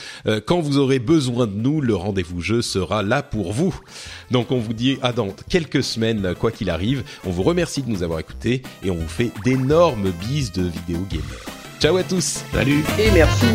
quand 0.47 0.61
vous 0.61 0.79
aurez 0.79 0.99
besoin 0.99 1.47
de 1.47 1.55
nous, 1.55 1.81
le 1.81 1.95
rendez-vous 1.95 2.41
jeu 2.41 2.63
sera 2.63 3.03
là 3.03 3.23
pour 3.23 3.53
vous. 3.53 3.75
Donc 4.31 4.51
on 4.51 4.59
vous 4.59 4.73
dit 4.73 4.99
à 5.03 5.13
dans 5.13 5.29
quelques 5.49 5.83
semaines 5.83 6.35
quoi 6.39 6.51
qu'il 6.51 6.71
arrive. 6.71 7.05
On 7.25 7.31
vous 7.31 7.43
remercie 7.43 7.83
de 7.83 7.91
nous 7.91 8.03
avoir 8.03 8.21
écoutés 8.21 8.63
et 8.83 8.91
on 8.91 8.97
vous 8.97 9.09
fait 9.09 9.31
d'énormes 9.45 10.11
bises 10.11 10.53
de 10.53 10.63
vidéo 10.63 11.07
gamer. 11.11 11.41
Ciao 11.81 11.97
à 11.97 12.03
tous. 12.03 12.43
Salut 12.53 12.85
et 12.99 13.11
merci. 13.13 13.47